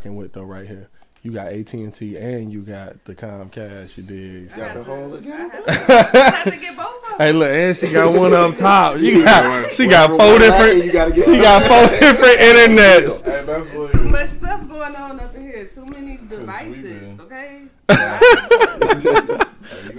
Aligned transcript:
rocking 0.00 0.16
with 0.16 0.32
though 0.32 0.42
right 0.44 0.66
here. 0.66 0.88
You 1.22 1.32
got 1.32 1.48
AT 1.48 1.70
and 1.74 1.92
T 1.92 2.16
and 2.16 2.50
you 2.50 2.62
got 2.62 3.04
the 3.04 3.14
Comcast. 3.14 3.98
You 3.98 4.02
dig? 4.04 4.56
Got 4.56 4.72
the 4.74 4.82
whole 4.84 5.12
again. 5.12 5.50
I 5.68 5.72
have 5.74 6.44
to 6.50 6.56
get 6.56 6.74
both 6.74 6.86
of 7.02 7.10
them. 7.10 7.18
Hey, 7.18 7.32
look, 7.32 7.50
and 7.50 7.76
she 7.76 7.92
got 7.92 8.14
one 8.18 8.32
up 8.32 8.56
top. 8.56 8.96
You 8.98 9.22
got, 9.22 9.44
right. 9.44 9.74
she 9.74 9.86
got 9.86 10.08
One- 10.08 10.18
four 10.18 10.30
one 10.32 10.40
different. 10.40 10.84
You 10.86 10.92
gotta 10.92 11.12
get 11.12 11.26
She 11.26 11.36
got 11.36 11.62
four 11.66 11.98
different 11.98 12.38
internets. 12.40 13.22
Hey, 13.22 13.44
that's 13.44 13.92
Too 13.92 14.04
much 14.08 14.28
stuff 14.30 14.66
going 14.66 14.96
on 14.96 15.20
up 15.20 15.34
in 15.34 15.42
here. 15.42 15.66
Too 15.66 15.84
many 15.84 16.16
devices. 16.16 16.82
been- 16.82 17.20
Okay. 17.20 17.62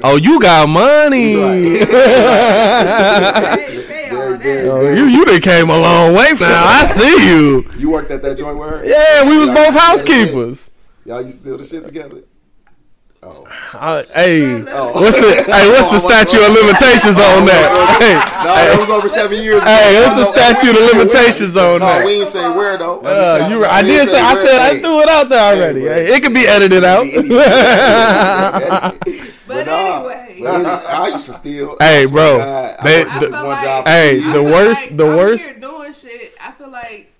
Oh, 0.03 0.15
you 0.15 0.39
got 0.41 0.67
money. 0.67 1.35
Hey, 4.51 4.61
say 4.63 4.69
all 4.69 4.77
Very 4.77 4.95
that. 4.95 4.95
good. 4.95 5.03
Oh, 5.03 5.07
you 5.07 5.17
you 5.19 5.25
done 5.25 5.41
came 5.41 5.69
a 5.69 5.77
long 5.77 6.13
way 6.13 6.29
from 6.35 6.47
now. 6.49 6.63
I 6.65 6.85
see 6.85 7.27
you. 7.29 7.69
You 7.77 7.89
worked 7.89 8.11
at 8.11 8.21
that 8.23 8.37
joint 8.37 8.57
with 8.57 8.69
her? 8.69 8.85
Yeah, 8.85 9.23
we 9.27 9.37
was 9.37 9.47
Y'all- 9.47 9.55
both 9.55 9.75
housekeepers. 9.79 10.71
Y'all 11.05 11.21
used 11.21 11.39
to 11.39 11.43
do 11.45 11.57
the 11.57 11.65
shit 11.65 11.83
together? 11.83 12.23
Oh. 13.23 13.45
Uh, 13.73 14.01
hey, 14.15 14.63
Oh. 14.73 14.99
what's 14.99 15.15
the 15.21 15.43
hey? 15.45 15.69
What's 15.69 15.89
the 15.91 15.99
statute 15.99 16.41
of 16.41 16.53
limitations 16.53 17.17
on 17.19 17.45
that? 17.45 18.41
No, 18.43 18.55
that 18.55 18.79
was 18.79 18.89
over 18.89 19.07
seven 19.09 19.39
years 19.43 19.61
ago. 19.61 19.65
Hey, 19.69 19.93
hey, 19.93 20.01
what's 20.01 20.15
the 20.15 20.25
statute 20.25 20.71
of 20.75 20.89
limitations 20.97 21.55
on 21.55 21.79
No, 21.81 21.85
that? 21.85 22.03
we 22.03 22.13
ain't 22.21 22.27
say 22.29 22.49
where 22.49 22.77
though. 22.77 22.99
Uh, 23.01 23.47
you, 23.49 23.59
were- 23.59 23.67
I 23.67 23.83
did 23.83 23.99
ain't 24.01 24.09
say, 24.09 24.19
I 24.19 24.33
where. 24.33 24.45
said, 24.47 24.59
I 24.61 24.79
threw 24.79 25.01
it 25.01 25.07
out 25.09 25.29
there 25.29 25.39
already. 25.53 25.81
Hey, 25.81 26.05
Hey, 26.07 26.13
it 26.15 26.23
could 26.23 26.33
be 26.33 26.47
edited 26.47 26.83
out. 26.83 27.05
But 29.47 29.67
anyway. 29.67 30.30
But 30.41 30.55
any- 30.55 30.65
I 30.65 31.07
used 31.09 31.25
to 31.27 31.33
steal. 31.33 31.77
Hey, 31.79 32.05
bro, 32.05 32.37
God, 32.37 32.79
they- 32.83 33.05
I 33.05 33.19
the- 33.19 33.29
one 33.31 33.45
like, 33.47 33.63
job. 33.63 33.87
Hey, 33.87 34.19
the 34.19 34.43
worst- 34.43 34.87
like 34.87 34.97
the 34.97 35.07
I'm 35.07 35.17
worst- 35.17 35.43
Here 35.43 35.53
doing 35.59 35.93
shit. 35.93 36.33
I 36.41 36.51
feel 36.51 36.69
like 36.69 37.11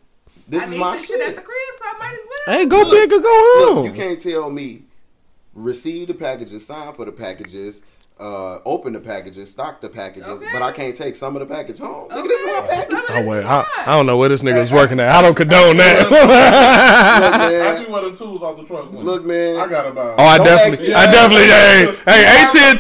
This 0.48 0.62
I 0.62 0.66
is 0.66 0.72
need 0.72 0.80
my 0.80 0.98
this 0.98 1.06
shit 1.08 1.22
at 1.22 1.36
the 1.36 1.42
crib, 1.42 1.58
so 1.78 1.86
I 1.86 1.98
might 2.00 2.14
as 2.14 2.20
well. 2.48 2.58
Hey, 2.58 2.66
go 2.66 2.90
big 2.90 3.14
or 3.14 3.20
go 3.20 3.74
Look, 3.76 3.86
you 3.86 3.92
can't 3.94 4.20
tell 4.20 4.50
me 4.50 4.84
receive 5.54 6.08
the 6.08 6.14
packages, 6.14 6.66
sign 6.66 6.94
for 6.94 7.06
the 7.06 7.12
packages, 7.12 7.84
uh, 8.22 8.60
open 8.66 8.94
the 8.94 9.00
packages, 9.00 9.50
stock 9.50 9.82
the 9.82 9.90
packages, 9.90 10.28
Okay. 10.30 10.48
but 10.54 10.62
I 10.62 10.72
can't 10.72 10.96
take 10.96 11.16
some 11.16 11.36
of 11.36 11.40
the 11.48 11.54
package 11.54 11.80
home. 11.80 12.08
Nigga, 12.10 12.28
this 12.28 12.40
is 12.40 12.46
my 12.48 12.58
Okay, 12.60 12.68
package. 12.70 12.98
Oh 13.10 13.14
this 13.16 13.28
wait, 13.28 13.46
I. 13.46 13.66
I 13.80 13.86
don't 13.98 14.06
know 14.06 14.16
where 14.18 14.30
this 14.30 14.44
nigga 14.44 14.62
nigga's 14.62 14.72
working 14.72 15.00
at. 15.00 15.10
I 15.10 15.22
don't 15.22 15.36
condone 15.36 15.78
that. 15.78 16.10
Look, 16.12 16.30
Ask 16.30 17.80
man. 17.80 17.84
me 17.84 17.90
where 17.94 18.10
the 18.10 18.16
tools 18.16 18.42
off 18.44 18.58
the 18.58 18.64
truck 18.64 18.92
went. 18.92 19.06
Look, 19.06 19.26
man. 19.26 19.56
I 19.60 19.68
got 19.68 19.88
about. 19.88 20.20
Oh, 20.20 20.24
I 20.24 20.38
Don't 20.38 20.46
definitely, 20.48 20.94
ask 20.94 21.02
I 21.02 21.06
me. 21.08 21.12
definitely, 21.12 21.48
hey, 21.48 21.96
hey, 22.06 22.44
AT 22.44 22.56
and 22.56 22.80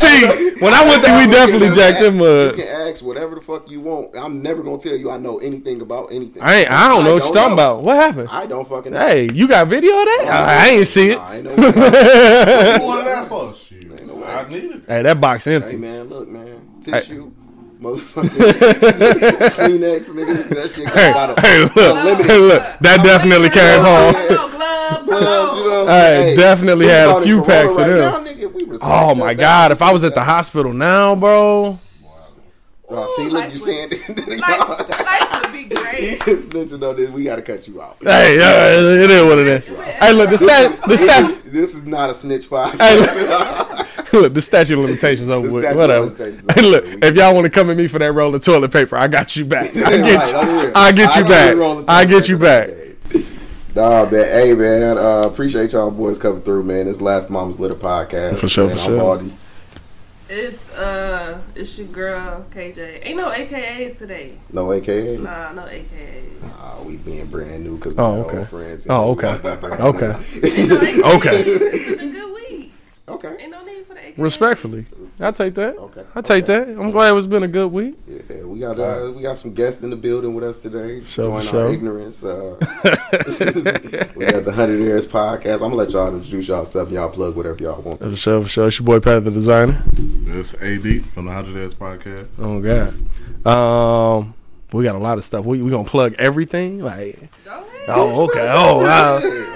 T. 0.56 0.62
When 0.62 0.74
I 0.74 0.84
went 0.86 1.02
there, 1.04 1.18
we 1.26 1.32
definitely 1.32 1.76
jacked 1.76 2.02
them 2.02 2.22
up. 2.22 2.56
You 2.58 2.64
can 2.64 2.88
ask 2.90 3.04
whatever 3.04 3.36
the 3.36 3.42
fuck 3.42 3.70
you 3.70 3.82
want. 3.82 4.16
I'm 4.16 4.42
never 4.44 4.62
gonna 4.64 4.78
tell 4.78 4.96
you 4.96 5.10
I 5.10 5.18
know 5.18 5.40
anything 5.40 5.82
about 5.82 6.12
anything. 6.12 6.42
I 6.44 6.58
ain't, 6.58 6.72
I 6.72 6.88
don't 6.88 7.04
know 7.04 7.16
what 7.16 7.24
you're 7.24 7.34
talking 7.34 7.56
know. 7.56 7.78
about. 7.78 7.84
What 7.84 7.96
happened? 7.96 8.30
I 8.30 8.46
don't 8.46 8.68
fucking 8.68 8.92
know. 8.94 9.00
Hey, 9.00 9.32
you 9.32 9.48
got 9.48 9.68
video 9.68 9.98
of 9.98 10.06
that? 10.06 10.28
I, 10.30 10.66
I 10.66 10.70
ain't 10.70 10.88
see 10.88 11.12
it. 11.12 11.18
Nah, 11.18 11.24
I 11.28 11.36
ain't 11.38 11.44
know. 11.46 11.56
What 11.56 11.76
you 12.82 12.86
wanted 12.88 13.06
that 13.08 13.28
for? 13.28 13.54
Shit. 13.56 13.82
Ain't 13.82 14.06
no 14.06 14.16
way. 14.16 14.26
I 14.28 14.48
needed 14.48 14.72
it. 14.76 14.84
Hey, 14.88 15.02
that 15.02 15.20
box 15.32 15.46
hey 15.46 15.76
man, 15.78 16.10
look, 16.10 16.28
man. 16.28 16.62
Tissue. 16.82 17.32
Motherfucking 17.80 18.30
Kleenex, 19.56 20.10
nigga. 20.10 20.50
That 20.50 20.72
shit 20.72 20.88
Hey, 20.90 21.14
got 21.14 21.36
a 21.38 21.42
hey, 21.42 21.62
look, 21.62 21.76
unlimited. 21.78 22.26
hey, 22.28 22.38
look, 22.38 22.62
that 22.82 23.04
definitely 23.04 23.50
came 23.50 23.82
home. 23.82 24.14
Hello, 24.14 24.50
gloves. 24.50 25.06
Gloves, 25.08 25.60
you 25.60 25.70
know 25.70 25.82
I'm 25.82 25.88
Hey, 25.88 26.36
definitely 26.36 26.88
had 26.88 27.10
a 27.10 27.22
few 27.22 27.42
Corona 27.42 27.48
packs 27.64 27.72
of 27.74 27.78
right 27.80 27.88
them. 27.88 27.98
now, 28.00 28.32
nigga, 28.32 28.80
Oh 28.84 29.16
my 29.16 29.32
up 29.32 29.38
god, 29.38 29.70
that 29.70 29.72
if 29.72 29.82
I 29.82 29.92
was 29.92 30.04
at 30.04 30.14
the 30.14 30.24
hospital 30.24 30.74
now, 30.74 31.16
bro. 31.16 31.76
Oh, 32.94 33.14
see, 33.16 33.24
look, 33.30 33.34
life 33.34 33.54
you 33.54 33.60
would- 33.62 33.98
saying 33.98 34.40
Life, 34.40 35.06
life 35.06 35.42
would 35.44 35.54
be 35.54 35.60
He's 35.64 36.22
great. 36.22 36.36
just 36.38 36.50
snitching 36.52 36.88
on 36.88 36.96
this. 36.98 37.10
We 37.10 37.24
gotta 37.24 37.42
cut 37.42 37.66
you 37.68 37.82
out. 37.82 37.98
Hey, 38.02 38.38
uh, 38.38 38.82
it 39.04 39.10
is 39.10 39.24
what 39.24 39.40
it 39.40 39.48
is. 39.48 39.66
Hey, 39.68 40.12
look, 40.14 40.30
the 40.30 40.38
stat, 40.38 40.82
the 40.88 40.98
stat, 40.98 41.42
This 41.46 41.74
is 41.74 41.86
not 41.86 42.10
a 42.10 42.14
snitch 42.14 42.50
podcast. 42.50 42.80
hey, 42.80 43.00
look, 44.22 44.34
the 44.34 44.42
statute 44.42 44.78
of 44.78 44.86
limitations 44.86 45.30
over 45.30 45.48
The 45.48 45.54
with. 45.54 45.64
statute 45.64 45.74
of 45.76 45.80
Whatever. 45.82 46.06
limitations 46.06 46.54
Hey, 46.54 46.62
look, 46.70 46.86
if 47.04 47.16
y'all 47.16 47.34
want 47.34 47.46
to 47.46 47.50
come 47.50 47.70
at 47.70 47.78
me 47.78 47.88
for 47.88 48.00
that 48.00 48.12
roll 48.14 48.34
of 48.36 48.44
toilet 48.44 48.72
paper, 48.72 48.98
I 48.98 49.08
got 49.08 49.36
you 49.36 49.46
back. 49.46 49.70
I 49.76 49.98
get 49.98 50.16
right, 50.34 50.46
you. 50.46 50.60
here. 50.60 50.72
I 50.76 50.92
get 50.92 51.16
you 51.16 51.26
I 51.26 51.28
back. 51.30 51.50
can 51.52 51.60
roll 51.60 51.76
the 51.82 51.92
I 51.92 52.06
get 52.06 52.28
you 52.30 52.38
back. 52.38 52.70
Nah, 53.74 54.04
man. 54.10 54.12
Hey, 54.12 54.54
man. 54.54 54.98
Uh, 54.98 55.22
appreciate 55.22 55.72
y'all 55.72 55.90
boys 55.92 56.18
coming 56.18 56.42
through, 56.42 56.64
man. 56.64 56.86
This 56.88 57.00
last 57.00 57.30
Mom's 57.30 57.60
Litter 57.60 57.76
podcast. 57.76 58.38
For 58.40 58.50
sure, 58.50 58.68
man. 58.68 58.76
for 58.76 58.82
I'm 58.82 58.88
sure. 58.90 58.98
Baldy. 58.98 59.34
It's 60.34 60.70
uh, 60.78 61.40
it's 61.56 61.78
your 61.78 61.88
girl 61.88 62.46
KJ. 62.52 63.06
Ain't 63.06 63.18
no 63.18 63.30
AKAs 63.32 63.98
today. 63.98 64.34
No 64.52 64.68
AKAs. 64.68 65.20
Nah, 65.20 65.52
no 65.54 65.64
AKAs. 65.64 66.42
Nah, 66.58 66.82
we 66.84 66.96
being 66.98 67.26
brand 67.28 67.64
new 67.66 67.76
because 67.76 67.96
Oh, 67.98 68.14
we're 68.14 68.26
okay. 68.26 68.38
old 68.40 68.48
friends. 68.50 68.88
Oh, 68.90 69.12
and 69.12 69.26
okay. 69.26 69.78
Okay. 69.84 70.06
Ain't 70.44 70.70
no 70.70 70.80
new. 70.80 71.02
AKAs. 71.04 71.16
Okay. 71.16 71.38
It's 71.46 71.96
been 72.02 72.10
a 72.10 72.12
good 72.12 72.34
week. 72.34 72.74
Okay. 73.08 73.36
Ain't 73.40 73.52
no 73.52 73.64
need 73.64 73.86
for 73.86 73.94
the 73.94 74.00
AKAs. 74.00 74.14
Respectfully, 74.18 74.86
I 75.20 75.32
take 75.32 75.54
that. 75.56 75.78
Okay. 75.78 76.04
I 76.16 76.22
take 76.22 76.44
okay. 76.50 76.72
that. 76.72 76.80
I'm 76.80 76.92
glad 76.92 77.16
it's 77.16 77.28
been 77.28 77.44
a 77.44 77.48
good 77.48 77.72
week. 77.72 77.98
Yeah, 78.08 78.44
we 78.44 78.60
got 78.60 78.80
uh, 78.80 79.12
we 79.16 79.22
got 79.22 79.38
some 79.38 79.54
guests 79.54 79.84
in 79.84 79.90
the 79.90 79.96
building 79.96 80.34
with 80.34 80.44
us 80.44 80.62
today. 80.62 81.04
Sure, 81.04 81.26
Join 81.26 81.42
for 81.42 81.48
sure. 81.48 81.68
our 81.68 81.74
ignorance. 81.74 82.24
Uh, 82.24 82.56
we 84.16 84.26
got 84.26 84.46
the 84.46 84.54
Hundred 84.54 84.82
Years 84.82 85.08
podcast. 85.08 85.56
I'm 85.56 85.60
gonna 85.60 85.76
let 85.76 85.92
y'all 85.92 86.14
introduce 86.16 86.48
yourself. 86.48 86.92
Y'all 86.92 87.10
plug 87.10 87.36
whatever 87.36 87.62
y'all 87.62 87.82
want 87.82 88.02
to. 88.02 88.10
For 88.10 88.16
sure, 88.16 88.44
for 88.44 88.50
sure. 88.50 88.68
It's 88.68 88.80
your 88.80 88.86
boy 88.86 89.00
Pat 89.00 89.24
the 89.24 89.32
designer. 89.32 89.84
This 89.94 90.54
AD 90.56 91.06
from 91.06 91.26
the 91.26 91.32
Hundred 91.32 91.56
Days 91.56 91.74
Podcast. 91.74 92.28
Oh 92.40 92.62
god. 92.62 92.94
Um, 93.46 94.34
we 94.72 94.84
got 94.84 94.96
a 94.96 95.00
lot 95.00 95.18
of 95.18 95.24
stuff. 95.24 95.46
We 95.46 95.62
we 95.62 95.72
gonna 95.72 95.88
plug 95.88 96.16
everything. 96.18 96.80
Like, 96.80 97.20
Go 97.44 97.52
ahead. 97.52 97.90
oh 97.90 98.24
okay. 98.26 98.48
Oh 98.50 98.82
wow. 98.82 99.48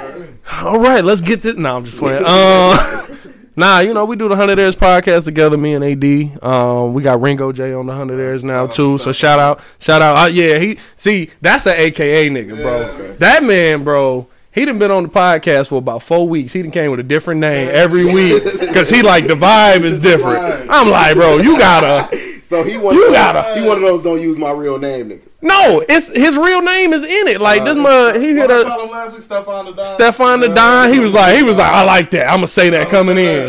All 0.62 0.80
right, 0.80 1.04
let's 1.04 1.22
get 1.22 1.42
this. 1.42 1.56
No, 1.56 1.78
I'm 1.78 1.86
just 1.86 1.98
playing. 1.98 2.24
Um, 2.24 2.26
nah, 3.56 3.80
you 3.80 3.94
know 3.94 4.06
we 4.06 4.16
do 4.16 4.28
the 4.28 4.36
Hundred 4.36 4.60
Airs 4.60 4.76
podcast 4.76 5.26
together. 5.26 5.58
Me 5.58 5.74
and 5.74 5.84
AD. 5.84 6.44
Um, 6.44 6.94
we 6.94 7.02
got 7.02 7.22
Ringo 7.22 7.52
J 7.52 7.74
on 7.74 7.86
the 7.86 7.94
Hundred 7.94 8.20
Airs 8.20 8.44
now 8.44 8.68
too. 8.68 8.98
So 8.98 9.12
shout 9.12 9.40
out, 9.40 9.62
shout 9.80 10.02
out. 10.02 10.18
Uh, 10.18 10.28
yeah, 10.28 10.58
he 10.60 10.78
see 10.96 11.32
that's 11.42 11.66
an 11.66 11.76
AKA 11.78 12.30
nigga, 12.30 12.56
bro. 12.56 12.82
Yeah. 12.82 13.14
That 13.20 13.44
man, 13.44 13.84
bro. 13.84 14.28
He 14.56 14.64
done 14.66 14.80
been 14.80 14.90
on 14.90 15.04
the 15.04 15.10
podcast 15.10 15.68
for 15.68 15.76
about 15.76 16.02
four 16.02 16.28
weeks. 16.28 16.54
He 16.54 16.62
done 16.62 16.72
came 16.72 16.90
with 16.90 17.00
a 17.02 17.04
different 17.04 17.42
name 17.42 17.68
every 17.72 18.06
week 18.06 18.42
because 18.60 18.90
he 18.90 19.02
like 19.02 19.28
the 19.28 19.34
vibe 19.36 19.82
is 19.84 20.00
different. 20.00 20.70
I'm 20.72 20.90
like, 20.90 21.16
bro, 21.16 21.38
you 21.38 21.58
gotta. 21.60 22.16
So 22.42 22.64
he 22.64 22.78
one. 22.78 22.96
You 22.96 23.02
of 23.02 23.08
those, 23.10 23.18
gotta- 23.18 23.60
He 23.60 23.68
one 23.68 23.78
of 23.78 23.84
those. 23.84 24.02
Don't 24.02 24.22
use 24.22 24.38
my 24.38 24.52
real 24.52 24.78
name, 24.80 25.10
niggas. 25.10 25.42
No, 25.42 25.84
it's 25.90 26.10
his 26.10 26.38
real 26.38 26.62
name 26.62 26.94
is 26.94 27.04
in 27.04 27.28
it. 27.28 27.42
Like 27.42 27.66
this, 27.66 27.76
uh, 27.76 27.82
mud. 27.82 28.16
He 28.16 28.34
hit 28.34 28.50
I 28.50 28.62
a 28.62 28.82
him 28.84 28.90
last 28.92 29.14
week, 29.14 29.24
Stefan 29.24 29.66
the 29.66 29.72
Don. 29.74 29.86
Stefan 29.86 30.40
the 30.40 30.48
Don. 30.50 30.94
He 30.94 31.00
was 31.00 31.14
like, 31.14 31.36
he 31.36 31.44
was 31.44 31.58
like, 31.58 31.72
I 31.72 31.84
like 31.84 32.12
that. 32.12 32.28
I'm 32.30 32.38
gonna 32.38 32.48
say 32.48 32.70
that 32.70 32.90
coming 32.90 33.18
in. 33.18 33.42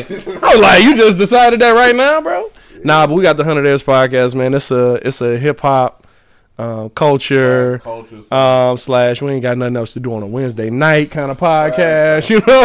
I 0.42 0.54
was 0.54 0.60
like, 0.60 0.82
you 0.82 0.96
just 0.96 1.18
decided 1.18 1.60
that 1.60 1.70
right 1.72 1.94
now, 1.94 2.20
bro. 2.20 2.50
Nah, 2.84 3.06
but 3.06 3.14
we 3.14 3.22
got 3.22 3.36
the 3.36 3.42
Hundred 3.44 3.66
Airs 3.66 3.82
podcast, 3.82 4.34
man. 4.34 4.54
It's 4.54 4.70
a 4.70 4.94
it's 5.06 5.20
a 5.20 5.36
hip 5.38 5.60
hop 5.60 6.05
um, 6.58 6.90
culture. 6.90 7.78
Cultures. 7.78 8.30
Um, 8.32 8.76
slash, 8.76 9.20
we 9.20 9.32
ain't 9.32 9.42
got 9.42 9.58
nothing 9.58 9.76
else 9.76 9.92
to 9.92 10.00
do 10.00 10.14
on 10.14 10.22
a 10.22 10.26
Wednesday 10.26 10.70
night 10.70 11.10
kind 11.10 11.30
of 11.30 11.38
podcast, 11.38 12.30
you 12.30 12.40
know. 12.46 12.64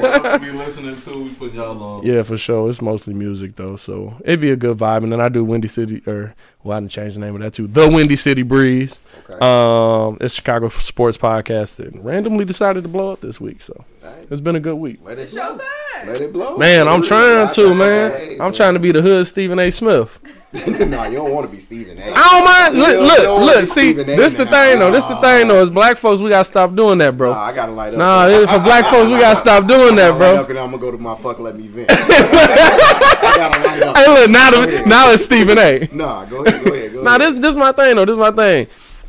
Whatever 0.00 0.44
we 0.44 0.50
listening 0.52 1.00
to, 1.00 1.24
we 1.24 1.34
put 1.34 1.52
y'all 1.54 1.82
on. 1.82 2.04
yeah, 2.06 2.22
for 2.22 2.36
sure. 2.36 2.68
It's 2.68 2.82
mostly 2.82 3.14
music 3.14 3.56
though, 3.56 3.76
so 3.76 4.16
it'd 4.24 4.40
be 4.40 4.50
a 4.50 4.56
good 4.56 4.76
vibe. 4.76 5.04
And 5.04 5.12
then 5.12 5.20
I 5.20 5.28
do 5.28 5.44
Windy 5.44 5.68
City, 5.68 6.02
or 6.06 6.34
well, 6.62 6.76
I 6.76 6.80
didn't 6.80 6.92
change 6.92 7.14
the 7.14 7.20
name 7.20 7.34
of 7.34 7.40
that 7.40 7.54
too. 7.54 7.66
The 7.66 7.88
Windy 7.88 8.16
City 8.16 8.42
Breeze. 8.42 9.00
Okay. 9.30 9.38
Um, 9.44 10.18
it's 10.20 10.34
Chicago 10.34 10.68
sports 10.68 11.16
podcast 11.16 11.76
that 11.76 11.94
randomly 11.96 12.44
decided 12.44 12.82
to 12.82 12.88
blow 12.88 13.12
up 13.12 13.20
this 13.20 13.40
week, 13.40 13.62
so 13.62 13.84
Hey, 14.02 14.26
it's 14.30 14.40
been 14.40 14.56
a 14.56 14.60
good 14.60 14.76
week. 14.76 15.00
let 15.02 15.18
it 15.18 15.22
It's 15.22 15.32
blow. 15.32 15.58
Let 16.06 16.20
it 16.20 16.32
blow. 16.32 16.58
Man, 16.58 16.86
I'm 16.88 17.00
trying 17.00 17.48
to, 17.54 17.74
man. 17.74 18.38
I'm 18.40 18.52
trying 18.52 18.74
to 18.74 18.80
be 18.80 18.92
the 18.92 19.00
hood 19.00 19.26
Stephen 19.26 19.58
A. 19.58 19.70
Smith. 19.70 20.18
nah, 20.88 21.04
you 21.06 21.16
don't 21.16 21.32
want 21.32 21.50
to 21.50 21.52
be 21.54 21.60
Stephen 21.60 21.98
A. 21.98 22.12
I 22.14 22.30
don't 22.30 22.44
mind. 22.44 22.78
Look, 22.78 23.00
look, 23.00 23.40
look. 23.56 23.64
See, 23.66 23.90
A. 23.90 24.04
this 24.04 24.34
the 24.34 24.46
thing 24.46 24.78
though. 24.78 24.90
This 24.92 25.04
the 25.06 25.16
thing 25.20 25.48
though. 25.48 25.60
As 25.60 25.68
black 25.68 25.96
folks, 25.96 26.20
we 26.20 26.28
gotta 26.28 26.44
stop 26.44 26.74
doing 26.76 26.98
that, 26.98 27.16
bro. 27.16 27.30
Nah, 27.32 27.34
bro. 27.34 27.42
I 27.44 27.52
gotta 27.54 27.72
light 27.72 27.92
up. 27.94 27.98
Nah, 27.98 28.26
it- 28.28 28.48
for 28.48 28.58
black 28.60 28.84
folks, 28.86 29.10
we 29.10 29.18
gotta 29.18 29.34
stop 29.36 29.66
doing 29.66 29.96
that, 29.96 30.16
bro. 30.16 30.36
up 30.36 30.48
and 30.50 30.58
I'm 30.58 30.66
gonna 30.70 30.78
go 30.78 30.90
to 30.92 30.98
my 30.98 31.16
fuck. 31.16 31.40
Let 31.40 31.56
me 31.56 31.66
vent. 31.66 31.90
I 31.90 33.32
gotta 33.36 33.66
light 33.66 33.82
up. 33.82 33.96
Hey, 33.96 34.06
look, 34.06 34.30
now, 34.30 34.50
the, 34.50 34.82
now 34.86 35.10
it's 35.10 35.24
Stephen 35.24 35.58
A. 35.58 35.88
Nah, 35.92 36.24
go 36.26 36.44
ahead, 36.44 36.64
go 36.64 36.72
ahead, 36.74 36.92
go 36.92 37.02
Now 37.02 37.16
ahead. 37.16 37.34
this 37.34 37.42
this 37.42 37.50
is 37.50 37.56
my 37.56 37.72
thing 37.72 37.96
though. 37.96 38.04
This 38.04 38.12
is 38.14 38.18
my 38.18 38.30
thing. 38.30 38.66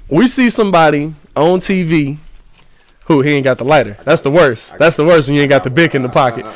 We 0.09 0.27
see 0.27 0.49
somebody 0.49 1.13
on 1.35 1.59
TV 1.59 2.17
who 3.05 3.21
he 3.21 3.31
ain't 3.31 3.43
got 3.43 3.57
the 3.57 3.63
lighter. 3.63 3.97
That's 4.03 4.21
the 4.21 4.31
worst. 4.31 4.77
That's 4.77 4.95
the 4.95 5.05
worst 5.05 5.27
when 5.27 5.35
you 5.35 5.41
ain't 5.41 5.49
got 5.49 5.63
the 5.63 5.69
bic 5.69 5.93
in 5.95 6.01
the 6.01 6.09
pocket. 6.09 6.45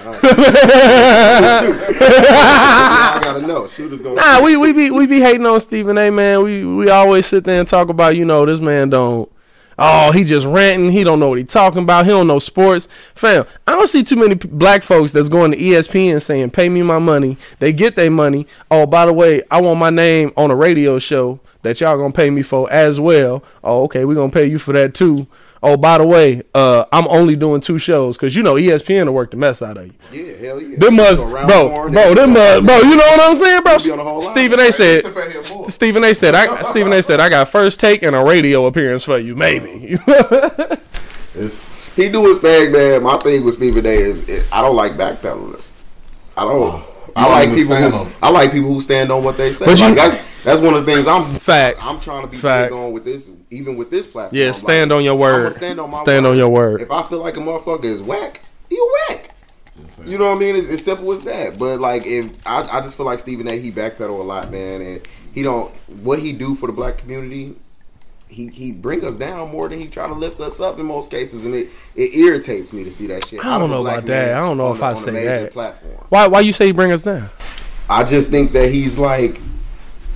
I 2.32 3.20
gotta 3.24 3.46
know. 3.46 3.68
Shooters 3.68 4.02
gonna. 4.02 4.16
Nah, 4.16 4.42
we 4.44 4.58
we 4.58 4.74
be 4.74 4.90
we 4.92 5.06
be 5.06 5.20
hating 5.20 5.46
on 5.46 5.60
Stephen 5.60 5.98
A. 5.98 6.10
Man. 6.12 6.44
We 6.44 6.66
we 6.66 6.90
always 6.90 7.26
sit 7.26 7.44
there 7.44 7.60
and 7.60 7.68
talk 7.68 7.90
about 7.90 8.16
you 8.16 8.26
know 8.26 8.46
this 8.46 8.60
man 8.60 8.90
don't. 8.90 9.32
Oh, 9.82 10.12
he 10.12 10.26
just 10.26 10.46
ranting. 10.46 10.92
He 10.92 11.06
don't 11.06 11.22
know 11.22 11.30
what 11.30 11.38
he 11.38 11.46
talking 11.46 11.84
about. 11.84 12.04
He 12.06 12.12
don't 12.12 12.28
know 12.28 12.40
sports. 12.40 12.90
Fam, 13.16 13.46
I 13.66 13.72
don't 13.72 13.88
see 13.88 14.04
too 14.04 14.18
many 14.18 14.36
p- 14.36 14.50
black 14.50 14.84
folks 14.84 15.14
that's 15.14 15.30
going 15.30 15.52
to 15.52 15.58
ESPN 15.58 16.22
saying, 16.22 16.50
"Pay 16.50 16.68
me 16.68 16.82
my 16.82 17.00
money." 17.00 17.38
They 17.60 17.72
get 17.72 17.96
their 17.96 18.12
money. 18.12 18.46
Oh, 18.70 18.86
by 18.86 19.06
the 19.06 19.14
way, 19.14 19.44
I 19.50 19.62
want 19.62 19.80
my 19.80 19.90
name 19.90 20.34
on 20.36 20.52
a 20.52 20.56
radio 20.56 21.00
show 21.00 21.40
that 21.62 21.80
y'all 21.80 21.98
gonna 21.98 22.12
pay 22.12 22.30
me 22.30 22.42
for 22.42 22.70
as 22.72 23.00
well. 23.00 23.42
Oh, 23.64 23.84
okay, 23.84 24.04
we 24.04 24.16
gonna 24.16 24.32
pay 24.32 24.48
you 24.48 24.60
for 24.60 24.74
that 24.74 24.94
too. 24.94 25.28
Oh, 25.62 25.76
by 25.76 25.98
the 25.98 26.06
way, 26.08 26.44
uh, 26.54 26.86
I'm 26.92 27.08
only 27.10 27.36
doing 27.36 27.60
two 27.60 27.78
shows 27.78 28.18
because 28.18 28.36
you 28.36 28.44
know 28.44 28.56
ESPN 28.56 29.08
will 29.08 29.14
work 29.14 29.32
the 29.32 29.38
mess 29.38 29.62
out 29.62 29.78
of 29.78 29.88
you. 29.88 29.94
Yeah, 30.12 30.36
hell 30.38 30.62
yeah. 30.62 30.78
Them 30.78 30.96
must, 30.96 31.22
bro, 31.24 31.90
bro, 31.90 32.14
them 32.16 32.34
must, 32.34 32.66
bro. 32.66 32.78
You 32.78 32.96
know 32.96 33.08
what 33.08 33.20
I'm 33.20 33.36
saying, 33.36 33.64
bro? 33.64 33.78
be 33.78 33.92
on 33.92 33.98
the 33.98 34.04
whole 34.04 34.20
line. 34.20 34.22
Stephen 34.22 34.60
A. 34.60 34.72
said. 34.72 35.04
Hey, 35.04 35.08
you 35.10 35.14
can 35.14 35.32
pay 35.32 35.32
him 35.32 35.70
Stephen 35.70 36.04
A. 36.06 36.16
said. 36.16 36.36
I 36.36 36.62
Stephen 36.64 36.94
A. 36.94 37.04
said 37.04 37.20
I 37.20 37.30
got 37.30 37.50
first 37.50 37.80
take 37.80 38.04
and 38.04 38.16
a 38.16 38.24
radio 38.24 38.66
appearance 38.68 39.04
for 39.04 39.18
you, 39.18 39.36
maybe. 39.36 40.00
He 41.96 42.08
do 42.08 42.26
his 42.28 42.40
thing, 42.40 42.72
man. 42.72 43.04
My 43.04 43.18
thing 43.18 43.44
with 43.44 43.56
Stephen 43.56 43.86
A. 43.86 43.90
is 43.90 44.28
I 44.54 44.62
don't 44.62 44.76
like 44.78 44.94
backpedalers. 44.94 45.74
I 46.38 46.46
don't. 46.46 46.82
I 47.20 47.30
like 47.30 47.56
people. 47.56 47.76
Who, 47.76 47.96
on- 47.98 48.12
I 48.22 48.30
like 48.32 48.52
people 48.52 48.70
who 48.74 48.82
stand 48.82 49.12
on 49.12 49.24
what 49.24 49.38
they 49.38 49.52
say. 49.52 49.66
But 49.66 49.80
like 49.80 49.90
you- 49.90 49.96
that's 49.96 50.18
that's 50.44 50.62
one 50.62 50.74
of 50.74 50.86
the 50.86 50.92
things 50.94 51.06
I'm. 51.08 51.30
Facts. 51.36 51.86
I'm 51.86 52.00
trying 52.00 52.22
to 52.22 52.28
be 52.28 52.38
Facts. 52.38 52.72
big 52.72 52.80
on 52.80 52.92
with 52.94 53.04
this, 53.06 53.30
even 53.52 53.76
with 53.78 53.90
this 53.92 54.06
platform. 54.08 54.38
Yeah, 54.40 54.48
Like, 54.48 54.56
stand 54.56 54.92
on 54.92 55.04
your 55.04 55.14
I'ma 55.14 55.22
word. 55.22 55.54
stand 55.54 55.80
on 55.80 55.92
my 55.92 55.98
Stand 56.00 56.26
word. 56.26 56.32
on 56.32 56.38
your 56.38 56.50
word. 56.50 56.82
If 56.82 56.92
I 56.92 57.04
feel 57.04 57.20
like 57.20 57.36
a 57.38 57.40
motherfucker 57.42 57.84
is 57.86 58.02
whack, 58.02 58.42
you 58.70 58.96
whack. 59.10 59.36
You 60.06 60.18
know 60.18 60.30
what 60.30 60.36
I 60.38 60.40
mean? 60.40 60.56
It's 60.56 60.70
as 60.70 60.84
simple 60.84 61.12
as 61.12 61.24
that. 61.24 61.58
But 61.58 61.80
like, 61.80 62.06
if 62.06 62.30
I, 62.46 62.64
I 62.64 62.82
just 62.82 62.96
feel 62.96 63.06
like 63.06 63.20
Stephen 63.20 63.48
A. 63.48 63.58
He 63.60 63.72
backpedal 63.72 64.10
a 64.12 64.24
lot, 64.24 64.50
man, 64.52 64.82
and 64.82 65.02
he 65.34 65.44
don't 65.44 65.74
what 66.04 66.20
he 66.20 66.32
do 66.34 66.56
for 66.56 66.68
the 66.68 66.74
black 66.74 66.98
community. 66.98 67.56
He 68.30 68.48
he 68.48 68.72
bring 68.72 69.04
us 69.04 69.18
down 69.18 69.50
more 69.50 69.68
than 69.68 69.80
he 69.80 69.88
try 69.88 70.08
to 70.08 70.14
lift 70.14 70.40
us 70.40 70.60
up 70.60 70.78
in 70.80 70.86
most 70.86 71.10
cases, 71.10 71.46
and 71.46 71.56
it, 71.56 71.70
it 71.96 72.14
irritates 72.16 72.72
me 72.72 72.84
to 72.84 72.92
see 72.92 73.08
that 73.08 73.26
shit. 73.28 73.40
I 73.40 73.44
don't 73.44 73.52
out 73.54 73.62
of 73.62 73.72
a 73.72 73.74
know 73.74 73.82
about 73.88 74.06
that. 74.06 74.38
I 74.38 74.40
don't 74.40 74.58
know 74.58 74.72
if 74.74 74.80
the- 74.80 74.86
I 74.86 74.94
say 74.94 75.26
that. 75.26 75.52
Platform. 75.54 76.06
why? 76.10 76.28
Why 76.28 76.40
you 76.42 76.54
say 76.54 76.68
he 76.68 76.72
bring 76.72 76.92
us 76.92 77.02
down? 77.02 77.30
I 77.90 78.04
just 78.04 78.30
think 78.30 78.52
that 78.52 78.72
he's 78.72 78.98
like 79.00 79.40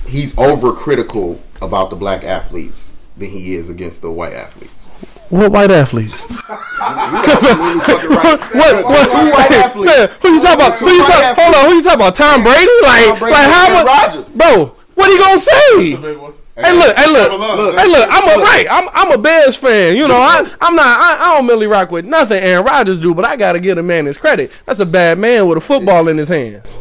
he's 0.06 0.32
overcritical 0.36 1.38
about 1.60 1.90
the 1.90 1.96
black 1.96 2.22
athletes 2.22 2.92
than 3.16 3.30
he 3.30 3.54
is 3.56 3.68
against 3.68 4.00
the 4.00 4.10
white 4.12 4.32
athletes. 4.34 4.90
What 5.30 5.50
white 5.50 5.70
athletes? 5.72 6.26
Really 6.84 7.78
right. 8.14 8.42
What? 8.54 8.84
What? 8.84 9.08
Two 9.10 9.30
white 9.32 9.50
athletes. 9.52 10.12
Who 10.14 10.28
you 10.28 10.40
talking 10.42 10.54
about? 10.54 10.78
Who 10.78 10.90
you 10.90 11.04
talking? 11.06 11.42
Hold 11.42 11.54
on. 11.54 11.64
Who 11.66 11.74
you 11.76 11.82
talking 11.82 11.98
about? 12.00 12.14
Tom 12.14 12.42
Brady? 12.42 12.70
Like, 12.82 13.04
Tom 13.06 13.18
Brady 13.18 13.32
like 13.34 13.50
how 13.50 13.72
much? 13.72 13.86
Rodgers. 13.86 14.32
Bro, 14.32 14.76
what 14.94 15.10
he 15.10 15.18
gonna 15.18 15.38
say? 15.38 16.34
Hey 16.56 16.72
look, 16.72 16.96
hey 16.96 17.10
look, 17.10 17.32
Look, 17.32 17.76
hey 17.76 17.88
look. 17.88 18.08
I'm 18.12 18.22
a 18.40 18.42
right. 18.42 18.66
I'm 18.70 18.88
I'm 18.92 19.10
a 19.10 19.18
Bears 19.18 19.56
fan. 19.56 19.96
You 19.96 20.06
know, 20.06 20.14
I 20.16 20.38
I'm 20.60 20.76
not. 20.76 20.86
I, 20.86 21.16
I 21.18 21.34
don't 21.36 21.48
really 21.48 21.66
rock 21.66 21.90
with 21.90 22.04
nothing 22.04 22.40
Aaron 22.40 22.64
Rodgers 22.64 23.00
do, 23.00 23.12
but 23.12 23.24
I 23.24 23.34
gotta 23.36 23.58
give 23.58 23.76
a 23.76 23.82
man 23.82 24.06
his 24.06 24.16
credit. 24.18 24.52
That's 24.64 24.78
a 24.78 24.86
bad 24.86 25.18
man 25.18 25.48
with 25.48 25.58
a 25.58 25.60
football 25.60 26.06
in 26.06 26.16
his 26.16 26.28
hands. 26.28 26.78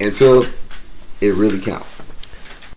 until 0.00 0.44
it 1.20 1.34
really 1.34 1.60
counts. 1.60 1.88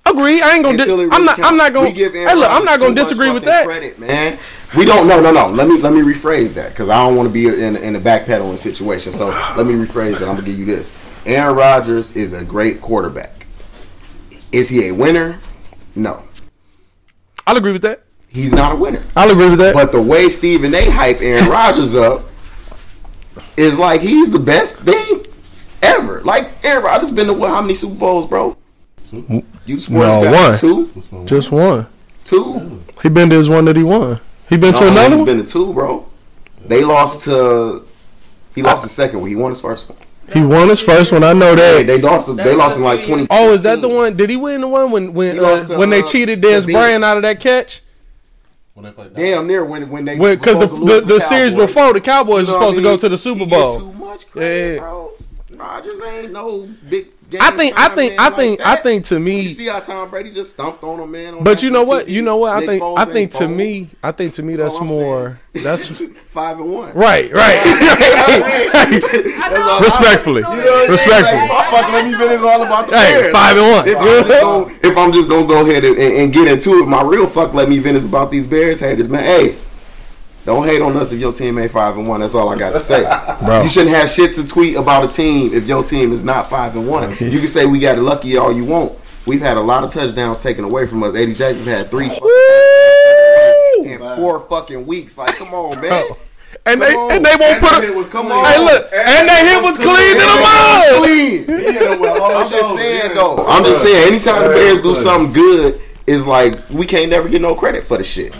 Agree. 0.05 0.41
I 0.41 0.55
ain't 0.55 0.63
gonna. 0.65 0.77
Di- 0.77 0.83
really 0.83 1.07
I'm 1.09 1.23
not. 1.23 1.37
counts. 1.37 1.49
I'm 1.51 1.55
not 1.55 1.71
gonna. 1.71 1.87
We 1.87 1.93
give 1.93 2.13
Aaron 2.13 2.27
Hey 2.27 2.35
look, 2.35 2.51
I'm 2.51 2.65
not 2.65 2.79
gonna 2.79 2.95
disagree 2.95 3.31
with 3.31 3.45
that. 3.45 3.63
Credit, 3.65 3.97
man. 3.97 4.37
We 4.75 4.83
don't. 4.83 5.07
No, 5.07 5.21
no, 5.21 5.31
no. 5.31 5.47
Let 5.47 5.69
me 5.69 5.79
let 5.79 5.93
me 5.93 6.01
rephrase 6.01 6.53
that 6.55 6.71
because 6.71 6.89
I 6.89 6.97
don't 6.97 7.15
want 7.15 7.29
to 7.29 7.33
be 7.33 7.47
in 7.47 7.77
in 7.77 7.95
a 7.95 7.99
backpedaling 8.01 8.57
situation. 8.57 9.13
So 9.13 9.29
let 9.55 9.65
me 9.65 9.73
rephrase 9.73 10.19
that. 10.19 10.27
I'm 10.27 10.35
gonna 10.35 10.41
give 10.41 10.59
you 10.59 10.65
this. 10.65 10.93
Aaron 11.25 11.55
Rodgers 11.55 12.13
is 12.17 12.33
a 12.33 12.43
great 12.43 12.81
quarterback. 12.81 13.47
Is 14.51 14.67
he 14.67 14.87
a 14.89 14.91
winner? 14.91 15.39
No, 15.95 16.23
I'll 17.45 17.57
agree 17.57 17.71
with 17.73 17.81
that. 17.83 18.03
he's 18.29 18.51
not 18.53 18.71
a 18.71 18.75
winner. 18.75 19.01
I'll 19.15 19.29
agree 19.31 19.49
with 19.49 19.59
that. 19.59 19.73
But 19.75 19.91
the 19.91 20.01
way 20.01 20.29
Stephen 20.29 20.73
A. 20.73 20.89
hype 20.89 21.21
Aaron 21.21 21.49
Rodgers 21.49 21.95
up 21.95 22.23
is 23.57 23.77
like 23.77 24.01
he's 24.01 24.31
the 24.31 24.39
best 24.39 24.79
thing 24.79 25.25
ever. 25.81 26.21
Like 26.21 26.51
Aaron 26.63 26.83
Rodgers 26.83 27.11
been 27.11 27.27
to 27.27 27.33
what? 27.33 27.49
How 27.49 27.61
many 27.61 27.75
Super 27.75 27.95
Bowls, 27.95 28.27
bro? 28.27 28.57
You 29.11 29.77
sports 29.79 30.15
No, 30.15 30.23
guy. 30.23 30.31
one. 30.49 30.57
Two, 30.57 31.25
Just 31.25 31.51
one. 31.51 31.85
two. 32.25 32.83
He 33.03 33.09
been 33.09 33.29
to 33.29 33.35
his 33.37 33.47
one 33.49 33.65
that 33.65 33.75
he 33.75 33.83
won. 33.83 34.19
He 34.49 34.57
been 34.57 34.73
to 34.73 34.87
another 34.87 35.09
he's 35.09 35.17
one. 35.17 35.25
been 35.25 35.37
to 35.37 35.43
two, 35.45 35.71
bro. 35.73 36.07
They 36.65 36.83
lost 36.83 37.25
to. 37.25 37.85
He 38.55 38.61
lost 38.63 38.83
the 38.83 38.89
second 38.89 39.19
one. 39.21 39.29
He 39.29 39.35
won 39.35 39.51
his 39.51 39.61
first 39.61 39.89
one. 39.89 39.97
He 40.31 40.41
won 40.41 40.69
his 40.69 40.79
first 40.79 41.11
one. 41.11 41.23
I 41.23 41.33
know 41.33 41.55
They, 41.55 41.83
that. 41.83 41.87
they 41.87 42.01
lost. 42.01 42.35
They 42.37 42.55
lost 42.55 42.77
in 42.77 42.83
like 42.83 43.05
twenty. 43.05 43.27
Oh, 43.29 43.53
is 43.53 43.63
that 43.63 43.81
the 43.81 43.89
one? 43.89 44.15
Did 44.15 44.29
he 44.29 44.35
win 44.37 44.61
the 44.61 44.67
one 44.67 44.91
when 44.91 45.13
when 45.13 45.37
uh, 45.39 45.41
lost 45.41 45.67
to, 45.69 45.77
when 45.77 45.89
they 45.89 46.01
uh, 46.01 46.05
cheated 46.07 46.41
to 46.41 46.47
Dez 46.47 46.71
Bryant 46.71 47.03
out 47.03 47.17
of 47.17 47.23
that 47.23 47.39
catch? 47.39 47.81
When 48.73 48.85
they 48.85 48.91
play 48.91 49.09
Damn 49.13 49.47
near 49.47 49.63
when 49.65 49.89
when 49.89 50.05
they 50.05 50.17
Because 50.17 50.59
the 50.59 50.67
to 50.67 50.73
lose 50.75 51.01
the, 51.03 51.07
to 51.09 51.13
the 51.15 51.19
series 51.19 51.53
before 51.55 51.93
the 51.93 52.01
Cowboys 52.01 52.47
You 52.47 52.53
know 52.53 52.59
what 52.59 52.73
supposed 52.73 52.79
I 52.79 52.81
to 52.81 52.83
go 52.83 52.97
to 52.97 53.09
the 53.09 53.17
Super 53.17 53.43
He 53.43 53.49
Bowl. 53.49 53.79
Too 53.79 53.91
much 53.93 54.27
credit, 54.31 54.73
Yeah. 54.75 54.79
bro. 54.79 55.11
Rodgers 55.55 56.01
ain't 56.01 56.31
no 56.31 56.67
big. 56.89 57.07
Game 57.33 57.41
I 57.41 57.51
think 57.51 57.77
I 57.79 57.87
time 57.87 57.95
think 57.95 58.19
I 58.19 58.27
like 58.27 58.35
think 58.35 58.61
I 58.65 58.75
think 58.77 59.05
to 59.05 59.15
You 59.15 59.19
me 59.19 59.47
see 59.49 59.67
how 59.67 59.79
Tom 59.79 60.09
Brady 60.09 60.31
just 60.31 60.51
stumped 60.53 60.83
on 60.83 60.99
him, 60.99 61.11
man. 61.11 61.33
on 61.35 61.43
but 61.43 61.61
you 61.63 61.69
know 61.71 61.83
what? 61.83 62.05
TV? 62.07 62.09
You 62.11 62.21
know 62.21 62.37
what? 62.37 62.53
I 62.53 62.59
Nick 62.59 62.69
think 62.69 62.83
Foles 62.83 62.97
I 62.97 63.05
think 63.05 63.31
to 63.31 63.43
Foles. 63.45 63.55
me 63.55 63.89
I 64.01 64.11
think 64.11 64.33
to 64.35 64.43
me 64.43 64.55
That's 64.55 64.73
that's 64.73 64.75
all 64.75 64.81
I'm 64.81 64.87
more 64.87 65.39
that's 65.53 65.87
five 66.27 66.59
and 66.59 66.71
one. 66.73 66.93
right, 66.93 67.31
right. 67.31 67.59
I. 69.43 69.79
Respectfully. 69.83 70.41
You 70.41 70.47
know 70.47 70.53
You 70.55 70.57
know 70.57 70.71
what 70.71 70.77
I 70.77 70.81
mean? 70.81 70.91
Respectfully. 70.91 71.39
Like, 71.39 71.49
my 71.49 71.71
fucking 71.71 71.93
let 71.93 72.05
me 72.05 72.13
finish 72.17 72.39
all 72.41 72.61
about 72.63 72.87
the 72.87 72.97
Hey, 72.97 73.21
Bears. 73.21 73.33
five 73.33 73.57
and 73.57 73.67
one. 73.69 73.87
If 73.87 73.97
I'm, 73.97 74.07
just 74.27 74.41
gonna, 74.41 74.79
if 74.83 74.97
I'm 74.97 75.13
just 75.13 75.29
gonna 75.29 75.47
go 75.47 75.61
ahead 75.69 75.83
and, 75.85 75.97
and, 75.97 76.13
and 76.17 76.33
get 76.33 76.47
into 76.47 76.79
it, 76.79 76.87
my 76.87 77.01
real 77.03 77.27
fuck 77.27 77.53
let 77.53 77.69
me 77.69 77.79
finish 77.79 78.05
about 78.05 78.31
these 78.31 78.47
Bears 78.47 78.79
haters, 78.79 79.07
man. 79.09 79.23
Hey, 79.23 79.55
don't 80.45 80.67
hate 80.67 80.81
on 80.81 80.95
us 80.97 81.11
if 81.13 81.19
your 81.19 81.31
team 81.31 81.57
ain't 81.57 81.71
five 81.71 81.97
and 81.97 82.07
one. 82.07 82.19
That's 82.19 82.35
all 82.35 82.49
I 82.49 82.57
got 82.57 82.71
to 82.71 82.79
say. 82.79 83.03
Bro. 83.45 83.63
You 83.63 83.69
shouldn't 83.69 83.95
have 83.95 84.09
shit 84.09 84.35
to 84.35 84.45
tweet 84.45 84.75
about 84.75 85.09
a 85.09 85.13
team 85.13 85.53
if 85.53 85.65
your 85.65 85.83
team 85.83 86.11
is 86.11 86.23
not 86.23 86.49
five 86.49 86.75
and 86.75 86.87
one. 86.87 87.11
You 87.11 87.39
can 87.39 87.47
say 87.47 87.65
we 87.65 87.79
got 87.79 87.97
lucky 87.97 88.35
all 88.37 88.51
you 88.51 88.65
want. 88.65 88.99
We've 89.25 89.39
had 89.41 89.55
a 89.55 89.61
lot 89.61 89.85
of 89.85 89.89
touchdowns 89.91 90.43
taken 90.43 90.65
away 90.65 90.85
from 90.85 91.01
us. 91.03 91.15
Eddie 91.15 91.33
Jackson's 91.33 91.65
had 91.67 91.89
three 91.89 92.07
in 93.85 93.99
four 94.17 94.41
fucking 94.49 94.85
weeks. 94.85 95.17
Like, 95.17 95.35
come 95.35 95.53
on, 95.53 95.79
man. 95.79 96.05
And 96.65 96.81
they 96.81 96.93
on. 96.93 97.11
and 97.11 97.25
they 97.25 97.35
won't 97.35 97.41
And 97.41 97.61
put 97.61 97.69
the 97.71 97.77
a 97.77 97.81
hit 97.81 97.95
was 97.95 98.09
Come 98.09 98.31
on. 98.31 98.45
Hey 98.45 98.59
look, 98.63 98.89
and 98.93 99.27
they 99.27 99.47
hit 99.49 99.63
was 99.63 99.77
clean 99.77 100.13
to 100.15 100.25
the 100.25 100.39
mud. 100.43 101.03
Clean. 101.03 101.73
Yeah, 101.73 101.95
well, 101.95 102.37
I'm 102.37 102.49
just 102.49 102.75
saying 102.75 103.15
though. 103.15 103.37
I'm 103.47 103.63
just 103.63 103.81
saying. 103.81 104.13
Anytime 104.13 104.43
the 104.43 104.49
Bears 104.49 104.81
do 104.81 104.93
something 104.95 105.33
good, 105.33 105.81
it's 106.05 106.25
like 106.25 106.69
we 106.69 106.85
can't 106.85 107.09
never 107.09 107.27
get 107.27 107.41
no 107.41 107.55
credit 107.55 107.83
for 107.83 107.97
the 107.97 108.03
shit. 108.03 108.33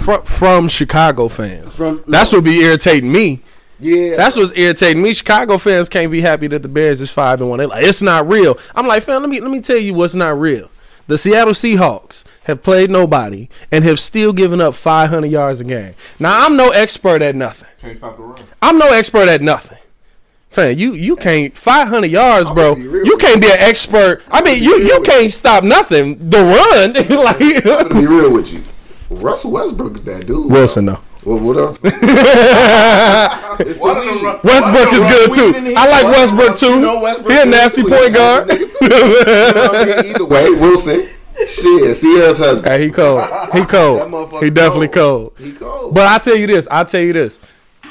From, 0.00 0.22
from 0.24 0.68
Chicago 0.68 1.28
fans. 1.28 1.76
From- 1.76 2.02
That's 2.06 2.32
what 2.32 2.44
be 2.44 2.60
irritating 2.60 3.12
me. 3.12 3.40
Yeah, 3.78 4.16
That's 4.16 4.36
what's 4.36 4.52
irritating 4.56 5.02
me. 5.02 5.14
Chicago 5.14 5.56
fans 5.58 5.88
can't 5.88 6.10
be 6.12 6.20
happy 6.20 6.46
that 6.48 6.62
the 6.62 6.68
Bears 6.68 7.00
is 7.00 7.10
five 7.10 7.40
and 7.40 7.48
one. 7.48 7.58
They 7.60 7.66
like 7.66 7.84
it's 7.84 8.02
not 8.02 8.28
real. 8.28 8.58
I'm 8.74 8.86
like, 8.86 9.04
fam, 9.04 9.22
let 9.22 9.30
me 9.30 9.40
let 9.40 9.50
me 9.50 9.60
tell 9.60 9.78
you 9.78 9.94
what's 9.94 10.14
not 10.14 10.38
real. 10.38 10.70
The 11.06 11.16
Seattle 11.18 11.54
Seahawks 11.54 12.24
have 12.44 12.62
played 12.62 12.90
nobody 12.90 13.48
and 13.72 13.82
have 13.84 13.98
still 13.98 14.32
given 14.32 14.60
up 14.60 14.74
500 14.74 15.26
yards 15.26 15.60
a 15.60 15.64
game. 15.64 15.94
Now 16.20 16.44
I'm 16.46 16.56
no 16.56 16.70
expert 16.70 17.20
at 17.22 17.34
nothing. 17.34 17.68
Can't 17.80 17.96
stop 17.96 18.16
the 18.16 18.22
run. 18.22 18.42
I'm 18.62 18.78
no 18.78 18.88
expert 18.92 19.28
at 19.28 19.40
nothing. 19.40 19.78
Fam, 20.50 20.76
you 20.78 20.92
you 20.94 21.16
can't 21.16 21.56
500 21.56 22.06
yards, 22.10 22.50
bro. 22.50 22.76
You 22.76 23.16
can't 23.18 23.40
be 23.40 23.46
an 23.48 23.58
expert. 23.58 24.22
I 24.30 24.42
mean, 24.42 24.62
you 24.62 24.76
you 24.78 25.00
can't 25.02 25.32
stop 25.32 25.64
nothing. 25.64 26.30
The 26.30 26.38
run, 26.38 26.96
I'm 26.96 27.24
like 27.24 27.64
gonna 27.64 27.94
be 27.94 28.06
real 28.06 28.30
with 28.32 28.52
you. 28.52 28.62
Russell 29.10 29.50
Westbrook 29.52 29.96
is 29.96 30.04
that 30.04 30.26
dude. 30.26 30.50
Wilson 30.50 30.86
though. 30.86 31.00
What, 31.24 31.42
what 31.42 31.56
up? 31.58 31.78
It's 33.60 33.76
the 33.78 33.82
One 33.82 33.96
of 33.98 34.04
league. 34.04 34.14
them 34.14 34.24
run- 34.24 34.40
Westbrook 34.42 34.92
is 34.94 35.04
good 35.04 35.32
too. 35.34 35.74
I 35.76 35.88
like 35.90 36.04
Westbrook 36.04 36.56
too. 36.56 36.66
You 36.76 36.80
know 36.80 37.00
Westbrook 37.02 37.32
He 37.32 37.38
a 37.40 37.44
nasty 37.44 37.82
too. 37.82 37.88
point 37.88 38.14
guard. 38.14 38.48
You 38.48 38.58
know 38.88 39.70
I 39.74 39.84
mean? 40.02 40.14
Either 40.14 40.24
way, 40.24 40.50
Wilson. 40.50 41.08
Shit, 41.46 41.96
Ciara's 41.96 42.38
husband. 42.38 42.72
Hey, 42.72 42.86
he 42.86 42.90
cold. 42.90 43.22
He 43.22 43.28
That 43.60 43.68
cold. 43.68 44.00
motherfucker 44.10 44.42
He 44.44 44.50
definitely 44.50 44.88
cold. 44.88 45.32
He 45.38 45.52
cold. 45.52 45.94
But 45.94 46.06
I 46.06 46.18
tell 46.18 46.36
you 46.36 46.46
this, 46.46 46.66
I 46.70 46.84
tell 46.84 47.00
you 47.02 47.12
this. 47.12 47.38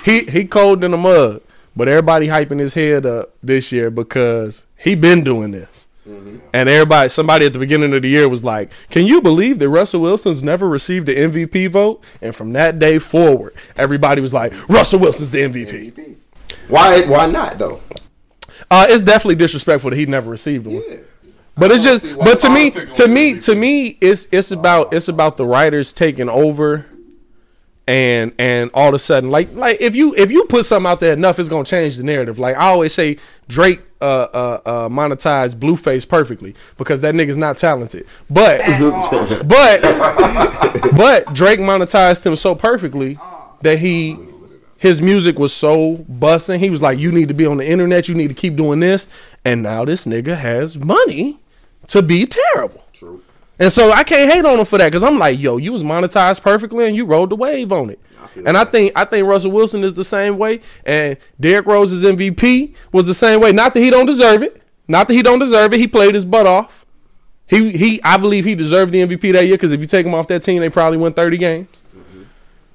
He 0.04 0.22
he 0.26 0.46
cold 0.46 0.84
in 0.84 0.92
the 0.92 0.98
mud. 0.98 1.42
But 1.76 1.88
everybody 1.88 2.28
hyping 2.28 2.60
his 2.60 2.74
head 2.74 3.06
up 3.06 3.34
this 3.44 3.72
year 3.72 3.90
because 3.92 4.66
he 4.78 4.96
been 4.96 5.24
doing 5.24 5.52
this. 5.52 5.88
And 6.54 6.68
everybody, 6.68 7.10
somebody 7.10 7.46
at 7.46 7.54
the 7.54 7.60
beginning 7.60 7.94
of 7.94 8.02
the 8.02 8.10
year 8.10 8.28
was 8.28 8.44
like, 8.44 8.72
"Can 8.90 9.06
you 9.06 9.22
believe 9.22 9.60
that 9.60 9.70
Russell 9.70 10.02
Wilson's 10.02 10.44
never 10.44 10.68
received 10.68 11.06
the 11.06 11.16
MVP 11.16 11.68
vote?" 11.68 12.04
And 12.22 12.36
from 12.36 12.54
that 12.54 12.80
day 12.80 12.98
forward, 13.00 13.54
everybody 13.78 14.22
was 14.22 14.34
like, 14.34 14.54
"Russell 14.68 15.00
Wilson's 15.00 15.32
the 15.32 15.42
MVP." 15.42 16.16
why? 16.68 17.02
Why 17.04 17.28
not 17.28 17.58
though? 17.58 17.82
Uh, 18.72 18.88
it's 18.90 19.02
definitely 19.02 19.36
disrespectful 19.36 19.90
that 19.92 19.98
he 19.98 20.06
never 20.06 20.30
received 20.30 20.68
one. 20.68 20.84
Yeah. 20.88 20.98
But 21.58 21.72
it's 21.72 21.84
just, 21.84 22.06
but 22.18 22.40
to 22.40 22.50
me, 22.50 22.72
to 22.72 23.08
me, 23.08 23.38
to 23.40 23.54
me, 23.54 23.98
it's 24.00 24.28
it's 24.32 24.52
about 24.52 24.94
it's 24.94 25.10
about 25.10 25.36
the 25.36 25.46
writers 25.46 25.92
taking 25.92 26.30
over, 26.30 26.86
and 27.90 28.36
and 28.38 28.70
all 28.76 28.90
of 28.90 28.94
a 28.94 29.00
sudden, 29.00 29.32
like 29.32 29.52
like 29.56 29.82
if 29.82 29.96
you 29.96 30.14
if 30.16 30.30
you 30.30 30.46
put 30.46 30.64
something 30.64 30.88
out 30.88 31.00
there 31.00 31.14
enough, 31.14 31.40
it's 31.40 31.50
gonna 31.50 31.66
change 31.66 31.98
the 31.98 32.04
narrative. 32.04 32.38
Like 32.38 32.56
I 32.56 32.68
always 32.68 32.94
say, 32.94 33.18
Drake 33.48 33.82
uh 34.00 34.06
uh, 34.06 34.62
uh 34.64 34.90
monetized 34.90 35.56
Blueface 35.56 36.08
perfectly 36.08 36.54
because 36.78 37.02
that 37.02 37.16
nigga's 37.16 37.36
not 37.36 37.58
talented, 37.58 38.06
but 38.30 38.60
but 39.48 39.82
but 40.96 41.34
Drake 41.34 41.60
monetized 41.60 42.24
him 42.24 42.36
so 42.36 42.54
perfectly 42.54 43.18
that 43.64 43.80
he 43.80 44.20
his 44.78 45.02
music 45.02 45.40
was 45.40 45.52
so 45.52 46.06
busting. 46.08 46.60
He 46.60 46.70
was 46.70 46.84
like, 46.84 47.00
"You 47.00 47.12
need 47.12 47.28
to 47.30 47.34
be 47.34 47.48
on 47.48 47.58
the 47.58 47.68
internet. 47.68 48.08
You 48.08 48.14
need 48.14 48.28
to 48.28 48.36
keep 48.36 48.56
doing 48.56 48.82
this." 48.82 49.08
And 49.44 49.64
now 49.64 49.84
this 49.84 50.06
nigga 50.06 50.38
has 50.38 50.78
money 50.78 51.40
to 51.88 52.04
be 52.04 52.28
terrible. 52.28 52.84
True. 52.94 53.24
And 53.60 53.72
so 53.72 53.92
I 53.92 54.04
can't 54.04 54.32
hate 54.32 54.46
on 54.46 54.58
him 54.58 54.66
for 54.66 54.78
that 54.78 54.86
because 54.86 55.04
I'm 55.04 55.20
like, 55.20 55.38
yo, 55.38 55.58
you 55.58 55.74
was 55.74 55.84
monetized 55.84 56.42
perfectly 56.42 56.88
and 56.88 56.96
you 56.96 57.06
rode 57.06 57.30
the 57.30 57.36
wave 57.36 57.72
on 57.72 57.90
it. 57.90 58.00
feel 58.30 58.48
And 58.48 58.58
I 58.58 58.64
think 58.64 58.94
I 58.96 59.06
think 59.06 59.28
Russell 59.28 59.52
Wilson 59.52 59.84
is 59.84 59.96
the 59.96 60.04
same 60.04 60.38
way, 60.38 60.62
and 60.86 61.18
Derrick 61.40 61.66
Rose's 61.66 62.04
MVP 62.04 62.74
was 62.92 63.08
the 63.08 63.14
same 63.14 63.42
way. 63.42 63.52
Not 63.52 63.74
that 63.74 63.82
he 63.82 63.90
don't 63.90 64.06
deserve 64.06 64.44
it. 64.44 64.62
Not 64.88 65.08
that 65.08 65.14
he 65.14 65.22
don't 65.22 65.40
deserve 65.40 65.74
it. 65.74 65.80
He 65.80 65.88
played 65.88 66.16
his 66.16 66.26
butt 66.26 66.48
off. 66.48 66.86
He 67.48 67.72
he. 67.72 68.02
I 68.04 68.18
believe 68.18 68.46
he 68.46 68.56
deserved 68.56 68.94
the 68.94 69.02
MVP 69.02 69.34
that 69.34 69.46
year 69.46 69.56
because 69.56 69.72
if 69.72 69.82
you 69.82 69.88
take 69.88 70.06
him 70.06 70.14
off 70.14 70.28
that 70.28 70.44
team, 70.44 70.62
they 70.62 70.70
probably 70.70 70.98
win 70.98 71.14
30 71.14 71.38
games. 71.38 71.84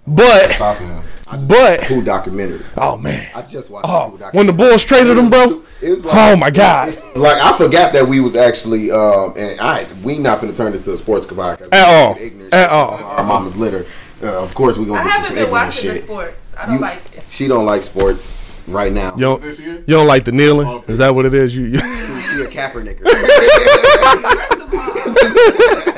But 0.06 0.52
Stopping 0.52 0.88
him. 0.88 1.02
but 1.49 1.84
Who 1.84 2.02
documentary? 2.02 2.61
oh 2.76 2.96
man, 2.99 3.28
I 3.34 3.40
just 3.42 3.70
watched 3.70 3.87
oh 3.88 4.16
documentary. 4.18 4.37
when 4.37 4.46
the 4.46 4.52
Bulls 4.52 4.84
traded 4.84 5.16
him, 5.16 5.30
bro. 5.30 5.62
It's 5.80 6.02
Oh 6.04 6.37
my 6.37 6.50
god. 6.50 6.99
Like 7.16 7.40
I 7.42 7.56
forgot 7.56 7.92
that 7.94 8.06
we 8.06 8.20
was 8.20 8.37
actually 8.37 8.90
um 8.90 9.32
and 9.37 9.58
I 9.61 9.87
we 10.02 10.18
not 10.18 10.40
gonna 10.40 10.52
turn 10.52 10.73
this 10.73 10.84
to 10.87 10.92
a 10.92 10.99
sports 10.99 11.26
podcast 11.26 11.68
At 11.73 11.88
all. 11.88 12.18
At 12.52 12.70
all. 12.70 12.94
Our 13.02 13.25
mama's 13.25 13.56
litter. 13.56 13.87
Uh, 14.23 14.42
of 14.42 14.54
course 14.54 14.76
we 14.76 14.84
gonna 14.84 15.00
I 15.00 15.04
get 15.04 15.12
haven't 15.12 15.26
some 15.26 15.34
been 15.37 15.44
ignorant 15.44 15.66
watching 15.66 15.88
the 15.90 15.94
shit. 15.96 16.04
sports. 16.04 16.49
I 16.58 16.66
don't 16.66 16.75
You- 16.75 16.80
like 16.80 17.16
it. 17.16 17.26
She 17.26 17.49
don't 17.49 17.64
like 17.66 17.82
sports 17.82 18.38
right 18.68 18.92
now. 18.92 19.14
You 19.14 19.20
don't 19.23 19.42
This 19.42 19.58
year? 19.58 19.75
you 19.76 19.84
don't 19.94 20.06
like 20.06 20.25
the 20.26 20.32
kneeling? 20.32 20.82
Is 20.87 20.99
that 20.99 21.14
what 21.14 21.25
it 21.26 21.32
is? 21.34 21.56
You, 21.56 21.64
you 21.64 21.78
She 21.78 22.42
a 22.42 22.46
Kaepernicker. 22.49 23.04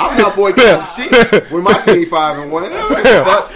First 0.00 0.02
of 0.02 0.04
all, 0.04 0.10
I'm 0.10 0.18
not 0.18 0.36
boycotting 0.36 1.10
shit 1.10 1.50
with 1.52 1.62
my 1.64 1.80
team 1.82 2.08
five 2.08 2.38
and 2.38 2.50
one. 2.52 2.70
Fuck. 2.70 3.50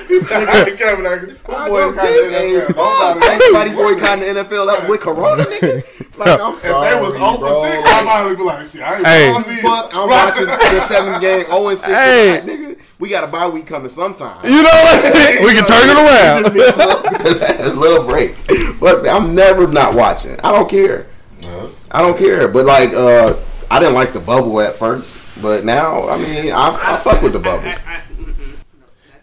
My 1.49 1.69
boy 1.69 1.81
Don't 1.81 1.97
give 1.97 2.69
a 2.69 2.73
fuck. 2.75 3.23
Everybody 3.23 3.71
boycotting 3.73 4.35
the 4.35 4.41
NFL 4.43 4.69
up 4.69 4.89
with 4.89 5.01
Corona, 5.01 5.45
nigga. 5.45 5.85
Like 6.17 6.41
I'm 6.41 6.53
If 6.53 6.59
sorry, 6.59 6.95
they 6.95 7.01
was 7.01 7.15
0 7.15 7.39
bro. 7.39 7.63
for 7.65 7.71
6, 7.71 7.83
I 7.87 8.05
might 8.05 8.35
be 8.37 8.43
like, 8.45 8.71
shit, 8.73 8.83
I 8.83 8.97
ain't 8.97 9.47
Hey. 9.47 9.63
Fuck, 9.63 9.95
I'm 9.95 10.09
watching 10.09 10.47
the 10.47 10.81
seven 10.87 11.21
game 11.21 11.45
0 11.47 11.69
and 11.69 11.79
6 11.79 11.93
Hey. 11.93 12.41
tonight, 12.41 12.59
nigga. 12.59 12.79
We 13.01 13.09
got 13.09 13.25
a 13.25 13.27
bye 13.27 13.49
week 13.49 13.67
coming 13.67 13.89
sometime. 13.89 14.45
you 14.45 14.63
know 14.63 14.69
what? 14.71 15.05
we 15.43 15.55
can 15.55 15.65
turn 15.65 15.91
it 15.91 15.97
around. 15.97 17.67
a 17.69 17.75
little 17.75 18.07
break. 18.07 18.37
But 18.79 19.09
I'm 19.09 19.35
never 19.35 19.67
not 19.67 19.95
watching. 19.95 20.39
I 20.45 20.53
don't 20.53 20.69
care. 20.71 21.07
Uh, 21.47 21.69
I 21.91 22.01
don't 22.01 22.17
care. 22.17 22.47
But 22.49 22.65
like, 22.67 22.93
uh, 22.93 23.35
I 23.71 23.79
didn't 23.79 23.95
like 23.95 24.13
the 24.13 24.21
bubble 24.21 24.61
at 24.61 24.75
first, 24.75 25.21
but 25.43 25.65
now, 25.65 26.09
I 26.09 26.19
mean, 26.19 26.53
I, 26.53 26.95
I 26.95 26.97
fuck 26.99 27.23
with 27.23 27.33
the 27.33 27.39
bubble. 27.39 27.69
I, 27.69 28.03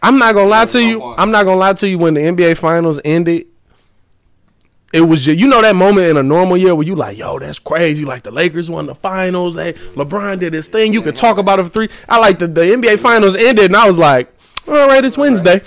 I'm 0.03 0.17
not 0.17 0.33
gonna 0.33 0.49
lie 0.49 0.65
to 0.65 0.83
you. 0.83 1.01
I'm 1.03 1.31
not 1.31 1.45
gonna 1.45 1.57
lie 1.57 1.73
to 1.73 1.87
you. 1.87 1.97
When 1.97 2.15
the 2.15 2.21
NBA 2.21 2.57
Finals 2.57 2.99
ended, 3.05 3.47
it 4.93 5.01
was 5.01 5.23
just 5.23 5.39
you 5.39 5.47
know 5.47 5.61
that 5.61 5.75
moment 5.75 6.07
in 6.07 6.17
a 6.17 6.23
normal 6.23 6.57
year 6.57 6.73
where 6.73 6.85
you 6.85 6.95
like, 6.95 7.17
yo, 7.17 7.37
that's 7.39 7.59
crazy. 7.59 8.03
Like 8.03 8.23
the 8.23 8.31
Lakers 8.31 8.69
won 8.69 8.87
the 8.87 8.95
finals. 8.95 9.55
They 9.55 9.73
LeBron 9.73 10.39
did 10.39 10.53
his 10.53 10.67
thing. 10.67 10.91
You 10.93 11.01
could 11.01 11.15
talk 11.15 11.37
about 11.37 11.59
it 11.59 11.63
for 11.63 11.69
three. 11.69 11.89
I 12.09 12.19
like 12.19 12.39
the 12.39 12.47
the 12.47 12.61
NBA 12.61 12.99
Finals 12.99 13.35
ended, 13.35 13.65
and 13.65 13.75
I 13.75 13.87
was 13.87 13.97
like, 13.97 14.33
all 14.67 14.87
right, 14.87 15.03
it's 15.03 15.17
Wednesday. 15.17 15.61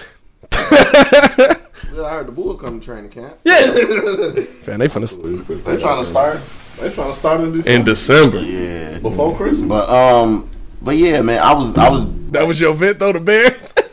Well, 1.94 2.06
I 2.06 2.10
heard 2.14 2.26
the 2.26 2.32
Bulls 2.32 2.60
come 2.60 2.80
to 2.80 2.84
training 2.84 3.10
camp. 3.12 3.38
Yeah, 3.44 3.60
man, 3.66 4.80
they 4.80 4.88
finna 4.88 5.64
they 5.64 5.76
trying 5.76 6.00
to 6.00 6.04
start. 6.04 6.40
They 6.80 6.90
trying 6.90 7.10
to 7.10 7.16
start 7.16 7.40
in 7.40 7.52
December. 7.52 7.78
in 7.78 7.84
December. 7.84 8.40
Yeah. 8.40 8.98
before 8.98 9.36
Christmas. 9.36 9.68
But 9.68 9.88
um, 9.88 10.50
but 10.82 10.96
yeah, 10.96 11.22
man, 11.22 11.40
I 11.40 11.52
was 11.54 11.76
I 11.76 11.88
was 11.88 12.06
That 12.30 12.46
was 12.46 12.60
your 12.60 12.74
vent 12.74 12.98
though, 12.98 13.12
the 13.12 13.20
Bears. 13.20 13.72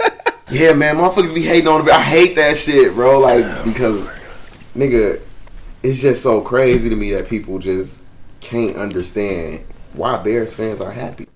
Yeah, 0.52 0.74
man, 0.74 0.98
motherfuckers 0.98 1.34
be 1.34 1.44
hating 1.44 1.70
on 1.70 1.88
it. 1.88 1.94
I 1.94 2.02
hate 2.04 2.36
that 2.36 2.58
shit, 2.58 2.94
bro. 2.94 3.20
Like 3.22 3.64
because, 3.64 4.06
nigga, 4.76 5.22
it's 5.82 6.02
just 6.02 6.22
so 6.22 6.42
crazy 6.42 6.90
to 6.90 6.96
me 6.98 7.14
that 7.14 7.30
people 7.30 7.58
just 7.58 8.04
can't 8.42 8.76
understand 8.76 9.64
why 9.94 10.18
Bears 10.22 10.54
fans 10.54 10.82
are 10.82 10.92
happy. 10.92 11.28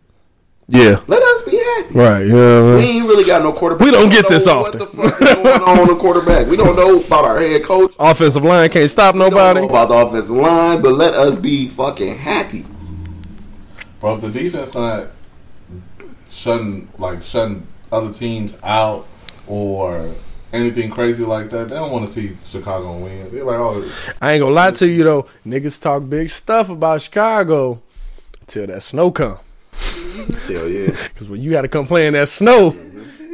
Yeah, 0.68 1.00
Let 1.08 1.22
us 1.22 1.42
be 1.44 1.58
happy. 1.58 1.94
right. 1.94 2.26
Yeah, 2.26 2.76
We 2.76 2.82
ain't 2.84 3.08
really 3.08 3.24
got 3.26 3.44
no 3.44 3.54
quarterback. 3.54 3.86
We 3.86 3.92
don't 3.92 4.10
We 4.10 4.16
get 4.16 4.28
this 4.28 4.46
know 4.48 4.64
often. 4.66 4.80
What 4.80 4.92
the 4.92 4.98
fuck 5.10 5.22
is 5.22 5.34
going 5.36 5.62
on 5.80 5.90
in 5.92 5.98
quarterback? 5.98 6.48
We 6.48 6.58
don't 6.58 6.76
know 6.76 7.00
about 7.02 7.24
our 7.26 7.40
head 7.40 7.64
coach. 7.64 7.94
offensive 8.00 8.44
line 8.44 8.70
can't 8.72 8.90
stop 8.90 9.14
We 9.16 9.22
don't 9.22 9.32
nobody. 9.32 9.60
know 9.62 9.68
about 9.70 9.90
the 9.90 9.96
offensive 9.96 10.36
line, 10.36 10.82
but 10.82 10.94
let 10.94 11.14
us 11.14 11.36
be 11.38 11.68
fucking 11.68 12.18
happy. 12.18 12.66
Bro, 14.00 14.16
if 14.16 14.22
the 14.22 14.32
defense 14.32 14.74
not 14.74 15.08
shutting 16.30 16.88
like 16.98 17.24
shutting 17.24 17.66
other 17.92 18.12
teams 18.12 18.58
out 18.64 19.06
or 19.48 20.14
anything 20.52 20.90
crazy 20.90 21.24
like 21.24 21.50
that, 21.52 21.70
they 21.70 21.76
don't 21.76 21.92
want 21.92 22.08
to 22.08 22.12
see 22.12 22.36
Chicago 22.46 22.98
win. 22.98 23.30
They're 23.32 23.44
like, 23.44 23.60
oh, 23.60 23.90
I 24.22 24.34
ain't 24.34 24.42
gonna 24.42 24.54
lie 24.56 24.72
to 24.72 24.88
you 24.88 25.04
though. 25.04 25.28
Niggas 25.46 25.82
talk 25.82 26.10
big 26.10 26.30
stuff 26.30 26.70
about 26.70 27.02
Chicago 27.04 27.82
till 28.48 28.68
that 28.68 28.84
snow 28.84 29.12
come. 29.12 29.38
Hell 30.48 30.68
yeah. 30.68 30.92
Cause 31.16 31.30
when 31.30 31.42
you 31.42 31.52
got 31.52 31.62
to 31.62 31.68
come 31.68 31.88
play 31.88 32.08
in 32.08 32.14
that 32.14 32.30
snow, 32.30 32.76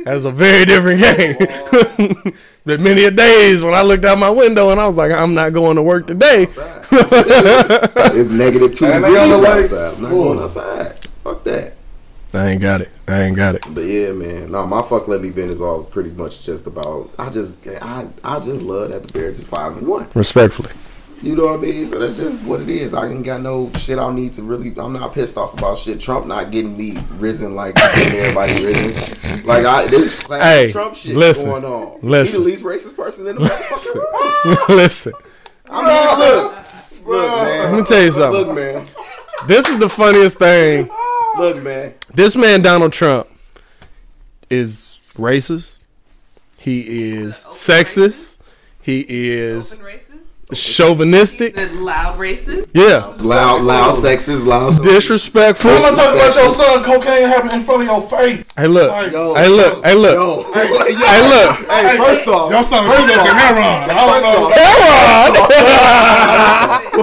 that's 0.04 0.26
a 0.26 0.32
very 0.32 0.66
different 0.66 1.02
game. 1.02 2.34
Been 2.66 2.84
many 2.84 3.06
a 3.06 3.12
days 3.12 3.64
when 3.64 3.74
I 3.74 3.82
looked 3.82 4.06
out 4.06 4.18
my 4.18 4.30
window 4.30 4.70
and 4.70 4.80
I 4.80 4.86
was 4.86 4.96
like, 4.96 5.12
I'm 5.12 5.34
not 5.34 5.52
going 5.52 5.78
to 5.78 5.84
work 5.84 6.08
today. 6.08 6.48
It's 6.50 6.58
negative 8.30 8.76
two 8.76 8.86
degrees 8.86 9.18
on 9.18 9.30
the 9.30 9.38
lake. 9.38 9.64
outside. 9.64 9.94
I'm 9.96 10.02
not 10.02 10.12
Ooh. 10.12 10.24
going 10.24 10.40
outside. 10.40 11.00
Fuck 11.24 11.44
that. 11.46 11.74
I 12.34 12.48
ain't 12.50 12.62
got 12.62 12.82
it. 12.82 12.90
I 13.08 13.24
ain't 13.24 13.36
got 13.36 13.56
it. 13.56 13.64
But 13.70 13.82
yeah, 13.82 14.12
man. 14.12 14.52
No, 14.52 14.66
my 14.66 14.82
fuck 14.82 15.08
let 15.08 15.22
me 15.22 15.30
vent 15.30 15.54
is 15.54 15.62
all 15.62 15.84
pretty 15.84 16.12
much 16.12 16.44
just 16.44 16.68
about. 16.68 17.10
I 17.20 17.30
just, 17.30 17.68
I, 17.68 18.08
I 18.24 18.40
just 18.40 18.62
love 18.62 18.92
that 18.92 19.08
the 19.08 19.14
Bears 19.14 19.40
is 19.40 19.48
five 19.48 19.78
and 19.78 19.88
one. 19.88 20.08
Respectfully. 20.14 20.72
You 21.22 21.36
know 21.36 21.46
what 21.46 21.60
I 21.60 21.62
mean? 21.62 21.86
So 21.86 22.00
that's 22.00 22.18
just 22.18 22.44
what 22.44 22.62
it 22.62 22.70
is. 22.70 22.96
I 22.96 23.08
ain't 23.08 23.24
got 23.24 23.42
no 23.42 23.72
shit 23.78 24.00
I 24.00 24.12
need 24.12 24.34
to 24.34 24.42
really. 24.42 24.74
I'm 24.78 24.94
not 24.94 25.14
pissed 25.14 25.38
off 25.38 25.54
about 25.54 25.78
shit. 25.78 26.00
Trump 26.00 26.26
not 26.26 26.50
getting 26.52 26.76
me 26.76 26.98
risen 27.12 27.54
like 27.54 27.78
everybody 27.80 28.66
risen. 28.66 29.46
Like 29.46 29.64
I, 29.66 29.86
this 29.88 30.16
is 30.16 30.20
classic 30.20 30.68
Hey, 30.68 30.72
Trump 30.72 30.96
shit 30.96 31.16
listen, 31.16 31.50
going 31.52 31.64
on. 31.66 32.00
listen. 32.02 32.40
He 32.40 32.44
the 32.44 32.50
least 32.52 32.64
racist 32.64 32.96
person 32.96 33.28
in 33.28 33.36
the 33.36 33.42
motherfucking 33.46 34.46
room. 34.46 34.58
Listen, 34.78 35.14
I 35.70 35.82
mean, 35.84 36.20
look, 36.20 37.06
look, 37.06 37.32
man. 37.44 37.72
let 37.72 37.80
me 37.80 37.86
tell 37.86 38.02
you 38.04 38.12
something. 38.12 38.42
Look, 38.42 38.56
man. 38.56 38.88
This 39.48 39.68
is 39.68 39.78
the 39.78 39.90
funniest 39.90 40.40
thing. 40.40 40.90
Look, 41.38 41.62
man. 41.62 41.94
This 42.14 42.36
man, 42.36 42.62
Donald 42.64 42.94
Trump, 42.94 43.28
is 44.50 45.02
racist. 45.14 45.80
He 46.58 47.12
is 47.12 47.36
sexist. 47.50 48.38
He 48.82 49.06
is 49.08 49.74
Open 49.74 49.86
racist. 49.86 50.11
Chauvinistic. 50.54 51.56
Loud 51.58 52.18
racist. 52.18 52.70
Yeah. 52.74 53.14
Loud, 53.26 53.64
loud, 53.64 53.96
sexist, 53.96 54.46
loud. 54.46 54.82
Disrespectful. 54.84 55.72
I'm 55.72 55.82
not 55.82 55.96
talking 55.96 56.20
about 56.20 56.36
your 56.36 56.54
son 56.56 56.84
cocaine 56.84 57.28
happening 57.28 57.60
in 57.60 57.62
front 57.62 57.82
of 57.82 57.88
your 57.88 58.02
face. 58.02 58.46
Hey, 58.56 58.68
look. 58.68 58.92
Like, 58.92 59.12
Yo, 59.12 59.34
Hey, 59.36 59.48
look. 59.48 59.86
Hey, 59.86 59.96
look. 59.96 60.16
Yo, 60.16 60.54
hey, 60.54 60.68
Hey, 60.68 61.30
look. 61.30 61.56
Hey, 61.68 61.98
first 61.98 62.28
off, 62.28 62.52
Your 62.52 62.64
son 62.64 62.86
is 62.86 62.92
first 62.92 63.04
smoking 63.04 63.20
off, 63.20 63.88
first 63.88 63.96
don't 63.96 64.22
know. 64.22 64.50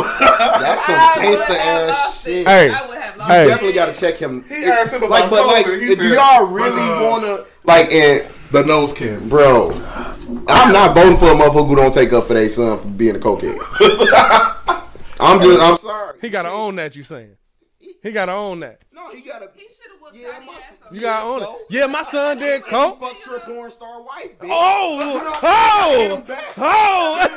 that's 0.60 0.84
some 0.86 0.94
I 0.94 1.14
would 1.16 1.38
gangsta 1.38 1.56
ass 1.56 2.22
shit. 2.22 2.46
Hey. 2.46 2.70
I 2.70 2.86
would 2.88 2.98
have 2.98 3.16
lost 3.16 3.30
Hey. 3.30 3.46
Definitely 3.46 3.72
got 3.74 3.94
to 3.94 4.00
check 4.00 4.16
him. 4.16 4.44
He 4.48 4.64
asked 4.64 4.92
him 4.92 5.02
about 5.02 5.10
like, 5.10 5.30
but 5.30 5.46
like, 5.46 5.66
if 5.68 5.98
y'all 6.00 6.46
really 6.46 7.04
wanna, 7.04 7.44
like, 7.64 7.92
and 7.92 8.26
The 8.50 8.62
nose 8.64 8.92
can. 8.92 9.28
bro, 9.28 9.70
I'm 10.48 10.72
not 10.72 10.94
voting 10.94 11.16
for 11.16 11.26
a 11.26 11.34
motherfucker 11.34 11.68
who 11.68 11.76
don't 11.76 11.94
take 11.94 12.12
up 12.12 12.24
for 12.26 12.34
their 12.34 12.48
son 12.50 12.78
for 12.78 12.86
being 12.88 13.16
a 13.16 13.18
cokehead. 13.18 13.58
I'm 15.20 15.40
just, 15.42 15.60
I'm 15.60 15.76
sorry. 15.76 16.18
He 16.20 16.28
gotta 16.28 16.50
own 16.50 16.76
that. 16.76 16.94
You 16.96 17.02
saying? 17.02 17.36
He 18.02 18.12
gotta 18.12 18.32
own 18.32 18.60
that. 18.60 18.82
No, 18.92 19.10
he 19.10 19.22
gotta. 19.22 19.50
He 19.56 19.62
should 19.64 19.90
have 19.90 20.00
whooped 20.00 20.14
Yeah, 20.16 20.32
Johnny 20.32 20.46
my 20.46 20.52
ass 20.54 20.68
son- 20.68 20.76
You 20.94 21.00
gotta 21.00 21.26
own 21.26 21.42
it. 21.42 21.48
Yeah, 21.70 21.86
my 21.86 22.02
son 22.02 22.36
did 22.38 22.62
He 22.62 22.70
coke. 22.70 23.00
fucked 23.00 23.26
your 23.26 23.40
porn 23.40 23.70
star 23.70 24.02
wife, 24.02 24.38
bitch. 24.38 24.48
Oh, 24.50 25.38
oh, 25.42 26.24
oh. 26.58 27.28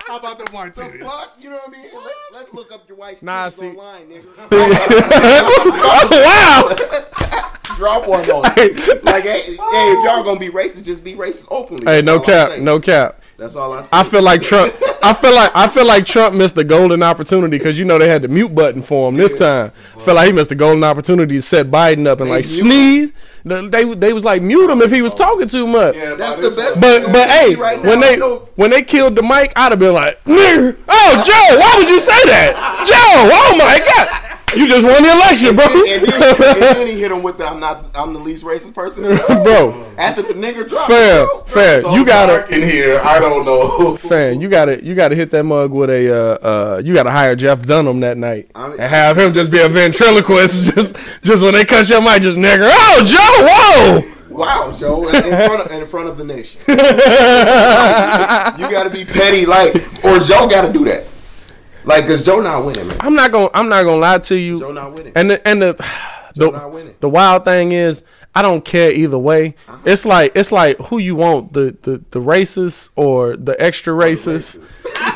How 0.06 0.18
about 0.18 0.38
the 0.44 0.50
white 0.50 0.74
The 0.74 0.82
fuck? 0.82 1.36
You 1.40 1.50
know 1.50 1.56
what 1.58 1.68
I 1.68 1.70
mean? 1.70 1.86
Let's, 1.94 2.18
let's 2.32 2.52
look 2.52 2.72
up 2.72 2.88
your 2.88 2.98
wife's 2.98 3.22
Nah, 3.22 3.46
titties 3.46 3.52
see- 3.52 3.68
online, 3.68 4.08
nigga. 4.08 4.50
wow. 7.30 7.46
Drop 7.80 8.06
one 8.06 8.30
on 8.30 8.44
it. 8.58 9.02
Like, 9.04 9.24
hey, 9.24 9.40
hey, 9.40 9.54
if 9.56 10.04
y'all 10.04 10.22
gonna 10.22 10.38
be 10.38 10.50
racist, 10.50 10.84
just 10.84 11.02
be 11.02 11.14
racist 11.14 11.46
openly. 11.50 11.84
Hey, 11.86 12.02
That's 12.02 12.06
no 12.06 12.20
cap, 12.20 12.58
no 12.60 12.78
cap. 12.78 13.22
That's 13.38 13.56
all 13.56 13.72
I 13.72 13.80
say. 13.80 13.88
I 13.90 14.04
feel 14.04 14.20
like 14.20 14.42
Trump. 14.42 14.74
I 15.02 15.14
feel 15.14 15.34
like 15.34 15.50
I 15.54 15.66
feel 15.66 15.86
like 15.86 16.04
Trump 16.04 16.34
missed 16.34 16.56
the 16.56 16.62
golden 16.64 17.02
opportunity 17.02 17.56
because 17.56 17.78
you 17.78 17.86
know 17.86 17.98
they 17.98 18.06
had 18.06 18.20
the 18.20 18.28
mute 18.28 18.54
button 18.54 18.82
for 18.82 19.08
him 19.08 19.16
this 19.16 19.38
time. 19.38 19.72
I 19.96 20.00
feel 20.00 20.14
like 20.14 20.26
he 20.26 20.32
missed 20.34 20.50
the 20.50 20.56
golden 20.56 20.84
opportunity 20.84 21.36
to 21.36 21.40
set 21.42 21.68
Biden 21.70 22.06
up 22.06 22.20
and 22.20 22.28
They 22.28 22.34
like 22.34 22.44
sneeze. 22.44 23.12
The- 23.46 23.66
They 23.70 23.94
they 23.94 24.12
was 24.12 24.24
like 24.26 24.42
mute 24.42 24.68
him 24.70 24.82
if 24.82 24.90
he 24.92 25.00
was 25.00 25.14
oh. 25.14 25.16
talking 25.16 25.48
too 25.48 25.66
much. 25.66 25.96
Yeah, 25.96 26.16
That's 26.16 26.36
by 26.36 26.42
the 26.42 26.50
best 26.50 26.82
one. 26.82 27.02
But 27.04 27.12
but 27.12 27.28
hey, 27.30 27.54
Right 27.54 27.80
when 27.82 28.00
now, 28.00 28.06
they 28.06 28.12
you 28.12 28.18
know- 28.18 28.48
when 28.56 28.70
they 28.70 28.82
killed 28.82 29.16
the 29.16 29.22
mic, 29.22 29.54
I'd 29.56 29.72
have 29.72 29.78
been 29.78 29.94
like, 29.94 30.22
"Nigger, 30.24 30.76
oh 30.86 31.22
Joe, 31.24 31.58
why 31.58 31.74
would 31.78 31.88
you 31.88 31.98
say 31.98 32.12
that, 32.26 32.84
Joe? 32.86 33.30
Oh 33.32 33.56
my 33.56 33.78
god, 33.80 34.29
You 34.56 34.66
just 34.66 34.84
won 34.84 35.02
the 35.02 35.12
election, 35.12 35.54
bro. 35.56 35.64
and, 35.64 36.02
then, 36.04 36.22
and 36.22 36.76
then 36.76 36.86
he 36.88 37.00
hit 37.00 37.12
him 37.12 37.22
with 37.22 37.38
the 37.38 37.46
"I'm 37.46 37.60
not, 37.60 37.86
I'm 37.94 38.12
the 38.12 38.18
least 38.18 38.44
racist 38.44 38.74
person 38.74 39.04
in 39.04 39.12
the 39.12 39.24
world." 39.28 39.44
bro, 39.44 39.92
After 39.96 40.22
the 40.22 40.34
nigga 40.34 40.68
dropped, 40.68 40.90
fair, 40.90 41.24
bro. 41.26 41.44
fair. 41.44 41.82
So 41.82 41.94
You 41.94 42.04
gotta, 42.04 42.46
in 42.54 42.62
here. 42.68 43.00
I 43.04 43.18
don't 43.20 43.44
know. 43.44 43.96
fan. 43.96 44.40
You 44.40 44.48
gotta, 44.48 44.84
you 44.84 44.94
gotta 44.94 45.14
hit 45.14 45.30
that 45.30 45.44
mug 45.44 45.70
with 45.70 45.88
a. 45.90 46.10
Uh, 46.12 46.46
uh, 46.76 46.82
you 46.84 46.94
gotta 46.94 47.10
hire 47.10 47.36
Jeff 47.36 47.62
Dunham 47.64 48.00
that 48.00 48.16
night 48.16 48.50
I 48.54 48.68
mean- 48.68 48.80
and 48.80 48.90
have 48.90 49.16
him 49.18 49.32
just 49.32 49.50
be 49.50 49.60
a 49.60 49.68
ventriloquist. 49.68 50.74
just, 50.74 50.96
just 51.22 51.42
when 51.42 51.54
they 51.54 51.64
cut 51.64 51.88
your 51.88 52.00
mic, 52.02 52.22
just 52.22 52.36
nigga. 52.38 52.68
Oh, 52.72 53.04
Joe, 53.04 53.46
whoa. 53.48 54.36
Wow, 54.36 54.72
Joe, 54.72 55.06
in, 55.08 55.14
in 55.16 55.22
front 55.46 55.60
of 55.66 55.70
in 55.72 55.86
front 55.86 56.08
of 56.08 56.16
the 56.16 56.24
nation, 56.24 56.60
you 56.68 56.76
gotta 58.70 58.88
be 58.90 59.04
petty, 59.04 59.44
like, 59.44 59.74
or 60.04 60.18
Joe 60.20 60.48
gotta 60.48 60.72
do 60.72 60.84
that, 60.86 61.04
like, 61.84 62.06
cause 62.06 62.24
Joe 62.24 62.40
not 62.40 62.64
winning, 62.64 62.86
man. 62.88 62.96
I'm 63.00 63.14
not 63.14 63.32
gonna, 63.32 63.50
I'm 63.54 63.68
not 63.68 63.84
gonna 63.84 64.00
lie 64.00 64.18
to 64.18 64.36
you. 64.36 64.58
Joe 64.58 64.72
not 64.72 64.92
winning. 64.92 65.12
And 65.16 65.30
the 65.30 65.46
and 65.48 65.62
the 65.62 65.74
Joe 66.36 66.46
the, 66.46 66.50
not 66.50 66.72
winning. 66.72 66.94
the 67.00 67.08
wild 67.08 67.44
thing 67.44 67.72
is 67.72 68.04
I 68.34 68.42
don't 68.42 68.64
care 68.64 68.92
either 68.92 69.18
way. 69.18 69.56
Uh-huh. 69.66 69.78
It's 69.84 70.06
like 70.06 70.32
it's 70.36 70.52
like 70.52 70.78
who 70.78 70.98
you 70.98 71.16
want 71.16 71.52
the 71.52 71.76
the 71.82 72.02
the 72.10 72.20
racist 72.20 72.90
or 72.94 73.36
the 73.36 73.60
extra 73.60 73.92
racist. 73.92 74.58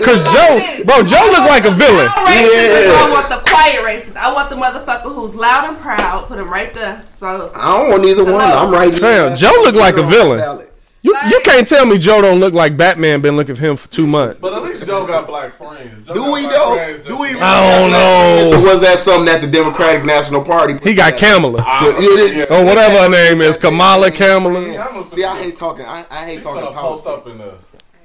Cause 0.03 0.25
Joe, 0.33 0.85
bro, 0.85 1.05
Joe 1.05 1.25
look 1.31 1.49
like 1.49 1.65
a 1.65 1.71
villain. 1.71 2.09
I'm. 2.11 2.45
I 2.45 3.09
want 3.13 3.29
the 3.29 3.49
quiet 3.49 3.83
racist. 3.83 4.17
I 4.17 4.33
want 4.33 4.51
the 4.51 4.57
motherfucker 4.57 5.15
who's 5.15 5.35
loud 5.35 5.69
and 5.69 5.79
proud. 5.79 6.27
Put 6.27 6.39
him 6.41 6.51
right 6.51 6.75
there. 6.75 7.05
So 7.11 7.53
I 7.55 7.79
don't 7.79 7.91
want 7.91 8.05
either 8.05 8.25
one. 8.25 8.35
I'm 8.41 8.73
right. 8.73 8.93
Fam, 8.93 9.37
Joe 9.37 9.53
look 9.63 9.77
like 9.77 9.97
a 9.97 10.03
villain. 10.03 10.67
You 11.05 11.15
you 11.29 11.41
can't 11.45 11.69
tell 11.69 11.85
me 11.85 11.99
Joe 11.99 12.23
don't 12.23 12.41
look 12.41 12.55
like 12.55 12.79
Batman 12.79 13.21
been 13.21 13.37
looking 13.37 13.55
for 13.57 13.61
him 13.63 13.77
for 13.77 13.89
two 13.91 14.07
months. 14.07 14.41
But 14.41 14.55
at 14.55 14.63
least 14.63 14.87
Joe 14.87 15.07
got 15.07 15.27
black 15.27 15.53
friends. 15.53 16.07
Joe 16.09 16.15
Do 16.15 16.33
we 16.33 16.43
black 16.47 16.53
though? 16.55 16.99
Do 17.09 17.19
we? 17.19 17.29
just- 17.29 17.43
I 17.43 17.79
don't 17.79 17.91
Or 17.91 18.57
know. 18.57 18.63
was 18.73 18.81
that 18.81 18.99
something 18.99 19.27
that 19.27 19.43
the 19.43 19.47
Democratic 19.47 20.07
National 20.07 20.43
Party? 20.43 20.79
He 20.83 20.95
got 20.95 21.19
Kamala. 21.19 21.59
So, 21.79 22.01
yeah, 22.01 22.45
Or 22.45 22.65
whatever 22.65 22.97
her 23.03 23.09
name 23.11 23.43
is, 23.43 23.59
Kamala 23.59 24.11
Kamala. 24.11 24.73
Kamala 24.75 25.11
See, 25.11 25.23
I 25.25 25.43
hate 25.43 25.59
talking. 25.59 25.85
I, 25.85 26.07
I 26.11 26.25
hate 26.25 26.37
She's 26.37 26.45
talking 26.45 26.63
gonna 26.63 26.77
post 26.81 27.07
up 27.07 27.27
in 27.29 27.37
the. 27.37 27.55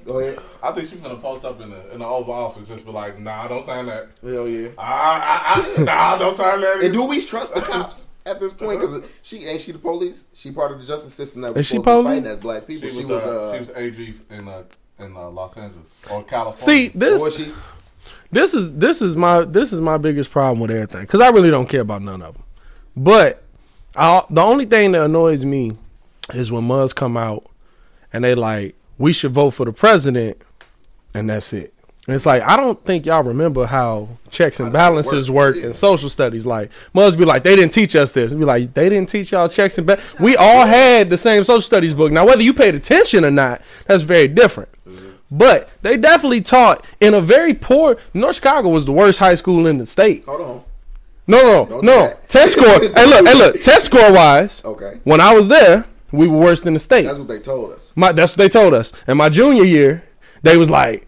Go 0.06 0.20
ahead. 0.20 0.40
I 0.62 0.72
think 0.74 0.90
she's 0.90 1.00
gonna 1.00 1.16
post 1.16 1.46
up 1.46 1.62
in 1.62 1.70
the 1.70 1.94
in 1.94 2.00
the 2.00 2.06
Oval 2.06 2.34
Office, 2.34 2.68
just 2.68 2.84
be 2.84 2.92
like, 2.92 3.18
"Nah, 3.20 3.48
don't 3.48 3.64
sign 3.64 3.86
that. 3.86 4.08
Hell 4.22 4.48
yeah. 4.48 4.70
Ah, 4.78 5.56
I, 5.56 5.80
I, 5.80 5.84
nah, 5.84 6.18
don't 6.18 6.36
sign 6.36 6.60
that." 6.62 6.82
And 6.84 6.92
do 6.94 7.06
we 7.06 7.22
trust 7.24 7.54
the 7.56 7.62
cops 7.62 8.08
at 8.30 8.40
this 8.40 8.54
point? 8.54 8.80
Because 8.80 9.04
she 9.22 9.46
ain't 9.46 9.62
she 9.62 9.72
the 9.72 9.80
police? 9.80 10.28
She 10.34 10.52
part 10.52 10.72
of 10.72 10.80
the 10.80 10.86
justice 10.86 11.14
system 11.14 11.42
that 11.42 11.50
Is 11.50 11.56
was 11.56 11.66
she 11.68 11.78
supposed 11.78 11.86
to 11.86 11.90
be 11.90 12.04
police? 12.04 12.18
fighting 12.24 12.32
as 12.32 12.40
black 12.40 12.68
people. 12.68 12.90
She 12.90 13.06
was, 13.06 13.24
uh, 13.24 13.54
she 13.54 13.60
was 13.60 13.70
AG 13.72 14.14
in 14.30 14.48
uh, 14.48 14.64
in 15.00 15.16
uh, 15.16 15.30
Los 15.30 15.58
Angeles 15.58 15.88
or 16.10 16.24
California. 16.24 16.58
See 16.90 16.98
this 16.98 17.22
was 17.22 17.36
she? 17.36 17.52
this 18.32 18.54
is 18.54 18.72
this 18.74 19.02
is 19.02 19.16
my 19.18 19.44
this 19.44 19.74
is 19.74 19.82
my 19.82 19.98
biggest 19.98 20.32
problem 20.32 20.60
with 20.60 20.72
everything 20.72 21.02
because 21.02 21.22
I 21.22 21.30
really 21.30 21.50
don't 21.50 21.68
care 21.68 21.82
about 21.82 22.02
none 22.02 22.22
of 22.22 22.34
them. 22.36 22.44
But 22.96 23.44
I, 23.96 24.24
the 24.30 24.42
only 24.42 24.66
thing 24.66 24.92
that 24.92 25.04
annoys 25.04 25.46
me 25.46 25.74
is 26.34 26.52
when 26.52 26.64
Muzz 26.68 26.94
come 26.94 27.18
out 27.18 27.46
and 28.14 28.24
they 28.24 28.36
like 28.36 28.76
we 28.98 29.14
should 29.14 29.32
vote 29.32 29.52
for 29.52 29.66
the 29.66 29.72
president, 29.72 30.42
and 31.14 31.30
that's 31.30 31.54
it. 31.54 31.74
And 32.10 32.16
it's 32.16 32.26
like 32.26 32.42
I 32.42 32.58
don't 32.58 32.84
think 32.86 33.06
y'all 33.06 33.22
remember 33.22 33.68
how 33.68 34.10
checks 34.32 34.60
and 34.60 34.70
How 34.70 34.72
does 34.72 35.06
it 35.06 35.12
balances 35.12 35.30
work? 35.30 35.58
work 35.58 35.64
in 35.64 35.76
social 35.76 36.10
studies. 36.10 36.44
Like 36.44 36.72
must 36.92 37.20
be 37.20 37.24
like 37.24 37.44
they 37.44 37.56
didn't 37.56 37.72
teach 37.72 37.96
us 37.96 38.12
this. 38.12 38.34
Be 38.34 38.46
like 38.46 38.74
they 38.74 38.90
didn't 38.90 39.10
teach 39.10 39.32
y'all 39.32 39.48
checks 39.48 39.78
and 39.78 39.86
ba-. 39.86 40.02
We 40.20 40.36
all 40.36 40.66
had 40.66 41.12
the 41.12 41.18
same 41.18 41.44
social 41.44 41.62
studies 41.62 41.94
book. 41.94 42.12
Now 42.12 42.26
whether 42.26 42.42
you 42.42 42.52
paid 42.52 42.74
attention 42.74 43.24
or 43.24 43.30
not, 43.30 43.62
that's 43.86 44.02
very 44.02 44.28
different. 44.28 44.70
Mm-hmm. 44.88 45.10
But 45.30 45.70
they 45.84 45.98
definitely 45.98 46.42
taught 46.42 46.84
in 47.00 47.14
a 47.14 47.22
very 47.22 47.54
poor. 47.54 47.98
North 48.12 48.38
Chicago 48.38 48.70
was 48.70 48.86
the 48.86 48.92
worst 48.92 49.20
high 49.20 49.36
school 49.36 49.68
in 49.68 49.78
the 49.78 49.86
state. 49.86 50.26
Hold 50.26 50.42
on. 50.42 50.64
No, 51.28 51.66
no, 51.66 51.82
no. 51.82 52.18
Test 52.28 52.54
score. 52.54 52.66
hey, 52.80 53.06
look, 53.06 53.28
hey, 53.28 53.36
look. 53.36 53.62
Test 53.62 53.86
score 53.86 54.12
wise, 54.12 54.66
Okay. 54.66 55.00
when 55.04 55.22
I 55.22 55.36
was 55.36 55.48
there, 55.48 55.86
we 56.12 56.28
were 56.28 56.40
worse 56.40 56.64
than 56.64 56.74
the 56.74 56.80
state. 56.80 57.04
That's 57.04 57.20
what 57.20 57.28
they 57.28 57.40
told 57.40 57.72
us. 57.72 57.94
My, 57.96 58.12
that's 58.14 58.32
what 58.32 58.40
they 58.40 58.50
told 58.50 58.74
us. 58.74 58.94
And 59.06 59.16
my 59.16 59.30
junior 59.30 59.64
year, 59.64 60.06
they 60.42 60.58
was 60.58 60.72
like, 60.72 61.06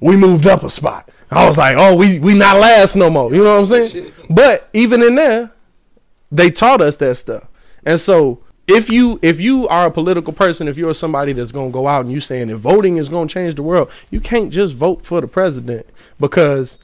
we 0.00 0.16
moved 0.16 0.46
up 0.46 0.62
a 0.62 0.70
spot. 0.70 1.10
I 1.30 1.46
was 1.46 1.56
like, 1.56 1.76
oh, 1.78 1.94
we 1.94 2.18
we 2.18 2.34
not 2.34 2.58
last 2.58 2.96
no 2.96 3.08
more. 3.08 3.32
You 3.32 3.44
know 3.44 3.60
what 3.60 3.72
I'm 3.72 3.88
saying? 3.88 4.12
But 4.28 4.68
even 4.72 5.02
in 5.02 5.14
there, 5.14 5.52
they 6.32 6.50
taught 6.50 6.80
us 6.80 6.96
that 6.98 7.16
stuff. 7.16 7.44
And 7.84 8.00
so 8.00 8.42
if 8.66 8.90
you 8.90 9.18
if 9.22 9.40
you 9.40 9.66
are 9.68 9.86
a 9.86 9.90
political 9.90 10.32
person, 10.32 10.68
if 10.68 10.76
you're 10.78 10.94
somebody 10.94 11.32
that's 11.32 11.52
gonna 11.52 11.70
go 11.70 11.86
out 11.88 12.02
and 12.04 12.12
you 12.12 12.20
saying 12.20 12.48
that 12.48 12.56
voting 12.56 12.96
is 12.96 13.08
gonna 13.08 13.28
change 13.28 13.54
the 13.54 13.62
world, 13.62 13.90
you 14.10 14.20
can't 14.20 14.52
just 14.52 14.74
vote 14.74 15.04
for 15.04 15.20
the 15.20 15.26
president 15.26 15.86
because 16.18 16.78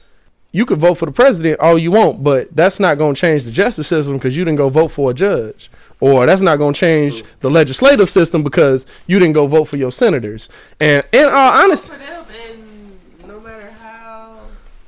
you 0.51 0.65
could 0.65 0.79
vote 0.79 0.95
for 0.95 1.05
the 1.05 1.11
president 1.11 1.59
all 1.59 1.77
you 1.77 1.91
want, 1.91 2.23
but 2.23 2.53
that's 2.55 2.79
not 2.79 2.97
gonna 2.97 3.15
change 3.15 3.43
the 3.43 3.51
justice 3.51 3.87
system 3.87 4.15
because 4.15 4.35
you 4.35 4.43
didn't 4.43 4.57
go 4.57 4.69
vote 4.69 4.89
for 4.89 5.11
a 5.11 5.13
judge. 5.13 5.69
Or 5.99 6.25
that's 6.25 6.41
not 6.41 6.57
gonna 6.57 6.73
change 6.73 7.23
the 7.39 7.49
legislative 7.49 8.09
system 8.09 8.43
because 8.43 8.85
you 9.07 9.19
didn't 9.19 9.33
go 9.33 9.47
vote 9.47 9.65
for 9.65 9.77
your 9.77 9.91
senators. 9.91 10.49
And 10.79 11.05
in 11.11 11.25
all 11.25 11.63
honesty, 11.63 11.89
for 11.89 11.97
them, 11.97 12.25
and 12.49 13.27
no 13.27 13.39
matter 13.39 13.71
how 13.81 14.41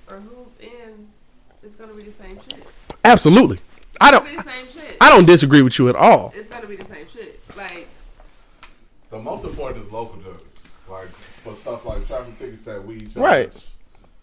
or 0.08 0.18
who's 0.18 0.54
in, 0.60 1.08
it's 1.64 1.76
gonna 1.76 1.94
be 1.94 2.04
the 2.04 2.12
same 2.14 2.38
shit. 2.38 2.64
Absolutely. 3.04 3.60
I 4.02 4.10
It's 4.10 4.18
gonna 4.18 4.30
be 4.30 4.36
don't 4.36 4.46
the 4.46 4.52
same 4.52 4.68
shit. 4.88 4.98
I 5.02 5.10
don't 5.10 5.26
disagree 5.26 5.62
with 5.62 5.78
you 5.80 5.90
at 5.90 5.96
all. 5.96 6.32
It's 6.36 6.50
gonna 6.50 6.68
be 6.68 6.76
the 6.76 6.86
same 6.86 7.08
shit. 7.12 7.40
Like 7.56 7.88
the 9.10 9.20
most 9.20 9.44
important 9.44 9.86
is 9.86 9.92
local 9.92 10.18
judges, 10.22 10.42
like 10.90 11.10
for 11.10 11.56
stuff 11.56 11.86
like 11.86 12.06
traffic 12.08 12.38
tickets 12.38 12.64
that 12.64 12.86
we 12.86 13.00
charge, 13.00 13.16
Right. 13.16 13.54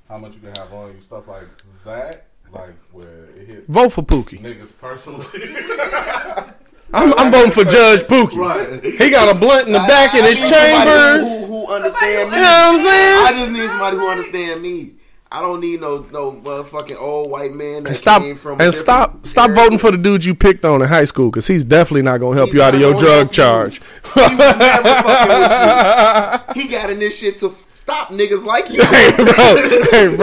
How 0.09 0.19
much 0.19 0.35
you 0.35 0.41
can 0.41 0.55
have 0.55 0.73
on 0.73 0.95
you, 0.95 1.01
stuff 1.01 1.27
like 1.29 1.49
that, 1.85 2.27
like 2.53 2.75
where 2.93 3.25
it 3.37 3.47
hit 3.47 3.67
Vote 3.69 3.89
for 3.91 4.03
Pookie. 4.03 4.39
niggas 4.41 4.73
personally. 4.81 5.27
I'm, 6.95 7.12
I'm 7.15 7.33
voting 7.33 7.51
for 7.51 7.65
Judge 7.65 8.03
Pookie. 8.03 8.37
Right. 8.37 8.81
He 8.85 9.11
got 9.11 9.29
a 9.29 9.35
blunt 9.37 9.67
in 9.67 9.73
the 9.73 9.81
back 9.81 10.15
in 10.15 10.23
I 10.25 10.29
his 10.29 10.41
need 10.41 10.49
somebody 10.49 10.91
chambers. 10.91 11.47
Who, 11.49 11.53
who, 11.53 11.67
who 11.67 11.73
understand 11.73 12.31
me. 12.31 12.37
You 12.37 12.43
know 12.43 12.49
what 12.49 12.69
I'm 12.71 12.79
saying? 12.79 13.27
I 13.27 13.33
just 13.33 13.53
need 13.61 13.71
somebody 13.71 13.97
who 13.97 14.09
understand 14.09 14.62
me. 14.62 14.93
I 15.31 15.41
don't 15.43 15.61
need 15.61 15.81
no 15.81 16.07
no 16.12 16.33
motherfucking 16.33 16.97
old 17.01 17.31
white 17.31 17.53
man 17.53 17.83
that 17.83 17.89
And 17.91 17.97
stop 17.97 18.23
came 18.23 18.37
from 18.37 18.53
and 18.53 18.59
different 18.73 18.75
stop 18.77 19.27
stop 19.27 19.51
area. 19.51 19.62
voting 19.62 19.79
for 19.79 19.91
the 19.91 19.99
dude 19.99 20.25
you 20.25 20.35
picked 20.35 20.65
on 20.65 20.81
in 20.83 20.89
high 20.89 21.05
school 21.05 21.31
because 21.31 21.47
he's 21.49 21.65
definitely 21.65 22.03
not 22.03 22.19
gonna 22.19 22.37
help 22.37 22.49
He's 22.49 22.55
you 22.57 22.62
out 22.62 22.75
of 22.75 22.81
your 22.81 22.93
drug 22.93 23.03
help 23.03 23.29
you. 23.29 23.33
charge. 23.35 23.81
He 24.15 24.21
was 24.21 24.39
never 24.39 25.03
fucking 25.03 25.39
with 26.55 26.57
you. 26.57 26.62
He 26.62 26.69
got 26.69 26.91
in 26.91 26.99
this 27.01 27.19
shit 27.19 27.37
to 27.39 27.53
stop 27.75 28.09
niggas 28.11 28.45
like 28.45 28.71
you. 28.71 28.83
hey 28.85 29.11
bro, 29.17 29.85
hey 29.91 30.17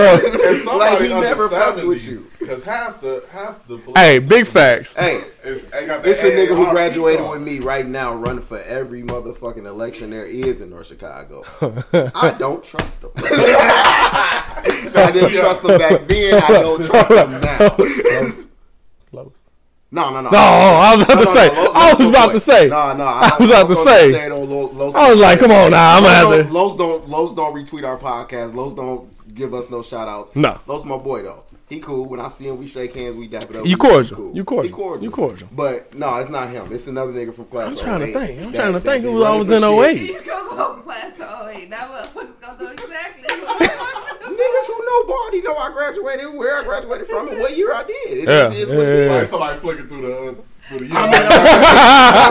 bro. 0.64 0.78
Like, 0.78 1.02
he 1.02 1.10
never 1.10 1.50
fucked 1.50 1.86
with 1.86 2.06
you. 2.08 2.26
Because 2.44 2.64
half 2.64 3.02
the 3.02 3.24
half 3.32 3.66
the 3.68 3.78
police 3.78 3.98
Hey, 3.98 4.20
big 4.20 4.46
facts. 4.48 4.94
hey, 4.94 5.22
Is, 5.44 5.64
ain't 5.74 5.88
got 5.88 6.04
the 6.04 6.12
a 6.12 6.14
nigga 6.14 6.56
who 6.56 6.70
graduated 6.70 7.28
with 7.28 7.42
me 7.42 7.60
right 7.60 7.86
now, 7.86 8.16
running 8.16 8.42
for 8.42 8.60
every 8.60 9.02
motherfucking 9.04 9.66
election 9.66 10.10
there 10.10 10.26
is 10.26 10.62
in 10.62 10.70
North 10.70 10.88
Chicago. 10.88 11.44
I 12.16 12.36
don't 12.38 12.64
trust 12.64 13.04
him. 13.04 13.12
I 13.18 15.12
didn't 15.14 15.34
trust 15.34 15.64
him 15.64 15.78
back 15.78 16.08
then. 16.08 16.42
I 16.42 16.48
don't 16.48 16.86
trust 16.86 17.12
him 17.12 17.32
now. 17.42 17.70
Close. 19.10 19.43
No, 19.94 20.10
no, 20.12 20.22
no. 20.22 20.30
No, 20.32 20.38
I 20.40 20.96
was 20.96 21.06
about 21.06 21.16
No, 21.16 21.22
to 21.22 21.28
say. 21.28 21.48
no, 21.48 21.54
Los- 21.64 21.76
I 21.76 21.94
was 21.94 22.10
about 22.10 22.32
to 22.32 22.40
say. 22.40 22.68
No, 22.68 22.94
no. 22.94 23.04
I 23.06 23.36
was 23.40 23.50
about 23.50 23.68
to 23.68 23.76
say. 23.76 24.28
I 24.28 25.10
was 25.12 25.20
like, 25.20 25.40
come 25.40 25.52
on 25.52 25.72
now, 25.72 25.98
I'm 25.98 26.04
gonna 26.04 26.16
have 26.16 26.48
to. 26.48 26.54
Los 26.54 26.76
don't 26.76 27.08
Los 27.08 27.34
don't 27.36 27.54
retweet 27.56 27.84
our 27.86 27.98
podcast. 28.00 28.56
Los 28.56 28.74
don't 28.74 29.08
give 29.36 29.54
us 29.54 29.70
no 29.70 29.82
shout 29.84 30.08
outs. 30.08 30.32
No. 30.36 30.60
Los 30.68 30.84
my 30.86 30.98
boy 30.98 31.22
though. 31.22 31.44
He 31.70 31.80
cool. 31.80 32.06
When 32.06 32.20
I 32.20 32.28
see 32.28 32.48
him, 32.48 32.58
we 32.58 32.68
shake 32.68 32.94
hands, 32.94 33.16
we 33.16 33.28
dap 33.28 33.44
it 33.50 33.56
up. 33.56 33.66
You 33.66 33.78
cordial. 33.78 34.32
he 34.32 34.38
You 34.38 34.44
cordial. 34.44 34.64
He 34.64 34.70
cordial. 34.84 35.04
You 35.06 35.12
cordial. 35.12 35.48
But 35.52 35.94
no, 35.96 36.16
it's 36.18 36.30
not 36.30 36.50
him. 36.50 36.72
It's 36.74 36.88
another 36.88 37.12
nigga 37.14 37.34
from 37.34 37.46
class. 37.46 37.72
I'm 37.72 37.78
trying 37.78 38.00
to 38.02 38.10
oh 38.10 38.20
think. 38.20 38.42
I'm 38.42 38.52
that- 38.52 38.58
trying 38.58 38.74
to 38.74 38.80
that 38.80 38.92
think 38.92 39.06
who 39.06 39.24
I 39.24 39.38
was 39.38 39.48
for 39.48 39.54
in 39.56 39.62
shit. 39.62 39.96
08. 39.98 40.02
you 40.02 40.22
gonna 40.26 40.56
go 40.56 40.74
class 40.82 41.14
to 41.18 41.50
08. 41.56 41.70
Now 41.70 41.88
motherfuckers 41.90 42.42
gonna 42.42 42.64
know 42.64 42.70
exactly 42.72 43.36
who 43.38 43.46
Niggas 44.44 44.68
who 44.68 44.86
nobody 44.86 45.42
know 45.42 45.56
I 45.58 45.72
graduated, 45.72 46.34
where 46.34 46.60
I 46.60 46.64
graduated 46.64 47.08
from, 47.08 47.30
and 47.30 47.40
what 47.40 47.56
year 47.56 47.74
I 47.74 47.84
did. 47.84 47.96
It 48.20 48.28
Yeah, 48.28 48.48
just 48.50 48.54
is 48.58 48.70
what 48.70 48.80
it 48.80 48.82
yeah, 49.08 49.14
is. 49.16 49.22
Like 49.22 49.28
somebody 49.30 49.60
flicking 49.60 49.88
through 49.88 50.02
the 50.02 50.16
uh, 50.30 50.34
through 50.68 50.88
the. 50.88 50.94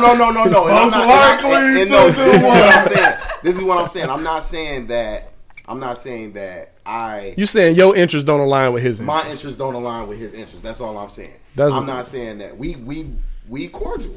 no, 0.02 0.14
no, 0.14 0.14
no, 0.14 0.30
no, 0.30 0.44
no. 0.44 0.68
And 0.68 0.76
I'm 0.76 0.84
Most 0.90 0.92
not- 0.92 1.06
likely 1.08 1.52
and- 1.54 1.78
and 1.78 1.86
to 1.88 1.92
no, 1.94 2.10
this 2.10 2.36
is 2.36 2.42
what 2.42 2.50
what? 2.52 2.76
I'm 2.76 2.88
saying. 2.96 3.18
This 3.42 3.56
is 3.56 3.62
what 3.62 3.78
I'm 3.78 3.88
saying. 3.88 4.10
I'm 4.10 4.22
not 4.22 4.44
saying 4.44 4.86
that. 4.88 5.28
I'm 5.68 5.78
not 5.80 5.96
saying 5.96 6.32
that 6.32 6.72
I. 6.84 7.34
You 7.36 7.46
saying 7.46 7.76
your 7.76 7.94
interests 7.96 8.26
don't 8.26 8.40
align 8.40 8.72
with 8.72 8.82
his 8.82 9.00
my 9.00 9.18
interests? 9.18 9.44
interests 9.44 9.58
don't 9.58 9.74
align 9.74 10.08
with 10.08 10.18
his 10.18 10.34
interests. 10.34 10.60
That's 10.62 10.80
all 10.80 10.98
I'm 10.98 11.10
saying. 11.10 11.34
That's- 11.54 11.72
I'm 11.72 11.86
not 11.86 12.06
saying 12.06 12.38
that 12.38 12.58
we 12.58 12.76
we 12.76 13.10
we 13.48 13.68
cordial 13.68 14.16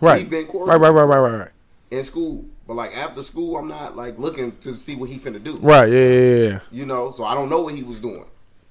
Right. 0.00 0.18
we've 0.20 0.30
been 0.30 0.46
cordial. 0.46 0.68
Right, 0.68 0.80
right, 0.80 0.90
right, 0.90 1.04
right, 1.04 1.18
right, 1.30 1.38
right. 1.40 1.50
in 1.90 2.02
school, 2.02 2.44
but 2.66 2.74
like 2.74 2.96
after 2.96 3.22
school, 3.22 3.56
I'm 3.56 3.68
not 3.68 3.96
like 3.96 4.18
looking 4.18 4.56
to 4.58 4.74
see 4.74 4.94
what 4.94 5.10
he 5.10 5.18
finna 5.18 5.42
do. 5.42 5.58
Right, 5.58 5.88
yeah, 5.88 5.98
yeah, 5.98 6.48
yeah. 6.48 6.60
You 6.70 6.86
know, 6.86 7.10
so 7.10 7.24
I 7.24 7.34
don't 7.34 7.50
know 7.50 7.62
what 7.62 7.74
he 7.74 7.82
was 7.82 8.00
doing. 8.00 8.24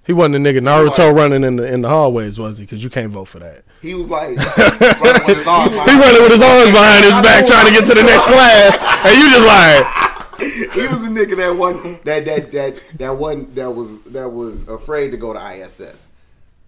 He 0.05 0.11
wasn't 0.11 0.35
a 0.35 0.39
nigga 0.39 0.59
Naruto 0.59 1.15
running 1.15 1.45
in 1.45 1.55
the 1.55 1.65
in 1.65 1.81
the 1.81 1.89
hallways, 1.89 2.37
was 2.37 2.57
he? 2.57 2.65
Because 2.65 2.83
you 2.83 2.89
can't 2.89 3.11
vote 3.11 3.25
for 3.25 3.39
that. 3.39 3.63
He 3.81 3.93
was 3.93 4.09
like 4.09 4.37
running 4.57 5.27
with 5.27 5.37
his 5.37 5.47
arms 5.47 5.71
He 5.71 5.97
running 5.97 6.21
with 6.21 6.31
his 6.31 6.41
arms 6.41 6.71
behind 6.71 7.05
his 7.05 7.13
back 7.21 7.45
trying 7.47 7.67
to 7.67 7.71
get 7.71 7.85
to 7.85 7.93
the 7.95 8.03
next 8.03 8.25
class, 8.25 8.77
and 9.05 9.17
you 9.17 9.29
just 9.29 9.47
like, 9.47 10.73
he 10.73 10.87
was 10.87 11.05
a 11.05 11.09
nigga 11.09 11.37
that 11.37 11.55
one 11.55 11.99
that 12.03 12.25
that 12.25 12.51
that 12.51 12.83
that 12.97 13.17
one 13.17 13.53
that 13.55 13.71
was 13.71 14.01
that 14.03 14.29
was 14.29 14.67
afraid 14.67 15.11
to 15.11 15.17
go 15.17 15.33
to 15.33 15.39
ISS. 15.39 16.09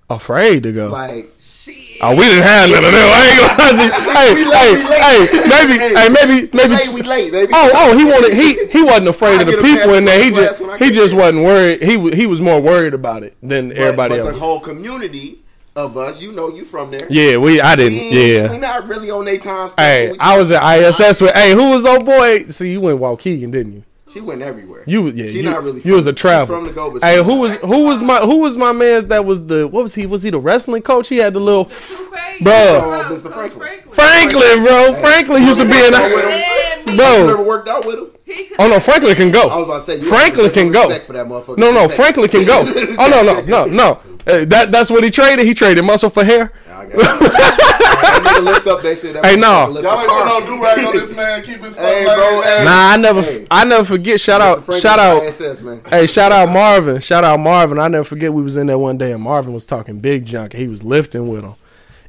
Afraid 0.09 0.63
to 0.63 0.71
go. 0.71 0.87
Like 0.89 1.33
shit. 1.65 1.97
oh, 2.01 2.15
we 2.15 2.23
didn't 2.23 2.43
have 2.43 2.69
none 2.69 2.83
of 2.85 2.91
them. 2.91 3.09
I 3.09 3.21
ain't 3.25 3.39
gonna 3.41 3.57
lie 3.65 3.73
to 3.75 3.83
you. 3.85 3.91
Hey, 4.11 4.33
We 4.35 4.43
hey, 4.53 4.71
we 4.73 4.89
late. 4.89 5.29
hey, 5.29 5.49
maybe, 5.49 5.79
Hey, 5.79 6.09
maybe, 6.09 6.49
maybe. 6.53 6.73
late, 6.75 6.93
we 6.93 7.01
late, 7.01 7.31
baby. 7.31 7.51
Oh, 7.55 7.71
oh, 7.75 7.97
he 7.97 8.05
wanted 8.05 8.33
he 8.33 8.65
he 8.67 8.83
wasn't 8.83 9.07
afraid 9.09 9.41
of 9.41 9.47
the 9.47 9.61
people 9.61 9.93
in 9.93 10.05
there. 10.05 10.23
He 10.23 10.31
just 10.31 10.61
he 10.79 10.91
just 10.91 11.13
wasn't 11.13 11.43
worried. 11.43 11.81
He 11.83 11.97
he 12.11 12.25
was 12.25 12.41
more 12.41 12.61
worried 12.61 12.93
about 12.93 13.23
it 13.23 13.35
than 13.41 13.69
But- 13.69 13.77
everybody 13.77 14.09
but 14.15 14.19
else. 14.21 14.29
the 14.33 14.39
whole 14.39 14.59
community 14.59 15.39
of 15.75 15.97
us, 15.97 16.21
you 16.21 16.31
know, 16.31 16.53
you 16.55 16.63
from 16.63 16.89
there. 16.89 17.05
yeah, 17.09 17.35
we 17.35 17.59
I 17.59 17.75
didn't. 17.75 17.97
ain't- 17.99 18.13
Yeah. 18.13 18.51
we 18.51 18.57
not 18.59 18.87
really 18.87 19.11
on 19.11 19.25
their 19.25 19.37
time. 19.37 19.71
Hey, 19.77 20.15
I 20.21 20.37
was 20.37 20.49
at 20.51 20.63
ISS 20.63 21.19
with. 21.19 21.33
Hey, 21.33 21.51
who 21.51 21.69
was 21.69 21.85
old 21.85 22.05
boy? 22.05 22.45
See, 22.47 22.71
you 22.71 22.79
went 22.79 22.99
Waukegan, 23.01 23.51
didn't 23.51 23.73
you? 23.73 23.83
She 24.15 24.21
went 24.21 24.41
everywhere. 24.41 24.83
You 24.87 25.01
was- 25.03 25.13
yeah. 25.15 25.25
She 25.25 25.39
you, 25.39 25.43
not 25.43 25.61
really. 25.61 25.81
You 25.83 25.93
was 25.93 26.07
a 26.07 26.11
from- 26.11 26.15
she 26.15 26.21
traveler. 26.21 26.55
from 26.57 26.65
the 26.67 26.71
go, 26.71 26.89
but 26.89 27.03
Hey, 27.03 27.21
who 27.21 27.35
was 27.35 27.55
who 27.57 27.83
was 27.83 28.01
my 28.01 28.19
who 28.19 28.37
was 28.37 28.55
my 28.55 28.71
man's 28.71 29.07
that 29.07 29.25
was 29.25 29.45
the 29.45 29.67
what 29.67 29.83
was 29.83 29.93
he 29.95 30.05
was 30.05 30.23
he 30.23 30.29
the 30.29 30.39
wrestling 30.39 30.81
coach? 30.83 31.09
He 31.09 31.17
had 31.17 31.33
the 31.33 31.41
little 31.41 31.65
Toupee, 31.65 32.41
Bro. 32.41 32.53
yeah, 32.53 33.09
Mr. 33.11 33.29
Franklin. 33.33 33.81
Franklin, 33.91 34.63
bro. 34.63 34.93
Franklin 35.01 35.43
used 35.43 35.59
to 35.59 35.65
be 35.65 35.71
in. 35.77 35.93
Hey, 35.93 36.81
The, 36.85 36.93
Yeah. 36.93 36.93
You 36.93 36.97
bro. 36.97 37.27
never 37.27 37.43
worked 37.43 37.67
out 37.67 37.85
with 37.85 37.95
him. 37.99 38.07
He 38.25 38.45
could- 38.45 38.59
Oh 38.59 38.67
no, 38.67 38.79
Franklin 38.79 39.15
can 39.15 39.31
go. 39.31 39.49
I 39.49 39.55
was 39.57 39.63
about 39.65 39.75
to 39.75 39.81
say 39.81 39.95
you 39.99 40.09
Franklin 40.09 40.49
can 40.51 40.71
go. 40.71 40.89
For 40.99 41.13
that 41.13 41.27
motherfucker. 41.27 41.57
No, 41.59 41.71
no, 41.71 41.83
Respect. 41.83 41.95
Franklin 41.95 42.29
can 42.29 42.45
go. 42.45 42.95
Oh 42.99 43.07
no, 43.07 43.21
no, 43.23 43.41
no, 43.41 43.65
no. 43.65 43.99
Uh, 44.27 44.43
that 44.45 44.71
that's 44.71 44.89
what 44.89 45.03
he 45.03 45.11
traded. 45.11 45.45
He 45.45 45.53
traded 45.53 45.85
muscle 45.85 46.09
for 46.09 46.23
hair. 46.23 46.51
I 46.71 46.85
got 46.87 46.95
it. 46.95 48.43
Lift 48.43 48.67
up. 48.67 48.81
They 48.81 48.95
said 48.95 49.15
that. 49.15 49.25
Hey, 49.25 49.35
no. 49.35 49.47
motherfucker 49.47 49.73
lift 49.73 49.83
Y'all 49.85 49.93
up 49.93 49.99
ain't 50.01 50.09
got 50.09 50.23
car. 50.27 50.39
no 50.41 50.45
do 50.47 50.63
rag 50.63 50.85
on 50.85 50.97
this 50.97 51.15
man. 51.15 51.41
Keep 51.43 51.63
his 51.63 51.73
stuff 51.75 51.85
Hey, 51.85 52.03
bro, 52.03 52.13
that. 52.15 52.57
hey. 52.59 52.65
Nah, 52.65 52.91
I 52.91 52.97
never, 52.97 53.21
Hey. 53.21 53.47
I 53.51 53.63
never 53.65 53.83
forget. 53.85 54.19
Shout 54.19 54.41
Mr. 54.41 54.43
out, 54.43 54.55
Franklin 54.65 54.81
shout 54.81 54.99
out. 54.99 55.23
ISS, 55.23 55.61
man. 55.61 55.81
Hey, 55.87 56.07
shout 56.07 56.31
out 56.31 56.49
Marvin. 56.49 56.99
Shout 57.01 57.23
out 57.23 57.39
Marvin. 57.39 57.79
I 57.79 57.87
never 57.87 58.03
forget 58.03 58.33
we 58.33 58.41
was 58.41 58.57
in 58.57 58.67
there 58.67 58.77
one 58.79 58.97
day 58.97 59.11
and 59.11 59.21
Marvin 59.21 59.53
was 59.53 59.65
talking 59.65 59.99
big 59.99 60.25
junk. 60.25 60.53
He 60.53 60.67
was 60.67 60.83
lifting 60.83 61.27
with 61.29 61.43
him. 61.43 61.53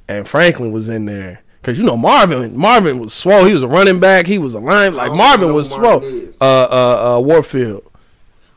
And 0.08 0.26
Franklin 0.28 0.72
was 0.72 0.88
in 0.88 1.04
there. 1.04 1.42
Cause 1.66 1.76
you 1.78 1.82
know 1.82 1.96
Marvin, 1.96 2.56
Marvin 2.56 3.00
was 3.00 3.12
swole. 3.12 3.44
He 3.44 3.52
was 3.52 3.64
a 3.64 3.66
running 3.66 3.98
back. 3.98 4.28
He 4.28 4.38
was 4.38 4.54
a 4.54 4.60
line. 4.60 4.94
Like 4.94 5.10
Marvin 5.10 5.52
was 5.52 5.68
who 5.74 5.80
swole. 5.80 6.04
Is. 6.04 6.40
Uh, 6.40 6.44
uh, 6.44 7.16
uh, 7.16 7.20
Warfield. 7.20 7.82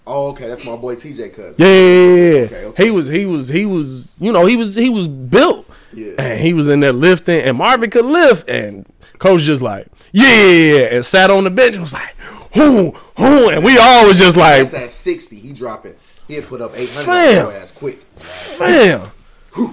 Oh, 0.06 0.28
okay, 0.28 0.48
that's 0.48 0.64
my 0.64 0.76
boy 0.76 0.94
TJ 0.94 1.34
cousin. 1.34 1.56
Yeah, 1.58 1.66
yeah, 1.66 1.74
yeah, 1.74 2.34
yeah. 2.34 2.42
Okay, 2.44 2.66
okay. 2.66 2.86
He 2.86 2.92
was, 2.92 3.08
he 3.08 3.26
was, 3.26 3.48
he 3.48 3.66
was. 3.66 4.14
You 4.20 4.32
know, 4.32 4.46
he 4.46 4.56
was, 4.56 4.76
he 4.76 4.92
was 4.92 5.08
built. 5.08 5.66
Yeah. 5.92 6.12
And 6.20 6.40
he 6.40 6.54
was 6.54 6.70
in 6.70 6.82
there 6.82 6.94
lifting, 6.94 7.42
and 7.42 7.58
Marvin 7.58 7.90
could 7.90 8.06
lift, 8.06 8.48
and 8.48 8.86
coach 9.18 9.42
just 9.42 9.64
like, 9.64 9.88
yeah, 10.12 10.90
and 10.92 11.04
sat 11.04 11.32
on 11.32 11.46
the 11.46 11.50
bench 11.50 11.78
and 11.78 11.82
was 11.82 11.94
like, 11.94 12.16
whoo, 12.56 12.92
whoo, 13.18 13.50
and 13.50 13.66
we 13.66 13.80
all 13.80 14.06
was 14.06 14.20
just 14.20 14.38
like, 14.38 14.70
That's 14.70 14.74
at 14.76 14.92
sixty. 14.92 15.40
He 15.40 15.52
dropping. 15.52 15.96
He 16.28 16.36
had 16.36 16.46
put 16.46 16.62
up 16.62 16.74
eight 16.76 16.92
hundred 16.92 17.06
Fam. 17.06 17.48
ass 17.48 17.72
quick. 17.72 18.04
fam, 18.18 19.10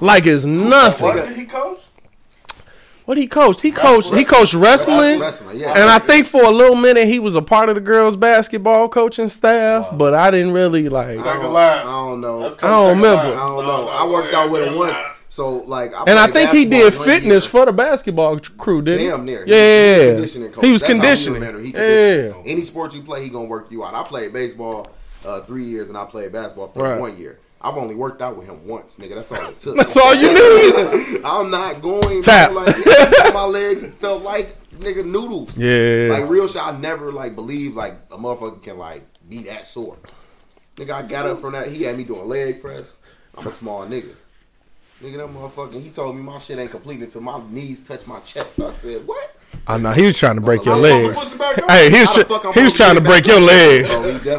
like 0.01 0.25
it's 0.25 0.46
nothing. 0.46 1.35
He 1.35 1.44
coach? 1.44 1.86
What 3.07 3.16
he 3.16 3.27
coached? 3.29 3.61
He 3.62 3.71
coached. 3.71 4.12
He 4.12 4.25
coached 4.25 4.53
wrestling. 4.53 5.21
Wrestling, 5.21 5.59
yeah. 5.59 5.71
And 5.71 5.88
I 5.88 5.99
think 6.01 6.27
for 6.27 6.42
a 6.42 6.51
little 6.51 6.75
minute 6.77 7.07
he 7.07 7.19
was 7.19 7.37
a 7.37 7.40
part 7.42 7.69
of 7.69 7.77
the 7.77 7.81
girls' 7.81 8.16
basketball 8.16 8.88
coaching 8.88 9.29
staff, 9.29 9.88
but 9.97 10.12
I 10.12 10.31
didn't 10.33 10.51
really 10.53 10.88
like. 10.88 11.21
I 11.21 11.23
don't. 11.40 11.55
I 11.57 11.83
don't 11.85 12.21
know. 12.21 12.40
I 12.40 12.42
don't 12.42 12.51
Coach 12.51 12.59
Take 12.59 12.64
a 12.64 12.88
remember. 12.88 13.09
I 13.23 13.25
don't 13.47 13.64
know. 13.64 13.85
no, 13.85 13.88
I 13.88 14.07
worked 14.09 14.35
out 14.35 14.51
with 14.51 14.66
him 14.66 14.75
once. 14.75 14.99
So 15.29 15.59
like, 15.59 15.92
I 15.95 16.05
And 16.09 16.19
I 16.19 16.27
think 16.29 16.51
he 16.51 16.64
did 16.64 16.95
fitness 16.95 17.45
year. 17.45 17.51
for 17.51 17.66
the 17.66 17.73
basketball 17.73 18.38
crew, 18.40 18.83
didn't 18.83 19.01
he? 19.01 19.07
Damn 19.07 19.25
near. 19.25 19.45
Yeah, 19.47 19.55
he 19.55 20.01
was 20.01 20.12
conditioning 20.16 20.51
coach. 20.53 20.64
he 20.64 20.73
was 20.73 20.81
That's 20.83 20.92
conditioning. 20.92 21.40
knew 21.42 21.47
him, 21.49 21.64
He 21.64 21.73
Yeah. 21.73 22.33
Any 22.45 22.62
sport 22.62 22.95
you 22.95 23.03
play, 23.03 23.23
he 23.23 23.29
gonna 23.29 23.45
work 23.47 23.71
you 23.71 23.85
out. 23.85 23.95
I 23.95 24.03
played 24.03 24.33
baseball 24.33 24.88
uh, 25.25 25.40
three 25.42 25.64
years, 25.64 25.88
and 25.88 25.97
I 25.99 26.05
played 26.07 26.33
basketball 26.33 26.69
for 26.69 26.83
Right. 26.83 27.01
one 27.01 27.16
year. 27.16 27.38
I've 27.61 27.77
only 27.77 27.95
worked 27.95 28.21
out 28.21 28.37
with 28.37 28.47
him 28.47 28.66
once, 28.66 28.97
nigga. 28.99 29.14
That's 29.14 29.33
all 29.33 29.49
it 29.49 29.59
took. 29.59 29.77
That's 29.77 29.97
all 29.97 30.14
you 30.14 30.33
need. 30.33 31.21
I'm 31.25 31.51
not 31.51 31.81
going. 31.81 32.23
Tap. 32.23 32.53
Like 32.53 32.77
my 33.35 33.45
legs 33.45 33.85
felt 33.85 34.23
like 34.23 34.61
nigga 34.71 35.05
noodles. 35.05 35.59
Yeah. 35.59 36.09
Like 36.11 36.29
real 36.29 36.47
shit. 36.49 36.62
I 36.62 36.77
never 36.79 37.12
like 37.12 37.35
believe 37.35 37.75
like 37.75 37.95
a 38.11 38.16
motherfucker 38.19 38.62
can 38.62 38.79
like 38.79 39.05
be 39.29 39.45
that 39.45 39.66
sore. 39.66 39.97
Nigga, 40.77 40.90
I 40.90 41.03
got 41.03 41.27
up 41.27 41.38
from 41.38 41.53
that. 41.53 41.69
He 41.69 41.83
had 41.85 41.97
me 41.97 42.05
doing 42.05 42.29
leg 42.29 42.61
press. 42.61 43.01
I'm 43.37 43.47
a 43.47 43.53
small 43.53 43.87
nigga. 43.87 44.14
Nigga, 45.02 45.18
that 45.18 45.28
motherfucker. 45.28 45.82
He 45.82 45.90
told 45.90 46.16
me 46.16 46.22
my 46.22 46.38
shit 46.38 46.59
ain't 46.59 46.70
complete 46.70 47.00
until 47.00 47.20
my 47.20 47.40
knees 47.50 47.87
touch 47.87 48.06
my 48.06 48.18
chest. 48.20 48.61
I 48.61 48.70
said, 48.70 49.06
what? 49.06 49.37
I 49.66 49.76
know 49.76 49.92
he 49.92 50.02
was 50.02 50.16
trying 50.16 50.37
to 50.37 50.40
break 50.40 50.64
your 50.64 50.74
How 50.74 50.80
the 50.80 50.88
fuck 50.88 51.02
legs. 51.02 51.18
push 51.18 51.35
it 51.35 51.38
back 51.38 51.59
up? 51.59 51.70
Hey, 51.70 51.90
he 51.90 52.00
was 52.00 52.14
tr- 52.14 52.59
he 52.59 52.64
was 52.64 52.72
trying 52.72 52.94
to 52.94 53.00
break 53.00 53.26
your 53.26 53.40
legs. 53.40 53.92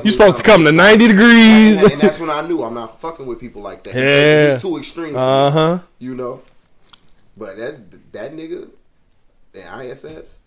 You 0.04 0.12
supposed 0.12 0.38
to 0.38 0.44
come 0.44 0.66
to 0.66 0.72
ninety 0.72 1.08
degrees. 1.08 1.82
And, 1.82 2.02
that's 2.02 2.20
when 2.20 2.30
I 2.30 2.46
knew 2.48 2.64
I'm 2.64 2.74
not 2.74 3.00
fucking 3.00 3.26
with 3.26 3.40
people 3.40 3.62
like 3.62 3.84
that. 3.84 3.96
Yeah. 3.96 4.54
he's 4.54 4.62
too 4.62 4.78
extreme. 4.78 5.16
Uh 5.16 5.52
huh. 5.52 5.80
You 6.00 6.16
know. 6.16 6.42
But 7.36 7.58
that 7.58 8.12
that 8.14 8.34
nigga, 8.34 8.70
the 9.54 9.84
ISS, 9.92 10.42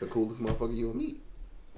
the 0.00 0.06
coolest 0.06 0.40
motherfucker 0.40 0.76
you'll 0.76 0.96
meet. 0.96 1.20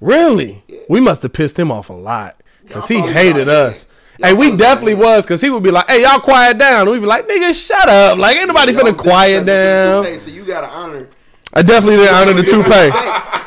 Really? 0.00 0.64
Yeah. 0.66 0.80
We 0.88 1.00
must 1.00 1.22
have 1.22 1.32
pissed 1.32 1.58
him 1.58 1.70
off 1.70 1.90
a 1.90 1.94
lot 1.94 2.42
because 2.62 2.88
he 2.88 3.00
hated 3.00 3.48
us. 3.48 3.86
Him. 4.20 4.36
Y'all 4.36 4.42
Hey, 4.42 4.50
we 4.50 4.56
definitely 4.56 4.94
was 4.94 5.24
because 5.26 5.40
he 5.40 5.50
would 5.50 5.62
be 5.62 5.70
like, 5.70 5.88
"Hey, 5.90 6.02
y'all 6.02 6.20
quiet 6.20 6.58
down." 6.58 6.88
We'd 6.90 7.00
be 7.00 7.06
like, 7.06 7.28
"Nigga, 7.28 7.54
shut 7.54 7.88
up!" 7.88 8.18
Like, 8.18 8.36
ain't 8.36 8.48
nobody 8.48 8.72
Y'all 8.72 8.82
finna 8.82 8.96
quiet 8.96 9.44
disrespectful 9.44 9.44
to 9.44 9.46
down. 9.46 10.04
toupee, 10.04 10.18
So 10.18 10.30
you 10.30 10.44
gotta 10.44 10.68
honor. 10.68 11.06
I 11.52 11.62
definitely 11.62 11.96
didn't 11.96 12.14
honor 12.14 12.32
the 12.34 12.44
toupee. 12.44 12.90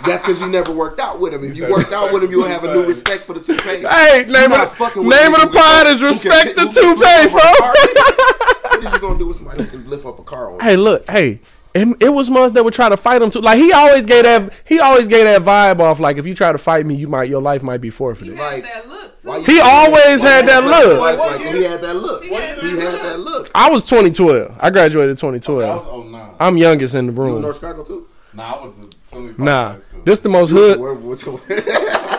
That's 0.05 0.21
because 0.21 0.41
you 0.41 0.47
never 0.49 0.73
worked 0.73 0.99
out 0.99 1.21
with 1.21 1.33
him. 1.33 1.49
If 1.49 1.55
you 1.55 1.69
worked 1.69 1.93
out 1.93 2.11
with 2.11 2.23
him, 2.23 2.31
you'll 2.31 2.47
have 2.47 2.65
a 2.65 2.73
new 2.73 2.83
respect 2.83 3.23
for 3.25 3.33
the 3.33 3.39
toupee. 3.39 3.85
Hey, 3.89 4.25
name 4.27 4.51
of 4.51 4.77
the, 4.77 4.99
with 4.99 5.07
name 5.07 5.33
of 5.33 5.39
the 5.41 5.47
who 5.47 5.53
pod 5.57 5.87
is 5.87 6.01
who 6.01 6.07
can 6.07 6.29
respect 6.29 6.55
the 6.57 6.63
who 6.63 6.95
can 6.95 6.97
toupee, 6.97 7.27
a 7.27 7.29
car, 7.29 7.73
bro. 7.73 7.93
nigga. 7.93 8.63
What 8.63 8.83
is 8.83 8.91
you 8.93 8.99
gonna 8.99 9.17
do 9.19 9.27
with 9.27 9.37
somebody 9.37 9.63
who 9.63 9.69
can 9.69 9.89
lift 9.89 10.05
up 10.05 10.19
a 10.19 10.23
car 10.23 10.51
on? 10.51 10.59
Hey, 10.59 10.75
look, 10.75 11.09
hey, 11.09 11.39
it, 11.73 11.87
it 11.99 12.09
was 12.09 12.29
ones 12.29 12.53
that 12.53 12.63
would 12.63 12.73
try 12.73 12.87
to 12.89 12.97
fight 12.97 13.21
him 13.21 13.31
too. 13.31 13.39
Like 13.41 13.57
he 13.57 13.71
always 13.73 14.05
gave 14.05 14.23
that, 14.23 14.53
he 14.65 14.79
always 14.79 15.07
gave 15.07 15.23
that 15.25 15.41
vibe 15.41 15.79
off. 15.79 15.99
Like 15.99 16.17
if 16.17 16.25
you 16.27 16.33
try 16.35 16.51
to 16.51 16.57
fight 16.57 16.85
me, 16.85 16.95
you 16.95 17.07
might, 17.07 17.29
your 17.29 17.41
life 17.41 17.63
might 17.63 17.81
be 17.81 17.87
He 17.87 17.91
forfeited. 17.91 18.35
had 18.35 18.41
Like, 18.53 18.63
that 18.63 18.87
look 18.87 19.21
too. 19.21 19.51
He 19.51 19.59
always 19.59 20.21
why 20.21 20.29
had 20.29 20.41
you- 20.45 20.47
that 20.51 20.63
look. 20.65 20.99
why- 20.99 21.11
like. 21.13 21.41
He 21.55 21.63
had 21.63 21.81
that 21.81 21.93
look. 21.95 22.23
He 22.23 22.29
He 22.29 22.35
had 22.35 22.43
had 22.59 22.59
that 22.59 23.03
that 23.03 23.19
look. 23.19 23.43
look. 23.43 23.51
I 23.55 23.69
was 23.69 23.83
2012. 23.85 24.55
I 24.59 24.69
graduated 24.69 25.17
That 25.17 25.25
was 25.27 25.41
2012. 25.43 26.05
09. 26.11 26.21
I'm 26.39 26.57
youngest 26.57 26.95
in 26.95 27.07
the 27.07 27.13
You 27.13 27.21
in 27.23 27.33
room. 27.33 27.41
North 27.41 27.55
Chicago 27.55 27.83
too? 27.83 28.07
Nah, 28.33 28.43
I 28.55 28.61
went 28.61 28.75
to 28.75 28.81
Tinley 28.81 28.89
Park 28.89 29.02
Nah, 29.37 29.75
this 30.05 30.19
the 30.19 30.29
most 30.29 30.49
hood. 30.51 30.79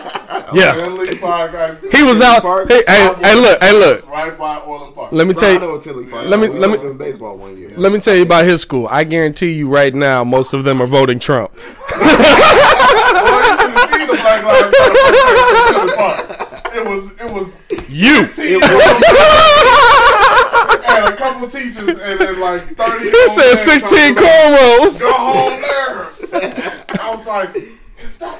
Yeah, 0.53 0.77
Tinley 0.77 1.17
Park 1.17 1.51
High 1.51 1.73
School. 1.73 1.89
he 1.91 2.03
was 2.03 2.21
out. 2.21 2.41
Park, 2.43 2.67
Hey, 2.69 2.83
hey, 2.87 3.11
hey, 3.19 3.35
look, 3.35 3.61
hey, 3.63 3.71
look. 3.73 4.07
Right 4.07 4.37
by 4.37 4.57
Orland 4.59 4.93
Park. 4.93 5.11
Let 5.11 5.25
me 5.27 5.33
tell 5.33 5.51
you. 5.51 5.59
know 5.59 5.79
Tinley 5.79 6.05
Park. 6.05 6.25
Let 6.27 6.39
me- 6.39 6.47
let 6.49 6.69
me- 6.69 6.93
baseball 6.93 7.35
one 7.37 7.57
year. 7.57 7.71
Let 7.75 7.91
me 7.91 7.99
tell 7.99 8.13
you 8.15 8.21
about 8.23 8.45
his 8.45 8.61
school. 8.61 8.87
I 8.91 9.05
guarantee 9.05 9.53
you 9.53 9.67
right 9.67 9.93
now, 9.93 10.23
most 10.23 10.53
of 10.53 10.63
them 10.63 10.81
are 10.81 10.87
voting 10.87 11.17
Trump. 11.19 11.51
Boy, 11.55 11.59
you 11.59 11.97
should 11.97 13.71
have 13.71 13.89
seen 13.91 14.07
the 14.07 14.13
Black 14.21 14.43
Lives 14.43 14.71
Matter 14.79 14.93
in 15.01 15.73
Tinley 15.73 15.95
Park. 15.95 16.19
It 16.75 16.83
was, 16.85 17.11
it 17.19 17.31
was 17.31 17.47
You. 17.89 18.25
16 18.27 18.61
and 20.87 21.07
a 21.07 21.15
couple 21.17 21.45
of 21.45 21.51
teachers 21.51 21.97
and 21.97 22.19
then 22.19 22.39
like 22.39 22.61
30 22.63 23.09
He 23.09 23.27
said 23.29 23.55
16 23.55 24.15
cornrows. 24.15 24.99
Go 24.99 25.11
home 25.11 25.61
there. 25.61 26.11
I 26.99 27.15
was 27.15 27.25
like, 27.27 27.55
is 27.55 28.17
that 28.17 28.39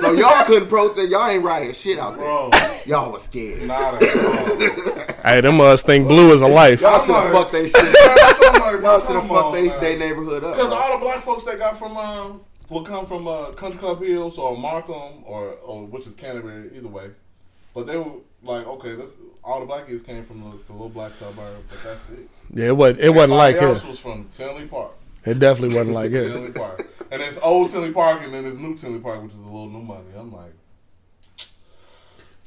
So 0.00 0.12
y'all 0.12 0.44
couldn't 0.44 0.68
protest. 0.68 1.10
Y'all 1.10 1.28
ain't 1.28 1.44
rioting 1.44 1.72
shit 1.72 1.98
out 1.98 2.16
there. 2.18 2.24
bro? 2.26 2.50
Y'all 2.86 3.12
was 3.12 3.22
scared. 3.22 3.62
Not 3.62 4.02
at 4.02 4.16
all. 4.16 5.14
Hey, 5.24 5.40
them 5.40 5.60
us 5.60 5.82
think 5.82 6.08
blue 6.08 6.32
is 6.32 6.42
a 6.42 6.46
life. 6.48 6.80
Y'all 6.80 6.94
I'm 6.94 7.00
should 7.06 7.14
have 7.14 7.24
like- 7.24 7.32
fucked 7.32 7.52
they 7.52 7.68
shit. 7.68 7.96
Like, 8.60 8.82
Y'all 8.82 9.00
should 9.00 9.16
have 9.16 9.26
fucked 9.26 9.32
on, 9.46 9.52
they, 9.54 9.68
they 9.80 9.98
neighborhood 9.98 10.44
up. 10.44 10.54
Because 10.56 10.72
all 10.72 10.98
the 10.98 11.04
black 11.04 11.22
folks 11.22 11.44
that 11.44 11.58
got 11.58 11.78
from 11.78 11.96
um 11.96 12.40
will 12.68 12.84
come 12.84 13.04
from 13.06 13.26
uh, 13.26 13.50
Country 13.52 13.78
Club 13.80 14.00
Hills 14.00 14.38
or 14.38 14.56
Markham 14.56 15.24
or 15.24 15.52
or 15.64 15.86
which 15.86 16.06
is 16.06 16.14
Canterbury, 16.14 16.70
either 16.76 16.86
way. 16.88 17.10
But 17.74 17.86
they 17.86 17.96
were 17.96 18.12
like, 18.42 18.66
okay, 18.66 18.92
let's. 18.94 19.12
All 19.42 19.60
the 19.60 19.66
black 19.66 19.86
kids 19.86 20.02
came 20.04 20.24
from 20.24 20.40
the, 20.42 20.50
the 20.66 20.72
little 20.72 20.88
black 20.90 21.12
suburb, 21.14 21.56
but 21.70 21.78
that's 21.82 22.10
it. 22.10 22.28
Yeah, 22.52 22.66
it 22.68 22.76
wasn't. 22.76 23.00
It 23.00 23.10
wasn't 23.10 23.32
like 23.32 23.56
Everybody 23.56 23.66
here. 23.66 23.68
else 23.74 23.84
was 23.84 23.98
from 23.98 24.28
Tinley 24.36 24.66
Park. 24.66 24.92
It 25.24 25.38
definitely 25.38 25.76
wasn't 25.76 25.94
like 25.94 26.10
here. 26.16 26.50
Park. 26.52 26.86
And 27.10 27.20
it's 27.20 27.38
old 27.42 27.70
Tinley 27.70 27.92
Park, 27.92 28.22
and 28.22 28.32
then 28.32 28.44
there's 28.44 28.58
new 28.58 28.76
Tinley 28.76 29.00
Park, 29.00 29.22
which 29.22 29.32
is 29.32 29.38
a 29.38 29.42
little 29.42 29.68
new 29.68 29.82
money. 29.82 30.04
I'm 30.16 30.32
like, 30.32 30.52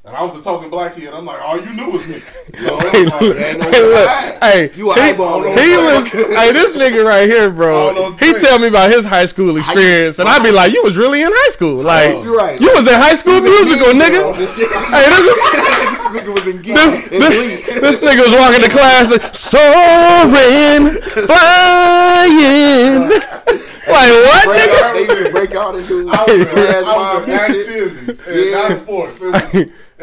and 0.06 0.14
I 0.14 0.22
was 0.22 0.34
the 0.34 0.42
token 0.42 0.68
black 0.68 0.96
kid. 0.96 1.12
I'm 1.14 1.24
like, 1.24 1.40
all 1.40 1.58
you 1.58 1.72
knew 1.72 1.90
was 1.90 2.06
me. 2.06 2.22
So 2.60 2.78
it 2.78 3.08
like, 3.08 3.22
ain't 3.24 3.62
Hey, 3.64 3.82
look, 3.82 4.08
hey, 4.42 4.70
You 4.76 4.90
a 4.90 4.94
he, 4.94 5.00
eyeballing 5.00 5.58
he 5.58 5.76
was, 5.76 6.08
hey, 6.12 6.52
this 6.52 6.76
nigga 6.76 7.04
right 7.04 7.28
here, 7.28 7.50
bro. 7.50 7.94
Oh, 7.96 8.12
He 8.12 8.18
drink. 8.32 8.38
tell 8.40 8.58
me 8.58 8.68
about 8.68 8.90
his 8.90 9.04
high 9.06 9.24
school 9.24 9.56
experience, 9.56 10.18
and 10.18 10.28
I'd 10.28 10.42
be 10.42 10.50
like, 10.50 10.72
"You 10.72 10.82
was 10.84 10.96
really 10.98 11.22
in 11.22 11.30
high 11.32 11.48
school, 11.50 11.80
oh, 11.80 11.82
like 11.82 12.10
You're 12.22 12.36
right. 12.36 12.60
you 12.60 12.70
was 12.74 12.86
in 12.86 12.94
high 12.94 13.14
school 13.14 13.40
musical, 13.40 13.92
nigga." 13.94 14.36
This 14.36 14.56
Hey, 14.56 14.64
this, 15.08 16.04
nigga 16.12 16.32
was 16.34 16.46
in 16.54 16.60
geek. 16.62 16.74
this, 16.76 17.08
this, 17.08 17.80
this 17.80 18.00
nigga 18.02 18.22
was 18.24 18.34
walking 18.38 18.60
to 18.62 18.68
class 18.68 19.10
and 19.10 19.22
soaring, 19.34 21.00
flying. 21.26 23.08
like 23.84 24.12
what, 24.12 24.44
Break 24.44 24.60
nigga? 24.60 24.82
out, 24.82 24.92
they 24.94 25.00
used 25.00 25.26
to 25.26 25.30
break 25.32 25.54
out 25.54 25.74
into 25.74 26.08
I 26.10 26.22
was 26.24 26.30
in, 26.30 26.46
flash 26.46 26.84
I 26.84 27.18
was 27.18 27.28
in 27.28 27.34
and 27.34 27.40
activities 27.40 28.08
and 28.26 28.50
Yeah. 28.50 28.68
not 28.68 28.80
sports. 28.80 29.20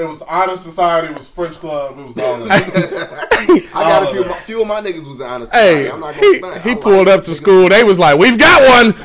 It 0.02 0.08
was, 0.08 0.22
it 0.22 0.24
It 0.24 0.30
honor 0.30 0.58
society. 0.58 1.08
It 1.08 1.16
was 1.16 1.28
French 1.30 1.56
club. 1.56 2.00
It 2.00 2.06
was 2.08 2.18
all 2.18 2.38
that. 2.46 3.30
I 3.74 3.84
got 3.84 4.04
a 4.04 4.12
few. 4.14 4.26
man. 4.26 4.34
Few 4.44 4.62
of 4.62 4.68
my 4.68 4.82
niggas 4.82 5.08
was 5.08 5.22
honest. 5.22 5.54
Hey, 5.54 5.90
I'm 5.90 6.00
not 6.00 6.16
gonna 6.16 6.28
he, 6.28 6.38
stunt. 6.38 6.62
he 6.64 6.72
I 6.72 6.76
pulled 6.76 7.08
like 7.08 7.18
up 7.20 7.24
to 7.24 7.32
niggas. 7.32 7.36
school. 7.36 7.70
They 7.70 7.84
was 7.84 8.00
like, 8.00 8.18
"We've 8.20 8.38
got 8.38 8.62
one. 8.68 8.96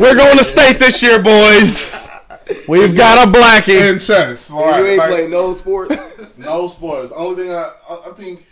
We're 0.00 0.14
going 0.16 0.38
to 0.38 0.44
state 0.44 0.78
this 0.78 1.02
year, 1.02 1.20
boys. 1.22 2.08
We've 2.68 2.94
got 2.96 3.26
a 3.26 3.30
blackie." 3.30 3.92
in 3.92 3.98
chess. 4.00 4.50
You 4.50 4.60
ain't 4.64 4.98
like, 4.98 5.10
played 5.10 5.30
no 5.30 5.54
sports. 5.54 5.96
no 6.36 6.66
sports. 6.68 7.12
Only 7.14 7.42
thing 7.44 7.52
I, 7.52 7.72
I, 7.88 8.00
I 8.10 8.12
think 8.14 8.44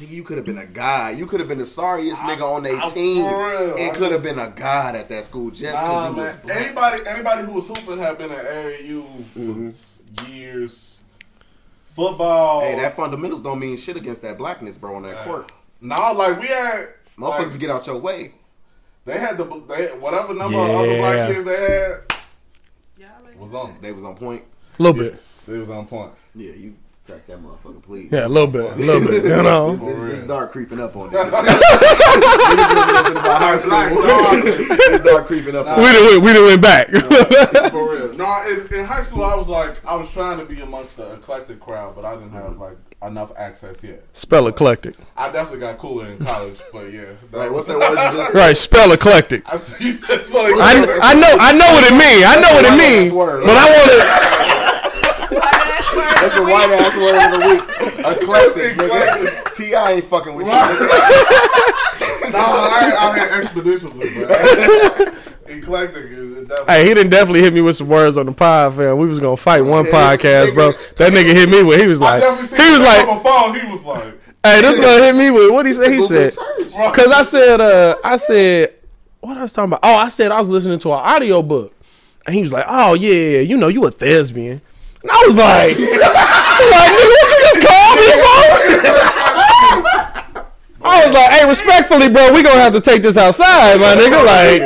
Nigga, 0.00 0.10
you 0.10 0.24
could 0.24 0.36
have 0.36 0.44
been 0.44 0.58
a 0.58 0.66
guy. 0.66 1.12
You 1.12 1.24
could 1.26 1.40
have 1.40 1.48
been 1.48 1.56
the 1.56 1.64
sorriest 1.66 2.20
nigga 2.22 2.42
on 2.42 2.62
their 2.64 2.78
team. 2.90 3.22
for 3.24 3.48
real. 3.48 3.76
It 3.78 3.94
could 3.94 4.12
have 4.12 4.22
been 4.22 4.38
a 4.38 4.50
god 4.50 4.94
at 4.94 5.08
that 5.08 5.24
school 5.24 5.48
just 5.50 5.62
because 5.72 5.74
Nah, 5.88 6.08
you 6.10 6.14
was 6.16 6.24
man. 6.34 6.40
black. 6.44 6.56
Anybody, 6.60 7.02
anybody 7.08 7.42
who 7.46 7.52
was 7.52 7.66
hooping 7.66 7.96
had 7.98 8.18
been 8.18 8.30
at 8.30 8.44
AAU 8.44 9.06
Mm-hmm. 9.36 9.70
for 9.70 10.30
years. 10.30 10.95
Football. 11.96 12.60
Hey, 12.60 12.76
that 12.76 12.94
fundamentals 12.94 13.40
don't 13.40 13.58
mean 13.58 13.78
shit 13.78 13.96
against 13.96 14.20
that 14.22 14.36
blackness, 14.36 14.76
bro, 14.76 14.94
on 14.96 15.02
that 15.04 15.24
court. 15.24 15.50
no, 15.80 16.12
like 16.12 16.38
we 16.40 16.46
had. 16.46 16.88
Motherfuckers 17.18 17.52
Like, 17.52 17.58
get 17.60 17.70
out 17.70 17.86
your 17.86 17.96
way. 17.98 18.32
they 19.06 19.18
had 19.18 19.38
the 19.38 19.44
they 19.44 19.86
whatever 19.98 20.34
number 20.34 20.58
of 20.58 20.68
other 20.70 20.98
black 20.98 21.28
kids 21.32 21.44
they 21.46 21.56
had 21.56 22.00
Y'all 22.98 23.28
ain't- 23.28 23.38
was 23.38 23.54
on. 23.54 23.78
They 23.80 23.92
was 23.92 24.04
on 24.04 24.14
point. 24.16 24.42
A 24.78 24.82
little 24.82 25.02
bit. 25.02 25.12
Yes, 25.12 25.44
they 25.48 25.58
was 25.58 25.70
on 25.70 25.86
point. 25.86 26.12
Yeah, 26.34 26.52
you 26.52 26.74
track 27.06 27.26
that 27.26 27.42
motherfucker, 27.42 27.82
please. 27.82 28.10
Yeah, 28.10 28.26
a 28.26 28.28
little 28.28 28.48
bit. 28.48 28.72
A 28.72 28.74
little 28.76 29.08
bit. 29.08 29.24
You 29.24 29.30
know. 29.42 29.72
This, 29.72 29.80
For 29.80 29.94
this, 29.94 30.12
this 30.12 30.28
dark 30.28 30.52
creeping 30.52 30.80
up 30.80 30.96
on 30.96 31.10
niggas. 31.10 31.30
Niggas 31.30 32.86
been 32.86 32.94
listening 32.94 33.18
about 33.18 33.42
high 33.42 33.56
school. 33.56 34.02
This 34.42 35.00
dark 35.02 35.26
creeping 35.26 35.56
up 35.56 35.66
on 35.66 35.78
We 35.78 35.92
didn't. 35.92 36.22
We 36.22 36.32
didn't 36.32 36.46
went 36.46 36.62
back. 36.62 36.90
For 37.70 37.94
real. 37.94 38.12
No, 38.14 38.42
in, 38.48 38.74
in 38.74 38.84
high 38.84 39.02
school 39.02 39.24
I 39.24 39.34
was 39.34 39.48
like 39.48 39.84
I 39.84 39.94
was 39.94 40.10
trying 40.10 40.38
to 40.38 40.44
be 40.44 40.60
amongst 40.60 40.96
the 40.96 41.14
eclectic 41.14 41.60
crowd, 41.60 41.94
but 41.94 42.04
I 42.04 42.14
didn't 42.14 42.32
have 42.32 42.52
mm-hmm. 42.52 42.60
like 42.60 42.76
enough 43.02 43.32
access 43.36 43.82
yet. 43.82 44.02
Spell 44.12 44.46
eclectic. 44.46 44.96
I 45.16 45.30
definitely 45.30 45.60
got 45.60 45.78
cooler 45.78 46.06
in 46.06 46.18
college, 46.18 46.60
but 46.72 46.92
yeah. 46.92 47.04
Like, 47.32 47.52
what's 47.52 47.66
that 47.66 47.78
word 47.78 47.90
you 47.90 48.18
just 48.18 48.32
said? 48.32 48.38
Right. 48.38 48.56
Spell 48.56 48.92
eclectic. 48.92 49.42
I 49.52 49.58
see 49.58 49.88
you 49.88 49.92
said 49.92 50.26
funny. 50.26 50.54
I, 50.58 50.98
I 51.02 51.14
know. 51.14 51.36
I 51.38 51.52
know 51.52 51.72
what 51.74 51.84
it 51.84 51.92
means. 51.92 52.24
I 52.26 52.40
know 52.40 52.54
what 52.54 52.64
it 52.64 52.76
means. 52.76 53.12
But 53.12 53.56
I 53.56 53.70
want 53.70 53.90
to. 53.90 54.82
White-ass 55.96 56.36
word 56.36 56.36
That's 56.36 56.36
a 56.36 56.42
white 56.42 56.70
ass 56.70 56.96
word 56.96 57.16
of 57.16 57.30
the 57.32 57.48
week. 57.48 58.22
Eclectic, 58.22 58.76
nigga. 58.76 59.56
T.I. 59.56 59.92
ain't 59.92 60.04
fucking 60.04 60.34
with 60.34 60.46
you. 60.46 60.52
nigga. 60.52 61.66
no, 62.32 62.38
I, 62.38 62.94
I 62.98 63.18
had 63.18 63.44
expeditionally, 63.44 64.10
but 64.26 65.14
eclectic 65.50 66.04
is 66.04 66.26
definitely. 66.48 66.74
Hey, 66.74 66.88
he 66.88 66.94
didn't 66.94 67.10
definitely 67.10 67.40
hit 67.42 67.52
me 67.52 67.60
with 67.60 67.76
some 67.76 67.88
words 67.88 68.16
on 68.18 68.26
the 68.26 68.32
pod, 68.32 68.74
fam. 68.74 68.98
We 68.98 69.06
was 69.06 69.20
gonna 69.20 69.36
fight 69.36 69.62
one 69.62 69.84
Yeah, 69.86 69.90
podcast, 69.90 70.54
bro. 70.54 70.72
That 70.96 71.12
nigga 71.12 71.32
hit 71.32 71.48
me 71.48 71.62
with. 71.62 71.80
He 71.80 71.86
was 71.86 72.00
like, 72.00 72.22
he 72.22 72.28
was 72.28 72.80
like, 72.80 73.08
on 73.08 73.22
phone. 73.22 73.58
He 73.58 73.66
was 73.70 73.82
like, 73.82 74.14
hey, 74.44 74.60
this 74.60 74.80
gonna 74.80 75.04
hit 75.04 75.14
me 75.14 75.30
with. 75.30 75.52
What 75.52 75.66
he 75.66 75.72
say? 75.72 75.92
He 75.94 76.02
said. 76.02 76.34
Cause 76.36 77.08
I 77.08 77.22
said, 77.22 77.60
uh, 77.60 77.96
I 78.04 78.16
said, 78.16 78.74
what 79.20 79.36
I 79.36 79.42
was 79.42 79.52
talking 79.52 79.70
about? 79.72 79.80
Oh, 79.82 79.94
I 79.94 80.08
said 80.08 80.30
I 80.30 80.38
was 80.38 80.48
listening 80.48 80.78
to 80.80 80.92
an 80.92 81.00
audio 81.00 81.42
book, 81.42 81.74
and 82.26 82.34
he 82.34 82.42
was 82.42 82.52
like, 82.52 82.66
oh 82.68 82.94
yeah, 82.94 83.14
yeah, 83.14 83.40
you 83.40 83.56
know, 83.56 83.68
you 83.68 83.84
a 83.86 83.90
thespian, 83.90 84.60
and 85.06 85.14
I 85.14 85.22
was 85.26 85.36
like, 85.36 85.78
like, 85.78 86.90
nigga, 86.98 87.06
what 87.14 87.26
you 87.30 87.38
just 87.46 87.62
called 87.62 87.94
me 87.94 88.10
for? 88.10 88.42
I 90.82 91.04
was 91.06 91.14
like, 91.14 91.30
hey, 91.30 91.46
respectfully, 91.48 92.08
bro, 92.08 92.32
we 92.34 92.42
gonna 92.42 92.58
have 92.60 92.72
to 92.72 92.80
take 92.80 93.02
this 93.02 93.16
outside, 93.16 93.78
my 93.80 93.94
nigga. 93.94 94.18
Like, 94.24 94.62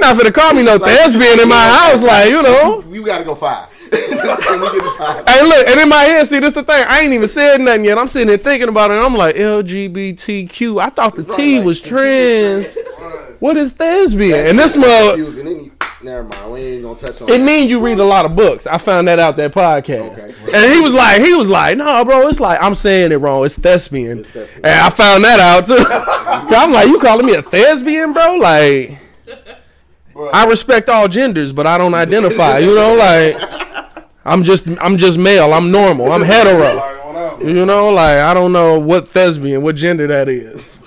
not 0.00 0.16
finna 0.16 0.32
call 0.32 0.54
me 0.54 0.62
no 0.62 0.78
thespian 0.78 1.40
in 1.40 1.48
my 1.48 1.68
house, 1.68 2.00
like, 2.02 2.28
you 2.28 2.42
know. 2.42 2.84
You 2.88 3.04
gotta 3.04 3.24
go 3.24 3.34
five. 3.34 3.68
Can 3.90 4.00
we 4.60 4.70
get 4.70 4.84
the 4.84 4.94
five? 4.98 5.28
Hey, 5.28 5.42
look, 5.42 5.66
and 5.68 5.80
in 5.80 5.88
my 5.88 6.02
head, 6.04 6.26
see, 6.28 6.38
this 6.38 6.52
the 6.54 6.62
thing. 6.62 6.84
I 6.88 7.00
ain't 7.00 7.12
even 7.12 7.26
said 7.26 7.60
nothing 7.60 7.84
yet. 7.84 7.98
I'm 7.98 8.06
sitting 8.08 8.28
there 8.28 8.38
thinking 8.38 8.68
about 8.68 8.90
it, 8.92 8.94
and 8.94 9.04
I'm 9.04 9.16
like, 9.16 9.34
LGBTQ. 9.34 10.80
I 10.80 10.90
thought 10.90 11.16
the 11.16 11.24
T 11.24 11.28
Right, 11.30 11.36
T 11.36 11.58
was 11.60 11.80
trans. 11.80 12.78
What 13.40 13.56
is 13.56 13.72
thespian? 13.72 14.46
And 14.46 14.58
this 14.58 14.74
That's 14.74 14.86
mug, 14.86 15.16
confusing. 15.16 15.46
Any- 15.48 15.72
Never 16.02 16.24
mind. 16.24 16.52
We 16.52 16.60
ain't 16.60 16.82
gonna 16.82 16.98
touch 16.98 17.22
on 17.22 17.28
it 17.28 17.38
that. 17.38 17.44
mean 17.44 17.68
you 17.68 17.80
read 17.80 17.98
a 17.98 18.04
lot 18.04 18.24
of 18.24 18.34
books. 18.34 18.66
I 18.66 18.78
found 18.78 19.06
that 19.08 19.18
out 19.18 19.36
that 19.36 19.52
podcast. 19.52 20.18
Okay. 20.18 20.52
And 20.52 20.72
he 20.72 20.80
was 20.80 20.92
like, 20.92 21.20
he 21.20 21.34
was 21.34 21.48
like, 21.48 21.76
no, 21.76 22.04
bro, 22.04 22.28
it's 22.28 22.40
like 22.40 22.60
I'm 22.60 22.74
saying 22.74 23.12
it 23.12 23.16
wrong. 23.16 23.44
It's 23.44 23.56
thespian. 23.56 24.20
It's 24.20 24.30
thespian. 24.30 24.64
And 24.64 24.80
I 24.80 24.90
found 24.90 25.24
that 25.24 25.38
out 25.38 25.66
too. 25.66 25.76
I'm 26.56 26.72
like, 26.72 26.88
you 26.88 26.98
calling 26.98 27.26
me 27.26 27.34
a 27.34 27.42
thespian, 27.42 28.12
bro? 28.12 28.36
Like, 28.36 28.98
bro, 30.12 30.28
I 30.30 30.46
respect 30.46 30.88
all 30.88 31.06
genders, 31.06 31.52
but 31.52 31.66
I 31.66 31.78
don't 31.78 31.94
identify. 31.94 32.58
You 32.58 32.74
know, 32.74 32.94
like, 32.94 34.04
I'm 34.24 34.42
just, 34.42 34.66
I'm 34.80 34.98
just 34.98 35.18
male. 35.18 35.52
I'm 35.52 35.70
normal. 35.70 36.10
I'm 36.10 36.22
hetero. 36.22 36.92
You 37.40 37.66
know, 37.66 37.90
like 37.90 38.18
I 38.18 38.34
don't 38.34 38.52
know 38.52 38.78
what 38.78 39.08
thespian, 39.08 39.62
what 39.62 39.76
gender 39.76 40.06
that 40.06 40.28
is. 40.28 40.78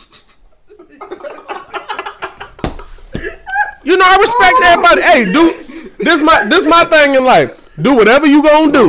You 3.86 3.95
know, 3.98 4.06
I 4.06 4.17
respect 4.17 4.56
oh. 4.58 4.65
everybody. 4.65 5.02
Hey, 5.02 5.26
do 5.32 5.93
this 6.00 6.21
my 6.21 6.45
this 6.45 6.65
my 6.65 6.84
thing 6.86 7.15
in 7.15 7.24
life. 7.24 7.52
Do 7.82 7.95
whatever 7.95 8.26
you 8.26 8.41
gonna 8.41 8.71
do, 8.71 8.88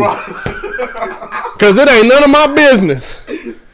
cause 1.59 1.77
it 1.77 1.89
ain't 1.89 2.09
none 2.09 2.25
of 2.25 2.31
my 2.31 2.47
business. 2.55 3.17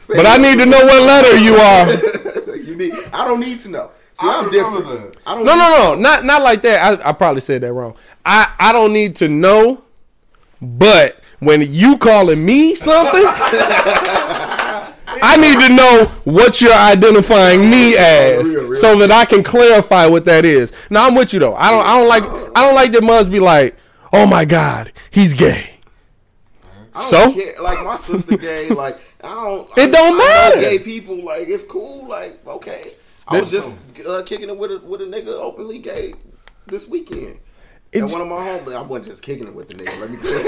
But 0.07 0.25
I 0.25 0.37
need 0.37 0.57
to 0.59 0.65
know 0.65 0.83
what 0.85 1.01
letter 1.01 1.37
you 1.37 1.55
are. 1.55 2.55
you 2.57 2.75
need, 2.75 2.93
I 3.13 3.23
don't 3.25 3.39
need 3.39 3.59
to 3.61 3.69
know. 3.69 3.91
See, 4.13 4.27
I 4.27 4.39
I'm 4.39 4.45
remember 4.49 4.79
different. 4.81 5.13
that. 5.13 5.19
I 5.25 5.35
don't 5.35 5.45
No, 5.45 5.53
need 5.53 5.59
no, 5.59 5.93
no, 5.95 6.01
not 6.01 6.25
not 6.25 6.41
like 6.43 6.61
that. 6.63 6.99
I, 7.05 7.09
I 7.09 7.11
probably 7.13 7.41
said 7.41 7.61
that 7.61 7.71
wrong. 7.73 7.95
I 8.25 8.53
I 8.59 8.73
don't 8.73 8.91
need 8.93 9.15
to 9.17 9.29
know, 9.29 9.83
but 10.61 11.19
when 11.39 11.61
you 11.73 11.97
calling 11.97 12.43
me 12.45 12.75
something, 12.75 13.23
I 15.23 15.37
need 15.37 15.57
to 15.67 15.73
know 15.73 16.05
what 16.25 16.59
you're 16.59 16.73
identifying 16.73 17.69
me 17.69 17.95
as, 17.95 18.53
Real, 18.53 18.67
real 18.67 18.81
so 18.81 18.97
that 18.99 19.09
I 19.09 19.23
can 19.23 19.41
clarify 19.41 20.05
what 20.05 20.25
that 20.25 20.43
is. 20.43 20.73
Now 20.89 21.07
I'm 21.07 21.15
with 21.15 21.31
you 21.31 21.39
though. 21.39 21.55
I 21.55 21.71
don't 21.71 21.85
I 21.85 21.97
don't 21.97 22.09
like 22.09 22.23
I 22.55 22.65
don't 22.65 22.75
like 22.75 22.91
that 22.91 23.03
must 23.03 23.31
be 23.31 23.39
like, 23.39 23.77
oh 24.11 24.25
my 24.25 24.43
god, 24.43 24.91
he's 25.11 25.33
gay. 25.33 25.73
So? 27.01 27.33
care. 27.33 27.55
like 27.61 27.83
my 27.83 27.95
sister 27.95 28.37
gay. 28.37 28.69
Like 28.69 28.99
I 29.23 29.29
don't. 29.29 29.69
It 29.77 29.89
I, 29.89 29.91
don't 29.91 30.17
matter. 30.17 30.59
Gay 30.59 30.79
people 30.79 31.23
like 31.23 31.47
it's 31.47 31.63
cool. 31.63 32.05
Like 32.07 32.45
okay. 32.45 32.91
I 33.27 33.39
was 33.39 33.49
just 33.49 33.69
uh, 34.05 34.23
kicking 34.23 34.49
it 34.49 34.57
with 34.57 34.71
a 34.71 34.79
with 34.79 35.01
a 35.01 35.05
nigga 35.05 35.29
openly 35.29 35.79
gay 35.79 36.15
this 36.67 36.87
weekend. 36.87 37.39
And 37.95 38.03
It's- 38.05 38.11
one 38.11 38.21
of 38.21 38.27
my 38.27 38.37
homies, 38.37 38.75
I 38.75 38.81
wasn't 38.81 39.07
just 39.07 39.21
kicking 39.21 39.47
it 39.47 39.53
with 39.53 39.67
the 39.67 39.75
nigga. 39.75 39.99
Let 39.99 40.09
me 40.09 40.17
clear. 40.23 40.41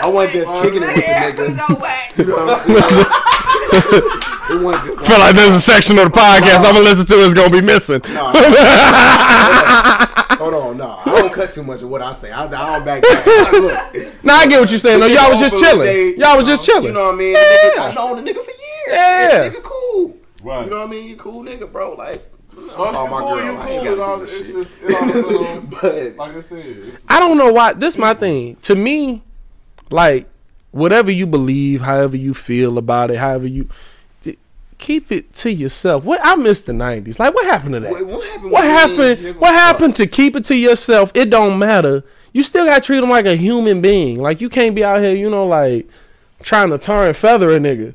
I 0.00 0.06
wasn't 0.06 0.32
just 0.34 0.52
kicking 0.62 0.82
it 0.82 0.86
with 0.86 1.36
the 1.36 1.42
nigga. 1.42 1.68
no 1.68 1.74
way. 1.76 1.98
You 2.16 2.24
know 2.26 2.36
what 2.36 2.60
I'm 2.60 2.66
saying? 2.66 2.76
it 4.50 4.62
wasn't 4.62 4.84
just 4.86 5.00
I 5.00 5.04
feel 5.06 5.18
like 5.18 5.34
there's 5.34 5.54
a 5.56 5.60
section 5.60 5.98
of 5.98 6.04
the 6.12 6.18
podcast 6.18 6.58
I'm 6.58 6.74
gonna 6.74 6.80
listen 6.80 7.06
to 7.06 7.14
is 7.14 7.32
gonna 7.34 7.48
be 7.50 7.60
missing. 7.62 8.02
Nah, 8.12 8.32
hold 10.38 10.54
on, 10.54 10.76
no, 10.76 11.00
I 11.04 11.14
don't 11.16 11.32
cut 11.32 11.52
too 11.52 11.62
much 11.62 11.82
of 11.82 11.88
what 11.88 12.02
I 12.02 12.12
say. 12.12 12.30
I, 12.30 12.44
I 12.46 12.48
don't 12.50 12.84
back 12.84 13.02
down. 13.02 13.52
Look, 13.62 14.24
Now 14.24 14.36
I 14.36 14.46
get 14.46 14.60
what 14.60 14.70
you're 14.70 14.78
saying. 14.78 15.00
though. 15.00 15.06
y'all 15.06 15.30
was 15.30 15.40
just 15.40 15.56
chilling. 15.62 15.86
gay, 15.86 16.14
Y'all 16.16 16.36
was 16.36 16.46
just 16.46 16.64
chilling. 16.64 16.84
You 16.84 16.92
know 16.92 17.06
what 17.06 17.14
I 17.14 17.18
mean? 17.18 17.32
The 17.34 17.38
nigga, 17.38 17.90
I 17.90 17.94
known 17.94 18.24
the 18.24 18.30
nigga 18.30 18.44
for 18.44 18.50
years. 18.50 18.88
Yeah. 18.88 19.48
the 19.48 19.56
nigga 19.56 19.62
cool. 19.62 20.16
Right. 20.42 20.64
You 20.64 20.70
know 20.70 20.78
what 20.78 20.88
I 20.88 20.90
mean? 20.90 21.08
You 21.08 21.16
cool 21.16 21.42
nigga, 21.44 21.70
bro. 21.70 21.94
Like, 21.94 22.16
if 22.16 22.31
call 22.68 22.86
you 23.04 23.10
my 23.10 23.20
girl. 23.20 23.44
you 23.44 23.52
I 23.52 23.64
cool. 23.66 23.72
ain't 23.72 23.84
gotta 23.84 24.02
all, 24.02 24.16
do 24.18 24.22
it's 24.24 24.38
this 24.38 24.50
just, 24.52 24.80
shit. 24.80 24.90
it 24.90 24.94
all 24.94 25.06
depends 25.06 25.34
on, 25.34 25.66
But 25.80 26.16
like 26.16 26.36
I 26.36 26.40
said, 26.40 26.58
it's, 26.66 27.04
I 27.08 27.18
don't 27.20 27.38
know 27.38 27.52
why. 27.52 27.72
This 27.72 27.98
my 27.98 28.14
thing. 28.14 28.56
To 28.56 28.74
me, 28.74 29.22
like 29.90 30.28
whatever 30.70 31.10
you 31.10 31.26
believe, 31.26 31.82
however 31.82 32.16
you 32.16 32.34
feel 32.34 32.78
about 32.78 33.10
it, 33.10 33.18
however 33.18 33.46
you 33.46 33.68
keep 34.82 35.12
it 35.12 35.32
to 35.32 35.50
yourself. 35.50 36.04
What 36.04 36.20
I 36.24 36.34
miss 36.34 36.60
the 36.60 36.72
'90s. 36.72 37.18
Like 37.18 37.34
what 37.34 37.46
happened 37.46 37.74
to 37.74 37.80
that? 37.80 37.92
Wait, 37.92 38.04
what 38.04 38.24
happened? 38.26 38.50
what 38.50 38.62
when 38.62 38.70
you 38.70 38.76
didn't 38.96 39.18
happened? 39.18 39.40
What 39.40 39.54
happened 39.54 39.96
to 39.96 40.06
keep 40.06 40.36
it 40.36 40.44
to 40.46 40.56
yourself? 40.56 41.12
It 41.14 41.30
don't 41.30 41.58
matter. 41.58 42.04
You 42.32 42.42
still 42.42 42.64
got 42.64 42.76
to 42.76 42.80
treat 42.80 43.00
them 43.00 43.10
like 43.10 43.26
a 43.26 43.36
human 43.36 43.80
being. 43.80 44.20
Like 44.20 44.40
you 44.40 44.48
can't 44.48 44.74
be 44.74 44.82
out 44.84 45.00
here, 45.00 45.14
you 45.14 45.30
know, 45.30 45.46
like 45.46 45.88
trying 46.42 46.70
to 46.70 46.78
tar 46.78 47.06
and 47.06 47.16
feather 47.16 47.50
a 47.52 47.58
nigga 47.58 47.94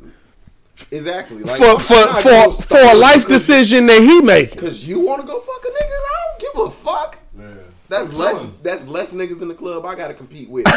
Exactly. 0.92 1.44
Like, 1.44 1.58
for 1.60 1.80
for 1.80 2.08
for 2.22 2.52
for 2.54 2.78
a 2.80 2.94
life 2.94 3.28
decision 3.28 3.86
that 3.88 4.02
he 4.02 4.22
make. 4.22 4.58
Cause 4.58 4.86
you 4.86 5.00
want 5.00 5.22
to 5.22 5.28
go 5.28 5.40
fuck 5.40 5.64
a 5.66 5.68
nigga, 5.68 5.84
and 5.84 6.06
I 6.06 6.24
don't 6.28 6.40
give 6.40 6.62
a 6.68 6.72
fuck. 6.72 7.20
yeah. 7.38 7.46
That's 7.90 8.10
I'm 8.10 8.18
less. 8.18 8.40
chilling. 8.40 8.58
That's 8.64 8.88
less 8.88 9.14
niggas 9.14 9.42
in 9.42 9.48
the 9.48 9.54
club 9.56 9.86
I 9.86 9.96
gotta 9.96 10.14
compete 10.14 10.50
with. 10.50 10.66
like, 10.66 10.76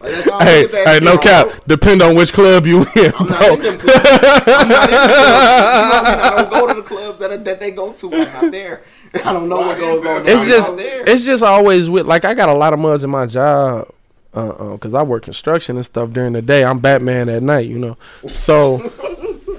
that's 0.00 0.26
Hey, 0.42 0.66
that 0.66 0.84
hey, 0.86 0.94
shit, 0.94 1.02
no 1.02 1.14
bro. 1.16 1.22
cap. 1.22 1.64
Depend 1.66 2.02
on 2.02 2.14
which 2.16 2.32
club 2.32 2.66
you 2.66 2.80
in, 2.96 3.12
I'm 3.18 3.26
not 3.26 3.38
bro. 3.40 3.54
in 3.54 3.62
them 3.62 3.78
clubs. 3.78 4.00
I'm 4.46 4.68
not 4.68 4.88
in 4.88 4.96
the 4.96 5.14
clubs. 5.14 5.38
You 5.70 5.86
know 5.88 5.96
I 5.96 6.02
mean? 6.04 6.20
I 6.20 6.36
don't 6.36 6.50
go 6.50 6.66
to 6.68 6.74
the 6.74 6.82
clubs 6.82 7.18
that, 7.20 7.30
are, 7.30 7.36
that 7.38 7.60
they 7.60 7.70
go 7.70 7.92
to. 7.92 8.14
I'm 8.14 8.32
not 8.42 8.52
there. 8.52 8.82
I 9.14 9.32
don't 9.32 9.48
know 9.48 9.60
what 9.60 9.78
goes 9.78 10.04
on. 10.06 10.26
it's 10.28 10.46
just 10.46 10.76
there. 10.76 11.04
it's 11.08 11.24
just 11.24 11.42
always 11.42 11.88
with 11.90 12.06
like 12.06 12.24
I 12.24 12.34
got 12.34 12.48
a 12.48 12.54
lot 12.54 12.72
of 12.72 12.78
muds 12.78 13.04
in 13.04 13.10
my 13.10 13.26
job 13.26 13.88
uh 14.34 14.48
uh 14.48 14.76
cuz 14.76 14.94
I 14.94 15.02
work 15.02 15.24
construction 15.24 15.76
and 15.76 15.84
stuff 15.84 16.10
during 16.10 16.32
the 16.34 16.42
day. 16.42 16.64
I'm 16.64 16.78
Batman 16.78 17.28
at 17.28 17.42
night, 17.42 17.66
you 17.68 17.78
know. 17.78 17.96
So 18.28 18.78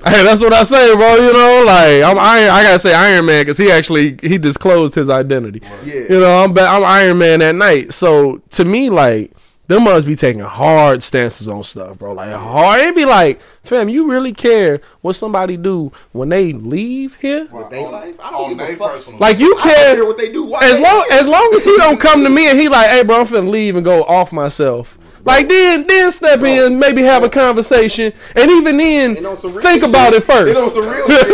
Hey, 0.03 0.23
that's 0.23 0.41
what 0.41 0.51
I 0.51 0.63
say, 0.63 0.95
bro. 0.95 1.13
You 1.15 1.31
know, 1.31 1.63
like 1.63 2.03
I'm 2.03 2.17
Iron. 2.17 2.49
I 2.49 2.63
gotta 2.63 2.79
say 2.79 2.91
Iron 2.93 3.25
Man 3.27 3.43
because 3.43 3.57
he 3.59 3.69
actually 3.71 4.17
he 4.23 4.39
disclosed 4.39 4.95
his 4.95 5.09
identity. 5.09 5.61
yeah. 5.85 5.93
You 6.09 6.19
know, 6.19 6.43
I'm 6.43 6.53
ba- 6.53 6.65
I'm 6.67 6.83
Iron 6.83 7.19
Man 7.19 7.41
at 7.43 7.53
night. 7.53 7.93
So 7.93 8.41
to 8.51 8.65
me, 8.65 8.89
like 8.89 9.31
them 9.71 9.83
must 9.83 10.05
be 10.05 10.15
taking 10.15 10.41
hard 10.41 11.01
stances 11.01 11.47
on 11.47 11.63
stuff, 11.63 11.97
bro. 11.97 12.13
Like 12.13 12.33
hard. 12.33 12.81
It'd 12.81 12.95
be 12.95 13.05
like, 13.05 13.39
fam, 13.63 13.89
you 13.89 14.09
really 14.09 14.33
care 14.33 14.81
what 15.01 15.13
somebody 15.13 15.57
do 15.57 15.91
when 16.11 16.29
they 16.29 16.51
leave 16.53 17.15
here? 17.15 17.47
With 17.51 17.69
they 17.69 17.83
On- 17.83 17.91
life, 17.91 18.15
I 18.19 18.31
don't 18.31 18.43
on 18.43 18.49
give 18.49 18.59
a 18.59 18.65
they 18.67 18.75
fuck. 18.75 18.93
personal- 18.93 19.19
Like 19.19 19.39
you 19.39 19.55
I 19.57 19.63
don't 19.63 19.73
care 19.75 19.95
care 19.95 20.05
what 20.05 20.17
they 20.17 20.31
do. 20.31 20.43
Why 20.45 20.59
as 20.63 20.77
they 20.77 20.83
long 20.83 21.05
here? 21.09 21.19
as 21.19 21.27
long 21.27 21.51
as 21.55 21.63
he 21.63 21.75
don't 21.77 21.99
come 21.99 22.23
to 22.23 22.29
me 22.29 22.49
and 22.49 22.59
he 22.59 22.67
like, 22.69 22.89
hey, 22.89 23.03
bro, 23.03 23.21
I'm 23.21 23.27
finna 23.27 23.49
leave 23.49 23.75
and 23.75 23.83
go 23.85 24.03
off 24.03 24.31
myself. 24.31 24.97
Like 25.23 25.47
then, 25.47 25.85
then 25.85 26.11
step 26.11 26.41
in, 26.41 26.79
maybe 26.79 27.03
have 27.03 27.23
a 27.23 27.29
conversation, 27.29 28.11
and 28.35 28.49
even 28.49 28.77
then, 28.77 29.17
And 29.17 29.27
on 29.27 29.37
some 29.37 29.53
think 29.61 29.81
shit- 29.81 29.89
about 29.89 30.13
it 30.13 30.27
And 30.27 30.57
on 30.57 30.69
first. 30.69 30.73
some 30.73 30.89
real 30.89 31.07
shit. 31.07 31.27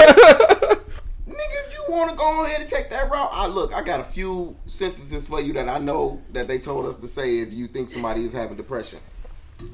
Nigga, 1.28 1.58
if 1.66 1.74
you 1.74 1.77
want 1.90 2.10
to 2.12 2.16
go 2.16 2.44
ahead 2.46 2.62
and 2.62 2.70
take 2.70 2.90
that 2.90 3.10
route, 3.10 3.30
I 3.32 3.48
look. 3.48 3.74
I 3.74 3.82
got 3.84 4.00
a 4.00 4.04
few 4.04 4.56
sentences 4.66 5.28
for 5.28 5.42
you 5.42 5.54
that 5.54 5.68
I 5.70 5.80
know 5.80 6.22
that 6.34 6.48
they 6.48 6.60
told 6.60 6.86
us 6.86 6.98
to 6.98 7.08
say 7.08 7.40
if 7.40 7.54
you 7.54 7.68
think 7.68 7.90
somebody 7.90 8.26
is 8.26 8.34
having 8.34 8.58
depression. 8.58 9.00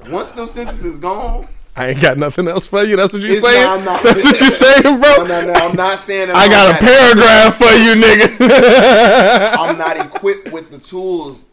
Once 0.08 0.32
them 0.32 0.48
sentences 0.48 0.98
gone, 0.98 1.46
I 1.76 1.88
ain't 1.88 2.00
got 2.00 2.16
nothing 2.18 2.46
else 2.48 2.66
for 2.66 2.84
you. 2.84 2.96
That's 2.96 3.12
what 3.12 3.22
you 3.22 3.34
saying. 3.36 3.64
not- 3.64 3.84
not- 3.84 4.02
That's 4.04 4.24
what 4.24 4.40
you 4.40 4.50
saying, 4.50 4.82
bro. 4.82 4.98
no, 5.00 5.24
no, 5.26 5.40
no, 5.46 5.52
I'm 5.52 5.76
not 5.76 5.98
saying 6.00 6.28
that 6.28 6.36
I 6.36 6.44
I'm 6.44 6.50
got 6.50 6.70
a 6.70 6.84
paragraph 6.84 7.56
for 7.58 7.64
you, 7.64 7.94
nigga. 8.00 9.56
I'm 9.58 9.76
not 9.76 9.96
equipped 9.98 10.52
with 10.52 10.70
the 10.70 10.78
tools 10.78 11.46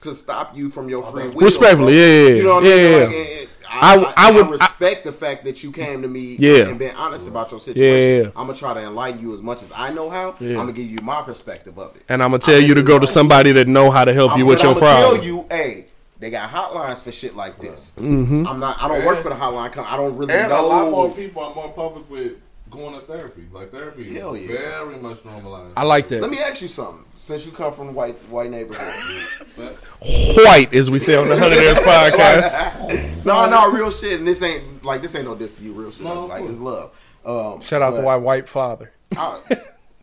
to 0.00 0.14
stop 0.14 0.56
you 0.56 0.70
from 0.70 0.88
your 0.88 1.04
free 1.10 1.28
will. 1.28 1.40
Respectfully, 1.46 1.92
bro. 1.92 2.02
yeah, 2.02 2.28
yeah, 2.28 2.34
You 2.36 2.42
know 2.42 2.54
what 2.56 2.64
yeah, 2.64 2.70
I 2.72 2.76
mean? 2.76 2.90
yeah. 2.90 3.06
Like, 3.06 3.14
and 3.16 3.39
I, 3.72 3.94
I- 3.96 4.12
I, 4.16 4.28
I 4.28 4.30
would- 4.32 4.46
I 4.46 4.50
respect 4.50 5.04
the 5.04 5.12
fact 5.12 5.44
that 5.44 5.62
you 5.62 5.70
came 5.72 6.02
to 6.02 6.08
me 6.08 6.36
Yeah. 6.38 6.68
and 6.68 6.78
been 6.78 6.94
honest 6.96 7.28
about 7.28 7.50
your 7.52 7.60
situation. 7.60 8.10
yeah, 8.16 8.22
yeah. 8.24 8.26
I'm 8.36 8.46
gonna 8.48 8.54
try 8.58 8.74
to 8.74 8.80
enlighten 8.80 9.20
you 9.22 9.32
as 9.34 9.40
much 9.42 9.62
as 9.62 9.72
I 9.74 9.92
know 9.92 10.10
how. 10.10 10.34
Yeah. 10.40 10.50
I'm 10.50 10.56
gonna 10.66 10.72
give 10.72 10.90
you 10.90 10.98
my 11.02 11.22
perspective 11.22 11.78
of 11.78 11.94
it. 11.96 12.02
and 12.08 12.22
I'm 12.22 12.30
gonna 12.30 12.40
tell 12.40 12.60
you 12.60 12.74
to 12.74 12.82
go 12.82 12.98
to 12.98 13.06
somebody 13.06 13.52
that 13.52 13.68
know 13.68 13.90
how 13.90 14.04
to 14.04 14.12
help 14.12 14.36
you 14.36 14.42
I'm, 14.42 14.46
with 14.48 14.62
your 14.62 14.72
I'm 14.74 14.80
gonna 14.80 14.86
problem. 14.92 15.16
tell 15.16 15.24
you, 15.24 15.46
hey, 15.50 15.86
they 16.18 16.30
got 16.30 16.50
hotlines 16.50 17.02
for 17.02 17.12
shit 17.12 17.34
like 17.36 17.60
this. 17.60 17.92
Mm-hmm. 17.96 18.46
I'm 18.46 18.58
not. 18.60 18.82
I 18.82 18.88
don't 18.88 19.04
work 19.06 19.18
for 19.20 19.28
the 19.30 19.34
hotline. 19.36 19.72
com- 19.72 19.86
I 19.88 19.96
don't 19.96 20.16
really 20.16 20.34
And 20.34 20.48
know. 20.50 20.60
a 20.60 20.66
lot 20.66 20.90
more 20.90 21.10
people 21.10 21.42
are 21.42 21.54
more 21.54 21.70
public 21.70 22.10
with 22.10 22.32
going 22.70 22.92
to 22.94 23.00
therapy. 23.06 23.42
Like 23.52 23.70
therapy 23.70 24.14
Hell 24.14 24.36
yeah. 24.36 24.48
very 24.48 24.96
much 24.98 25.24
normalized. 25.24 25.72
I 25.76 25.82
like 25.84 26.08
that. 26.08 26.20
Let 26.20 26.30
me 26.30 26.38
ask 26.38 26.60
you 26.60 26.68
something. 26.68 27.04
Since 27.20 27.44
you 27.44 27.52
come 27.52 27.72
from 27.74 27.94
white 27.94 28.16
white 28.30 28.50
neighborhood, 28.50 29.76
White, 30.00 30.72
as 30.72 30.90
we 30.90 30.98
say 30.98 31.16
on 31.16 31.28
the 31.28 31.38
Hundred 31.38 31.60
Years 31.60 31.76
podcast. 31.80 33.24
no, 33.26 33.48
no, 33.48 33.70
real 33.70 33.90
shit. 33.90 34.18
And 34.18 34.26
this 34.26 34.40
ain't 34.40 34.82
like 34.82 35.02
this 35.02 35.14
ain't 35.14 35.26
no 35.26 35.34
diss 35.34 35.52
to 35.54 35.62
you. 35.62 35.74
Real 35.74 35.90
shit. 35.90 36.04
No, 36.04 36.24
like 36.24 36.42
of 36.42 36.50
it's 36.50 36.58
love. 36.58 36.96
Um, 37.24 37.60
Shout 37.60 37.82
out 37.82 37.96
to 37.96 38.02
my 38.02 38.16
white 38.16 38.48
father. 38.48 38.90
I, 39.14 39.40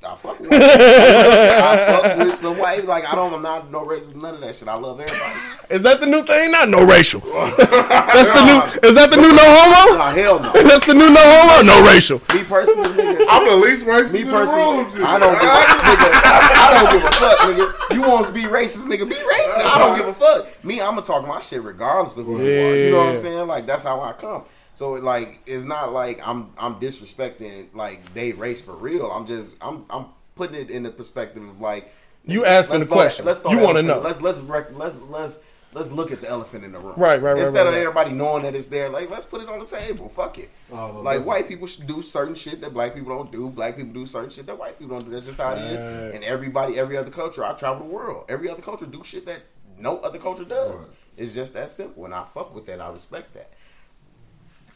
I 0.04 0.16
fuck 0.16 0.40
with. 0.40 0.52
I 0.54 2.02
fuck 2.02 2.18
with 2.20 2.36
some 2.36 2.58
white. 2.60 2.86
Like 2.86 3.12
I 3.12 3.16
don't. 3.16 3.34
I'm 3.34 3.42
not 3.42 3.72
no 3.72 3.84
racist. 3.84 4.16
None 4.16 4.36
of 4.36 4.42
that 4.42 4.56
shit. 4.56 4.68
I 4.68 4.76
love 4.76 5.00
everybody. 5.00 5.40
Is 5.74 5.82
that 5.84 6.00
the 6.00 6.06
new 6.06 6.24
thing? 6.24 6.52
Not 6.52 6.70
no 6.70 6.86
racial. 6.86 7.20
That's 7.22 8.30
the 8.30 8.46
new. 8.46 8.88
Is 8.90 8.96
that 8.96 9.10
the 9.10 9.18
new 9.18 9.34
no 9.34 9.42
homo? 9.44 9.98
Nah, 9.98 10.12
hell 10.12 10.40
no. 10.40 10.54
That's 10.54 10.86
the 10.86 10.94
new 10.94 11.10
no 11.10 11.20
homo. 11.20 11.64
No 11.66 11.84
racial. 11.84 12.20
Me 12.34 12.44
personally, 12.44 12.90
nigga. 12.90 13.26
I'm 13.28 13.50
the 13.50 13.56
least 13.56 13.86
racist 13.86 14.14
Me 14.14 14.24
personally, 14.24 14.84
room. 14.84 15.06
I 15.06 15.18
don't 15.18 15.34
give 15.34 15.50
a 15.50 15.64
nigga. 15.90 16.10
I 16.54 16.70
don't 16.78 16.94
give 16.94 17.04
a 17.04 17.12
fuck, 17.12 17.40
nigga. 17.40 17.96
You 17.96 18.02
want 18.02 18.28
to 18.28 18.32
be 18.32 18.44
racist, 18.44 18.86
nigga? 18.86 19.10
Be 19.10 19.16
racist. 19.16 19.66
I 19.66 19.80
don't 19.80 19.98
give 19.98 20.08
a 20.08 20.14
fuck. 20.14 20.64
Me, 20.64 20.80
I'm 20.80 20.94
gonna 20.94 21.02
talk 21.02 21.28
my 21.28 21.40
shit 21.42 21.64
regardless 21.64 22.18
of 22.18 22.26
who 22.28 22.38
you 22.40 22.46
are. 22.46 22.76
You 22.76 22.92
know 22.92 22.98
what 23.00 23.08
I'm 23.08 23.18
saying? 23.18 23.48
Like 23.48 23.66
that's 23.66 23.84
how 23.84 24.00
I 24.02 24.14
come. 24.14 24.46
So 24.78 24.92
like, 24.92 25.40
it's 25.48 25.64
not 25.64 25.92
like 25.92 26.20
I'm 26.24 26.52
I'm 26.56 26.76
disrespecting 26.80 27.74
like 27.74 28.14
they 28.14 28.34
race 28.34 28.62
for 28.62 28.76
real. 28.76 29.08
I'm 29.12 29.26
just 29.26 29.56
I'm 29.60 29.86
I'm 29.90 30.06
putting 30.36 30.56
it 30.56 30.70
in 30.70 30.84
the 30.84 30.92
perspective 30.92 31.42
of 31.42 31.60
like 31.60 31.92
You 32.26 32.46
asking 32.46 32.74
let's 32.74 32.84
the 32.84 32.86
throw- 32.86 32.96
question. 32.96 33.26
Let's 33.26 33.44
You 33.44 33.58
wanna 33.58 33.82
know. 33.82 33.98
Let's 33.98 34.22
let's 34.22 34.38
rec- 34.38 34.78
let's 34.78 35.00
let's 35.02 35.40
let's 35.74 35.92
look 35.92 36.12
at 36.12 36.22
the 36.22 36.30
elephant 36.30 36.64
in 36.64 36.74
the 36.74 36.78
room. 36.80 36.94
Right, 36.96 37.20
right, 37.20 37.32
right, 37.34 37.40
Instead 37.40 37.62
right, 37.62 37.68
of 37.70 37.74
right. 37.74 37.82
everybody 37.82 38.12
knowing 38.12 38.44
that 38.44 38.54
it's 38.54 38.68
there, 38.68 38.88
like 38.88 39.10
let's 39.10 39.26
put 39.26 39.42
it 39.42 39.50
on 39.50 39.58
the 39.58 39.66
table. 39.66 40.10
Fuck 40.10 40.38
it. 40.38 40.52
Oh, 40.72 41.02
like 41.04 41.18
look. 41.18 41.28
white 41.28 41.48
people 41.48 41.66
should 41.66 41.88
do 41.88 42.04
certain 42.04 42.36
shit 42.36 42.62
that 42.62 42.72
black 42.72 42.94
people 42.94 43.18
don't 43.18 43.32
do. 43.32 43.50
Black 43.50 43.78
people 43.78 43.94
do 43.94 44.06
certain 44.06 44.30
shit 44.30 44.46
that 44.46 44.60
white 44.60 44.78
people 44.78 45.00
don't 45.00 45.06
do. 45.06 45.12
That's 45.12 45.26
just 45.26 45.42
how 45.42 45.54
it 45.56 45.60
is. 45.74 45.80
Facts. 45.82 46.16
And 46.18 46.24
everybody, 46.24 46.78
every 46.78 46.98
other 46.98 47.10
culture, 47.10 47.44
I 47.44 47.54
travel 47.54 47.88
the 47.88 47.92
world. 47.92 48.26
Every 48.30 48.48
other 48.48 48.62
culture 48.62 48.86
do 48.86 49.04
shit 49.04 49.26
that 49.26 49.42
no 49.80 49.98
other 50.02 50.20
culture 50.20 50.46
does. 50.46 50.76
Right. 50.76 50.98
It's 51.18 51.34
just 51.34 51.54
that 51.54 51.72
simple. 51.72 52.06
And 52.06 52.14
I 52.14 52.26
fuck 52.26 52.54
with 52.54 52.68
that. 52.68 52.80
I 52.80 52.90
respect 52.92 53.34
that. 53.34 53.50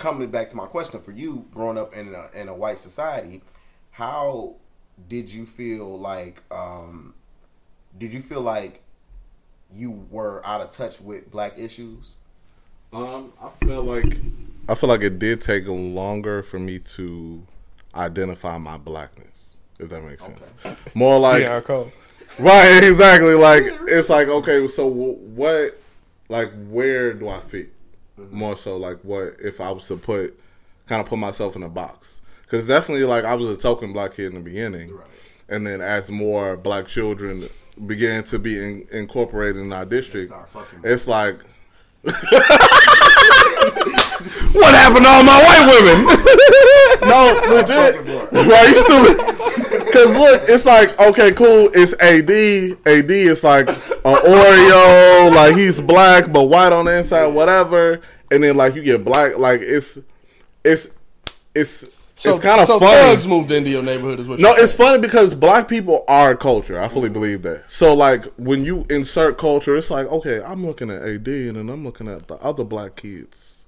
Coming 0.01 0.31
back 0.31 0.49
to 0.49 0.55
my 0.55 0.65
question 0.65 0.99
for 0.99 1.11
you, 1.11 1.45
growing 1.53 1.77
up 1.77 1.95
in 1.95 2.15
a 2.15 2.29
in 2.35 2.49
a 2.49 2.55
white 2.55 2.79
society, 2.79 3.43
how 3.91 4.55
did 5.07 5.31
you 5.31 5.45
feel 5.45 5.99
like? 5.99 6.41
um 6.49 7.13
Did 7.99 8.11
you 8.11 8.19
feel 8.21 8.41
like 8.41 8.81
you 9.71 9.91
were 10.09 10.41
out 10.43 10.59
of 10.61 10.71
touch 10.71 10.99
with 11.01 11.29
black 11.29 11.59
issues? 11.59 12.15
Um, 12.91 13.33
I 13.39 13.49
feel 13.63 13.83
like 13.83 14.17
I 14.67 14.73
feel 14.73 14.89
like 14.89 15.01
it 15.03 15.19
did 15.19 15.39
take 15.39 15.65
longer 15.67 16.41
for 16.41 16.57
me 16.57 16.79
to 16.95 17.45
identify 17.93 18.57
my 18.57 18.77
blackness. 18.77 19.27
If 19.79 19.89
that 19.89 20.03
makes 20.03 20.23
sense. 20.25 20.41
More 20.95 21.19
like 21.19 21.43
Yeah, 21.43 21.59
cool. 21.61 21.91
right, 22.39 22.83
exactly. 22.91 23.35
Like 23.35 23.65
it's 23.87 24.09
like 24.09 24.27
okay, 24.29 24.67
so 24.67 24.87
what? 24.87 25.79
Like 26.27 26.51
where 26.69 27.13
do 27.13 27.29
I 27.29 27.39
fit? 27.41 27.71
More 28.29 28.55
so 28.57 28.77
like 28.77 28.99
what 29.03 29.36
if 29.41 29.60
I 29.62 29.71
was 29.71 29.88
to 29.88 29.97
put 29.97 30.39
kind 30.88 31.01
of 31.01 31.07
put 31.07 31.17
myself 31.19 31.55
in 31.55 31.63
a 31.63 31.69
box? 31.69 32.07
Because 32.43 32.67
definitely 32.67 33.05
like 33.05 33.23
I 33.25 33.34
was 33.36 33.47
a 33.49 33.55
token 33.57 33.93
black 33.93 34.15
kid 34.15 34.27
in 34.27 34.34
the 34.36 34.39
beginning, 34.41 34.93
Right. 34.95 35.05
and 35.49 35.65
then 35.65 35.79
as 35.81 36.10
more 36.10 36.57
black 36.57 36.88
children 36.88 37.47
began 37.88 38.23
to 38.25 38.38
be 38.39 38.57
in, 38.62 38.86
incorporated 38.91 39.62
in 39.62 39.71
our 39.73 39.86
district, 39.86 40.34
it's 40.84 41.07
like 41.07 41.39
What 44.53 44.73
happened 44.75 45.05
to 45.05 45.10
all 45.10 45.23
my 45.23 45.41
white 45.41 45.65
women? 45.71 46.05
no, 47.10 47.19
legit. 47.49 47.93
Why 48.31 48.62
you 48.67 48.75
stupid? 48.84 49.17
Because 49.91 50.17
look, 50.17 50.43
it's 50.47 50.65
like 50.65 50.99
okay, 50.99 51.32
cool. 51.32 51.69
It's 51.73 51.93
AD. 51.93 52.30
AD 52.88 53.12
is 53.12 53.43
like 53.43 53.67
an 53.67 53.75
Oreo. 54.04 55.34
Like 55.36 55.56
he's 55.56 55.82
black 55.82 56.32
but 56.32 56.43
white 56.43 56.73
on 56.73 56.86
the 56.86 56.97
inside, 56.97 57.27
whatever. 57.27 58.01
And 58.32 58.43
then 58.43 58.56
like 58.56 58.75
you 58.75 58.84
get 58.84 59.04
black. 59.04 59.38
Like 59.38 59.62
it's 59.62 59.97
it's 60.63 60.89
it's 61.54 61.86
So, 62.15 62.32
it's 62.32 62.39
kind 62.39 62.62
of 62.62 62.67
so 62.67 62.80
funny. 62.80 62.91
thugs 62.91 63.27
moved 63.27 63.51
into 63.51 63.69
your 63.69 63.84
neighborhood, 63.84 64.19
is 64.19 64.27
what? 64.27 64.39
No, 64.39 64.54
it's 64.54 64.73
funny 64.73 64.99
because 64.99 65.36
black 65.36 65.67
people 65.67 66.06
are 66.08 66.36
culture. 66.36 66.80
I 66.80 66.88
fully 66.88 67.08
mm-hmm. 67.10 67.13
believe 67.13 67.41
that. 67.43 67.69
So 67.69 67.93
like 67.93 68.25
when 68.38 68.63
you 68.63 68.86
insert 68.89 69.38
culture, 69.38 69.75
it's 69.75 69.89
like 69.89 70.08
okay, 70.08 70.41
I'm 70.41 70.65
looking 70.65 70.89
at 70.89 71.01
AD 71.01 71.27
and 71.27 71.58
then 71.58 71.69
I'm 71.69 71.84
looking 71.84 72.08
at 72.08 72.27
the 72.27 72.36
other 72.36 72.63
black 72.63 72.95
kids, 72.95 73.65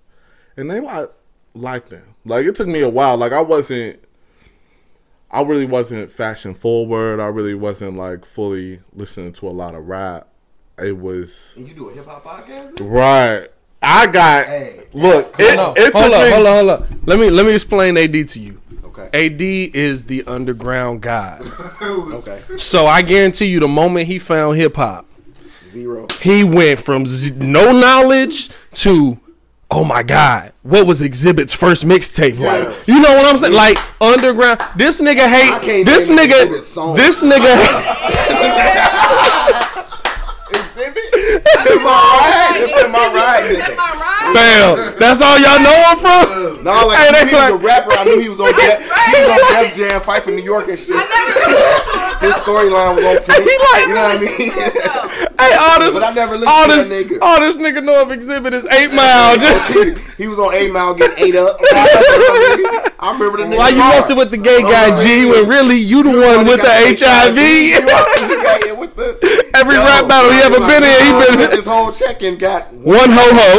and 0.55 0.69
they 0.71 0.79
like 0.79 1.09
like 1.53 1.89
them. 1.89 2.15
Like 2.25 2.45
it 2.45 2.55
took 2.55 2.67
me 2.67 2.81
a 2.81 2.89
while. 2.89 3.17
Like 3.17 3.31
I 3.31 3.41
wasn't. 3.41 3.99
I 5.33 5.41
really 5.41 5.65
wasn't 5.65 6.11
fashion 6.11 6.53
forward. 6.53 7.19
I 7.19 7.25
really 7.25 7.55
wasn't 7.55 7.97
like 7.97 8.23
fully 8.23 8.81
listening 8.93 9.33
to 9.33 9.47
a 9.47 9.51
lot 9.51 9.73
of 9.75 9.87
rap. 9.87 10.27
It 10.77 10.97
was 10.97 11.51
And 11.55 11.67
you 11.67 11.73
do 11.73 11.89
a 11.89 11.93
hip 11.93 12.07
hop 12.07 12.23
podcast? 12.23 12.79
Now? 12.79 12.85
right. 12.85 13.47
I 13.81 14.07
got 14.07 14.45
Hey, 14.45 14.85
look. 14.93 15.25
that's 15.35 15.53
It, 15.53 15.55
No, 15.57 15.73
it 15.75 15.85
took 15.87 15.93
hold 15.95 16.13
up, 16.13 16.23
me. 16.23 16.31
hold 16.31 16.45
up, 16.45 16.55
hold 16.55 16.69
up. 16.69 16.87
Let 17.05 17.19
me 17.19 17.29
let 17.29 17.45
me 17.45 17.53
explain 17.53 17.97
AD 17.97 18.27
to 18.29 18.39
you. 18.39 18.61
Okay. 18.85 19.09
AD 19.25 19.41
is 19.75 20.05
the 20.05 20.23
underground 20.25 21.01
god. 21.01 21.41
Okay. 21.81 22.41
So 22.57 22.85
I 22.85 23.01
guarantee 23.01 23.47
you, 23.47 23.59
the 23.59 23.67
moment 23.67 24.07
he 24.07 24.19
found 24.19 24.55
hip 24.57 24.75
hop, 24.77 25.05
Zero. 25.67 26.07
he 26.21 26.43
went 26.43 26.79
from 26.79 27.05
z- 27.05 27.33
no 27.35 27.71
knowledge 27.77 28.49
to 28.75 29.19
oh 29.73 29.83
my 29.83 30.03
god, 30.03 30.53
what 30.61 30.85
was 30.85 31.01
Xzibit's 31.01 31.51
first 31.53 31.83
mixtape 31.83 32.37
like? 32.37 32.87
You 32.87 33.01
know 33.01 33.15
what 33.15 33.25
I'm 33.25 33.39
saying? 33.39 33.53
Like 33.53 33.77
underground. 33.99 34.61
This 34.75 35.01
nigga 35.01 35.27
hate. 35.27 35.61
can't 35.63 35.85
This 35.85 36.09
nigga. 36.09 36.45
Xzibit's 36.45 36.67
song. 36.67 36.95
This 36.95 37.23
nigga. 37.23 37.55
Xzibit? 40.53 41.09
Am 41.73 41.87
I 41.87 41.99
right? 42.35 42.69
Am 42.85 42.95
I 42.95 42.97
right? 43.15 44.12
Am 44.23 44.33
nigga? 44.33 44.39
I 44.39 44.73
right? 44.75 44.89
Fam, 44.89 44.99
that's 44.99 45.21
all 45.21 45.37
y'all 45.39 45.59
know 45.59 45.77
him 45.91 45.97
from. 45.99 46.63
No, 46.63 46.71
like 46.87 46.97
Hey, 46.97 47.09
I 47.09 47.11
they 47.11 47.23
knew 47.25 47.37
he 47.37 47.51
was 47.51 47.51
a 47.51 47.65
rapper. 47.67 47.91
I 47.91 48.03
knew 48.05 48.19
he 48.21 48.29
was 48.29 48.39
on 48.39 48.51
Def, 48.55 48.79
he 48.79 49.11
was 49.19 49.29
on 49.29 49.39
Def 49.63 49.75
Jam, 49.75 50.01
fight 50.01 50.23
for 50.23 50.31
New 50.31 50.43
York 50.43 50.67
and 50.69 50.79
shit. 50.79 50.95
His 52.23 52.33
storyline 52.39 52.95
was 52.95 53.03
on 53.03 53.17
point. 53.19 53.43
He 53.43 53.55
like- 53.59 53.87
you 53.87 53.93
know 53.95 54.07
what 54.07 54.15
I 54.15 54.21
mean? 54.21 54.51
Hey, 55.39 55.55
all 55.59 55.79
this, 55.79 55.91
But 55.93 56.03
I 56.03 56.13
never 56.13 56.33
listened 56.37 56.47
all 56.49 56.67
to 56.67 56.71
this, 56.73 56.87
that 56.87 57.07
nigga. 57.07 57.17
all 57.21 57.39
this 57.41 57.57
nigga 57.57 57.83
know 57.83 58.01
of 58.01 58.07
Xzibit 58.09 58.53
is 58.53 58.65
Eight 58.67 58.93
Mile. 58.93 59.35
Just 59.37 59.73
he, 59.73 60.23
he 60.23 60.27
was 60.29 60.39
on 60.39 60.53
Eight 60.53 60.71
Mile 60.71 60.93
getting 60.93 61.17
ate 61.21 61.35
up. 61.35 61.59
I 62.99 63.11
remember 63.11 63.39
the 63.43 63.51
nigga. 63.51 63.57
why 63.57 63.69
you 63.69 63.81
hard. 63.81 63.99
messing 63.99 64.15
with 64.15 64.31
the 64.31 64.37
gay 64.37 64.61
guy 64.61 64.95
Oh, 64.95 65.03
G 65.03 65.25
when 65.25 65.49
really 65.49 65.75
you 65.75 66.03
the 66.03 66.11
one 66.11 66.47
with 66.47 66.61
the 66.61 66.71
HIV? 66.71 67.35
He 67.35 67.71
got 67.83 68.63
hit 68.63 68.77
with 68.77 68.95
the 68.95 69.19
Every 69.55 69.75
Yo, 69.75 69.83
rap 69.83 70.07
battle 70.07 70.31
he 70.31 70.39
ever 70.39 70.59
been 70.63 70.83
in, 70.83 70.95
he 71.05 71.11
with 71.11 71.37
been 71.37 71.49
This 71.51 71.65
whole 71.65 71.91
check-in 71.91 72.37
got 72.37 72.71
one 72.73 73.09
ho 73.11 73.25
ho. 73.35 73.49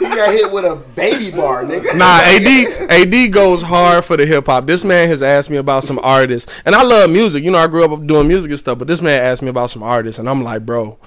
He 0.00 0.06
got 0.16 0.32
hit 0.32 0.50
with 0.50 0.64
a 0.64 0.76
baby 0.94 1.30
bar, 1.30 1.64
nigga. 1.64 1.94
Nah, 1.96 2.20
AD 2.20 2.90
AD 2.90 3.32
goes 3.32 3.62
hard 3.62 4.04
for 4.04 4.16
the 4.16 4.26
hip 4.26 4.46
hop. 4.46 4.66
This 4.66 4.84
man 4.84 5.08
has 5.08 5.22
asked 5.22 5.50
me 5.50 5.56
about 5.56 5.84
some 5.84 5.98
artists, 6.02 6.50
and 6.64 6.74
I 6.74 6.82
love 6.82 7.10
music. 7.10 7.44
You 7.44 7.50
know, 7.50 7.58
I 7.58 7.66
grew 7.66 7.84
up 7.84 8.06
doing 8.06 8.28
music 8.28 8.50
and 8.50 8.58
stuff, 8.58 8.78
but 8.78 8.88
this 8.88 9.00
man 9.00 9.22
asked 9.22 9.42
me 9.42 9.48
about 9.48 9.70
some 9.70 9.82
artists, 9.82 10.18
and 10.18 10.28
I'm 10.28 10.42
like, 10.42 10.64
bro, 10.66 10.98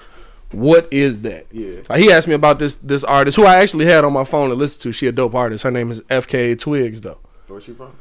What 0.51 0.87
is 0.91 1.21
that? 1.21 1.47
Yeah. 1.51 1.79
Like, 1.89 1.99
he 1.99 2.11
asked 2.11 2.27
me 2.27 2.35
about 2.35 2.59
this 2.59 2.77
this 2.77 3.03
artist 3.03 3.35
who 3.37 3.45
I 3.45 3.55
actually 3.55 3.85
had 3.85 4.05
on 4.05 4.13
my 4.13 4.23
phone 4.23 4.49
to 4.49 4.55
listen 4.55 4.81
to. 4.83 4.91
She 4.91 5.07
a 5.07 5.11
dope 5.11 5.33
artist. 5.33 5.63
Her 5.63 5.71
name 5.71 5.89
is 5.89 6.01
FKA 6.03 6.57
Twigs 6.59 7.01
though. 7.01 7.17
Where's 7.47 7.63
she 7.63 7.73
from? 7.73 7.91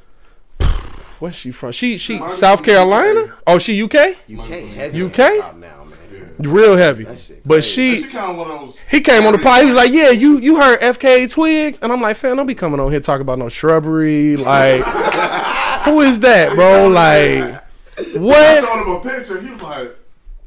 Where's 1.19 1.37
she 1.37 1.51
from? 1.53 1.73
She 1.73 1.97
she 1.97 2.21
South 2.29 2.63
Carolina? 2.63 3.35
Oh, 3.47 3.59
she 3.59 3.81
UK? 3.83 4.17
UK. 4.29 4.93
UK? 4.95 5.55
Hip-hop 6.43 6.55
now, 6.55 6.63
man. 6.63 6.69
Real 6.71 6.77
heavy. 6.77 7.05
That 7.05 7.19
shit 7.19 7.43
But 7.47 7.55
crazy. 7.55 7.95
she 7.97 8.03
She 8.03 8.09
kind 8.09 8.31
of 8.33 8.37
one 8.39 8.51
of 8.51 8.61
those. 8.61 8.77
he 8.91 9.01
came 9.01 9.25
on 9.25 9.33
the 9.33 9.39
pod. 9.39 9.61
He 9.61 9.67
was 9.67 9.77
like, 9.77 9.93
"Yeah, 9.93 10.11
you 10.11 10.39
you 10.39 10.57
heard 10.61 10.81
FK 10.81 11.31
Twigs?" 11.31 11.79
And 11.81 11.93
I'm 11.93 12.01
like, 12.01 12.17
"Fam, 12.17 12.37
don't 12.37 12.47
be 12.47 12.55
coming 12.55 12.81
on 12.81 12.91
here 12.91 13.01
talking 13.01 13.23
about 13.23 13.39
no 13.39 13.49
shrubbery. 13.49 14.37
Like, 14.37 14.83
who 15.85 16.01
is 16.01 16.21
that, 16.21 16.55
bro? 16.55 16.89
Like, 16.89 17.63
what?" 18.15 18.37
I 18.37 18.61
what? 18.61 18.65
showed 18.65 18.83
him 18.83 18.89
a 18.91 19.01
picture. 19.01 19.41
He 19.41 19.51
was 19.51 19.63
like, 19.63 19.97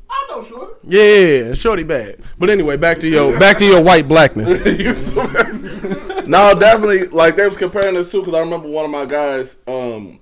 I 0.10 0.28
know 0.30 0.44
Shorty. 0.44 0.74
Yeah, 0.88 1.54
shorty 1.56 1.84
bad. 1.84 2.18
But 2.38 2.50
anyway, 2.50 2.78
back 2.78 3.00
to 3.00 3.08
your 3.08 3.38
back 3.40 3.58
to 3.58 3.66
your 3.66 3.82
white 3.82 4.08
blackness. 4.08 4.62
no, 6.28 6.58
definitely. 6.60 7.08
Like 7.08 7.36
they 7.36 7.48
was 7.48 7.58
comparing 7.58 7.96
this 7.96 8.12
too, 8.12 8.20
because 8.22 8.34
I 8.34 8.40
remember 8.40 8.68
one 8.68 8.86
of 8.86 8.92
my 8.92 9.06
guys. 9.06 9.56
Um, 9.68 10.20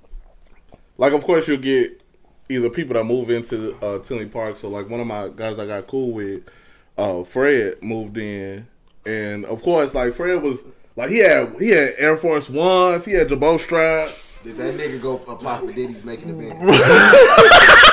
like 0.97 1.13
of 1.13 1.23
course 1.25 1.47
you'll 1.47 1.57
get 1.57 2.01
either 2.53 2.69
people 2.69 2.93
that 2.93 3.03
move 3.03 3.29
into 3.29 3.75
uh, 3.81 3.99
Tinley 3.99 4.25
Park. 4.27 4.57
So 4.59 4.69
like 4.69 4.89
one 4.89 4.99
of 4.99 5.07
my 5.07 5.29
guys 5.29 5.57
I 5.59 5.65
got 5.65 5.87
cool 5.87 6.11
with, 6.11 6.43
uh, 6.97 7.23
Fred 7.23 7.81
moved 7.81 8.17
in, 8.17 8.67
and 9.05 9.45
of 9.45 9.63
course 9.63 9.93
like 9.93 10.13
Fred 10.13 10.41
was 10.41 10.59
like 10.95 11.09
he 11.09 11.19
had 11.19 11.55
he 11.59 11.69
had 11.69 11.95
Air 11.97 12.17
Force 12.17 12.49
Ones, 12.49 13.05
he 13.05 13.13
had 13.13 13.29
Jabot 13.29 13.59
straps. 13.59 14.39
Did 14.43 14.57
that 14.57 14.75
nigga 14.75 15.01
go 15.01 15.15
apply 15.27 15.59
for 15.59 15.71
Diddy's 15.71 16.03
making 16.03 16.37
the 16.37 16.53
band? 16.53 16.59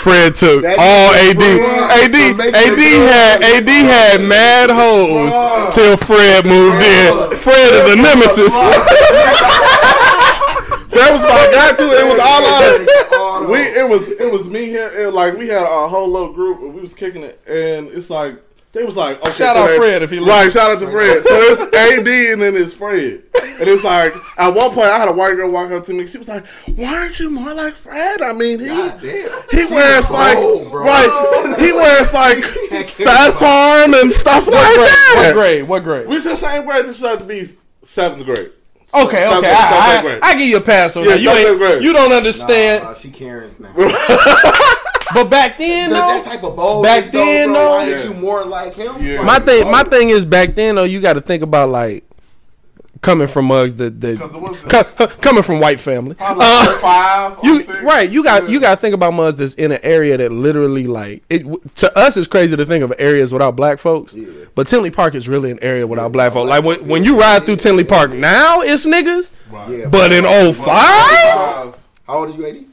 Fred 0.00 0.34
took 0.34 0.62
That 0.62 0.80
all 0.80 1.12
nigga 1.12 1.60
AD. 1.92 2.40
AD 2.40 2.56
AD 2.56 2.80
had. 3.04 3.42
AD 3.44 3.68
had 3.68 4.20
mad 4.24 4.70
hoes 4.70 5.32
till 5.74 5.96
Fred 5.98 6.44
moved 6.46 6.80
in. 6.80 7.36
Fred 7.36 7.72
is 7.76 7.84
a 7.92 7.96
nemesis. 8.00 8.56
Fred 10.90 11.12
was 11.12 11.22
my 11.22 11.48
guy 11.52 11.72
too. 11.76 11.90
It 11.90 12.06
was 12.06 12.20
all 12.20 12.44
us. 12.44 12.88
All 13.20 13.46
we 13.46 13.58
it 13.58 13.88
was 13.88 14.08
it 14.08 14.30
was 14.30 14.44
me 14.46 14.66
here 14.66 14.90
and 15.06 15.14
like 15.14 15.36
we 15.36 15.48
had 15.48 15.62
a 15.62 15.88
whole 15.88 16.08
little 16.10 16.32
group 16.32 16.60
and 16.60 16.74
we 16.74 16.80
was 16.80 16.94
kicking 16.94 17.22
it 17.22 17.40
and 17.46 17.88
it's 17.88 18.10
like 18.10 18.36
they 18.72 18.84
was 18.84 18.96
like 18.96 19.18
okay, 19.20 19.32
Shout 19.32 19.56
so 19.56 19.62
out 19.62 19.66
there's- 19.66 19.78
Fred 19.78 20.02
if 20.02 20.10
he 20.10 20.18
right 20.18 20.26
listens. 20.44 20.52
shout 20.54 20.70
out 20.70 20.80
to 20.80 20.90
Fred 20.90 21.22
so 21.22 21.28
it's 21.40 21.60
AD 21.60 22.08
and 22.32 22.42
then 22.42 22.56
it's 22.56 22.74
Fred 22.74 23.22
and 23.34 23.68
it's 23.68 23.82
like 23.84 24.14
at 24.38 24.48
one 24.54 24.70
point 24.72 24.86
I 24.88 24.98
had 24.98 25.08
a 25.08 25.12
white 25.12 25.34
girl 25.36 25.50
walk 25.50 25.70
up 25.70 25.86
to 25.86 25.92
me 25.94 26.06
she 26.06 26.18
was 26.18 26.28
like 26.28 26.46
why 26.76 26.94
aren't 26.98 27.18
you 27.20 27.30
more 27.30 27.54
like 27.54 27.74
Fred 27.76 28.20
I 28.22 28.32
mean 28.32 28.58
he 28.60 28.66
he 28.66 29.64
wears 29.72 30.06
cold, 30.06 30.62
like 30.62 30.70
bro. 30.70 30.84
right 30.84 31.56
he 31.58 31.72
wears 31.72 32.12
like 32.12 32.42
Phat 32.90 33.34
Farm 33.34 33.94
and 33.94 34.12
stuff 34.12 34.46
like 34.46 34.54
What 34.76 34.76
that 34.86 35.14
What 35.16 35.34
grade? 35.34 35.68
What 35.68 35.82
grade? 35.84 36.06
we 36.08 36.20
said 36.20 36.36
same 36.36 36.64
grade 36.66 36.86
this 36.86 37.00
had 37.00 37.18
to 37.20 37.24
be 37.24 37.48
seventh 37.84 38.24
grade 38.24 38.52
Okay, 38.92 39.16
Seventh- 39.22 39.38
okay. 39.38 39.54
seventh 39.54 39.72
I, 39.72 40.02
grade. 40.02 40.18
I, 40.22 40.26
I 40.30 40.32
give 40.34 40.48
you 40.48 40.56
a 40.56 40.60
pass 40.60 40.96
on 40.96 41.04
Yeah, 41.04 41.10
that. 41.10 41.20
You 41.20 41.30
ain't, 41.30 41.82
you 41.82 41.92
don't 41.92 42.12
understand. 42.12 42.84
Nah, 42.84 42.94
she 42.94 43.10
Karen's 43.10 43.60
now. 43.60 43.72
But 45.12 45.28
back 45.28 45.58
then, 45.58 45.90
that, 45.90 46.06
though, 46.06 46.14
that 46.14 46.24
type 46.24 46.44
of 46.44 46.54
bold. 46.54 46.84
Back 46.84 47.06
then, 47.06 47.52
though, 47.52 47.58
though- 47.58 47.70
why 47.70 47.90
ain't 47.90 48.04
you 48.04 48.14
more 48.14 48.44
like 48.44 48.74
him? 48.74 48.94
Yeah. 49.00 49.22
my 49.22 49.40
thing, 49.40 49.68
my 49.70 49.82
thing 49.82 50.10
is 50.10 50.24
back 50.24 50.54
then 50.54 50.76
though. 50.76 50.84
You 50.84 51.00
got 51.00 51.14
to 51.14 51.20
think 51.20 51.42
about 51.42 51.70
like 51.70 52.04
coming 53.02 53.26
from 53.26 53.46
mugs 53.46 53.76
that 53.76 54.00
that 54.00 54.18
'Cause 54.18 54.34
it 54.34 54.40
was- 54.40 54.58
co- 54.68 55.06
coming 55.22 55.42
from 55.42 55.58
white 55.58 55.80
family. 55.80 56.14
Probably 56.14 56.44
Uh, 56.44 56.66
like 56.66 56.76
05, 56.80 57.38
you 57.42 57.62
06. 57.62 57.82
right? 57.82 58.10
You 58.10 58.22
got 58.22 58.42
Yeah. 58.44 58.48
you 58.50 58.60
got 58.60 58.70
to 58.72 58.76
think 58.76 58.94
about 58.94 59.14
mugs 59.14 59.38
that's 59.38 59.54
in 59.54 59.72
an 59.72 59.78
area 59.82 60.16
that 60.18 60.32
literally 60.32 60.86
like 60.86 61.22
it. 61.30 61.46
To 61.76 61.98
us, 61.98 62.16
it's 62.16 62.28
crazy 62.28 62.56
to 62.56 62.66
think 62.66 62.84
of 62.84 62.92
areas 62.98 63.32
without 63.32 63.56
black 63.56 63.78
folks. 63.78 64.14
Yeah. 64.14 64.26
But 64.54 64.68
Tinley 64.68 64.90
Park 64.90 65.14
is 65.14 65.28
really 65.28 65.50
an 65.50 65.58
area 65.62 65.86
without 65.86 66.04
Yeah, 66.04 66.08
black 66.08 66.32
folks. 66.34 66.48
Like 66.50 66.62
when 66.64 66.86
when 66.88 67.02
you 67.04 67.18
ride 67.18 67.44
through 67.46 67.54
Yeah, 67.54 67.60
Tinley 67.60 67.84
yeah, 67.84 67.88
Park 67.96 68.10
yeah. 68.12 68.20
now, 68.20 68.60
it's 68.60 68.86
niggas. 68.86 69.30
Right. 69.50 69.70
Yeah, 69.70 69.86
But 69.88 70.12
in 70.12 70.24
05? 70.26 70.74
How 70.74 71.74
old 72.08 72.28
are 72.34 72.38
you, 72.38 72.44
80? 72.46 72.66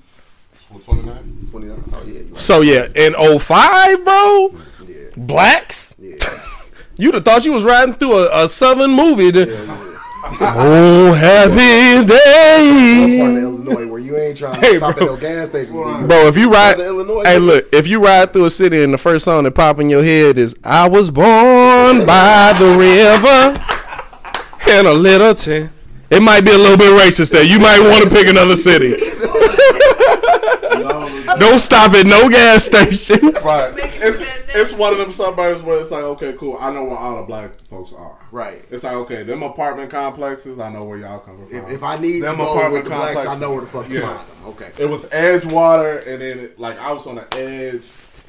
29. 0.83 1.47
29. 1.49 1.83
Oh, 1.93 1.97
yeah. 2.05 2.13
Right. 2.13 2.37
So 2.37 2.61
yeah, 2.61 2.87
in 2.95 3.13
05, 3.39 4.03
bro, 4.03 4.51
Yeah. 4.87 4.95
blacks. 5.15 5.95
Yeah. 5.99 6.15
You'd 6.97 7.13
have 7.13 7.23
thought 7.25 7.45
you 7.45 7.53
was 7.53 7.63
riding 7.63 7.93
through 7.95 8.13
a, 8.17 8.43
a 8.43 8.47
southern 8.47 8.91
movie. 8.91 9.31
To, 9.31 9.39
yeah, 9.45 9.45
yeah. 9.53 9.96
Oh, 10.41 11.13
happy 11.13 11.97
One 11.97 12.07
part 12.07 12.11
of 12.11 12.17
day. 12.17 13.39
Illinois 13.41 13.87
where 13.87 13.99
you 13.99 14.17
ain't 14.17 14.37
trying 14.37 14.59
to 14.61 14.67
Hey, 14.67 14.77
stop 14.77 14.95
bro. 14.97 15.05
at 15.05 15.11
no 15.11 15.17
gas 15.17 15.49
stations. 15.49 15.71
Bro, 15.71 16.07
Bro, 16.07 16.27
if 16.27 16.37
you 16.37 16.51
ride, 16.51 16.79
Illinois, 16.79 17.23
hey, 17.25 17.39
look, 17.39 17.67
if 17.73 17.87
you 17.87 18.03
ride 18.03 18.33
through 18.33 18.45
a 18.45 18.49
city 18.49 18.83
and 18.83 18.93
the 18.93 18.97
first 18.97 19.25
song 19.25 19.43
that 19.45 19.51
pop 19.51 19.79
in 19.79 19.89
your 19.89 20.03
head 20.03 20.37
is 20.37 20.55
"I 20.63 20.87
was 20.87 21.09
born 21.09 22.05
by 22.05 22.53
the 22.57 22.75
river 22.77 23.55
in 24.79 24.85
a 24.85 24.93
little 24.93 25.33
town," 25.33 25.69
it 26.09 26.21
might 26.21 26.41
be 26.45 26.51
a 26.51 26.57
little 26.57 26.77
bit 26.77 26.91
racist 26.99 27.31
there. 27.31 27.43
You 27.43 27.59
might 27.59 27.79
want 27.79 28.03
to 28.03 28.09
pick 28.09 28.27
another 28.27 28.55
city. 28.55 28.91
Don't 31.39 31.59
stop 31.59 31.93
at 31.93 32.05
no 32.07 32.29
gas 32.29 32.65
station. 32.65 33.31
Right. 33.43 33.73
It's, 34.49 34.73
one 34.73 34.93
of 34.93 34.99
them 34.99 35.11
suburbs 35.11 35.61
where 35.61 35.79
it's 35.79 35.91
like, 35.91 36.03
okay, 36.03 36.33
cool. 36.33 36.57
I 36.59 36.71
know 36.71 36.83
where 36.83 36.97
all 36.97 37.17
the 37.17 37.23
black 37.23 37.55
folks 37.65 37.91
are. 37.93 38.17
Right. 38.31 38.63
It's 38.71 38.83
like, 38.83 38.93
okay, 38.93 39.23
them 39.23 39.43
apartment 39.43 39.91
complexes, 39.91 40.59
I 40.59 40.71
know 40.71 40.83
where 40.83 40.97
y'all 40.97 41.19
coming 41.19 41.47
from. 41.47 41.55
If, 41.57 41.69
if 41.69 41.83
I 41.83 41.97
need 41.97 42.19
to 42.19 42.25
Them 42.25 42.37
go 42.37 42.51
apartment 42.51 42.73
with 42.73 42.83
the 42.85 42.89
blacks, 42.91 43.25
I 43.25 43.37
know 43.37 43.51
where 43.53 43.61
the 43.61 43.67
fuck 43.67 43.87
to 43.87 43.93
Yeah. 43.93 44.15
find 44.17 44.29
them. 44.29 44.47
Okay. 44.47 44.71
It 44.77 44.85
was 44.89 45.05
Edgewater, 45.05 46.05
and 46.07 46.21
then, 46.21 46.39
it, 46.39 46.59
like, 46.59 46.79
I 46.79 46.91
was 46.91 47.05
on 47.07 47.15
the 47.15 47.27
edge 47.37 47.83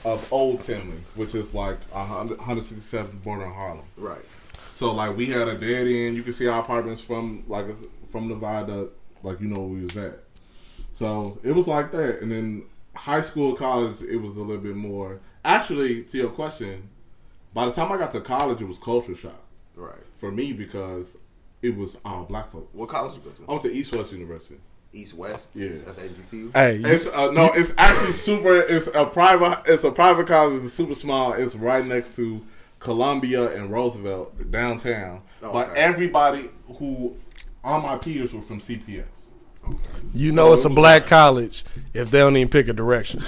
of 0.04 0.32
Old 0.32 0.62
Tinley, 0.62 0.98
which 1.16 1.34
is 1.34 1.54
like 1.54 1.76
a 1.94 2.04
hundred- 2.04 2.38
167th 2.38 3.22
border 3.22 3.44
in 3.44 3.52
Harlem. 3.52 3.84
Right. 3.96 4.24
So, 4.74 4.92
like, 4.92 5.16
we 5.16 5.26
had 5.26 5.48
a 5.48 5.56
dead 5.56 5.86
end. 5.88 6.16
You 6.16 6.22
could 6.22 6.34
see 6.34 6.46
our 6.46 6.60
apartments 6.60 7.02
from, 7.02 7.44
like, 7.48 7.66
from 8.10 8.28
the 8.28 8.34
viaduct, 8.34 8.92
like, 9.22 9.40
you 9.40 9.48
know 9.48 9.60
where 9.60 9.68
we 9.68 9.82
was 9.82 9.96
at. 9.96 10.20
So, 10.92 11.38
it 11.42 11.52
was 11.52 11.66
like 11.66 11.90
that. 11.92 12.20
And 12.22 12.30
then 12.30 12.64
high 12.94 13.20
school, 13.20 13.54
college, 13.54 14.00
it 14.02 14.16
was 14.16 14.36
a 14.36 14.40
little 14.40 14.62
bit 14.62 14.76
more. 14.76 15.20
Actually, 15.44 16.02
to 16.04 16.16
your 16.18 16.30
question, 16.30 16.88
by 17.54 17.66
the 17.66 17.72
time 17.72 17.90
I 17.92 17.96
got 17.96 18.12
to 18.12 18.20
college, 18.20 18.60
it 18.60 18.66
was 18.68 18.78
culture 18.78 19.14
shock 19.16 19.42
Right. 19.76 19.98
for 20.16 20.30
me 20.30 20.52
because 20.52 21.06
it 21.62 21.76
was 21.76 21.96
all 22.04 22.24
black 22.24 22.52
folk. 22.52 22.68
What 22.72 22.88
college 22.88 23.14
you 23.14 23.20
go 23.20 23.30
to? 23.30 23.42
I 23.48 23.50
went 23.52 23.62
to 23.62 23.72
East 23.72 23.94
West 23.96 24.12
University. 24.12 24.56
East 24.92 25.14
West. 25.14 25.50
Yeah. 25.54 25.70
That's 25.84 25.98
HBCU. 25.98 26.50
Hey, 26.54 26.76
you- 26.76 26.86
It's 26.86 27.06
uh, 27.06 27.30
no, 27.30 27.52
it's 27.52 27.72
actually 27.78 28.12
super. 28.12 28.58
It's 28.60 28.88
a 28.94 29.04
private. 29.06 29.62
It's 29.66 29.84
a 29.84 29.90
private 29.90 30.26
college. 30.26 30.64
It's 30.64 30.74
super 30.74 30.94
small. 30.94 31.32
It's 31.34 31.54
right 31.54 31.84
next 31.84 32.16
to 32.16 32.40
Columbia 32.80 33.54
and 33.54 33.70
Roosevelt 33.70 34.50
downtown. 34.50 35.22
Oh, 35.42 35.52
But 35.52 35.70
okay. 35.70 35.80
everybody 35.80 36.50
who 36.78 37.16
all 37.62 37.80
my 37.80 37.96
peers 37.98 38.32
were 38.32 38.40
from 38.40 38.60
CPS. 38.60 39.04
You 40.14 40.32
know 40.32 40.52
it's 40.52 40.64
a 40.64 40.68
black 40.68 41.06
college 41.06 41.64
if 41.94 42.10
they 42.10 42.18
don't 42.18 42.36
even 42.36 42.48
pick 42.48 42.68
a 42.68 42.72
direction. 42.72 43.20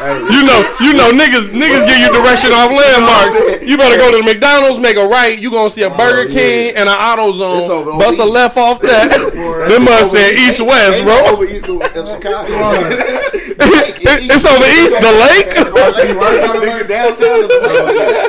You 0.00 0.46
know, 0.46 0.76
you 0.80 0.92
know, 0.94 1.10
niggas, 1.10 1.48
niggas 1.50 1.84
give 1.84 1.98
you 1.98 2.12
direction 2.12 2.52
off 2.52 2.70
landmarks. 2.70 3.66
You 3.66 3.76
better 3.76 3.96
go 3.98 4.12
to 4.12 4.18
the 4.18 4.22
McDonald's, 4.22 4.78
make 4.78 4.96
a 4.96 5.04
right. 5.04 5.36
You 5.36 5.50
gonna 5.50 5.68
see 5.70 5.82
a 5.82 5.90
Burger 5.90 6.20
Oh, 6.20 6.32
yeah. 6.32 6.38
King 6.38 6.76
and 6.76 6.88
an 6.88 6.94
auto 6.94 7.28
It's 7.30 7.38
zone. 7.38 7.62
over- 7.68 7.90
over 7.90 7.98
Bust 7.98 8.20
a 8.20 8.24
left 8.24 8.56
off 8.56 8.80
that. 8.82 9.10
Them 9.68 9.84
must 9.84 10.12
say 10.12 10.36
east 10.36 10.60
west, 10.60 10.98
Ain't 10.98 11.06
bro. 11.06 11.26
Over 11.32 11.44
east 11.46 11.66
of 11.66 11.82
of 11.82 12.08
Chicago. 12.08 12.46
It's 13.60 14.46
over 14.46 14.66
east, 14.66 14.94
the 15.00 15.12
lake. 15.18 15.50
Nigga, 15.56 16.88
downtown 16.88 17.38
is 17.42 17.48
the 17.48 17.60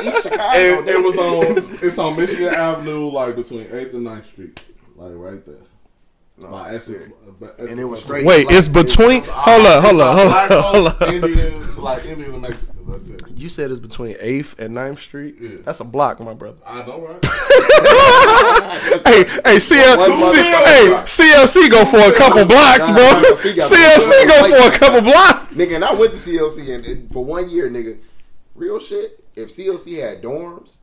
lake. 0.02 0.04
East 0.12 0.22
Chicago. 0.24 0.58
And 0.58 0.88
it 0.88 1.02
was 1.04 1.16
on. 1.16 1.86
It's 1.86 1.98
on 1.98 2.16
Michigan 2.16 2.52
Avenue, 2.52 3.10
like 3.10 3.36
between 3.36 3.68
Eighth 3.72 3.94
and 3.94 4.04
9th 4.06 4.26
Street, 4.26 4.60
like 4.96 5.12
right 5.14 5.46
there. 5.46 5.54
No, 6.40 6.48
By 6.48 6.74
Essex, 6.74 7.04
shit. 7.04 7.40
by 7.40 7.48
And 7.58 7.78
it 7.78 7.84
was 7.84 8.02
straight. 8.02 8.24
Wait, 8.24 8.46
it's 8.50 8.68
between. 8.68 9.22
niggas. 9.22 9.26
Hold 9.28 9.66
up, 9.66 9.84
hold 9.84 10.00
up, 10.00 10.08
on 10.08 10.16
hold 10.18 10.32
up, 10.32 10.64
hold 10.64 10.92
folks, 10.92 11.02
up. 11.02 11.08
Indians, 11.12 11.76
like 11.78 12.04
Indians 12.06 12.32
and 12.34 12.42
Mexicans. 12.42 12.86
That's 12.88 13.08
it. 13.08 13.38
You 13.38 13.48
said 13.48 13.70
it's 13.70 13.80
between 13.80 14.16
Eighth 14.20 14.58
and 14.58 14.74
9th 14.76 14.98
Street. 14.98 15.36
Yeah. 15.40 15.50
That's 15.64 15.80
a 15.80 15.84
block, 15.84 16.18
my 16.20 16.34
brother. 16.34 16.58
I 16.66 16.84
know, 16.86 17.00
right? 17.00 17.18
Hey, 19.06 19.24
hey, 19.44 19.58
CL, 19.58 19.98
One 19.98 20.16
C, 20.16 20.24
motherfucker 20.24 20.64
hey. 20.64 20.86
CLC 21.04 21.70
go 21.70 21.84
for 21.84 21.98
a 21.98 22.12
couple 22.16 22.44
blocks, 22.46 22.86
bro. 22.86 22.96
CLC 23.34 24.26
go 24.28 24.48
for 24.68 24.74
a 24.74 24.78
couple 24.78 25.00
blocks. 25.00 25.56
Nigga, 25.56 25.74
and 25.76 25.84
I 25.84 25.92
went 25.94 26.12
to 26.12 26.18
CLC 26.18 26.74
and, 26.74 26.84
and 26.84 27.12
for 27.12 27.24
one 27.24 27.48
year, 27.50 27.68
nigga, 27.70 27.98
real 28.54 28.78
shit. 28.78 29.24
If 29.36 29.48
CLC 29.48 30.00
had 30.00 30.22
dorms, 30.22 30.78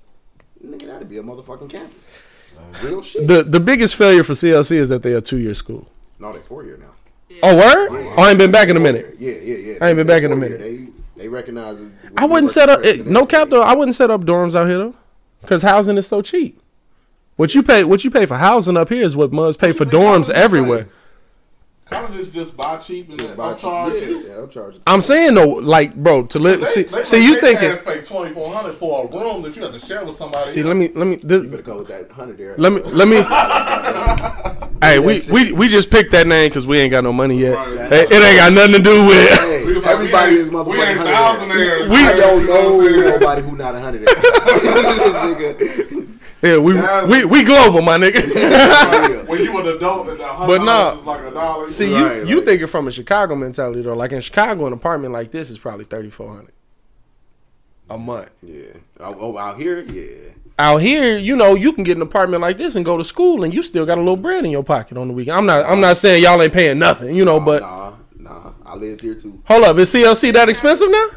nigga, 0.64 0.88
that'd 0.88 1.10
be 1.10 1.18
a 1.18 1.24
motherfucking 1.24 1.70
campus. 1.70 2.10
Real 2.84 3.02
shit. 3.02 3.28
The 3.28 3.44
the 3.44 3.60
biggest 3.60 3.96
failure 3.96 4.24
for 4.24 4.34
CLC 4.34 4.74
is 4.78 4.90
that 4.90 5.04
they're 5.04 5.22
two 5.22 5.38
year 5.38 5.54
school. 5.54 5.88
no, 6.20 6.32
they 6.34 6.40
four 6.40 6.64
year 6.64 6.78
now. 6.78 6.86
Oh, 7.44 7.56
word? 7.56 7.90
Oh, 7.92 8.22
I 8.22 8.30
ain't 8.30 8.38
been 8.40 8.52
back 8.52 8.70
in 8.70 8.78
a 8.78 8.80
minute. 8.80 9.16
Yeah, 9.20 9.34
yeah, 9.34 9.56
yeah. 9.58 9.78
I 9.82 9.90
ain't 9.90 9.98
been 9.98 10.08
back 10.08 10.24
in 10.24 10.32
a 10.32 10.36
four 10.36 10.46
year. 10.46 10.58
minute. 10.58 10.94
They 11.16 11.24
they 11.24 11.28
recognize. 11.28 11.80
it. 11.80 11.92
I 12.18 12.26
wouldn't 12.26 12.52
set 12.52 12.70
up 12.70 12.84
it, 12.84 13.06
no 13.08 13.26
cap 13.26 13.50
though. 13.50 13.62
I 13.62 13.76
wouldn't 13.76 13.96
set 13.96 14.10
up 14.12 14.22
dorms 14.22 14.56
out 14.56 14.68
here 14.68 14.78
though, 14.78 14.96
because 15.42 15.62
housing 15.64 15.98
is 15.98 16.08
so 16.08 16.22
cheap. 16.22 16.62
What 17.36 17.54
you 17.54 17.62
pay, 17.62 17.84
what 17.84 18.04
you 18.04 18.10
pay 18.12 18.26
for 18.26 18.38
housing 18.38 18.78
up 18.78 18.90
here 18.90 19.04
is 19.04 19.16
what 19.16 19.32
mugs 19.32 19.58
pay 19.58 19.72
for 19.72 19.86
dorms 19.86 20.30
everywhere. 20.30 20.86
dorms 20.86 20.90
colleges 21.90 21.96
everywhere. 21.96 22.08
Colleges 22.08 22.28
just 22.30 22.58
buy 22.58 22.78
cheap 22.78 23.10
and 23.10 23.18
Just 23.18 23.30
then 23.30 23.38
buy 23.38 23.54
upcharge 23.54 24.00
cheap. 24.00 24.10
you. 24.10 24.20
Yeah, 24.22 24.28
yeah, 24.28 24.34
upcharge. 24.46 24.80
I'm 24.88 25.02
saying 25.02 25.34
though, 25.36 25.48
like, 25.50 25.96
bro, 25.96 26.26
to 26.28 26.40
live. 26.40 26.60
They, 26.62 26.66
See, 26.66 26.84
they 26.84 27.04
see, 27.04 27.18
make 27.20 27.28
you 27.28 27.42
their 27.42 27.56
thinking? 27.76 27.86
pay 27.86 28.02
twenty 28.02 28.34
four 28.34 28.54
hundred 28.54 28.74
for 28.74 29.06
a 29.06 29.08
room 29.20 29.42
that 29.44 29.56
you 29.56 29.64
have 29.64 29.74
to 29.74 29.80
share 29.80 30.04
with 30.06 30.16
somebody. 30.16 30.46
See, 30.48 30.64
let 30.64 30.76
me, 30.76 30.90
let 30.96 31.08
me, 31.08 31.16
this, 31.18 31.44
You 31.44 31.50
better 31.50 31.64
go 31.64 31.78
with 31.80 31.88
that 31.90 32.12
hundred 32.12 32.38
there. 32.38 32.56
let 32.58 32.72
me, 32.74 32.82
let 32.82 33.08
me. 33.08 33.24
Hey, 34.80 35.00
we, 35.00 35.24
we 35.32 35.52
we 35.54 35.68
just 35.68 35.90
picked 35.90 36.12
that 36.12 36.28
name 36.28 36.50
because 36.50 36.68
we 36.68 36.78
ain't 36.78 36.92
got 36.92 37.04
no 37.04 37.12
money 37.12 37.40
yet. 37.40 37.56
Right. 37.56 37.92
It, 37.92 38.12
it 38.12 38.22
ain't 38.24 38.38
got 38.38 38.54
nothing 38.54 38.74
to 38.74 38.80
do 38.80 39.08
with. 39.08 39.40
Hey, 39.40 39.66
We 39.66 39.74
was 39.74 39.84
like, 39.84 39.96
everybody 39.96 40.36
we 40.36 40.42
is 40.42 40.50
motherfucking 40.50 40.98
hundred. 40.98 41.16
thousandaires. 41.16 41.90
We- 41.90 41.96
I 41.98 42.16
don't 42.16 42.46
know 42.46 42.54
what 42.54 42.60
I'm 42.60 42.78
know 42.78 42.88
saying? 42.88 43.20
nobody 43.20 43.42
who 43.42 43.56
not 43.56 43.74
a 43.74 43.80
hundred. 43.80 44.08
Nigga. 46.42 46.42
Yeah, 46.42 46.58
we 47.08 47.24
we 47.24 47.26
we 47.26 47.44
global, 47.44 47.82
my 47.82 47.98
nigga. 47.98 49.26
when 49.28 49.44
you 49.44 49.58
an 49.58 49.68
adult 49.68 50.08
and 50.10 50.20
a 50.20 50.28
hundred 50.28 50.58
But 50.60 50.64
nah. 50.66 50.92
like 51.12 51.26
a 51.26 51.32
dollar. 51.32 51.70
See, 51.70 51.90
you 51.90 51.98
you 51.98 52.06
Right, 52.06 52.28
you 52.28 52.38
right. 52.38 52.46
thinking 52.46 52.68
from 52.68 52.88
a 52.88 52.92
Chicago 52.92 53.36
mentality 53.36 53.82
though. 53.82 53.96
Like 53.96 54.12
in 54.12 54.22
Chicago, 54.22 54.68
an 54.68 54.74
apartment 54.74 55.14
like 55.14 55.32
this 55.32 55.50
is 55.50 55.58
probably 55.58 55.86
thirty 55.86 56.10
four 56.10 56.30
hundred 56.36 56.54
a 57.90 57.98
month. 57.98 58.30
Yeah. 58.44 58.66
Oh, 59.00 59.38
out 59.38 59.58
here, 59.60 59.80
yeah. 59.82 60.32
Out 60.60 60.78
here, 60.82 61.18
you 61.18 61.36
know, 61.36 61.56
you 61.56 61.72
can 61.72 61.84
get 61.84 61.96
an 61.98 62.02
apartment 62.04 62.42
like 62.42 62.58
this 62.58 62.76
and 62.76 62.84
go 62.84 62.98
to 62.98 63.04
school, 63.04 63.44
and 63.44 63.54
you 63.54 63.62
still 63.64 63.86
got 63.86 63.98
a 63.98 64.02
little 64.02 64.18
bread 64.18 64.44
in 64.44 64.52
your 64.52 64.64
pocket 64.64 64.98
on 64.98 65.08
the 65.08 65.14
weekend. 65.14 65.38
I'm 65.38 65.46
not 65.46 65.66
I'm 65.66 65.80
not 65.80 65.98
saying 65.98 66.24
y'all 66.24 66.42
ain't 66.42 66.54
paying 66.54 66.80
nothing, 66.80 67.16
you 67.16 67.24
know, 67.26 67.40
but 67.40 67.62
nah, 67.62 67.94
nah. 68.18 68.52
I 68.66 68.76
lived 68.76 69.02
here 69.02 69.16
too. 69.16 69.42
hold 69.46 69.64
up, 69.64 69.78
is 69.78 69.94
CLC 69.94 70.34
that 70.34 70.50
expensive 70.50 70.90
now? 70.92 71.10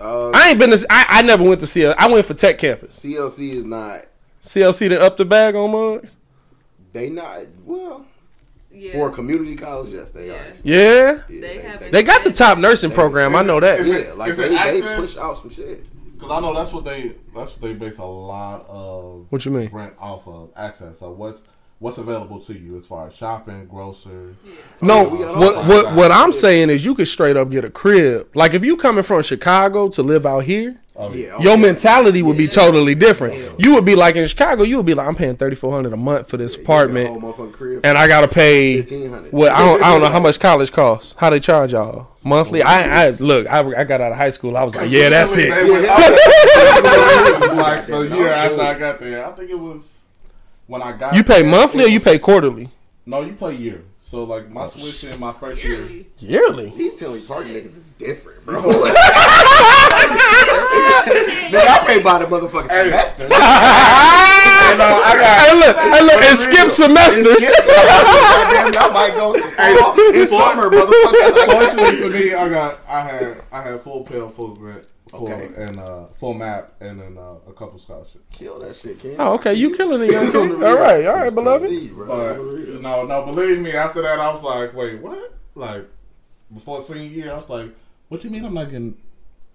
Uh, 0.00 0.30
I 0.30 0.50
ain't 0.50 0.58
been 0.58 0.70
to. 0.70 0.86
I, 0.90 1.06
I 1.08 1.22
never 1.22 1.42
went 1.44 1.60
to 1.60 1.66
CLC. 1.66 1.94
I 1.98 2.08
went 2.08 2.24
for 2.24 2.34
Tech 2.34 2.58
Campus. 2.58 2.98
CLC 3.00 3.52
is 3.52 3.64
not. 3.64 4.04
CLC 4.42 4.88
to 4.88 5.00
up 5.00 5.16
the 5.16 5.24
bag 5.24 5.54
on 5.54 5.70
mugs. 5.72 6.16
They 6.92 7.10
not 7.10 7.40
well 7.64 8.06
Yeah. 8.72 8.92
for 8.92 9.08
a 9.08 9.12
community 9.12 9.56
college. 9.56 9.90
Yes, 9.92 10.10
they 10.10 10.28
Yeah. 10.28 10.32
are. 10.34 10.36
expensive. 10.48 10.66
Yeah, 10.66 11.22
Yeah, 11.28 11.40
They 11.40 11.58
have 11.60 11.92
they 11.92 12.02
got 12.02 12.24
the 12.24 12.30
top 12.30 12.58
nursing 12.58 12.90
program. 12.90 13.34
I 13.36 13.42
know 13.42 13.60
that. 13.60 13.80
it- 13.80 13.86
Yeah, 14.06 14.12
like 14.14 14.34
they, 14.36 14.48
they 14.48 14.96
push 14.96 15.16
out 15.16 15.38
some 15.38 15.50
shit. 15.50 15.84
Because 16.14 16.32
I 16.32 16.40
know 16.40 16.52
that's 16.54 16.72
what 16.72 16.84
they 16.84 17.12
that's 17.34 17.52
what 17.52 17.60
they 17.60 17.74
base 17.74 17.98
a 17.98 18.04
lot 18.04 18.66
of 18.68 19.26
What 19.30 19.44
you 19.44 19.52
mean? 19.52 19.70
rent 19.72 19.94
off 20.00 20.26
of 20.26 20.50
access. 20.56 20.98
So 20.98 21.10
what's 21.10 21.42
what's 21.80 21.98
available 21.98 22.40
to 22.40 22.52
you 22.54 22.76
as 22.76 22.86
far 22.86 23.06
as 23.06 23.14
shopping, 23.14 23.66
grocery. 23.66 24.34
No, 24.80 25.08
we 25.08 25.18
got 25.18 25.28
all 25.34 25.40
what 25.40 25.56
what 25.66 25.86
of 25.86 25.96
what. 25.96 26.12
I'm 26.12 26.32
saying 26.32 26.70
is 26.70 26.84
you 26.84 26.94
could 26.94 27.08
straight 27.08 27.36
up 27.36 27.50
get 27.50 27.64
a 27.64 27.70
crib. 27.70 28.28
Like 28.34 28.54
if 28.54 28.64
you 28.64 28.76
coming 28.76 29.02
from 29.04 29.22
Chicago 29.22 29.88
to 29.90 30.02
live 30.02 30.26
out 30.26 30.44
here, 30.44 30.80
Oh, 31.00 31.12
Yeah, 31.12 31.38
your 31.38 31.54
yeah. 31.54 31.62
mentality 31.62 32.22
would 32.22 32.36
be 32.36 32.48
totally 32.48 32.96
different. 32.96 33.60
You 33.60 33.72
would 33.74 33.84
be 33.84 33.94
like 33.94 34.16
in 34.16 34.26
Chicago, 34.26 34.64
you 34.64 34.78
would 34.78 34.86
be 34.86 34.94
like, 34.94 35.06
I'm 35.06 35.14
paying 35.14 35.36
thirty 35.36 35.54
four 35.54 35.70
hundred 35.72 35.92
a 35.92 35.96
month 35.96 36.28
for 36.28 36.36
this 36.36 36.56
You 36.56 36.64
get 36.64 36.68
a 36.68 36.72
whole 36.72 36.80
apartment, 37.30 37.52
crib 37.52 37.86
and 37.86 37.96
I 37.96 38.08
gotta 38.08 38.26
pay. 38.26 38.82
What 39.30 39.52
I 39.52 39.58
don't 39.58 39.80
I 39.80 39.92
don't 39.92 40.00
know 40.02 40.08
how 40.08 40.18
much 40.28 40.40
college 40.40 40.72
costs. 40.72 41.14
How 41.18 41.30
they 41.30 41.38
charge 41.38 41.72
y'all 41.72 42.08
monthly? 42.24 42.62
I 42.64 43.06
I 43.06 43.10
look 43.10 43.46
I, 43.46 43.60
I 43.80 43.84
got 43.84 44.00
out 44.00 44.10
of 44.10 44.18
high 44.18 44.30
school. 44.30 44.56
I 44.56 44.64
was 44.64 44.74
like, 44.74 44.90
yeah, 44.96 45.08
that's 45.10 45.36
it. 45.36 45.50
like 45.50 45.58
the 47.86 48.08
year 48.16 48.32
after 48.32 48.60
I 48.60 48.74
got 48.76 48.98
there. 48.98 49.24
I 49.24 49.30
think 49.32 49.50
it 49.50 49.58
was 49.58 49.97
when 50.68 50.82
I 50.82 50.92
got 50.92 51.16
You 51.16 51.24
pay 51.24 51.42
there, 51.42 51.50
monthly 51.50 51.84
or 51.84 51.88
you 51.88 51.98
pay 51.98 52.20
quarterly? 52.20 52.70
No, 53.04 53.22
you 53.22 53.32
pay 53.32 53.54
year. 53.54 53.82
So 54.00 54.22
like 54.24 54.48
my 54.50 54.68
tuition 54.68 55.18
my 55.18 55.32
first 55.32 55.60
year. 55.62 55.80
Yearly. 55.80 56.06
Yearly. 56.18 56.70
These 56.76 56.94
Tinley 56.94 57.20
Park 57.20 57.46
niggas 57.46 57.76
is 57.76 57.90
different, 57.98 58.46
bro. 58.46 58.62
Nigga, 58.62 58.94
I 61.66 61.84
pay 61.86 62.02
by 62.02 62.18
the 62.18 62.26
motherfucking 62.26 62.68
semester. 62.68 63.28
And, 64.68 64.82
uh, 64.82 64.84
I 64.84 65.16
got 65.16 65.40
Hey 65.40 65.54
look, 65.58 65.76
hey 65.76 66.02
look, 66.02 66.20
and 66.22 66.38
skip 66.38 66.68
semesters. 66.70 67.42
Goddamn, 67.46 68.72
I 68.76 68.90
might 68.92 69.14
go 69.16 69.32
to 69.32 69.40
fall 69.40 70.00
in 70.12 70.26
summer, 70.26 70.68
motherfucker. 70.68 71.52
Fortunately 71.52 71.96
for 72.02 72.08
me, 72.10 72.34
I 72.34 72.48
got 72.48 72.78
I 72.86 73.00
had 73.00 73.42
I 73.50 73.62
had 73.62 73.80
full 73.80 74.04
Pell, 74.04 74.28
full 74.28 74.54
grant, 74.54 74.86
full 75.08 75.28
Okay. 75.32 75.50
and 75.56 75.76
uh, 75.78 76.06
full 76.14 76.34
map, 76.34 76.72
and 76.80 77.00
then 77.00 77.18
uh, 77.18 77.34
a 77.48 77.52
couple 77.52 77.78
scholarships. 77.78 78.24
Kill 78.32 78.58
that 78.60 78.76
shit, 78.76 79.00
Ken. 79.00 79.16
Oh, 79.18 79.34
okay, 79.34 79.54
you 79.54 79.74
killing 79.76 80.02
it, 80.02 80.10
young 80.12 80.26
On 80.26 80.32
king. 80.32 80.48
the 80.60 80.66
All 80.66 80.72
real. 80.74 80.82
right, 80.82 81.06
all 81.06 81.14
right, 81.16 81.34
beloved. 81.34 81.68
See, 81.68 81.88
bro. 81.88 82.06
But 82.06 82.18
On 82.18 82.36
the 82.36 82.42
real. 82.72 82.80
no, 82.80 83.04
no, 83.06 83.24
believe 83.24 83.58
me. 83.60 83.72
After 83.72 84.02
that, 84.02 84.18
I 84.18 84.32
was 84.32 84.42
like, 84.42 84.74
wait, 84.74 85.00
what? 85.00 85.32
Like 85.54 85.86
before 86.54 86.82
senior 86.82 87.02
year, 87.08 87.32
I 87.32 87.36
was 87.36 87.48
like, 87.48 87.70
what 88.08 88.22
you 88.24 88.30
mean? 88.30 88.44
I'm 88.44 88.54
not 88.54 88.68
getting? 88.70 88.96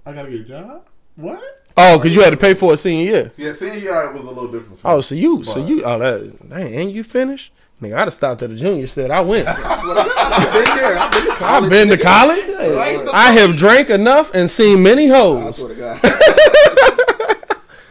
I 0.06 0.12
gotta 0.14 0.30
get 0.30 0.42
a 0.42 0.44
job? 0.44 0.88
What? 1.16 1.42
Oh, 1.78 1.98
because 1.98 2.16
you 2.16 2.22
had 2.22 2.32
to 2.32 2.38
pay 2.38 2.54
for 2.54 2.74
a 2.74 2.78
senior 2.78 3.06
year. 3.12 3.32
Yeah, 3.38 3.54
senior 3.54 3.78
year 3.80 4.02
it 4.04 4.14
was 4.14 4.24
a 4.24 4.28
little 4.28 4.52
different. 4.52 4.80
For 4.80 4.88
me. 4.88 4.94
Oh, 4.94 5.02
so 5.02 5.16
you, 5.16 5.44
so 5.44 5.66
you, 5.66 5.84
oh, 5.84 5.98
that, 6.00 6.50
dang, 6.50 6.74
ain't 6.74 6.92
you 6.92 7.04
finished? 7.04 7.52
Nigga, 7.82 7.94
I'd 7.96 8.00
have 8.02 8.14
stopped 8.14 8.42
at 8.42 8.50
the 8.50 8.56
junior. 8.56 8.88
Said 8.88 9.12
I 9.12 9.22
went. 9.22 9.48
I 9.50 9.76
swear 9.82 9.96
to 9.96 10.04
God, 10.10 10.32
I've 10.34 10.54
been 10.54 10.78
there. 10.78 10.98
I've 10.98 11.12
been 11.12 11.26
to 11.26 11.36
college. 11.36 11.64
I've 11.64 11.70
been 11.70 11.88
to 11.90 11.98
nigga. 11.98 12.02
college. 12.02 12.76
Right. 12.76 13.10
I 13.14 13.32
have 13.34 13.56
drank 13.58 13.90
enough 13.90 14.34
and 14.34 14.50
seen 14.50 14.82
many 14.84 15.12
I 15.12 15.18
hoes. 15.18 15.58
swear 15.58 15.74
to 15.74 15.80
God. 15.80 16.00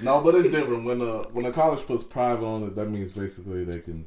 No, 0.02 0.20
but 0.20 0.34
it's 0.34 0.50
different 0.50 0.84
when 0.84 1.00
uh 1.00 1.22
when 1.32 1.46
a 1.46 1.52
college 1.52 1.86
puts 1.86 2.02
private 2.02 2.44
on 2.44 2.64
it. 2.64 2.74
That 2.74 2.90
means 2.90 3.12
basically 3.12 3.62
they 3.62 3.78
can 3.78 4.04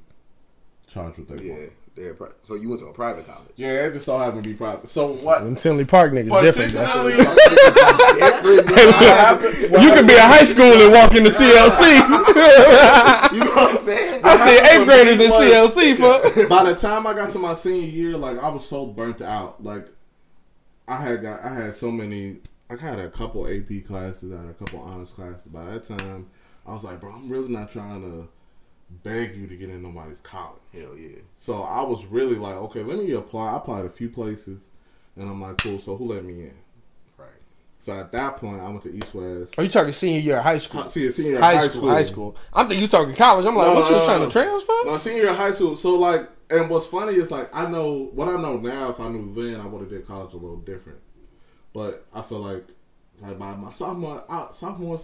charge 0.88 1.17
what 1.17 1.30
they 1.30 1.45
yeah, 1.45 1.53
want. 1.53 1.71
They're 1.95 2.13
pri- 2.13 2.31
so 2.43 2.55
you 2.55 2.67
went 2.69 2.81
to 2.81 2.87
a 2.87 2.93
private 2.93 3.25
college. 3.25 3.51
Yeah, 3.55 3.85
it 3.87 3.93
just 3.93 4.05
so 4.05 4.17
happened 4.17 4.43
to 4.43 4.49
be 4.49 4.55
private. 4.55 4.89
So 4.89 5.13
what? 5.13 5.43
Them 5.43 5.55
Tinley 5.55 5.85
Park 5.85 6.11
niggas 6.11 6.41
different. 6.41 6.73
bro. 6.73 6.83
Particularly, 6.83 7.15
Different, 7.17 8.67
nigga. 8.67 9.81
You 9.81 9.93
could 9.93 10.07
be 10.07 10.13
in 10.13 10.19
high 10.19 10.43
school 10.43 10.73
and 10.81 10.91
walk 10.91 11.15
into 11.15 11.29
CLC. 11.29 12.25
You 13.35 13.43
know 13.43 13.51
what 13.51 13.71
I'm 13.71 13.75
saying? 13.75 14.21
I 14.23 14.35
see 14.37 14.57
eighth 14.77 14.85
graders 14.85 15.19
in 15.19 15.29
CLC, 15.31 15.97
fuck. 15.97 16.49
by 16.49 16.63
the 16.71 16.75
time 16.75 17.05
I 17.07 17.13
got 17.13 17.31
to 17.31 17.39
my 17.39 17.53
senior 17.53 17.87
year, 17.87 18.17
like 18.17 18.37
I 18.37 18.47
was 18.49 18.65
so 18.67 18.85
burnt 18.85 19.21
out. 19.21 19.61
Like 19.63 19.87
I 20.87 20.97
had 20.97 21.21
got, 21.21 21.41
I 21.43 21.53
had 21.53 21.75
so 21.75 21.91
many. 21.91 22.37
I 22.69 22.75
had 22.77 22.99
a 22.99 23.09
couple 23.09 23.47
AP 23.47 23.85
classes, 23.87 24.31
I 24.33 24.37
had 24.41 24.49
a 24.49 24.53
couple 24.53 24.79
honors 24.79 25.09
classes. 25.09 25.41
By 25.47 25.65
that 25.65 25.85
time, 25.87 26.27
I 26.65 26.73
was 26.73 26.83
like, 26.83 26.99
bro, 27.01 27.11
I'm 27.11 27.29
really 27.29 27.49
not 27.49 27.71
trying 27.71 28.01
to 28.01 28.27
beg 28.89 29.36
you 29.36 29.47
to 29.47 29.55
get 29.55 29.69
in 29.69 29.81
nobody's 29.81 30.19
college. 30.21 30.61
Hell 30.73 30.95
yeah. 30.97 31.19
So 31.38 31.63
I 31.63 31.81
was 31.81 32.05
really 32.05 32.36
like, 32.36 32.55
okay, 32.55 32.83
let 32.83 32.97
me 32.97 33.11
apply. 33.11 33.53
I 33.53 33.57
applied 33.57 33.86
a 33.86 33.89
few 33.89 34.09
places, 34.09 34.61
and 35.15 35.29
I'm 35.29 35.41
like, 35.41 35.57
cool. 35.57 35.79
So 35.79 35.95
who 35.95 36.05
let 36.05 36.23
me 36.23 36.33
in? 36.33 36.53
Right. 37.17 37.27
So 37.81 37.93
at 37.93 38.11
that 38.11 38.38
point, 38.38 38.61
I 38.61 38.69
went 38.69 38.83
to 38.83 38.93
East 38.93 39.13
West. 39.13 39.53
Are 39.57 39.63
you 39.63 39.69
talking 39.69 39.91
senior 39.91 40.19
year 40.19 40.38
of 40.38 40.43
high 40.43 40.57
school? 40.57 40.88
See, 40.89 41.11
senior 41.11 41.39
High, 41.39 41.55
high, 41.55 41.67
school, 41.67 41.89
high 41.89 42.03
school. 42.03 42.36
I'm 42.53 42.67
thinking 42.67 42.83
you 42.83 42.88
talking 42.88 43.15
college. 43.15 43.45
I'm 43.45 43.55
like, 43.55 43.67
No, 43.67 43.73
what 43.73 43.86
you 43.86 43.91
no, 43.91 43.97
was 43.97 44.05
trying 44.05 44.19
no. 44.19 44.25
to 44.27 44.31
transfer? 44.31 44.73
No, 44.86 44.97
senior 44.97 45.21
year 45.23 45.31
of 45.31 45.38
high 45.38 45.51
school. 45.51 45.75
So 45.75 45.95
like, 45.95 46.29
and 46.49 46.69
what's 46.69 46.86
funny 46.86 47.15
is 47.15 47.31
like, 47.31 47.49
I 47.55 47.69
know 47.69 48.09
what 48.13 48.27
I 48.27 48.39
know 48.39 48.57
now. 48.57 48.89
If 48.89 48.99
I 48.99 49.09
knew 49.09 49.33
then, 49.33 49.59
I 49.59 49.65
would 49.65 49.81
have 49.81 49.89
did 49.89 50.05
college 50.05 50.33
a 50.33 50.38
little 50.38 50.57
different. 50.57 50.99
But 51.73 52.05
I 52.13 52.21
feel 52.21 52.39
like, 52.39 52.65
like 53.19 53.38
by 53.39 53.55
my 53.55 53.71
sophomore, 53.71 54.23
out 54.29 54.55
sophomore, 54.55 54.99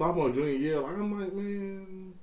sophomore 0.00 0.30
junior 0.30 0.52
year, 0.52 0.80
like 0.80 0.96
I'm 0.96 1.20
like, 1.20 1.32
man, 1.34 2.14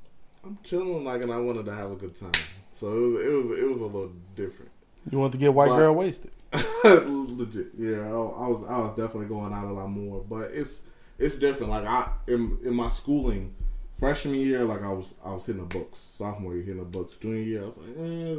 I'm 0.44 0.58
chilling, 0.64 1.04
like, 1.06 1.22
and 1.22 1.32
I 1.32 1.38
wanted 1.38 1.66
to 1.66 1.76
have 1.76 1.92
a 1.92 1.96
good 1.96 2.16
time. 2.20 2.32
So 2.80 2.88
it 2.88 2.94
was, 2.96 3.20
it 3.22 3.34
was, 3.50 3.60
it 3.60 3.70
was 3.70 3.78
a 3.82 3.86
little 3.86 4.12
different. 4.36 4.72
You 5.12 5.20
want 5.20 5.32
to 5.34 5.38
get 5.38 5.54
white 5.54 5.70
But- 5.70 5.78
girl 5.78 5.94
wasted? 5.94 6.32
Legit, 6.84 7.68
yeah. 7.78 7.98
I, 8.08 8.10
I 8.10 8.48
was 8.48 8.66
I 8.70 8.78
was 8.80 8.90
definitely 8.98 9.28
going 9.28 9.54
out 9.54 9.66
a 9.66 9.74
lot 9.74 9.90
more, 9.90 10.22
but 10.28 10.52
it's 10.54 10.80
it's 11.20 11.36
different. 11.36 11.72
Like 11.72 11.86
I 11.86 12.10
in 12.28 12.58
in 12.64 12.74
my 12.74 12.90
schooling, 12.90 13.54
freshman 13.94 14.36
year, 14.36 14.64
like 14.64 14.82
I 14.82 14.90
was 14.90 15.14
I 15.24 15.32
was 15.34 15.46
hitting 15.46 15.68
the 15.68 15.68
books. 15.78 16.00
Sophomore 16.18 16.54
year, 16.56 16.64
hitting 16.64 16.80
the 16.80 16.86
books. 16.86 17.16
Junior 17.18 17.42
year, 17.44 17.64
I 17.64 17.66
was 17.66 17.78
like, 17.78 17.98
eh, 18.00 18.36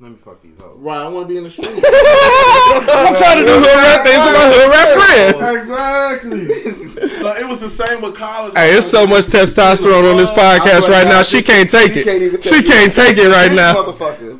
Let 0.00 0.12
me 0.12 0.16
fuck 0.24 0.40
these 0.42 0.54
hoes. 0.60 0.76
right. 0.78 0.98
I 1.00 1.08
want 1.08 1.26
to 1.26 1.28
be 1.28 1.38
in 1.38 1.44
the 1.44 1.50
street. 1.50 1.66
I'm 1.74 3.16
trying 3.16 3.38
to 3.38 3.44
do 3.44 3.58
hood 3.58 3.76
rap 3.82 4.06
things 4.06 4.22
with 4.22 4.32
my 4.32 4.46
hood 4.54 4.70
rap 4.70 4.88
friends. 4.94 5.58
exactly. 5.58 7.08
so 7.18 7.34
it 7.36 7.48
was 7.48 7.58
the 7.60 7.68
same 7.68 8.00
with 8.02 8.14
college. 8.14 8.54
Hey, 8.54 8.76
it's 8.76 8.86
so 8.88 9.08
much 9.08 9.24
testosterone 9.24 10.08
on 10.08 10.16
this 10.16 10.30
podcast 10.30 10.82
swear 10.84 11.02
right 11.02 11.08
now. 11.08 11.22
She 11.24 11.42
can't 11.42 11.68
take 11.68 11.92
he 11.92 12.00
it. 12.00 12.04
can't 12.04 12.22
even 12.22 12.40
She 12.42 12.50
take 12.62 12.66
can't 12.66 12.92
take 12.94 13.16
it 13.18 13.26
right 13.28 13.48
This 13.48 13.56
now. 13.56 13.74
motherfucker. 13.74 14.38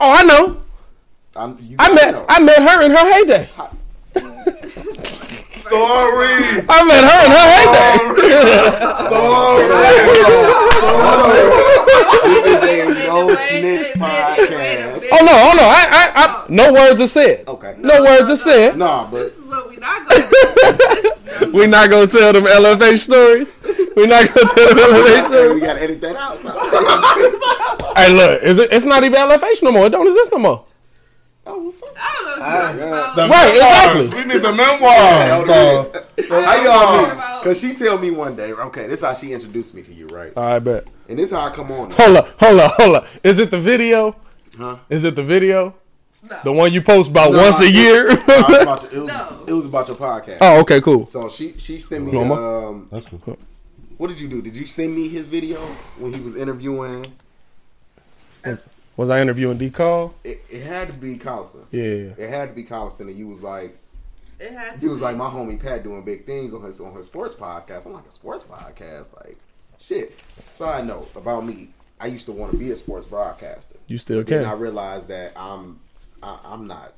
Oh, 0.00 0.10
I 0.12 0.22
know. 0.22 0.62
I'm, 1.36 1.58
you 1.60 1.76
I 1.78 1.92
met 1.92 2.12
know. 2.12 2.24
I 2.26 2.40
met 2.40 2.56
her 2.62 2.82
in 2.82 2.90
her 2.92 3.12
heyday. 3.12 3.50
Story. 5.68 6.64
I 6.68 6.84
met 6.88 7.04
her 7.04 7.18
in 7.24 7.30
her 7.36 7.46
heyday. 7.54 9.08
This 12.24 12.42
is 12.46 12.60
a 12.64 13.06
no 13.06 13.34
snitch 13.34 13.92
podcast. 13.94 15.08
oh 15.12 15.22
no, 15.24 15.32
oh 15.32 15.54
no, 15.56 15.62
I, 15.62 15.86
I, 15.90 16.12
I, 16.14 16.46
no 16.48 16.72
words 16.72 17.00
are 17.00 17.06
said. 17.06 17.46
Okay. 17.46 17.74
No 17.78 18.02
words 18.02 18.30
are 18.30 18.36
said. 18.36 18.76
Nah, 18.78 19.06
This 19.10 19.32
but 19.32 19.38
is 19.38 19.48
what 19.48 19.68
we 19.68 19.76
not 19.76 20.08
gonna. 20.08 21.02
We 21.52 21.66
not 21.68 21.88
gonna 21.88 22.06
tell 22.08 22.32
them 22.32 22.44
LFA 22.44 22.98
stories. 22.98 23.54
We 23.94 24.06
not 24.06 24.26
gonna 24.26 24.48
tell 24.54 24.68
them 24.68 24.78
LFA 24.78 25.54
we 25.54 25.60
gotta 25.60 25.82
edit 25.82 26.00
that 26.00 26.16
out. 26.16 26.38
So. 26.40 26.50
Hey, 27.94 28.12
look, 28.12 28.42
is 28.42 28.58
it? 28.58 28.72
It's 28.72 28.84
not 28.84 29.04
even 29.04 29.20
LFH 29.20 29.62
no 29.62 29.70
more. 29.70 29.86
It 29.86 29.90
don't 29.90 30.06
exist 30.06 30.32
no 30.32 30.38
more. 30.38 30.64
Oh, 31.48 31.62
well, 31.62 31.72
fuck. 31.72 31.96
I 31.96 32.12
don't 32.12 32.24
know. 32.26 32.30
What 32.30 32.74
you're 32.76 32.84
yeah. 32.86 33.00
talking 33.00 33.14
about. 33.14 33.30
Right, 33.30 33.54
exactly. 33.54 34.08
We 34.18 34.24
need 34.34 34.42
the 34.42 34.52
memoirs. 34.52 35.46
dog. 35.48 36.44
How 36.44 36.64
y'all 36.64 37.14
meet? 37.16 37.44
Cause 37.44 37.60
she 37.60 37.74
tell 37.74 37.98
me 37.98 38.10
one 38.10 38.36
day, 38.36 38.52
okay, 38.52 38.86
this 38.86 39.00
is 39.00 39.06
how 39.06 39.14
she 39.14 39.32
introduced 39.32 39.74
me 39.74 39.82
to 39.82 39.92
you, 39.92 40.06
right? 40.08 40.36
I 40.36 40.58
bet. 40.58 40.86
And 41.08 41.18
this 41.18 41.30
is 41.30 41.36
how 41.36 41.46
I 41.46 41.50
come 41.54 41.70
on. 41.72 41.90
Hold 41.92 42.16
up, 42.16 42.28
hold 42.40 42.60
up, 42.60 42.72
hold 42.74 42.96
up. 42.96 43.06
Is 43.22 43.38
it 43.38 43.50
the 43.50 43.58
video 43.60 44.14
Huh? 44.56 44.76
Is 44.90 45.04
it 45.04 45.14
the 45.14 45.22
video? 45.22 45.74
No. 46.28 46.40
The 46.42 46.52
one 46.52 46.72
you 46.72 46.82
post 46.82 47.10
about 47.10 47.30
No, 47.32 47.40
once 47.42 47.60
I- 47.62 47.66
a 47.66 47.68
year? 47.68 48.10
I 48.10 48.14
was 48.48 48.62
about 48.62 48.82
your- 48.82 48.92
it, 48.92 48.98
was, 49.02 49.08
No. 49.12 49.44
it 49.46 49.52
was 49.52 49.66
about 49.66 49.86
your 49.86 49.96
podcast. 49.96 50.38
oh, 50.40 50.60
okay, 50.62 50.80
cool. 50.80 51.06
So 51.06 51.28
she 51.28 51.54
she 51.58 51.78
sent 51.78 52.12
me. 52.12 52.18
Um, 52.20 52.88
That's 52.90 53.06
cool. 53.06 53.38
what 53.98 54.08
did 54.08 54.18
you 54.18 54.26
do? 54.26 54.42
Did 54.42 54.56
you 54.56 54.66
send 54.66 54.96
me 54.96 55.06
his 55.08 55.28
video 55.28 55.60
when 55.96 56.12
he 56.12 56.20
was 56.20 56.34
interviewing? 56.34 57.06
Was 58.98 59.10
I 59.10 59.20
interviewing 59.22 59.58
D 59.58 59.70
Call? 59.70 60.12
It, 60.24 60.44
it 60.50 60.64
had 60.64 60.90
to 60.90 60.98
be 60.98 61.16
Collison. 61.16 61.64
Yeah. 61.70 61.82
It 62.18 62.28
had 62.30 62.48
to 62.48 62.54
be 62.54 62.64
Collison, 62.64 63.02
and 63.02 63.16
you 63.16 63.28
was 63.28 63.44
like, 63.44 63.78
It 64.40 64.52
had 64.52 64.74
to 64.74 64.80
he 64.80 64.88
was 64.88 64.98
be. 64.98 65.04
like 65.04 65.16
my 65.16 65.30
homie 65.30 65.58
Pat 65.58 65.84
doing 65.84 66.02
big 66.02 66.26
things 66.26 66.52
on 66.52 66.62
his 66.62 66.80
on 66.80 66.94
his 66.94 67.06
sports 67.06 67.34
podcast. 67.36 67.86
I'm 67.86 67.92
like 67.92 68.06
a 68.08 68.10
sports 68.10 68.42
podcast, 68.42 69.16
like 69.24 69.38
shit. 69.78 70.18
Side 70.54 70.84
note 70.88 71.10
about 71.14 71.46
me, 71.46 71.68
I 72.00 72.08
used 72.08 72.26
to 72.26 72.32
want 72.32 72.50
to 72.50 72.58
be 72.58 72.72
a 72.72 72.76
sports 72.76 73.06
broadcaster. 73.06 73.76
You 73.86 73.98
still 73.98 74.24
Then 74.24 74.44
I 74.44 74.52
realized 74.54 75.06
that 75.08 75.32
I'm 75.36 75.78
I, 76.20 76.36
I'm 76.44 76.66
not. 76.66 76.92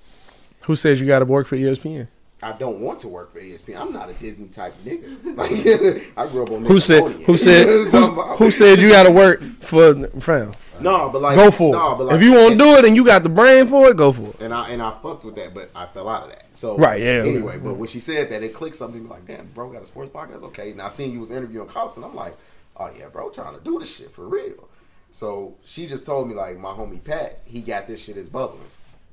Who 0.62 0.76
says 0.76 1.02
you 1.02 1.06
got 1.06 1.18
to 1.18 1.26
work 1.26 1.46
for 1.46 1.56
ESPN? 1.58 2.08
I 2.42 2.52
don't 2.52 2.80
want 2.80 3.00
to 3.00 3.08
work 3.08 3.30
for 3.30 3.40
ESPN. 3.40 3.78
I'm 3.78 3.92
not 3.92 4.08
a 4.08 4.14
Disney 4.14 4.48
type 4.48 4.74
nigga. 4.86 5.18
Like 5.36 5.50
I 6.16 6.26
grew 6.30 6.44
up 6.44 6.50
on 6.50 6.64
Who 6.64 6.80
said? 6.80 7.12
Who 7.22 7.36
said? 7.36 7.66
You 7.68 7.74
know 7.76 7.82
what 7.84 7.94
I'm 7.94 8.14
talking 8.14 8.30
Who, 8.38 8.44
who 8.46 8.50
said 8.50 8.80
you 8.80 8.88
got 8.88 9.02
to 9.02 9.10
work 9.10 9.42
for? 9.60 9.94
Fam, 10.18 10.54
No, 10.82 11.08
but 11.10 11.22
like 11.22 11.36
go 11.36 11.50
for 11.50 11.72
no, 11.72 11.94
it. 11.94 11.98
but 11.98 12.06
like, 12.06 12.16
if 12.16 12.22
you 12.22 12.32
want 12.32 12.52
to 12.52 12.58
do 12.58 12.76
it 12.76 12.84
and 12.84 12.96
you 12.96 13.04
got 13.04 13.22
the 13.22 13.28
brain 13.28 13.66
for 13.66 13.88
it, 13.88 13.96
go 13.96 14.12
for 14.12 14.30
it. 14.30 14.40
and 14.40 14.52
I 14.52 14.70
and 14.70 14.82
I 14.82 14.90
fucked 15.02 15.24
with 15.24 15.36
that, 15.36 15.54
but 15.54 15.70
I 15.74 15.86
fell 15.86 16.08
out 16.08 16.24
of 16.24 16.30
that. 16.30 16.46
So 16.52 16.76
Right, 16.76 17.00
yeah. 17.00 17.22
Anyway, 17.24 17.58
but 17.58 17.74
when 17.74 17.88
she 17.88 18.00
said 18.00 18.30
that, 18.30 18.42
it 18.42 18.54
clicked 18.54 18.76
something 18.76 19.08
like, 19.08 19.26
"Damn, 19.26 19.46
bro, 19.48 19.70
got 19.70 19.82
a 19.82 19.86
sports 19.86 20.10
podcast." 20.10 20.42
Okay, 20.44 20.72
now 20.72 20.86
I 20.86 20.88
seen 20.88 21.12
you 21.12 21.20
was 21.20 21.30
interviewing 21.30 21.68
Carlson. 21.68 22.04
I'm 22.04 22.14
like, 22.14 22.36
"Oh 22.76 22.90
yeah, 22.98 23.08
bro, 23.08 23.30
trying 23.30 23.56
to 23.56 23.62
do 23.62 23.78
this 23.78 23.94
shit 23.96 24.10
for 24.12 24.26
real." 24.26 24.68
So 25.12 25.56
she 25.64 25.86
just 25.86 26.06
told 26.06 26.28
me 26.28 26.34
like, 26.34 26.56
my 26.58 26.70
homie 26.70 27.02
Pat, 27.02 27.40
he 27.44 27.62
got 27.62 27.88
this 27.88 28.02
shit 28.02 28.16
is 28.16 28.28
bubbling, 28.28 28.62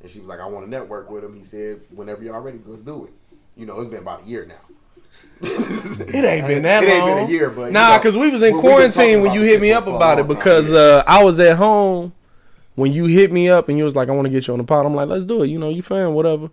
and 0.01 0.09
she 0.11 0.19
was 0.19 0.29
like, 0.29 0.39
"I 0.39 0.45
want 0.45 0.65
to 0.65 0.69
network 0.69 1.09
with 1.09 1.23
him." 1.23 1.35
He 1.35 1.43
said, 1.43 1.81
"Whenever 1.93 2.23
y'all 2.23 2.39
ready, 2.39 2.59
let's 2.65 2.83
do 2.83 3.05
it." 3.05 3.13
You 3.55 3.65
know, 3.65 3.79
it's 3.79 3.89
been 3.89 4.01
about 4.03 4.23
a 4.23 4.25
year 4.25 4.45
now. 4.45 4.55
It 5.41 6.25
ain't 6.25 6.47
been 6.47 6.63
that 6.63 6.83
long. 6.83 6.91
It 6.91 6.95
ain't 6.95 7.05
been 7.05 7.25
a 7.25 7.29
year, 7.29 7.49
but, 7.49 7.67
you 7.67 7.71
nah, 7.71 7.91
know, 7.91 7.97
because 7.99 8.17
we 8.17 8.29
was 8.29 8.41
in 8.41 8.55
we- 8.55 8.61
we 8.61 8.61
been 8.61 8.71
talking 8.71 8.77
quarantine 8.77 9.21
when 9.21 9.33
you 9.33 9.41
hit 9.41 9.61
me 9.61 9.71
up 9.71 9.85
about 9.85 10.19
it 10.19 10.27
because 10.27 10.71
yeah. 10.71 10.79
uh, 10.79 11.03
I 11.05 11.23
was 11.23 11.39
at 11.39 11.57
home 11.57 12.13
when 12.75 12.91
you 12.93 13.05
hit 13.05 13.31
me 13.31 13.49
up 13.49 13.69
and 13.69 13.77
you 13.77 13.83
was 13.83 13.95
like, 13.95 14.09
I 14.09 14.13
want 14.13 14.25
to 14.25 14.31
get 14.31 14.47
you 14.47 14.53
on 14.53 14.59
the 14.59 14.63
pod. 14.63 14.85
I'm 14.85 14.95
like, 14.95 15.09
let's 15.09 15.25
do 15.25 15.43
it. 15.43 15.47
You 15.47 15.59
know, 15.59 15.69
you 15.69 15.81
fan, 15.81 16.13
whatever. 16.13 16.49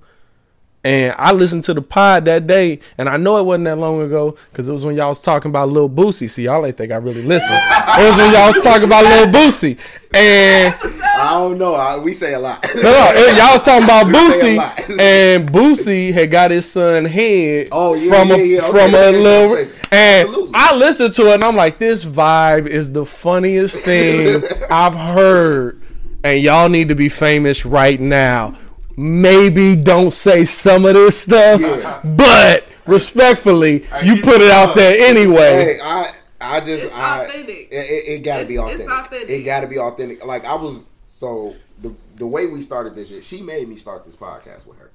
And 0.85 1.15
I 1.19 1.33
listened 1.33 1.65
to 1.65 1.73
the 1.75 1.81
pod 1.81 2.27
that 2.27 2.47
day, 2.47 2.79
and 2.99 3.09
I 3.09 3.17
know 3.17 3.39
it 3.39 3.45
wasn't 3.45 3.65
that 3.65 3.79
long 3.79 4.03
ago 4.03 4.37
because 4.51 4.69
it 4.69 4.73
was 4.73 4.85
when 4.85 4.95
y'all 4.97 5.09
was 5.09 5.23
talking 5.23 5.49
about 5.51 5.71
Lil 5.71 5.89
Boosie. 5.89 6.29
See, 6.29 6.45
y'all 6.45 6.65
ain't 6.67 6.77
think 6.77 6.93
I 6.93 6.97
really 6.97 7.23
listened. 7.23 7.59
it 7.59 8.11
was 8.11 8.17
when 8.19 8.33
y'all 8.33 8.53
was 8.53 8.63
talking 8.63 8.85
about 8.85 9.03
Lil 9.05 9.27
Boosie, 9.33 9.79
and 10.13 10.75
I 11.03 11.31
don't 11.39 11.57
know. 11.57 11.75
I, 11.75 11.97
we 11.97 12.13
say 12.13 12.35
a 12.35 12.39
lot. 12.39 12.63
no, 12.75 12.83
no, 12.83 13.27
y'all 13.37 13.55
was 13.55 13.65
talking 13.65 13.85
about 13.85 14.07
You 14.09 14.31
say 14.33 14.57
a 14.57 14.61
Boosie, 14.61 15.01
and 15.01 15.51
Boosie 15.51 16.13
had 16.13 16.31
got 16.31 16.51
his 16.51 16.71
son 16.71 17.07
head 17.07 17.69
Oh, 17.73 17.95
yeah, 17.95 18.11
from 18.11 18.31
a 18.33 18.37
yeah, 18.37 18.45
yeah. 18.45 18.59
Okay, 18.61 18.71
from 18.71 18.95
a 18.95 18.99
a 18.99 19.11
little, 19.11 19.49
conversation. 19.57 19.87
and 19.91 20.29
Absolutely. 20.29 20.53
I 20.55 20.75
listened 20.77 21.13
to 21.15 21.27
it, 21.29 21.35
and 21.37 21.45
I'm 21.45 21.57
like, 21.57 21.79
this 21.79 22.05
vibe 22.05 22.67
is 22.67 22.93
the 22.93 23.07
funniest 23.07 23.79
thing 23.79 24.43
I've 24.69 24.95
heard, 24.95 25.81
and 26.23 26.43
y'all 26.43 26.69
need 26.69 26.89
to 26.89 26.95
be 26.95 27.09
famous 27.09 27.65
right 27.65 27.99
now. 27.99 28.55
Maybe 28.97 29.75
don't 29.77 30.11
say 30.11 30.45
some 30.45 30.85
of 30.85 30.95
this 30.95 31.21
stuff, 31.23 31.61
but 32.05 32.65
respectfully, 32.87 33.85
you 34.03 34.23
put 34.23 34.37
it 34.37 34.43
it 34.43 34.51
out 34.51 34.71
up. 34.71 34.75
there 34.77 34.97
anyway. 34.99 35.77
Hey, 35.77 35.79
I 35.83 36.15
I 36.41 36.61
just 36.61 36.85
It's 36.85 36.95
I, 36.95 37.25
authentic. 37.25 37.69
It, 37.73 37.75
it, 37.75 38.09
it 38.09 38.19
gotta 38.23 38.43
It's- 38.43 38.49
be 38.49 38.55
it's 38.55 38.63
authentic. 38.83 38.91
authentic. 38.91 39.31
It 39.31 39.43
gotta 39.45 39.67
be 39.67 39.79
authentic. 39.79 40.25
Like 40.25 40.45
I 40.45 40.55
was 40.55 40.89
so 41.07 41.55
the 41.81 41.95
the 42.17 42.27
way 42.27 42.47
we 42.47 42.63
started 42.63 42.95
this 42.95 43.09
shit, 43.09 43.25
she 43.25 43.43
made 43.43 43.69
me 43.69 43.77
start 43.77 44.05
this 44.05 44.15
podcast 44.17 44.67
with 44.67 44.79
her. 44.79 44.91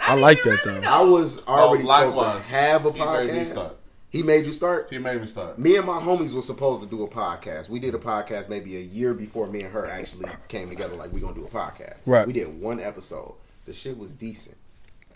I 0.00 0.14
mean, 0.14 0.22
like 0.22 0.42
that, 0.44 0.64
really 0.64 0.80
though. 0.80 0.88
I 0.88 1.02
was 1.02 1.44
already 1.46 1.84
oh, 1.86 1.86
supposed 2.10 2.16
to 2.16 2.24
Oh, 2.24 2.38
have 2.38 2.86
a 2.86 2.92
He 2.92 2.98
made 2.98 3.32
me 3.32 3.40
podcast. 3.44 3.74
Start. 4.12 4.22
He 4.22 4.22
made 4.22 4.44
you 4.46 4.52
start. 4.52 4.88
He 4.90 4.98
made 4.98 5.20
me 5.20 5.26
start. 5.26 5.58
Me 5.58 5.76
and 5.76 5.86
my 5.86 5.98
homies 6.00 6.34
were 6.34 6.42
supposed 6.42 6.82
to 6.82 6.88
do 6.88 7.02
a 7.02 7.08
podcast. 7.08 7.68
We 7.70 7.78
did 7.80 7.94
a 7.94 7.98
podcast 7.98 8.48
maybe 8.48 8.76
a 8.76 8.80
year 8.80 9.14
before 9.14 9.46
me 9.46 9.62
and 9.62 9.72
her 9.72 9.86
actually 9.86 10.28
came 10.48 10.68
together. 10.68 10.96
Like 10.96 11.12
we're 11.12 11.20
gonna 11.20 11.34
do 11.34 11.46
a 11.46 11.48
podcast. 11.48 12.00
Right. 12.04 12.26
We 12.26 12.32
did 12.34 12.60
one 12.60 12.78
episode. 12.78 13.34
The 13.64 13.72
shit 13.72 13.96
was 13.98 14.12
decent. 14.12 14.56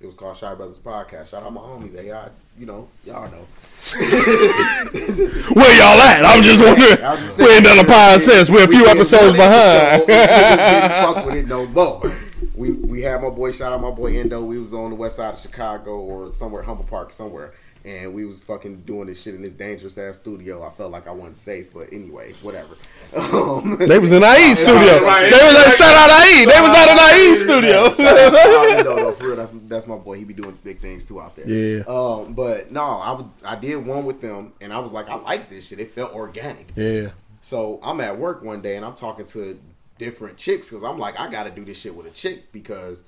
It 0.01 0.07
was 0.07 0.15
called 0.15 0.37
Shy 0.37 0.55
Brothers 0.55 0.79
Podcast. 0.79 1.29
Shout 1.31 1.43
out 1.43 1.53
my 1.55 1.61
homies. 1.61 1.93
They, 1.93 2.13
I, 2.13 2.29
you 2.59 2.67
know, 2.67 2.87
y'all 3.07 3.31
know. 3.31 3.47
Where 3.93 5.79
y'all 5.79 6.01
at? 6.01 6.23
I'm 6.25 6.43
just 6.43 6.63
wondering. 6.63 7.03
I 7.03 7.13
was 7.15 7.21
just 7.25 7.39
We 7.39 7.45
saying, 7.47 7.57
ain't 7.57 7.65
done 7.65 7.79
a 7.79 7.85
pod 7.89 8.21
since. 8.21 8.51
We're 8.51 8.65
a 8.65 8.69
few 8.69 8.81
did 8.85 8.89
episodes 8.89 9.37
one 9.39 9.41
episode, 9.41 9.47
behind. 9.47 10.01
we 10.01 10.07
didn't 10.07 10.91
fuck 11.15 11.27
with 11.27 11.35
it 11.37 11.47
no 11.49 11.67
more. 11.67 12.13
We 12.55 12.73
we 12.73 13.03
had 13.03 13.23
my 13.23 13.31
boy 13.31 13.53
shout 13.53 13.73
out 13.73 13.81
my 13.81 13.91
boy 13.91 14.19
Endo. 14.19 14.43
We 14.43 14.59
was 14.59 14.73
on 14.75 14.91
the 14.91 14.97
west 14.97 15.17
side 15.17 15.35
of 15.35 15.41
Chicago 15.41 15.99
or 15.99 16.33
somewhere 16.35 16.63
Humboldt 16.63 16.89
Park 16.91 17.13
somewhere, 17.13 17.53
and 17.87 18.13
we 18.13 18.27
was 18.27 18.41
fucking 18.41 18.83
doing 18.83 19.07
this 19.07 19.23
shit 19.23 19.37
in 19.37 19.43
this 19.43 19.55
dangerous 19.55 19.97
ass 19.97 20.17
studio. 20.17 20.67
I 20.67 20.71
felt 20.71 20.91
like 20.91 21.07
I 21.07 21.13
wasn't 21.13 21.39
safe, 21.39 21.73
but 21.73 21.93
anyway, 21.93 22.33
whatever. 22.43 22.75
Um, 23.17 23.79
They 23.87 23.99
was 24.01 24.11
in 24.11 24.25
IE 24.25 24.55
studio. 24.55 25.01
right. 25.03 25.31
They 25.31 25.45
was 25.45 25.55
at 25.55 25.73
shout 25.73 25.95
out 25.95 26.27
IE. 26.27 26.45
They 26.45 26.61
was 26.61 26.77
out 26.77 26.91
in 26.91 27.31
IE 27.31 27.35
studio. 27.37 27.85
Out 27.87 27.95
to 27.95 29.13
for 29.17 29.27
real, 29.29 29.37
that's 29.37 29.53
that's 29.69 29.87
my 29.87 29.97
boy. 29.97 30.19
He 30.19 30.25
be 30.25 30.35
doing 30.35 30.59
big 30.65 30.81
things 30.81 31.05
too 31.05 31.21
out 31.21 31.37
there. 31.37 31.49
Yeah. 31.49 31.85
Um, 31.87 32.35
but 32.35 32.71
no, 32.73 32.83
I 32.83 33.13
would 33.13 33.29
I 33.45 33.55
did 33.55 33.77
one 33.87 34.05
with 34.05 34.21
them, 34.21 34.53
and 34.61 34.73
I 34.73 34.81
was 34.81 34.93
like, 34.93 35.09
I 35.09 35.15
like 35.15 35.49
this 35.49 35.69
shit. 35.69 35.79
It 35.79 35.91
felt 35.91 36.13
organic. 36.13 36.73
Yeah. 36.75 37.11
So 37.41 37.79
I'm 37.85 38.01
at 38.01 38.19
work 38.19 38.43
one 38.43 38.61
day 38.61 38.75
and 38.77 38.85
I'm 38.85 38.95
talking 38.95 39.25
to 39.27 39.57
different 39.99 40.37
chicks 40.37 40.69
because 40.69 40.83
I'm 40.83 40.99
like, 40.99 41.19
I 41.21 41.31
got 41.31 41.45
to 41.45 41.51
do 41.51 41.65
this 41.65 41.79
shit 41.79 41.95
with 41.95 42.07
a 42.07 42.11
chick 42.11 42.51
because 42.51 43.05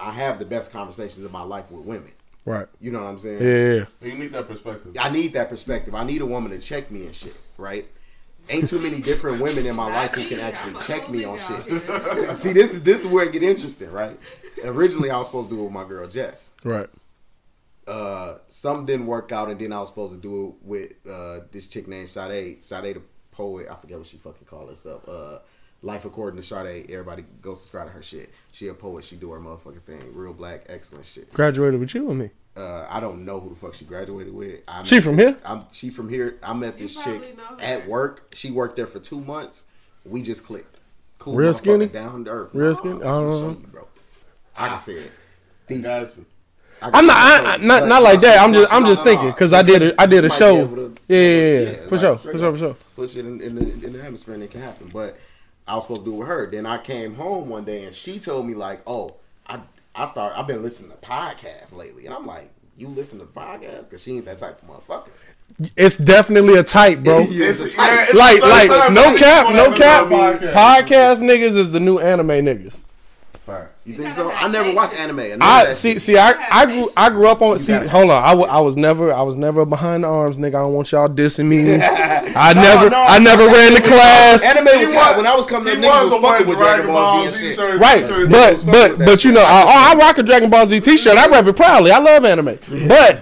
I 0.00 0.10
have 0.10 0.40
the 0.40 0.44
best 0.44 0.72
conversations 0.72 1.24
in 1.24 1.30
my 1.30 1.42
life 1.42 1.70
with 1.70 1.84
women. 1.84 2.10
Right. 2.48 2.66
You 2.80 2.90
know 2.90 3.00
what 3.00 3.08
I'm 3.08 3.18
saying? 3.18 3.42
Yeah. 3.42 4.08
You 4.08 4.14
need 4.14 4.32
that 4.32 4.48
perspective. 4.48 4.96
I 4.98 5.10
need 5.10 5.34
that 5.34 5.50
perspective. 5.50 5.94
I 5.94 6.04
need 6.04 6.22
a 6.22 6.26
woman 6.26 6.50
to 6.52 6.58
check 6.58 6.90
me 6.90 7.04
and 7.04 7.14
shit, 7.14 7.36
right? 7.58 7.86
Ain't 8.48 8.68
too 8.68 8.78
many 8.78 9.00
different 9.00 9.42
women 9.42 9.66
in 9.66 9.76
my 9.76 9.86
life 9.86 10.12
who 10.12 10.26
can 10.26 10.40
actually 10.40 10.80
check 10.80 11.10
me 11.10 11.24
on 11.24 11.38
shit. 11.38 11.64
See, 12.40 12.54
this 12.54 12.72
is 12.72 12.82
this 12.82 13.00
is 13.00 13.06
where 13.06 13.26
it 13.26 13.32
get 13.32 13.42
interesting, 13.42 13.92
right? 13.92 14.18
Originally, 14.64 15.10
I 15.10 15.18
was 15.18 15.26
supposed 15.26 15.50
to 15.50 15.56
do 15.56 15.60
it 15.60 15.64
with 15.64 15.72
my 15.72 15.84
girl 15.84 16.08
Jess. 16.08 16.52
Right. 16.64 16.88
Uh, 17.86 18.38
some 18.48 18.86
didn't 18.86 19.06
work 19.06 19.32
out, 19.32 19.50
and 19.50 19.60
then 19.60 19.72
I 19.72 19.80
was 19.80 19.90
supposed 19.90 20.14
to 20.14 20.18
do 20.18 20.48
it 20.48 20.66
with 20.66 20.92
uh, 21.10 21.40
this 21.50 21.66
chick 21.66 21.86
named 21.86 22.08
Sade. 22.08 22.62
Sade 22.64 22.96
the 22.96 23.02
poet. 23.30 23.68
I 23.70 23.74
forget 23.74 23.98
what 23.98 24.06
she 24.06 24.16
fucking 24.16 24.46
called 24.46 24.70
herself. 24.70 25.06
Uh, 25.06 25.38
Life 25.82 26.04
according 26.04 26.40
to 26.40 26.46
Sade. 26.46 26.90
Everybody 26.90 27.24
go 27.40 27.54
subscribe 27.54 27.86
to 27.86 27.92
her 27.92 28.02
shit. 28.02 28.30
She 28.50 28.66
a 28.68 28.74
poet. 28.74 29.04
She 29.04 29.14
do 29.16 29.30
her 29.30 29.38
motherfucking 29.38 29.82
thing. 29.82 30.02
Real 30.12 30.32
black, 30.32 30.64
excellent 30.68 31.04
shit. 31.06 31.32
Graduated 31.32 31.78
with 31.78 31.94
you 31.94 32.10
and 32.10 32.18
me. 32.18 32.30
Uh, 32.56 32.84
I 32.90 32.98
don't 32.98 33.24
know 33.24 33.38
who 33.38 33.50
the 33.50 33.54
fuck 33.54 33.74
she 33.74 33.84
graduated 33.84 34.34
with. 34.34 34.60
I 34.66 34.82
She 34.82 35.00
from 35.00 35.14
this- 35.14 35.36
here? 35.36 35.42
I'm, 35.44 35.66
she 35.70 35.90
from 35.90 36.08
here. 36.08 36.36
I 36.42 36.52
met 36.54 36.76
this 36.78 36.96
chick 36.96 37.38
at 37.60 37.86
work. 37.86 38.34
She 38.34 38.50
worked 38.50 38.74
there 38.74 38.88
for 38.88 38.98
two 38.98 39.20
months. 39.20 39.66
We 40.04 40.22
just 40.22 40.44
clicked. 40.44 40.80
Cool 41.20 41.36
Real 41.36 41.54
skinny? 41.54 41.86
down 41.86 42.24
to 42.24 42.30
earth. 42.30 42.54
Real 42.54 42.70
Nah, 42.70 42.74
skinny? 42.76 42.94
let 42.94 43.02
me 43.02 43.06
Uh-huh. 43.08 43.32
show 43.32 43.48
you, 43.50 43.66
bro. 43.70 43.88
I 44.56 44.68
can 44.70 44.78
see 44.80 44.92
it. 44.94 45.12
Decent. 45.68 45.84
Got 45.84 46.16
you. 46.16 46.26
I 46.80 46.84
can 46.86 46.94
I'm 46.94 47.06
not. 47.06 47.16
I. 47.16 47.54
I, 47.54 47.56
not 47.58 47.80
But 47.82 47.86
not 47.88 48.02
like 48.02 48.20
that. 48.22 48.40
I'm 48.40 48.52
just. 48.52 48.72
I'm 48.72 48.84
just 48.86 49.04
no, 49.04 49.12
no. 49.12 49.16
thinking 49.16 49.30
because 49.32 49.52
I 49.52 49.62
did. 49.62 49.82
A, 49.82 50.00
I 50.00 50.06
did 50.06 50.24
a 50.24 50.28
You 50.28 50.28
might 50.28 50.34
be 50.34 50.38
show. 50.38 50.66
to- 50.66 50.94
Yeah, 51.08 51.18
yeah, 51.18 51.28
yeah, 51.28 51.60
yeah. 51.60 51.68
like, 51.80 51.88
For 51.88 51.98
sure. 51.98 52.16
For 52.16 52.38
sure. 52.38 52.52
For 52.52 52.58
sure. 52.58 52.76
Put 52.96 53.10
shit 53.10 53.26
in, 53.26 53.40
in, 53.40 53.54
the, 53.54 53.86
in 53.86 53.92
the 53.92 54.02
atmosphere 54.02 54.34
and 54.34 54.42
it 54.42 54.50
can 54.50 54.60
happen. 54.60 54.90
But 54.92 55.16
I 55.68 55.74
was 55.74 55.84
supposed 55.84 56.00
to 56.00 56.04
do 56.06 56.14
it 56.14 56.18
with 56.18 56.28
her. 56.28 56.50
Then 56.50 56.66
I 56.66 56.78
came 56.78 57.14
home 57.14 57.48
one 57.48 57.64
day 57.64 57.84
and 57.84 57.94
she 57.94 58.18
told 58.18 58.46
me 58.46 58.54
like, 58.54 58.80
"Oh, 58.86 59.16
I 59.46 59.60
I 59.94 60.06
start. 60.06 60.32
I've 60.36 60.46
been 60.46 60.62
listening 60.62 60.90
to 60.90 60.96
podcasts 60.96 61.74
lately." 61.74 62.06
And 62.06 62.14
I'm 62.14 62.26
like, 62.26 62.50
"You 62.76 62.88
listen 62.88 63.18
to 63.18 63.26
podcasts?" 63.26 63.84
Because 63.84 64.02
she 64.02 64.16
ain't 64.16 64.24
that 64.24 64.38
type 64.38 64.60
of 64.62 64.68
motherfucker. 64.68 65.10
It's 65.76 65.96
definitely 65.96 66.54
a 66.54 66.62
type, 66.62 67.00
bro. 67.00 67.20
It's 67.28 67.60
a 67.60 67.70
type. 67.70 68.14
Like, 68.14 68.40
like, 68.42 68.92
no 68.92 69.16
cap, 69.16 69.54
no 69.54 69.76
cap. 69.76 70.06
Podcast 70.08 71.22
niggas 71.22 71.56
is 71.56 71.70
the 71.72 71.80
new 71.80 71.98
anime 71.98 72.28
niggas. 72.28 72.84
Facts. 73.48 73.86
You 73.86 73.96
think 73.96 74.12
so? 74.12 74.30
I 74.30 74.46
never 74.48 74.74
watched 74.74 74.92
anime. 74.92 75.20
I, 75.20 75.28
know 75.36 75.46
I 75.46 75.72
see. 75.72 75.92
shit. 75.92 76.02
See, 76.02 76.18
I, 76.18 76.32
I 76.50 76.66
grew, 76.66 76.90
I 76.94 77.08
grew 77.08 77.28
up 77.28 77.40
on. 77.40 77.58
See, 77.58 77.72
hold 77.72 78.10
on. 78.10 78.22
I, 78.22 78.32
I 78.44 78.60
was 78.60 78.76
never, 78.76 79.10
I 79.10 79.22
was 79.22 79.38
never 79.38 79.64
behind 79.64 80.04
the 80.04 80.08
arms, 80.08 80.36
nigga. 80.36 80.48
I 80.48 80.60
don't 80.60 80.74
want 80.74 80.92
y'all 80.92 81.08
dissing 81.08 81.46
me. 81.46 81.74
I 81.82 82.52
never, 82.52 82.90
no, 82.90 83.02
I 83.08 83.18
never 83.18 83.46
ran 83.46 83.72
the 83.72 83.80
class. 83.80 84.44
Anime 84.44 84.66
was 84.66 84.92
hot 84.92 85.16
when 85.16 85.26
I 85.26 85.34
was 85.34 85.46
coming 85.46 85.72
up. 85.72 85.78
Niggas 85.78 86.04
was 86.04 86.12
was 86.12 86.22
fucking 86.22 86.46
with 86.46 86.58
Dragon 86.58 86.86
Ball 86.88 87.22
Z 87.22 87.26
and 87.26 87.34
shit. 87.36 87.50
t-shirt, 87.56 87.80
Right, 87.80 88.02
t-shirt. 88.02 88.30
but 88.30 88.66
but 88.66 88.98
but 88.98 89.24
you 89.24 89.32
know, 89.32 89.40
I, 89.42 89.62
oh, 89.66 89.96
I 89.96 89.98
rock 89.98 90.18
a 90.18 90.22
Dragon 90.22 90.50
Ball 90.50 90.66
Z 90.66 90.80
T-shirt. 90.80 91.16
I 91.16 91.26
rep 91.28 91.46
it 91.46 91.56
proudly. 91.56 91.90
I 91.90 91.98
love 91.98 92.24
anime, 92.26 92.58
but 92.86 93.20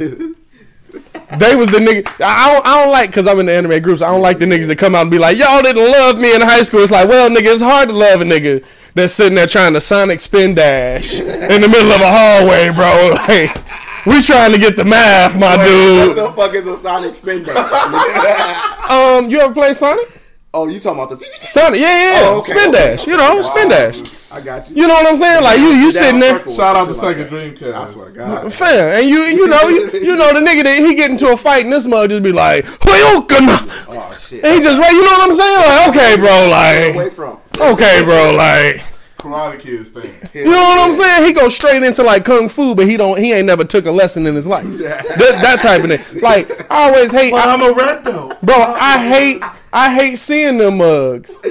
they 1.38 1.54
was 1.56 1.70
the 1.70 1.78
nigga. 1.78 2.08
I 2.20 2.52
don't, 2.52 2.66
I 2.66 2.82
don't 2.84 2.92
like 2.92 3.10
because 3.10 3.28
I'm 3.28 3.38
in 3.38 3.46
the 3.46 3.52
anime 3.52 3.80
groups. 3.82 4.02
I 4.02 4.08
don't 4.08 4.22
like 4.22 4.38
the 4.40 4.46
niggas 4.46 4.66
that 4.66 4.76
come 4.78 4.94
out 4.96 5.02
and 5.02 5.10
be 5.10 5.18
like, 5.18 5.38
y'all 5.38 5.62
didn't 5.62 5.84
love 5.90 6.18
me 6.18 6.34
in 6.34 6.40
high 6.40 6.62
school. 6.62 6.80
It's 6.80 6.90
like, 6.92 7.08
well, 7.08 7.30
nigga, 7.30 7.52
it's 7.52 7.62
hard 7.62 7.88
to 7.88 7.94
love 7.94 8.20
a 8.20 8.24
nigga 8.24 8.64
that's 8.96 9.12
sitting 9.12 9.34
there 9.34 9.46
trying 9.46 9.74
to 9.74 9.80
Sonic 9.80 10.20
spin 10.20 10.54
dash 10.54 11.20
in 11.20 11.60
the 11.60 11.68
middle 11.68 11.92
of 11.92 12.00
a 12.00 12.10
hallway, 12.10 12.70
bro. 12.70 13.14
Like, 13.26 13.58
we 14.06 14.22
trying 14.22 14.52
to 14.52 14.58
get 14.58 14.76
the 14.76 14.84
math, 14.84 15.36
my 15.36 15.56
What 15.56 15.66
dude. 15.66 16.16
What 16.16 16.28
the 16.28 16.32
fuck 16.32 16.54
is 16.54 16.66
a 16.66 16.76
Sonic 16.76 17.14
Spin 17.16 17.42
Dash? 17.44 18.72
Um, 18.88 19.28
you 19.28 19.40
ever 19.40 19.52
play 19.52 19.72
Sonic? 19.74 20.08
Oh, 20.56 20.66
you 20.66 20.80
talking 20.80 21.02
about 21.02 21.18
the? 21.18 21.22
Son, 21.26 21.74
yeah, 21.74 21.80
yeah, 21.80 22.20
yeah. 22.22 22.28
Oh, 22.28 22.38
okay, 22.38 22.52
spin 22.52 22.70
okay, 22.70 22.96
dash. 22.96 23.06
You 23.06 23.18
know, 23.18 23.42
spin 23.42 23.68
dash. 23.68 24.00
I 24.30 24.40
got 24.40 24.70
you. 24.70 24.76
You 24.76 24.88
know 24.88 24.94
what 24.94 25.06
I'm 25.06 25.16
saying? 25.16 25.42
Like 25.42 25.58
you, 25.58 25.66
you 25.66 25.90
sitting 25.90 26.18
there. 26.18 26.38
Shout 26.50 26.76
out 26.76 26.88
to 26.88 26.94
some 26.94 27.12
shit 27.14 27.28
Sega 27.28 27.30
like. 27.30 27.54
Dreamcast. 27.58 27.74
I 27.74 27.84
swear 27.84 28.06
to 28.06 28.12
God. 28.12 28.52
Fair, 28.54 28.94
and 28.94 29.06
you 29.06 29.24
you 29.24 29.48
know 29.48 29.68
you, 29.68 29.90
you 29.92 30.16
know 30.16 30.32
the 30.32 30.40
nigga 30.40 30.62
that 30.62 30.78
he 30.78 30.94
get 30.94 31.10
into 31.10 31.28
a 31.28 31.36
fight 31.36 31.64
and 31.64 31.72
this 31.74 31.86
mug 31.86 32.08
just 32.08 32.22
be 32.22 32.32
like, 32.32 32.64
"Hoyokana," 32.64 33.86
Oh 33.90 34.16
shit. 34.18 34.42
and 34.42 34.54
he 34.56 34.62
just 34.62 34.80
right. 34.80 34.92
You 34.92 35.04
know 35.04 35.10
what 35.10 35.28
I'm 35.28 35.34
saying? 35.34 35.56
Like, 35.58 35.88
okay, 35.90 36.16
bro, 36.16 36.48
Like, 36.48 36.94
away 36.94 37.04
like, 37.04 37.12
from. 37.12 37.38
okay, 37.60 38.02
bro, 38.02 38.32
like, 38.34 38.82
Karate 39.18 39.60
Kids 39.60 39.90
thing. 39.90 40.14
you 40.32 40.44
know 40.50 40.52
what 40.52 40.78
I'm 40.78 40.92
saying? 40.92 41.26
He 41.26 41.34
goes 41.34 41.54
straight 41.54 41.82
into 41.82 42.02
like 42.02 42.24
kung 42.24 42.48
fu, 42.48 42.74
but 42.74 42.88
he 42.88 42.96
don't. 42.96 43.18
He 43.18 43.34
ain't 43.34 43.46
never 43.46 43.64
took 43.64 43.84
a 43.84 43.90
lesson 43.92 44.26
in 44.26 44.34
his 44.34 44.46
life. 44.46 44.64
that, 44.78 45.38
that 45.42 45.60
type 45.60 45.84
of 45.84 45.90
thing. 45.90 46.22
Like, 46.22 46.70
I 46.70 46.88
always 46.88 47.12
hate. 47.12 47.30
But 47.32 47.46
I, 47.46 47.52
I'm 47.52 47.62
a 47.62 47.72
red 47.74 48.04
belt. 48.04 48.40
bro, 48.42 48.56
I 48.56 49.06
hate. 49.06 49.42
I 49.76 49.94
hate 49.94 50.16
seeing 50.18 50.56
them 50.56 50.78
mugs. 50.78 51.38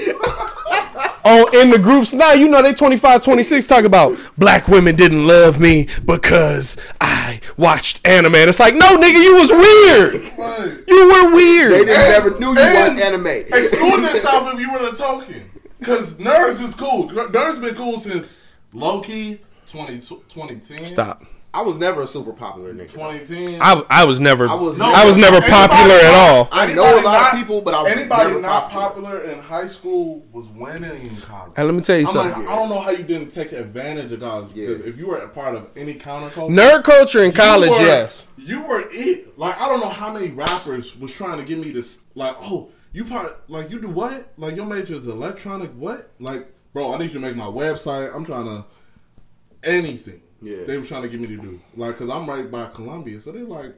On 1.26 1.46
oh, 1.54 1.62
in 1.62 1.70
the 1.70 1.78
groups 1.78 2.12
now, 2.12 2.34
you 2.34 2.48
know 2.48 2.64
they 2.64 2.74
25, 2.74 3.22
26 3.22 3.68
talk 3.68 3.84
about 3.84 4.18
black 4.36 4.68
women 4.68 4.96
didn't 4.96 5.28
love 5.28 5.60
me 5.60 5.88
because 6.06 6.76
I 7.00 7.40
watched 7.56 8.08
anime. 8.08 8.34
And 8.34 8.50
it's 8.50 8.60
like, 8.60 8.74
no, 8.74 8.98
nigga, 8.98 9.24
you 9.24 9.36
was 9.36 9.52
weird. 9.52 10.38
Right. 10.38 10.84
You 10.88 11.08
were 11.08 11.36
weird. 11.36 11.72
They 11.72 11.86
didn't 11.86 12.12
never 12.12 12.40
knew 12.40 12.54
you 12.54 12.60
and- 12.60 12.98
watched 12.98 13.06
anime. 13.06 13.28
Excluding 13.28 14.06
yourself 14.06 14.54
if 14.54 14.60
you 14.60 14.72
were 14.72 14.92
the 14.92 14.98
token. 14.98 15.50
Because 15.78 16.14
nerds 16.14 16.64
is 16.64 16.74
cool. 16.74 17.10
Nerds 17.10 17.62
been 17.62 17.76
cool 17.76 18.00
since 18.00 18.42
low 18.74 19.02
key 19.02 19.40
20, 19.68 20.00
2010. 20.00 20.86
Stop. 20.86 21.24
I 21.56 21.62
was 21.62 21.78
never 21.78 22.02
a 22.02 22.08
super 22.08 22.34
popular 22.34 22.74
nigga. 22.74 22.90
2010. 22.92 23.62
I, 23.62 23.82
I 23.90 24.04
was 24.06 24.20
never 24.20 24.48
I 24.50 24.56
was 24.56 24.80
I 24.80 25.06
was 25.06 25.16
never 25.16 25.38
Anybody 25.38 25.52
popular 25.52 25.96
at 25.96 26.14
all. 26.14 26.50
I 26.52 26.74
know 26.74 26.84
a 26.84 26.88
anybody 26.88 27.06
lot 27.06 27.34
of 27.34 27.40
people, 27.40 27.62
but 27.62 27.74
I 27.74 27.82
was 27.84 27.92
anybody 27.94 28.30
never 28.32 28.42
not 28.42 28.70
popular. 28.70 29.20
popular 29.20 29.32
in 29.32 29.40
high 29.40 29.68
school 29.68 30.26
was 30.34 30.46
winning 30.48 31.02
in 31.08 31.16
college. 31.22 31.54
And 31.56 31.66
let 31.68 31.74
me 31.74 31.82
tell 31.82 31.96
you 31.98 32.06
I'm 32.08 32.14
something. 32.14 32.42
like, 32.46 32.52
I 32.52 32.56
don't 32.58 32.68
know 32.70 32.80
how 32.82 32.90
you 32.92 33.04
didn't 33.04 33.30
take 33.30 33.54
advantage 33.54 34.12
of 34.12 34.20
college. 34.20 34.54
Because 34.54 34.82
Yeah. 34.82 34.86
if 34.90 34.98
you 34.98 35.08
were 35.08 35.18
a 35.18 35.30
part 35.30 35.56
of 35.56 35.70
any 35.78 35.94
counterculture, 35.94 36.50
Nerd 36.50 36.84
culture 36.84 37.20
in 37.24 37.32
you 37.32 37.38
college, 37.38 37.70
were- 37.72 37.78
yes. 37.80 38.28
you 38.38 38.62
were 38.62 38.84
it. 38.92 39.38
Like 39.40 39.60
I 39.60 39.70
don't 39.70 39.80
know 39.80 39.90
how 39.90 40.12
many 40.12 40.30
rappers 40.32 40.96
was 40.98 41.12
trying 41.14 41.38
to 41.38 41.46
give 41.46 41.58
me 41.60 41.72
this. 41.72 42.00
Like, 42.16 42.36
oh, 42.42 42.70
you 42.92 43.06
part 43.06 43.50
like 43.50 43.70
you 43.72 43.80
do 43.80 43.90
what? 43.90 44.28
Like 44.38 44.58
your 44.58 44.66
major 44.66 44.96
is 44.96 45.08
electronic 45.08 45.72
what? 45.72 46.12
Like, 46.20 46.52
bro, 46.74 46.94
I 46.94 46.98
need 46.98 47.06
you 47.08 47.12
to 47.14 47.20
make 47.20 47.36
my 47.38 47.46
website. 47.46 48.14
I'm 48.14 48.26
trying 48.26 48.46
to 48.46 48.66
anything. 49.64 50.22
Yeah. 50.42 50.64
they 50.66 50.78
were 50.78 50.86
trying 50.86 51.04
to 51.04 51.10
get 51.10 51.20
me 51.20 51.28
to 51.28 51.38
do. 51.38 51.60
Like, 51.76 51.98
cause 51.98 52.10
I'm 52.10 52.30
right 52.30 52.50
by 52.50 52.68
Columbia, 52.68 53.20
so 53.22 53.32
they're 53.32 53.44
like, 53.46 53.74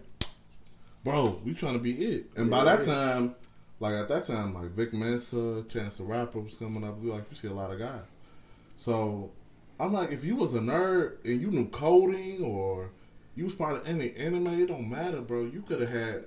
bro, 1.03 1.39
we 1.45 1.53
trying 1.53 1.73
to 1.73 1.79
be 1.79 1.93
it. 1.93 2.25
And 2.35 2.49
by 2.49 2.63
that 2.63 2.83
time, 2.83 3.35
like 3.79 3.93
at 3.93 4.07
that 4.09 4.25
time, 4.25 4.53
like 4.53 4.71
Vic 4.71 4.93
Mensa, 4.93 5.63
Chance 5.69 5.97
the 5.97 6.03
Rapper 6.03 6.39
was 6.39 6.55
coming 6.55 6.83
up. 6.83 6.99
We 6.99 7.11
like 7.11 7.25
you 7.29 7.35
see 7.37 7.47
a 7.47 7.53
lot 7.53 7.71
of 7.71 7.79
guys. 7.79 8.01
So 8.77 9.31
I'm 9.79 9.93
like, 9.93 10.11
if 10.11 10.23
you 10.23 10.35
was 10.35 10.53
a 10.55 10.59
nerd 10.59 11.23
and 11.25 11.39
you 11.41 11.51
knew 11.51 11.67
coding 11.69 12.43
or 12.43 12.89
you 13.35 13.45
was 13.45 13.53
part 13.53 13.77
of 13.77 13.87
any 13.87 14.13
anime, 14.15 14.47
it 14.47 14.67
don't 14.67 14.89
matter, 14.89 15.21
bro. 15.21 15.43
You 15.45 15.61
could 15.61 15.81
have 15.81 15.91
had, 15.91 16.25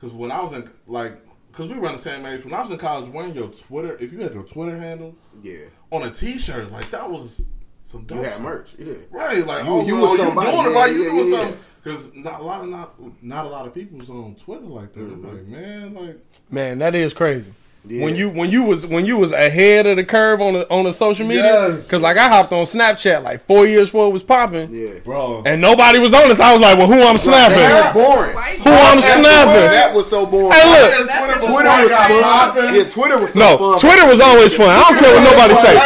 cause 0.00 0.12
when 0.12 0.30
I 0.30 0.42
was 0.42 0.52
in 0.52 0.70
like, 0.86 1.18
cause 1.52 1.70
we 1.70 1.78
were 1.78 1.88
the 1.88 1.98
same 1.98 2.24
age. 2.26 2.44
When 2.44 2.52
I 2.52 2.62
was 2.62 2.70
in 2.70 2.78
college, 2.78 3.10
wearing 3.10 3.34
your 3.34 3.48
Twitter, 3.48 3.96
if 3.98 4.12
you 4.12 4.18
had 4.20 4.34
your 4.34 4.42
Twitter 4.44 4.76
handle 4.78 5.14
Yeah. 5.42 5.64
on 5.90 6.02
a 6.02 6.10
T-shirt, 6.10 6.70
like 6.70 6.90
that 6.90 7.10
was 7.10 7.40
some 7.86 8.04
dope. 8.04 8.18
You 8.18 8.24
had 8.24 8.40
merch. 8.42 8.74
Yeah. 8.78 8.94
Right, 9.10 9.46
like 9.46 9.64
You- 9.64 9.70
oh, 9.70 9.80
you 9.80 9.86
you, 9.96 10.02
was 10.02 10.10
oh, 10.12 10.16
somebody, 10.16 10.50
you 10.50 10.52
doing 10.56 10.66
it 10.66 10.70
yeah, 10.72 10.78
right, 10.78 10.92
you 10.92 11.02
yeah, 11.04 11.10
doing 11.10 11.32
yeah, 11.32 11.38
something. 11.40 11.58
Because 11.82 12.14
not 12.14 12.40
a 12.40 12.42
lot 12.42 12.60
of 12.62 12.68
not 12.68 13.22
not 13.22 13.46
a 13.46 13.48
lot 13.48 13.66
of 13.66 13.72
people 13.74 13.98
was 13.98 14.10
on 14.10 14.34
Twitter 14.34 14.66
like 14.66 14.92
that. 14.92 15.00
Mm-hmm. 15.00 15.26
Like 15.26 15.46
man, 15.46 15.94
like 15.94 16.18
Man, 16.50 16.78
that 16.80 16.94
is 16.96 17.14
crazy. 17.14 17.52
Yeah. 17.88 18.02
When 18.04 18.16
you 18.16 18.28
when 18.30 18.50
you 18.50 18.64
was 18.64 18.84
when 18.86 19.04
you 19.06 19.16
was 19.16 19.30
ahead 19.30 19.86
of 19.86 19.96
the 19.96 20.04
curve 20.04 20.40
on 20.40 20.54
the 20.54 20.68
on 20.70 20.82
the 20.84 20.92
social 20.92 21.24
media, 21.26 21.44
Yes. 21.70 21.84
because 21.84 22.02
like 22.02 22.16
I 22.18 22.28
hopped 22.28 22.52
on 22.52 22.64
Snapchat 22.64 23.22
like 23.22 23.46
four 23.46 23.64
years 23.66 23.88
before 23.88 24.08
it 24.08 24.10
was 24.10 24.24
popping, 24.24 24.74
Yeah. 24.74 24.98
bro, 25.04 25.42
and 25.46 25.60
nobody 25.60 26.00
was 26.00 26.12
on 26.12 26.28
this. 26.28 26.40
I 26.40 26.52
was 26.52 26.60
like, 26.62 26.78
well, 26.78 26.88
who 26.88 27.00
I'm 27.02 27.16
snapping? 27.16 27.58
That 27.58 27.94
was 27.94 28.02
boring. 28.04 28.36
Who 28.36 28.70
I'm 28.74 29.00
snapping? 29.00 29.70
That 29.70 29.94
was 29.94 30.10
so 30.10 30.26
boring. 30.26 30.50
Hey, 30.50 30.66
look. 30.66 30.92
And 30.98 31.08
Twitter, 31.08 31.46
Twitter 31.46 31.82
was 31.82 31.90
got 31.92 32.10
fun. 32.10 32.22
popping, 32.22 32.74
Yeah, 32.74 32.84
Twitter 32.90 33.18
was 33.20 33.32
so 33.32 33.38
No, 33.38 33.56
fun. 33.58 33.78
Twitter 33.78 34.06
was 34.06 34.20
always 34.20 34.52
fun. 34.54 34.68
I 34.68 34.82
don't 34.82 34.98
care 34.98 35.14
what 35.14 35.22
nobody 35.22 35.54
says. 35.54 35.78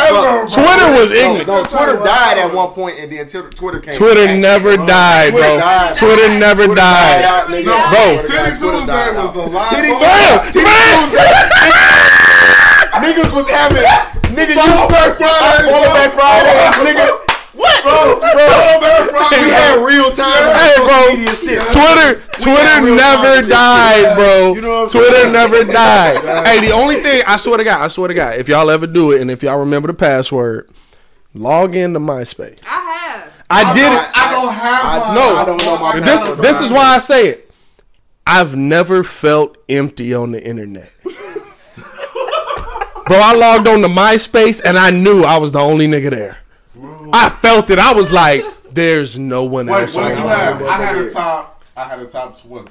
Twitter 0.56 0.88
was 0.96 1.10
No, 1.12 1.16
ignorant. 1.20 1.46
no, 1.48 1.64
Twitter 1.64 1.96
died 2.02 2.38
at 2.38 2.54
one 2.54 2.70
point, 2.72 2.98
and 2.98 3.12
then 3.12 3.28
Twitter 3.28 3.50
Twitter 3.50 3.80
came. 3.80 3.94
Twitter 3.94 4.24
back. 4.24 4.36
never 4.40 4.76
died, 4.78 5.30
Twitter 5.36 5.48
bro. 5.48 5.58
died. 5.58 5.94
Twitter 5.94 6.28
never 6.38 6.64
Twitter 6.64 6.80
died. 6.80 7.24
out. 7.28 7.50
No, 7.50 7.60
Bro. 7.92 8.24
Titty 8.24 8.50
Tuesday 8.56 8.66
was 8.66 8.88
out. 8.88 9.36
a 9.36 9.40
lot. 9.52 9.68
Titty 9.68 9.92
of- 9.92 10.00
Damn, 10.00 10.52
Titty 10.52 10.64
man. 10.64 11.89
Niggas 13.10 13.32
was 13.34 13.48
having 13.50 13.82
nigga 14.36 14.54
you 14.54 14.54
Follow 14.54 14.86
Back 14.88 15.18
thirsty. 15.18 15.24
I 15.26 15.34
Fridays, 15.34 15.66
follow 15.66 15.90
bro. 15.90 15.94
back 15.98 16.10
Fridays, 16.14 16.76
nigga. 16.86 17.06
What? 17.52 17.82
Follow 17.82 18.20
Back 18.20 19.10
Friday. 19.10 19.42
We 19.44 19.50
had 19.50 19.84
real 19.84 20.10
time 20.14 20.54
Hey, 20.54 20.74
bro. 20.78 20.98
media 21.10 21.34
shit. 21.34 21.60
Twitter, 21.74 22.22
Twitter 22.38 22.80
never 22.94 23.42
died, 23.48 24.16
bro. 24.16 24.54
You 24.54 24.60
know 24.60 24.82
what 24.82 24.90
Twitter 24.92 25.12
saying? 25.26 25.32
never 25.32 25.64
died. 25.72 26.46
hey, 26.46 26.60
the 26.66 26.72
only 26.72 27.02
thing 27.02 27.22
I 27.26 27.36
swear 27.36 27.58
to 27.58 27.64
God, 27.64 27.80
I 27.82 27.88
swear 27.88 28.08
to 28.08 28.14
God, 28.14 28.36
if 28.36 28.48
y'all 28.48 28.70
ever 28.70 28.86
do 28.86 29.10
it, 29.12 29.20
and 29.20 29.30
if 29.30 29.42
y'all 29.42 29.58
remember 29.58 29.88
the 29.88 29.94
password, 29.94 30.70
log 31.34 31.74
into 31.74 31.98
MySpace. 32.00 32.58
I 32.66 32.80
have. 32.80 33.32
I 33.50 33.74
did 33.74 33.82
it. 33.92 34.10
I 34.14 34.30
don't 34.30 34.54
have 34.54 34.84
I- 34.84 34.98
my. 35.08 35.14
No, 35.16 35.36
I 35.36 35.44
don't 35.44 35.64
know 35.64 35.78
my 35.78 35.90
I 35.90 36.00
This 36.00 36.20
password. 36.20 36.38
this 36.38 36.60
is 36.60 36.70
why 36.72 36.94
I 36.94 36.98
say 36.98 37.28
it. 37.28 37.50
I've 38.26 38.54
never 38.54 39.02
felt 39.02 39.56
empty 39.68 40.14
on 40.14 40.30
the 40.30 40.42
internet. 40.42 40.92
Bro, 43.10 43.18
I 43.18 43.34
logged 43.34 43.66
on 43.66 43.82
to 43.82 43.88
MySpace 43.88 44.62
and 44.64 44.78
I 44.78 44.90
knew 44.90 45.24
I 45.24 45.36
was 45.36 45.50
the 45.50 45.58
only 45.58 45.88
nigga 45.88 46.10
there. 46.10 46.38
I 47.12 47.28
felt 47.28 47.68
it. 47.68 47.80
I 47.80 47.92
was 47.92 48.12
like, 48.12 48.44
there's 48.72 49.18
no 49.18 49.42
one 49.42 49.66
Wait, 49.66 49.80
else 49.80 49.96
what 49.96 50.10
did 50.10 50.18
you 50.18 50.28
have? 50.28 50.62
I 50.62 50.76
had 50.76 50.96
a 50.96 51.10
top. 51.10 51.64
I 51.76 51.88
had 51.88 51.98
a 51.98 52.04
top 52.04 52.38
what? 52.44 52.68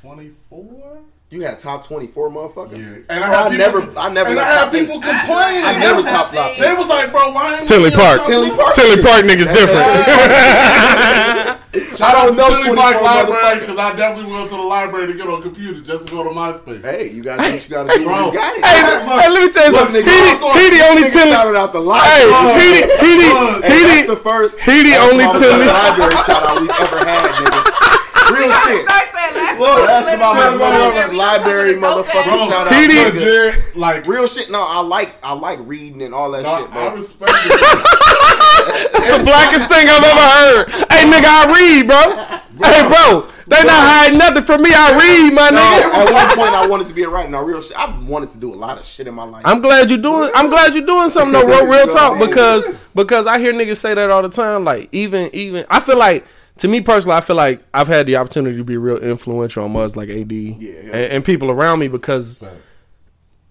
Twenty 0.00 0.30
four. 0.48 0.97
You 1.30 1.42
had 1.42 1.58
top 1.58 1.84
twenty 1.86 2.06
four 2.06 2.30
motherfuckers. 2.30 2.78
Yeah, 2.80 3.04
and 3.12 3.22
I, 3.22 3.28
I 3.28 3.30
had 3.52 3.52
people, 3.52 3.84
never, 3.84 4.00
I 4.00 4.08
never. 4.08 4.30
and 4.30 4.38
I 4.40 4.44
had 4.48 4.64
top 4.64 4.72
eight. 4.74 4.80
people 4.80 4.96
complaining. 4.96 5.60
I 5.64 5.76
never 5.76 6.00
They- 6.00 6.08
top 6.08 6.32
top. 6.32 6.56
They 6.56 6.72
was 6.72 6.88
like, 6.88 7.12
bro, 7.12 7.32
why 7.36 7.60
Tilly 7.68 7.90
Park. 7.92 8.24
Tilly 8.24 8.48
Park. 8.48 8.72
Tilly 8.74 8.96
Park 9.04 9.28
niggas 9.28 9.52
different. 9.52 9.84
Shout 12.00 12.16
out 12.16 12.32
don't 12.32 12.36
know 12.36 12.48
Tinley 12.48 12.72
24 12.72 12.76
Park 12.80 12.96
Library 13.04 13.60
because 13.60 13.76
I 13.78 13.92
definitely 13.94 14.32
went 14.32 14.48
to 14.48 14.56
the 14.56 14.62
library 14.62 15.06
to 15.12 15.18
get 15.20 15.28
on 15.28 15.40
a 15.40 15.42
computer 15.42 15.80
just 15.84 16.06
to 16.08 16.12
go 16.16 16.24
to 16.24 16.30
MySpace. 16.30 16.80
Hey, 16.82 17.08
you 17.12 17.22
gotta 17.22 17.42
do 17.44 17.52
what 17.52 17.62
you 17.62 17.68
gotta 17.76 17.92
do. 17.98 18.04
Bro. 18.08 18.26
You 18.26 18.32
got 18.32 18.56
it. 18.56 18.64
hey, 18.64 18.80
hey, 19.20 19.28
let 19.28 19.44
me 19.44 19.52
tell 19.52 19.66
you 19.68 19.72
Look, 19.76 19.80
something. 19.92 20.00
nigga, 20.00 20.08
He, 20.08 20.32
also- 20.32 20.48
the- 20.48 20.58
he 20.64 20.70
the 20.72 20.80
only 20.88 21.02
Nigga 21.02 21.12
Tilly. 21.12 21.30
shouted 21.36 21.56
out 21.60 21.72
the 21.76 21.82
Hey, 21.84 22.24
library. 22.24 22.56
he 22.56 22.68
the, 22.72 22.88
he 23.04 23.12
the, 23.20 23.28
Hey, 23.68 23.68
he 23.68 23.84
that's 23.84 24.08
the, 24.08 24.14
the 24.16 24.20
first. 24.24 24.56
he 24.64 24.80
the 24.82 24.96
only 24.96 25.26
my 25.28 25.36
Tilly. 25.38 25.66
library 25.68 26.16
shout 26.24 26.40
out 26.48 26.56
we 26.62 26.70
ever 26.72 27.04
had, 27.04 27.36
nigga. 27.36 27.60
Real 28.30 28.52
shit. 28.52 28.84
Start 28.86 29.08
that 29.14 29.32
last 29.34 29.58
Look, 29.60 29.78
one. 29.78 29.86
that's 29.86 30.06
Let 30.06 30.16
about 30.16 30.36
it 30.36 30.58
my 30.58 30.58
go. 30.58 30.64
motherfucking 30.64 31.16
library 31.16 31.74
Dope 31.74 31.84
ass. 31.84 32.12
motherfucking 32.12 32.24
Bro, 32.24 32.48
shout 32.48 32.66
out. 32.68 32.74
He 32.74 32.88
nigga. 32.88 33.12
did- 33.14 33.76
like, 33.76 34.06
Real 34.06 34.26
shit. 34.26 34.50
No, 34.50 34.62
I 34.66 34.80
like 34.80 35.14
I 35.22 35.32
like 35.34 35.58
reading 35.62 36.02
and 36.02 36.14
all 36.14 36.30
that 36.32 36.42
no, 36.42 36.58
shit, 36.58 36.70
I 36.70 36.88
bro. 36.88 36.94
respect 36.96 37.32
it. 37.34 37.48
That's 38.92 39.06
the 39.18 39.24
blackest 39.24 39.68
thing 39.68 39.86
I've 39.88 40.04
ever 40.04 40.20
heard. 40.20 40.68
Hey, 40.92 41.04
nigga, 41.08 41.24
I 41.26 41.44
read, 41.52 41.86
bro. 41.86 42.68
Hey, 42.68 42.82
bro, 42.88 43.30
they 43.46 43.62
not 43.62 43.80
hiding 43.86 44.18
nothing 44.18 44.42
from 44.42 44.62
me. 44.62 44.70
I 44.74 44.96
read, 44.98 45.32
my 45.32 45.48
No, 45.50 45.58
nigga. 45.60 45.94
at 45.94 46.12
one 46.12 46.36
point 46.36 46.54
I 46.54 46.66
wanted 46.66 46.86
to 46.88 46.92
be 46.94 47.04
a 47.04 47.08
writer. 47.08 47.30
No, 47.30 47.42
real 47.42 47.62
shit. 47.62 47.76
I 47.76 47.96
wanted 48.00 48.30
to 48.30 48.38
do 48.38 48.52
a 48.52 48.56
lot 48.56 48.78
of 48.78 48.84
shit 48.84 49.06
in 49.06 49.14
my 49.14 49.24
life. 49.24 49.42
I'm 49.46 49.60
glad 49.62 49.88
you're 49.90 49.98
doing. 50.02 50.30
I'm 50.34 50.50
glad 50.50 50.74
you're 50.74 50.84
doing 50.86 51.08
something 51.08 51.32
though. 51.32 51.46
Real, 51.46 51.66
real 51.66 51.86
talk, 51.94 52.18
because 52.18 52.68
because 52.94 53.26
I 53.26 53.38
hear 53.38 53.52
niggas 53.52 53.78
say 53.78 53.94
that 53.94 54.10
all 54.10 54.22
the 54.22 54.28
time. 54.28 54.64
Like 54.64 54.88
even 54.92 55.30
even 55.32 55.64
I 55.70 55.80
feel 55.80 55.98
like 55.98 56.26
to 56.58 56.68
me 56.68 56.80
personally, 56.80 57.16
I 57.16 57.20
feel 57.20 57.36
like 57.36 57.62
I've 57.72 57.88
had 57.88 58.06
the 58.06 58.16
opportunity 58.16 58.56
to 58.56 58.64
be 58.64 58.76
real 58.76 58.98
influential 58.98 59.64
on 59.64 59.72
mugs 59.72 59.96
like 59.96 60.08
AD 60.08 60.32
yeah. 60.32 60.72
And, 60.82 60.94
and 60.94 61.24
people 61.24 61.50
around 61.50 61.78
me 61.78 61.88
because 61.88 62.40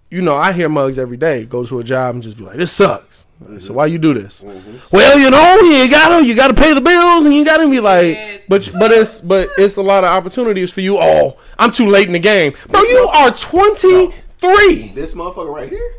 you 0.10 0.22
know 0.22 0.36
I 0.36 0.54
hear 0.54 0.70
mugs 0.70 0.98
every 0.98 1.18
day 1.18 1.46
go 1.46 1.66
to 1.66 1.80
a 1.80 1.84
job 1.84 2.16
and 2.16 2.24
just 2.24 2.38
be 2.38 2.44
like, 2.44 2.58
this 2.58 2.72
sucks. 2.72 3.26
Mm-hmm. 3.44 3.60
So 3.60 3.74
why 3.74 3.86
you 3.86 4.00
do 4.00 4.14
this? 4.14 4.44
Mm-hmm. 4.44 4.78
Well, 4.92 5.20
you 5.20 5.30
know, 5.30 5.60
you 5.60 5.90
gotta 5.90 6.26
you 6.26 6.36
gotta 6.36 6.56
pay 6.56 6.74
the 6.74 6.82
bills 6.82 7.26
and 7.26 7.34
you 7.34 7.46
gotta 7.46 7.70
be 7.70 7.80
like, 7.80 8.16
Yeah. 8.18 8.38
but 8.48 8.70
but 8.80 8.92
it's 8.92 9.22
but 9.22 9.50
it's 9.58 9.78
a 9.78 9.82
lot 9.82 10.04
of 10.04 10.10
opportunities 10.10 10.72
for 10.72 10.82
you. 10.82 10.98
Oh, 10.98 11.38
I'm 11.60 11.72
too 11.72 11.88
late 11.88 12.08
in 12.08 12.14
the 12.14 12.20
game, 12.20 12.54
bro. 12.68 12.82
You 12.82 13.10
are 13.14 13.32
23. 13.32 14.90
this 14.96 15.14
motherfucker 15.14 15.54
right 15.54 15.70
here, 15.70 15.96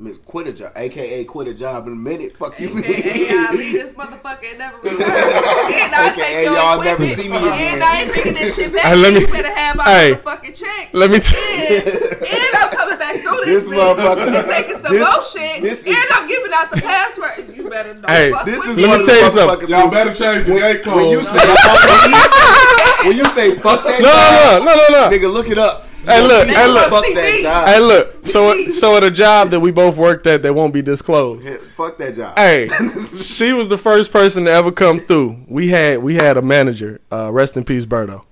Miss 0.00 0.16
quit 0.18 0.46
a 0.46 0.52
job, 0.52 0.70
aka 0.76 1.24
quit 1.24 1.48
a 1.48 1.54
job 1.54 1.88
in 1.88 1.92
a 1.94 1.96
minute. 1.96 2.36
Fuck 2.36 2.60
you, 2.60 2.68
Hey, 2.68 3.26
I 3.32 3.50
leave 3.52 3.72
this 3.72 3.90
motherfucker 3.94 4.48
and 4.50 4.58
never 4.58 4.76
return. 4.78 5.00
And 5.02 5.92
I 5.92 6.12
AKA 6.12 6.22
take 6.22 6.46
y'all 6.46 6.80
never 6.84 7.02
equipment. 7.02 7.18
see 7.18 7.28
me 7.28 7.36
again. 7.36 7.74
And 7.74 7.82
I 7.82 8.02
ain't 8.02 8.12
bringing 8.12 8.34
this 8.34 8.54
shit 8.54 8.72
back. 8.72 8.82
Hey, 8.84 8.94
let 8.94 9.12
me- 9.12 9.20
you 9.22 9.26
better 9.26 9.52
have 9.52 9.74
my 9.74 9.82
hey. 9.90 10.14
motherfucking 10.14 10.54
check. 10.54 10.90
Let 10.92 11.10
me. 11.10 11.18
T- 11.18 11.34
and, 11.34 11.82
and 11.82 12.54
I'm 12.62 12.70
coming 12.70 12.98
back 12.98 13.16
through 13.16 13.42
This 13.44 13.64
this, 13.66 13.68
motherfucker- 13.74 14.22
bitch 14.30 14.38
and 14.38 14.46
taking 14.46 14.74
some 14.84 14.92
this- 14.94 15.02
more 15.02 15.22
shit. 15.24 15.62
this 15.62 15.80
is- 15.84 15.86
and 15.88 16.06
I'm 16.14 16.28
giving 16.28 16.52
out 16.54 16.70
the 16.70 16.76
passwords. 16.80 17.56
You 17.56 17.68
better 17.68 17.94
know. 17.94 18.06
Hey, 18.06 18.30
fuck 18.30 18.44
This 18.46 18.64
is. 18.66 18.78
Let 18.78 19.00
me 19.00 19.04
tell 19.04 19.16
you 19.16 19.22
the 19.24 19.30
something. 19.30 19.68
Y'all 19.68 19.88
better 19.90 20.14
change 20.14 20.46
the 20.46 20.54
gate 20.60 20.84
code. 20.84 20.94
When 20.94 21.10
you 21.10 21.24
say 21.24 21.42
when 21.42 22.14
you 22.14 22.22
say, 22.22 23.08
when 23.08 23.16
you 23.16 23.24
say 23.34 23.54
fuck 23.58 23.82
that 23.82 23.98
no, 24.00 24.62
no, 24.62 24.64
no, 24.64 24.76
no, 24.94 25.10
no. 25.10 25.10
nigga, 25.10 25.32
look 25.32 25.50
it 25.50 25.58
up. 25.58 25.87
Hey, 26.04 26.22
look, 26.26 26.48
hey, 26.48 26.66
look, 26.68 26.90
Fuck 26.90 27.04
that 27.14 27.40
job. 27.42 27.68
hey, 27.68 27.80
look. 27.80 28.26
So, 28.26 28.70
so 28.70 28.96
at 28.96 29.04
a 29.04 29.10
job 29.10 29.50
that 29.50 29.60
we 29.60 29.70
both 29.70 29.96
worked 29.96 30.26
at 30.26 30.42
that 30.42 30.54
won't 30.54 30.72
be 30.72 30.80
disclosed. 30.82 31.46
Yeah, 31.46 31.56
Fuck 31.76 31.98
that 31.98 32.14
job. 32.14 32.36
Hey, 32.38 32.68
she 33.20 33.52
was 33.52 33.68
the 33.68 33.76
first 33.78 34.10
person 34.12 34.44
to 34.46 34.50
ever 34.50 34.72
come 34.72 35.00
through. 35.00 35.44
We 35.48 35.68
had 35.68 36.02
we 36.02 36.14
had 36.14 36.36
a 36.36 36.42
manager. 36.42 37.00
Uh, 37.12 37.30
rest 37.32 37.56
in 37.56 37.64
peace, 37.64 37.84
Berto. 37.84 38.22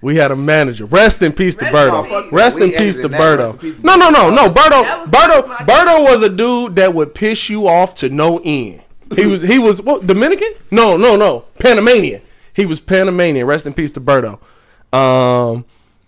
We 0.00 0.16
had 0.16 0.30
a 0.30 0.36
manager. 0.36 0.84
Rest 0.84 1.22
in 1.22 1.32
peace 1.32 1.56
to 1.56 1.64
Rest 1.64 1.74
Berto. 1.74 2.04
in 2.04 2.22
peace. 2.24 2.32
Rest 2.32 2.58
in 2.58 2.70
peace 2.72 2.96
to 2.98 3.08
that. 3.08 3.20
Berto. 3.20 3.52
in 3.52 3.58
peace 3.58 3.76
to 3.76 3.82
No, 3.82 3.96
no, 3.96 4.10
no, 4.10 4.30
no. 4.30 4.48
That 4.50 4.70
Berto, 4.72 4.82
was- 5.00 5.08
Berto, 5.10 5.48
was 5.48 5.60
Berto 5.66 6.04
was 6.04 6.22
a 6.22 6.28
dude 6.28 6.76
that 6.76 6.92
would 6.94 7.14
piss 7.14 7.48
you 7.48 7.66
off 7.66 7.94
to 7.96 8.10
no 8.10 8.38
end. 8.44 8.82
He 9.16 9.26
was 9.26 9.42
he 9.42 9.58
was 9.58 9.80
what 9.80 10.06
Dominican? 10.06 10.52
No, 10.70 10.96
no, 10.96 11.16
no. 11.16 11.44
Panamanian. 11.58 12.20
He 12.52 12.66
was 12.66 12.80
Panamanian. 12.80 13.46
Rest 13.46 13.64
in 13.66 13.72
peace 13.72 13.92
to 13.92 14.00
Berto. 14.00 14.38
Um, 14.92 15.64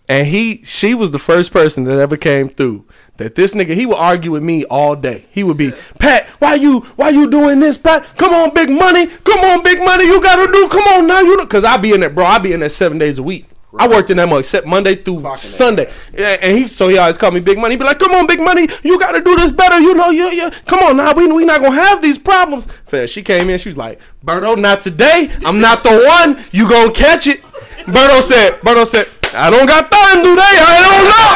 and 0.08 0.26
he 0.26 0.62
she 0.64 0.94
was 0.94 1.10
the 1.10 1.18
first 1.18 1.52
person 1.52 1.84
that 1.84 1.98
ever 1.98 2.16
came 2.16 2.48
through. 2.48 2.84
That 3.16 3.34
this 3.34 3.54
nigga 3.54 3.74
he 3.74 3.86
would 3.86 3.96
argue 3.96 4.30
with 4.30 4.42
me 4.42 4.64
all 4.66 4.94
day. 4.94 5.26
He 5.30 5.42
would 5.42 5.56
be 5.56 5.72
Pat, 5.98 6.28
why 6.38 6.54
you 6.54 6.80
why 6.96 7.10
you 7.10 7.30
doing 7.30 7.60
this, 7.60 7.78
Pat? 7.78 8.16
Come 8.16 8.34
on, 8.34 8.52
big 8.54 8.70
money. 8.70 9.06
Come 9.06 9.40
on, 9.40 9.62
big 9.62 9.78
money. 9.78 10.04
You 10.04 10.20
gotta 10.22 10.50
do. 10.52 10.68
Come 10.68 10.84
on 10.88 11.06
now, 11.06 11.20
you 11.20 11.36
know? 11.36 11.44
because 11.44 11.64
I 11.64 11.76
be 11.76 11.92
in 11.92 12.00
there, 12.00 12.10
bro. 12.10 12.24
I 12.24 12.38
be 12.38 12.52
in 12.52 12.60
there 12.60 12.68
seven 12.68 12.98
days 12.98 13.18
a 13.18 13.22
week. 13.22 13.46
I 13.78 13.88
worked 13.88 14.10
in 14.10 14.16
that 14.16 14.28
mug 14.28 14.40
except 14.40 14.66
Monday 14.66 14.96
through 14.96 15.20
Clocking 15.20 15.36
Sunday. 15.36 15.92
Yeah, 16.16 16.38
and 16.40 16.56
he 16.56 16.68
so 16.68 16.88
he 16.88 16.96
always 16.96 17.18
called 17.18 17.34
me 17.34 17.40
Big 17.40 17.58
Money. 17.58 17.74
He 17.74 17.78
be 17.78 17.84
like, 17.84 17.98
"Come 17.98 18.12
on, 18.12 18.26
Big 18.26 18.40
Money, 18.40 18.68
you 18.82 18.98
got 18.98 19.12
to 19.12 19.20
do 19.20 19.36
this 19.36 19.52
better. 19.52 19.78
You 19.78 19.94
know, 19.94 20.10
you 20.10 20.30
you 20.30 20.50
come 20.66 20.80
on 20.80 20.96
now. 20.96 21.12
We 21.12 21.30
we 21.30 21.44
not 21.44 21.60
gonna 21.60 21.74
have 21.74 22.00
these 22.00 22.18
problems." 22.18 22.66
Fam, 22.86 23.06
she 23.06 23.22
came 23.22 23.50
in. 23.50 23.58
She 23.58 23.68
was 23.68 23.76
like, 23.76 24.00
"Berto, 24.24 24.58
not 24.58 24.80
today. 24.80 25.30
I'm 25.44 25.60
not 25.60 25.82
the 25.82 25.90
one. 25.90 26.44
You 26.52 26.68
gonna 26.68 26.92
catch 26.92 27.26
it." 27.26 27.42
Berto 27.86 28.20
said. 28.20 28.60
Berto 28.60 28.86
said. 28.86 29.08
I 29.36 29.50
don't 29.50 29.66
got 29.66 29.90
time 29.90 30.18
today. 30.24 30.56
I 30.58 30.76
don't 30.86 31.04
know. 31.12 31.32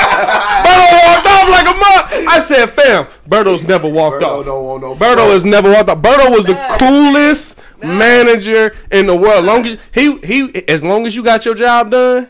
Berto 0.67 0.89
walked 1.07 1.27
off 1.27 1.49
like 1.51 1.67
a 1.67 1.77
mug. 1.79 2.29
I 2.29 2.39
said, 2.39 2.71
"Fam, 2.71 3.07
Berto's 3.29 3.65
never 3.67 3.89
walked 3.89 4.23
Berto 4.23 4.41
off. 4.41 4.45
don't 4.47 4.65
want 4.65 4.83
no 4.83 4.95
Berto 4.95 5.15
smoke. 5.17 5.33
has 5.33 5.45
never 5.45 5.71
walked 5.71 5.89
off. 5.91 5.99
Berto 5.99 6.31
was 6.31 6.45
the 6.47 6.53
Nah. 6.55 6.79
coolest 6.79 7.61
Nah. 7.83 7.95
manager 7.95 8.75
in 8.91 9.07
the 9.07 9.15
world. 9.17 9.45
Long 9.45 9.67
as 9.67 9.79
he 9.93 10.19
he 10.19 10.65
as 10.69 10.83
long 10.83 11.07
as 11.07 11.15
you 11.15 11.23
got 11.23 11.45
your 11.45 11.55
job 11.55 11.91
done, 11.91 12.29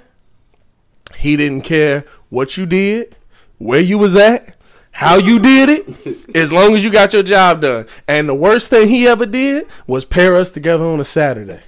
he 1.17 1.37
didn't 1.37 1.63
care 1.63 2.05
what 2.31 2.57
you 2.57 2.67
did, 2.67 3.17
where 3.59 3.81
you 3.81 3.99
was 3.99 4.17
at, 4.17 4.55
how 4.93 5.17
you 5.19 5.39
did 5.39 5.69
it, 5.69 6.37
as 6.37 6.53
long 6.53 6.75
as 6.75 6.83
you 6.85 6.91
got 6.91 7.13
your 7.13 7.23
job 7.23 7.61
done. 7.61 7.87
And 8.09 8.29
the 8.29 8.35
worst 8.35 8.71
thing 8.71 8.89
he 8.89 9.07
ever 9.07 9.27
did 9.27 9.67
was 9.87 10.05
pair 10.05 10.35
us 10.37 10.51
together 10.51 10.85
on 10.85 11.01
a 11.01 11.05
Saturday. 11.05 11.61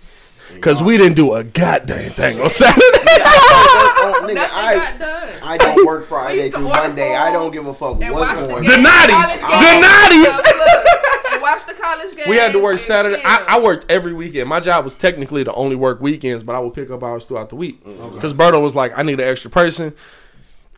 Cause 0.60 0.82
we 0.82 0.98
didn't 0.98 1.14
do 1.16 1.32
a 1.34 1.42
goddamn 1.42 2.10
thing 2.10 2.40
on 2.40 2.50
Saturday. 2.50 2.82
Nigga, 4.22 4.34
Nothing 4.34 4.54
I, 4.54 4.74
got 4.74 4.98
done. 4.98 5.32
I 5.42 5.56
don't 5.58 5.86
work 5.86 6.06
Friday 6.06 6.50
through 6.50 6.68
Monday. 6.68 7.14
I 7.16 7.32
don't 7.32 7.50
give 7.52 7.66
a 7.66 7.74
fuck 7.74 8.00
and 8.02 8.14
what's 8.14 8.42
going 8.44 8.64
the 8.64 8.70
The 8.70 8.76
on. 8.76 8.82
games, 8.82 8.88
Natties. 8.88 9.40
college 9.40 9.40
The 9.40 9.70
games. 9.70 9.86
Natties. 9.86 10.36
Look, 10.36 11.32
and 11.32 11.42
watch 11.42 11.66
the 11.66 11.74
college 11.74 12.16
game. 12.16 12.28
we 12.28 12.36
had 12.36 12.52
to 12.52 12.58
work 12.60 12.78
Saturday. 12.78 13.20
I, 13.24 13.44
I 13.48 13.60
worked 13.60 13.86
every 13.88 14.12
weekend. 14.12 14.48
My 14.48 14.60
job 14.60 14.84
was 14.84 14.94
technically 14.96 15.44
to 15.44 15.52
only 15.54 15.76
work 15.76 16.00
weekends, 16.00 16.42
but 16.42 16.54
I 16.54 16.58
would 16.60 16.74
pick 16.74 16.90
up 16.90 17.02
hours 17.02 17.24
throughout 17.26 17.48
the 17.50 17.56
week. 17.56 17.82
Because 17.84 18.32
Berto 18.34 18.60
was 18.62 18.74
like, 18.76 18.96
I 18.96 19.02
need 19.02 19.20
an 19.20 19.28
extra 19.28 19.50
person. 19.50 19.92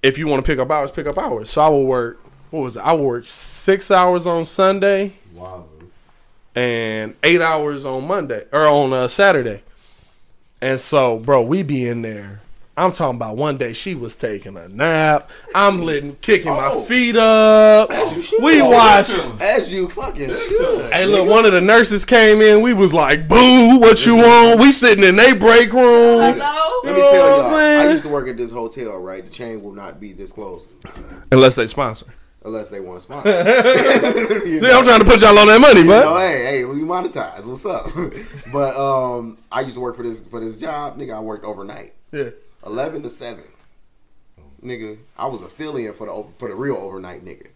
If 0.03 0.19
you 0.19 0.27
want 0.29 0.45
to 0.45 0.51
pick 0.51 0.59
up 0.59 0.71
hours, 0.71 0.91
pick 0.91 1.07
up 1.07 1.19
hours. 1.19 1.51
So 1.51 1.61
I 1.63 1.69
would 1.69 1.85
work. 1.85 2.21
What 2.51 2.61
was 2.63 2.77
it? 2.77 2.81
I 2.81 2.93
would 2.93 3.03
work 3.03 3.27
six 3.27 3.91
hours 3.91 4.27
on 4.27 4.45
Sunday 4.45 5.15
Wowzers. 5.35 5.65
and 6.55 7.15
eight 7.25 7.41
hours 7.41 7.85
on 7.85 8.07
Monday 8.07 8.45
or 8.53 8.67
on 8.67 8.93
uh, 8.93 9.09
Saturday. 9.09 9.63
And 10.61 10.79
so, 10.79 11.19
bro, 11.19 11.43
we 11.43 11.63
be 11.63 11.87
in 11.89 12.03
there. 12.03 12.41
I'm 12.77 12.91
talking 12.91 13.15
about 13.17 13.37
one 13.37 13.57
day 13.57 13.73
she 13.73 13.95
was 13.95 14.17
taking 14.17 14.57
a 14.57 14.67
nap. 14.69 15.31
I'm 15.55 15.83
letting, 15.83 16.17
kicking 16.17 16.51
my 16.51 16.71
Oh. 16.73 16.81
feet 16.83 17.15
up. 17.17 17.89
As 17.91 18.17
you 18.17 18.21
should. 18.23 18.43
We 18.43 18.61
Oh, 18.61 18.71
watch. 18.71 19.11
As 19.41 19.73
you 19.73 19.89
fucking 19.89 20.29
should. 20.29 20.93
Hey, 20.93 21.07
look, 21.07 21.29
one 21.29 21.45
of 21.47 21.53
the 21.53 21.61
nurses 21.61 22.05
came 22.05 22.41
in. 22.43 22.63
We 22.63 22.75
was 22.75 22.93
like, 22.93 23.29
"Boo, 23.29 23.77
what 23.79 24.05
you 24.05 24.17
want?" 24.17 24.59
We 24.59 24.73
sitting 24.73 25.05
in 25.05 25.15
their 25.15 25.37
break 25.37 25.73
room. 25.73 26.21
Hello? 26.35 26.71
Let 26.83 26.95
me 26.95 26.99
You 26.99 27.05
know 27.05 27.13
tell 27.13 27.37
what 27.39 27.47
I'm 27.47 27.53
y'all, 27.53 27.89
I 27.89 27.91
used 27.93 28.03
to 28.03 28.09
work 28.09 28.29
at 28.29 28.37
this 28.37 28.51
hotel, 28.51 28.99
right? 28.99 29.25
The 29.25 29.31
chain 29.31 29.63
will 29.63 29.73
not 29.73 30.01
be 30.01 30.13
disclosed 30.13 30.69
Unless 31.31 31.55
they 31.55 31.67
sponsor. 31.69 32.07
unless 32.45 32.71
they 32.71 32.81
want 32.81 32.99
to 32.99 33.01
sponsor. 33.03 33.31
You 34.49 34.61
See, 34.61 34.71
I'm 34.71 34.85
trying 34.85 34.99
to 34.99 35.05
put 35.07 35.23
y'all 35.23 35.39
on 35.39 35.47
that 35.47 35.61
money, 35.61 35.81
You 35.81 35.87
know, 35.87 36.05
but 36.11 36.19
hey, 36.21 36.45
hey, 36.45 36.65
we 36.65 36.81
monetize. 36.81 37.47
What's 37.47 37.65
up? 37.65 37.89
but 38.53 38.77
um, 38.77 39.39
I 39.53 39.61
used 39.63 39.75
to 39.77 39.81
work 39.81 39.97
for 39.97 40.03
this 40.03 40.27
for 40.27 40.41
this 40.41 40.57
job, 40.59 40.99
nigga. 40.99 41.15
I 41.15 41.21
worked 41.21 41.45
overnight, 41.45 41.95
yeah. 42.13 42.31
Eleven 42.67 43.03
to 43.03 43.11
seven, 43.11 43.45
nigga. 44.63 44.99
I 45.17 45.27
was 45.27 45.43
a 45.43 45.49
fill-in 45.49 45.93
for 45.95 46.07
the 46.07 46.25
for 46.39 46.49
the 46.49 46.55
real 46.55 46.77
overnight 46.77 47.25
nigga. 47.25 47.49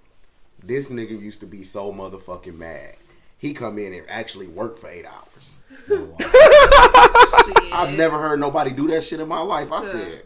This 0.63 0.91
nigga 0.91 1.21
used 1.21 1.41
to 1.41 1.47
be 1.47 1.63
so 1.65 1.93
motherfucking 1.93 2.57
mad. 2.57 2.97
He 3.39 3.55
come 3.55 3.79
in 3.79 3.93
and 3.93 4.05
actually 4.09 4.49
work 4.49 4.79
for 4.79 4.89
eight 4.89 5.07
hours. 5.07 5.59
I've 7.73 7.97
never 7.97 8.19
heard 8.19 8.41
nobody 8.41 8.73
do 8.73 8.89
that 8.89 9.05
shit 9.05 9.21
in 9.21 9.29
my 9.29 9.41
life. 9.41 9.71
I 9.71 9.81
said, 9.81 10.23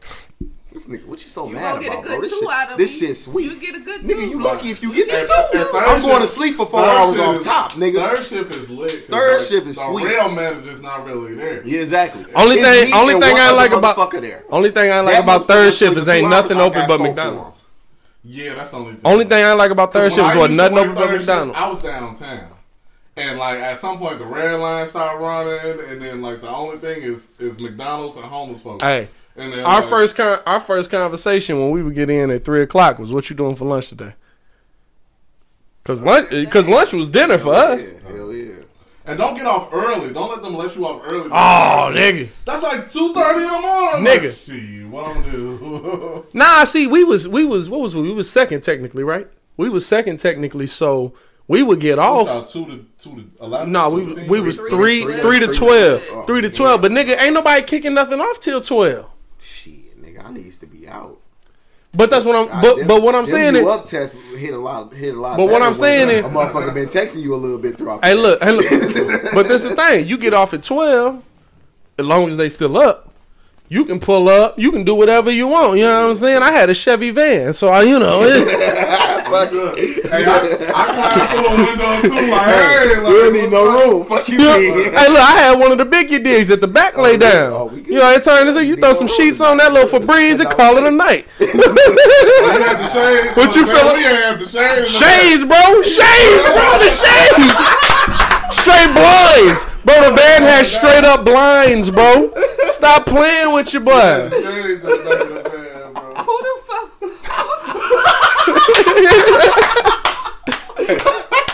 "This 0.75 0.87
nigga, 0.87 1.05
what 1.07 1.23
you 1.23 1.29
so 1.31 1.47
You 1.49 1.55
mad 1.55 1.73
gonna 1.73 1.83
get 1.83 1.89
a 1.91 1.93
about, 1.95 2.03
good 2.05 2.11
bro? 2.12 2.20
This 2.23 2.33
two 2.33 2.39
shit, 2.41 2.51
out 2.51 2.70
of 2.73 2.79
this 2.79 3.01
me. 3.01 3.07
shit 3.07 3.16
sweet, 3.16 3.45
You 3.45 3.61
get 3.61 3.75
a 3.75 3.79
good 3.81 4.01
nigga. 4.03 4.31
You 4.31 4.41
lucky 4.43 4.70
if 4.70 4.83
you 4.83 4.95
get 4.95 5.09
the 5.09 5.18
And 5.18 5.27
two. 5.29 5.59
third 5.70 5.75
I'm 5.75 6.01
going 6.03 6.20
to 6.23 6.27
sleep 6.27 6.55
for 6.57 6.66
four 6.66 6.81
third 6.83 6.89
hours 6.97 7.11
shift 7.16 7.29
off 7.29 7.37
is- 7.39 7.45
top, 7.45 7.73
nigga. 7.73 8.14
Third 8.16 8.27
shift 8.27 8.55
is 8.55 8.70
lit. 8.70 8.91
'cause, 9.09 9.18
Third 9.18 9.39
like, 9.39 9.47
shift 9.49 9.66
is 9.66 9.77
sweet. 9.77 9.87
the 9.87 9.93
sweet. 9.93 10.07
real 10.09 10.29
manager's 10.31 10.81
not 10.81 11.05
really 11.07 11.35
there. 11.35 11.62
Yeah, 11.64 11.81
exactly. 11.81 12.25
Only 12.35 12.57
It's 12.57 12.64
thing- 12.91 12.95
only 12.95 13.14
thing 13.20 13.37
I 13.39 13.51
like 13.51 13.73
about- 13.73 13.97
motherfucker 13.97 14.20
there. 14.20 14.45
Only 14.51 14.70
thing 14.70 14.91
I 14.93 15.01
like 15.01 15.14
That 15.14 15.23
about 15.25 15.47
third 15.47 15.73
sleep 15.75 15.91
shift 15.91 16.01
is 16.01 16.09
ain't 16.09 16.29
nothing 16.31 16.59
open 16.59 16.85
but 16.89 17.01
McDonald's. 17.01 17.62
Yeah, 18.25 18.55
that's 18.55 18.70
the 18.70 18.77
only 18.77 18.93
thing. 18.93 19.01
Only 19.05 19.25
thing 19.25 19.45
I 19.45 19.53
like 19.53 19.70
about 19.73 19.93
third 19.93 20.03
When 20.03 20.11
shift 20.12 20.31
is 20.31 20.37
what 20.37 20.51
nothing 20.53 20.79
open 20.79 20.95
but 20.95 21.11
McDonald's. 21.11 21.59
I 21.59 21.68
was 21.68 21.79
downtown. 21.83 22.49
And 23.14 23.39
like 23.39 23.59
at 23.59 23.79
some 23.79 23.99
point 23.99 24.18
the 24.20 24.25
red 24.25 24.59
line 24.59 24.87
started 24.87 25.23
running 25.23 25.81
and 25.91 26.01
then 26.01 26.23
like 26.23 26.41
the 26.41 26.49
only 26.49 26.79
thing 26.79 27.03
is 27.03 27.27
is 27.39 27.61
McDonald's 27.61 28.16
and 28.16 28.25
homeless 28.25 28.62
folks. 28.62 28.83
Hey, 28.83 29.09
And 29.37 29.53
then 29.53 29.64
our 29.64 29.80
like, 29.80 29.89
first 29.91 30.16
con- 30.16 30.41
our 30.47 30.61
first 30.61 30.91
conversation 30.91 31.59
when 31.61 31.70
we 31.70 31.83
would 31.83 31.95
get 31.95 32.11
in 32.11 32.30
at 32.30 32.45
three 32.45 32.62
o'clock 32.62 32.99
was, 32.99 33.12
"What 33.12 33.30
you 33.30 33.37
doing 33.37 33.57
for 33.57 33.64
lunch 33.64 33.89
today?" 33.89 34.14
Cause 35.85 36.01
uh, 36.01 36.05
lunch, 36.05 36.51
cause 36.51 36.68
lunch 36.68 36.93
was 36.93 37.11
dinner 37.11 37.39
for 37.39 37.55
us. 37.55 37.91
Yeah, 37.93 37.99
hell 38.16 38.33
yeah. 38.33 38.55
and 39.07 39.18
don't 39.18 39.35
get 39.35 39.47
off 39.47 39.70
early. 39.72 40.12
Don't 40.12 40.30
let 40.30 40.43
them 40.43 40.55
let 40.55 40.76
you 40.76 40.87
off 40.87 41.03
early. 41.11 41.28
Oh, 41.33 41.91
nigga. 41.93 42.28
That's 42.45 42.62
like 42.62 42.91
two 42.93 43.12
thirty 43.14 43.45
in 43.45 43.51
the 43.53 43.61
morning. 43.61 44.05
Nigga. 44.05 44.22
Like, 44.24 44.33
Shit, 44.61 44.87
what 44.89 45.07
I'm 45.09 45.22
gonna 45.22 45.33
do? 45.33 46.26
Nah, 46.35 46.64
see, 46.64 46.87
we 46.87 47.03
was 47.03 47.26
we 47.26 47.45
was 47.45 47.68
what 47.68 47.80
was 47.80 47.95
we? 47.97 48.03
We 48.03 48.12
was 48.12 48.30
second 48.30 48.62
technically, 48.62 49.03
right? 49.03 49.28
We 49.57 49.68
was 49.70 49.85
second 49.87 50.18
technically, 50.18 50.66
so 50.68 51.14
we 51.49 51.62
would 51.64 51.80
get 51.80 51.99
off. 51.99 52.28
About 52.28 52.49
two 52.49 52.64
to 52.66 52.87
two 52.99 53.16
to 53.16 53.45
eleven. 53.45 53.72
No, 53.72 53.91
two 53.91 53.97
we 53.97 54.01
to 54.03 54.07
was 54.07 54.16
10? 54.16 54.28
we 54.28 54.41
was 54.41 54.57
Three 54.59 54.68
to 54.70 54.70
three 54.70 55.01
twelve. 55.01 55.11
Oh, 55.11 55.16
three 55.20 55.41
to 55.41 55.41
Three 55.41 55.41
to 55.41 55.47
twelve, 55.53 56.07
twelve. 56.07 56.26
three 56.28 56.41
to 56.43 56.49
Oh, 56.49 56.51
twelve. 56.51 56.83
yeah. 56.83 56.89
But 56.89 56.93
nigga, 56.93 57.20
ain't 57.20 57.35
nobody 57.35 57.62
kicking 57.64 57.95
nothing 57.95 58.20
off 58.20 58.39
till 58.39 58.61
twelve. 58.61 59.07
Shit, 59.43 60.01
nigga, 60.01 60.24
I 60.24 60.30
needs 60.32 60.59
to 60.59 60.66
be 60.66 60.86
out. 60.88 61.18
But 61.95 62.11
that's 62.11 62.24
what 62.24 62.36
I'm. 62.36 62.62
But 62.62 62.76
them- 62.76 62.86
but 62.86 63.03
what 63.03 63.14
I'm 63.14 63.26
saying 63.26 63.57
is, 63.57 63.66
up 63.66 63.86
hit 63.86 64.55
a 64.55 64.59
lot, 64.59 64.95
hit 64.95 65.14
a 65.14 65.20
lot. 65.20 65.36
But 65.36 65.47
what 65.47 65.61
I'm 65.61 65.74
saying 65.74 66.24
uh, 66.24 66.26
a 66.26 66.30
motherfucker 66.30 66.72
been 66.72 66.88
texting 66.88 67.20
you 67.22 67.34
a 67.34 67.36
little 67.36 67.59
bit 67.59 67.76
throughout. 67.76 68.05
hey 68.05 68.14
look, 68.14 68.43
hey 68.43 68.53
look. 68.53 68.66
but 69.34 69.49
this 69.49 69.62
the 69.62 69.76
thing, 69.76 70.07
you 70.07 70.16
get 70.16 70.32
off 70.32 70.55
at 70.55 70.62
twelve, 70.62 71.22
as 71.99 72.07
long 72.07 72.28
as 72.28 72.36
they 72.36 72.49
still 72.49 72.76
up. 72.78 73.11
You 73.68 73.84
can 73.86 74.01
pull 74.01 74.28
up. 74.28 74.59
You 74.59 74.70
can 74.70 74.84
do 74.84 74.95
whatever 74.95 75.30
you 75.30 75.47
want. 75.47 75.78
You 75.78 75.86
know 75.86 76.03
what 76.03 76.11
I'm 76.11 76.14
saying? 76.14 76.43
I 76.43 76.53
had 76.53 76.68
a 76.68 76.74
Chevy 76.74 77.11
van, 77.11 77.55
so 77.55 77.68
I, 77.68 77.82
you 77.82 77.99
know, 77.99 78.22
it, 78.22 78.47
Hey, 79.33 80.24
I, 80.24 80.37
I 80.74 80.85
climbed 80.93 81.30
through 81.33 81.47
a 81.47 81.55
window 81.66 82.03
too. 82.03 82.30
Like, 82.30 82.47
hey, 82.47 83.01
like, 83.01 83.07
we 83.09 83.12
don't 83.12 83.33
need 83.33 83.51
no 83.51 83.64
what's 83.64 83.83
up? 83.83 83.89
room. 83.91 84.05
Fuck 84.05 84.28
you, 84.28 84.39
Yeah. 84.39 84.59
mean? 84.59 84.74
Hey, 84.93 85.09
look, 85.09 85.20
I 85.20 85.33
had 85.41 85.59
one 85.59 85.72
of 85.72 85.78
the 85.78 85.87
biggie 85.87 86.22
digs 86.22 86.51
at 86.51 86.61
the 86.61 86.68
back 86.68 86.95
oh, 86.99 87.03
lay 87.03 87.16
down. 87.16 87.53
oh, 87.53 87.64
we 87.66 87.80
good. 87.80 87.89
you 87.95 87.99
know, 87.99 88.11
it 88.12 88.22
turned 88.22 88.49
into 88.49 88.64
you 88.64 88.76
throw 88.76 88.93
some 88.93 89.09
sheets 89.09 89.41
on 89.41 89.57
that 89.59 89.72
little 89.72 89.89
Febreze 89.89 90.41
and 90.41 90.51
call 90.51 90.76
it 90.76 90.85
a 90.85 90.91
night. 90.91 91.26
You 91.41 91.49
had 91.49 92.76
the 92.78 92.89
shade. 92.93 93.37
What 93.37 93.55
you 93.55 93.64
Man, 93.66 93.74
feeling? 93.76 93.97
We 93.97 94.03
had 94.03 94.39
the 94.39 94.47
shade. 94.47 94.87
Shades, 94.87 95.45
bro. 95.45 95.83
Shades, 95.83 96.45
bro. 96.53 96.78
The 96.78 96.91
shades. 97.03 97.55
Straight 98.61 98.93
blinds. 98.93 99.64
Bro, 99.85 100.11
the 100.11 100.16
van 100.16 100.43
had 100.43 100.66
straight 100.66 101.05
up 101.05 101.24
blinds, 101.24 101.91
bro. 101.91 102.33
Stop 102.72 103.07
playing 103.07 103.53
with 103.55 103.72
your 103.72 103.83
back. 103.83 104.30
boy. 104.30 104.41
Shades 104.43 104.85
in 104.85 104.91
the 104.91 105.03
back 105.05 105.20
of 105.20 105.28
the 105.28 105.51
van, 105.51 105.93
bro. 105.93 106.14
Who 106.24 106.37
the 106.43 106.55
fuck? 106.66 106.89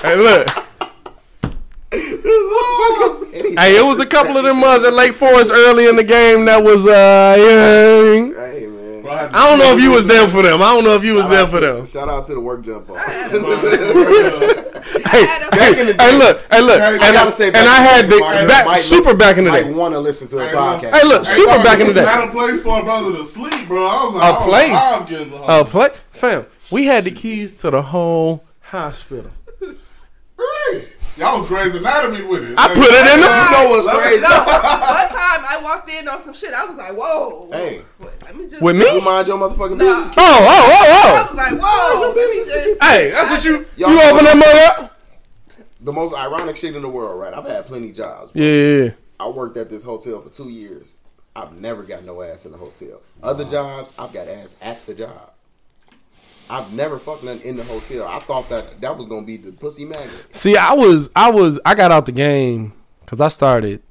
Hey, 0.00 0.14
look. 0.14 0.48
Hey, 3.58 3.76
it 3.76 3.84
was 3.84 3.98
a 4.00 4.06
couple 4.06 4.36
of 4.36 4.44
them 4.44 4.60
months 4.60 4.84
at 4.84 4.92
Lake 4.92 5.12
Forest 5.12 5.50
early 5.52 5.86
in 5.88 5.96
the 5.96 6.04
game 6.04 6.44
that 6.44 6.62
was, 6.62 6.86
uh, 6.86 7.34
yeah. 7.38 8.46
Hey 8.52 8.66
man. 8.66 9.02
Bro, 9.02 9.16
had 9.16 9.30
to- 9.30 9.36
I 9.36 9.48
don't 9.50 9.58
know 9.58 9.76
if 9.76 9.82
you 9.82 9.90
was 9.90 10.06
there 10.06 10.28
for 10.28 10.42
them. 10.42 10.62
I 10.62 10.72
don't 10.74 10.84
know 10.84 10.94
if 10.94 11.02
you 11.04 11.14
was 11.14 11.24
Shout 11.24 11.30
there 11.32 11.46
for 11.48 11.60
to- 11.60 11.66
them. 11.78 11.86
Shout 11.86 12.08
out 12.08 12.26
to 12.26 12.34
the 12.34 12.40
work 12.40 12.62
jump 12.64 12.88
offs. 12.90 13.30
Bro, 13.32 13.56
Hey, 15.08 15.26
hey, 15.52 15.74
hey, 15.74 16.12
look, 16.18 16.40
hey, 16.50 16.60
look, 16.60 16.80
I 16.80 16.92
and 16.94 17.02
I 17.02 17.08
I, 17.08 17.12
gotta 17.12 17.32
say, 17.32 17.48
and 17.48 17.56
I 17.56 17.76
had 17.82 18.08
the 18.08 18.18
back, 18.48 18.78
super 18.78 19.14
back 19.14 19.36
in 19.38 19.44
the 19.44 19.50
I 19.50 19.62
day. 19.64 19.72
want 19.72 19.94
to 19.94 19.98
listen 20.00 20.28
to 20.28 20.36
the 20.36 20.48
Hey, 20.48 20.54
podcast. 20.54 20.92
Hey, 20.96 21.06
look, 21.06 21.24
super 21.24 21.52
dog, 21.54 21.64
back 21.64 21.80
in 21.80 21.86
the 21.88 21.94
day. 21.94 22.04
Not 22.04 22.28
a 22.28 22.30
place 22.30 22.62
for 22.62 22.80
a 22.80 22.82
brother 22.84 23.12
to 23.16 23.26
sleep, 23.26 23.66
bro. 23.66 23.84
I 23.86 24.04
was 24.04 24.14
like, 24.14 24.22
A 24.22 24.26
I 24.26 24.30
don't 24.32 24.40
know 24.40 24.46
place. 24.46 24.72
I'm 24.92 25.04
getting 25.06 25.30
home. 25.30 25.66
play, 25.66 25.88
fam. 26.12 26.46
We 26.70 26.84
had 26.84 27.04
the 27.04 27.10
keys 27.10 27.58
to 27.62 27.70
the 27.70 27.82
whole 27.82 28.44
hospital. 28.60 29.30
Y'all 31.16 31.38
was 31.38 31.46
Grey's 31.46 31.74
Anatomy 31.74 32.22
with 32.24 32.44
it. 32.44 32.54
I 32.56 32.68
put 32.68 32.78
it 32.78 33.14
in 33.14 33.20
the. 33.20 33.26
You 33.26 33.50
know 33.50 33.70
what's 33.70 33.86
crazy? 33.88 34.22
No, 34.22 34.28
one 34.38 35.08
time 35.08 35.42
I 35.48 35.60
walked 35.60 35.90
in 35.90 36.06
on 36.06 36.20
some 36.20 36.32
shit. 36.32 36.54
I 36.54 36.64
was 36.64 36.76
like, 36.76 36.92
whoa. 36.92 37.48
Hey. 37.50 37.82
Wait, 37.98 38.10
let 38.24 38.36
me 38.36 38.48
just. 38.48 38.62
With 38.62 38.76
You 38.76 38.82
me? 38.82 39.00
mind 39.04 39.26
your 39.26 39.36
motherfucking 39.36 39.78
Nah. 39.78 39.98
business? 40.00 40.14
Oh, 40.16 40.38
oh, 40.40 40.70
oh, 40.70 40.84
oh. 40.86 41.16
I 41.16 41.26
was 41.26 41.34
like, 41.34 41.60
whoa. 41.60 42.12
Let 42.14 42.30
me 42.30 42.44
just. 42.44 42.82
Hey, 42.84 43.10
that's 43.10 43.30
what 43.30 43.44
you. 43.44 43.66
Y'all 43.76 43.90
You 43.90 44.00
open 44.02 44.24
that 44.26 44.36
mother 44.36 44.84
up? 44.84 45.00
The 45.80 45.92
most 45.92 46.14
ironic 46.14 46.56
shit 46.56 46.76
in 46.76 46.82
the 46.82 46.88
world, 46.88 47.18
right? 47.20 47.34
I've 47.34 47.46
had 47.46 47.66
plenty 47.66 47.90
jobs. 47.90 48.30
Yeah, 48.34 48.44
yeah, 48.52 48.84
yeah. 48.84 48.90
I 49.18 49.28
worked 49.28 49.56
at 49.56 49.70
this 49.70 49.82
hotel 49.82 50.20
for 50.20 50.28
two 50.30 50.50
years. 50.50 50.98
I've 51.34 51.52
never 51.60 51.82
got 51.82 52.04
no 52.04 52.22
ass 52.22 52.46
in 52.46 52.52
the 52.52 52.58
hotel. 52.58 53.00
Other 53.24 53.44
jobs, 53.44 53.92
I've 53.98 54.12
got 54.12 54.28
ass 54.28 54.54
at 54.60 54.84
the 54.86 54.94
job. 54.94 55.32
I've 56.50 56.72
never 56.72 56.98
fucked 56.98 57.24
nothing 57.24 57.42
in 57.42 57.56
the 57.56 57.64
hotel. 57.64 58.06
I 58.06 58.18
thought 58.20 58.48
that 58.48 58.80
that 58.80 58.96
was 58.96 59.06
gonna 59.06 59.26
be 59.26 59.36
the 59.36 59.52
pussy 59.52 59.84
magnet. 59.84 60.10
See, 60.36 60.56
I 60.56 60.72
was, 60.74 61.10
I 61.14 61.30
was, 61.30 61.58
I 61.64 61.74
got 61.74 61.92
out 61.92 62.06
the 62.06 62.12
game 62.12 62.72
because 63.00 63.20
I 63.20 63.28
started. 63.28 63.82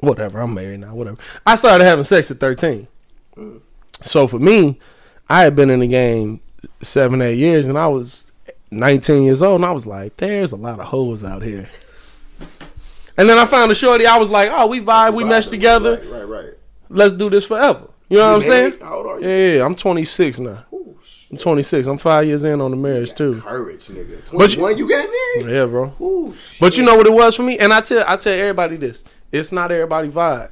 Whatever, 0.00 0.40
I'm 0.40 0.52
married 0.54 0.80
now. 0.80 0.94
Whatever. 0.94 1.16
I 1.46 1.54
started 1.54 1.84
having 1.84 2.04
sex 2.04 2.30
at 2.30 2.38
13. 2.38 2.86
Mm. 3.36 3.60
So 4.02 4.26
for 4.26 4.38
me, 4.38 4.78
I 5.28 5.40
had 5.42 5.56
been 5.56 5.70
in 5.70 5.80
the 5.80 5.86
game 5.86 6.40
seven, 6.82 7.22
eight 7.22 7.38
years, 7.38 7.66
and 7.66 7.78
I 7.78 7.86
was 7.86 8.30
19 8.70 9.22
years 9.22 9.40
old, 9.42 9.60
and 9.60 9.64
I 9.64 9.70
was 9.70 9.86
like, 9.86 10.16
"There's 10.16 10.52
a 10.52 10.56
lot 10.56 10.80
of 10.80 10.86
hoes 10.86 11.24
out 11.24 11.42
here." 11.42 11.68
And 13.18 13.28
then 13.30 13.38
I 13.38 13.46
found 13.46 13.72
a 13.72 13.74
shorty. 13.74 14.06
I 14.06 14.18
was 14.18 14.28
like, 14.28 14.50
"Oh, 14.52 14.66
we 14.66 14.80
vibe, 14.80 15.14
we 15.14 15.24
mesh 15.24 15.46
together. 15.48 15.96
Right, 15.98 16.10
right, 16.10 16.44
right. 16.44 16.52
Let's 16.90 17.14
do 17.14 17.30
this 17.30 17.46
forever." 17.46 17.88
You 18.08 18.18
know 18.18 18.24
what 18.24 18.28
I'm 18.30 18.36
You 18.36 18.42
saying? 18.42 18.68
married? 18.70 18.82
How 18.82 18.94
old 18.98 19.06
are 19.06 19.20
you? 19.20 19.28
Yeah, 19.28 19.52
yeah, 19.56 19.64
I'm 19.64 19.74
26 19.74 20.38
now. 20.40 20.64
I'm 21.30 21.38
26. 21.38 21.86
I'm 21.88 21.98
five 21.98 22.26
years 22.26 22.44
in 22.44 22.60
on 22.60 22.70
the 22.70 22.76
marriage 22.76 23.12
too. 23.14 23.40
Courage, 23.40 23.88
nigga. 23.88 24.30
But 24.36 24.52
you- 24.52 24.58
21, 24.58 24.78
you, 24.78 24.88
got 24.88 25.08
married? 25.42 25.54
Yeah, 25.56 25.64
bro. 25.66 25.92
Ooh, 26.00 26.34
But 26.60 26.76
you 26.76 26.84
know 26.84 26.94
what 26.96 27.06
it 27.06 27.12
was 27.12 27.34
for 27.34 27.42
me, 27.42 27.58
and 27.58 27.72
I 27.72 27.80
tell 27.80 28.04
I 28.06 28.16
tell 28.16 28.32
everybody 28.32 28.76
this: 28.76 29.02
it's 29.32 29.50
not 29.52 29.72
everybody 29.72 30.08
vibe. 30.08 30.50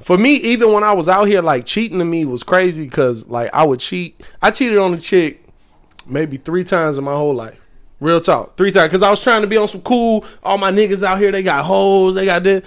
For 0.00 0.16
me, 0.18 0.34
even 0.36 0.72
when 0.72 0.82
I 0.82 0.92
was 0.94 1.08
out 1.08 1.24
here, 1.26 1.42
like 1.42 1.64
cheating 1.66 1.98
to 1.98 2.04
me 2.04 2.24
was 2.24 2.42
crazy 2.42 2.84
because 2.84 3.26
like 3.28 3.50
I 3.52 3.64
would 3.64 3.80
cheat. 3.80 4.20
I 4.42 4.50
cheated 4.50 4.78
on 4.78 4.94
a 4.94 5.00
chick 5.00 5.44
maybe 6.06 6.38
three 6.38 6.64
times 6.64 6.98
in 6.98 7.04
my 7.04 7.12
whole 7.12 7.34
life. 7.34 7.60
Real 8.00 8.20
talk, 8.20 8.56
three 8.56 8.72
times 8.72 8.88
because 8.88 9.02
I 9.02 9.10
was 9.10 9.22
trying 9.22 9.42
to 9.42 9.46
be 9.46 9.58
on 9.58 9.68
some 9.68 9.82
cool. 9.82 10.24
All 10.42 10.56
my 10.58 10.72
niggas 10.72 11.02
out 11.02 11.18
here, 11.18 11.30
they 11.30 11.42
got 11.42 11.66
hoes, 11.66 12.14
they 12.14 12.24
got 12.24 12.42
this. 12.42 12.64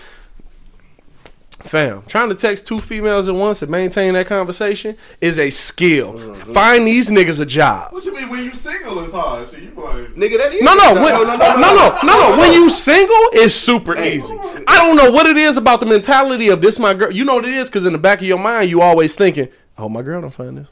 Fam, 1.64 2.04
trying 2.08 2.30
to 2.30 2.36
text 2.36 2.68
two 2.68 2.80
females 2.80 3.28
at 3.28 3.36
once 3.36 3.62
and 3.62 3.72
maintain 3.72 4.14
that 4.14 4.28
conversation 4.28 4.96
is 5.22 5.40
a 5.40 5.50
skill. 5.50 6.14
Mm-hmm. 6.14 6.54
Find 6.54 6.86
these 6.86 7.10
niggas 7.10 7.40
a 7.40 7.46
job. 7.46 7.94
What 7.94 8.04
you 8.06 8.14
mean 8.14 8.30
when 8.30 8.44
you 8.44 8.54
single 8.54 9.00
it's 9.04 9.14
hard? 9.14 9.50
So 9.50 9.58
you 9.58 9.70
be 9.70 9.82
like, 9.82 10.14
Nigga, 10.16 10.38
that 10.38 10.54
is. 10.54 10.62
No, 10.62 10.74
no, 10.74 10.94
no, 10.94 11.04
when, 11.04 11.14
no, 11.14 11.24
no, 11.24 11.56
no, 11.56 11.98
no, 12.04 12.32
no, 12.32 12.38
When 12.38 12.54
you 12.54 12.70
single, 12.70 13.16
it's 13.32 13.54
super 13.54 13.98
easy. 13.98 14.34
I 14.68 14.78
don't 14.78 14.96
know 14.96 15.10
what 15.12 15.26
it 15.26 15.38
is 15.38 15.58
about 15.58 15.80
the 15.80 15.86
mentality 15.86 16.50
of 16.50 16.62
this 16.62 16.78
my 16.78 16.94
girl. 16.94 17.12
You 17.12 17.26
know 17.26 17.36
what 17.36 17.46
it 17.46 17.54
is 17.54 17.70
because 17.70 17.86
in 17.86 17.94
the 17.94 18.00
back 18.00 18.20
of 18.20 18.28
your 18.28 18.40
mind, 18.40 18.70
you 18.70 18.82
always 18.82 19.16
thinking, 19.16 19.48
"Oh, 19.78 19.90
my 19.90 20.02
girl 20.02 20.22
don't 20.22 20.32
find 20.32 20.58
this. 20.58 20.68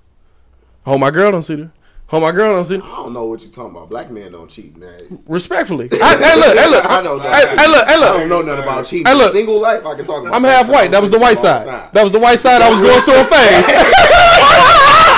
Oh, 0.86 0.98
my 0.98 1.12
girl 1.12 1.32
don't 1.32 1.44
see 1.44 1.56
this. 1.56 1.70
Oh, 2.14 2.20
my 2.20 2.34
girl 2.34 2.54
don't 2.56 2.66
see. 2.66 2.76
I 2.76 2.80
don't 2.80 3.14
know 3.14 3.24
what 3.24 3.42
you're 3.42 3.52
talking 3.52 3.72
about. 3.72 3.90
Black 3.90 4.12
men 4.12 4.34
don't 4.34 4.50
cheat, 4.50 4.76
man. 4.76 5.24
Respectfully, 5.28 5.88
I, 5.94 6.18
hey, 6.18 6.36
look, 6.36 6.58
hey, 6.58 6.70
look, 6.70 6.86
I 6.86 7.02
know 7.02 7.18
hey, 7.18 7.30
that. 7.30 7.60
hey, 7.60 7.68
look, 7.68 7.88
hey, 7.88 7.94
I 7.94 8.18
don't 8.18 8.28
know 8.28 8.42
nothing 8.42 8.64
about 8.64 8.86
cheating. 8.86 9.06
Hey, 9.06 9.14
look. 9.14 9.32
Single 9.32 9.60
life, 9.60 9.86
I 9.86 9.96
can 9.96 10.04
talk 10.04 10.22
about. 10.22 10.34
I'm 10.34 10.44
half 10.44 10.68
white. 10.68 10.92
That 10.92 11.02
was 11.02 11.10
the 11.10 11.20
white 11.20 11.38
side. 11.38 11.64
That 11.94 12.04
was 12.04 12.12
the 12.12 12.20
white 12.20 12.40
side. 12.40 12.62
I 12.62 12.70
was 12.70 12.82
going 12.82 13.02
through 13.02 13.22
a 13.22 13.24
phase. 13.24 15.08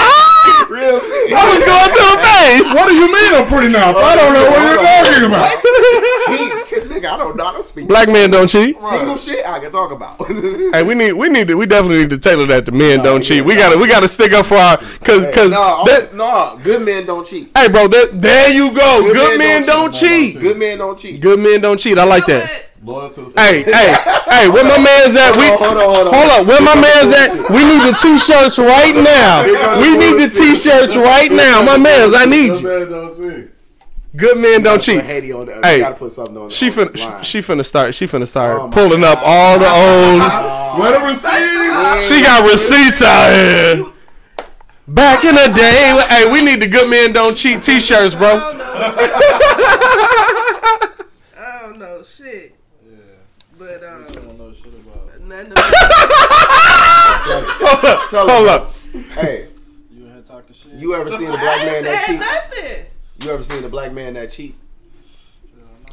Real 0.74 0.98
shit. 1.06 1.34
I 1.34 1.44
was 1.46 1.62
going 1.62 1.90
through 1.94 2.14
a 2.14 2.20
phase. 2.26 2.74
what 2.74 2.86
do 2.90 2.96
you 2.98 3.06
mean 3.06 3.32
I'm 3.38 3.46
pretty 3.46 3.70
now? 3.72 3.94
I 3.94 4.16
don't 4.18 4.34
know 4.34 4.46
what 4.50 4.62
you're 4.66 4.82
talking 4.82 5.26
about. 5.30 5.54
Cheat, 6.68 6.90
nigga. 6.90 7.06
I 7.14 7.18
don't 7.18 7.36
know. 7.38 7.46
I 7.46 7.54
don't 7.54 7.68
speak. 7.68 7.88
Black 7.88 8.08
men 8.08 8.32
don't 8.32 8.48
cheat. 8.48 8.82
Single 8.82 9.18
shit, 9.18 9.46
I 9.46 9.60
can 9.60 9.72
talk 9.72 9.92
about. 9.92 10.18
Hey, 10.74 10.82
we 10.82 10.96
need, 10.96 11.14
we 11.14 11.30
need 11.30 11.48
to, 11.50 11.56
we 11.56 11.66
definitely 11.68 12.00
need 12.00 12.10
to 12.10 12.18
tailor 12.18 12.46
that 12.48 12.66
to 12.66 12.72
men 12.72 13.04
don't 13.04 13.22
cheat. 13.22 13.46
We 13.46 13.56
gotta, 13.56 13.78
we 13.78 13.88
gotta 13.88 14.08
stick 14.08 14.34
up 14.34 14.46
for 14.48 14.56
our, 14.56 14.78
cause, 14.78 15.28
cause, 15.34 15.52
no, 15.52 15.84
that- 15.86 16.14
no, 16.16 16.60
good 16.64 16.82
men 16.86 17.06
don't 17.06 17.28
cheat. 17.28 17.52
hey, 17.56 17.68
bro, 17.68 17.88
that, 17.88 18.22
there 18.22 18.52
you 18.52 18.74
go. 18.74 19.04
Good, 19.04 19.14
Good 19.14 19.38
men, 19.38 19.38
men 19.38 19.66
don't, 19.66 19.92
don't 19.92 19.94
cheat. 19.94 20.40
Good 20.40 20.58
men 20.58 20.78
don't 20.80 20.98
cheat. 20.98 21.22
Good 21.22 21.40
men 21.40 21.62
don't 21.62 21.80
cheat. 21.80 21.98
I 22.00 22.04
like 22.06 22.28
You 22.28 22.34
know 22.36 22.40
that. 22.40 22.66
What? 22.84 22.96
Loyal 22.96 23.10
to 23.12 23.22
the 23.32 23.42
Hey, 23.42 23.64
hey, 23.64 23.94
hey, 24.30 24.50
where 24.50 24.64
my 24.64 24.78
man's 24.78 25.16
at? 25.16 25.36
We, 25.36 25.48
Hold 25.48 25.62
on, 25.62 25.76
hold 25.78 26.08
on, 26.08 26.14
hold 26.14 26.32
on. 26.42 26.48
where 26.48 26.62
my 26.62 26.76
man's 26.76 27.12
at? 27.14 27.50
We 27.50 27.64
need 27.64 27.82
the 27.88 27.98
t-shirts 28.02 28.58
right 28.60 28.96
now. 28.96 29.44
We 29.82 29.98
need 29.98 30.22
the 30.22 30.30
t-shirts 30.30 30.96
right 30.96 31.32
now. 31.32 31.62
My 31.64 31.78
man's, 31.78 32.14
I 32.14 32.26
need 32.26 32.52
Good 32.52 32.62
you. 32.62 32.68
man 32.68 32.90
don't 32.92 33.16
cheat. 33.18 33.50
Good 34.16 34.38
men 34.38 34.62
don't 34.64 34.82
cheat. 34.82 34.98
Put 35.00 35.06
Haiti 35.06 35.32
on 35.34 35.46
the, 35.48 35.60
Hey, 35.64 35.80
gotta 35.80 35.96
put 35.96 36.12
something 36.12 36.38
on. 36.38 36.50
She 36.50 36.70
on 36.70 36.76
the 36.76 36.86
finna, 36.86 37.00
line. 37.14 37.24
she 37.24 37.40
finna 37.40 37.66
start. 37.66 37.96
She 37.96 38.06
finna 38.06 38.28
start 38.28 38.62
Oh 38.62 38.68
my 38.68 38.74
pulling 38.74 39.04
up 39.04 39.20
all 39.24 39.58
the 39.58 39.66
old. 39.68 40.22
Where 40.80 41.00
the 41.00 41.06
receipt? 41.06 42.08
She 42.08 42.22
got 42.22 42.44
receipts 42.50 43.02
out 43.02 43.30
here. 43.32 43.86
Back 44.88 45.24
in 45.24 45.34
the 45.36 45.48
day, 45.56 45.98
hey, 46.10 46.32
we 46.32 46.44
need 46.44 46.62
the 46.62 46.68
good 46.68 46.90
men 46.90 47.14
don't 47.14 47.36
cheat 47.36 47.62
t-shirts, 47.64 48.14
I 48.16 48.20
bro. 48.20 48.40
don't 48.40 48.58
know. 48.58 48.74
I 51.38 51.60
don't 51.62 51.80
know 51.80 52.04
shit. 52.04 52.56
But 53.64 53.82
um, 53.86 54.02
nothing 54.04 55.54
about 55.54 55.72
Tell 58.10 58.28
Hold 58.28 58.50
her, 58.50 58.56
up. 58.56 58.76
Hey, 59.14 59.48
You 59.90 60.06
in 60.06 60.12
here 60.14 60.22
talking 60.22 60.54
shit? 60.54 60.74
you 60.74 60.94
ever 60.96 61.10
seen 61.12 61.30
a 61.30 61.32
I 61.32 61.36
black 61.40 61.66
man 61.66 61.76
ain't 61.76 61.86
that 61.86 62.02
said 62.02 62.08
cheat? 62.12 62.20
nothing. 62.20 62.86
You 63.22 63.32
ever 63.32 63.44
seen 63.44 63.64
a 63.64 63.70
black 63.70 63.94
man 63.94 64.16
that 64.16 64.32
cheat? 64.32 64.56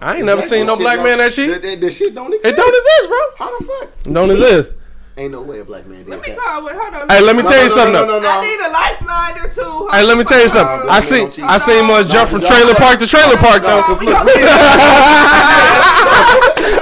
I 0.01 0.17
ain't 0.17 0.25
never 0.25 0.43
seen 0.43 0.67
no 0.67 0.75
Shit 0.75 0.81
black 0.83 0.97
don't- 0.97 1.05
man 1.05 1.19
that 1.19 1.33
cheat. 1.33 1.63
The, 1.63 1.69
the, 1.69 1.75
the 1.77 1.91
shit 1.91 2.13
don't 2.15 2.33
exist. 2.35 2.47
It 2.47 2.57
don't 2.57 2.75
exist, 2.75 3.09
bro. 3.09 3.19
How 3.37 3.57
the 3.59 3.65
fuck? 3.65 3.89
Don't 4.13 4.31
exist. 4.31 4.73
Ain't 5.21 5.33
no 5.33 5.43
way 5.43 5.61
a 5.61 5.65
black 5.67 5.85
man 5.87 5.99
did 5.99 6.09
Let 6.09 6.23
me 6.23 6.29
that. 6.33 6.39
call 6.39 6.65
with. 6.65 6.73
Hold 6.81 6.95
on. 6.95 7.09
Hey, 7.11 7.21
let 7.21 7.37
me 7.37 7.43
No, 7.43 7.51
tell 7.51 7.59
no, 7.59 7.63
you 7.63 7.69
no, 7.69 7.75
something. 7.77 7.93
no, 7.93 8.07
though. 8.07 8.21
no, 8.21 8.25
no, 8.25 8.31
I 8.31 8.41
need 8.41 8.57
a 8.57 8.71
lifeline 8.73 9.37
or 9.45 9.49
two. 9.53 9.89
Hey, 9.93 10.03
let 10.03 10.17
me 10.17 10.25
tell 10.25 10.41
you 10.41 10.49
something. 10.49 10.89
I 10.89 10.97
on, 10.97 11.03
seen 11.03 11.19
don't 11.29 11.33
cheat. 11.33 11.45
I 11.45 11.59
seen 11.59 11.85
much 11.85 12.09
jump 12.09 12.31
from 12.31 12.41
trailer 12.41 12.75
park 12.75 12.99
to 13.01 13.07
trailer 13.07 13.37
park 13.37 13.61
though. 13.63 13.85
Y'all 14.01 14.25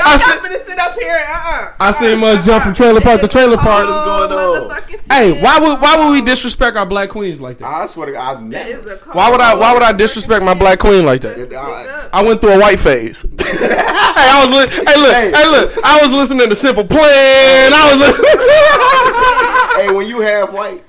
I 0.01 0.17
not 0.17 0.39
finna 0.43 0.65
sit 0.67 0.79
up 0.79 0.95
here. 1.01 1.19
Uh-uh. 1.19 1.73
I 1.81 1.93
seen 1.93 2.19
much 2.19 2.45
jump 2.45 2.63
from 2.65 2.75
trailer 2.75 3.01
park 3.01 3.21
to 3.23 3.29
trailer 3.29 3.57
park. 3.57 3.87
What's 3.89 4.05
going 4.05 4.33
oh, 4.33 4.71
on? 4.71 4.83
Hey, 5.11 5.41
why 5.43 5.59
would 5.59 5.81
why 5.81 5.97
would 5.97 6.13
we 6.13 6.21
disrespect 6.23 6.77
our 6.77 6.87
black 6.87 7.09
queens 7.11 7.41
like 7.41 7.59
that? 7.59 7.67
I 7.67 7.87
swear 7.87 8.07
to 8.07 8.13
God, 8.13 8.37
I've 8.37 8.43
never. 8.43 8.97
Why 9.13 9.31
would 9.31 9.41
I 9.41 9.55
why 9.55 9.73
would 9.73 9.83
I 9.83 9.93
disrespect 9.93 10.45
my 10.45 10.55
black 10.55 10.79
queen 10.79 11.05
like 11.05 11.23
that? 11.23 11.39
I- 11.55 11.99
I 12.11 12.23
went 12.23 12.41
through 12.41 12.53
a 12.53 12.59
white 12.59 12.79
phase. 12.79 13.21
hey, 13.39 13.59
I 13.69 14.41
was 14.45 14.51
li- 14.51 14.85
hey 14.87 14.97
look 14.97 15.13
Hey. 15.13 15.31
hey 15.31 15.47
look 15.51 15.85
I 15.85 16.01
was 16.01 16.11
listening 16.11 16.49
to 16.49 16.55
Simple 16.55 16.85
Plan. 16.85 17.73
I 17.75 17.93
was 17.93 17.99
li- 18.01 18.15
hey, 19.77 19.93
when 19.93 20.09
you 20.09 20.21
have 20.21 20.53
white, 20.53 20.85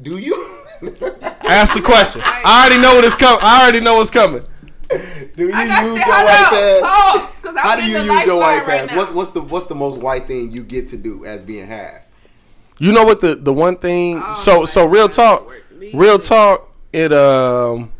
do 0.00 0.18
you? 0.18 0.34
ask 1.42 1.74
the 1.74 1.82
question. 1.82 2.22
I 2.24 2.66
already 2.66 2.80
know 2.80 2.94
what 2.94 3.04
is 3.04 3.16
coming. 3.16 3.40
I 3.42 3.62
already 3.62 3.80
know 3.80 3.96
what's 3.96 4.10
coming. 4.10 4.44
do 4.88 4.98
you 5.36 5.46
use 5.46 5.56
your 5.56 5.98
white 5.98 6.46
pass? 6.50 6.82
on. 6.82 7.20
Pause. 7.42 7.56
How 7.58 7.76
do 7.76 7.86
you 7.86 7.98
use 7.98 8.26
your 8.26 8.38
white 8.38 8.64
pass? 8.64 8.90
now. 8.90 8.96
What's 8.96 9.12
what's 9.12 9.30
the 9.30 9.42
what's 9.42 9.66
the 9.66 9.74
most 9.74 10.00
white 10.00 10.26
thing 10.26 10.52
you 10.52 10.62
get 10.62 10.86
to 10.88 10.96
do 10.96 11.24
as 11.24 11.42
being 11.42 11.66
half? 11.66 12.02
You 12.78 12.92
know 12.92 13.04
what 13.04 13.20
the 13.20 13.34
the 13.34 13.52
one 13.52 13.76
thing 13.76 14.22
Oh, 14.24 14.32
so 14.32 14.64
so 14.64 14.86
real 14.86 15.08
talk 15.08 15.50
real 15.92 16.18
talk 16.18 16.72
it 16.92 17.12
um 17.12 17.92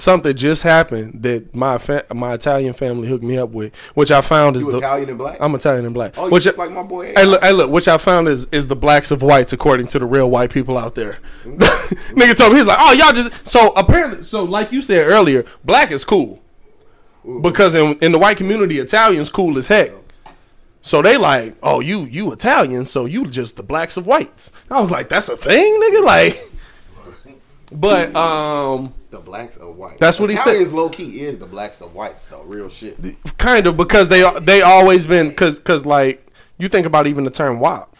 something 0.00 0.34
just 0.36 0.62
happened 0.62 1.22
that 1.22 1.54
my 1.54 1.78
fa- 1.78 2.04
my 2.12 2.34
Italian 2.34 2.72
family 2.72 3.08
hooked 3.08 3.24
me 3.24 3.38
up 3.38 3.50
with 3.50 3.74
which 3.94 4.10
I 4.10 4.20
found 4.20 4.56
is 4.56 4.62
You 4.62 4.72
the 4.72 4.78
Italian 4.78 5.08
and 5.10 5.18
black? 5.18 5.38
I'm 5.40 5.54
Italian 5.54 5.84
and 5.84 5.94
black 5.94 6.14
oh, 6.16 6.26
you 6.26 6.32
which 6.32 6.44
just 6.44 6.58
like 6.58 6.70
my 6.70 6.82
boy. 6.82 7.12
Hey 7.14 7.24
look, 7.24 7.42
hey 7.42 7.52
look, 7.52 7.70
which 7.70 7.88
I 7.88 7.98
found 7.98 8.28
is 8.28 8.46
is 8.52 8.68
the 8.68 8.76
blacks 8.76 9.10
of 9.10 9.22
whites 9.22 9.52
according 9.52 9.88
to 9.88 9.98
the 9.98 10.06
real 10.06 10.28
white 10.30 10.50
people 10.50 10.76
out 10.76 10.94
there. 10.94 11.18
Nigga 11.44 12.36
told 12.36 12.52
me 12.52 12.58
he's 12.58 12.66
like, 12.66 12.78
oh 12.80 12.92
y'all 12.92 13.12
just 13.12 13.46
so 13.46 13.70
apparently 13.70 14.22
so 14.22 14.44
like 14.44 14.72
you 14.72 14.82
said 14.82 15.06
earlier, 15.06 15.44
black 15.64 15.90
is 15.90 16.04
cool 16.04 16.42
because 17.42 17.74
in 17.74 17.98
in 17.98 18.12
the 18.12 18.18
white 18.18 18.36
community, 18.36 18.78
Italians 18.78 19.30
cool 19.30 19.58
as 19.58 19.68
heck. 19.68 19.92
So 20.82 21.02
they 21.02 21.16
like, 21.18 21.56
oh 21.62 21.80
you 21.80 22.04
you 22.04 22.32
Italian, 22.32 22.84
so 22.84 23.04
you 23.04 23.26
just 23.26 23.56
the 23.56 23.62
blacks 23.62 23.96
of 23.96 24.06
whites. 24.06 24.50
I 24.70 24.80
was 24.80 24.90
like, 24.90 25.08
that's 25.08 25.28
a 25.28 25.36
thing, 25.36 25.80
nigga. 25.80 26.04
Like, 26.04 26.50
but 27.72 28.16
um, 28.16 28.94
the 29.10 29.20
blacks 29.20 29.58
are 29.58 29.70
white. 29.70 29.98
That's 29.98 30.20
what 30.20 30.30
he 30.30 30.36
said. 30.36 30.66
Low 30.68 30.88
key 30.88 31.20
is 31.20 31.38
the 31.38 31.46
blacks 31.46 31.80
of 31.80 31.94
whites 31.94 32.26
though. 32.28 32.42
Real 32.42 32.68
shit. 32.68 32.96
kind 33.38 33.66
of 33.66 33.76
because 33.76 34.08
they 34.08 34.28
they 34.40 34.62
always 34.62 35.06
been 35.06 35.28
because 35.30 35.58
because 35.58 35.84
like 35.84 36.26
you 36.58 36.68
think 36.68 36.86
about 36.86 37.06
even 37.06 37.24
the 37.24 37.30
term 37.30 37.60
WAP, 37.60 37.96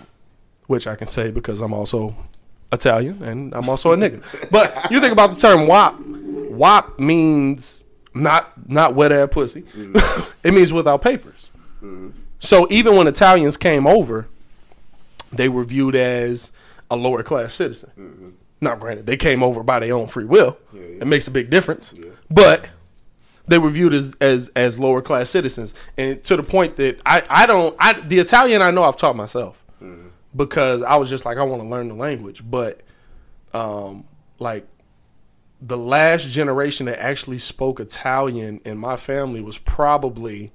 which 0.66 0.86
I 0.86 0.96
can 0.96 1.06
say 1.06 1.30
because 1.30 1.60
I'm 1.60 1.72
also 1.72 2.14
Italian 2.72 3.22
and 3.22 3.54
I'm 3.54 3.68
also 3.68 3.92
a 3.92 3.96
nigga. 3.96 4.22
But 4.50 4.90
you 4.90 5.00
think 5.00 5.12
about 5.12 5.34
the 5.34 5.40
term 5.40 5.66
WAP, 5.66 5.98
WAP 5.98 6.98
means 6.98 7.84
not 8.14 8.68
not 8.68 8.94
wet 8.94 9.12
ass 9.12 9.28
pussy. 9.30 9.62
Mm-hmm. 9.62 10.30
it 10.46 10.54
means 10.54 10.72
without 10.72 11.02
papers. 11.02 11.50
So 12.40 12.66
even 12.70 12.96
when 12.96 13.06
Italians 13.06 13.56
came 13.56 13.86
over, 13.86 14.28
they 15.32 15.48
were 15.48 15.64
viewed 15.64 15.94
as 15.94 16.52
a 16.90 16.96
lower 16.96 17.22
class 17.22 17.54
citizen. 17.54 17.90
Now, 18.60 18.74
granted, 18.74 19.06
they 19.06 19.16
came 19.16 19.42
over 19.42 19.62
by 19.62 19.78
their 19.80 19.94
own 19.94 20.06
free 20.06 20.24
will. 20.24 20.58
Yeah, 20.72 20.80
yeah. 20.80 20.86
It 21.00 21.06
makes 21.06 21.26
a 21.26 21.30
big 21.30 21.48
difference, 21.50 21.94
but 22.30 22.66
they 23.48 23.58
were 23.58 23.70
viewed 23.70 23.94
as, 23.94 24.14
as 24.20 24.50
as 24.54 24.78
lower 24.78 25.02
class 25.02 25.30
citizens, 25.30 25.74
and 25.96 26.22
to 26.24 26.36
the 26.36 26.42
point 26.42 26.76
that 26.76 27.00
I 27.04 27.22
I 27.28 27.46
don't 27.46 27.74
I 27.78 28.00
the 28.00 28.18
Italian 28.18 28.62
I 28.62 28.70
know 28.70 28.84
I've 28.84 28.96
taught 28.96 29.16
myself. 29.16 29.56
Mm-hmm. 29.82 30.08
because 30.36 30.82
I 30.82 30.96
was 30.96 31.08
just 31.08 31.24
like 31.24 31.38
I 31.38 31.42
want 31.42 31.62
to 31.62 31.68
learn 31.68 31.88
the 31.88 31.94
language, 31.94 32.42
but 32.48 32.82
um 33.54 34.04
like 34.38 34.66
the 35.60 35.78
last 35.78 36.28
generation 36.28 36.86
that 36.86 37.02
actually 37.02 37.38
spoke 37.38 37.80
Italian 37.80 38.60
in 38.64 38.76
my 38.76 38.96
family 38.96 39.40
was 39.40 39.56
probably 39.56 40.52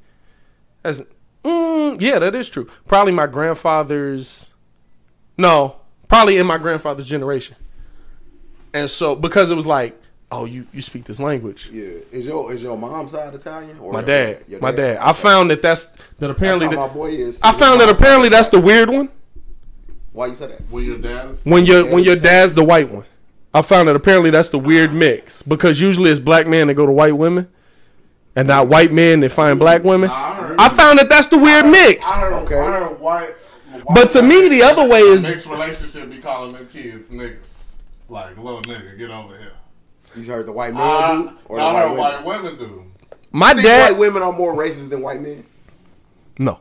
as 0.83 1.03
mm, 1.43 1.99
yeah 1.99 2.19
that 2.19 2.35
is 2.35 2.49
true. 2.49 2.69
Probably 2.87 3.11
my 3.11 3.25
grandfather's 3.25 4.51
no 5.37 5.77
probably 6.07 6.37
in 6.37 6.45
my 6.45 6.59
grandfather's 6.59 7.07
generation 7.07 7.55
and 8.75 8.89
so 8.89 9.15
because 9.15 9.49
it 9.51 9.55
was 9.55 9.65
like 9.65 9.99
oh 10.31 10.45
you 10.45 10.65
you 10.73 10.81
speak 10.81 11.05
this 11.05 11.19
language 11.19 11.69
Yeah, 11.71 11.85
is 12.11 12.25
your 12.27 12.51
is 12.53 12.61
your 12.61 12.77
mom's 12.77 13.11
side 13.11 13.33
Italian? 13.33 13.79
Or 13.79 13.93
my 13.93 13.99
your- 13.99 14.07
dad 14.07 14.43
your 14.47 14.59
my 14.59 14.71
dad 14.71 14.97
I 14.97 15.13
found 15.13 15.49
that 15.51 15.61
that's 15.61 15.85
that 15.85 15.99
That's 16.19 16.31
apparently 16.31 16.65
how 16.67 16.71
that, 16.71 16.87
my 16.87 16.93
boy 16.93 17.09
is. 17.11 17.41
I 17.43 17.51
found 17.51 17.79
that 17.81 17.89
apparently 17.89 18.29
that's 18.29 18.49
the 18.49 18.59
weird 18.59 18.89
one 18.89 19.09
Why 20.11 20.27
you 20.27 20.35
said 20.35 20.51
that? 20.51 20.61
When 20.69 20.83
your 20.83 20.97
dad 20.97 21.29
is 21.29 21.41
when 21.43 21.65
your 21.65 21.85
Yeah, 21.85 21.93
when 21.93 22.03
your 22.03 22.13
it's 22.13 22.21
dad's 22.21 22.53
the 22.53 22.63
white 22.63 22.89
one. 22.91 23.05
I 23.53 23.61
found 23.61 23.87
that 23.87 23.95
apparently 23.95 24.31
that's 24.31 24.49
the 24.49 24.59
weird 24.59 24.93
mix 24.93 25.41
because 25.41 25.79
usually 25.79 26.11
it's 26.11 26.19
black 26.19 26.45
men 26.47 26.67
that 26.67 26.73
go 26.73 26.85
to 26.85 26.91
white 26.91 27.15
women, 27.15 27.47
and 28.35 28.49
not 28.49 28.67
white 28.67 28.91
men 28.91 29.21
that 29.21 29.31
find 29.31 29.57
black 29.57 29.83
women. 29.85 30.09
Nah, 30.09 30.15
I 30.15 30.33
heard- 30.35 30.59
I 30.59 30.67
found 30.69 30.99
that 30.99 31.07
that's 31.07 31.27
the 31.27 31.37
weird 31.37 31.65
mix. 31.65 32.11
I 32.11 32.19
heard, 32.19 32.33
Okay. 32.43 32.59
I 32.59 32.71
heard 32.79 32.99
white. 32.99 33.33
But 33.93 34.09
to 34.11 34.21
me, 34.21 34.49
the 34.49 34.61
other 34.63 34.85
way 34.87 34.99
is 35.01 35.23
mixed 35.23 35.45
relationship 35.47 36.09
be 36.09 36.17
calling 36.17 36.51
them 36.53 36.67
kids 36.67 37.07
niggas. 37.07 37.44
Like 38.15 38.37
little 38.37 38.61
nigga, 38.61 38.97
get 38.97 39.09
over 39.11 39.37
here. 39.37 39.51
You 40.15 40.23
heard 40.23 40.45
the 40.45 40.53
white 40.53 40.73
men 40.73 40.81
I, 40.81 41.17
do, 41.17 41.31
or 41.49 41.57
the 41.57 41.63
white 41.65 41.83
women? 41.85 41.97
white 41.97 42.25
women 42.25 42.57
do. 42.57 42.85
my 43.33 43.49
I 43.49 43.53
think 43.55 43.65
white 43.67 43.97
women 43.99 44.23
are 44.23 44.31
more 44.31 44.53
racist 44.55 44.89
than 44.89 45.01
white 45.01 45.19
men. 45.21 45.43
No, 46.39 46.59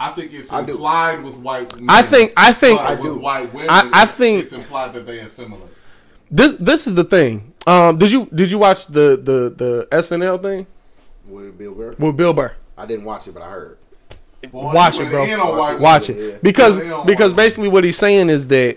I 0.00 0.10
think 0.10 0.32
it's 0.32 0.52
I 0.52 0.64
do. 0.64 0.72
implied 0.72 1.22
with 1.22 1.36
white 1.36 1.72
men. 1.76 1.86
I 1.88 2.02
think 2.02 2.32
I 2.36 2.52
think 2.52 2.80
but 2.80 2.86
I 2.90 2.94
with 2.96 3.14
do. 3.14 3.20
white 3.20 3.54
women. 3.54 3.70
I- 3.70 3.90
I 3.92 4.04
think- 4.06 4.42
it's 4.42 4.52
implied 4.52 4.92
that 4.94 5.06
they 5.06 5.20
assimilate. 5.20 5.62
this 6.28 6.54
this 6.54 6.88
is 6.88 6.94
the 6.96 7.04
thing. 7.04 7.52
Um, 7.64 7.96
did 7.96 8.10
you 8.10 8.26
did 8.34 8.50
you 8.50 8.58
watch 8.58 8.86
the 8.88 9.16
the 9.22 9.54
the 9.56 9.88
SNL 9.92 10.38
thing 10.42 10.66
With 11.28 11.56
Bill 11.56 11.72
Burr, 11.74 11.94
with 12.00 12.16
Bill 12.16 12.32
Burr? 12.32 12.52
I 12.76 12.84
didn't 12.84 13.04
watch 13.04 13.28
it, 13.28 13.34
but 13.34 13.44
I 13.44 13.50
heard. 13.50 13.78
Boy, 14.50 14.72
Watch 14.72 14.98
it, 14.98 15.08
bro. 15.10 15.20
went 15.20 15.32
in 15.32 15.38
on 15.40 15.56
Watch 15.56 15.78
white 15.80 16.10
it. 16.10 16.16
Yeah. 16.32 16.38
because 16.42 16.80
because 17.06 17.32
basically 17.32 17.68
what 17.68 17.84
he's 17.84 17.96
saying 17.96 18.28
is 18.30 18.48
that 18.48 18.76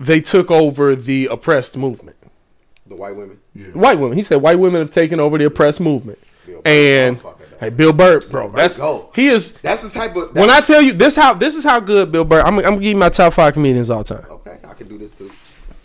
they 0.00 0.20
took 0.20 0.50
over 0.50 0.94
the 0.96 1.26
oppressed 1.26 1.76
movement. 1.76 2.16
The 2.86 2.96
white 2.96 3.16
women. 3.16 3.38
Yeah. 3.54 3.66
White 3.68 3.98
women. 3.98 4.16
He 4.16 4.22
said 4.22 4.36
white 4.42 4.58
women 4.58 4.80
have 4.80 4.90
taken 4.90 5.18
over 5.20 5.38
the 5.38 5.46
oppressed 5.46 5.80
movement. 5.80 6.18
Bill 6.46 6.60
And 6.66 7.16
motherfucker, 7.16 7.38
though. 7.50 7.56
hey, 7.60 7.68
Bill 7.70 7.92
Burr, 7.94 8.20
bro, 8.20 8.48
Burr, 8.48 8.56
that's 8.56 8.76
go. 8.78 9.10
he 9.14 9.28
is. 9.28 9.52
That's 9.62 9.82
the 9.82 9.88
type 9.88 10.14
of. 10.16 10.34
When 10.36 10.50
I 10.50 10.60
tell 10.60 10.82
you 10.82 10.92
this, 10.92 11.16
how 11.16 11.32
this 11.34 11.54
is 11.56 11.64
how 11.64 11.80
good 11.80 12.12
Bill 12.12 12.24
Burr. 12.24 12.40
I'm, 12.42 12.58
I'm 12.58 12.62
gonna 12.62 12.76
give 12.76 12.84
you 12.90 12.96
my 12.96 13.08
top 13.08 13.32
five 13.32 13.54
comedians 13.54 13.88
all 13.88 14.04
time. 14.04 14.26
okay, 14.28 14.58
I 14.64 14.74
can 14.74 14.88
do 14.88 14.98
this 14.98 15.12
too. 15.12 15.30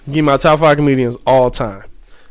Give 0.05 0.15
you 0.17 0.23
my 0.23 0.35
top 0.37 0.59
five 0.59 0.75
comedians 0.75 1.17
all 1.25 1.49
time. 1.49 1.83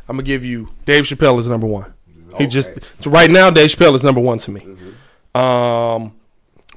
I'm 0.09 0.17
gonna 0.17 0.25
give 0.25 0.45
you 0.45 0.69
Dave 0.85 1.05
Chappelle 1.05 1.39
is 1.39 1.49
number 1.49 1.67
one. 1.67 1.95
He 2.37 2.47
just 2.47 2.79
so 3.01 3.11
right 3.11 3.31
now 3.31 3.49
Dave 3.51 3.71
Chappelle 3.71 3.95
is 3.95 4.03
number 4.03 4.21
one 4.21 4.39
to 4.39 4.51
me. 4.51 4.67
Um, 5.35 6.13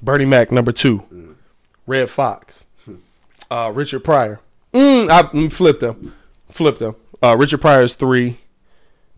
Bernie 0.01 0.25
Mac 0.25 0.51
number 0.51 0.71
2 0.71 1.35
Redd 1.87 2.09
Foxx, 2.09 2.67
uh, 3.49 3.71
Richard 3.73 4.03
Pryor. 4.03 4.39
Mm, 4.73 5.09
I 5.09 5.17
let 5.21 5.33
me 5.33 5.49
flip 5.49 5.79
them, 5.79 6.15
flip 6.49 6.77
them. 6.77 6.95
Uh, 7.21 7.35
Richard 7.37 7.59
Pryor 7.61 7.83
is 7.83 7.93
three. 7.93 8.37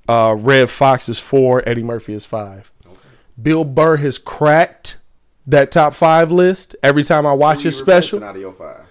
Uh, 0.08 0.36
Redd 0.38 0.70
Foxx 0.70 1.08
is 1.08 1.20
four. 1.20 1.68
Eddie 1.68 1.84
Murphy 1.84 2.14
is 2.14 2.26
five. 2.26 2.72
Bill 3.41 3.64
Burr 3.64 3.97
has 3.97 4.18
cracked 4.18 4.97
that 5.47 5.72
top 5.72 5.93
five 5.93 6.32
list 6.32 6.76
every 6.84 7.04
time 7.04 7.26
I 7.26 7.34
watch 7.34 7.62
his 7.62 7.78
special. 7.78 8.24
Out 8.24 8.36
of 8.36 8.41
your 8.41 8.54
five. 8.54 8.82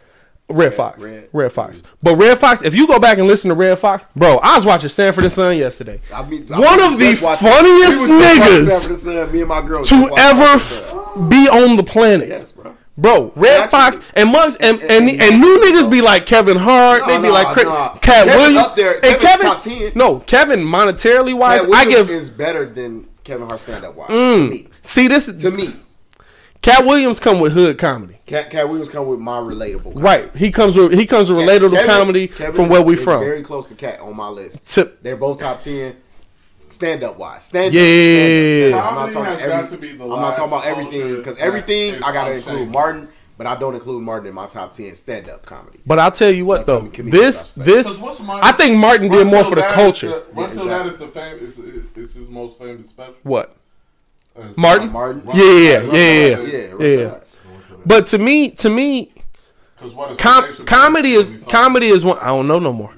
Redd 0.49 0.75
Foxx. 0.75 1.03
Red. 1.03 1.29
Red, 1.33 1.53
Fox. 1.53 1.83
But 2.03 2.17
Redd 2.17 2.39
Foxx, 2.39 2.63
if 2.63 2.75
you 2.75 2.87
go 2.87 2.99
back 2.99 3.17
and 3.19 3.27
listen 3.27 3.49
to 3.49 3.55
Redd 3.55 3.79
Foxx, 3.79 4.07
bro, 4.15 4.39
I 4.43 4.57
was 4.57 4.67
watching 4.67 4.89
Sanford 4.91 5.25
and 5.25 5.33
Son 5.33 5.57
yesterday. 5.57 6.01
I 6.13 6.25
mean, 6.29 6.53
I 6.53 6.61
One 6.61 6.83
of 6.93 6.99
the 6.99 7.15
funniest 7.15 7.41
we 7.41 8.01
was 8.01 8.09
just 8.09 8.11
watching 8.11 8.53
niggas 8.53 8.67
Sanford 8.69 8.91
and 8.91 8.99
Son, 8.99 9.33
Me 9.33 9.41
and 9.41 9.49
my 9.49 9.63
girl. 9.67 9.85
to 9.85 10.15
ever 10.19 10.43
f- 10.43 10.95
be 11.31 11.49
on 11.49 11.77
the 11.77 11.85
planet. 11.85 12.29
Yes, 12.29 12.53
bro. 12.53 12.77
Bro, 12.97 13.33
Redd 13.37 13.71
Foxx 13.71 13.99
and 14.15 14.31
Mugs 14.31 14.57
and, 14.57 14.81
and, 14.83 15.09
and- 15.09 15.23
and, 15.23 15.41
new 15.41 15.59
niggas 15.61 15.91
be 15.91 16.03
like 16.03 16.27
Kevin 16.27 16.59
Hart, 16.59 17.01
No, 17.01 17.07
they 17.07 17.17
be 17.17 17.23
no, 17.29 17.33
like 17.33 17.49
Chris, 17.55 17.65
no. 17.65 17.73
Katt 17.73 18.03
Kevin 18.03 18.35
Williams. 18.37 18.67
up 18.67 18.77
there. 18.77 19.05
and 19.05 19.19
Kevin, 19.21 19.47
top 19.47 19.63
10. 19.63 19.93
no, 19.95 20.19
Kevin 20.21 20.61
monetarily 20.61 21.35
wise, 21.37 21.65
I 21.73 21.87
give. 21.87 22.11
is 22.11 22.29
better 22.29 22.67
than 22.67 23.09
Kevin 23.25 23.47
Hart 23.49 23.61
stand 23.61 23.85
up 23.87 23.95
wise. 23.97 24.11
Mm. 24.11 24.69
See, 24.83 25.09
this 25.09 25.27
to 25.33 25.51
me, 25.51 25.69
Katt 26.61 26.85
Williams 26.85 27.19
come 27.19 27.41
with 27.41 27.53
hood 27.55 27.79
comedy. 27.79 28.19
Katt, 28.27 28.51
Katt 28.51 28.69
Williams 28.69 28.89
come 28.91 29.07
with 29.07 29.19
my 29.19 29.39
relatable. 29.39 29.85
comedy. 29.95 30.01
Right, 30.03 30.37
he 30.37 30.53
comes 30.53 30.77
with 30.77 30.93
he 30.93 31.07
comes 31.07 31.31
with 31.31 31.39
Katt- 31.41 31.49
relatable 31.63 31.71
Kevin- 31.73 31.87
comedy 31.87 32.29
Kevin 32.29 32.53
from 32.55 32.69
where 32.69 32.83
we 32.83 32.95
from. 32.95 33.21
Very 33.25 33.43
close 33.43 33.69
to 33.69 33.75
Katt 33.75 34.01
on 34.01 34.15
my 34.17 34.29
list. 34.29 34.67
To- 34.75 34.93
They're 35.01 35.17
both 35.17 35.39
top 35.41 35.61
ten. 35.61 35.97
Stand 36.73 37.05
up 37.05 37.19
wise, 37.19 37.45
stand 37.45 37.75
Yeah. 37.75 37.83
up. 37.83 37.87
stand 37.87 38.75
up, 38.75 38.75
stand 38.75 38.75
up. 38.75 38.87
I'm 38.87 38.95
not 38.95 39.13
talking 39.13 39.33
every, 39.41 39.49
got 39.49 39.69
to 39.69 39.77
be 39.77 39.89
the 39.93 40.05
I'm 40.05 40.11
not 40.11 40.37
talking 40.37 40.53
about 40.53 40.65
everything 40.65 41.17
because 41.17 41.37
everything 41.37 42.03
I 42.03 42.13
gotta 42.13 42.33
include 42.35 42.71
Martin, 42.71 43.09
but 43.37 43.47
I 43.47 43.57
don't 43.59 43.75
include 43.75 44.03
Martin 44.03 44.29
in 44.29 44.35
my 44.35 44.47
top 44.47 44.73
ten 44.73 44.95
stand 44.95 45.29
up 45.29 45.45
comedy. 45.45 45.81
But 45.87 45.99
I'll 45.99 46.11
tell 46.11 46.31
you 46.31 46.47
what 46.47 46.61
Like, 46.61 46.67
though, 46.67 46.81
comedians, 46.89 47.13
this 47.13 47.59
I 47.59 47.63
this 47.65 47.87
Because 47.89 48.01
what's 48.01 48.21
Martin- 48.21 48.49
I 48.49 48.53
think 48.53 48.77
Martin 48.79 49.11
did 49.11 49.27
more 49.27 49.45
for 49.45 49.55
the 49.55 49.61
Until 49.63 49.63
that 49.63 49.69
is 49.71 49.75
culture. 49.75 50.07
the- 50.09 50.25
Yeah, 50.41 50.45
Until 50.45 50.63
exactly. 50.63 50.91
is 50.93 50.97
the 50.99 51.09
fame. 51.09 51.37
Is, 51.37 51.59
is, 51.59 51.85
is 51.95 52.15
his 52.15 52.29
most 52.29 52.59
famous 52.59 52.89
special. 52.89 53.15
What? 53.23 53.55
Uh, 54.37 54.43
is 54.43 54.57
Martin? 54.57 54.91
Martin, 54.93 55.23
Yeah, 55.35 55.45
yeah, 55.45 55.83
yeah, 55.83 55.93
yeah, 55.93 56.39
yeah. 56.39 56.75
yeah, 56.79 56.87
Yeah. 56.99 57.19
But 57.85 58.07
to 58.07 58.19
me, 58.19 58.51
to 58.51 58.71
me, 58.71 59.13
Because 59.77 59.93
what 59.95 60.13
is 60.13 60.17
com- 60.17 60.51
comedy 60.65 61.13
is 61.13 61.27
killing 61.27 61.35
me 61.35 61.39
softly? 61.43 61.53
comedy 61.53 61.87
is 61.89 62.05
one. 62.05 62.19
I 62.19 62.27
don't 62.29 62.47
know 62.49 62.59
no 62.59 62.73
more. 62.73 62.95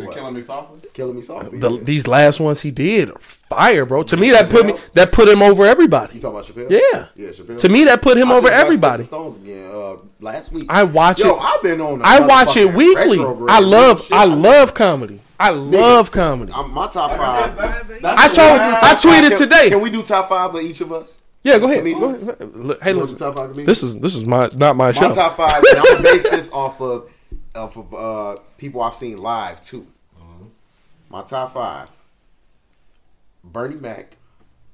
Is 0.00 0.14
killing 0.14 0.34
me 0.34 0.42
softly? 0.42 0.80
Killing 0.92 1.16
me 1.16 1.22
softly. 1.22 1.58
The, 1.58 1.70
yeah. 1.72 1.82
These 1.82 2.06
last 2.06 2.40
ones 2.40 2.60
he 2.60 2.70
did, 2.70 3.10
fire, 3.20 3.84
bro. 3.86 4.02
To 4.04 4.16
me, 4.16 4.30
that 4.30 4.50
put 4.50 4.66
me 4.66 4.74
that 4.94 5.12
put 5.12 5.28
him 5.28 5.42
over 5.42 5.64
everybody. 5.64 6.14
You 6.16 6.20
talking 6.20 6.38
about 6.38 6.68
Chappelle? 6.68 6.70
Yeah. 6.70 7.06
yeah, 7.16 7.28
Chappelle. 7.30 7.58
To 7.58 7.68
me, 7.68 7.84
that 7.84 8.02
put 8.02 8.16
him 8.18 8.30
I 8.30 8.34
over 8.34 8.48
just 8.48 8.60
everybody. 8.60 9.04
Stones 9.04 9.36
again 9.36 9.70
uh, 9.72 9.96
last 10.20 10.52
week. 10.52 10.66
I 10.68 10.84
watch 10.84 11.20
Yo, 11.20 11.36
it. 11.36 11.40
I've 11.42 11.62
been 11.62 11.80
on. 11.80 12.00
a 12.00 12.04
I 12.04 12.20
watch 12.20 12.56
it 12.56 12.74
weekly. 12.74 13.18
I 13.48 13.60
love. 13.60 14.02
shit. 14.02 14.12
I 14.16 14.24
love 14.24 14.74
comedy. 14.74 15.20
I 15.40 15.50
love 15.50 16.10
comedy. 16.10 16.52
I'm, 16.52 16.72
my 16.72 16.88
top 16.88 17.12
Like 17.12 17.20
I 17.20 17.40
said, 17.40 17.56
five. 17.56 17.56
that's, 17.58 18.02
that's 18.02 18.38
I 18.38 18.48
told. 18.48 18.60
I 18.60 18.94
tweeted 19.22 19.28
Can- 19.30 19.38
today. 19.38 19.70
Can 19.70 19.80
we 19.80 19.90
do 19.90 20.02
top 20.02 20.28
five 20.28 20.54
of 20.54 20.60
each 20.62 20.80
of 20.80 20.92
us? 20.92 21.22
Yeah, 21.44 21.58
go 21.58 21.66
ahead. 21.70 21.84
Go 21.84 22.04
ahead. 22.12 22.78
Hey, 22.82 22.92
listen. 22.92 23.14
the 23.16 23.24
top 23.24 23.36
five 23.36 23.50
comedians? 23.50 23.66
This 23.66 23.82
is 23.84 23.98
this 24.00 24.16
is 24.16 24.24
my 24.26 24.48
not 24.56 24.74
my 24.76 24.86
my 24.86 24.92
show. 24.92 25.12
top 25.12 25.36
five. 25.36 25.62
and 25.70 25.78
I'm 25.78 25.84
gonna 25.84 26.02
base 26.02 26.24
this 26.24 26.50
off 26.52 26.80
of 26.80 27.08
off 27.58 27.76
of 27.76 27.92
uh, 27.94 28.40
people 28.56 28.80
I've 28.82 28.94
seen 28.94 29.18
live 29.18 29.62
too. 29.62 29.86
My 31.10 31.22
top 31.22 31.52
five: 31.54 31.88
Bernie 33.42 33.76
Mac, 33.76 34.12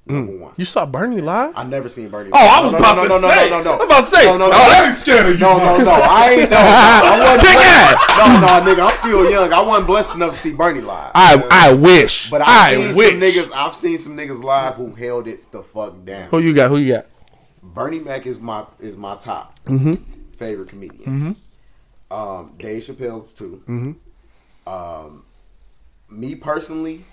number 0.05 0.37
one. 0.37 0.53
You 0.57 0.65
saw 0.65 0.85
Bernie 0.85 1.21
live? 1.21 1.53
I 1.55 1.63
never 1.63 1.87
seen 1.87 2.09
Bernie. 2.09 2.29
Oh, 2.33 2.37
I 2.37 2.61
was 2.61 2.73
no, 2.73 2.79
about 2.79 2.97
no, 2.97 3.03
to 3.03 3.09
no, 3.09 3.19
no, 3.19 3.29
say. 3.29 3.49
No, 3.49 3.57
no, 3.57 3.63
no, 3.63 3.73
I'm 3.75 3.81
about 3.81 3.99
to 4.01 4.05
say. 4.07 4.25
No, 4.25 4.37
no, 4.37 4.49
no. 4.49 4.51
Oh, 4.53 4.57
I 4.57 4.85
ain't 4.87 4.95
scared 4.95 5.25
of 5.27 5.33
you. 5.33 5.39
No, 5.39 5.57
no, 5.57 5.77
no. 5.77 5.91
I 5.93 6.31
ain't. 6.31 6.51
No, 6.51 6.57
I 6.57 7.19
wasn't. 7.19 7.41
Kick 7.41 7.53
blessed- 7.53 7.95
ass. 7.95 8.17
No, 8.17 8.25
no, 8.41 8.73
nigga. 8.75 8.89
I'm 8.89 8.95
still 8.97 9.31
young. 9.31 9.53
I 9.53 9.61
wasn't 9.61 9.87
blessed 9.87 10.15
enough 10.15 10.31
to 10.33 10.37
see 10.37 10.53
Bernie 10.53 10.81
live. 10.81 11.11
I 11.15 11.47
I 11.49 11.73
wish. 11.73 12.29
but 12.29 12.41
I've 12.41 12.47
I 12.49 12.75
seen 12.75 12.97
wish. 12.97 13.09
some 13.11 13.21
niggas. 13.21 13.55
I've 13.55 13.75
seen 13.75 13.97
some 13.97 14.17
niggas 14.17 14.43
live 14.43 14.75
who 14.75 14.93
held 14.93 15.27
it 15.29 15.51
the 15.51 15.63
fuck 15.63 16.03
down. 16.03 16.29
Who 16.31 16.39
you 16.39 16.53
got? 16.53 16.69
Who 16.69 16.77
you 16.77 16.95
got? 16.95 17.05
Bernie 17.63 17.99
Mac 17.99 18.25
is 18.25 18.39
my 18.39 18.65
is 18.79 18.97
my 18.97 19.15
top 19.15 19.57
favorite 20.37 20.67
comedian. 20.67 21.03
Mm-hmm. 21.03 21.31
Um, 22.11 22.53
Dave 22.57 22.83
Chappelle's 22.83 23.33
too. 23.33 23.95
Um, 24.67 25.23
me 26.09 26.35
personally, 26.35 27.05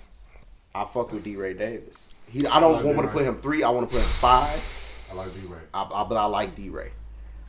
I 0.73 0.85
fuck 0.85 1.11
with 1.11 1.23
D. 1.23 1.35
Ray 1.35 1.53
Davis. 1.53 2.09
He, 2.29 2.45
I 2.47 2.59
don't 2.59 2.73
like 2.77 2.85
want 2.85 2.97
to 2.97 3.01
D-Ray. 3.03 3.13
put 3.13 3.25
him 3.25 3.41
three. 3.41 3.63
I 3.63 3.69
want 3.69 3.89
to 3.89 3.95
put 3.95 4.03
him 4.03 4.09
five. 4.13 5.07
I 5.11 5.15
like 5.15 5.33
D-Ray. 5.35 5.59
I, 5.73 5.83
I, 5.83 6.03
but 6.03 6.15
I 6.15 6.25
like 6.25 6.55
D. 6.55 6.69
Ray. 6.69 6.91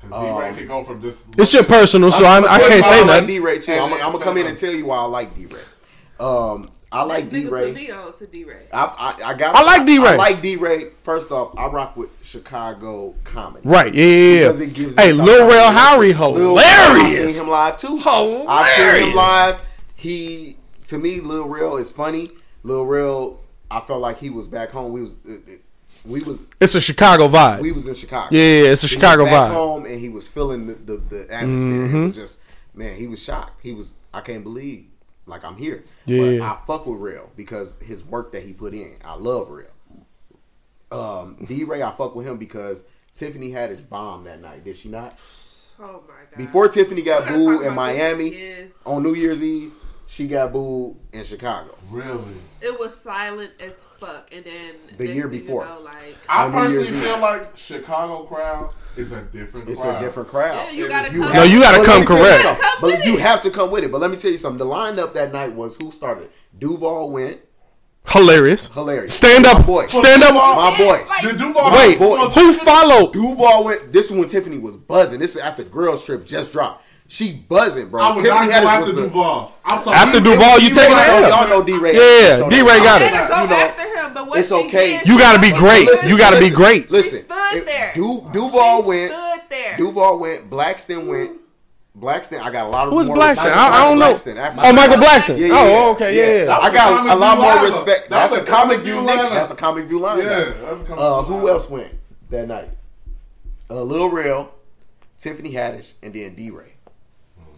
D-Ray 0.03 0.65
go 0.67 0.83
from 0.85 1.01
this. 1.01 1.25
It's 1.39 1.53
your 1.55 1.65
personal, 1.65 2.13
so 2.13 2.25
I, 2.25 2.39
I 2.39 2.59
can't 2.59 2.85
say 2.85 2.91
I 2.91 2.99
like 2.99 3.07
nothing. 3.07 3.27
D. 3.27 3.39
Ray 3.41 3.59
too. 3.59 3.73
I'm, 3.73 3.93
I'm 3.95 4.13
gonna 4.13 4.23
come 4.23 4.37
in 4.37 4.47
and 4.47 4.57
tell 4.57 4.73
you 4.73 4.87
why 4.87 4.99
I 4.99 5.05
like 5.05 5.35
D. 5.35 5.47
Ray. 5.47 5.61
Um, 6.21 6.71
I 6.95 7.03
like 7.03 7.25
This 7.25 7.33
D. 7.33 7.43
nigga 7.43 7.49
put 7.49 7.53
Ray. 7.53 7.73
me 7.73 7.91
on 7.91 8.13
to 8.17 8.27
D-Ray. 8.27 8.67
I, 8.73 8.85
I, 8.85 9.31
I 9.31 9.35
got. 9.35 9.57
I 9.57 9.63
like 9.63 9.85
D. 9.87 9.99
Ray. 9.99 10.09
I 10.09 10.17
like 10.17 10.41
D. 10.43 10.57
Ray. 10.57 10.91
First 11.03 11.31
off, 11.33 11.53
I 11.59 11.67
rock 11.67 11.97
with 11.97 12.11
Chicago 12.23 13.15
comedy. 13.25 13.69
Right? 13.69 13.93
Yeah, 13.93 14.05
yeah, 14.05 14.39
Because 14.39 14.61
it 14.61 14.73
gives 14.75 14.97
me 14.97 15.03
Hey, 15.03 15.13
Lil 15.13 15.27
to 15.27 15.55
Rel 15.55 15.71
relate 15.71 15.77
Howery, 15.79 16.13
to. 16.17 16.29
Lil 16.29 16.57
Rel, 16.57 16.65
hilarious. 16.95 17.21
I've 17.21 17.33
seen 17.33 17.43
him 17.43 17.51
live 17.51 17.77
too. 17.77 17.99
Hilarious. 17.99 18.47
I've 18.49 18.77
seen 18.99 19.09
him 19.11 19.17
live. 19.17 19.61
He 19.97 20.57
to 20.87 20.99
me, 20.99 21.21
Lil 21.21 21.49
Rel 21.49 21.77
is 21.79 21.91
funny. 21.91 22.31
Lil 22.63 22.85
Rel, 22.87 23.41
I 23.71 23.81
felt 23.81 24.01
like 24.01 24.19
he 24.19 24.31
was 24.31 24.47
back 24.47 24.71
home. 24.71 24.93
We 24.93 25.03
was 25.03 25.17
uh, 25.29 25.33
uh, 25.33 25.37
we 26.05 26.21
was 26.21 26.45
It's 26.61 26.75
a 26.75 26.81
Chicago 26.81 27.29
vibe. 27.29 27.61
we 27.61 27.73
was 27.73 27.87
in 27.87 27.95
Chicago. 27.95 28.29
Yeah, 28.35 28.41
yeah, 28.43 28.71
it's 28.71 28.85
a 28.85 28.87
He 28.87 28.95
was 28.97 29.03
Chicago 29.03 29.25
back 29.25 29.33
vibe. 29.33 29.45
Mm-hmm. 29.47 29.55
home 29.55 29.87
and 29.87 29.99
he 30.01 30.09
was 30.11 30.29
feeling 30.29 30.67
the, 30.67 30.75
the, 30.75 30.97
the 30.99 31.35
atmosphere. 31.35 31.87
It 31.87 32.07
was 32.07 32.17
just 32.17 32.41
man, 32.75 32.97
he 32.97 33.07
was 33.07 33.23
shocked. 33.23 33.61
He 33.63 33.73
was 33.73 33.97
I 34.13 34.21
can't 34.21 34.43
believe 34.45 34.87
like 35.27 35.45
I'm 35.45 35.57
here. 35.57 35.85
But 36.07 36.41
I 36.41 36.59
fuck 36.67 36.87
with 36.87 36.99
Rel 36.99 37.31
because 37.37 37.75
his 37.81 38.05
work 38.05 38.33
that 38.33 38.43
he 38.43 38.53
put 38.53 38.75
in. 38.75 38.97
I 39.05 39.15
love 39.17 39.49
Rel. 39.51 39.69
Um, 40.91 41.45
D 41.49 41.65
Ray, 41.65 41.83
I 41.83 41.91
fuck 41.91 42.15
with 42.15 42.27
him 42.27 42.37
because 42.39 42.85
Tiffany 43.15 43.51
Haddish 43.51 43.89
bomb 43.89 44.25
that 44.25 44.41
night. 44.41 44.65
Did 44.65 44.77
she 44.77 44.89
not? 44.89 45.19
Oh 45.81 46.03
my 46.07 46.15
god. 46.31 46.37
Before 46.39 46.69
Tiffany 46.69 47.03
got 47.03 47.27
booed 47.27 47.67
in 47.67 47.75
Miami 47.75 48.69
on 48.87 49.03
New 49.03 49.15
Year's 49.15 49.43
Eve, 49.43 49.73
she 50.07 50.29
got 50.29 50.53
booed 50.53 50.97
in 51.13 51.25
Chicago. 51.25 51.77
Really? 51.91 52.35
It 52.61 52.79
was 52.79 52.97
silent 52.97 53.53
as 53.61 53.75
fuck, 53.99 54.29
and 54.33 54.45
then 54.45 54.75
The 54.99 55.07
year 55.07 55.25
thing 55.25 55.35
you 55.35 55.41
before. 55.41 55.65
know, 55.65 55.81
like 55.81 56.17
I 56.29 56.45
On 56.45 56.53
New 56.53 56.71
Year's 56.73 56.85
personally 56.87 57.07
feel 57.07 57.19
like 57.21 57.57
Chicago 57.57 58.23
crowd 58.25 58.73
is 58.97 59.13
a 59.13 59.23
different 59.23 59.67
crowd. 59.67 59.69
It's 59.73 59.81
crowd. 59.83 60.03
a 60.03 60.05
different 60.05 60.29
crowd. 60.29 60.55
yeah, 60.55 60.71
you 60.71 60.89
gotta 60.89 61.13
you 61.13 61.23
come. 61.23 61.33
No, 61.35 61.43
you 61.43 61.61
gotta 61.61 61.79
But 61.79 61.87
come 61.87 62.01
me 62.01 62.07
tell 62.07 62.17
you 62.17 62.23
correct. 62.25 62.43
something. 62.43 62.63
Come 62.63 62.79
But 62.81 63.05
you 63.05 63.15
it. 63.15 63.21
have 63.21 63.41
to 63.43 63.51
come 63.51 63.71
with 63.71 63.85
it. 63.85 63.93
But 63.93 64.01
let 64.01 64.11
me 64.11 64.17
tell 64.17 64.31
you 64.31 64.37
something. 64.37 64.59
The 64.59 64.65
lineup 64.73 65.13
that 65.15 65.33
night 65.33 65.53
was 65.53 65.77
who 65.77 65.91
started? 65.93 66.31
Duval 66.59 67.11
went. 67.11 67.41
Hilarious. 68.07 68.69
Hilarious. 68.69 69.15
Stand 69.15 69.47
up. 69.47 69.61
My 69.61 69.65
boy. 69.67 69.87
Stand 69.87 70.23
up. 70.23 70.35
My 70.35 70.75
boy. 70.77 71.07
Like, 71.09 71.23
Did 71.23 71.39
Duval 71.39 71.73
Wait, 71.73 71.99
boy. 71.99 72.17
who 72.29 72.53
followed? 72.53 73.13
Duval 73.15 73.65
went. 73.65 73.93
This 73.93 74.07
is 74.11 74.13
when 74.13 74.29
Tiffany 74.29 74.59
was 74.59 74.77
buzzing. 74.77 75.21
This 75.21 75.35
is 75.37 75.41
after 75.41 75.65
Girls 75.65 76.05
Trip 76.05 76.25
just 76.27 76.53
dropped. 76.53 76.84
She 77.07 77.33
buzzing, 77.49 77.91
bro. 77.91 78.03
I 78.03 78.15
would 78.15 78.23
Tiffany 78.25 78.49
not 78.49 78.51
Haddish 78.51 78.63
go 78.63 78.69
after 78.69 78.81
was 78.93 78.95
the- 78.97 79.03
Duval. 79.03 79.55
I'm 79.65 79.83
sorry. 79.83 79.97
After 79.97 80.19
You- 80.19 80.25
Duval, 80.25 80.59
you 80.59 80.69
you 80.69 80.75
taking 80.75 80.93
right. 80.95 81.07
the 81.07 81.13
L. 81.13 81.29
Y'all 81.29 81.49
know 81.49 81.63
D-Ray. 81.63 81.95
Yeah, 81.95 82.37
So 82.39 82.51
D-Ray 82.51 82.79
got 82.81 83.03
it. 83.03 83.11
go 83.13 83.17
You 83.43 83.49
know, 83.49 83.55
after 83.57 83.83
him, 83.83 84.15
but 84.15 84.27
what 84.27 84.39
it's 84.39 84.49
she 84.49 84.55
okay. 84.55 84.97
did, 84.99 85.07
You 85.07 85.19
gotta 85.19 85.39
be 85.39 85.51
great. 85.53 85.87
Listen, 85.87 86.09
You 86.09 86.19
gotta 86.19 86.41
be 86.41 86.51
great. 86.51 86.91
Listen, 86.91 87.19
She 87.21 87.25
stood 87.25 87.57
it- 87.59 87.67
there. 87.67 87.93
Du, 87.95 88.29
Duval 88.33 88.83
she 88.83 88.89
went. 88.89 89.13
Stood 89.13 89.41
there. 89.51 89.77
Duval 89.77 90.19
went. 90.19 90.51
Blackson 90.51 91.07
went. 91.07 91.33
Blackson. 91.97 92.41
I 92.41 92.51
got 92.51 92.67
a 92.67 92.69
lot 92.71 92.89
of 92.89 92.93
Who 92.95 93.01
is 93.01 93.09
Blackson? 93.09 93.53
I, 93.53 93.69
I 93.69 93.85
don't 93.85 93.99
know. 94.01 94.15
Blackson, 94.15 94.55
Oh, 94.65 94.73
Michael 94.73 94.97
Blackson. 94.97 95.39
Yeah, 95.39 95.47
yeah, 95.47 95.47
yeah. 95.47 95.55
Oh, 95.79 95.91
okay, 95.93 96.17
yeah, 96.17 96.39
yeah. 96.41 96.45
That 96.47 96.63
was 96.63 96.73
got 96.73 97.07
a 97.07 97.15
lot 97.15 97.39
more 97.39 97.67
respect. 97.69 98.11
That 98.11 98.31
That's 98.31 98.33
a 98.33 98.41
a 98.43 98.45
comic 98.45 98.79
Comic 98.79 98.81
view 98.81 98.95
View 98.95 99.03
nigga. 99.03 99.17
lineup. 99.29 99.31
That's 99.31 99.51
a 99.53 99.55
comic 99.55 99.87
view 99.87 100.01
lineup. 100.01 100.19
Yeah, 100.25 100.55
that's 100.69 100.81
a 100.81 100.85
comic 100.85 100.99
Uh, 100.99 101.23
who 101.23 101.49
else 101.49 101.71
went 101.71 101.93
that 102.31 102.49
night? 102.49 102.71
Uh, 103.71 103.83
Lil 103.83 104.09
Rel, 104.11 104.51
Tiffany 105.19 105.53
Haddish, 105.53 105.93
and 106.03 106.13
then 106.13 106.35
D 106.35 106.51
Ray. 106.51 106.74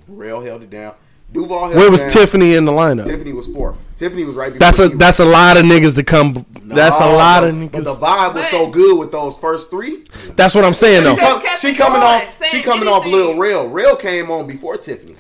Rel 0.09 0.41
held 0.43 0.63
it 0.63 0.71
down. 0.71 0.95
Duval 1.33 1.59
held 1.65 1.75
Where 1.75 1.91
was 1.91 2.03
down. 2.03 2.11
Tiffany 2.11 2.55
in 2.55 2.65
the 2.65 2.73
lineup? 2.73 3.05
Tiffany 3.05 3.33
was 3.33 3.49
fourth. 3.49 3.77
Tiffany 3.97 4.23
was 4.25 4.37
right 4.37 4.47
before 4.53 4.59
That's 4.61 4.79
a 4.79 4.85
he 4.85 4.89
was. 4.91 4.99
that's 4.99 5.19
a 5.21 5.25
lot 5.25 5.57
of 5.57 5.65
niggas 5.65 5.97
to 5.97 6.05
come. 6.05 6.47
That's 6.63 7.01
a 7.01 7.07
lot 7.07 7.41
but- 7.41 7.49
of 7.51 7.55
niggas. 7.57 7.73
But 7.73 7.85
the 7.85 7.95
vibe 7.95 8.35
was 8.35 8.47
so 8.49 8.69
good 8.69 8.97
with 8.99 9.11
those 9.11 9.37
first 9.37 9.69
three. 9.71 10.05
That's 10.37 10.55
what 10.55 10.65
I'm 10.65 10.73
saying 10.75 11.01
She, 11.01 11.05
though. 11.09 11.17
just 11.17 11.29
come- 11.29 11.43
kept 11.43 11.61
she 11.61 11.73
coming 11.75 12.01
going, 12.01 12.23
off. 12.27 12.39
She 12.45 12.51
saying 12.51 12.63
coming 12.65 12.89
off 12.89 13.03
anything. 13.03 13.21
Lil 13.21 13.37
Rel. 13.39 13.69
Rel 13.69 13.97
came 13.97 14.31
on 14.31 14.47
before 14.47 14.77
Tiffany. 14.77 15.17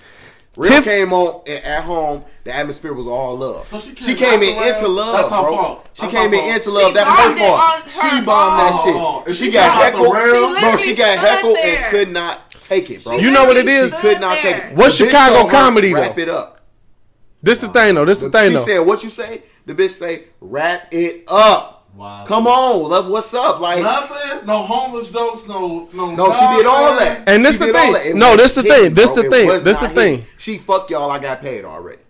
Rel 0.56 0.70
Tiff- 0.70 0.84
came 0.84 1.12
on 1.12 1.42
a- 1.46 1.66
at 1.68 1.82
home. 1.84 2.22
The 2.44 2.54
atmosphere 2.54 2.94
was 2.94 3.06
all 3.08 3.36
love. 3.36 3.66
So 3.68 3.78
she 3.80 3.92
came 3.92 4.06
she 4.06 4.14
came 4.14 4.42
in 4.42 4.54
after 4.56 4.68
into 4.86 4.88
love, 4.88 5.16
That's 5.16 5.30
her 5.30 5.42
bro. 5.42 5.50
fault. 5.56 5.86
She 5.92 6.02
That's 6.02 6.14
came 6.14 6.32
in 6.34 6.40
fault. 6.40 6.52
into 6.54 6.70
love. 6.70 6.86
She 6.86 6.92
That's 6.94 7.10
her 7.10 7.36
fault. 7.36 7.60
on 7.60 7.82
She 7.88 8.00
her 8.16 8.22
bombed 8.24 8.60
that 8.60 8.72
own. 8.86 8.94
Oh, 8.96 9.22
shit. 9.26 9.36
She 9.36 9.44
she 9.46 9.50
got 9.50 9.72
heckled. 9.84 10.14
Real- 10.14 10.54
She 10.54 10.60
Bro, 10.60 10.76
she 10.76 10.94
got 10.94 11.18
heckled 11.18 11.56
there. 11.56 11.82
and 11.84 11.90
could 11.90 12.08
not 12.10 12.55
take 12.66 12.90
it, 12.90 13.04
bro. 13.04 13.18
She 13.18 13.24
You 13.24 13.30
know 13.30 13.44
what 13.44 13.56
it 13.56 13.68
is? 13.68 13.92
She 13.92 13.98
could 14.00 14.20
not 14.20 14.42
there. 14.42 14.60
take 14.60 14.72
it. 14.72 14.76
What's 14.76 14.98
The 14.98 15.06
Chicago 15.06 15.34
told 15.40 15.46
her, 15.50 15.56
comedy, 15.56 15.94
Wrap 15.94 16.16
though? 16.16 16.22
it 16.22 16.28
up. 16.28 16.60
This 17.42 17.60
the 17.60 17.68
thing 17.68 17.94
though. 17.94 18.04
This 18.04 18.20
the 18.20 18.30
thing 18.30 18.50
She 18.50 18.54
though. 18.54 18.64
She 18.64 18.70
said, 18.72 18.78
"What 18.80 19.04
you 19.04 19.10
say?" 19.10 19.42
The 19.66 19.74
bitch 19.74 19.90
say, 19.90 20.24
"Wrap 20.40 20.88
it 20.92 21.24
up." 21.28 21.72
Wow. 21.94 22.24
Come 22.26 22.46
on, 22.46 22.90
love. 22.90 23.08
What's 23.08 23.32
up? 23.32 23.58
Like, 23.60 23.82
Nothing. 23.82 24.44
No 24.46 24.58
homeless 24.62 25.08
jokes. 25.08 25.46
No. 25.48 25.88
No. 25.94 26.14
no, 26.14 26.26
she 26.32 26.56
did 26.56 26.66
all 26.66 26.94
that. 26.98 27.22
And 27.26 27.42
this 27.42 27.56
She 27.56 27.66
the 27.66 27.72
thing. 27.72 27.86
all 27.86 27.92
that. 27.94 28.06
It 28.06 28.16
No, 28.16 28.36
this 28.36 28.54
the 28.54 28.62
thing. 28.62 28.92
This 28.92 29.10
the 29.12 29.22
thing. 29.30 29.48
This 29.48 29.80
not 29.80 29.88
the 29.90 29.94
thing. 29.94 30.26
She 30.36 30.58
fuck 30.58 30.90
y'all. 30.90 31.10
I 31.10 31.18
got 31.18 31.40
paid 31.40 31.64
already. 31.64 32.02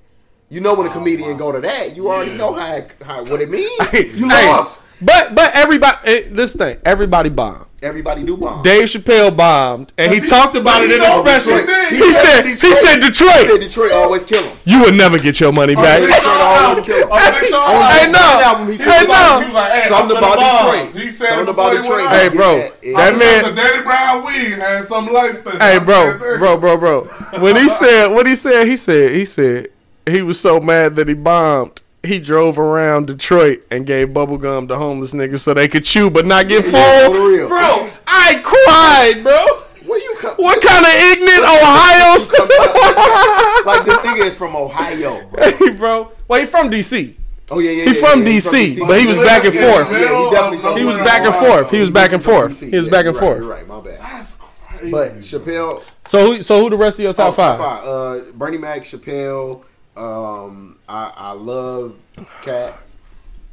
You 0.49 0.61
know 0.61 0.75
when 0.75 0.87
a 0.89 0.91
comedian 0.91 1.37
go 1.37 1.53
to 1.53 1.61
that, 1.61 1.95
you 1.97 2.09
already 2.09 2.33
Yeah. 2.33 2.37
know 2.37 2.53
how, 2.55 2.83
how 3.05 3.25
what 3.25 3.41
it 3.41 3.49
means. 3.57 3.71
Hey, 3.91 4.09
you 4.11 4.29
hey, 4.29 4.49
lost. 4.49 4.85
But 5.01 5.35
but 5.37 5.55
everybody. 5.55 5.97
eh, 6.05 6.23
This 6.31 6.57
thing. 6.57 6.79
Everybody 6.85 7.29
bombed. 7.29 7.66
Everybody 7.83 8.23
do 8.25 8.39
bomb. 8.39 8.63
Dave 8.63 8.85
Chappelle 8.89 9.37
bombed, 9.37 9.93
and 9.99 10.11
he 10.13 10.21
he- 10.21 10.27
talked 10.27 10.57
about 10.57 10.81
but 10.81 10.85
it 10.89 10.93
in 10.93 11.01
a 11.01 11.05
know 11.05 11.21
special. 11.23 11.53
Detroit 11.53 11.67
did. 11.91 11.93
He 12.03 12.13
said 12.13 12.47
he 12.47 12.55
Detroit. 12.55 12.75
said 12.75 12.97
He 12.99 13.47
said 13.53 13.61
Detroit 13.61 13.93
always 13.93 14.25
kill 14.25 14.43
him. 14.43 14.57
You 14.65 14.81
would 14.83 14.95
never 14.95 15.19
get 15.19 15.39
your 15.41 15.53
money 15.53 15.75
back. 15.75 16.01
Big 16.01 16.15
Sean 16.15 16.41
always 16.41 16.79
album. 16.79 16.85
kill. 16.85 17.13
On 17.13 17.33
Big 17.33 17.45
Sean 17.51 17.61
On 17.77 17.93
Hey, 17.93 17.99
album. 17.99 18.13
no. 18.13 18.45
album, 18.45 18.67
he 18.69 18.73
He 18.73 18.79
said 18.79 18.93
Hey, 18.93 19.07
no. 19.07 19.41
he 19.41 19.47
was 19.47 19.55
like, 19.55 19.73
hey, 19.73 19.89
Something 19.89 20.17
about 20.17 20.39
finna 20.39 20.41
bomb. 20.41 20.75
Detroit. 20.89 21.03
He 21.05 21.11
said 21.11 21.29
Something 21.29 21.49
about 21.49 21.77
before 21.77 21.99
he 22.01 22.07
went 22.07 22.33
Detroit. 22.33 22.33
Hey, 22.33 22.37
bro, 22.37 22.57
Yeah, 22.83 22.97
that 23.11 23.19
man- 23.19 23.45
The 23.45 23.61
Danny 23.61 23.83
Brown 23.83 24.25
weed 24.25 24.53
had 24.59 24.87
some 24.87 25.13
lights. 25.13 25.41
that- 25.41 25.63
Hey, 25.63 25.79
bro, 25.79 26.19
bro, 26.39 26.57
bro, 26.57 26.77
bro. 26.79 27.01
When 27.41 27.57
he 27.57 27.69
said 27.69 28.07
what 28.09 28.27
he 28.27 28.35
said, 28.37 28.69
he 28.69 28.77
said 28.79 29.11
he 29.13 29.25
said 29.27 29.69
he 30.07 30.23
was 30.23 30.41
so 30.41 30.61
mad 30.61 30.97
that 30.97 31.09
he 31.09 31.15
bombed. 31.15 31.83
He 32.07 32.19
drove 32.21 32.59
around 32.59 33.07
Detroit 33.07 33.63
and 33.71 33.85
gave 33.87 34.15
bubble 34.15 34.39
gum 34.39 34.69
to 34.69 34.77
homeless 34.77 35.13
niggas 35.13 35.41
so 35.41 35.55
they 35.55 35.69
could 35.69 35.85
chew 35.85 36.09
but 36.11 36.25
not 36.27 36.49
get 36.49 36.65
Yeah, 36.67 37.05
full. 37.09 37.13
real. 37.29 37.49
Bro, 37.49 37.91
I 38.07 38.41
cried, 38.45 39.23
bro. 39.23 39.45
Where 39.89 39.99
you 40.01 40.17
come? 40.19 40.35
What 40.37 40.63
kind 40.63 40.85
of 40.85 40.93
ignorant 40.93 41.43
Ohio? 41.45 42.17
Like 43.67 43.85
the 43.85 43.93
nigga 43.93 44.27
is 44.27 44.37
from 44.37 44.55
Ohio, 44.55 45.27
bro. 45.29 45.43
hey, 45.43 45.71
bro. 45.71 46.13
Well, 46.29 46.41
he 46.41 46.47
from 46.47 46.71
DC. 46.71 47.15
Oh 47.51 47.59
yeah, 47.59 47.71
yeah. 47.71 47.85
He 47.85 47.95
yeah, 47.99 48.07
from 48.13 48.21
yeah, 48.23 48.29
DC, 48.29 48.87
but 48.87 49.01
he 49.01 49.07
was 49.07 49.19
back 49.19 49.45
and 49.45 49.55
forth. 49.55 49.89
He 49.89 50.05
from 50.05 50.85
was 50.87 50.97
back 50.99 51.23
and 51.25 51.35
forth. 51.35 51.71
He 51.71 51.79
was 51.79 51.91
back 51.91 52.13
and 52.13 52.23
forth. 52.23 52.61
He 52.61 52.77
was 52.77 52.89
back 52.89 53.07
and 53.07 53.17
forth. 53.17 53.39
You're 53.41 53.49
right. 53.49 53.67
My 53.67 53.81
bad. 53.81 53.99
That's 53.99 54.37
crazy. 54.79 54.91
But 54.91 55.19
Chappelle, 55.19 55.83
So, 56.07 56.27
who, 56.35 56.43
so 56.43 56.61
who 56.61 56.71
the 56.71 56.77
rest 56.77 56.99
of 56.99 57.05
your 57.05 57.13
top 57.15 57.29
oh, 57.29 57.33
five. 57.33 57.61
Uh, 57.61 58.33
Bernie 58.33 58.59
Mac, 58.59 58.83
Chappelle. 58.83 59.65
Um, 59.97 60.79
I 60.89 61.13
I 61.17 61.33
love 61.33 61.97
Katt. 62.43 62.79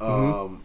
Um, 0.00 0.62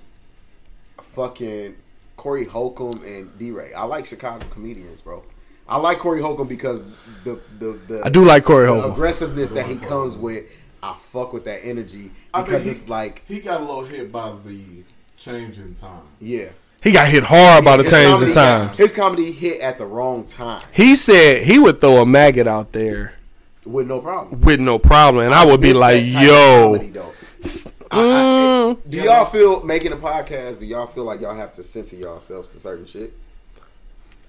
fucking 1.01 1.75
Corey 2.17 2.45
Holcomb 2.45 3.03
and 3.05 3.37
D. 3.39 3.51
Ray. 3.51 3.73
I 3.73 3.85
like 3.85 4.05
Chicago 4.05 4.45
comedians, 4.49 5.01
bro. 5.01 5.23
I 5.67 5.77
like 5.77 5.99
Corey 5.99 6.21
Holcomb 6.21 6.47
because 6.47 6.83
the 7.23 7.39
the, 7.59 7.79
the 7.87 8.01
I 8.03 8.09
do 8.09 8.25
like 8.25 8.43
Corey 8.43 8.67
Holcomb. 8.67 8.91
aggressiveness 8.91 9.51
that 9.51 9.67
he 9.67 9.77
comes 9.77 10.15
with. 10.17 10.45
I 10.81 10.95
fuck 11.11 11.33
with 11.33 11.43
that 11.43 11.59
energy 11.65 12.09
I 12.33 12.41
because 12.41 12.63
think 12.63 12.75
he- 12.75 12.81
it's 12.81 12.89
like 12.89 13.21
he 13.27 13.39
got 13.41 13.59
a 13.59 13.63
little 13.63 13.83
hit 13.83 14.11
by 14.13 14.31
the 14.45 14.83
change 15.17 15.57
in 15.57 15.75
time. 15.75 16.03
yeah. 16.19 16.45
He 16.81 16.93
got 16.93 17.09
hit 17.09 17.23
hard 17.25 17.65
by 17.65 17.75
the 17.75 17.83
His 17.83 17.91
change 17.91 18.11
comedy- 18.13 18.31
in 18.31 18.35
times. 18.35 18.77
His 18.77 18.91
comedy 18.93 19.31
hit 19.33 19.59
at 19.59 19.77
the 19.77 19.85
wrong 19.85 20.23
time 20.25 20.61
He 20.71 20.95
said 20.95 21.43
he 21.43 21.59
would 21.59 21.81
throw 21.81 21.97
a 22.01 22.05
maggot 22.05 22.47
out 22.47 22.71
there 22.71 23.15
with 23.71 23.87
no 23.87 23.99
problem. 23.99 24.41
with 24.41 24.59
no 24.59 24.79
problem, 24.79 25.25
and 25.25 25.33
I 25.33 25.45
would 25.45 25.61
be 25.61 25.73
like, 25.73 26.03
that 26.05 26.11
type 26.13 26.93
of 26.93 26.95
"Yo. 26.95 27.13
I- 27.91 27.97
I- 27.99 28.03
mm, 28.03 28.77
do 28.89 28.97
y'all 28.97 29.25
feel 29.25 29.63
making 29.63 29.91
a 29.93 29.97
podcast? 29.97 30.59
Do 30.59 30.65
y'all 30.65 30.85
feel 30.87 31.03
like 31.05 31.21
y'all 31.21 31.35
have 31.35 31.53
to 31.53 31.63
censor 31.63 31.95
yourselves 31.95 32.49
to 32.49 32.59
certain 32.59 32.85
shit? 32.85 33.13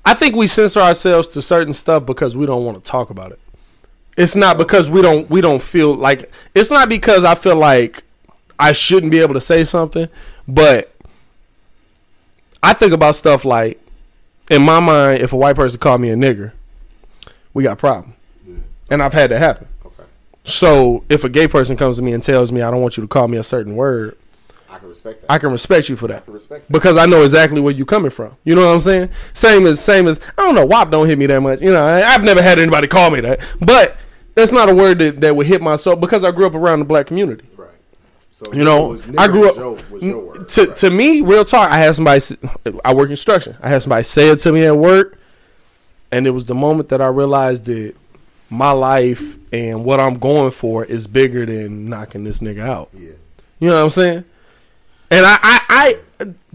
I 0.05 0.15
think 0.15 0.35
we 0.35 0.47
censor 0.47 0.81
ourselves 0.81 1.29
to 1.31 1.43
certain 1.43 1.73
stuff 1.75 2.07
because 2.07 2.35
we 2.37 2.47
don't 2.47 2.65
want 2.65 2.83
to 2.83 2.91
talk 2.91 3.11
about 3.11 3.33
it. 3.33 3.39
It's 4.17 4.35
not 4.35 4.57
because 4.59 4.91
we 4.91 5.03
don't 5.03 5.29
we 5.29 5.41
don't 5.43 5.61
feel 5.62 5.95
like 5.95 6.33
it's 6.55 6.71
not 6.71 6.89
because 6.89 7.23
I 7.25 7.35
feel 7.35 7.57
like 7.57 8.03
I 8.59 8.73
shouldn't 8.73 9.11
be 9.12 9.19
able 9.19 9.35
to 9.35 9.41
say 9.41 9.62
something, 9.65 10.09
but 10.49 10.95
I 12.62 12.73
think 12.73 12.93
about 12.93 13.15
stuff 13.15 13.45
like 13.45 13.81
in 14.51 14.62
my 14.62 14.81
mind, 14.81 15.23
if 15.23 15.33
a 15.33 15.37
white 15.37 15.57
person 15.57 15.79
called 15.79 16.01
me 16.01 16.11
a 16.11 16.17
nigger, 16.17 16.53
we 17.55 17.62
got 17.62 17.73
a 17.73 17.77
problem, 17.77 18.15
Yeah. 18.15 18.20
And 18.91 19.03
I've 19.03 19.12
had 19.12 19.31
that 19.31 19.39
happen. 19.39 19.69
Okay, 19.87 20.03
So 20.45 21.05
if 21.09 21.25
a 21.25 21.29
gay 21.29 21.49
person 21.49 21.77
comes 21.77 21.97
to 21.97 22.03
me 22.03 22.12
and 22.12 22.23
tells 22.23 22.51
me 22.53 22.62
I 22.62 22.71
don't 22.71 22.81
want 22.83 22.97
you 22.97 23.03
to 23.03 23.09
call 23.09 23.29
me 23.29 23.39
a 23.39 23.43
certain 23.45 23.77
word, 23.77 24.17
I 24.69 24.79
can 24.79 24.89
respect 24.89 25.21
that. 25.23 25.33
I 25.33 25.39
can 25.39 25.51
respect 25.53 25.89
you 25.89 25.97
for 25.97 26.07
I 26.07 26.09
that 26.15 26.25
can 26.25 26.35
respect 26.35 26.67
that. 26.69 26.73
because 26.73 26.97
I 26.97 27.07
know 27.07 27.23
exactly 27.23 27.61
where 27.61 27.73
you're 27.73 27.87
coming 27.87 28.11
from. 28.11 28.37
You 28.45 28.55
know 28.55 28.67
what 28.67 28.73
I'm 28.75 28.81
saying? 28.81 29.11
Same 29.35 29.67
as 29.67 29.83
same 29.83 30.07
as 30.07 30.21
I 30.39 30.43
don't 30.43 30.55
know. 30.55 30.65
WAP 30.67 30.91
don't 30.91 31.09
hit 31.09 31.19
me 31.19 31.27
that 31.27 31.41
much. 31.41 31.61
You 31.61 31.73
know, 31.73 31.85
I, 31.85 32.03
I've 32.03 32.23
never 32.23 32.41
had 32.43 32.59
anybody 32.59 32.87
call 32.87 33.11
me 33.11 33.21
that, 33.21 33.41
but 33.61 33.97
that's 34.35 34.53
not 34.53 34.69
a 34.69 34.75
word 34.75 34.99
that, 35.01 35.21
that 35.23 35.35
would 35.37 35.47
hit 35.49 35.61
my 35.61 35.77
soul 35.77 35.97
because 35.97 36.23
I 36.25 36.31
grew 36.31 36.47
up 36.47 36.55
around 36.55 36.79
the 36.79 36.85
black 36.85 37.07
community. 37.09 37.45
Right. 37.57 37.69
So 38.33 38.53
You 38.53 38.62
know, 38.65 38.87
was- 38.87 39.03
I 39.19 39.27
grew 39.27 39.49
up 39.51 39.57
word, 39.91 40.49
to 40.51 40.67
right. 40.67 40.77
to 40.77 40.91
me, 40.91 41.21
real 41.21 41.45
talk. 41.45 41.71
I 41.71 41.79
had 41.79 41.95
somebody. 41.97 42.23
I 42.85 42.95
work 42.95 43.09
construction. 43.09 43.57
I 43.61 43.69
had 43.71 43.83
somebody 43.83 44.05
say 44.05 44.29
it 44.31 44.39
to 44.41 44.53
me 44.53 44.65
at 44.67 44.77
work, 44.77 45.19
and 46.12 46.29
it 46.29 46.31
was 46.31 46.47
the 46.47 46.55
moment 46.55 46.89
that 46.91 47.03
I 47.03 47.09
realized 47.09 47.65
that 47.67 47.95
my 48.51 48.72
life 48.72 49.36
and 49.52 49.85
what 49.85 50.01
I'm 50.01 50.14
going 50.18 50.51
for 50.51 50.85
is 50.85 51.06
bigger 51.06 51.47
than 51.47 51.86
knocking 51.89 52.24
this 52.24 52.40
nigga 52.40 52.60
out. 52.60 52.90
Yeah, 52.93 53.10
You 53.60 53.68
know 53.68 53.74
what 53.77 53.82
I'm 53.85 53.90
saying? 53.90 54.24
And 55.10 55.24
I, 55.27 55.39
I, 55.43 55.60
I 55.68 55.97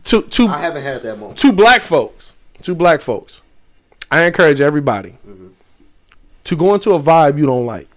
to 0.04 0.22
to 0.22 0.48
I 0.48 0.60
haven't 0.62 0.84
had 0.84 1.04
that 1.04 1.18
moment. 1.20 1.38
two 1.38 1.52
black 1.52 1.82
folks, 1.84 2.34
two 2.62 2.76
black 2.76 3.02
folks. 3.02 3.42
I 4.12 4.24
encourage 4.24 4.62
everybody 4.62 5.18
Mhm. 5.28 5.52
to 6.46 6.56
go 6.56 6.74
into 6.74 6.94
a 6.94 7.00
vibe 7.00 7.38
you 7.38 7.46
don't 7.46 7.66
like. 7.66 7.88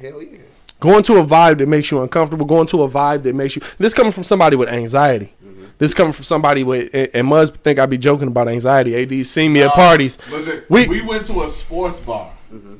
Hell 0.00 0.20
yeah. 0.22 0.38
Going 0.80 1.02
to 1.04 1.16
a 1.16 1.24
vibe 1.24 1.58
that 1.58 1.68
makes 1.68 1.90
you 1.90 2.02
uncomfortable. 2.02 2.44
Going 2.44 2.66
to 2.66 2.82
a 2.82 2.88
vibe 2.90 3.22
that 3.22 3.34
makes 3.34 3.56
you. 3.56 3.62
This 3.78 3.94
coming 3.94 4.12
from 4.12 4.24
somebody 4.24 4.56
with 4.56 4.68
anxiety. 4.68 5.32
Mm-hmm. 5.42 5.64
This 5.78 5.94
coming 5.94 6.12
from 6.12 6.24
somebody 6.24 6.62
with 6.64 6.90
and, 6.92 7.08
and 7.14 7.28
Muzz 7.28 7.54
think 7.54 7.78
I 7.78 7.86
be 7.86 7.96
joking 7.96 8.28
about 8.28 8.48
anxiety. 8.48 8.94
Ad 9.00 9.26
seen 9.26 9.52
me 9.54 9.62
at 9.62 9.68
uh, 9.68 9.74
parties 9.74 10.18
Legit. 10.30 10.68
We- 10.68 10.88
We, 10.88 11.02
went 11.02 11.24
to 11.26 11.42
a 11.44 11.48
sports 11.48 11.98
bar 12.00 12.32
mm-hmm. 12.52 12.74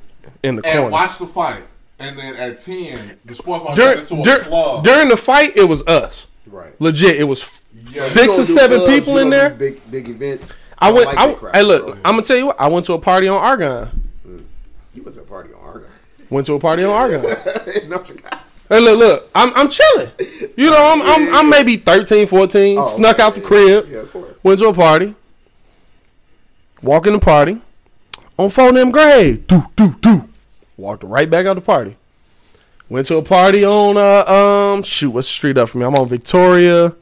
In 0.45 0.57
the 0.57 0.67
and 0.67 0.79
corner. 0.79 0.91
watched 0.93 1.19
the 1.19 1.27
fight, 1.27 1.65
and 1.99 2.19
then 2.19 2.35
at 2.37 2.61
ten, 2.61 3.19
the 3.25 3.35
sports 3.35 3.65
bar 3.65 3.75
During, 3.75 4.07
turned 4.07 4.19
into 4.21 4.31
a 4.37 4.41
club. 4.41 4.85
during 4.85 5.09
the 5.09 5.17
fight, 5.17 5.57
it 5.57 5.65
was 5.65 5.87
us. 5.87 6.29
Right. 6.47 6.79
Legit, 6.81 7.17
it 7.17 7.25
was 7.25 7.61
Yeah. 7.75 8.03
six 8.03 8.39
or 8.39 8.45
seven 8.45 8.79
clubs, 8.81 8.95
people 8.95 9.19
in 9.19 9.31
there. 9.31 9.51
Big 9.51 9.81
big 9.91 10.09
events. 10.09 10.47
I 10.79 10.89
don't 10.89 10.97
went. 10.97 11.07
like 11.09 11.19
I, 11.19 11.33
crowd, 11.35 11.57
hey, 11.57 11.63
look, 11.63 11.87
bro. 11.87 11.95
I'm 12.05 12.13
gonna 12.13 12.23
tell 12.23 12.37
you 12.37 12.47
what. 12.47 12.61
I 12.61 12.69
went 12.69 12.87
to 12.87 12.93
a 12.93 12.99
party 12.99 13.27
on 13.29 13.39
Argon. 13.43 14.03
You 14.95 15.03
went 15.03 15.15
to 15.15 15.23
a 15.23 15.25
party 15.25 15.51
on 15.53 15.61
Argon. 15.65 15.89
Went 16.31 16.47
to 16.47 16.55
a 16.55 16.59
party 16.61 16.85
on 16.85 16.91
Argon. 16.93 17.25
Hey, 18.67 18.81
look, 18.81 18.99
look. 18.99 19.31
I'm, 19.35 19.53
I'm 19.55 19.69
chilling. 19.69 20.11
You 20.57 20.71
know, 20.71 20.91
I'm, 20.93 21.03
I'm, 21.03 21.35
I'm 21.35 21.51
maybe 21.51 21.77
13, 21.77 22.27
14. 22.27 22.79
Oh, 22.79 22.89
snuck 22.89 23.17
okay, 23.17 23.23
out 23.23 23.35
the 23.35 23.41
yeah. 23.43 23.47
crib. 23.47 23.89
Yeah, 23.91 23.99
of 23.99 24.11
course. 24.11 24.35
Went 24.43 24.59
to 24.61 24.69
a 24.69 24.73
party. 24.73 25.15
Walk 26.83 27.07
in 27.07 27.13
the 27.13 27.19
party. 27.19 27.61
On 28.39 28.49
phone 28.49 28.75
them 28.75 28.91
grade. 28.91 29.47
Do, 29.47 29.65
do, 29.77 29.95
do. 30.01 30.29
Walked 30.77 31.05
right 31.05 31.29
back 31.31 31.47
out 31.47 31.55
the 31.55 31.61
party. 31.61 31.97
Went 32.89 33.07
to 33.09 33.17
a 33.17 33.23
party 33.23 33.65
on 33.65 33.97
uh 33.97 34.25
um 34.75 34.83
shoot, 34.83 35.11
what's 35.11 35.29
the 35.29 35.33
street 35.33 35.57
up 35.59 35.69
for 35.71 35.79
me? 35.79 35.85
I'm 35.87 35.95
on 35.95 36.09
Victoria. 36.09 36.95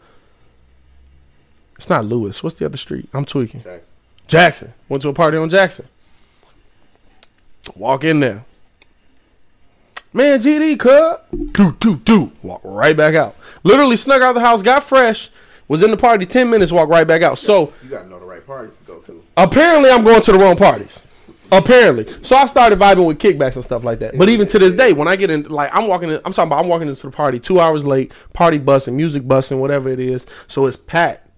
It's 1.76 1.88
not 1.90 2.04
Lewis. 2.04 2.42
What's 2.42 2.56
the 2.56 2.64
other 2.66 2.76
street? 2.76 3.08
I'm 3.12 3.24
tweaking. 3.24 3.62
Jackson. 3.62 3.94
Jackson. 4.28 4.72
Went 4.88 5.02
to 5.02 5.08
a 5.08 5.12
party 5.12 5.36
on 5.36 5.50
Jackson. 5.50 5.88
Walk 7.74 8.04
in 8.04 8.20
there. 8.20 8.44
Man, 10.12 10.40
GD 10.40 10.78
cut. 10.78 11.26
Do, 11.52 11.72
do, 11.80 11.96
do. 11.96 12.32
Walk 12.42 12.60
right 12.62 12.96
back 12.96 13.14
out. 13.14 13.34
Literally 13.64 13.96
snuck 13.96 14.20
out 14.22 14.34
the 14.34 14.40
house, 14.40 14.60
got 14.62 14.84
fresh, 14.84 15.30
was 15.68 15.82
in 15.82 15.90
the 15.90 15.96
party 15.96 16.26
10 16.26 16.50
minutes, 16.50 16.70
walk 16.70 16.88
right 16.88 17.06
back 17.06 17.22
out. 17.22 17.38
So 17.38 17.72
You 17.82 17.88
gotta 17.88 18.08
know 18.08 18.20
the 18.20 18.26
right 18.26 18.46
parties 18.46 18.76
to 18.78 18.84
go 18.84 18.98
to. 19.00 19.22
apparently 19.36 19.90
I'm 19.90 20.04
going 20.04 20.20
to 20.20 20.32
the 20.32 20.38
wrong 20.38 20.56
parties. 20.56 21.06
Apparently. 21.52 22.04
So 22.24 22.34
I 22.34 22.46
started 22.46 22.78
vibing 22.78 23.06
with 23.06 23.18
kickbacks 23.18 23.56
and 23.56 23.64
stuff 23.64 23.84
like 23.84 23.98
that. 23.98 24.16
But 24.16 24.30
even 24.30 24.48
to 24.48 24.58
this 24.58 24.74
day, 24.74 24.94
when 24.94 25.06
I 25.06 25.16
get 25.16 25.30
in 25.30 25.44
like 25.44 25.70
I'm 25.74 25.86
walking 25.86 26.10
in 26.10 26.20
I'm 26.24 26.32
talking 26.32 26.48
about 26.50 26.62
I'm 26.62 26.68
walking 26.68 26.88
into 26.88 27.02
the 27.02 27.10
party 27.12 27.38
two 27.38 27.60
hours 27.60 27.84
late, 27.84 28.10
party 28.32 28.58
busing, 28.58 28.94
music 28.94 29.22
busing, 29.24 29.58
whatever 29.58 29.90
it 29.90 30.00
is. 30.00 30.26
So 30.46 30.66
it's 30.66 30.78
packed. 30.78 31.28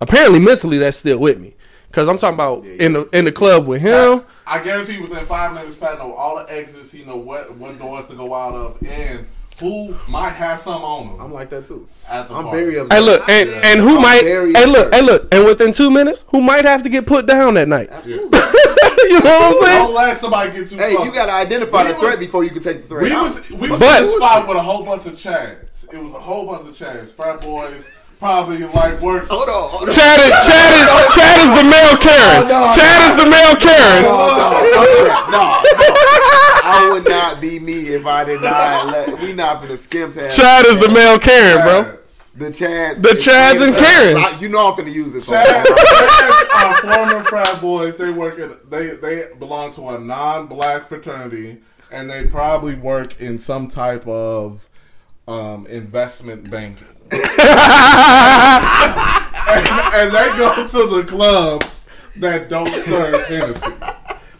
Apparently 0.00 0.38
mentally 0.38 0.78
that's 0.78 0.96
still 0.98 1.18
with 1.18 1.40
me. 1.40 1.54
Cause 1.90 2.08
I'm 2.08 2.18
talking 2.18 2.34
about 2.34 2.64
in 2.64 2.92
the 2.92 3.06
in 3.12 3.24
the 3.24 3.32
club 3.32 3.66
with 3.66 3.80
him. 3.80 4.22
I 4.46 4.60
guarantee 4.62 5.00
within 5.00 5.24
five 5.26 5.54
minutes, 5.54 5.76
Pat 5.76 5.98
know 5.98 6.12
all 6.12 6.36
the 6.36 6.52
exits. 6.52 6.92
He 6.92 7.04
know 7.04 7.16
what 7.16 7.56
what 7.56 7.78
doors 7.78 8.06
to 8.06 8.14
go 8.14 8.34
out 8.34 8.54
of, 8.54 8.82
and 8.86 9.26
who 9.58 9.94
might 10.08 10.30
have 10.30 10.60
some 10.60 10.82
on 10.82 11.08
them 11.08 11.20
I'm 11.20 11.32
like 11.32 11.50
that 11.50 11.64
too. 11.64 11.88
at 12.08 12.28
the 12.28 12.34
I'm 12.34 12.44
party. 12.44 12.60
very 12.64 12.78
upset. 12.78 12.98
Hey 12.98 13.04
look, 13.04 13.28
and 13.28 13.50
and 13.50 13.80
who 13.80 13.96
I'm 13.96 14.02
might 14.02 14.22
very 14.22 14.52
hey 14.52 14.66
look, 14.66 14.92
hey 14.94 15.02
look, 15.02 15.28
and 15.34 15.44
within 15.44 15.72
two 15.72 15.90
minutes, 15.90 16.24
who 16.28 16.40
might 16.40 16.64
have 16.64 16.82
to 16.82 16.88
get 16.88 17.06
put 17.06 17.26
down 17.26 17.54
that 17.54 17.68
night? 17.68 17.88
Absolutely. 17.90 18.38
you 19.08 19.20
know 19.20 19.24
what 19.24 19.42
I'm 19.42 19.64
saying? 19.64 19.84
Don't 19.86 19.94
let 19.94 20.18
somebody 20.18 20.52
get 20.52 20.68
too 20.68 20.76
Hey, 20.76 20.94
close. 20.94 21.06
you 21.06 21.12
gotta 21.14 21.32
identify 21.32 21.82
We 21.82 21.88
the 21.88 21.94
was- 21.94 22.02
threat 22.04 22.18
before 22.18 22.44
you 22.44 22.50
can 22.50 22.62
take 22.62 22.82
the 22.82 22.88
threat. 22.88 23.02
We 23.04 23.12
out. 23.12 23.22
was 23.22 23.50
we 23.50 23.70
was 23.70 23.80
But- 23.80 24.02
in 24.02 24.08
a 24.08 24.12
spot 24.12 24.48
with 24.48 24.56
a 24.56 24.62
whole 24.62 24.82
bunch 24.84 25.06
of 25.06 25.14
chads. 25.14 25.70
It 25.92 26.02
was 26.02 26.14
a 26.14 26.18
whole 26.20 26.46
bunch 26.46 26.68
of 26.68 26.74
chads. 26.76 27.10
Frat 27.10 27.40
boys 27.40 27.88
probably 28.18 28.58
like 28.64 29.00
work. 29.00 29.26
Hold 29.28 29.48
on, 29.48 29.70
hold 29.70 29.88
on. 29.88 29.94
Chad 29.94 30.18
is 30.20 30.30
Chad 30.46 30.72
is 30.74 30.86
Chad 31.16 31.38
is 31.40 31.50
the 31.58 31.64
male 31.68 31.96
Karen. 31.98 32.44
Oh, 32.44 32.48
no, 32.48 32.74
Chad 32.74 33.00
is 33.10 33.16
the 33.24 33.28
male 33.30 33.56
Karen. 33.56 34.02
no, 34.02 34.12
no, 34.72 35.30
no. 35.30 35.60
I 36.68 36.88
would 36.92 37.08
not 37.08 37.40
be 37.40 37.58
me 37.58 37.88
if 37.88 38.06
I 38.06 38.24
did 38.24 38.40
not 38.42 38.86
let. 38.88 39.20
We 39.20 39.32
not 39.32 39.62
finna 39.62 39.76
skim 39.78 40.12
past. 40.12 40.36
Chad 40.36 40.66
is 40.66 40.78
the 40.78 40.88
male 40.88 41.18
Karen, 41.18 41.62
bro. 41.62 41.98
The 42.34 42.46
Chads. 42.46 43.00
The 43.00 43.08
Chads 43.10 43.62
and 43.66 43.74
Karens. 43.74 44.18
I- 44.18 44.38
You 44.40 44.48
know 44.50 44.68
I'm 44.70 44.74
finna 44.74 44.92
use 44.92 45.12
this. 45.12 45.28
Chads, 45.28 45.64
on- 45.64 45.76
Chads 45.76 46.54
are 46.54 46.94
former 46.94 47.22
frat 47.22 47.60
boys. 47.62 47.96
They 47.96 48.10
work 48.10 48.38
at 48.38 48.70
they 48.70 48.88
they 48.96 49.28
belong 49.38 49.72
to 49.74 49.88
a 49.90 49.98
non-black 49.98 50.84
fraternity, 50.84 51.58
and 51.90 52.10
they 52.10 52.26
probably 52.26 52.74
work 52.74 53.20
in 53.22 53.38
some 53.38 53.68
type 53.68 54.06
of 54.06 54.68
um, 55.28 55.66
investment 55.68 56.50
banking. 56.50 56.86
And 59.96 60.10
they 60.10 60.28
go 60.36 60.66
to 60.66 60.86
the 60.96 61.04
clubs 61.06 61.84
that 62.16 62.48
don't 62.48 62.72
serve 62.84 63.24
Hennessy. 63.26 63.72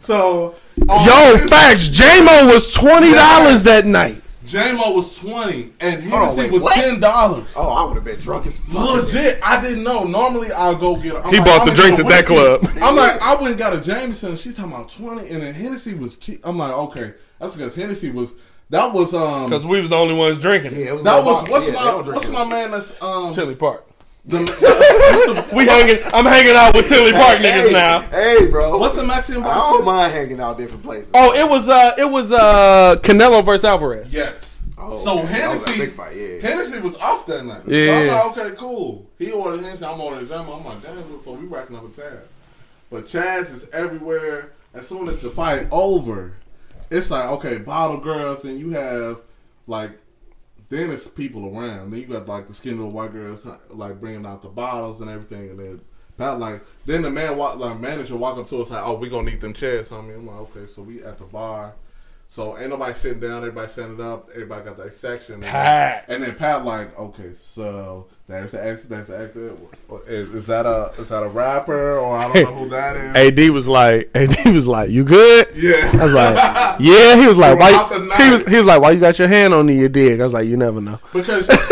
So, 0.01 0.55
on 0.88 1.05
Yo, 1.06 1.36
this- 1.36 1.51
facts. 1.51 1.88
JMO 1.88 2.47
was 2.52 2.72
twenty 2.72 3.12
dollars 3.12 3.62
that 3.64 3.86
night. 3.86 4.22
J-Mo 4.44 4.93
was 4.93 5.16
twenty 5.18 5.72
and 5.80 6.05
Hold 6.05 6.14
on, 6.22 6.28
Hennessy 6.28 6.43
wait, 6.43 6.52
was 6.52 6.62
what? 6.62 6.74
ten 6.76 7.01
dollars. 7.01 7.48
Oh, 7.56 7.68
I 7.68 7.82
would 7.84 7.97
have 7.97 8.05
been 8.05 8.20
drunk 8.20 8.47
as 8.47 8.60
fuck. 8.60 9.02
Legit, 9.02 9.40
I 9.43 9.60
didn't 9.60 9.82
know. 9.82 10.05
Normally, 10.05 10.52
I'll 10.52 10.76
go 10.76 10.94
get. 10.94 11.16
I'm 11.16 11.32
He 11.32 11.38
like, 11.38 11.47
bought 11.47 11.60
I'm 11.62 11.68
the 11.68 11.74
drinks 11.74 11.98
at 11.98 12.06
that 12.06 12.26
club. 12.26 12.64
I'm 12.80 12.94
like, 12.94 13.20
I 13.20 13.34
went 13.34 13.48
and 13.48 13.59
got 13.59 13.72
a 13.74 13.80
Jameson. 13.80 14.36
She 14.36 14.52
talking 14.52 14.70
about 14.70 14.88
twenty, 14.90 15.28
and 15.30 15.43
then 15.43 15.52
Hennessy 15.52 15.94
was 15.94 16.16
cheap. 16.16 16.43
I'm 16.44 16.56
like, 16.59 16.70
okay, 16.72 17.14
that's 17.40 17.56
because 17.56 17.74
Hennessy 17.74 18.10
was. 18.12 18.34
That 18.70 18.93
was 18.93 19.14
um. 19.14 19.44
Because 19.48 19.64
we 19.66 19.80
was 19.80 19.90
the 19.90 19.97
only 19.97 20.14
ones 20.14 20.38
drinking. 20.38 20.72
Yeah, 20.78 20.86
it 20.86 20.94
was 20.97 21.05
That 21.05 21.24
was 21.24 21.36
vodka. 21.38 21.51
what's 21.52 21.66
Yeah, 21.68 21.74
my 21.74 21.84
don't 21.84 22.06
what's 22.14 22.28
my 22.28 22.44
man 22.44 22.70
that's 22.72 23.01
um 23.02 23.32
Tinley 23.32 23.55
Park. 23.55 23.86
the, 24.24 24.38
the 24.38 25.47
We 25.56 25.66
hanging. 25.66 26.02
I'm 26.12 26.24
hanging 26.24 26.56
out 26.56 26.74
with 26.74 26.88
Tinley 26.88 27.12
Park 27.12 27.38
Hey, 27.38 27.44
niggas 27.68 27.72
now. 27.72 28.01
Hey, 28.01 28.47
bro. 28.47 28.76
what's 28.78 28.97
the 28.97 29.05
Mexican 29.05 29.44
I 29.44 29.55
don't 29.55 29.84
mind 29.84 30.12
hanging 30.12 30.40
out 30.40 30.59
different 30.59 30.82
places. 30.82 31.12
Oh, 31.14 31.32
it 31.32 31.48
was 31.48 31.68
uh, 31.68 31.94
it 31.97 32.10
was 32.10 32.32
uh, 32.32 32.97
Canelo 33.02 33.44
versus 33.44 33.64
Alvarez. 33.64 34.12
Yes. 34.12 34.55
Oh, 34.78 34.98
so 34.98 35.20
okay. 35.20 35.28
That 35.38 35.51
was 35.52 35.64
Hennessy, 35.64 35.86
big 35.86 35.93
fight, 35.94 36.16
yeah. 36.16 36.38
Hennessy 36.40 36.80
was 36.80 36.97
off 36.97 37.24
that 37.26 37.47
night. 37.47 37.62
Yeah. 37.66 37.86
So 37.86 37.93
I'm 37.94 38.28
like, 38.36 38.38
okay, 38.47 38.56
cool. 38.56 39.06
He 39.18 39.30
ordered 39.32 39.62
Hennessy, 39.62 39.84
I'm 39.86 39.98
ordering 40.01 40.28
Jam. 40.28 40.47
I'm 40.51 40.64
like, 40.64 40.82
damn, 40.82 41.22
so 41.24 41.32
we 41.32 41.47
racking 41.47 41.76
up 41.76 41.84
a 41.86 41.88
tab. 41.98 42.20
But 42.90 43.06
Chad's 43.06 43.51
is 43.51 43.68
everywhere. 43.72 44.52
As 44.74 44.86
soon 44.86 45.09
as 45.09 45.20
the 45.20 45.30
fight 45.30 45.66
over, 45.70 46.34
it's 46.90 47.10
like, 47.10 47.28
okay, 47.30 47.58
bottle 47.58 47.98
girls, 47.98 48.44
and 48.44 48.58
you 48.58 48.70
have 48.70 49.20
like 49.66 49.98
then 50.68 50.90
it's 50.90 51.06
people 51.08 51.46
around. 51.46 51.90
Then 51.90 52.00
you 52.00 52.06
got 52.06 52.28
like 52.28 52.46
the 52.46 52.54
skinny 52.54 52.76
little 52.76 52.90
white 52.90 53.12
girls 53.12 53.46
like 53.70 54.00
bringing 54.00 54.26
out 54.26 54.42
the 54.42 54.48
bottles 54.48 55.00
and 55.00 55.10
everything, 55.10 55.50
and 55.50 55.58
then 55.58 55.80
not 56.18 56.40
like 56.40 56.62
then 56.86 57.02
the 57.02 57.10
man 57.10 57.36
walk 57.36 57.58
like 57.58 57.78
manager 57.78 58.16
walk 58.16 58.38
up 58.38 58.48
to 58.48 58.62
us 58.62 58.70
like, 58.70 58.84
oh, 58.84 58.94
we 58.94 59.08
gonna 59.08 59.30
need 59.30 59.40
them 59.40 59.54
chairs. 59.54 59.90
Mean, 59.90 60.10
I'm 60.10 60.26
like, 60.26 60.36
okay, 60.36 60.66
so 60.72 60.82
we 60.82 61.02
at 61.02 61.18
the 61.18 61.24
bar. 61.24 61.74
So 62.28 62.59
ain't 62.59 62.69
nobody 62.70 62.93
sitting 62.93 63.20
down, 63.20 63.39
everybody 63.39 63.69
standing 63.70 64.05
up, 64.05 64.28
everybody 64.35 64.65
got 64.65 64.77
their 64.77 64.90
section. 64.90 65.35
And 65.36 65.44
Pat. 65.44 66.07
Then, 66.07 66.16
and 66.16 66.24
then 66.24 66.35
Pat 66.35 66.65
like, 66.65 66.98
okay, 66.98 67.32
so 67.35 68.09
there's 68.27 68.53
the 68.53 68.62
exit, 68.62 68.90
there's 68.90 69.07
the 69.07 69.19
exit. 69.19 69.59
Uh, 69.90 69.97
is, 70.07 70.35
is 70.35 70.47
that 70.47 70.66
a 70.66 70.93
is 70.98 71.09
that 71.09 71.23
a 71.23 71.28
rapper 71.28 71.98
or 71.98 72.19
I 72.19 72.31
don't 72.32 72.43
know 72.51 72.55
who 72.65 72.69
that 72.70 72.97
is? 73.16 73.39
AD 73.39 73.51
was 73.55 73.69
like, 73.69 74.11
AD 74.15 74.53
was 74.53 74.66
like, 74.66 74.90
you 74.90 75.05
good? 75.05 75.48
Yeah. 75.55 75.90
I 75.94 76.05
was 76.05 76.12
like, 76.12 76.81
yeah. 76.81 77.16
He 77.16 77.27
was 77.27 77.39
like, 77.39 77.59
why? 77.59 77.70
You, 77.70 78.24
he 78.24 78.31
was 78.31 78.43
he 78.43 78.57
was 78.57 78.66
like, 78.66 78.82
why 78.82 78.90
you 78.90 79.01
got 79.01 79.19
your 79.19 79.28
hand 79.28 79.55
on 79.55 79.69
your 79.69 79.89
dick? 79.89 80.20
I 80.20 80.24
was 80.24 80.35
like, 80.35 80.48
you 80.48 80.57
never 80.57 80.81
know. 80.81 80.98
because, 81.12 81.47
because 81.47 81.69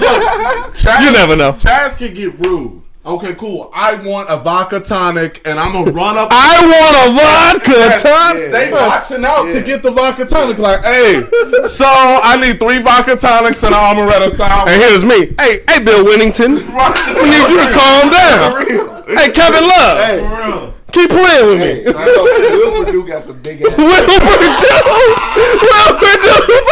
look, 0.00 0.74
Chaz, 0.76 1.04
You 1.06 1.12
never 1.12 1.36
know. 1.36 1.52
Chaz 1.52 1.96
can 1.96 2.12
get 2.12 2.38
rude. 2.40 2.82
Okay, 3.04 3.34
cool. 3.34 3.68
I 3.74 3.96
want 3.96 4.30
a 4.30 4.36
vodka 4.36 4.78
tonic, 4.78 5.42
and 5.44 5.58
I'm 5.58 5.72
gonna 5.72 5.90
run 5.90 6.16
up. 6.16 6.28
I 6.32 6.62
want 6.62 6.94
a 7.02 7.10
vodka 7.18 8.00
tonic. 8.00 8.52
They 8.52 8.70
boxing 8.70 9.24
out 9.24 9.50
to 9.50 9.60
get 9.60 9.82
the 9.82 9.90
vodka 9.90 10.24
tonic. 10.24 10.58
Like, 10.58 10.84
hey, 10.84 11.14
so 11.66 11.84
I 11.84 12.38
need 12.40 12.60
three 12.60 12.80
vodka 12.80 13.16
tonics 13.16 13.64
and 13.64 13.74
an 13.74 13.96
amaretto 13.96 14.36
sour. 14.36 14.68
And 14.68 14.80
here's 14.80 15.04
me. 15.04 15.34
Hey, 15.36 15.64
hey, 15.68 15.82
Bill 15.82 16.04
Wennington. 16.04 16.62
We 17.22 17.28
need 17.28 17.48
you 17.50 17.58
to 17.58 17.72
calm 17.74 18.10
down. 18.10 18.52
For 18.52 18.72
real. 18.72 19.18
Hey, 19.18 19.32
Kevin 19.32 19.64
Love. 19.64 19.98
Hey, 19.98 20.18
For 20.20 20.36
real. 20.36 20.71
Keep 20.92 21.10
playing 21.10 21.46
with 21.48 21.58
hey, 21.58 21.84
me. 21.84 21.94
I 21.96 22.04
know 22.04 22.24
Will 22.24 22.84
Perdue 22.84 23.06
got 23.08 23.24
some 23.24 23.40
big 23.40 23.62
ass. 23.62 23.76
Will 23.78 24.06
Perdue. 24.06 24.72
Will 25.64 25.92
Perdue. 25.96 26.62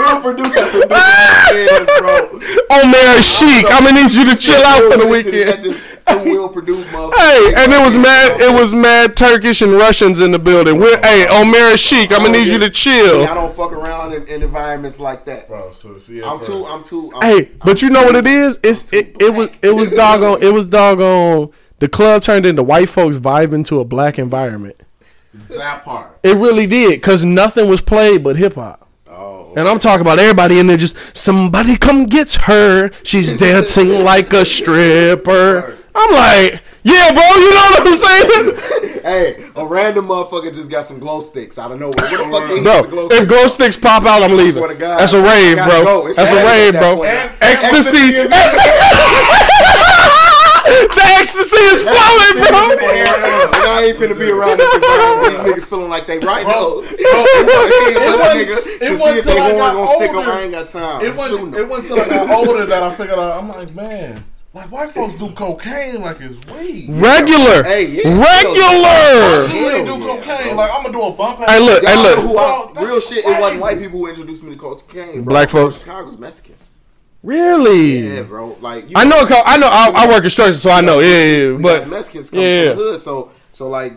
Will 0.00 0.20
Perdue 0.20 0.54
got 0.54 0.68
some 0.72 0.80
big 0.80 0.92
ass 0.92 1.44
hands, 1.52 1.90
bro. 1.98 2.40
Oh, 2.70 2.82
Omer 2.82 3.22
Asik. 3.22 3.66
I'm 3.68 3.84
gonna 3.84 4.02
need 4.02 4.12
you 4.12 4.24
to 4.30 4.36
chill 4.36 4.62
out 4.64 4.90
for 4.90 4.98
the 4.98 5.06
weekend. 5.06 5.62
just 5.62 5.80
Will 6.24 6.48
Perdue, 6.48 6.82
motherfucker. 6.84 7.14
Hey, 7.14 7.54
and 7.56 7.72
it 7.72 7.84
was 7.84 7.96
mad. 7.96 8.40
It 8.40 8.52
was 8.52 8.74
mad 8.74 9.16
Turkish 9.16 9.62
and 9.62 9.72
Russians 9.72 10.20
in 10.20 10.32
the 10.32 10.38
building. 10.38 10.78
We're, 10.78 11.00
hey, 11.00 11.26
Omer 11.28 11.76
Asik. 11.76 12.12
I'm 12.12 12.24
gonna 12.24 12.38
oh, 12.38 12.42
need 12.42 12.48
you 12.48 12.58
to 12.58 12.74
See, 12.74 12.90
I 12.90 13.34
don't 13.34 13.54
fuck 13.54 13.72
around 13.72 14.12
in, 14.12 14.26
in 14.28 14.42
environments 14.42 15.00
like 15.00 15.24
that. 15.26 15.48
Bro, 15.48 15.72
so, 15.72 15.98
so 15.98 16.12
yeah, 16.12 16.30
I'm 16.30 16.38
for- 16.38 16.46
too. 16.46 16.66
I'm 16.66 16.82
too. 16.82 17.12
I'm, 17.14 17.22
Hey, 17.22 17.50
but 17.64 17.82
you 17.82 17.90
know 17.90 18.04
what 18.04 18.16
it 18.16 18.26
is? 18.26 18.58
It's 18.62 18.92
it, 18.92 19.20
it 19.20 19.32
was 19.32 19.50
it 19.62 19.70
was 19.70 19.90
doggone 19.90 20.42
it 20.42 20.52
was 20.52 20.68
doggone. 20.68 21.50
The 21.80 21.88
club 21.88 22.22
turned 22.22 22.46
into 22.46 22.62
white 22.62 22.88
folks 22.88 23.16
vibing 23.18 23.66
to 23.66 23.80
a 23.80 23.84
black 23.84 24.18
environment. 24.18 24.80
that 25.50 25.84
part. 25.84 26.18
It 26.22 26.36
really 26.36 26.66
did, 26.66 27.02
cause 27.02 27.24
nothing 27.24 27.68
was 27.68 27.80
played 27.80 28.22
but 28.24 28.36
hip 28.36 28.54
hop. 28.54 28.88
Oh, 29.10 29.52
And 29.56 29.68
I'm 29.68 29.78
talking 29.78 30.00
about 30.02 30.18
everybody 30.18 30.58
in 30.58 30.66
there 30.68 30.76
just 30.76 30.96
somebody 31.16 31.76
come 31.76 32.06
gets 32.06 32.36
her. 32.36 32.90
She's 33.02 33.36
dancing 33.38 34.04
like 34.04 34.32
a 34.32 34.44
stripper. 34.44 35.76
I'm 35.96 36.10
like, 36.12 36.60
yeah, 36.82 37.12
bro. 37.12 37.22
You 37.22 37.50
know 37.50 37.68
what 37.70 37.86
I'm 37.86 37.96
saying, 37.96 39.00
Hey, 39.04 39.50
a 39.54 39.64
random 39.66 40.06
motherfucker 40.06 40.52
just 40.52 40.70
got 40.70 40.86
some 40.86 40.98
glow 40.98 41.20
sticks 41.20 41.58
out 41.58 41.70
of 41.70 41.78
nowhere. 41.78 41.94
What 41.98 42.10
the 42.10 42.16
fuck 42.32 42.48
they 42.48 42.62
bro? 42.62 42.82
the 42.82 42.88
glow 42.88 43.06
If 43.10 43.28
glow 43.28 43.46
sticks 43.46 43.76
pop 43.76 44.04
out, 44.04 44.22
I'm 44.22 44.36
leaving. 44.36 44.54
swear 44.54 44.68
to 44.68 44.74
God. 44.74 44.98
That's 44.98 45.12
a 45.12 45.22
rave, 45.22 45.56
bro. 45.56 46.12
That's 46.14 46.32
a 46.32 46.44
rave, 46.44 46.72
bro. 46.72 46.96
point. 46.96 47.08
And- 47.10 47.32
Ecstasy, 47.42 48.16
Ecstasy 48.16 48.32
ecstasy. 48.32 49.83
The 50.64 51.02
ecstasy 51.20 51.56
is 51.72 51.82
flowing, 51.82 52.34
bro. 52.40 52.64
And 52.74 53.54
I 53.54 53.84
ain't 53.88 53.98
finna 53.98 54.18
be 54.18 54.30
around 54.30 54.58
this 54.58 54.74
environment. 54.74 55.44
These 55.44 55.64
niggas 55.64 55.68
feeling 55.68 55.88
like 55.90 56.06
they 56.06 56.18
right 56.18 56.44
Bro, 56.44 56.52
nose. 56.52 56.88
bro, 56.88 56.96
it 56.96 57.00
It 57.00 58.18
wasn't- 58.18 58.48
nigga 58.48 58.56
it 58.66 58.80
to 58.80 58.86
see 58.86 58.92
wasn't 58.96 59.18
if 59.18 59.24
they 59.24 59.32
till 59.34 59.42
I 59.42 59.46
horn 59.46 59.56
got 59.58 59.74
gonna 59.74 59.88
stick 59.96 60.10
'em. 60.10 60.16
older. 60.16 60.30
I 60.32 60.42
ain't 60.42 60.52
got 60.52 60.68
time. 60.68 61.00
It 61.04 61.14
wasn't. 61.16 61.40
shooting 61.40 61.54
It 61.54 61.60
'em. 61.60 61.68
wasn't 61.68 61.90
until 61.90 62.04
I 62.04 62.08
got 62.26 62.30
older 62.30 62.66
that 62.66 62.82
I 62.82 62.90
figured 62.94 63.18
out. 63.18 63.38
I'm 63.42 63.48
like, 63.48 63.74
man, 63.74 64.24
like 64.54 64.72
white 64.72 64.90
folks 64.92 65.14
do 65.14 65.30
cocaine 65.32 66.00
like 66.02 66.16
it's 66.20 66.46
weed. 66.52 66.86
Regular, 66.90 67.62
Hey, 67.64 67.84
yeah. 67.86 68.08
regular. 68.08 69.38
Actually, 69.38 69.84
do 69.84 69.94
Hell 69.94 69.98
yeah, 69.98 70.06
cocaine. 70.22 70.56
Like 70.56 70.70
I'm 70.72 70.82
gonna 70.82 70.92
do 70.92 71.02
a 71.02 71.10
bump. 71.10 71.40
Hey, 71.48 71.60
look, 71.60 71.84
hey, 71.84 71.96
look. 71.96 72.18
who 72.20 72.32
Bro, 72.34 72.72
I, 72.76 72.82
real 72.84 73.00
shit. 73.00 73.18
It 73.18 73.24
crazy. 73.24 73.40
wasn't 73.40 73.60
white 73.60 73.78
people 73.80 73.98
who 74.00 74.06
introduced 74.08 74.42
me 74.44 74.50
to 74.52 74.56
cocaine. 74.56 75.22
Bro. 75.22 75.32
Black 75.32 75.50
folks? 75.50 75.78
Chicago's 75.78 76.16
Mexicans. 76.18 76.70
Really? 77.24 78.16
Yeah, 78.16 78.22
bro. 78.22 78.58
Like 78.60 78.90
you 78.90 78.96
I 78.96 79.04
know. 79.04 79.24
co- 79.24 79.42
I 79.44 79.56
know. 79.56 79.68
I, 79.70 79.90
I 79.94 80.08
work 80.08 80.22
construction, 80.22 80.54
so 80.54 80.68
I 80.68 80.82
know. 80.82 81.00
Yeah, 81.00 81.24
yeah. 81.24 81.50
yeah. 81.52 81.58
But 81.60 81.88
Mexicans 81.88 82.28
come 82.28 82.40
yeah. 82.40 82.68
from 82.68 82.78
the 82.78 82.84
hood. 82.84 83.00
So 83.00 83.30
so 83.52 83.68
like 83.70 83.94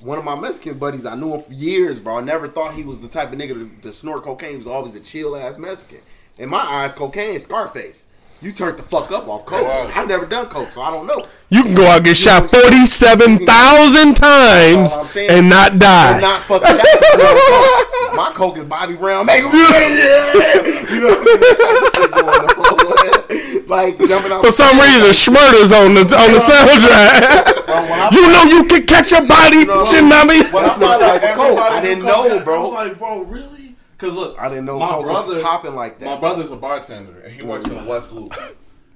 one 0.00 0.18
of 0.18 0.24
my 0.24 0.34
Mexican 0.34 0.78
buddies, 0.78 1.04
I 1.04 1.14
knew 1.14 1.34
him 1.34 1.42
for 1.42 1.52
years, 1.52 2.00
bro. 2.00 2.16
I 2.16 2.22
never 2.22 2.48
thought 2.48 2.74
he 2.74 2.82
was 2.82 3.00
the 3.00 3.08
type 3.08 3.30
of 3.30 3.38
nigga 3.38 3.52
to, 3.52 3.82
to 3.82 3.92
snort 3.92 4.22
cocaine. 4.22 4.52
He 4.52 4.56
was 4.56 4.66
always 4.66 4.94
a 4.94 5.00
chill 5.00 5.36
ass 5.36 5.58
Mexican. 5.58 6.00
In 6.38 6.48
my 6.48 6.60
eyes, 6.60 6.94
cocaine 6.94 7.38
Scarface. 7.38 8.06
You 8.42 8.50
turned 8.50 8.76
the 8.76 8.82
fuck 8.82 9.12
up 9.12 9.28
off 9.28 9.46
coke. 9.46 9.62
Wow. 9.62 9.90
I've 9.94 10.08
never 10.08 10.26
done 10.26 10.46
coke, 10.48 10.72
so 10.72 10.80
I 10.82 10.90
don't 10.90 11.06
know. 11.06 11.28
you 11.48 11.62
can 11.62 11.74
go 11.74 11.86
out 11.86 11.98
and 11.98 12.04
get 12.06 12.16
shot 12.16 12.50
forty-seven 12.50 13.46
thousand 13.46 14.14
times 14.16 14.90
That's 14.90 14.96
all 14.96 15.02
I'm 15.02 15.06
saying. 15.08 15.30
and 15.30 15.48
not 15.48 15.78
die. 15.78 16.14
I'm 16.16 16.20
not 16.20 16.42
fucking 16.42 16.66
happy. 16.66 18.16
My 18.16 18.32
coke 18.34 18.58
is 18.58 18.64
Bobby 18.64 18.96
Brown. 18.96 19.26
Make 19.26 19.42
You 19.44 19.48
know, 19.48 21.14
that 21.22 21.56
type 21.62 21.82
of 21.86 21.92
shit 21.94 22.10
going 22.10 22.28
on. 22.28 23.68
like 23.72 23.96
jumping 24.10 24.32
out. 24.32 24.44
For 24.44 24.50
some 24.50 24.74
reason, 24.76 25.14
Schmurder's 25.14 25.70
on 25.70 25.94
the 25.94 26.02
on 26.02 26.32
the 26.34 26.42
soundtrack. 26.42 27.62
Bro, 27.66 28.10
you 28.10 28.26
know 28.26 28.42
you 28.44 28.64
can 28.66 28.84
catch 28.86 29.12
a 29.12 29.22
body, 29.22 29.64
No. 29.64 29.84
Shinami. 29.86 30.50
When 30.52 30.64
That's 30.64 30.76
I 30.76 30.80
my 30.80 30.98
found 30.98 31.02
out 31.02 31.20
type 31.22 31.30
of 31.30 31.36
coke. 31.36 31.58
I 31.60 31.80
didn't 31.80 32.04
know, 32.04 32.42
bro. 32.44 32.58
I 32.58 32.60
was 32.62 32.72
like, 32.88 32.98
bro, 32.98 33.22
really? 33.22 33.61
Because 34.02 34.16
look, 34.16 34.36
I 34.40 34.48
didn't 34.48 34.64
know 34.64 34.80
my 34.80 34.88
coke 34.88 35.06
was 35.06 35.42
popping 35.44 35.76
like 35.76 36.00
that. 36.00 36.06
My 36.06 36.18
brother's 36.18 36.50
a 36.50 36.56
bartender 36.56 37.20
and 37.20 37.32
he 37.32 37.44
works 37.44 37.68
in 37.68 37.76
the 37.76 37.84
West 37.84 38.10
Loop, 38.10 38.34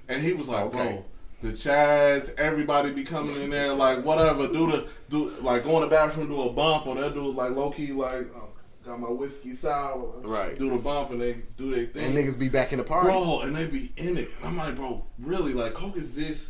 and 0.09 0.21
he 0.21 0.33
was 0.33 0.49
like, 0.49 0.65
Okay. 0.65 0.77
bro. 0.77 1.05
The 1.39 1.51
Chads, 1.53 2.33
everybody 2.37 2.91
be 2.91 3.03
coming 3.03 3.33
in 3.43 3.51
there 3.51 3.71
like 3.73 4.03
whatever, 4.03 4.47
do 4.47 4.69
the 4.71 4.87
do 5.09 5.29
like 5.39 5.63
go 5.63 5.75
in 5.77 5.81
the 5.81 5.87
bathroom, 5.87 6.27
do 6.27 6.41
a 6.41 6.51
bump, 6.51 6.87
or 6.87 6.95
that 6.95 7.13
dude 7.13 7.35
like 7.35 7.51
low 7.51 7.69
key 7.71 7.91
like 7.93 8.27
oh, 8.35 8.49
got 8.83 8.99
my 8.99 9.07
whiskey 9.09 9.55
sour, 9.55 10.13
Right. 10.23 10.57
Do 10.59 10.71
the 10.71 10.77
bump 10.77 11.11
and 11.11 11.21
they 11.21 11.37
do 11.55 11.73
their 11.73 11.85
thing, 11.85 12.05
and 12.05 12.15
niggas 12.15 12.37
be 12.39 12.49
back 12.49 12.71
in 12.73 12.79
the 12.79 12.83
party. 12.83 13.07
bro, 13.09 13.41
and 13.41 13.55
they 13.55 13.67
be 13.67 13.93
in 13.97 14.17
it. 14.17 14.29
And 14.39 14.47
I'm 14.47 14.57
like, 14.57 14.75
bro, 14.75 15.05
really? 15.19 15.53
Like, 15.53 15.73
coke 15.75 15.95
is 15.95 16.13
this? 16.13 16.49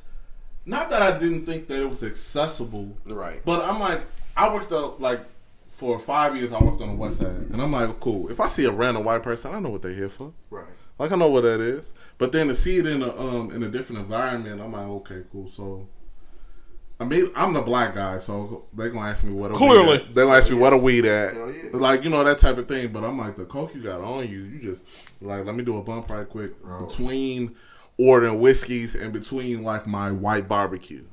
Not 0.65 0.89
that 0.89 1.01
I 1.01 1.17
didn't 1.19 1.45
think 1.45 1.67
that 1.67 1.81
it 1.81 1.87
was 1.87 2.01
accessible, 2.01 2.97
Right. 3.05 3.41
but 3.45 3.63
I'm 3.65 3.79
like, 3.79 4.05
I 4.37 4.51
worked 4.53 4.71
out 4.71 4.99
like 5.01 5.19
for 5.77 5.99
five 5.99 6.35
years. 6.35 6.51
I 6.51 6.59
worked 6.63 6.81
on 6.81 6.89
the 6.89 6.95
west 6.95 7.17
side, 7.17 7.27
and 7.27 7.61
I'm 7.61 7.71
like, 7.71 7.99
cool. 7.99 8.31
If 8.31 8.39
I 8.39 8.47
see 8.47 8.65
a 8.65 8.71
random 8.71 9.03
white 9.03 9.21
person, 9.21 9.53
I 9.53 9.59
know 9.59 9.69
what 9.69 9.83
they're 9.83 9.93
here 9.93 10.09
for. 10.09 10.33
Right. 10.49 10.65
Like 10.97 11.11
I 11.11 11.15
know 11.15 11.29
what 11.29 11.41
that 11.41 11.61
is. 11.61 11.85
But 12.17 12.31
then 12.31 12.47
to 12.47 12.55
see 12.55 12.77
it 12.79 12.87
in 12.87 13.03
a 13.03 13.15
um 13.15 13.51
in 13.51 13.61
a 13.61 13.69
different 13.69 14.01
environment, 14.01 14.59
I'm 14.59 14.71
like, 14.73 14.87
okay, 14.87 15.21
cool. 15.31 15.49
So. 15.49 15.87
I 16.99 17.03
mean, 17.05 17.29
I'm 17.35 17.53
the 17.53 17.61
black 17.61 17.93
guy, 17.93 18.17
so 18.17 18.65
they 18.73 18.89
gonna 18.89 19.11
ask 19.11 19.23
me 19.23 19.31
what 19.31 19.51
a 19.51 19.53
Clearly. 19.53 19.85
weed 19.99 20.01
at. 20.01 20.15
they 20.15 20.23
gonna 20.23 20.35
ask 20.35 20.49
me 20.49 20.55
what 20.55 20.73
a 20.73 20.77
weed 20.77 21.05
at, 21.05 21.33
Hell 21.35 21.51
yeah. 21.51 21.69
like 21.73 22.03
you 22.03 22.09
know 22.09 22.23
that 22.23 22.39
type 22.39 22.57
of 22.57 22.67
thing. 22.67 22.91
But 22.91 23.03
I'm 23.03 23.19
like, 23.19 23.37
the 23.37 23.45
coke 23.45 23.75
you 23.75 23.83
got 23.83 24.01
on 24.01 24.27
you, 24.27 24.39
you 24.39 24.59
just 24.59 24.83
like 25.21 25.45
let 25.45 25.53
me 25.53 25.63
do 25.63 25.77
a 25.77 25.83
bump 25.83 26.09
right 26.09 26.27
quick 26.27 26.59
Bro. 26.59 26.87
between 26.87 27.55
ordering 27.99 28.39
whiskeys 28.39 28.95
and 28.95 29.13
between 29.13 29.61
like 29.61 29.85
my 29.85 30.11
white 30.11 30.47
barbecue. 30.47 31.03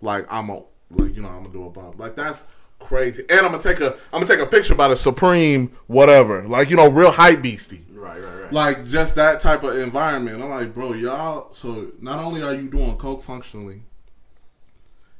Like 0.00 0.26
I'm 0.30 0.48
a 0.48 0.62
like 0.90 1.14
you 1.14 1.20
know 1.20 1.28
I'm 1.28 1.42
gonna 1.42 1.52
do 1.52 1.66
a 1.66 1.70
bump 1.70 1.98
like 1.98 2.16
that's 2.16 2.42
crazy. 2.80 3.24
And 3.28 3.40
I'm 3.40 3.52
gonna 3.52 3.62
take 3.62 3.80
a 3.80 3.94
I'm 4.12 4.20
gonna 4.20 4.26
take 4.26 4.40
a 4.40 4.46
picture 4.46 4.74
by 4.74 4.88
the 4.88 4.96
Supreme 4.96 5.72
whatever 5.86 6.46
like 6.48 6.70
you 6.70 6.76
know 6.76 6.88
real 6.88 7.12
hype 7.12 7.42
beastie. 7.42 7.84
Right. 7.92 8.20
Right. 8.20 8.42
Right. 8.42 8.52
Like 8.52 8.86
just 8.86 9.14
that 9.14 9.40
type 9.40 9.62
of 9.62 9.78
environment. 9.78 10.42
I'm 10.42 10.50
like, 10.50 10.74
bro, 10.74 10.94
y'all. 10.94 11.54
So 11.54 11.92
not 12.00 12.18
only 12.18 12.42
are 12.42 12.54
you 12.54 12.68
doing 12.68 12.96
coke 12.96 13.22
functionally, 13.22 13.82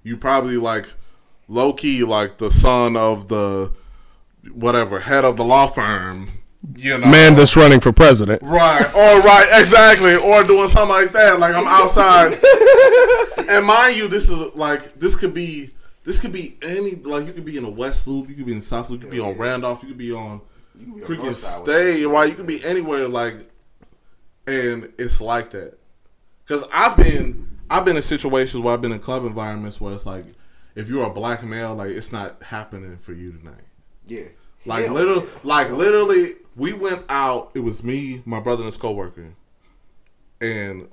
you 0.03 0.17
probably 0.17 0.57
like 0.57 0.87
low 1.47 1.73
key 1.73 2.03
like 2.03 2.39
the 2.39 2.51
son 2.51 2.97
of 2.97 3.29
the 3.29 3.73
whatever 4.53 5.01
head 5.01 5.25
of 5.25 5.37
the 5.37 5.45
law 5.45 5.67
firm. 5.67 6.31
You 6.77 6.99
know, 6.99 7.07
Man 7.07 7.37
that's 7.37 7.57
running 7.57 7.81
for 7.81 7.91
president. 7.91 8.43
Right, 8.43 8.85
or 8.95 9.21
right, 9.23 9.49
exactly, 9.63 10.15
or 10.15 10.45
doing 10.45 10.69
something 10.69 10.91
like 10.91 11.13
that. 11.13 11.41
Like 11.41 11.55
I'm 11.55 11.67
outside, 11.67 12.39
and 13.49 13.65
mind 13.65 13.97
you, 13.97 14.09
this 14.09 14.29
is 14.29 14.55
like 14.55 15.01
this 15.01 15.15
could 15.15 15.33
be 15.33 15.71
this 16.11 16.19
could 16.19 16.33
be 16.33 16.57
any 16.61 16.97
like 16.97 17.25
you 17.25 17.33
could 17.33 17.45
be 17.45 17.57
in 17.57 17.63
the 17.63 17.71
West 17.71 18.09
Loop, 18.09 18.29
you 18.29 18.35
could 18.35 18.47
be 18.47 18.53
in 18.53 18.59
the 18.61 18.67
South 18.67 18.91
Loop, 18.91 19.01
you 19.01 19.07
could 19.07 19.15
be 19.15 19.21
on 19.21 19.39
Randolph, 19.39 19.81
you 19.83 19.89
could 19.91 19.99
be 19.99 20.13
on 20.13 20.41
freaking 20.77 21.25
North 21.25 21.37
Side 21.37 21.59
with 21.59 21.67
that 21.67 21.83
stay, 21.83 22.05
right? 22.05 22.29
You 22.29 22.35
could 22.35 22.49
be 22.49 22.65
anywhere, 22.65 23.07
like, 23.07 23.49
and 24.45 24.93
it's 24.99 25.21
like 25.21 25.53
that. 25.53 25.79
Cause 26.49 26.65
I've 26.73 26.97
been 26.97 27.61
I've 27.71 27.85
been 27.85 27.97
in 27.97 28.03
situations 28.03 28.61
where 28.61 28.75
I've 28.75 28.81
been 28.81 28.91
in 28.91 28.99
club 28.99 29.25
environments 29.25 29.81
where 29.81 29.95
it's 29.95 30.05
like 30.05 30.25
if 30.75 30.89
you're 30.89 31.07
a 31.07 31.11
black 31.11 31.45
male, 31.45 31.77
like 31.77 31.91
it's 31.91 32.11
not 32.11 32.43
happening 32.43 32.99
for 32.99 33.13
you 33.13 33.31
tonight. 33.31 33.63
Yeah. 34.09 34.25
Like 34.67 34.87
Hell 34.87 34.95
literally, 34.95 35.27
yeah. 35.27 35.39
like 35.45 35.71
literally, 35.71 36.35
we 36.57 36.73
went 36.73 37.05
out. 37.09 37.53
It 37.55 37.61
was 37.61 37.85
me, 37.85 38.23
my 38.25 38.41
brother, 38.41 38.65
and 38.65 38.73
his 38.73 38.77
coworker, 38.77 39.35
and 40.41 40.89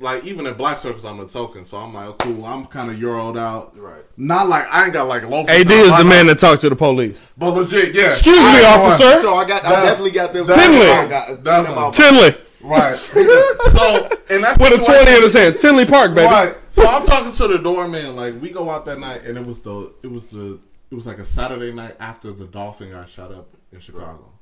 like 0.00 0.24
even 0.24 0.46
in 0.46 0.54
black 0.54 0.78
circles, 0.78 1.04
I'm 1.04 1.20
a 1.20 1.26
token. 1.26 1.64
So 1.64 1.76
I'm 1.78 1.94
like, 1.94 2.06
oh, 2.06 2.12
cool. 2.14 2.44
I'm 2.44 2.66
kind 2.66 2.90
of 2.90 2.96
euroed 2.96 3.38
out. 3.38 3.76
Right. 3.78 4.04
Not 4.16 4.48
like 4.48 4.66
I 4.68 4.84
ain't 4.84 4.92
got 4.92 5.08
like 5.08 5.22
low. 5.24 5.42
AD 5.42 5.70
is 5.70 5.96
the 5.96 6.04
man 6.04 6.26
that 6.26 6.38
talked 6.38 6.60
to 6.62 6.68
the 6.68 6.76
police. 6.76 7.32
But 7.36 7.50
legit, 7.50 7.94
yeah. 7.94 8.06
Excuse 8.06 8.38
me, 8.38 8.44
I 8.44 8.58
ain't 8.58 8.66
officer. 8.66 9.22
So 9.22 9.34
I 9.34 9.46
got. 9.46 9.64
I 9.64 9.82
definitely 9.82 10.12
got 10.12 10.32
them. 10.32 10.46
Finley. 10.46 10.88
I 10.88 11.08
got 11.08 11.26
seen 11.28 11.44
them 11.44 11.66
out- 11.66 11.94
Tinley 11.94 12.32
Right. 12.64 12.96
so 12.96 14.08
and 14.30 14.42
that's 14.42 14.58
with 14.58 14.80
a 14.80 14.84
twenty 14.84 15.16
in 15.16 15.22
his 15.22 15.34
hand. 15.34 15.58
Tinley 15.58 15.84
Park, 15.84 16.14
baby. 16.14 16.26
Right. 16.26 16.56
So 16.70 16.86
I'm 16.86 17.04
talking 17.04 17.32
to 17.32 17.48
the 17.48 17.58
doorman. 17.58 18.16
Like 18.16 18.40
we 18.40 18.50
go 18.50 18.70
out 18.70 18.86
that 18.86 18.98
night, 18.98 19.24
and 19.24 19.36
it 19.36 19.46
was 19.46 19.60
the 19.60 19.92
it 20.02 20.10
was 20.10 20.26
the 20.28 20.58
it 20.90 20.94
was 20.94 21.06
like 21.06 21.18
a 21.18 21.26
Saturday 21.26 21.72
night 21.72 21.96
after 22.00 22.32
the 22.32 22.46
Dolphin 22.46 22.90
got 22.90 23.10
shot 23.10 23.32
up 23.32 23.48
in 23.72 23.80
Chicago. 23.80 24.33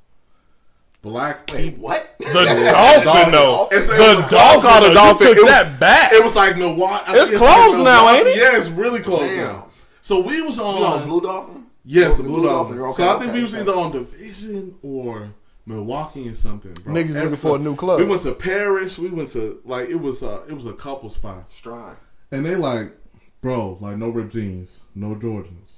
Black 1.03 1.51
Wait, 1.53 1.71
people. 1.73 1.85
what? 1.85 2.15
The 2.21 2.25
dolphin, 2.33 3.33
though. 3.33 3.67
It's- 3.73 3.89
it 3.89 3.97
The 3.97 4.23
was 4.23 4.33
a 4.33 4.37
dolphin. 4.37 4.61
called 4.63 4.85
a 4.85 4.89
though. 4.89 4.95
dolphin. 4.95 5.27
You 5.27 5.33
It 5.33 5.35
took 5.35 5.45
was- 5.45 5.53
that 5.53 5.81
back. 5.81 6.13
It 6.13 6.23
was 6.25 6.35
like 6.37 6.57
Milwaukee. 6.57 7.05
I 7.09 7.17
It's 7.19 7.31
closed 7.31 7.79
like 7.79 7.85
now, 7.85 8.09
ain't 8.15 8.27
it? 8.29 8.37
Yeah, 8.37 8.57
it's 8.59 8.69
really 8.69 9.01
closed 9.01 9.23
Damn. 9.25 9.37
now. 9.39 9.67
So 10.01 10.21
we 10.21 10.41
was 10.43 10.59
on. 10.61 10.79
You 10.79 10.85
on 10.85 11.09
Blue 11.09 11.21
Dolphin? 11.21 11.65
Yes, 11.85 12.13
Oh, 12.15 12.17
the 12.19 12.23
Blue, 12.23 12.45
Dolphin. 12.45 12.79
Okay, 12.81 12.97
so 13.03 13.09
I 13.09 13.13
think 13.19 13.31
okay, 13.31 13.33
we 13.39 13.43
was 13.43 13.53
okay. 13.55 13.63
either 13.63 13.75
on 13.75 13.91
Division 13.93 14.77
or 14.83 15.35
Milwaukee 15.67 16.29
or 16.29 16.35
something. 16.37 16.73
Bro. 16.85 16.95
Niggas 16.95 17.15
looking 17.21 17.37
for 17.37 17.57
a 17.57 17.59
new 17.59 17.75
club. 17.75 17.99
We 17.99 18.07
went 18.07 18.23
to 18.23 18.33
Paris. 18.33 18.97
We 18.99 19.09
went 19.11 19.33
to 19.33 19.61
like 19.65 19.89
it 19.89 19.97
was 20.01 20.23
uh 20.23 20.43
it 20.49 20.53
was 20.55 20.67
a 20.67 20.73
couple 20.73 21.11
spots, 21.11 21.57
Stride. 21.57 21.97
and 22.31 22.47
they 22.47 22.55
like, 22.55 22.93
bro, 23.41 23.77
like 23.81 23.97
no 23.97 24.09
ripped 24.09 24.33
jeans, 24.35 24.79
no 24.95 25.17
Jordans, 25.17 25.71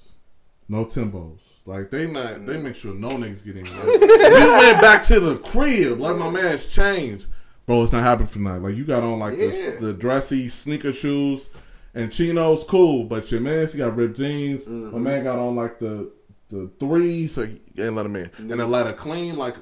no 0.68 0.84
Timbos. 0.84 1.38
Like 1.66 1.90
they 1.90 2.06
not 2.10 2.44
they 2.44 2.58
make 2.58 2.76
sure 2.76 2.94
no 2.94 3.08
niggas 3.10 3.44
get 3.44 3.56
in. 3.56 3.64
Like, 3.64 3.86
we 4.00 4.48
went 4.48 4.80
back 4.80 5.04
to 5.06 5.18
the 5.20 5.36
crib. 5.38 5.98
Like 5.98 6.16
my 6.16 6.28
man's 6.30 6.66
changed, 6.66 7.26
bro. 7.66 7.82
It's 7.82 7.92
not 7.92 8.02
happening 8.02 8.28
for 8.28 8.38
night. 8.40 8.58
Like 8.60 8.74
you 8.74 8.84
got 8.84 9.02
on 9.02 9.18
like 9.18 9.38
Yeah. 9.38 9.76
the, 9.80 9.86
the 9.86 9.92
dressy 9.94 10.48
sneaker 10.50 10.92
shoes 10.92 11.48
and 11.94 12.12
chinos, 12.12 12.64
cool. 12.64 13.04
But 13.04 13.30
your 13.32 13.40
man, 13.40 13.66
he 13.66 13.78
got 13.78 13.96
ripped 13.96 14.16
jeans. 14.18 14.66
My 14.66 14.98
man 14.98 15.24
got 15.24 15.38
on 15.38 15.56
like 15.56 15.78
the 15.78 16.10
the 16.50 16.70
three, 16.78 17.26
so 17.26 17.46
he 17.46 17.60
ain't 17.82 17.94
let 17.96 18.04
him 18.04 18.16
in, 18.16 18.30
and 18.36 18.50
then 18.50 18.70
let 18.70 18.86
a 18.86 18.92
clean 18.92 19.36
like 19.36 19.56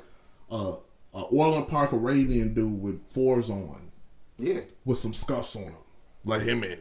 uh, 0.50 0.72
a 1.14 1.20
Orland 1.20 1.68
Park 1.68 1.92
Arabian 1.92 2.52
dude 2.52 2.82
with 2.82 3.00
fours 3.12 3.48
on 3.48 3.80
Yeah. 4.38 4.60
with 4.84 4.98
some 4.98 5.12
scuffs 5.14 5.54
on 5.54 5.62
him. 5.62 5.74
Let 6.24 6.42
him 6.42 6.64
in. 6.64 6.78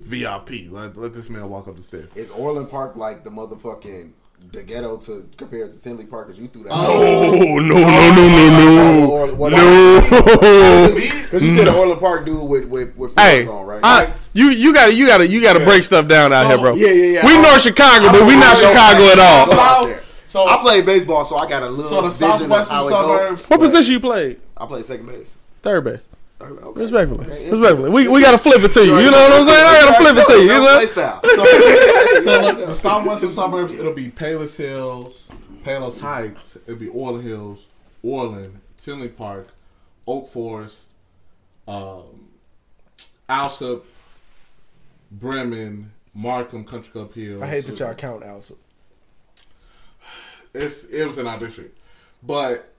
VIP. 0.00 0.70
Let, 0.70 0.96
let 0.96 1.12
this 1.14 1.28
man 1.30 1.48
walk 1.48 1.68
up 1.68 1.76
the 1.76 1.82
stairs. 1.82 2.08
Is 2.14 2.30
Orland 2.30 2.70
Park 2.70 2.96
like 2.96 3.24
the 3.24 3.30
motherfucking 3.30 4.12
the 4.52 4.62
ghetto 4.62 4.96
to 4.96 5.28
compared 5.36 5.72
to 5.72 5.80
Tinley 5.82 6.04
Park? 6.06 6.28
Cause 6.28 6.38
you 6.38 6.48
threw 6.48 6.64
that. 6.64 6.72
Oh 6.72 7.30
no 7.58 7.58
no 7.58 8.12
no 8.14 8.50
no 8.50 9.10
Or- 9.10 9.26
no 9.28 9.34
what- 9.34 9.52
no. 9.52 10.92
Because 10.94 11.42
you 11.42 11.50
said 11.52 11.66
the 11.66 11.74
Orland 11.76 12.00
Park 12.00 12.24
dude 12.26 12.42
with 12.48 12.64
with 12.66 12.96
with 12.96 13.14
Hey, 13.18 13.46
on, 13.46 13.64
right? 13.66 13.80
I, 13.82 14.12
you 14.32 14.46
you 14.50 14.72
got 14.74 14.86
to 14.88 14.94
you 14.94 15.06
got 15.06 15.18
to 15.18 15.26
you 15.26 15.40
got 15.40 15.54
to 15.54 15.64
break 15.64 15.82
stuff 15.82 16.06
down 16.08 16.32
out 16.32 16.42
So- 16.44 16.48
here, 16.48 16.58
bro. 16.58 16.74
Yeah, 16.74 16.88
yeah, 16.88 17.04
yeah. 17.20 17.26
We 17.26 17.36
I- 17.36 17.42
North 17.42 17.62
Chicago, 17.62 18.06
but 18.10 18.26
we 18.26 18.34
don't. 18.34 18.56
Chicago 18.56 19.04
at 19.12 19.18
all. 19.18 19.52
out. 19.52 20.00
So 20.26 20.46
I 20.46 20.58
played 20.58 20.86
baseball, 20.86 21.24
so 21.24 21.36
I 21.36 21.48
got 21.48 21.62
a 21.64 21.68
little. 21.68 21.90
so 21.90 22.02
the 22.02 22.10
southwestern 22.10 22.76
how 22.76 22.86
it 22.86 22.90
suburbs. 22.90 23.46
What 23.50 23.60
position 23.60 23.92
you 23.94 24.00
played? 24.00 24.40
I 24.56 24.66
played 24.66 24.84
second 24.84 25.06
base. 25.06 25.36
Third 25.62 25.82
base. 25.84 26.02
Okay. 26.42 26.80
Respectfully, 26.80 27.26
Okay. 27.26 27.50
respectfully, 27.50 27.90
we 27.90 28.08
we 28.08 28.20
gotta 28.22 28.38
flip 28.38 28.62
it 28.62 28.72
to 28.72 28.80
you. 28.84 28.98
You 28.98 29.10
know 29.10 29.28
what 29.28 29.40
I'm 29.40 29.46
saying? 29.46 29.66
I 29.66 29.80
gotta 29.84 30.02
flip 30.02 30.16
it 30.16 30.26
to 30.26 30.32
you. 30.34 30.42
You 30.42 30.48
know? 30.48 30.80
Playstyle. 30.80 32.24
So 32.24 32.40
look, 32.42 32.66
the 32.66 32.74
southwestern 32.74 33.30
suburbs, 33.30 33.74
it'll 33.74 33.94
be 33.94 34.08
Palos 34.10 34.56
Hills, 34.56 35.28
Palos 35.64 35.98
Heights, 36.00 36.56
it'll 36.66 36.76
be 36.80 36.88
Orland 36.88 37.24
Hills, 37.24 37.66
Orland, 38.02 38.58
Tinley 38.80 39.08
Park, 39.08 39.48
Oak 40.06 40.26
Forest, 40.28 40.88
um, 41.68 42.28
Alsip, 43.28 43.82
Bremen, 45.10 45.92
Markham, 46.14 46.64
Country 46.64 46.90
Club 46.92 47.14
Hills. 47.14 47.42
I 47.42 47.46
hate 47.46 47.66
that 47.66 47.78
y'all 47.78 47.94
count 47.94 48.22
Alsip. 48.22 48.56
It's 50.54 50.84
it 50.84 51.04
was 51.06 51.16
in 51.18 51.26
our 51.26 51.38
district, 51.38 51.78
but 52.22 52.72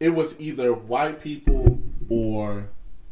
it 0.00 0.10
was 0.10 0.34
either 0.38 0.72
white 0.74 1.22
people 1.22 1.80
or 2.08 2.68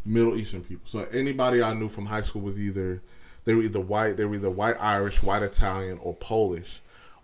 Middle 0.06 0.36
Eastern 0.36 0.62
people. 0.62 0.86
So 0.86 1.00
anybody 1.12 1.62
I 1.62 1.74
knew 1.74 1.88
from 1.88 2.06
high 2.06 2.22
school 2.22 2.42
was 2.42 2.58
either 2.58 3.02
they 3.44 3.54
were 3.54 3.62
either 3.62 3.80
white, 3.80 4.16
they 4.16 4.24
were 4.24 4.36
either 4.36 4.50
white 4.50 4.76
Irish, 4.80 5.22
white 5.22 5.42
Italian, 5.42 5.98
or 6.02 6.14
Polish, 6.14 6.80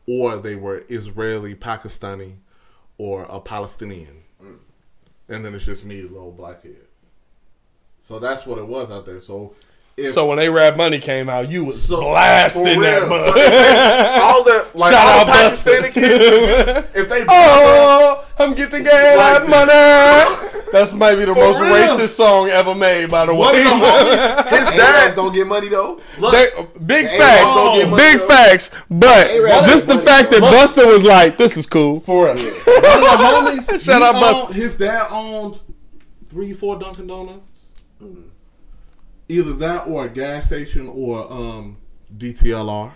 or 0.07 0.37
they 0.37 0.55
were 0.57 0.85
Israeli, 0.89 1.55
Pakistani, 1.55 2.35
or 2.99 3.25
a 3.25 3.41
Palestinian. 3.41 4.23
And 5.29 5.45
then 5.45 5.55
it's 5.55 5.65
just 5.65 5.85
me, 5.85 6.03
little 6.03 6.33
black 6.33 6.63
kid. 6.63 6.87
So 8.03 8.19
that's 8.19 8.47
what 8.47 8.59
it 8.59 8.67
was 8.67 8.91
out 8.91 9.07
there. 9.07 9.21
So 9.21 9.55
if 9.97 10.13
So 10.13 10.27
when 10.27 10.37
they 10.37 10.49
rap 10.49 10.77
money 10.77 10.99
came 10.99 11.29
out, 11.29 11.51
you 11.51 11.65
was 11.65 11.83
So, 11.83 12.01
blasting 12.01 12.81
that 12.81 13.09
mud. 13.09 13.35
So 13.35 14.23
all 14.23 14.45
the 14.45 14.67
like 14.75 14.93
Shout 14.93 15.07
all 15.07 15.21
out. 15.21 15.27
Pakistani 15.29 15.93
kids, 15.93 16.89
if 16.95 17.09
they 17.09 17.25
Oh, 17.29 18.22
I'm 18.39 18.55
getting 18.55 18.83
gay 18.85 19.17
Like- 19.17 19.41
like 19.43 19.49
money. 19.49 20.49
That's 20.73 20.95
might 20.95 21.17
be 21.17 21.27
the 21.27 21.35
For 21.35 21.41
most 21.41 21.61
real. 21.61 21.71
racist 21.75 22.15
song 22.17 22.49
ever 22.49 22.75
made, 22.75 23.11
by 23.11 23.27
the 23.27 23.35
One 23.35 23.53
way. 23.55 23.61
of 23.61 23.67
the 23.67 23.71
homies, 23.71 24.49
his 24.49 24.79
dad, 24.79 25.15
don't 25.15 25.33
get 25.35 25.47
money 25.47 25.69
though. 25.69 26.01
They- 26.19 26.51
big 26.85 27.05
Arabs 27.07 27.19
facts, 27.19 27.55
don't 27.55 27.79
get 27.79 27.91
money, 27.91 28.03
big 28.03 28.19
though. 28.21 28.27
facts. 28.29 28.71
But 28.91 29.27
Arabs 29.31 29.67
just 29.69 29.87
the 29.87 29.95
money, 29.97 30.07
fact 30.07 30.31
that 30.31 30.41
though. 30.41 30.51
Busta 30.51 30.87
was 30.87 31.03
like, 31.05 31.37
"This 31.37 31.57
is 31.59 31.67
cool." 31.67 32.01
for 32.01 32.29
us, 32.31 32.43
one 32.45 32.55
of 32.55 32.65
the 32.65 33.69
homies, 33.71 33.85
Shout 33.85 34.01
out 34.03 34.15
Busta. 34.15 34.45
owned- 34.47 34.55
His 34.55 34.75
dad 34.77 35.07
owned 35.11 35.61
three, 36.27 36.55
four 36.55 36.79
Dunkin' 36.79 37.07
Donuts. 37.07 37.41
Either 39.29 39.53
that 39.55 39.87
or 39.87 40.07
a 40.07 40.09
gas 40.09 40.47
station 40.47 40.89
or 40.89 41.31
um, 41.31 41.77
DTLR. 42.17 42.93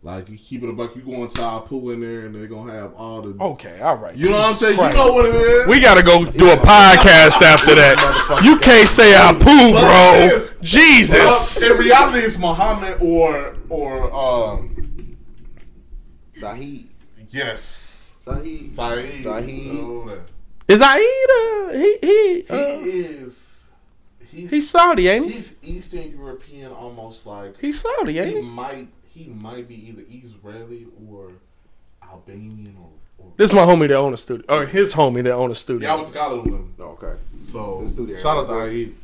Like 0.00 0.28
you 0.28 0.38
keep 0.38 0.62
it 0.62 0.68
a 0.68 0.72
buck, 0.72 0.94
you 0.94 1.02
go 1.02 1.24
into 1.24 1.42
our 1.42 1.60
pool 1.60 1.90
in 1.90 2.00
there, 2.00 2.26
and 2.26 2.34
they're 2.34 2.46
gonna 2.46 2.72
have 2.72 2.94
all 2.94 3.20
the. 3.20 3.42
Okay, 3.42 3.80
all 3.80 3.96
right. 3.96 4.16
you 4.16 4.30
know 4.30 4.38
what 4.38 4.50
I'm 4.50 4.54
saying? 4.54 4.76
Christ. 4.76 4.96
You 4.96 5.02
know 5.04 5.12
what 5.12 5.26
it 5.26 5.34
is. 5.34 5.66
We 5.66 5.80
gotta 5.80 6.04
go 6.04 6.24
do 6.24 6.50
a 6.52 6.56
podcast 6.56 7.42
after 7.42 7.74
that. 7.74 8.40
You 8.44 8.58
can't 8.58 8.88
say 8.88 9.12
Apu, 9.14 9.72
bro. 9.72 10.48
Jesus. 10.62 11.60
Well, 11.62 11.72
in 11.72 11.78
reality, 11.78 12.18
it's 12.20 12.38
Muhammad 12.38 12.98
or 13.02 13.56
or 13.68 14.12
um 14.14 15.16
Sahid. 16.32 16.86
yes, 17.30 18.16
Sahid. 18.24 18.74
Saeed. 18.74 19.24
Sahid. 19.24 20.06
That. 20.06 20.20
Is 20.68 20.80
Aida? 20.80 21.78
He 21.78 21.98
he 22.02 22.40
He 22.42 22.46
uh, 22.50 22.56
is. 22.84 23.64
He's, 24.30 24.50
he's 24.50 24.70
Saudi, 24.70 25.08
ain't 25.08 25.26
he? 25.26 25.32
he's 25.32 25.54
Eastern 25.62 26.10
European, 26.10 26.70
almost 26.70 27.26
like 27.26 27.58
He's 27.58 27.80
Saudi, 27.80 28.12
he 28.12 28.18
ain't 28.20 28.36
he? 28.36 28.42
might 28.42 28.88
he 29.24 29.30
might 29.42 29.68
be 29.68 29.88
either 29.88 30.02
Israeli 30.10 30.86
or 31.08 31.32
Albanian 32.02 32.76
or. 32.80 32.88
or 33.26 33.32
This 33.36 33.50
is 33.50 33.54
my 33.54 33.62
homie 33.62 33.88
that 33.88 33.96
own 33.96 34.14
a 34.14 34.16
studio, 34.16 34.44
or 34.48 34.66
his 34.66 34.94
homie 34.94 35.22
that 35.24 35.32
own 35.32 35.50
a 35.50 35.54
studio. 35.54 35.88
yeah, 35.88 35.92
I 35.92 35.96
went 35.96 36.08
to 36.08 36.14
college 36.14 36.44
with 36.44 36.54
him. 36.54 36.74
Okay. 36.80 37.14
So 37.42 37.78
Let's 37.78 37.94
do 37.94 38.06
that. 38.06 38.20
shout 38.20 38.36
out 38.38 38.46
to 38.46 38.62
Aid. 38.66 38.96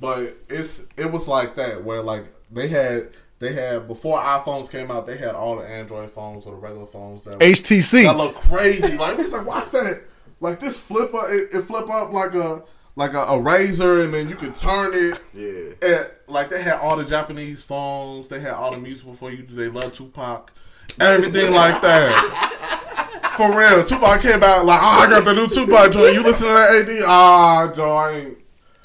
But 0.00 0.36
it's 0.48 0.82
it 0.96 1.10
was 1.10 1.26
like 1.26 1.54
that 1.56 1.82
where 1.84 2.02
like 2.02 2.24
they 2.50 2.68
had 2.68 3.08
they 3.38 3.52
had 3.54 3.88
before 3.88 4.18
iPhones 4.20 4.70
came 4.70 4.90
out 4.90 5.06
they 5.06 5.16
had 5.16 5.34
all 5.34 5.56
the 5.56 5.66
Android 5.66 6.10
phones 6.10 6.44
or 6.46 6.52
the 6.52 6.58
regular 6.58 6.86
phones 6.86 7.22
that 7.24 7.38
that 7.38 7.44
HTC. 7.44 8.02
That 8.04 8.16
look 8.16 8.34
crazy. 8.34 8.96
Like 8.96 9.18
it's 9.18 9.32
like 9.32 9.46
why's 9.46 9.70
that? 9.70 10.02
Like 10.40 10.60
this 10.60 10.78
flip 10.78 11.14
up 11.14 11.26
it, 11.30 11.48
it 11.54 11.62
flip 11.62 11.88
up 11.88 12.12
like 12.12 12.34
a 12.34 12.62
like 12.96 13.12
a, 13.12 13.20
a 13.20 13.38
Razr 13.38 14.04
and 14.04 14.12
then 14.12 14.28
you 14.28 14.34
could 14.34 14.56
turn 14.56 14.92
it. 14.94 15.20
Yeah. 15.34 15.88
And, 15.88 16.10
like 16.28 16.48
they 16.48 16.62
had 16.62 16.80
all 16.80 16.96
the 16.96 17.04
Japanese 17.04 17.62
phones. 17.62 18.26
They 18.28 18.40
had 18.40 18.52
all 18.52 18.72
the 18.72 18.78
music 18.78 19.04
before 19.06 19.30
you. 19.30 19.46
They 19.48 19.68
love 19.68 19.92
Tupac, 19.94 20.50
everything 20.98 21.52
like 21.52 21.80
that. 21.82 22.52
For 23.36 23.54
real, 23.56 23.84
Tupac 23.84 24.22
came 24.22 24.42
out 24.42 24.64
like, 24.64 24.80
oh, 24.82 24.84
I 24.86 25.10
got 25.10 25.24
the 25.26 25.34
new 25.34 25.46
Tupac 25.46 25.92
joint. 25.92 26.14
You 26.14 26.22
listen 26.22 26.46
to 26.48 26.52
that 26.54 26.88
AD? 26.88 27.02
Ah, 27.06 27.70
Joe, 27.74 27.90
I 27.94 28.32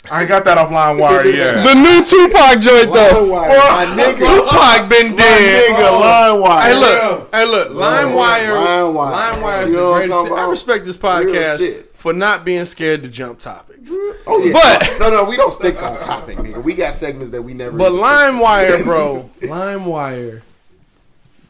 I 0.10 0.22
ain't 0.22 0.30
got 0.30 0.44
that 0.46 0.58
off 0.58 0.70
LimeWire 0.70 1.32
yet. 1.32 1.64
The 1.64 1.74
new 1.76 2.04
Tupac 2.04 2.60
joint 2.60 2.92
though. 2.92 3.28
LimeWire, 3.32 3.48
my 3.48 4.04
nigga. 4.04 4.20
Tupac 4.20 4.90
been 4.90 5.16
dead. 5.16 5.76
nigga, 5.76 6.02
LimeWire. 6.02 6.62
Hey 6.64 6.74
look, 6.74 7.30
hey 7.36 7.46
look, 7.46 7.70
LimeWire, 7.70 8.50
LimeWire. 8.50 9.34
LimeWire 9.34 9.66
is 9.66 9.72
You 9.72 9.78
know 9.78 9.86
the 9.86 9.92
what 9.92 10.02
I'm 10.02 10.08
greatest. 10.10 10.24
thing. 10.28 10.34
I 10.38 10.50
respect 10.50 10.86
this 10.86 10.96
Real 11.02 11.12
podcast 11.14 11.58
shit. 11.60 11.91
For 12.02 12.14
not 12.14 12.44
being 12.44 12.66
scared 12.66 13.04
to 13.04 13.10
jump 13.10 13.38
topics. 13.38 13.92
Oh 14.26 14.42
yeah. 14.44 14.54
But- 14.54 14.98
no, 15.00 15.10
no, 15.12 15.26
we 15.30 15.38
don't 15.38 15.54
stick 15.54 15.80
on 15.84 16.00
topic, 16.00 16.36
nigga. 16.40 16.64
We 16.64 16.74
got 16.74 16.96
segments 16.96 17.30
that 17.30 17.44
we 17.44 17.54
never. 17.54 17.78
But 17.78 17.92
LimeWire, 17.92 18.84
bro, 18.86 19.30
LimeWire, 19.42 20.42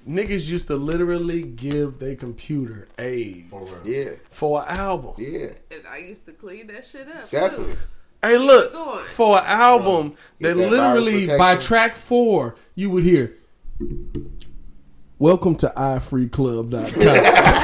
niggas 0.05 0.49
used 0.49 0.67
to 0.67 0.75
literally 0.75 1.41
give 1.43 1.99
their 1.99 2.15
computer 2.17 2.89
AIDS 2.99 3.81
Yeah, 3.85 4.09
for 4.29 4.63
an 4.67 4.77
album. 4.77 5.13
yeah, 5.17 5.51
And 5.71 5.83
I 5.89 5.99
used 5.99 6.25
to 6.25 6.33
clean 6.33 6.67
that 6.67 6.85
shit 6.85 7.07
up. 7.07 7.29
definitely. 7.29 7.75
Hey, 8.21 8.37
look, 8.37 9.07
for 9.07 9.37
an 9.39 9.45
album 9.45 10.15
that 10.41 10.57
that 10.57 10.69
literally 10.69 11.27
by 11.27 11.55
track 11.55 11.95
four, 11.95 12.55
you 12.75 12.89
would 12.89 13.03
hear. 13.05 13.35
Welcome 15.17 15.55
to 15.57 15.71
iFreeClub.com. 15.77 16.85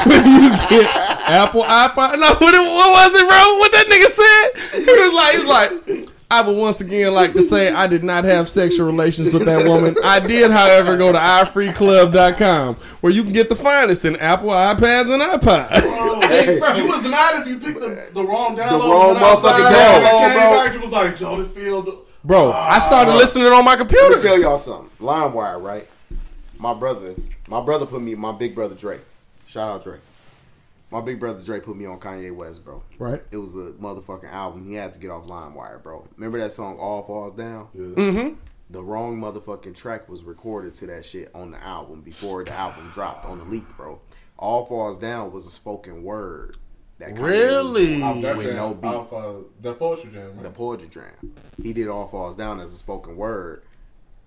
you 0.07 0.49
get 0.69 1.16
Apple 1.27 1.63
iPod. 1.63 2.19
No, 2.19 2.27
what, 2.27 2.39
what 2.39 2.91
was 2.91 3.19
it, 3.19 3.27
bro? 3.27 3.57
What 3.57 3.71
that 3.71 3.87
nigga 3.87 4.07
said? 4.07 4.85
He 4.85 4.91
was 4.91 5.13
like, 5.13 5.35
he's 5.35 5.45
like, 5.45 6.09
I 6.29 6.41
would 6.41 6.57
once 6.57 6.81
again 6.81 7.13
like 7.13 7.33
to 7.33 7.41
say 7.41 7.71
I 7.71 7.87
did 7.87 8.03
not 8.03 8.25
have 8.25 8.49
sexual 8.49 8.85
relations 8.85 9.33
with 9.33 9.45
that 9.45 9.65
woman. 9.65 9.95
I 10.03 10.19
did, 10.19 10.51
however, 10.51 10.97
go 10.97 11.11
to 11.13 11.17
iFreeClub.com 11.17 12.75
where 12.75 13.13
you 13.13 13.23
can 13.23 13.31
get 13.31 13.47
the 13.47 13.55
finest 13.55 14.03
in 14.03 14.17
Apple 14.17 14.49
iPads 14.49 15.13
and 15.13 15.41
iPods. 15.41 15.69
Oh, 15.73 16.19
hey, 16.27 16.59
bro, 16.59 16.73
you 16.73 16.87
was 16.87 17.07
mad 17.07 17.41
if 17.41 17.47
you 17.47 17.57
picked 17.59 17.79
the, 17.79 18.09
the 18.13 18.25
wrong 18.25 18.57
download. 18.57 18.69
The 18.71 18.77
wrong 18.77 19.07
went 19.13 19.19
motherfucking 19.19 19.67
and 19.67 19.75
download, 19.75 20.19
came 20.19 20.49
bro. 20.49 20.65
back, 20.65 20.73
it 20.73 20.81
was 20.81 20.91
like, 20.91 21.17
Joe, 21.17 21.37
this 21.37 21.49
still. 21.49 21.81
do- 21.83 21.99
Bro, 22.23 22.51
I 22.51 22.75
ah. 22.75 22.79
started 22.79 23.13
listening 23.13 23.47
on 23.47 23.63
my 23.63 23.77
computer. 23.77 24.03
Let 24.03 24.09
me 24.09 24.15
computer. 24.15 24.35
tell 24.35 24.41
y'all 24.41 24.57
something. 24.57 24.89
LimeWire, 24.99 25.61
right? 25.61 25.87
My 26.57 26.73
brother, 26.73 27.15
my 27.47 27.61
brother 27.61 27.85
put 27.85 28.01
me. 28.01 28.15
My 28.15 28.33
big 28.33 28.53
brother 28.53 28.75
Dre. 28.75 28.99
Shout 29.45 29.69
out 29.69 29.83
Dre. 29.83 29.99
My 30.89 31.01
big 31.01 31.19
brother 31.19 31.41
Dre 31.43 31.59
put 31.59 31.75
me 31.75 31.85
on 31.85 31.99
Kanye 31.99 32.33
West, 32.33 32.63
bro. 32.63 32.81
Right. 32.97 33.21
It 33.31 33.37
was 33.37 33.55
a 33.55 33.71
motherfucking 33.73 34.31
album. 34.31 34.65
He 34.67 34.75
had 34.75 34.93
to 34.93 34.99
get 34.99 35.09
off 35.11 35.27
LimeWire, 35.27 35.83
bro. 35.83 36.07
Remember 36.15 36.37
that 36.39 36.53
song 36.53 36.77
"All 36.79 37.03
Falls 37.03 37.33
Down"? 37.33 37.67
Mm-hmm. 37.75 38.35
The 38.69 38.83
wrong 38.83 39.19
motherfucking 39.19 39.75
track 39.75 40.07
was 40.09 40.23
recorded 40.23 40.73
to 40.75 40.87
that 40.87 41.05
shit 41.05 41.29
on 41.33 41.51
the 41.51 41.61
album 41.63 42.01
before 42.01 42.43
the 42.43 42.53
album 42.53 42.89
dropped 42.93 43.25
on 43.25 43.37
the 43.39 43.43
leak, 43.45 43.65
bro. 43.75 43.99
"All 44.39 44.65
Falls 44.65 44.97
Down" 44.97 45.31
was 45.31 45.45
a 45.45 45.49
spoken 45.49 46.03
word. 46.03 46.55
That 46.99 47.13
Kanye 47.15 47.21
Really? 47.21 47.85
doing 47.87 48.03
Off 48.03 48.21
that 48.23 48.37
with 48.37 48.45
jam, 48.47 48.55
no 48.55 48.73
beat. 48.73 48.87
off 48.87 49.13
uh, 49.13 49.33
that 49.61 49.77
poetry 49.77 50.09
jam, 50.11 50.41
the 50.41 50.49
poetry 50.49 50.87
jam. 50.87 51.35
He 51.61 51.71
did 51.73 51.87
All 51.89 52.07
Falls 52.07 52.35
Down 52.35 52.59
as 52.59 52.73
a 52.73 52.77
spoken 52.77 53.15
word, 53.17 53.61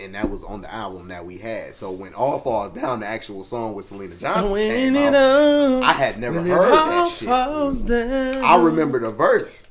and 0.00 0.14
that 0.14 0.28
was 0.30 0.42
on 0.44 0.62
the 0.62 0.72
album 0.72 1.08
that 1.08 1.24
we 1.24 1.38
had. 1.38 1.74
So 1.74 1.90
when 1.90 2.14
All 2.14 2.38
Falls 2.38 2.72
Down, 2.72 3.00
the 3.00 3.06
actual 3.06 3.44
song 3.44 3.74
with 3.74 3.90
Syleena 3.90 4.18
Johnson 4.18 4.54
came 4.56 4.94
When 4.94 4.96
it 4.96 5.14
out, 5.14 5.14
all, 5.14 5.84
I 5.84 5.92
had 5.92 6.18
never 6.18 6.40
heard 6.42 6.70
that 6.70 7.10
shit. 7.10 7.28
falls 7.28 7.82
down. 7.82 8.44
I 8.44 8.60
remember 8.62 8.98
the 9.00 9.10
verse. 9.10 9.68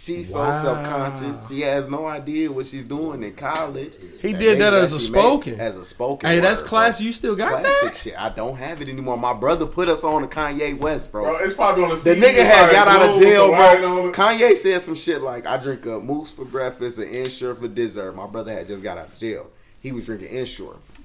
She's 0.00 0.32
so 0.32 0.52
self-conscious. 0.52 1.48
She 1.48 1.62
has 1.62 1.88
no 1.88 2.06
idea 2.06 2.52
what 2.52 2.66
she's 2.66 2.84
doing 2.84 3.22
in 3.24 3.34
college. 3.34 3.96
He 4.22 4.32
That 4.32 4.38
did 4.38 4.58
that 4.60 4.72
as 4.72 4.92
a 4.92 4.98
she 5.00 5.06
spoken. 5.06 5.58
As 5.58 5.76
a 5.76 5.84
spoken. 5.84 6.30
Hey, 6.30 6.38
that's 6.38 6.62
class. 6.62 6.98
bro. 6.98 7.06
You 7.06 7.12
still 7.12 7.34
got 7.34 7.60
Classic 7.60 7.88
that? 7.92 7.96
shit. 7.96 8.14
I 8.22 8.28
don't 8.28 8.56
have 8.56 8.80
it 8.80 8.88
anymore. 8.88 9.16
My 9.18 9.34
brother 9.34 9.66
put 9.66 9.88
us 9.88 10.04
on 10.04 10.22
to 10.22 10.28
Kanye 10.28 10.78
West, 10.78 11.10
Bro, 11.10 11.36
it's 11.38 11.52
probably 11.54 11.82
on 11.84 11.90
the 11.90 11.96
the 11.96 12.14
nigga 12.14 12.44
had 12.44 12.70
got 12.70 12.86
out 12.86 13.08
of 13.10 13.20
jail, 13.20 13.48
bro. 13.48 14.12
Kanye 14.12 14.56
said 14.56 14.80
some 14.82 14.94
shit 14.94 15.20
like, 15.20 15.46
"I 15.46 15.56
drink 15.56 15.84
a 15.86 15.98
Boost 15.98 16.36
for 16.36 16.44
breakfast 16.44 16.98
and 16.98 17.12
Ensure 17.12 17.54
for 17.56 17.66
dessert." 17.66 18.14
My 18.14 18.26
brother 18.28 18.52
had 18.52 18.66
just 18.68 18.82
got 18.84 18.98
out 18.98 19.08
of 19.08 19.18
jail. 19.18 19.48
He 19.80 19.90
was 19.92 20.06
drinking 20.06 20.28
Ensure 20.34 20.76
For 20.92 20.97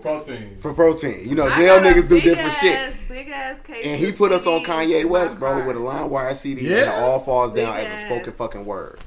protein. 0.00 0.58
for 0.60 0.72
protein. 0.74 1.28
You 1.28 1.34
know, 1.34 1.44
I 1.46 1.56
jail 1.56 1.78
niggas 1.80 2.08
do 2.08 2.20
different 2.20 2.48
ass, 2.52 2.60
shit. 2.60 2.94
Big 3.08 3.28
ass 3.28 3.60
case. 3.62 3.84
And 3.86 3.98
he 4.00 4.08
of 4.10 4.16
put 4.16 4.32
us 4.32 4.46
on 4.46 4.62
Kanye 4.64 5.04
West, 5.04 5.38
bro, 5.38 5.54
car. 5.58 5.66
with 5.66 5.76
a 5.76 5.80
LimeWire 5.80 6.34
CD 6.36 6.66
and 6.66 6.74
it 6.76 6.88
all 6.88 7.20
falls 7.20 7.52
down 7.52 7.74
Big 7.76 7.86
as 7.86 8.02
a 8.02 8.06
spoken 8.06 8.32
fucking 8.32 8.64
word. 8.64 9.00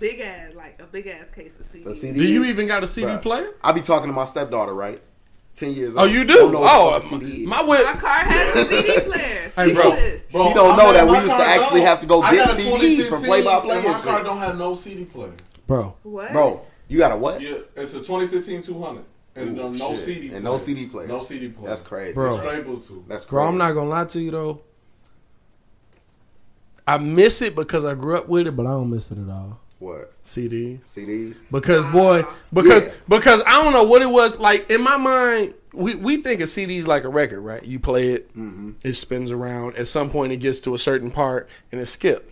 Big 0.00 0.20
ass, 0.20 0.54
like 0.54 0.80
a 0.82 0.84
big 0.86 1.06
ass 1.06 1.30
case 1.30 1.58
of 1.60 1.66
CDs. 1.66 1.94
CD. 1.94 2.18
Do 2.20 2.26
you 2.26 2.44
even 2.44 2.66
got 2.66 2.82
a 2.82 2.86
CD 2.86 3.06
Bruh. 3.08 3.22
player? 3.22 3.50
I 3.62 3.72
be 3.72 3.80
talking 3.80 4.08
to 4.08 4.12
my 4.12 4.24
stepdaughter, 4.24 4.74
right? 4.74 5.00
ten 5.54 5.72
years. 5.72 5.94
Oh, 5.96 6.00
old. 6.00 6.08
Oh, 6.08 6.12
you 6.12 6.24
Don't 6.24 6.46
do? 6.48 6.52
know 6.52 6.60
what 6.62 6.70
Oh, 6.74 6.94
the 6.94 7.00
fuck 7.00 7.12
oh, 7.12 7.16
a 7.16 7.20
CD 7.28 7.42
is. 7.42 7.48
my 7.48 7.62
My 7.84 7.92
car 7.94 8.18
has 8.24 8.56
a 8.56 8.68
CD 8.68 9.00
player. 9.08 9.50
Hey, 9.54 9.72
bro, 9.72 9.90
this. 9.94 10.24
Bro, 10.24 10.48
She 10.48 10.54
don't 10.54 10.70
I 10.72 10.76
know 10.76 10.92
that 10.92 11.06
we 11.06 11.12
used 11.18 11.28
to 11.30 11.34
actually 11.36 11.78
don't. 11.80 11.86
have 11.88 12.00
to 12.00 12.06
go 12.06 12.22
I 12.22 12.34
get 12.34 12.46
got 12.48 12.58
a 12.58 12.60
CDs 12.60 13.08
from 13.08 13.22
2015 13.22 13.28
Play 13.28 13.42
by 13.42 13.60
Play 13.60 13.82
my 13.82 13.98
car 14.00 14.22
don't 14.24 14.38
have 14.38 14.58
no 14.58 14.74
CD 14.74 15.04
player. 15.04 15.32
Bro, 15.68 15.94
What? 16.02 16.32
Bro, 16.32 16.66
you 16.88 16.98
got 16.98 17.12
a 17.12 17.16
what? 17.16 17.40
Yeah, 17.40 17.58
it's 17.76 17.92
a 17.94 17.98
2015 17.98 18.62
200 18.62 19.04
and 19.36 19.56
no, 19.56 19.70
no 19.70 19.90
Shit. 19.90 19.98
CD 19.98 20.20
And 20.28 20.30
player. 20.30 20.42
no 20.42 20.58
CD 20.58 20.86
player. 20.86 21.06
No 21.08 21.20
CD 21.20 21.48
player. 21.48 21.68
That's 21.68 21.82
crazy. 21.82 22.14
Bro. 22.14 22.38
Straight 22.40 22.64
Bluetooth. 22.66 23.08
That's 23.08 23.24
crazy. 23.24 23.30
bro, 23.30 23.46
I'm 23.48 23.58
not 23.58 23.72
gonna 23.72 23.90
lie 23.90 24.04
to 24.04 24.20
you 24.20 24.30
though. 24.30 24.60
I 26.86 26.98
miss 26.98 27.40
it 27.42 27.54
because 27.54 27.84
I 27.84 27.94
grew 27.94 28.16
up 28.16 28.28
with 28.28 28.46
it, 28.46 28.52
but 28.56 28.66
I 28.66 28.70
don't 28.70 28.90
miss 28.90 29.10
it 29.10 29.18
at 29.18 29.28
all. 29.30 29.58
What 29.78 30.12
CD? 30.22 30.80
CDs? 30.94 31.34
Because 31.50 31.84
boy, 31.86 32.24
because 32.52 32.86
Yeah. 32.86 32.92
because 33.08 33.42
I 33.46 33.62
don't 33.62 33.72
know 33.72 33.82
what 33.84 34.02
it 34.02 34.10
was 34.10 34.38
like 34.38 34.70
in 34.70 34.82
my 34.82 34.96
mind. 34.96 35.54
We 35.72 35.94
we 35.94 36.18
think 36.18 36.40
of 36.40 36.48
CDs 36.48 36.86
like 36.86 37.04
a 37.04 37.08
record, 37.08 37.40
right? 37.40 37.64
You 37.64 37.80
play 37.80 38.10
it, 38.10 38.28
Mm-hmm. 38.36 38.72
it 38.82 38.92
spins 38.92 39.30
around. 39.30 39.76
At 39.76 39.88
some 39.88 40.10
point, 40.10 40.32
it 40.32 40.36
gets 40.38 40.60
to 40.60 40.74
a 40.74 40.78
certain 40.78 41.10
part 41.10 41.48
and 41.72 41.80
it 41.80 41.86
skip. 41.86 42.30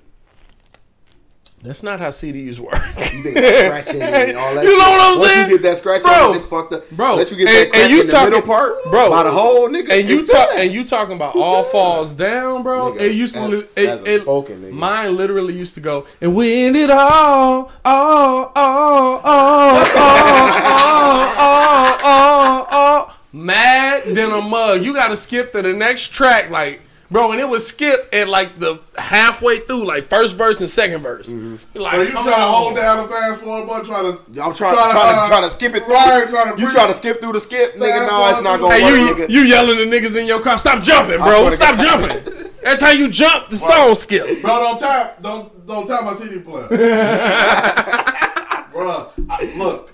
That's 1.65 1.85
not 1.85 2.01
how 2.01 2.09
CDs 2.09 2.59
work. 2.59 2.75
You 2.75 3.23
think 3.23 3.35
that 3.37 3.67
scratching 3.85 4.03
and 4.03 4.37
all 4.37 4.53
that 4.57 4.65
You 4.65 4.73
know 4.77 4.91
what 4.91 5.01
I'm 5.01 5.19
Once 5.21 5.31
saying? 5.33 5.51
you 5.51 5.59
get 5.59 5.63
that 5.63 5.79
scratch 5.79 6.03
Bro. 6.03 6.35
it's 6.35 6.45
fucked 6.45 6.73
up. 6.73 6.91
Bro. 6.91 7.15
let 7.17 7.31
you 7.31 7.37
get 7.37 7.47
And- 7.49 7.57
that 7.57 7.63
and 7.63 7.71
crack 7.73 7.91
you 7.91 8.01
in 8.01 8.07
the 8.09 8.25
middle 8.25 8.43
part, 8.43 8.85
Bro. 8.91 9.11
by 9.11 9.23
the 9.23 9.31
whole 9.31 9.69
nigga. 9.69 9.91
and 9.91 10.09
you 10.09 10.27
talk 10.27 10.49
and 10.55 10.73
you 10.73 10.85
talking 10.85 11.15
about 11.15 11.37
all 11.37 11.63
falls 11.63 12.15
down, 12.15 12.65
bro. 12.65 12.93
Nigga, 12.93 13.01
it 13.03 13.13
used 13.15 13.35
to 13.37 13.41
as- 13.43 13.53
it, 13.53 13.89
as 13.89 14.03
it- 14.05 14.23
spoken 14.23 14.63
nigga. 14.63 14.73
mine 14.73 15.17
literally 15.17 15.55
used 15.55 15.75
to 15.75 15.81
go 15.81 16.05
and 16.21 16.35
when 16.35 16.75
it 16.75 16.91
all 16.91 17.71
all 17.85 18.51
all 18.57 19.21
all 19.23 19.23
all 19.25 19.85
all 19.97 21.33
all 21.39 21.97
all 22.03 22.67
all 22.73 23.15
mad 23.33 24.03
than 24.05 24.33
a 24.33 24.41
mug. 24.43 24.83
You 24.83 24.95
got 24.95 25.11
to 25.13 25.17
skip 25.17 25.53
to 25.53 25.63
the 25.63 25.73
next 25.73 26.09
track, 26.13 26.51
like. 26.51 26.81
Bro, 27.13 27.33
and 27.33 27.41
it 27.41 27.49
was 27.49 27.67
skip 27.67 28.09
at 28.13 28.29
like 28.29 28.59
the 28.59 28.81
halfway 28.97 29.59
through, 29.59 29.87
like 29.87 30.05
first 30.05 30.37
verse 30.39 30.61
and 30.61 30.71
second 30.71 31.03
verse. 31.03 31.29
Mm-hmm. 31.29 31.57
You're 31.75 31.83
Like, 31.85 31.93
Bro, 31.95 32.03
you 32.03 32.09
trying 32.11 32.25
to 32.27 32.33
hold 32.33 32.77
down 32.77 33.03
the 33.07 33.13
fast 33.13 33.41
forward 33.43 33.69
button, 33.69 33.85
try 33.85 34.01
to. 34.03 34.09
I'm 34.43 34.55
trying, 34.55 34.57
Try 34.75 34.87
to, 34.87 34.93
trying, 34.93 35.19
uh, 35.19 35.23
to, 35.25 35.29
trying 35.29 35.43
to 35.43 35.51
skip 35.51 35.75
it 35.75 35.85
through. 35.85 35.95
right, 35.95 36.27
trying 36.29 36.45
to 36.47 36.51
you 36.61 36.67
bring- 36.67 36.75
trying 36.75 36.89
to 36.89 36.95
skip 36.95 37.21
through 37.21 37.33
the 37.35 37.41
skip, 37.41 37.73
nigga? 37.75 38.09
Fast 38.09 38.11
No, 38.11 38.29
it's 38.31 38.43
not 38.43 38.61
gonna 38.61 38.75
Hey, 38.75 38.83
work, 38.83 39.19
you 39.19 39.25
nigga. 39.27 39.31
you 39.31 39.41
yelling 39.43 39.79
at 39.79 39.89
niggas 39.89 40.19
in 40.19 40.27
your 40.27 40.41
car, 40.41 40.57
stop 40.57 40.83
jumping, 40.83 41.19
bro. 41.19 41.51
Stop 41.51 41.79
jumping. 41.79 42.49
That's 42.65 42.81
how 42.81 42.91
you 42.93 43.09
jump 43.11 43.49
the 43.49 43.57
song 43.59 43.95
skip. 43.95 44.41
Bro, 44.41 44.61
don't 44.61 44.79
tap, 44.81 45.21
don't 45.23 45.67
don't 45.67 45.87
tap 45.87 46.05
my 46.05 46.15
CD 46.15 46.39
player. 46.39 46.69
Bro, 48.73 49.11
I, 49.29 49.53
look, 49.59 49.92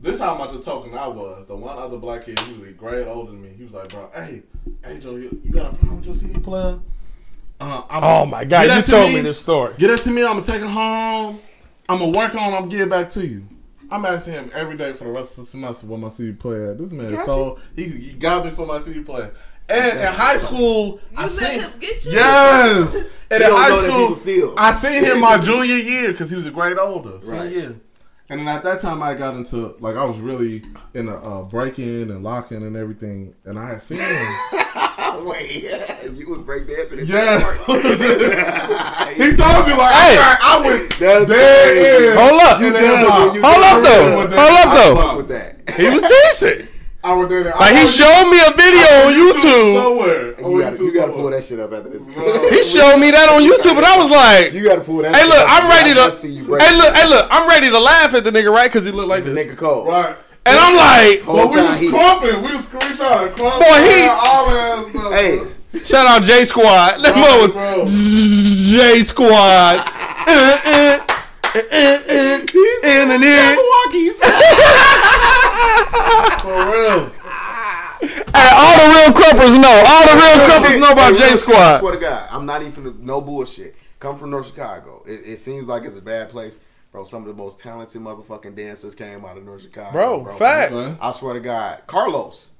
this 0.00 0.18
how 0.18 0.34
much 0.36 0.54
a 0.54 0.58
token 0.60 0.94
I 0.94 1.08
was. 1.08 1.46
The 1.46 1.56
one 1.56 1.76
other 1.78 1.96
black 1.98 2.24
kid, 2.24 2.38
he 2.40 2.52
was 2.58 2.68
a 2.68 2.72
grade 2.72 3.06
older 3.06 3.32
than 3.32 3.42
me. 3.42 3.50
He 3.56 3.64
was 3.64 3.72
like, 3.72 3.88
bro, 3.90 4.10
hey, 4.14 4.42
hey 4.84 4.98
Joe, 4.98 5.16
you, 5.16 5.40
you 5.44 5.50
got 5.50 5.72
a 5.72 5.76
problem 5.76 5.96
with 5.98 6.06
your 6.06 6.14
CD 6.16 6.38
player? 6.40 6.78
Uh, 7.60 7.82
I'm, 7.90 8.04
Oh 8.04 8.26
my 8.26 8.44
god, 8.44 8.62
you 8.62 8.68
that 8.68 8.84
to 8.86 8.90
told 8.90 9.10
me. 9.10 9.16
me 9.16 9.20
this 9.22 9.38
story. 9.40 9.74
Get 9.78 9.90
it 9.90 10.00
to 10.02 10.10
me. 10.10 10.22
I'm 10.22 10.34
gonna 10.34 10.44
take 10.46 10.62
it 10.62 10.68
home. 10.68 11.38
I'm 11.88 11.98
gonna 11.98 12.16
work 12.16 12.34
on. 12.34 12.52
it, 12.52 12.56
I'm 12.56 12.62
gonna 12.62 12.70
give 12.70 12.80
it 12.82 12.90
back 12.90 13.10
to 13.12 13.26
you. 13.26 13.46
I'm 13.90 14.04
asking 14.06 14.34
him 14.34 14.50
every 14.54 14.76
day 14.76 14.92
for 14.92 15.04
the 15.04 15.10
rest 15.10 15.32
of 15.36 15.44
the 15.44 15.50
semester 15.50 15.86
what 15.86 15.98
my 16.00 16.08
CD 16.08 16.32
player. 16.32 16.70
At. 16.70 16.78
This 16.78 16.92
man 16.92 17.06
is 17.06 17.16
Got 17.16 17.26
so 17.26 17.58
he, 17.76 17.84
he 17.88 18.12
got 18.14 18.44
me 18.44 18.50
for 18.52 18.64
my 18.66 18.80
CD 18.80 19.00
player. 19.02 19.32
And 19.68 19.98
in 20.00 20.06
high 20.06 20.36
school, 20.38 21.00
I 21.16 21.26
You 21.26 21.28
let 21.36 21.38
seen 21.50 21.60
him 21.60 21.72
get 21.80 22.04
you? 22.04 22.12
yes. 22.12 22.96
And 23.32 23.42
in 23.44 23.50
high 23.52 23.68
school, 23.78 23.98
people 24.00 24.14
steal. 24.16 24.54
I 24.56 24.74
seen 24.74 25.04
him 25.04 25.20
my 25.20 25.38
junior 25.44 25.76
year 25.76 26.10
because 26.10 26.30
he 26.30 26.36
was 26.36 26.46
a 26.46 26.50
grade 26.50 26.78
older. 26.78 27.20
Senior 27.20 27.40
Right. 27.40 27.50
year. 27.52 27.76
And 28.30 28.40
then 28.40 28.48
at 28.48 28.62
that 28.62 28.80
time, 28.80 29.02
I 29.02 29.14
got 29.14 29.34
into 29.34 29.74
like 29.80 29.96
I 29.96 30.04
was 30.04 30.18
really 30.18 30.62
in 30.94 31.08
a 31.08 31.16
uh, 31.16 31.42
breaking 31.42 32.10
and 32.10 32.22
locking 32.22 32.62
and 32.62 32.76
everything, 32.76 33.34
and 33.44 33.58
I 33.58 33.70
had 33.70 33.82
seen 33.82 33.98
him. 33.98 34.06
Wait, 35.26 35.64
you 36.14 36.28
was 36.30 36.38
breakdancing. 36.38 37.06
yeah, 37.08 37.40
he 39.08 39.14
he 39.30 39.36
told 39.36 39.66
me 39.66 39.74
like 39.74 39.92
Hey. 39.94 40.16
I, 40.16 40.36
I 40.40 40.60
went 40.64 40.98
That's 40.98 41.28
dead 41.28 41.72
crazy. 41.76 42.16
Hold 42.16 42.40
up. 42.40 42.62
in 42.62 42.72
the 42.72 42.80
You 43.34 43.42
Hold 43.42 43.64
up 43.64 43.82
though. 43.82 44.16
Hold 44.16 44.32
up 44.32 44.68
I 44.68 44.74
though. 44.94 45.16
with 45.16 45.28
that. 45.28 45.70
He 45.76 45.84
was 45.88 46.02
decent. 46.02 46.69
I 47.02 47.14
was 47.14 47.28
there. 47.30 47.44
Like 47.44 47.74
he 47.74 47.86
showed 47.86 48.28
me 48.30 48.38
a 48.44 48.50
video 48.52 48.84
on 49.08 49.12
YouTube. 49.16 49.82
somewhere. 49.82 50.26
You 50.40 50.60
gotta, 50.60 50.76
you 50.84 50.92
gotta 50.92 51.12
pull 51.12 51.30
that 51.30 51.42
shit 51.42 51.58
up 51.58 51.72
after 51.72 51.88
this. 51.88 52.06
He 52.08 52.62
showed 52.62 52.98
me 52.98 53.10
that 53.10 53.28
on 53.30 53.40
YouTube, 53.40 53.76
and 53.78 53.86
I 53.86 53.96
was 53.96 54.10
like, 54.10 54.52
You 54.52 54.62
gotta 54.64 54.82
pull 54.82 54.98
that. 55.02 55.16
"Hey, 55.16 55.24
look, 55.26 55.42
I'm 55.48 55.68
ready 55.70 55.90
to. 55.90 55.94
gotta 55.96 56.12
see 56.12 56.28
you 56.30 56.44
break 56.44 56.60
Hey, 56.62 56.76
look, 56.76 56.94
hey, 56.94 57.08
look, 57.08 57.26
I'm 57.30 57.48
ready 57.48 57.70
to 57.70 57.78
laugh 57.78 58.12
at 58.14 58.24
the 58.24 58.30
nigga, 58.30 58.50
right? 58.52 58.70
Because 58.70 58.84
he 58.84 58.92
looked 58.92 59.08
like 59.08 59.24
the 59.24 59.30
this, 59.30 59.46
nigga 59.48 59.56
cold. 59.56 59.86
Right. 59.88 60.14
and 60.44 60.58
I'm 60.58 60.76
like, 60.76 61.22
Whole 61.22 61.36
But 61.36 61.48
we 61.48 61.56
time 61.56 61.68
was 61.70 61.78
he- 61.78 61.88
clumping. 61.90 62.42
We 62.42 62.56
was 62.56 62.70
we 62.72 62.78
trying 62.96 63.28
to 63.28 63.34
clump. 63.34 63.58
Boy, 63.64 63.80
he- 63.88 64.06
all 64.08 64.50
that 64.50 64.86
stuff. 64.90 65.12
Hey, 65.12 65.80
shout 65.82 66.06
out 66.06 66.22
J 66.22 66.44
Squad. 66.44 67.00
That 67.02 67.14
Bro, 67.14 67.40
was 67.40 67.54
bro. 67.54 67.86
J 68.76 69.00
Squad. 69.00 69.88
In 71.54 73.10
and 73.10 73.22
in. 73.24 73.56
Milwaukee's. 73.56 74.18
for 76.40 76.54
real. 76.54 77.10
Hey, 78.32 78.50
all 78.54 78.76
the 78.78 78.86
real 78.94 79.12
krumpers 79.12 79.58
know. 79.58 79.82
All 79.86 80.06
the 80.06 80.14
real 80.16 80.46
krumpers 80.46 80.78
know 80.80 80.92
about 80.92 81.12
Hey, 81.12 81.18
J 81.18 81.24
real 81.24 81.36
shit, 81.36 81.48
I 81.48 81.52
Squad. 81.52 81.78
swear 81.80 81.92
to 81.94 81.98
God, 82.00 82.28
I'm 82.30 82.46
not 82.46 82.62
even 82.62 83.04
no 83.04 83.20
bullshit. 83.20 83.74
Come 83.98 84.16
from 84.16 84.30
North 84.30 84.46
Chicago. 84.46 85.02
It, 85.06 85.22
it 85.26 85.38
seems 85.40 85.66
like 85.66 85.82
it's 85.84 85.96
a 85.96 86.02
bad 86.02 86.30
place, 86.30 86.58
bro. 86.92 87.04
Some 87.04 87.22
of 87.22 87.28
the 87.28 87.34
most 87.34 87.58
talented 87.58 88.00
motherfucking 88.00 88.54
dancers 88.56 88.94
came 88.94 89.24
out 89.24 89.36
of 89.36 89.44
North 89.44 89.62
Chicago, 89.62 89.92
Bro, 89.92 90.22
bro. 90.24 90.32
facts. 90.34 90.72
Okay. 90.72 90.96
I 91.00 91.12
swear 91.12 91.34
to 91.34 91.40
God, 91.40 91.82
Carlos, 91.86 92.50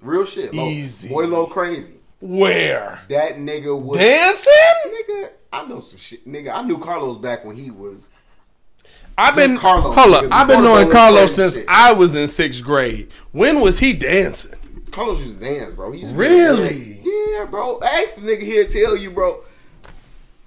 real 0.00 0.24
shit. 0.26 0.52
Lo, 0.52 0.66
Easy. 0.66 1.08
boy, 1.08 1.26
low 1.26 1.46
crazy. 1.46 1.94
Where? 2.20 3.00
That 3.08 3.36
nigga 3.36 3.80
was 3.80 3.96
Dancing? 3.98 4.52
Nigga, 4.86 5.30
I 5.52 5.66
know 5.66 5.80
some 5.80 5.98
shit. 5.98 6.26
Nigga, 6.28 6.52
I 6.52 6.62
knew 6.62 6.78
Carlos 6.78 7.16
back 7.16 7.44
when 7.44 7.56
he 7.56 7.70
was. 7.70 8.10
I've 9.16 9.36
been 9.36 9.56
Carlos, 9.56 9.94
hold 9.94 10.14
up. 10.14 10.24
I've 10.32 10.48
been 10.48 10.62
knowing 10.62 10.90
Carlos 10.90 11.34
since 11.36 11.54
shit. 11.54 11.66
I 11.68 11.92
was 11.92 12.14
in 12.14 12.26
sixth 12.28 12.64
grade. 12.64 13.10
When 13.32 13.60
was 13.60 13.78
he 13.78 13.92
dancing? 13.92 14.58
Carlos 14.90 15.18
used 15.20 15.38
to 15.38 15.44
dance, 15.44 15.72
bro. 15.72 15.92
He 15.92 16.00
used 16.00 16.12
to 16.12 16.18
Really? 16.18 17.00
Yeah, 17.04 17.44
bro. 17.46 17.80
Ask 17.80 18.16
the 18.16 18.22
nigga 18.22 18.42
here 18.42 18.66
tell 18.66 18.96
you, 18.96 19.10
bro. 19.10 19.42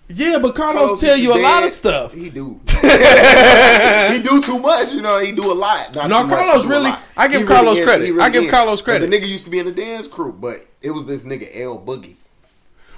Yeah, 0.10 0.38
but 0.42 0.56
Carlos, 0.56 0.82
Carlos 0.84 1.02
tell 1.02 1.18
you 1.18 1.34
a 1.34 1.40
lot 1.42 1.64
of 1.64 1.70
stuff. 1.72 2.14
He 2.14 2.30
do. 2.30 2.62
he 2.82 4.20
do 4.24 4.42
too 4.42 4.58
much, 4.60 4.94
you 4.94 5.02
know. 5.02 5.20
He 5.20 5.34
do 5.34 5.52
a 5.52 5.54
lot. 5.54 5.94
Not 5.96 6.10
No, 6.10 6.26
Carlos 6.28 6.64
he 6.64 6.70
do 6.70 6.74
a 6.74 6.78
really- 6.80 6.96
I 7.18 7.28
give 7.28 7.42
He 7.42 7.48
Carlos 7.48 7.80
is, 7.80 7.84
credit. 7.86 8.06
he 8.14 8.20
I 8.20 8.30
give 8.30 8.46
is. 8.46 8.52
Carlos 8.52 8.80
But 8.80 8.86
credit. 8.86 9.10
The 9.10 9.18
nigga 9.18 9.28
used 9.28 9.44
to 9.46 9.50
be 9.50 9.60
in 9.60 9.66
the 9.66 9.74
dance 9.74 10.08
crew, 10.08 10.32
but 10.32 10.66
it 10.82 10.92
was 10.92 11.06
this 11.08 11.24
nigga 11.24 11.50
L 11.60 11.78
Boogie. 11.78 12.16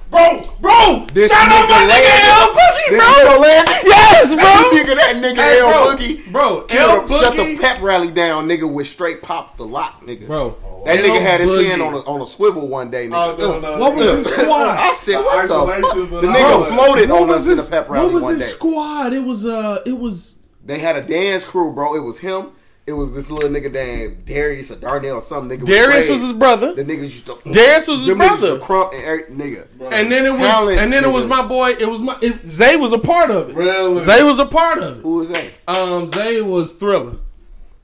Bro, 0.10 0.42
bro, 0.60 1.06
This 1.14 1.32
shout 1.32 1.48
out 1.50 1.70
my 1.70 1.86
nigga 1.86 2.24
L 2.24 2.48
Boogie, 2.50 2.90
This 2.90 2.98
bro. 2.98 3.44
nigga 3.44 3.84
Yes, 3.86 4.34
bro. 4.36 4.44
Hey, 4.44 4.84
nigga, 4.84 4.96
that 4.96 5.16
nigga 5.18 5.36
Hey, 5.36 5.60
L 5.60 5.70
bro. 5.72 5.96
Boogie. 5.96 6.32
Bro, 6.32 6.68
Shut 6.68 6.80
L 6.80 7.08
the- 7.08 7.20
Shut 7.20 7.36
the 7.36 7.58
pep 7.58 7.82
rally 7.82 8.10
down, 8.12 8.48
nigga, 8.48 8.72
with 8.72 8.88
straight 8.88 9.22
pop 9.22 9.58
the 9.58 9.66
lock, 9.66 10.04
nigga. 10.04 10.26
Bro, 10.26 10.58
That 10.88 10.98
L 10.98 11.04
nigga 11.06 11.22
had 11.22 11.42
his 11.42 11.52
Boogie. 11.52 11.70
hand 11.70 11.82
on 11.84 11.94
a, 11.94 11.98
on 12.00 12.22
a 12.22 12.26
swivel 12.26 12.68
one 12.68 12.90
day, 12.90 13.08
nigga. 13.08 13.36
Oh, 13.38 13.38
no, 13.38 13.60
no. 13.60 13.78
What 13.80 13.96
was 13.96 14.08
his 14.12 14.26
squad? 14.30 14.78
I 14.78 14.94
said, 14.94 15.18
what 15.20 15.42
the 15.44 15.48
fuck? 15.48 15.70
Isolations 15.70 16.10
The 16.10 16.22
nigga 16.22 16.70
that. 16.70 16.74
floated 16.74 17.10
What 17.12 17.22
on 17.22 17.28
was 17.28 17.38
us 17.38 17.46
in 17.46 17.52
his 17.58 17.70
the 17.70 17.76
pep 17.76 17.90
rally 17.90 18.06
What 18.06 18.14
was 18.16 18.24
one 18.24 18.34
his 18.34 18.46
squad? 18.48 19.14
It 19.14 19.24
was 19.24 19.46
uh, 19.46 19.80
it 19.86 19.98
was 19.98 20.40
They 20.66 20.80
had 20.80 20.96
a 20.96 21.02
dance 21.02 21.44
crew, 21.44 21.72
bro. 21.72 21.96
It 21.96 22.04
was 22.04 22.18
him. 22.20 22.48
It 22.90 22.94
was 22.94 23.14
this 23.14 23.30
little 23.30 23.52
nigga 23.52 23.72
named 23.72 24.26
Darius 24.26 24.72
or 24.72 24.76
Darnell 24.78 25.18
or 25.18 25.22
some 25.22 25.48
nigga. 25.48 25.64
Darius 25.64 26.08
braids. 26.08 26.10
was 26.10 26.22
his 26.22 26.34
brother. 26.34 26.74
The 26.74 26.84
niggas 26.84 27.02
used 27.02 27.26
to. 27.28 27.38
Darius 27.52 27.88
was 27.88 28.00
his 28.00 28.08
them 28.08 28.18
niggas 28.18 28.40
brother. 28.40 28.58
to 28.58 28.66
krump 28.66 28.96
and 28.96 29.04
every, 29.04 29.24
nigga. 29.26 29.68
and 29.92 30.12
then 30.12 30.26
it 30.26 30.32
was 30.32 30.40
Talent, 30.42 30.80
and 30.80 30.92
then 30.92 31.04
it 31.04 31.12
was 31.12 31.28
my 31.28 31.46
boy. 31.46 31.70
It 31.80 31.88
was 31.88 32.02
my 32.02 32.18
it, 32.20 32.34
Zay 32.34 32.78
was 32.78 32.92
a 32.92 32.98
part 32.98 33.30
of 33.30 33.52
it. 33.52 33.56
Really? 33.56 34.02
Zay 34.04 34.24
was 34.24 34.40
a 34.40 34.48
part 34.48 34.80
of 34.80 34.98
it. 34.98 35.02
Who 35.04 35.18
was 35.18 35.30
that? 35.30 35.52
Um, 35.68 36.08
Zay 36.08 36.42
was 36.42 36.72
Thriller. 36.72 37.18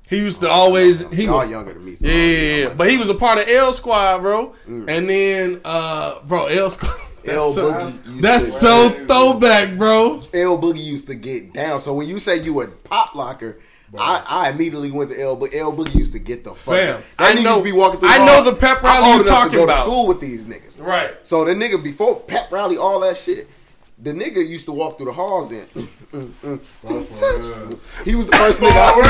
He 0.09 0.17
used 0.17 0.39
to 0.39 0.49
always 0.49 1.07
he 1.13 1.25
Y'all 1.25 1.41
was 1.41 1.51
younger 1.51 1.73
than 1.73 1.85
me. 1.85 1.95
So 1.97 2.07
yeah, 2.07 2.13
yeah, 2.15 2.39
yeah. 2.39 2.65
about 2.65 2.77
but 2.79 2.89
he 2.89 2.97
was 2.97 3.09
a 3.09 3.13
part 3.15 3.37
of 3.37 3.47
L 3.47 3.73
Squad, 3.73 4.17
bro. 4.23 4.55
And 4.65 4.87
then 5.07 5.61
uh, 5.63 6.21
bro, 6.21 6.47
L 6.47 6.71
Squad. 6.71 6.95
That's 7.23 7.37
L 7.37 7.51
so, 7.51 7.71
Boogie 7.73 8.21
that's 8.21 8.45
to- 8.45 8.51
so 8.51 8.89
throwback, 9.07 9.77
bro. 9.77 10.23
L 10.33 10.59
Boogie 10.59 10.83
used 10.83 11.05
to 11.07 11.15
get 11.15 11.53
down. 11.53 11.79
So 11.81 11.93
when 11.93 12.07
you 12.07 12.19
say 12.19 12.37
you 12.37 12.59
a 12.61 12.67
pop 12.67 13.13
locker. 13.13 13.59
I, 13.97 14.23
I 14.27 14.49
immediately 14.49 14.91
went 14.91 15.09
to 15.11 15.19
L, 15.21 15.35
but 15.35 15.53
L 15.53 15.71
Boogie 15.73 15.95
used 15.95 16.13
to 16.13 16.19
get 16.19 16.43
the 16.43 16.53
fuck. 16.53 16.75
Fam, 16.75 17.01
That 17.01 17.05
I 17.17 17.33
nigga 17.33 17.43
know- 17.43 17.55
used 17.57 17.65
to 17.67 17.71
be 17.73 17.77
walking 17.77 17.99
through. 17.99 18.09
I 18.09 18.17
know 18.25 18.43
the 18.43 18.53
pep 18.55 18.81
rally 18.83 19.07
you 19.09 19.13
enough 19.15 19.25
to 19.25 19.29
talking 19.31 19.57
go 19.57 19.63
about. 19.63 19.83
To 19.85 19.89
school 19.89 20.07
with 20.07 20.19
these 20.21 20.47
niggas. 20.47 20.81
Right. 20.81 21.15
So 21.25 21.45
the 21.45 21.53
nigga 21.53 21.81
before 21.83 22.19
pep 22.19 22.51
rally, 22.51 22.77
all 22.77 22.99
that 23.01 23.17
shit, 23.17 23.47
the 23.97 24.11
nigga 24.11 24.45
used 24.45 24.65
to 24.65 24.73
walk 24.73 24.97
through 24.97 25.05
the 25.05 25.13
halls 25.13 25.51
and 25.51 25.65
mm, 25.73 25.87
mm, 26.11 26.59
mm, 26.83 27.07
touch. 27.15 28.05
He 28.05 28.13
was 28.15 28.27
the 28.27 28.35
first 28.35 28.59
nigga 28.59 28.75
I 28.75 28.91
seen. 28.91 29.03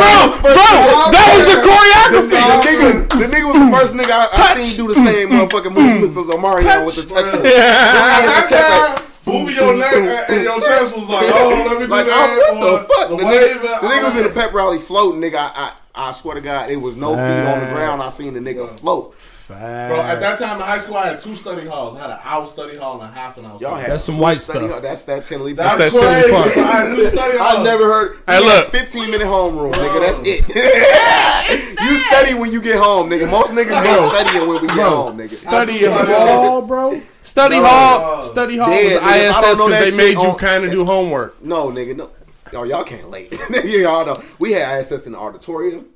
Bro, 0.00 0.40
bro, 0.40 1.12
that 1.12 1.28
was 1.36 1.44
the 1.52 1.60
choreography. 1.60 2.40
The 2.40 2.56
nigga, 2.64 3.08
the 3.20 3.26
nigga 3.36 3.46
was 3.52 3.58
the 3.60 3.76
first 3.78 3.94
nigga 3.94 4.12
I, 4.12 4.54
I 4.56 4.60
seen 4.62 4.76
do 4.86 4.94
the 4.94 5.00
same 5.00 5.28
motherfucking 5.28 5.74
movements 5.74 6.16
as 6.16 6.26
Omarion 6.32 6.86
with 6.86 6.96
the 6.96 7.02
touch. 7.14 8.48
Touch. 8.48 9.02
He 9.26 9.32
had 9.32 9.46
the 9.46 9.52
chest 9.52 9.56
Moving 9.56 9.56
your 9.56 9.76
neck 10.06 10.30
and 10.30 10.42
your 10.42 10.60
chest 10.60 10.96
was 10.96 11.04
like, 11.08 11.26
oh, 11.34 11.64
let 11.68 11.80
me 11.80 11.86
do 11.86 11.90
Like, 11.90 12.06
that. 12.06 12.40
oh, 12.52 12.60
what 12.60 12.88
the 12.88 12.94
fuck? 12.94 13.08
The 13.10 13.16
The 13.16 13.22
nigga, 13.24 13.80
the 13.80 13.86
nigga 13.88 14.04
was 14.04 14.16
in 14.16 14.22
the 14.22 14.30
pep 14.30 14.52
rally 14.52 14.78
floating, 14.78 15.20
nigga. 15.20 15.36
I, 15.36 15.72
I, 15.94 16.08
I 16.08 16.12
swear 16.12 16.34
to 16.36 16.40
God, 16.40 16.70
it 16.70 16.76
was 16.76 16.96
no 16.96 17.14
feet 17.14 17.20
on 17.20 17.60
the 17.60 17.66
ground. 17.66 18.02
I 18.02 18.10
seen 18.10 18.34
the 18.34 18.40
nigga 18.40 18.78
float. 18.78 19.16
Bro, 19.46 20.00
at 20.00 20.18
that 20.20 20.38
time 20.38 20.56
in 20.56 20.62
high 20.66 20.78
school, 20.78 20.96
I 20.96 21.08
had 21.08 21.20
two 21.20 21.36
study 21.36 21.66
halls. 21.66 21.96
I 21.98 22.00
had 22.02 22.10
an 22.10 22.18
hour 22.24 22.46
study 22.46 22.76
hall 22.78 23.00
and 23.00 23.10
a 23.10 23.12
half 23.14 23.38
an 23.38 23.44
hour. 23.44 23.52
Y'all 23.52 23.58
study 23.70 23.80
had 23.82 23.90
That's 23.92 24.04
some 24.04 24.18
white 24.18 24.38
study- 24.38 24.66
stuff. 24.68 24.82
That's 24.82 25.04
that 25.04 25.24
ten 25.24 25.44
leave. 25.44 25.56
That's, 25.56 25.76
That's 25.76 25.92
that 25.92 26.00
crazy. 26.00 26.30
Central 26.32 26.42
Park. 26.42 26.56
I 26.56 26.86
had 26.86 26.96
two 26.96 27.06
study 27.08 27.38
halls. 27.38 27.56
I've 27.58 27.64
never 27.64 27.84
heard. 27.84 28.16
Hey, 28.26 28.40
we 28.40 28.46
had 28.48 28.62
look. 28.64 28.70
15 28.72 29.10
minute 29.10 29.26
homeroom, 29.26 29.72
nigga. 29.74 30.00
That's 30.00 30.20
it. 30.24 31.80
you 31.80 31.96
study 31.98 32.34
when 32.34 32.50
you 32.52 32.60
get 32.60 32.76
home, 32.82 33.08
nigga. 33.08 33.30
Most 33.30 33.50
niggas 33.52 33.84
go 33.84 34.08
studying 34.08 34.48
when 34.48 34.60
we 34.62 34.66
get 34.68 34.76
Bro. 34.76 34.90
home, 34.90 35.18
nigga. 35.18 35.30
Study 35.30 35.78
Study 35.80 36.12
hall, 36.12 36.62
bro. 36.62 37.00
Study 37.22 37.56
No, 37.60 37.66
hall. 37.66 38.16
no. 38.16 38.22
Study 38.22 38.56
hall 38.58 38.68
Dead, 38.70 38.94
was 38.94 39.02
nigga. 39.02 39.06
I 39.06 39.18
don't 39.18 39.30
ISS 39.30 39.58
because 39.58 39.78
they 39.78 39.84
shit 39.90 39.96
made 39.96 40.22
you 40.22 40.34
kind 40.34 40.64
of 40.64 40.70
do 40.70 40.84
homework. 40.84 41.42
No, 41.42 41.68
nigga, 41.70 41.96
no. 41.96 42.10
Oh, 42.52 42.62
y'all 42.62 42.84
can't 42.84 43.10
late. 43.10 43.32
yeah, 43.50 43.62
y'all 43.62 44.06
know. 44.06 44.22
We 44.38 44.52
had 44.52 44.80
ISS 44.80 45.06
in 45.06 45.12
the 45.12 45.18
auditorium. 45.18 45.86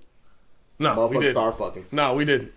No, 0.79 0.95
we 0.95 1.17
Motherfuckers 1.17 1.21
didn't. 1.21 1.31
start 1.33 1.59
fucking. 1.59 1.87
No, 1.93 2.15
we 2.15 2.25
didn't. 2.25 2.53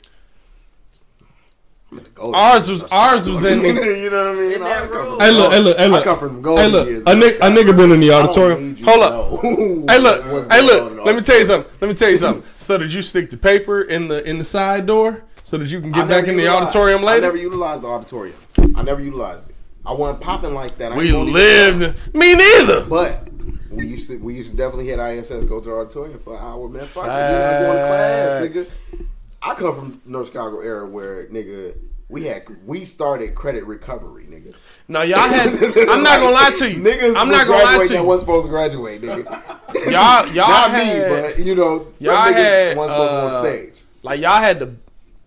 I'm 1.94 2.00
at 2.00 2.06
the 2.06 2.12
golden 2.12 2.36
Ours 2.40 2.68
years. 2.68 2.82
was 2.84 2.92
ours 2.92 3.30
was 3.30 3.44
in. 3.46 3.60
The, 3.64 3.68
you 3.68 4.10
know 4.10 4.30
what 4.30 4.38
I 4.38 4.42
mean? 4.42 4.52
In 4.54 4.60
that 4.62 4.84
I 4.84 4.88
come 4.88 4.92
room. 4.98 5.18
from- 5.18 5.20
hey 5.22 5.32
look, 5.32 5.52
hey 5.54 5.60
look, 5.60 5.78
hey 5.78 5.84
I 5.84 5.88
look. 5.88 6.04
come 6.04 6.20
from 6.20 6.44
Hey 6.44 6.68
look, 6.70 6.88
years. 6.88 7.04
a 7.06 7.10
nigga, 7.10 7.36
a 7.38 7.40
nigga 7.52 7.78
been 7.78 7.92
in 7.92 8.00
the 8.00 8.12
auditorium. 8.12 8.76
Hold 8.84 9.04
up. 9.04 9.42
Hey 9.42 10.00
look, 10.00 10.24
hey 10.24 10.30
going 10.30 10.52
on 10.52 10.60
in 10.60 10.66
look. 10.66 11.06
Let 11.06 11.16
me 11.16 11.22
tell 11.22 11.38
you 11.40 11.46
something. 11.46 11.72
Let 11.80 11.88
me 11.88 11.94
tell 11.96 12.10
you 12.10 12.18
something. 12.26 12.44
So 12.60 12.78
did 12.78 12.92
you 12.94 13.02
stick 13.02 13.30
the 13.30 13.38
paper 13.38 13.82
in 13.82 14.08
the 14.08 14.28
in 14.30 14.38
the 14.38 14.44
side 14.44 14.86
door 14.86 15.24
so 15.44 15.58
that 15.58 15.70
you 15.70 15.80
can 15.82 15.94
I 15.94 15.98
get 16.00 16.08
back 16.08 16.28
in 16.28 16.36
the 16.38 16.44
utilized- 16.44 16.64
auditorium 16.76 17.02
I 17.02 17.06
later? 17.06 17.22
never 17.22 17.38
utilized 17.38 17.84
the 17.84 17.88
auditorium. 17.88 18.36
I 18.76 18.82
never 18.84 19.02
utilized 19.02 19.50
it. 19.50 19.56
I 19.86 19.92
wasn't 19.94 20.22
popping 20.22 20.54
like 20.54 20.78
that. 20.78 20.94
I 20.94 20.98
we 20.98 21.06
ain't 21.10 21.14
gonna 21.14 21.32
lived. 21.32 22.16
Me 22.16 22.36
neither. 22.36 22.86
But 22.86 23.28
we 23.70 23.86
used 23.88 24.08
to 24.10 24.18
we 24.18 24.36
used 24.36 24.52
to 24.52 24.56
definitely 24.58 24.88
hit 24.88 25.00
ISS 25.00 25.46
go 25.46 25.60
to 25.60 25.70
the 25.70 25.76
auditorium 25.76 26.20
for 26.20 26.36
an 26.38 26.40
hour, 26.42 26.70
man. 26.70 26.86
Fuck 26.86 27.04
it, 27.04 27.08
dude, 27.08 27.16
I'm 27.16 27.64
going 27.64 27.78
to 27.78 27.84
class, 27.84 28.32
Facts. 28.34 28.80
nigga. 28.94 29.06
I 29.46 29.54
come 29.56 29.76
from 29.76 30.02
North 30.06 30.28
Chicago 30.28 30.62
era 30.62 30.86
where 30.88 31.26
nigga 31.28 31.76
we 32.10 32.24
had 32.26 32.44
we 32.66 32.86
started 32.86 33.34
credit 33.36 33.66
recovery, 33.66 34.26
nigga. 34.26 34.54
No, 34.88 35.02
y'all 35.02 35.20
had. 35.20 35.48
I'm 35.90 36.04
not 36.04 36.20
gonna 36.20 36.32
lie 36.32 36.52
to 36.58 36.70
you. 36.72 36.78
Niggas 36.84 37.16
I'm 37.18 37.30
not 37.30 37.48
gonna 37.48 37.64
lie 37.64 37.82
to 37.84 37.88
that 37.90 37.96
you. 37.96 38.04
wasn't 38.04 38.28
supposed 38.28 38.46
to 38.46 38.50
graduate, 38.50 39.02
nigga. 39.02 39.26
Y'all, 39.92 40.28
y'all 40.28 40.48
Not 40.48 40.70
had, 40.72 41.10
me, 41.12 41.22
but 41.34 41.40
you 41.46 41.56
know, 41.56 41.88
y'all 41.98 42.28
niggas 42.32 42.34
had, 42.36 42.70
supposed 42.72 42.90
to 42.90 42.96
uh, 42.96 43.32
on 43.34 43.46
stage. 43.46 43.82
like 44.04 44.20
y'all 44.22 44.38
had 44.42 44.60
the. 44.60 44.76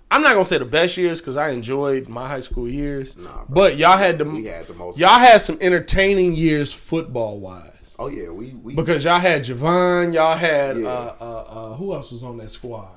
I'm 0.08 0.22
not 0.22 0.34
gonna 0.34 0.44
say 0.44 0.58
the 0.58 0.64
best 0.64 0.96
years 0.96 1.20
because 1.20 1.36
I 1.36 1.48
enjoyed 1.48 2.08
my 2.08 2.28
high 2.28 2.40
school 2.40 2.68
years, 2.68 3.16
Nah, 3.16 3.44
bro. 3.44 3.44
but 3.48 3.76
y'all 3.76 3.98
had 3.98 4.18
the. 4.18 4.24
We 4.24 4.44
had 4.44 4.66
the 4.68 4.74
most. 4.74 4.98
Y'all 4.98 5.18
had 5.18 5.38
some 5.42 5.58
entertaining 5.60 6.34
years 6.34 6.72
football 6.72 7.40
wise. 7.40 7.96
Oh 7.98 8.06
yeah, 8.08 8.28
we 8.30 8.50
we 8.62 8.74
Because 8.74 9.02
y'all 9.04 9.18
had 9.18 9.42
Javon, 9.42 10.14
y'all 10.14 10.36
had 10.36 10.78
Yeah. 10.78 10.88
uh, 10.88 11.14
uh, 11.20 11.24
uh, 11.24 11.74
who 11.74 11.92
else 11.92 12.12
was 12.12 12.22
on 12.22 12.36
that 12.38 12.50
squad? 12.50 12.95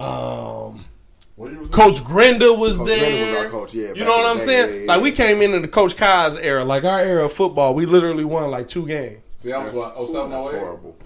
Um, 0.00 0.84
What 1.36 1.52
was 1.58 1.70
Coach 1.70 1.96
Grenda 2.04 2.56
was 2.56 2.78
Coach 2.78 2.86
there. 2.88 3.10
Grenda 3.10 3.26
was 3.28 3.36
our 3.44 3.50
coach, 3.50 3.74
yeah, 3.74 3.92
you 3.92 4.04
know 4.04 4.10
what 4.10 4.26
I'm 4.26 4.36
the 4.38 4.40
day, 4.40 4.46
saying? 4.46 4.70
yeah, 4.74 4.80
yeah, 4.82 4.86
like 4.92 5.02
we 5.02 5.12
came 5.12 5.42
in 5.42 5.54
in 5.54 5.62
the 5.62 5.68
Coach 5.68 5.96
Kai's 5.96 6.36
era, 6.36 6.64
like 6.64 6.84
our 6.84 7.00
era 7.00 7.24
of 7.24 7.32
football. 7.32 7.74
We 7.74 7.86
literally 7.86 8.24
won 8.24 8.50
like 8.50 8.68
two 8.68 8.86
games. 8.86 9.20
See, 9.42 9.52
I 9.52 9.58
was 9.58 9.66
That's, 9.72 9.76
what, 9.96 10.08
07, 10.08 10.30
that's 10.30 10.42
horrible. 10.44 10.96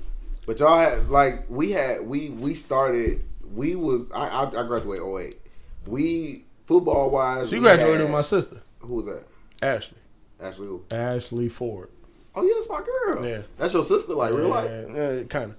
But 0.46 0.60
y'all 0.60 0.78
had 0.78 1.10
like 1.10 1.44
we 1.48 1.72
had 1.72 2.06
we 2.06 2.30
we 2.30 2.54
started 2.54 3.22
we 3.54 3.74
was 3.74 4.10
I 4.12 4.28
I, 4.28 4.42
I 4.62 4.66
graduated 4.66 5.04
08. 5.04 5.36
We 5.86 6.44
football 6.66 7.10
wise. 7.10 7.48
So 7.50 7.56
you 7.56 7.60
graduated 7.62 7.96
had- 7.96 8.04
with 8.04 8.12
my 8.12 8.20
sister, 8.22 8.60
Who 8.80 8.94
was 8.94 9.06
that? 9.06 9.24
Ashley. 9.62 9.98
Ashley 10.40 10.66
who? 10.66 10.84
Ashley 10.92 11.48
Ford. 11.48 11.90
Oh 12.34 12.42
yeah, 12.42 12.52
that's 12.54 12.68
my 12.68 12.80
girl. 12.82 13.26
Yeah. 13.26 13.42
That's 13.58 13.74
your 13.74 13.82
sister, 13.84 14.14
like 14.14 14.32
real 14.32 14.48
life. 14.48 14.70
Yeah, 14.94 15.22
kind 15.24 15.50
of. 15.50 15.56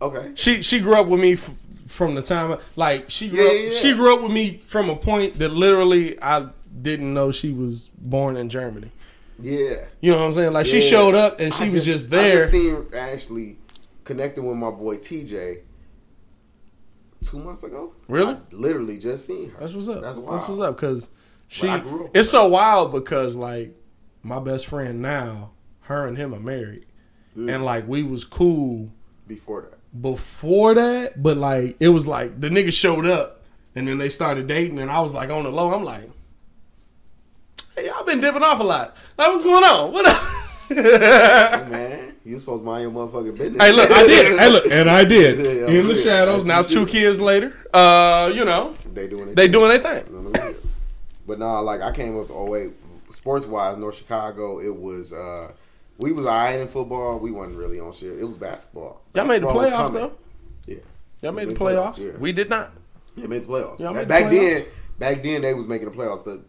Okay. 0.00 0.30
She 0.34 0.62
she 0.62 0.80
grew 0.80 0.94
up 0.94 1.06
with 1.08 1.20
me 1.20 1.34
f- 1.34 1.50
from 1.88 2.14
the 2.14 2.22
time 2.22 2.56
like 2.76 3.10
she 3.10 3.28
grew 3.28 3.40
Yeah, 3.40 3.46
up, 3.48 3.52
yeah, 3.54 3.60
yeah. 3.70 3.74
she 3.78 3.94
grew 3.94 4.14
up 4.14 4.22
with 4.22 4.32
me 4.32 4.58
from 4.58 4.88
a 4.90 4.96
point 4.96 5.38
that 5.38 5.48
literally 5.50 6.20
I 6.22 6.48
didn't 6.80 7.12
know 7.14 7.32
she 7.32 7.50
was 7.52 7.88
born 7.98 8.36
in 8.36 8.48
Germany. 8.48 8.92
Yeah. 9.40 9.84
You 10.00 10.12
know 10.12 10.18
what 10.18 10.26
I'm 10.26 10.34
saying? 10.34 10.52
Like 10.52 10.66
she 10.66 10.80
showed 10.80 11.14
up 11.14 11.40
and 11.40 11.52
she 11.54 11.64
I 11.64 11.70
was 11.70 11.84
just, 11.84 12.06
I 12.06 12.10
there. 12.10 12.36
I 12.36 12.40
just 12.40 12.50
seen 12.52 12.86
Ashley 12.92 13.56
connecting 14.04 14.44
with 14.46 14.56
my 14.56 14.70
boy 14.70 14.96
TJ 14.98 15.60
two 17.24 17.38
months 17.38 17.62
ago. 17.62 17.94
Really? 18.08 18.34
I 18.34 18.38
literally 18.52 18.98
just 18.98 19.26
seen 19.26 19.50
her. 19.50 19.60
That's 19.60 19.74
what's 19.74 19.88
up. 19.88 20.00
That's 20.02 20.18
That's, 20.18 20.48
what's 20.48 20.60
up 20.60 20.76
because 20.76 21.10
she. 21.48 21.68
Up 21.68 21.84
It's 22.14 22.30
so 22.30 22.46
wild 22.48 22.92
because 22.92 23.34
like 23.36 23.74
my 24.22 24.38
best 24.40 24.66
friend 24.66 25.00
now, 25.02 25.50
her 25.82 26.06
and 26.06 26.16
him 26.16 26.34
are 26.34 26.40
married, 26.40 26.84
Mm. 27.36 27.54
and 27.54 27.64
like 27.64 27.86
we 27.86 28.02
was 28.02 28.24
cool 28.24 28.90
Before 29.26 29.62
that. 29.62 29.77
Before 29.98 30.74
that, 30.74 31.22
but 31.22 31.36
like 31.36 31.76
it 31.80 31.88
was 31.88 32.06
like 32.06 32.40
the 32.40 32.48
nigga 32.48 32.72
showed 32.72 33.06
up 33.06 33.42
and 33.74 33.86
then 33.86 33.98
they 33.98 34.08
started 34.08 34.46
dating, 34.46 34.78
and 34.78 34.90
I 34.90 35.00
was 35.00 35.14
like 35.14 35.30
on 35.30 35.44
the 35.44 35.50
low. 35.50 35.72
I'm 35.72 35.84
like, 35.84 36.10
hey, 37.76 37.86
y'all 37.86 38.04
been 38.04 38.20
dipping 38.20 38.42
off 38.42 38.60
a 38.60 38.64
lot. 38.64 38.96
Like 39.16 39.28
what's 39.28 39.44
going 39.44 39.64
on? 39.64 39.92
What? 39.92 40.06
up? 40.06 40.22
Hey, 40.68 41.66
man, 41.70 42.12
you 42.26 42.38
supposed 42.38 42.62
to 42.62 42.66
mind 42.66 42.82
your 42.82 42.90
motherfucking 42.90 43.38
business. 43.38 43.62
Hey, 43.62 43.72
look, 43.72 43.90
I 43.90 44.06
did. 44.06 44.38
Hey, 44.38 44.50
look, 44.50 44.66
and 44.70 44.90
I 44.90 45.04
did. 45.04 45.38
Yeah, 45.70 45.80
In 45.80 45.88
the 45.88 45.94
shadows. 45.94 46.44
Now 46.44 46.60
two 46.62 46.84
kids 46.86 47.20
later. 47.20 47.54
Uh, 47.72 48.30
you 48.34 48.44
know, 48.44 48.74
They 48.92 49.08
doing 49.08 49.34
they 49.34 49.48
doing 49.48 49.68
their 49.80 50.02
thing. 50.02 50.54
But 51.26 51.38
nah, 51.38 51.60
like 51.60 51.80
I 51.80 51.92
came 51.92 52.18
up 52.18 52.30
Oh 52.30 52.46
wait, 52.46 52.72
Sports 53.10 53.46
wise, 53.46 53.78
North 53.78 53.96
Chicago, 53.96 54.60
it 54.60 54.74
was 54.74 55.12
uh 55.12 55.52
we 55.98 56.12
was 56.12 56.26
alright 56.26 56.58
in 56.60 56.68
football. 56.68 57.18
We 57.18 57.30
wasn't 57.30 57.58
really 57.58 57.78
on 57.80 57.92
shit. 57.92 58.18
It 58.18 58.24
was 58.24 58.36
basketball. 58.36 59.02
Y'all 59.14 59.26
made 59.26 59.42
the 59.42 59.46
playoffs 59.48 59.92
though. 59.92 60.12
Yeah. 60.66 60.76
Y'all 61.22 61.32
made 61.32 61.50
the 61.50 61.54
playoffs, 61.54 61.94
playoffs. 61.96 62.12
yeah. 62.12 62.18
We 62.18 62.32
did 62.32 62.48
not. 62.50 62.72
They 63.16 63.26
made 63.26 63.42
the 63.42 63.46
playoffs. 63.52 63.80
Y'all 63.80 63.92
Back- 63.92 63.94
made 63.94 64.02
the 64.02 64.06
back 64.06 64.24
playoffs? 64.24 64.30
then, 64.30 64.64
back 64.98 65.22
then 65.22 65.42
they 65.42 65.54
was 65.54 65.66
making 65.66 65.90
the 65.90 65.96
playoffs. 65.96 66.24
The 66.24 66.44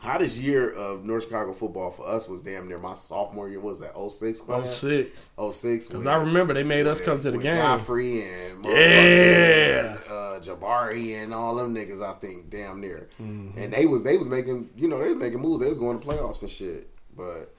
hottest 0.00 0.36
year 0.36 0.70
of 0.70 1.04
North 1.04 1.24
Chicago 1.24 1.52
football 1.52 1.90
for 1.90 2.06
us 2.06 2.28
was 2.28 2.40
damn 2.40 2.68
near 2.68 2.78
my 2.78 2.94
sophomore 2.94 3.48
year. 3.48 3.58
What 3.58 3.72
was 3.72 3.80
that 3.80 3.94
06 3.98 4.40
Oh 4.40 4.44
class? 4.44 4.76
six. 4.76 5.30
06. 5.52 5.88
Because 5.88 6.06
I 6.06 6.16
remember 6.18 6.54
they 6.54 6.62
made 6.62 6.86
us 6.86 7.00
come 7.00 7.18
to 7.18 7.32
the 7.32 7.38
game. 7.38 7.56
Joffrey 7.56 8.22
and 8.22 8.64
Yeah. 8.64 9.96
motherfucking, 9.96 10.10
uh, 10.10 10.40
Jabari 10.40 11.20
and 11.20 11.34
all 11.34 11.56
them 11.56 11.74
niggas. 11.74 12.00
I 12.00 12.12
think 12.20 12.48
damn 12.48 12.80
near, 12.80 13.08
Mm-hmm. 13.20 13.58
and 13.58 13.72
they 13.72 13.86
was 13.86 14.04
they 14.04 14.16
was 14.16 14.28
making 14.28 14.70
you 14.76 14.86
know 14.86 15.00
they 15.00 15.08
was 15.08 15.16
making 15.18 15.40
moves. 15.40 15.60
They 15.60 15.68
was 15.68 15.78
going 15.78 15.98
to 15.98 16.06
playoffs 16.06 16.42
and 16.42 16.50
shit. 16.50 16.88
But 17.16 17.52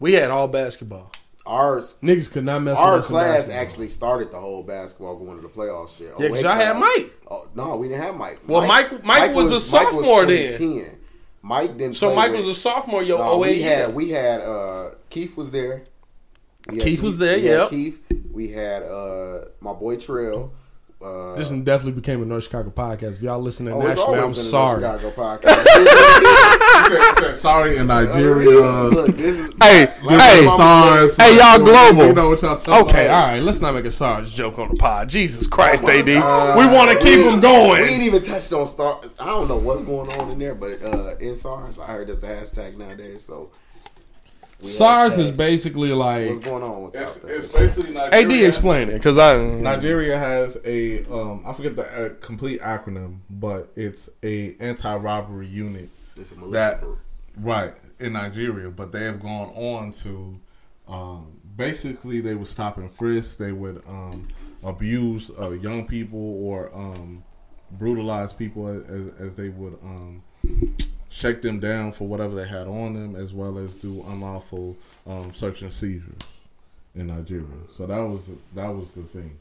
We 0.00 0.14
had 0.14 0.30
all 0.30 0.48
basketball. 0.48 1.12
ours 1.46 1.94
Niggas 2.02 2.30
could 2.32 2.44
not 2.44 2.62
mess 2.62 2.78
our 2.78 2.92
with 2.92 3.00
us 3.00 3.08
class 3.08 3.48
actually 3.48 3.88
started 3.88 4.30
the 4.32 4.38
whole 4.40 4.62
basketball 4.62 5.16
going 5.16 5.36
to 5.36 5.42
the 5.42 5.48
playoffs 5.48 5.96
shit. 5.96 6.12
Yeah, 6.18 6.28
'cause 6.28 6.38
08 6.38 6.42
y'all 6.44 6.54
had 6.56 6.76
Mike. 6.78 7.12
Oh, 7.30 7.48
no, 7.54 7.76
we 7.76 7.88
didn't 7.88 8.02
have 8.02 8.16
Mike. 8.16 8.40
Well, 8.46 8.66
Mike- 8.66 9.04
Mike 9.04 9.34
was 9.34 9.50
a 9.52 9.60
sophomore 9.60 10.26
then. 10.26 10.96
Mike 11.42 11.78
didn't. 11.78 11.96
So 11.96 12.14
Mike 12.14 12.32
with- 12.32 12.44
was 12.46 12.56
a 12.56 12.60
sophomore. 12.60 13.02
Yo, 13.02 13.16
No, 13.18 13.42
08 13.44 13.56
we 13.56 13.62
had 13.62 13.94
we 13.94 14.10
had 14.10 14.40
uh 14.40 14.90
Keith 15.08 15.36
was 15.36 15.50
there. 15.50 15.84
Had 16.68 16.80
Keith 16.80 17.02
was 17.02 17.16
there, 17.18 17.38
yep. 17.38 17.70
Keith. 17.70 17.98
We 18.32 18.48
had 18.48 18.82
uh 18.82 19.46
my 19.60 19.72
boy 19.72 19.96
Trail. 19.96 20.52
Uh, 21.02 21.34
This 21.34 21.48
definitely 21.50 21.92
became 21.92 22.22
a 22.22 22.26
North 22.26 22.44
Chicago 22.44 22.70
podcast. 22.70 23.16
If 23.16 23.22
y'all 23.22 23.40
listening 23.40 23.72
oh, 23.72 23.80
nationally, 23.80 24.18
I'm 24.18 24.34
sorry. 24.34 24.82
North 24.82 25.00
Chicago 25.00 25.40
podcast. 25.40 25.64
Said- 26.88 27.14
said 27.18 27.36
sorry 27.36 27.76
in 27.78 27.86
Nigeria. 27.86 28.50
Look, 28.50 29.16
this 29.16 29.38
is 29.38 29.50
Hey, 29.62 29.86
hey, 30.08 30.46
SARS. 30.56 31.16
Hey, 31.16 31.38
y'all 31.38 31.58
You 31.58 31.64
global. 31.64 32.12
know 32.14 32.28
what 32.28 32.42
y'all 32.42 32.58
talking 32.58 32.88
Okay, 32.90 33.06
about. 33.06 33.22
all 33.24 33.28
right. 33.30 33.42
Let's 33.42 33.60
not 33.62 33.74
make 33.74 33.84
a 33.86 33.90
SARS 33.90 34.32
joke 34.32 34.58
on 34.58 34.68
the 34.68 34.76
pod. 34.76 35.08
Jesus 35.08 35.46
Christ, 35.46 35.84
AD. 35.84 36.04
God. 36.06 36.58
we 36.58 36.66
want 36.74 36.90
to 36.90 36.98
keep 36.98 37.24
them 37.24 37.40
going. 37.40 37.82
We 37.82 37.88
ain't 37.88 38.02
even 38.02 38.20
touched 38.22 38.52
on 38.52 38.66
Star. 38.66 39.00
I 39.18 39.26
don't 39.26 39.48
know 39.48 39.56
what's 39.56 39.82
going 39.82 40.10
on 40.18 40.30
in 40.32 40.38
there, 40.38 40.54
but 40.54 40.82
uh, 40.82 41.16
in 41.16 41.34
SARS, 41.34 41.78
I 41.78 41.86
heard 41.86 42.08
there's 42.08 42.22
a 42.22 42.28
hashtag 42.28 42.76
nowadays. 42.76 43.22
So 43.22 43.50
SARS 44.62 45.14
hashtag 45.14 45.18
is 45.18 45.30
basically 45.30 45.88
like 45.92 46.28
what's 46.30 46.38
going 46.44 46.62
on 46.62 46.82
with 46.84 46.94
It's, 46.96 47.14
that. 47.16 47.28
it's 47.30 47.52
basically 47.52 47.92
Nigeria. 47.92 48.38
AD. 48.38 48.44
Explain 48.46 48.88
it, 48.90 48.94
because 48.94 49.16
I 49.18 49.36
Nigeria 49.42 50.18
has 50.18 50.58
a 50.64 51.04
um, 51.12 51.42
I 51.46 51.52
forget 51.52 51.76
the 51.76 51.84
uh, 51.84 52.14
complete 52.20 52.60
acronym, 52.60 53.18
but 53.30 53.72
it's 53.76 54.08
a 54.22 54.56
anti-robbery 54.60 55.46
unit 55.46 55.88
It's 56.16 56.32
a 56.32 56.36
militia 56.36 56.52
that 56.52 56.80
group. 56.80 56.98
right 57.38 57.74
in 57.98 58.12
Nigeria, 58.14 58.70
but 58.70 58.92
they 58.92 59.04
have 59.04 59.20
gone 59.20 59.48
on 59.54 59.92
to 60.04 60.38
um, 60.88 61.32
basically 61.56 62.20
they 62.20 62.34
would 62.34 62.48
stop 62.48 62.76
and 62.76 62.90
frisk, 62.90 63.38
they 63.38 63.52
would 63.52 63.82
um, 63.86 64.26
abuse 64.64 65.30
uh, 65.40 65.50
young 65.50 65.86
people 65.86 66.42
or 66.44 66.70
um, 66.74 67.22
brutalize 67.72 68.32
people 68.32 68.66
as, 68.68 69.12
as 69.20 69.34
they 69.36 69.48
would 69.48 69.74
um, 69.82 70.22
shake 71.10 71.42
them 71.42 71.60
down 71.60 71.92
for 71.92 72.06
whatever 72.06 72.34
they 72.34 72.48
had 72.48 72.66
on 72.66 72.94
them, 72.94 73.16
as 73.16 73.34
well 73.34 73.58
as 73.58 73.72
do 73.74 74.04
unlawful 74.08 74.76
um, 75.06 75.34
search 75.34 75.62
and 75.62 75.72
seizures 75.72 76.14
in 76.94 77.08
Nigeria. 77.08 77.46
So 77.72 77.86
that 77.86 77.98
was 78.00 78.30
that 78.54 78.68
was 78.68 78.92
the 78.92 79.02
thing. 79.02 79.38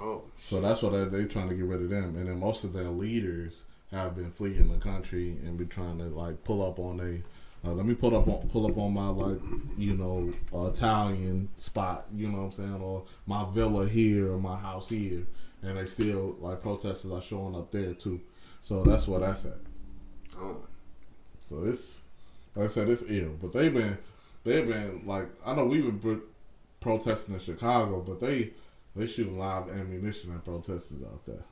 Oh, 0.00 0.22
So 0.38 0.60
that's 0.60 0.82
what 0.82 0.92
they 0.92 1.04
they 1.04 1.24
trying 1.26 1.48
to 1.50 1.54
get 1.54 1.64
rid 1.66 1.82
of 1.82 1.90
them, 1.90 2.16
and 2.16 2.28
then 2.28 2.38
most 2.40 2.64
of 2.64 2.72
their 2.72 2.88
leaders 2.88 3.64
have 3.90 4.16
been 4.16 4.30
fleeing 4.30 4.72
the 4.72 4.78
country 4.78 5.36
and 5.44 5.58
be 5.58 5.66
trying 5.66 5.98
to 5.98 6.04
like 6.04 6.42
pull 6.44 6.64
up 6.66 6.78
on 6.78 6.96
they 6.96 7.22
Uh, 7.64 7.72
let 7.74 7.86
me 7.86 7.94
pull 7.94 8.16
up 8.16 8.26
on 8.26 8.48
pull 8.48 8.66
up 8.66 8.76
on 8.78 8.92
my 8.92 9.08
like 9.08 9.38
you 9.78 9.94
know 9.96 10.32
uh, 10.54 10.66
Italian 10.68 11.48
spot, 11.58 12.06
you 12.14 12.28
know 12.28 12.38
what 12.38 12.44
I'm 12.44 12.52
saying, 12.52 12.80
or 12.82 13.04
my 13.26 13.44
villa 13.52 13.86
here 13.86 14.32
or 14.32 14.38
my 14.38 14.56
house 14.56 14.88
here, 14.88 15.24
and 15.62 15.76
they 15.78 15.86
still 15.86 16.36
like 16.40 16.60
protesters 16.60 17.12
are 17.12 17.20
showing 17.22 17.54
up 17.54 17.70
there 17.70 17.94
too. 17.94 18.20
So 18.62 18.82
that's 18.82 19.06
what 19.06 19.20
that's 19.20 19.44
at. 19.44 19.58
Oh. 20.38 20.56
So 21.52 21.64
it's 21.64 22.00
like 22.54 22.64
I 22.64 22.68
said, 22.68 22.88
it's 22.88 23.04
ill. 23.06 23.36
But 23.40 23.52
they've 23.52 23.72
been 23.72 23.98
they've 24.44 24.66
been 24.66 25.02
like 25.06 25.28
I 25.44 25.54
know 25.54 25.66
we've 25.66 26.00
been 26.00 26.22
protesting 26.80 27.34
in 27.34 27.40
Chicago, 27.40 28.00
but 28.00 28.20
they 28.20 28.50
they 28.96 29.06
shooting 29.06 29.38
live 29.38 29.70
ammunition 29.70 30.34
at 30.34 30.44
protesters 30.44 31.02
out 31.02 31.24
there. 31.26 31.44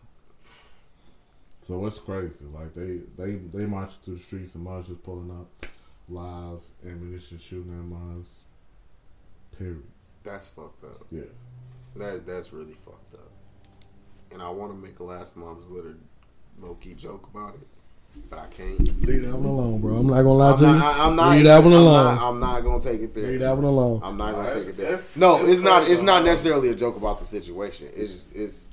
So 1.61 1.85
it's 1.85 1.99
crazy. 1.99 2.47
Like 2.47 2.75
they 2.75 3.01
they 3.17 3.33
they 3.33 3.67
marching 3.67 3.99
through 4.03 4.17
the 4.17 4.23
streets 4.23 4.55
and 4.55 4.65
marchers 4.65 4.97
pulling 5.03 5.31
up 5.31 5.67
live 6.09 6.63
ammunition 6.87 7.39
shooting 7.39 7.73
at 7.73 7.85
mines. 7.85 8.45
Period. 9.59 9.83
That's 10.23 10.49
fucked 10.49 10.85
up. 10.85 11.07
Yeah. 11.11 11.23
That 11.97 12.27
that's 12.27 12.53
really 12.55 12.77
fucked 12.85 13.15
up. 13.15 13.31
And 14.33 14.41
I 14.41 14.49
want 14.49 14.73
to 14.73 14.79
make 14.79 15.01
a 15.01 15.05
last 15.05 15.37
mom's 15.37 15.69
litter 15.69 15.97
low 16.59 16.75
key 16.75 16.95
joke 16.95 17.29
about 17.33 17.55
it, 17.55 17.67
but 18.29 18.39
I 18.39 18.47
can't. 18.47 18.81
Leave 19.07 19.25
that 19.25 19.35
one 19.37 19.45
alone, 19.45 19.81
bro. 19.81 19.97
I'm 19.97 20.07
not 20.07 20.17
gonna 20.17 20.33
lie 20.33 20.51
I'm 20.51 20.57
to 20.57 20.65
you. 20.65 20.71
I- 20.71 21.07
I'm 21.09 21.17
not. 21.17 21.31
Leave 21.37 21.45
that 21.45 21.65
one 21.65 21.73
I'm 21.73 21.79
alone. 21.81 22.15
Not, 22.15 22.29
I'm 22.29 22.41
not 22.41 22.61
gonna 22.61 22.81
take 22.81 23.01
it 23.01 23.15
there. 23.15 23.27
Leave 23.27 23.41
that 23.41 23.55
one 23.57 23.65
alone. 23.65 24.01
I'm 24.05 24.17
not 24.17 24.35
gonna 24.35 24.55
take 24.55 24.69
it 24.69 24.77
there. 24.77 24.91
that's- 24.93 25.17
No, 25.17 25.45
it's 25.47 25.61
not. 25.61 25.89
It's 25.91 26.03
not 26.03 26.25
necessarily 26.25 26.69
a 26.69 26.75
joke 26.75 26.97
about 26.97 27.19
the 27.19 27.25
situation. 27.25 27.89
It's 27.95 28.27
it's 28.35 28.69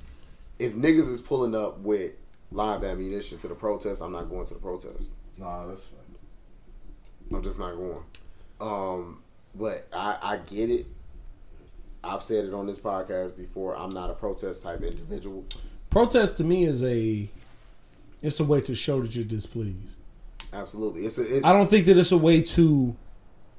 if 0.58 0.74
niggas 0.74 1.10
is 1.12 1.20
pulling 1.20 1.54
up 1.54 1.80
with 1.80 2.12
live 2.50 2.82
ammunition 2.84 3.38
to 3.38 3.48
the 3.48 3.54
protest, 3.54 4.00
I'm 4.02 4.12
not 4.12 4.28
going 4.30 4.46
to 4.46 4.54
the 4.54 4.60
protest. 4.60 5.12
Nah, 5.38 5.66
that's 5.66 5.86
fine. 5.86 7.36
I'm 7.36 7.42
just 7.42 7.58
not 7.58 7.74
going. 7.76 8.02
Um, 8.60 9.22
but 9.54 9.86
I, 9.92 10.18
I 10.22 10.36
get 10.38 10.70
it. 10.70 10.86
I've 12.02 12.22
said 12.22 12.44
it 12.44 12.54
on 12.54 12.66
this 12.66 12.78
podcast 12.78 13.36
before. 13.36 13.76
I'm 13.76 13.90
not 13.90 14.08
a 14.10 14.14
protest 14.14 14.62
type 14.62 14.82
individual. 14.82 15.44
Protest 15.90 16.36
to 16.38 16.44
me 16.44 16.64
is 16.64 16.82
a 16.84 17.30
it's 18.22 18.40
a 18.40 18.44
way 18.44 18.60
to 18.62 18.74
show 18.74 19.00
that 19.02 19.14
you're 19.14 19.24
displeased. 19.24 20.00
Absolutely, 20.52 21.04
it's 21.06 21.18
a. 21.18 21.36
It's, 21.36 21.44
I 21.44 21.52
don't 21.52 21.68
think 21.68 21.86
that 21.86 21.98
it's 21.98 22.12
a 22.12 22.18
way 22.18 22.40
to 22.42 22.96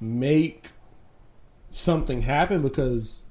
make 0.00 0.70
something 1.70 2.22
happen 2.22 2.62
because 2.62 3.24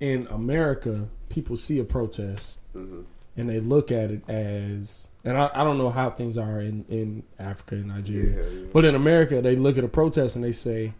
in 0.00 0.26
America, 0.30 1.08
people 1.28 1.56
see 1.56 1.78
a 1.78 1.84
protest 1.84 2.60
Mhm. 2.74 3.04
and 3.36 3.48
they 3.48 3.60
look 3.60 3.90
at 3.90 4.10
it 4.10 4.28
as, 4.28 5.10
and 5.24 5.36
I, 5.38 5.50
I 5.54 5.64
don't 5.64 5.78
know 5.78 5.88
how 5.90 6.10
things 6.10 6.36
are 6.36 6.60
in, 6.60 6.84
in 6.88 7.22
Africa 7.38 7.76
and 7.76 7.88
Nigeria, 7.88 8.36
Yeah, 8.42 8.48
yeah. 8.60 8.66
but 8.72 8.84
in 8.84 8.94
America, 8.94 9.40
they 9.40 9.56
look 9.56 9.78
at 9.78 9.84
a 9.84 9.88
protest 9.88 10.36
and 10.36 10.44
they 10.44 10.52
say, 10.52 10.92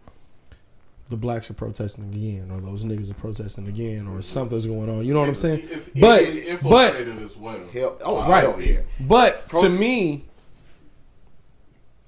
the 1.09 1.17
blacks 1.17 1.51
are 1.51 1.55
protesting 1.55 2.05
again, 2.05 2.49
or 2.51 2.61
those 2.61 2.85
niggas 2.85 3.11
are 3.11 3.15
protesting 3.15 3.67
again, 3.67 4.07
or 4.07 4.21
something's 4.21 4.65
going 4.65 4.89
on. 4.89 5.05
You 5.05 5.13
know 5.13 5.19
what 5.19 5.27
I'm 5.27 5.35
saying? 5.35 5.59
It's, 5.63 5.89
But- 5.99 6.21
it's 6.23 6.63
but- 6.63 6.95
as 6.95 7.35
well. 7.37 7.59
Hell, 7.73 7.97
oh, 8.01 8.29
Right. 8.29 8.43
hell 8.43 8.61
yeah. 8.61 8.79
But 9.01 9.30
to 9.51 9.69
me, 9.69 10.25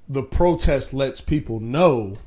the 0.09 0.23
protest 0.23 0.93
lets 0.93 1.21
people 1.21 1.59
know, 1.59 2.17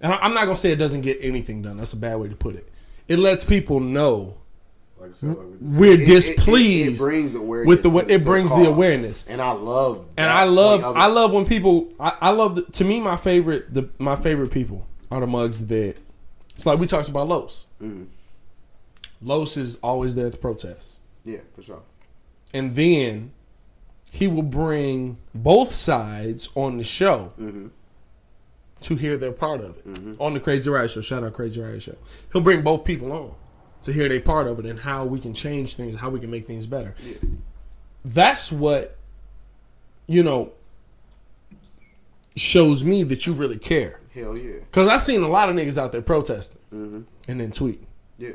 and 0.00 0.12
I'm 0.12 0.34
not 0.34 0.44
gonna 0.44 0.56
say 0.56 0.72
it 0.72 0.76
doesn't 0.76 1.02
get 1.02 1.18
anything 1.20 1.62
done. 1.62 1.76
That's 1.76 1.92
a 1.92 1.96
bad 1.96 2.16
way 2.16 2.28
to 2.28 2.36
put 2.36 2.54
it. 2.56 2.68
It 3.08 3.18
lets 3.18 3.44
people 3.44 3.80
know 3.80 4.36
Like, 5.00 5.12
said, 5.18 5.28
like 5.30 5.38
we're 5.60 5.92
It- 6.00 6.06
displeased 6.06 7.00
It, 7.00 7.04
it, 7.04 7.06
brings 7.06 7.34
awareness 7.34 7.68
with 7.68 7.82
the 7.82 7.90
to- 7.90 8.12
it 8.14 8.24
brings 8.24 8.50
the 8.54 8.68
awareness. 8.68 9.24
and 9.28 9.40
I 9.40 9.52
love. 9.52 10.06
And 10.16 10.28
I 10.30 10.44
love 10.44 10.80
point 10.82 10.90
of 10.90 10.96
it. 10.96 11.00
I 11.00 11.06
love 11.06 11.32
when 11.32 11.44
people 11.46 11.88
I, 11.98 12.12
I 12.20 12.30
love 12.30 12.54
the, 12.56 12.62
to 12.62 12.84
me 12.84 13.00
my 13.00 13.16
favorite 13.16 13.72
the 13.72 13.88
my 13.98 14.16
favorite 14.16 14.50
people 14.50 14.86
are 15.10 15.20
the 15.20 15.26
mugs 15.26 15.66
that 15.68 15.96
it's 16.54 16.66
like 16.66 16.78
we 16.78 16.86
talked 16.86 17.08
about 17.08 17.28
Los. 17.28 17.66
Mhm. 17.82 18.06
Los 19.22 19.56
is 19.56 19.76
always 19.76 20.14
there 20.14 20.26
at 20.26 20.32
the 20.32 20.38
protests. 20.38 21.00
Yeah, 21.24 21.38
for 21.54 21.62
sure. 21.62 21.80
And 22.52 22.74
then 22.74 23.32
he 24.10 24.26
will 24.26 24.42
bring 24.42 25.16
both 25.34 25.72
sides 25.72 26.50
on 26.54 26.76
the 26.78 26.84
show 26.84 27.32
Mm-hmm. 27.38 27.68
to 28.82 28.94
hear 28.96 29.16
their 29.16 29.32
part 29.32 29.60
of 29.60 29.76
it 29.78 29.84
on 30.18 30.34
the 30.34 30.40
Crazy 30.40 30.68
Riot 30.70 30.90
Show. 30.90 31.00
Shout 31.00 31.22
out 31.22 31.32
Crazy 31.32 31.60
Riot 31.60 31.82
Show. 31.82 31.96
He'll 32.32 32.42
bring 32.42 32.62
both 32.62 32.84
people 32.84 33.12
on 33.12 33.34
to 33.84 33.92
hear 33.92 34.08
their 34.08 34.20
part 34.20 34.46
of 34.46 34.58
it 34.58 34.66
and 34.66 34.80
how 34.80 35.04
we 35.04 35.20
can 35.20 35.32
change 35.34 35.74
things, 35.74 35.94
how 35.94 36.10
we 36.10 36.18
can 36.20 36.30
make 36.30 36.46
things 36.46 36.66
better. 36.66 36.94
That's 38.04 38.50
what 38.50 38.96
you 40.06 40.22
know 40.22 40.52
shows 42.36 42.84
me 42.84 43.02
that 43.04 43.26
you 43.26 43.32
really 43.32 43.58
care. 43.58 44.00
Hell 44.14 44.36
yeah. 44.36 44.60
Cause 44.72 44.88
I've 44.88 45.02
seen 45.02 45.22
a 45.22 45.28
lot 45.28 45.48
of 45.48 45.56
niggas 45.56 45.78
out 45.78 45.92
there 45.92 46.02
protesting 46.02 46.60
Mm-hmm. 46.74 47.00
and 47.28 47.40
then 47.40 47.50
tweeting. 47.50 47.86
Yeah. 48.18 48.30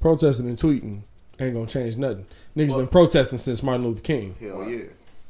Protesting 0.00 0.48
and 0.48 0.56
tweeting 0.58 1.02
ain't 1.40 1.54
gonna 1.54 1.66
change 1.66 1.96
nothing. 1.96 2.26
Niggas 2.56 2.70
Well- 2.70 2.78
been 2.80 2.88
protesting 2.88 3.38
since 3.38 3.62
Martin 3.62 3.86
Luther 3.86 4.02
King. 4.02 4.36
Hell 4.40 4.68
yeah. 4.68 4.80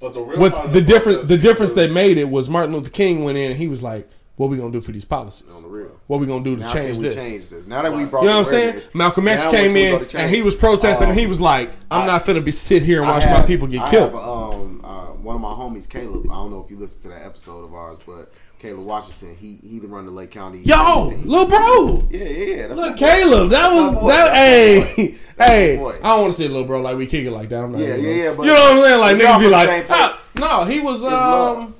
But 0.01 0.14
the 0.14 0.20
real 0.20 0.39
part 0.39 0.64
What 0.64 0.72
the 0.72 0.80
difference 0.80 1.16
protest 1.16 1.28
the 1.28 1.36
difference 1.39 1.74
they 1.74 1.89
made 1.89 2.18
it 2.18 2.30
was 2.30 2.48
Martin 2.48 2.74
Luther 2.74 2.90
King 2.90 3.24
went 3.24 3.36
in 3.36 3.51
and 3.51 3.59
he 3.59 3.66
was 3.66 3.82
like, 3.82 4.09
"What 4.36 4.48
we 4.48 4.56
gonna 4.56 4.70
do 4.70 4.80
for 4.80 4.93
these 4.93 5.05
On 5.05 5.09
policies? 5.09 5.62
the 5.62 5.68
real. 5.68 5.90
What 6.06 6.20
we 6.20 6.26
gonna 6.26 6.44
do 6.44 6.55
to 6.56 6.62
Now 6.62 6.72
change 6.72 6.98
this?" 7.01 7.14
change 7.16 7.48
this? 7.48 7.66
Now 7.66 7.82
that 7.82 7.93
we 7.93 8.05
brought 8.05 8.22
You 8.22 8.28
know 8.28 8.35
what 8.35 8.39
I'm 8.39 8.44
saying? 8.44 8.80
Malcolm 8.94 9.26
X 9.26 9.44
now 9.44 9.51
came 9.51 9.76
in 9.76 10.06
and 10.14 10.30
he 10.32 10.43
was 10.43 10.55
protesting 10.55 11.06
Um, 11.06 11.10
and 11.10 11.18
he 11.20 11.26
was 11.26 11.40
like, 11.40 11.72
"I'm 11.90 12.02
I- 12.02 12.06
not 12.06 12.24
finna 12.24 12.44
be 12.44 12.52
sit 12.52 12.82
here 12.85 13.01
and 13.02 13.10
watch 13.10 13.24
have- 13.24 13.40
my 13.40 13.47
people 13.47 13.66
get 13.66 13.82
I 13.82 13.90
killed." 13.90 14.12
Have, 14.12 14.22
um, 14.22 14.80
uh, 14.85 15.06
one 15.20 15.35
of 15.35 15.43
my 15.43 15.48
homies, 15.52 15.89
Caleb. 15.89 16.26
I 16.30 16.35
don't 16.35 16.52
know 16.52 16.62
if 16.64 16.70
you 16.70 16.76
listened 16.78 17.02
to 17.02 17.09
that 17.18 17.26
episode 17.26 17.64
of 17.64 17.74
ours, 17.74 17.98
but 18.06 18.32
Caleb 18.59 18.85
Washington. 18.86 19.36
He 19.39 19.59
he 19.62 19.78
run 19.80 20.05
the 20.06 20.10
Lake 20.10 20.30
County. 20.32 20.59
Yo, 20.64 21.06
little 21.24 21.47
bro. 21.47 22.09
Yeah, 22.10 22.24
yeah, 22.24 22.55
yeah. 22.56 22.66
That's 22.68 22.80
Look. 22.80 22.97
Caleb, 22.97 23.51
that 23.51 23.62
That's 23.70 23.80
was 23.80 23.93
boy. 23.94 24.09
that. 24.09 24.28
That's 24.28 25.39
my 25.39 25.44
Hey, 25.47 25.76
boy. 25.76 25.93
hey. 25.93 25.98
I 25.98 26.09
don't 26.09 26.20
want 26.22 26.32
to 26.32 26.39
say 26.39 26.48
little 26.48 26.64
bro 26.64 26.80
like 26.80 26.97
we 26.97 27.06
kick 27.06 27.24
it 27.24 27.30
like 27.30 27.48
that. 27.51 27.62
I'm 27.64 27.72
not. 27.72 27.80
Yeah, 27.80 27.94
yeah, 27.94 28.10
yeah, 28.24 28.35
but- 28.35 28.43
you 28.44 28.52
know 28.52 28.60
what 28.60 28.76
I'm 28.76 28.82
saying? 28.82 29.01
Like 29.01 29.22
Y'all 29.22 29.39
niggas 29.39 29.40
be 29.40 29.48
like, 29.48 29.86
ah, 29.90 30.22
no, 30.39 30.64
he 30.64 30.80
was 30.80 31.02
love. 31.05 31.59
um, 31.59 31.74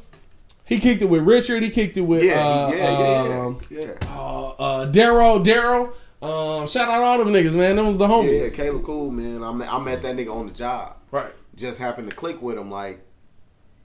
he 0.65 0.79
kicked 0.79 1.03
it 1.03 1.07
with 1.07 1.23
Richard. 1.23 1.63
He 1.63 1.71
kicked 1.71 1.97
it 1.97 2.03
with 2.03 2.23
Yeah, 2.23 2.35
uh, 2.47 2.71
yeah, 2.73 2.99
yeah, 3.27 3.41
um, 3.41 3.61
yeah. 3.71 3.81
yeah. 3.81 3.93
uh, 4.17 4.49
uh, 4.51 4.93
Daryl, 4.93 5.43
Daryl. 5.45 5.93
Um, 6.21 6.67
shout 6.67 6.89
out 6.89 7.01
all 7.03 7.19
them 7.19 7.29
niggas, 7.29 7.55
man. 7.55 7.77
Them 7.77 7.87
was 7.87 7.97
the 7.99 8.07
homies. 8.07 8.51
Yeah. 8.51 8.57
Caleb 8.57 8.85
cool, 8.85 9.11
man. 9.11 9.43
I 9.43 9.53
met, 9.53 9.73
I 9.73 9.79
met 9.81 10.03
that 10.03 10.15
nigga 10.17 10.35
on 10.35 10.47
the 10.47 10.53
job. 10.53 10.97
Right. 11.11 11.33
Just 11.57 11.79
happened 11.79 12.11
to 12.11 12.15
click 12.17 12.43
with 12.43 12.59
him, 12.59 12.71
like, 12.71 13.01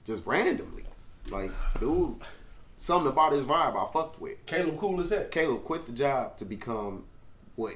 just 0.06 0.26
randomly. 0.26 0.84
Like, 1.30 1.50
dude, 1.80 2.16
something 2.84 3.10
about 3.10 3.32
his 3.32 3.44
vibe 3.44 3.76
I 3.76 3.90
fucked 3.92 4.20
with. 4.20 4.44
Caleb 4.46 4.76
cool 4.78 5.00
as 5.00 5.10
heck. 5.10 5.30
Caleb 5.30 5.64
quit 5.64 5.86
the 5.86 5.92
job 5.92 6.36
to 6.38 6.44
become 6.44 7.04
what? 7.56 7.74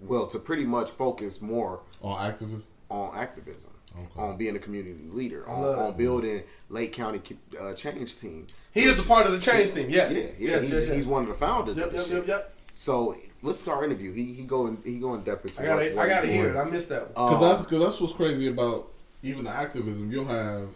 Well, 0.00 0.26
to 0.28 0.38
pretty 0.38 0.64
much 0.64 0.90
focus 0.90 1.40
more 1.40 1.80
on 2.02 2.26
activism. 2.26 2.66
on 2.90 3.16
activism, 3.16 3.70
Okay. 3.96 4.08
on 4.20 4.36
being 4.36 4.56
a 4.56 4.58
community 4.58 5.08
leader, 5.12 5.48
on, 5.48 5.62
on 5.64 5.96
building 5.96 6.42
Lake 6.68 6.92
County 6.92 7.20
uh, 7.60 7.72
change 7.74 8.18
team. 8.18 8.48
He 8.72 8.82
is 8.82 8.98
a 8.98 9.02
part 9.04 9.26
of 9.26 9.32
the 9.32 9.38
change 9.38 9.72
team. 9.72 9.88
Yes. 9.90 10.12
Yeah, 10.12 10.18
yeah, 10.18 10.26
Yes, 10.38 10.62
he's, 10.62 10.70
yes, 10.72 10.86
yes. 10.88 10.96
he's 10.96 11.06
one 11.06 11.22
of 11.22 11.28
the 11.28 11.34
founders 11.34 11.76
Yep, 11.78 11.86
of 11.86 11.92
this 11.92 12.00
yep, 12.00 12.08
shit. 12.08 12.28
yep, 12.28 12.38
yep. 12.38 12.54
So 12.74 13.16
let's 13.42 13.60
start 13.60 13.78
our 13.78 13.84
interview. 13.84 14.12
He 14.12 14.32
he 14.34 14.42
go 14.44 14.66
in 14.66 14.78
he 14.84 14.98
go 14.98 15.14
in 15.14 15.22
depth 15.22 15.44
into 15.46 15.62
I 15.62 15.66
gotta, 15.66 15.90
what- 15.94 16.04
I 16.04 16.08
gotta 16.08 16.26
hear 16.26 16.48
it. 16.48 16.56
I 16.56 16.64
missed 16.64 16.88
that 16.88 17.14
one. 17.14 17.32
Um, 17.32 17.38
Cause 17.38 17.58
that's 17.58 17.70
cause 17.70 17.80
that's 17.80 18.00
what's 18.00 18.12
crazy 18.14 18.48
about 18.48 18.88
even 19.22 19.44
the 19.44 19.50
activism. 19.50 20.10
You'll 20.10 20.24
have 20.24 20.68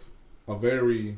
a 0.46 0.54
very 0.56 1.16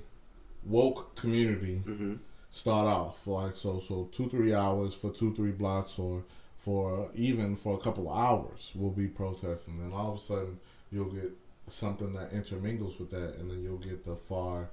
woke 0.64 1.14
community 1.16 1.76
hmm 1.78 2.14
start 2.58 2.86
off 2.88 3.26
like 3.26 3.56
so 3.56 3.80
so 3.80 4.08
two 4.10 4.28
three 4.28 4.52
hours 4.52 4.94
for 4.94 5.10
two 5.10 5.32
three 5.34 5.52
blocks 5.52 5.98
or 5.98 6.24
for 6.56 7.08
even 7.14 7.54
for 7.54 7.74
a 7.74 7.78
couple 7.78 8.10
of 8.10 8.18
hours 8.18 8.72
we'll 8.74 8.90
be 8.90 9.06
protesting. 9.06 9.78
And 9.80 9.94
all 9.94 10.12
of 10.12 10.16
a 10.16 10.20
sudden 10.20 10.58
you'll 10.90 11.12
get 11.12 11.30
something 11.68 12.12
that 12.14 12.32
intermingles 12.32 12.98
with 12.98 13.10
that 13.10 13.36
and 13.36 13.50
then 13.50 13.62
you'll 13.62 13.78
get 13.78 14.04
the 14.04 14.16
far 14.16 14.70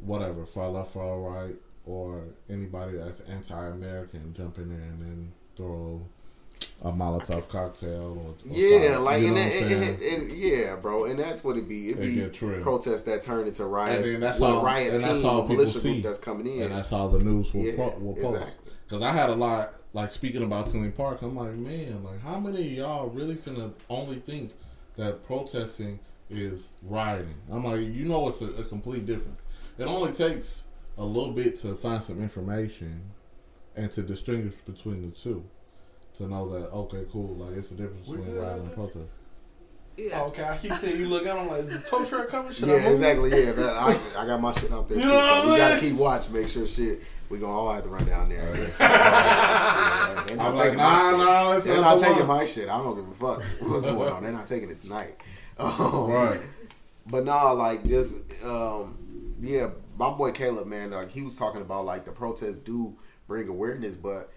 whatever 0.00 0.44
far 0.44 0.70
left 0.70 0.92
far 0.92 1.20
right 1.20 1.54
or 1.86 2.24
anybody 2.50 2.96
that's 2.96 3.20
anti-American 3.20 4.34
jump 4.34 4.58
in 4.58 4.70
there 4.70 4.78
and 4.78 5.00
then 5.00 5.32
throw 5.54 6.04
a 6.82 6.92
Molotov 6.92 7.48
cocktail 7.48 8.18
or, 8.46 8.50
or 8.50 8.56
Yeah, 8.56 8.78
fire, 8.90 8.98
like 8.98 9.20
you 9.22 9.26
and, 9.28 9.36
know 9.36 9.40
and, 9.42 9.52
saying? 9.52 9.82
and, 9.82 10.02
and- 10.02 10.32
yeah, 10.32 10.76
bro, 10.76 11.04
and 11.06 11.18
that's 11.18 11.42
what 11.42 11.56
it 11.56 11.68
be. 11.68 11.90
It 11.90 12.00
be 12.00 12.60
protests 12.62 13.02
that 13.02 13.22
turn 13.22 13.46
into 13.46 13.64
riots. 13.64 14.04
And 14.06 14.14
then 14.14 14.20
that's 14.20 14.40
all- 14.40 14.64
riot 14.64 14.94
and 14.94 15.02
that's 15.02 15.24
all 15.24 15.46
people 15.48 15.66
see. 15.66 16.00
that's 16.02 16.18
coming 16.18 16.46
in. 16.46 16.62
and 16.64 16.72
that's 16.74 16.90
how 16.90 17.08
the 17.08 17.18
news 17.20 17.54
will, 17.54 17.62
Yeah, 17.62 17.74
pro- 17.74 17.96
will 17.98 18.14
post. 18.14 18.36
exactly. 18.36 18.72
Because 18.86 19.02
I 19.02 19.12
had 19.12 19.30
a 19.30 19.34
lot, 19.34 19.74
like 19.94 20.10
speaking 20.12 20.42
about 20.42 20.66
Tinley 20.66 20.90
Park, 20.90 21.22
I'm 21.22 21.34
like, 21.34 21.54
man, 21.54 22.04
like 22.04 22.20
how 22.20 22.38
many 22.38 22.58
of 22.66 22.72
y'all 22.72 23.08
really 23.08 23.36
finna 23.36 23.72
only 23.88 24.16
think 24.16 24.52
that 24.96 25.24
protesting 25.24 26.00
is 26.28 26.68
rioting? 26.82 27.34
I'm 27.50 27.64
like, 27.64 27.80
you 27.80 28.04
know, 28.04 28.28
it's 28.28 28.42
a, 28.42 28.46
a 28.46 28.64
complete 28.64 29.06
difference. 29.06 29.40
It 29.78 29.84
only 29.86 30.12
takes 30.12 30.64
a 30.98 31.04
little 31.04 31.32
bit 31.32 31.58
to 31.60 31.74
find 31.76 32.02
some 32.04 32.20
information 32.20 33.00
and 33.74 33.90
to 33.92 34.02
distinguish 34.02 34.56
between 34.66 35.00
the 35.02 35.08
two. 35.16 35.44
To 36.18 36.28
know 36.28 36.48
that 36.50 36.70
okay, 36.70 37.04
cool, 37.10 37.34
like 37.36 37.56
it's 37.56 37.70
a 37.72 37.74
difference 37.74 38.06
between 38.08 38.34
rioting 38.36 38.66
and 38.66 38.74
protest. 38.74 39.10
Yeah. 39.96 40.20
Oh, 40.22 40.26
okay, 40.26 40.44
I 40.44 40.56
keep 40.58 40.74
saying 40.74 40.98
you 41.00 41.08
look 41.08 41.24
at 41.26 41.34
them 41.36 41.48
like, 41.48 41.60
is 41.62 41.68
the 41.68 41.78
tow 41.78 42.04
truck 42.04 42.28
coming? 42.28 42.52
Should 42.52 42.68
I 42.68 42.74
Yeah, 42.74 42.82
move? 42.84 42.92
exactly. 42.94 43.30
Yeah, 43.30 43.52
that, 43.52 43.76
I, 43.76 44.00
I 44.18 44.26
got 44.26 44.40
my 44.40 44.50
shit 44.52 44.72
out 44.72 44.88
there 44.88 44.98
You 44.98 45.04
too. 45.04 45.10
know 45.10 45.16
what 45.18 45.42
So 45.44 45.50
we 45.52 45.56
gotta 45.56 45.80
keep 45.80 45.96
watch, 45.96 46.30
make 46.32 46.48
sure 46.48 46.66
shit. 46.66 47.02
We 47.30 47.38
gonna 47.38 47.52
all 47.52 47.72
have 47.72 47.84
to 47.84 47.88
run 47.88 48.04
down 48.04 48.28
there. 48.28 48.44
Yeah, 48.56 48.70
so, 48.70 50.24
They're 50.26 50.36
not 50.36 50.46
I'm 50.46 50.54
like, 50.54 50.62
taking 50.64 50.78
nah, 50.78 50.88
my 50.88 51.10
shit. 51.10 51.18
nah, 51.18 51.52
it's 51.52 51.64
They're 51.64 51.74
not 51.80 51.80
not 51.82 52.00
taking 52.00 52.26
one. 52.28 52.36
my 52.38 52.44
shit. 52.44 52.68
I 52.68 52.76
don't 52.78 52.94
give 52.96 53.08
a 53.08 53.14
fuck 53.14 53.42
what's 53.60 53.84
going 53.84 54.12
on. 54.12 54.22
They're 54.22 54.32
not 54.32 54.46
taking 54.46 54.70
it 54.70 54.78
tonight. 54.78 55.16
Um, 55.56 56.10
Right. 56.10 56.40
But 57.06 57.24
nah, 57.24 57.52
like 57.52 57.84
just 57.86 58.22
um, 58.44 59.34
yeah, 59.40 59.68
my 59.96 60.10
boy 60.10 60.32
Caleb, 60.32 60.66
man, 60.66 60.90
like 60.90 61.10
he 61.12 61.22
was 61.22 61.36
talking 61.36 61.60
about 61.60 61.84
like 61.84 62.04
the 62.04 62.10
protests 62.10 62.56
do 62.56 62.96
bring 63.28 63.46
awareness, 63.48 63.94
but 63.94 64.32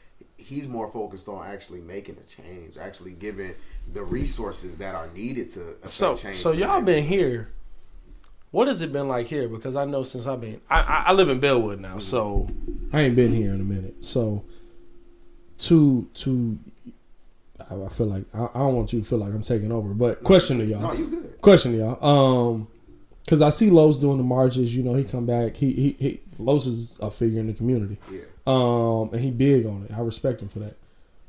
he's 0.48 0.68
more 0.68 0.90
focused 0.92 1.28
on 1.28 1.46
actually 1.46 1.82
making 1.82 2.18
a 2.18 2.24
change, 2.42 2.78
actually 2.78 3.12
giving 3.12 3.54
the 3.94 4.04
resources 4.04 4.78
that 4.78 4.96
are 4.96 5.08
needed 5.16 5.50
to 5.52 5.62
affect 5.62 5.90
So, 5.90 6.16
change. 6.16 6.38
so 6.38 6.52
y'all 6.52 6.82
been 6.82 7.04
here. 7.04 7.50
What 8.52 8.68
has 8.70 8.82
it 8.82 8.94
been 8.94 9.08
like 9.10 9.28
here? 9.28 9.48
Because 9.50 9.76
I 9.76 9.84
know 9.86 10.04
since 10.04 10.26
I've 10.26 10.40
been, 10.42 10.62
I, 10.70 10.80
I, 10.80 11.04
I 11.08 11.12
live 11.14 11.30
in 11.30 11.40
Bellwood 11.40 11.80
now, 11.82 12.00
so 12.00 12.48
I 12.94 13.02
ain't 13.02 13.16
been 13.16 13.34
here 13.34 13.54
in 13.54 13.60
a 13.60 13.64
minute. 13.66 14.04
So, 14.04 14.44
to 15.60 16.08
to, 16.14 16.58
I 17.70 17.76
I 17.76 17.90
feel 17.90 18.08
like 18.08 18.24
I, 18.34 18.46
I 18.54 18.60
don't 18.60 18.76
want 18.76 18.94
you 18.94 19.02
to 19.02 19.06
feel 19.06 19.18
like 19.20 19.34
I'm 19.34 19.42
taking 19.42 19.72
over, 19.72 19.94
but 19.94 20.24
question 20.24 20.60
to 20.60 20.66
y'all. 20.66 20.82
No, 20.82 20.94
you 20.94 21.08
good. 21.08 21.42
Question 21.42 21.74
to 21.74 21.78
y'all. 21.78 22.06
Um, 22.06 22.68
because 23.26 23.42
I 23.42 23.50
see 23.50 23.70
Los 23.70 23.98
doing 23.98 24.18
the 24.18 24.24
marches. 24.24 24.74
You 24.76 24.84
know, 24.84 24.94
he 24.94 25.04
come 25.04 25.26
back. 25.26 25.58
He 25.58 25.74
he, 25.74 25.96
he 26.00 26.20
Los 26.40 26.66
is 26.68 26.98
a 27.02 27.12
figure 27.12 27.42
in 27.42 27.48
the 27.48 27.54
community. 27.54 28.00
Yeah. 28.10 28.20
Um, 28.48 29.10
and 29.12 29.20
he 29.22 29.32
big 29.32 29.66
on 29.66 29.84
it. 29.84 29.92
I 29.96 30.00
respect 30.02 30.42
him 30.42 30.48
for 30.48 30.60
that. 30.60 30.78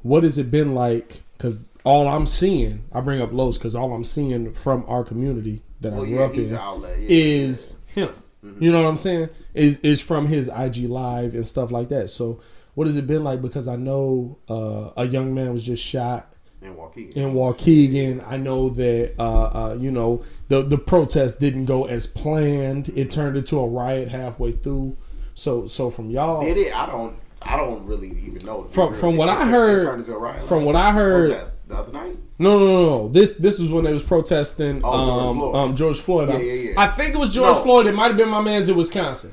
What 0.03 0.23
has 0.23 0.39
it 0.39 0.51
been 0.51 0.75
like? 0.75 1.23
Because 1.33 1.69
all 1.85 2.07
I'm 2.09 2.27
seeing, 2.27 2.85
I 2.93 3.01
bring 3.01 3.21
up 3.21 3.33
Los 3.33 3.59
because 3.59 3.75
all 3.75 3.93
I'm 3.93 4.05
seeing 4.05 4.53
from 4.53 4.85
our 4.89 5.05
community 5.05 5.63
that 5.81 5.93
Well, 5.93 6.03
I 6.03 6.07
grew 6.07 6.19
yeah, 6.19 6.25
up 6.25 6.35
in 6.35 6.55
outlet. 6.55 6.99
Yeah, 7.01 7.07
is 7.09 7.77
him. 7.89 8.11
Mhm. 8.45 8.63
You 8.63 8.73
know 8.73 8.83
what 8.83 8.89
I'm 8.89 8.97
saying? 8.97 9.29
Is 9.55 9.79
is 9.81 10.01
from 10.01 10.27
his 10.27 10.49
IG 10.49 10.89
live 10.89 11.35
and 11.35 11.47
stuff 11.47 11.71
like 11.73 11.89
that. 11.89 12.11
So 12.11 12.41
what 12.75 12.87
has 12.87 12.97
it 12.97 13.07
been 13.07 13.25
like? 13.25 13.41
Because 13.43 13.67
I 13.67 13.77
know 13.77 14.39
uh, 14.49 14.91
a 14.97 15.07
young 15.07 15.35
man 15.35 15.53
was 15.53 15.67
just 15.67 15.83
shot 15.85 16.33
yeah. 16.63 16.69
and 16.69 16.77
Waukegan. 16.77 17.17
in 17.17 17.33
Waukegan. 17.35 18.25
I 18.29 18.37
know 18.37 18.69
that 18.71 19.15
uh, 19.19 19.71
uh, 19.71 19.77
you 19.79 19.91
know 19.91 20.23
the 20.49 20.63
the 20.63 20.79
protest 20.79 21.41
didn't 21.41 21.65
go 21.65 21.87
as 21.87 22.07
planned. 22.07 22.91
It 22.91 23.11
turned 23.11 23.37
into 23.37 23.59
a 23.59 23.67
riot 23.67 24.09
halfway 24.09 24.53
through. 24.53 24.97
So 25.39 25.67
so 25.67 25.89
from 25.89 26.11
y'all, 26.11 26.41
Did 26.41 26.57
it? 26.57 26.75
I 26.77 26.87
don't. 26.87 27.15
I 27.41 27.57
don't 27.57 27.87
really 27.87 28.09
even 28.09 28.45
know. 28.45 28.65
From- 28.65 28.93
from 28.93 29.17
what 29.17 29.29
It- 29.29 29.33
I 29.33 29.43
it- 29.43 29.47
it 29.47 29.51
heard- 29.51 29.85
turned 29.87 30.01
into 30.01 30.15
a 30.15 30.19
riot 30.19 30.43
from 30.43 30.65
what 30.65 30.75
I 30.75 30.91
heard- 30.91 31.37
the 31.69 31.77
other 31.77 31.93
night. 31.93 32.17
No, 32.41 32.59
no, 32.59 32.67
no, 32.67 32.87
no. 33.03 33.09
This 33.09 33.35
this 33.35 33.61
was 33.61 33.73
when 33.73 33.85
they 33.85 33.93
was 33.93 34.03
protesting 34.03 34.81
Oh, 34.83 34.91
George 35.07 35.27
um, 35.27 35.37
Floyd. 35.39 35.55
um, 35.55 35.75
George 35.77 36.01
Floyd. 36.01 36.29
Yeah, 36.31 36.35
I, 36.35 36.39
yeah, 36.41 36.53
yeah. 36.71 36.81
I 36.81 36.87
think 36.89 37.15
it 37.15 37.19
was 37.19 37.33
George 37.33 37.57
No. 37.57 37.63
Floyd. 37.63 37.87
It 37.87 37.95
might 37.95 38.09
have 38.09 38.17
been 38.17 38.29
my 38.29 38.41
man's 38.41 38.69
in 38.69 38.77
Wisconsin. 38.77 39.31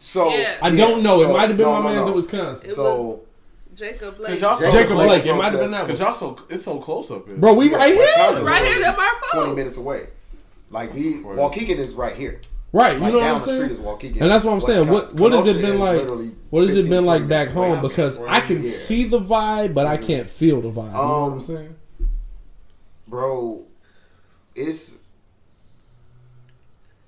So 0.00 0.28
Yeah. 0.34 0.56
I 0.60 0.68
don't 0.70 1.02
know. 1.02 1.22
It 1.22 1.30
might 1.32 1.48
have 1.48 1.56
been 1.56 1.66
no, 1.66 1.72
my 1.72 1.78
no, 1.88 1.94
man's 1.94 2.04
no. 2.06 2.12
in 2.12 2.16
Wisconsin. 2.16 2.70
It 2.70 2.74
So 2.74 3.22
Jacob 3.74 4.18
Blake. 4.18 4.38
Jacob 4.38 4.58
close. 4.58 5.06
Blake. 5.08 5.24
It 5.26 5.34
might 5.34 5.52
have 5.52 5.60
been 5.60 5.70
that 5.70 5.82
one. 5.88 5.90
Cause 5.92 6.00
y'all 6.00 6.14
so 6.14 6.36
it's 6.50 6.64
so 6.64 6.78
close 6.78 7.10
up 7.10 7.26
here. 7.26 7.36
Bro, 7.36 7.54
we 7.54 7.70
Yeah, 7.70 7.76
right 7.78 7.96
Wisconsin 7.96 8.36
here. 8.42 8.44
right 8.44 8.66
here, 8.66 8.78
that 8.80 8.96
my 8.98 9.12
twenty 9.32 9.54
minutes 9.54 9.78
away. 9.78 10.08
Like 10.70 10.92
the 10.92 11.22
Right. 11.22 11.38
Waukegan 11.38 11.78
is 11.78 11.94
right 11.94 12.16
here. 12.16 12.40
Right. 12.76 12.96
You 12.96 13.00
Like 13.00 13.12
know 13.14 13.18
what 13.20 13.30
I'm 13.30 13.40
saying? 13.40 13.70
Waukegan. 13.76 14.20
And 14.20 14.30
that's 14.30 14.44
what 14.44 14.52
I'm 14.52 14.60
saying. 14.60 14.88
What 14.88 15.14
what 15.14 15.32
has 15.32 15.46
it 15.46 15.62
been 15.62 15.78
like? 15.78 16.06
What 16.50 16.62
has 16.62 16.74
it 16.74 16.90
been 16.90 17.04
like 17.06 17.26
back 17.26 17.48
home? 17.48 17.80
Because 17.80 18.18
I 18.18 18.40
can 18.40 18.56
Yeah. 18.56 18.62
see 18.62 19.04
the 19.04 19.18
vibe, 19.18 19.72
but 19.72 19.86
I 19.86 19.96
can't 19.96 20.28
feel 20.28 20.60
the 20.60 20.68
vibe. 20.68 20.88
You 20.88 20.92
know 20.92 20.98
what 20.98 21.26
I'm 21.26 21.32
Um, 21.32 21.40
saying? 21.40 21.74
bro, 23.08 23.64
it's 24.54 24.98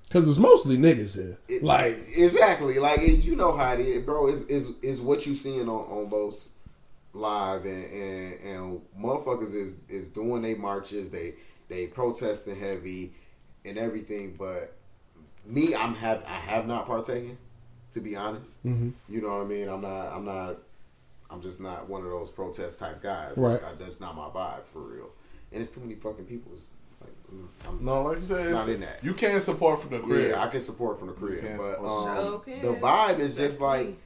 Because 0.04 0.26
it's 0.26 0.38
mostly 0.38 0.78
niggas 0.78 1.16
here. 1.18 1.36
it, 1.48 1.62
Like 1.62 1.98
exactly 2.14 2.78
like 2.78 3.00
it, 3.00 3.22
you 3.22 3.36
know 3.36 3.54
how 3.54 3.74
it 3.74 3.80
is, 3.80 4.02
bro. 4.06 4.28
Is 4.28 4.44
is 4.44 4.70
is 4.80 5.02
what 5.02 5.26
you 5.26 5.34
seeing 5.34 5.68
on 5.68 5.84
on 5.90 6.08
those 6.08 6.52
live 7.12 7.66
and 7.66 7.84
and, 7.92 8.34
and 8.40 8.80
motherfuckers 8.98 9.54
is 9.54 9.76
is 9.90 10.08
doing 10.08 10.40
they 10.40 10.54
marches, 10.54 11.10
they 11.10 11.34
they 11.68 11.88
protesting 11.88 12.58
heavy 12.58 13.12
and 13.66 13.76
everything. 13.76 14.34
But 14.38 14.77
me, 15.48 15.74
I'm 15.74 15.94
have 15.94 16.24
I 16.26 16.34
have 16.34 16.66
not 16.66 16.86
partaken, 16.86 17.38
to 17.92 18.00
be 18.00 18.14
honest. 18.16 18.64
Mhm. 18.66 18.92
You 19.08 19.20
know 19.22 19.28
what 19.38 19.42
I 19.42 19.44
mean? 19.44 19.68
I'm 19.68 19.80
not. 19.80 20.06
I'm 20.12 20.24
not. 20.24 20.58
I'm 21.30 21.42
just 21.42 21.60
not 21.60 21.88
one 21.88 22.02
of 22.02 22.08
those 22.10 22.30
protest 22.30 22.78
type 22.78 23.02
guys. 23.02 23.36
Right. 23.36 23.62
Like, 23.62 23.64
I, 23.64 23.74
that's 23.74 24.00
not 24.00 24.16
my 24.16 24.28
vibe 24.28 24.62
for 24.64 24.80
real. 24.80 25.10
And 25.52 25.60
it's 25.60 25.70
too 25.70 25.80
many 25.80 25.94
fucking 25.94 26.24
people. 26.24 26.52
It's 26.54 26.64
like, 27.02 27.10
mm, 27.34 27.46
I'm, 27.68 27.84
No, 27.84 28.02
like 28.02 28.20
you 28.20 28.26
said, 28.26 28.50
Not 28.50 28.68
in 28.70 28.80
that. 28.80 29.04
you 29.04 29.12
can 29.12 29.40
support 29.42 29.80
from 29.80 29.90
the 29.90 29.98
crib. 30.00 30.30
yeah, 30.30 30.42
I 30.42 30.48
can 30.48 30.60
support 30.62 30.98
from 30.98 31.08
the 31.08 31.14
crib, 31.14 31.40
can 31.40 31.58
but 31.58 31.78
um, 31.84 32.42
Sure 32.46 32.60
the 32.62 32.78
vibe 32.80 33.18
is 33.18 33.36
just 33.36 33.58
That's 33.58 33.60
like 33.60 33.86
me. 33.88 33.96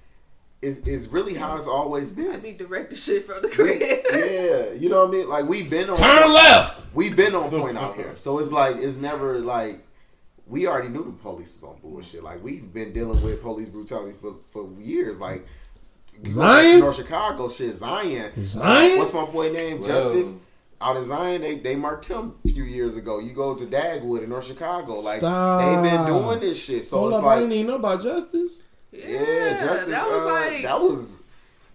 is 0.62 0.78
is 0.80 1.08
really 1.08 1.34
how 1.34 1.56
it's 1.56 1.68
always 1.68 2.10
been. 2.10 2.32
I 2.32 2.38
mean, 2.38 2.56
direct 2.56 2.90
the 2.90 2.96
shit 2.96 3.24
from 3.24 3.36
the 3.42 3.48
We- 3.48 3.54
crib. 3.54 3.80
yeah, 4.12 4.72
you 4.72 4.88
know 4.88 5.06
what 5.06 5.14
I 5.14 5.18
mean. 5.18 5.28
Like 5.28 5.46
we've 5.46 5.70
been 5.70 5.90
on 5.90 5.96
turn 5.96 6.32
left. 6.32 6.86
We've 6.92 7.14
been 7.16 7.34
on 7.36 7.50
point 7.50 7.78
out 7.78 7.94
here, 7.94 8.16
so 8.16 8.38
it's 8.40 8.50
like 8.50 8.76
it's 8.78 8.96
never 8.96 9.38
like 9.38 9.78
we 10.46 10.66
already 10.66 10.88
knew 10.88 11.04
the 11.04 11.12
police 11.12 11.54
was 11.54 11.62
on 11.64 11.78
bullshit. 11.80 12.22
Like 12.22 12.42
we've 12.42 12.72
been 12.72 12.92
dealing 12.92 13.22
with 13.22 13.42
police 13.42 13.68
brutality 13.68 14.14
for 14.20 14.36
for 14.50 14.68
years. 14.80 15.18
Like 15.18 15.46
you 16.12 16.18
go 16.18 16.40
back 16.40 16.62
to 16.62 16.62
Zion? 16.62 16.80
North 16.80 16.96
Chicago 16.96 17.48
shit, 17.48 17.74
Zion. 17.74 18.32
Zion? 18.42 18.98
What's 18.98 19.12
my 19.12 19.24
boy 19.24 19.52
name? 19.52 19.80
Well- 19.80 19.88
Justice. 19.88 20.38
Out 20.84 20.96
in 20.96 21.04
Zion, 21.04 21.42
they, 21.42 21.58
they 21.60 21.76
marked 21.76 22.06
him 22.06 22.34
a 22.44 22.48
few 22.48 22.64
years 22.64 22.96
ago. 22.96 23.20
You 23.20 23.32
go 23.34 23.54
to 23.54 23.64
Dagwood 23.66 24.24
in 24.24 24.30
North 24.30 24.46
Chicago, 24.46 24.94
like 24.96 25.18
Stop. 25.18 25.60
they've 25.60 25.92
been 25.92 26.06
doing 26.06 26.40
this 26.40 26.60
shit. 26.60 26.84
So 26.84 26.98
Hold 26.98 27.10
it's 27.12 27.18
up, 27.20 27.24
like 27.24 27.36
I 27.36 27.40
didn't 27.42 27.52
even 27.52 27.66
know 27.68 27.76
about 27.76 28.02
justice. 28.02 28.68
Yeah, 28.90 29.08
yeah, 29.08 29.64
Justice. 29.64 29.88
that 29.90 30.08
was 30.08 30.22
uh, 30.22 30.26
like 30.26 30.62
that 30.64 30.80
was 30.80 31.22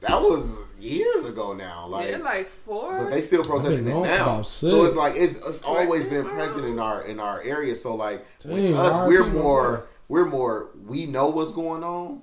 that 0.01 0.21
was 0.21 0.57
years 0.79 1.25
ago 1.25 1.53
now. 1.53 1.87
Like, 1.87 2.09
yeah, 2.11 2.17
like 2.17 2.49
four. 2.49 2.99
but 3.03 3.09
they 3.09 3.21
still 3.21 3.43
protesting 3.43 3.87
it 3.87 3.93
now. 3.93 4.41
So 4.41 4.85
it's 4.85 4.95
like 4.95 5.13
it's, 5.15 5.37
it's 5.37 5.63
always 5.63 6.07
been 6.07 6.25
Right. 6.25 6.33
present 6.35 6.65
in 6.65 6.79
our 6.79 7.03
in 7.03 7.19
our 7.19 7.41
area. 7.41 7.75
So 7.75 7.95
like 7.95 8.25
with 8.45 8.75
us, 8.75 9.07
we're 9.07 9.25
more 9.25 9.77
boy. 9.77 9.83
we're 10.07 10.25
more 10.25 10.69
we 10.85 11.05
know 11.05 11.29
what's 11.29 11.51
going 11.51 11.83
on. 11.83 12.21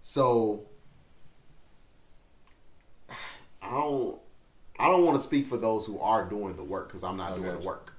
So 0.00 0.66
I 3.62 3.70
don't 3.70 4.18
I 4.78 4.86
don't 4.88 5.04
want 5.04 5.18
to 5.18 5.24
speak 5.24 5.46
for 5.46 5.56
those 5.56 5.86
who 5.86 5.98
are 6.00 6.28
doing 6.28 6.56
the 6.56 6.64
work 6.64 6.88
because 6.88 7.04
I'm 7.04 7.16
not 7.16 7.32
I 7.32 7.36
doing 7.36 7.52
the 7.60 7.66
work. 7.66 7.91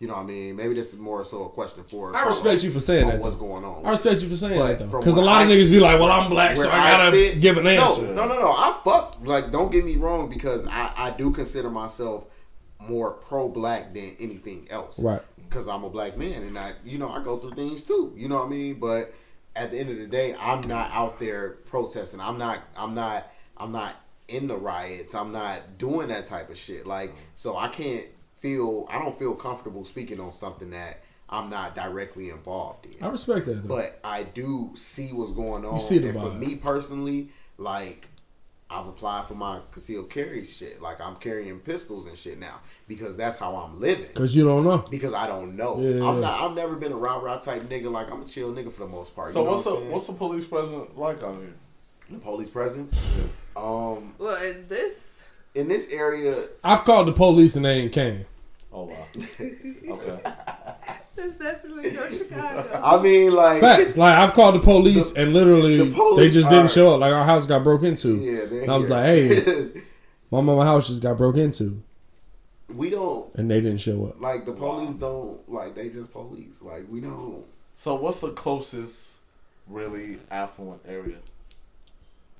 You 0.00 0.06
know 0.06 0.14
what 0.14 0.20
I 0.20 0.26
mean? 0.26 0.54
Maybe 0.54 0.74
this 0.74 0.92
is 0.94 1.00
more 1.00 1.24
so 1.24 1.46
a 1.46 1.48
question 1.48 1.82
for. 1.82 2.14
I 2.14 2.24
respect 2.26 2.62
you 2.62 2.70
for 2.70 2.78
saying 2.78 3.08
that. 3.08 3.20
What's 3.20 3.34
though. 3.34 3.40
going 3.40 3.64
on? 3.64 3.84
I 3.84 3.90
respect 3.90 4.22
you 4.22 4.28
for 4.28 4.36
saying 4.36 4.56
But 4.56 4.78
that 4.78 4.90
though, 4.90 4.98
because 4.98 5.16
a 5.16 5.20
lot 5.20 5.42
of 5.42 5.48
niggas 5.48 5.68
be 5.68 5.80
like, 5.80 5.98
"Well, 5.98 6.10
I'm 6.10 6.30
black, 6.30 6.56
so 6.56 6.70
I 6.70 6.90
gotta 6.90 7.10
sit- 7.10 7.40
give 7.40 7.56
an 7.56 7.66
answer." 7.66 8.02
No, 8.02 8.26
no, 8.26 8.28
no, 8.28 8.38
no. 8.38 8.50
I 8.52 8.78
fuck 8.84 9.16
like 9.22 9.50
don't 9.50 9.72
get 9.72 9.84
me 9.84 9.96
wrong 9.96 10.28
because 10.28 10.66
I 10.68 10.92
I 10.96 11.10
do 11.10 11.32
consider 11.32 11.68
myself 11.68 12.26
more 12.78 13.10
pro 13.10 13.48
black 13.48 13.92
than 13.92 14.14
anything 14.20 14.68
else. 14.70 15.02
Right. 15.02 15.20
Because 15.48 15.66
I'm 15.66 15.82
a 15.82 15.90
black 15.90 16.16
man 16.16 16.42
and 16.44 16.56
I 16.56 16.74
you 16.84 16.98
know 16.98 17.08
I 17.08 17.20
go 17.22 17.36
through 17.38 17.54
things 17.54 17.82
too. 17.82 18.12
You 18.16 18.28
know 18.28 18.36
what 18.36 18.46
I 18.46 18.50
mean? 18.50 18.78
But 18.78 19.12
at 19.56 19.72
the 19.72 19.78
end 19.78 19.90
of 19.90 19.98
the 19.98 20.06
day, 20.06 20.36
I'm 20.38 20.60
not 20.68 20.92
out 20.92 21.18
there 21.18 21.58
protesting. 21.66 22.20
I'm 22.20 22.38
not. 22.38 22.60
I'm 22.76 22.94
not. 22.94 23.32
I'm 23.56 23.72
not 23.72 23.96
in 24.28 24.46
the 24.46 24.56
riots. 24.56 25.14
I'm 25.14 25.32
not 25.32 25.78
doing 25.78 26.08
that 26.08 26.26
type 26.26 26.50
of 26.50 26.56
shit. 26.56 26.86
Like 26.86 27.12
so, 27.34 27.56
I 27.56 27.66
can't 27.66 28.04
feel. 28.40 28.86
I 28.90 28.98
don't 28.98 29.18
feel 29.18 29.34
comfortable 29.34 29.84
speaking 29.84 30.20
on 30.20 30.32
something 30.32 30.70
that 30.70 31.02
I'm 31.28 31.50
not 31.50 31.74
directly 31.74 32.30
involved 32.30 32.86
in 32.86 33.02
I 33.02 33.08
respect 33.08 33.46
that. 33.46 33.66
Though. 33.66 33.76
but 33.76 34.00
I 34.02 34.22
do 34.22 34.72
see 34.74 35.12
what's 35.12 35.32
going 35.32 35.64
on. 35.64 35.74
You 35.74 35.80
see 35.80 35.98
the 35.98 36.10
and 36.10 36.18
for 36.18 36.30
vibe. 36.30 36.38
me 36.38 36.54
personally, 36.56 37.30
like 37.56 38.08
I've 38.70 38.86
applied 38.86 39.26
for 39.26 39.34
my 39.34 39.60
concealed 39.70 40.10
carry 40.10 40.44
shit. 40.44 40.80
Like 40.80 41.00
I'm 41.00 41.16
carrying 41.16 41.58
pistols 41.60 42.06
and 42.06 42.16
shit 42.16 42.38
now 42.38 42.60
because 42.86 43.16
that's 43.16 43.38
how 43.38 43.56
I'm 43.56 43.80
living. 43.80 44.06
Because 44.06 44.36
you 44.36 44.44
don't 44.44 44.64
know. 44.64 44.84
Because 44.90 45.14
I 45.14 45.26
don't 45.26 45.56
know. 45.56 45.78
Yeah. 45.80 46.08
I'm 46.08 46.20
not. 46.20 46.40
I've 46.40 46.56
never 46.56 46.76
been 46.76 46.92
a 46.92 46.96
rah 46.96 47.18
rah 47.18 47.38
type 47.38 47.62
nigga. 47.62 47.90
Like 47.90 48.10
I'm 48.10 48.22
a 48.22 48.26
chill 48.26 48.52
nigga 48.52 48.72
for 48.72 48.80
the 48.80 48.88
most 48.88 49.14
part. 49.14 49.32
So 49.32 49.40
you 49.40 49.44
know 49.46 49.52
what's 49.52 49.66
what 49.66 49.80
the 49.80 49.86
I'm 49.86 49.90
what's 49.90 50.06
the 50.06 50.12
police 50.14 50.46
presence 50.46 50.90
like 50.96 51.22
out 51.22 51.40
here? 51.40 51.54
the 52.10 52.18
police 52.18 52.48
presence? 52.48 53.18
Um, 53.56 54.14
well, 54.18 54.42
in 54.42 54.66
this, 54.68 55.17
in 55.58 55.68
this 55.68 55.90
area, 55.90 56.48
I've 56.62 56.84
called 56.84 57.08
the 57.08 57.12
police 57.12 57.56
and 57.56 57.64
they 57.64 57.72
ain't 57.80 57.92
came. 57.92 58.24
Oh 58.72 58.84
wow. 58.84 59.06
okay. 59.40 60.20
that's 61.16 61.34
definitely 61.36 61.90
North 61.92 62.16
Chicago. 62.16 62.80
I 62.82 63.02
mean, 63.02 63.32
like, 63.32 63.60
Facts. 63.60 63.96
Like 63.96 64.16
I've 64.16 64.34
called 64.34 64.54
the 64.54 64.60
police 64.60 65.12
and 65.12 65.32
literally 65.32 65.78
the 65.78 65.94
police 65.94 66.16
they 66.16 66.30
just 66.30 66.48
didn't 66.50 66.70
show 66.70 66.94
up. 66.94 67.00
Like 67.00 67.12
our 67.12 67.24
house 67.24 67.46
got 67.46 67.64
broke 67.64 67.82
into. 67.82 68.16
yeah, 68.18 68.62
And 68.62 68.70
I 68.70 68.76
was 68.76 68.86
here. 68.88 68.96
like, 68.96 69.06
hey, 69.06 69.82
my 70.30 70.40
mama 70.40 70.64
house 70.64 70.88
just 70.88 71.02
got 71.02 71.16
broke 71.16 71.36
into, 71.36 71.82
we 72.74 72.90
don't 72.90 73.34
and 73.34 73.50
they 73.50 73.60
didn't 73.60 73.78
show 73.78 74.06
up. 74.06 74.20
like 74.20 74.46
the 74.46 74.52
police. 74.52 74.96
Don't 74.96 75.48
like 75.50 75.74
they 75.74 75.88
just 75.88 76.12
police. 76.12 76.62
Like 76.62 76.84
we 76.88 77.00
don't. 77.00 77.44
So 77.76 77.94
what's 77.96 78.20
the 78.20 78.30
closest 78.30 79.14
really 79.66 80.18
affluent 80.30 80.82
area? 80.86 81.16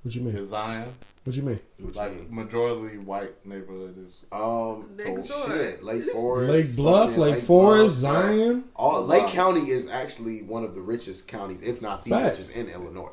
What 0.02 0.14
you 0.14 0.22
mean? 0.22 0.36
is 0.36 0.48
Zion. 0.50 0.88
What 1.24 1.36
you 1.36 1.42
mean? 1.42 1.60
What 1.80 1.94
you 1.94 2.00
Like 2.00 2.14
mean? 2.16 2.26
majority 2.34 2.98
white 2.98 3.44
neighborhood 3.46 3.96
is. 4.06 4.20
Um, 4.32 4.90
Next 4.96 5.30
oh, 5.30 5.46
door. 5.48 5.56
shit, 5.56 5.82
Lake 5.84 6.04
Forest, 6.12 6.52
Lake 6.52 6.76
Bluff, 6.76 7.08
fucking 7.10 7.22
Lake 7.22 7.40
Forest, 7.40 8.00
Bluff. 8.02 8.14
Zion. 8.24 8.64
All 8.76 9.04
Lake 9.04 9.26
County 9.26 9.70
is 9.70 9.88
actually 9.88 10.42
one 10.42 10.64
of 10.64 10.74
the 10.74 10.80
richest 10.80 11.28
counties, 11.28 11.60
if 11.62 11.82
not 11.82 12.04
the 12.04 12.10
Facts. 12.10 12.30
richest 12.38 12.56
in 12.56 12.68
Illinois. 12.68 13.10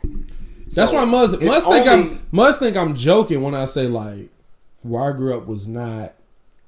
That's 0.73 0.91
So, 0.91 0.97
why 0.97 1.05
must 1.05 1.41
must 1.41 1.67
think 1.67 1.87
only- 1.87 2.11
I'm 2.11 2.27
must 2.31 2.59
think 2.59 2.77
I'm 2.77 2.95
joking 2.95 3.41
when 3.41 3.53
I 3.55 3.65
say 3.65 3.87
like 3.87 4.29
where 4.81 5.11
I 5.11 5.11
grew 5.17 5.35
up 5.37 5.45
was 5.47 5.67
not 5.67 6.13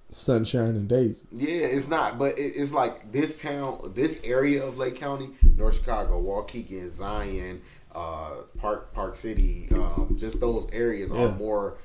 sunshine 0.10 0.70
and 0.76 0.88
daisies. 0.88 1.24
Yeah, 1.32 1.66
it's 1.68 1.88
not, 1.88 2.18
but 2.18 2.38
it, 2.40 2.54
it's 2.56 2.72
like 2.72 3.12
this 3.12 3.42
town, 3.42 3.92
this 3.96 4.20
area 4.24 4.66
of 4.66 4.78
Lake 4.78 4.96
County, 4.96 5.30
North 5.56 5.76
Chicago, 5.76 6.22
Waukegan, 6.22 6.88
Zion, 6.90 7.62
uh, 7.98 8.30
Park 8.60 8.94
Park 8.94 9.16
City, 9.16 9.68
um, 9.74 10.16
just 10.20 10.40
those 10.40 10.70
areas 10.72 11.10
Yeah. 11.12 11.26
are 11.26 11.32
more 11.34 11.78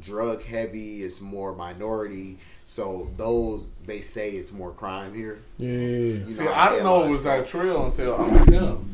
drug 0.00 0.42
heavy. 0.44 1.02
It's 1.02 1.20
more 1.20 1.54
minority, 1.54 2.38
so 2.64 3.10
those 3.16 3.72
they 3.84 4.00
say 4.00 4.30
it's 4.32 4.52
more 4.52 4.70
crime 4.72 5.12
here. 5.14 5.38
Yeah. 5.58 5.68
You 5.70 6.32
See, 6.32 6.44
how 6.44 6.52
I 6.52 6.68
didn't 6.70 6.84
know 6.84 7.04
it 7.04 7.08
was 7.10 7.24
headlines 7.24 7.50
that 7.50 7.50
trill 7.50 7.86
until 7.86 8.14
I 8.16 8.30
met 8.30 8.48
him. 8.48 8.92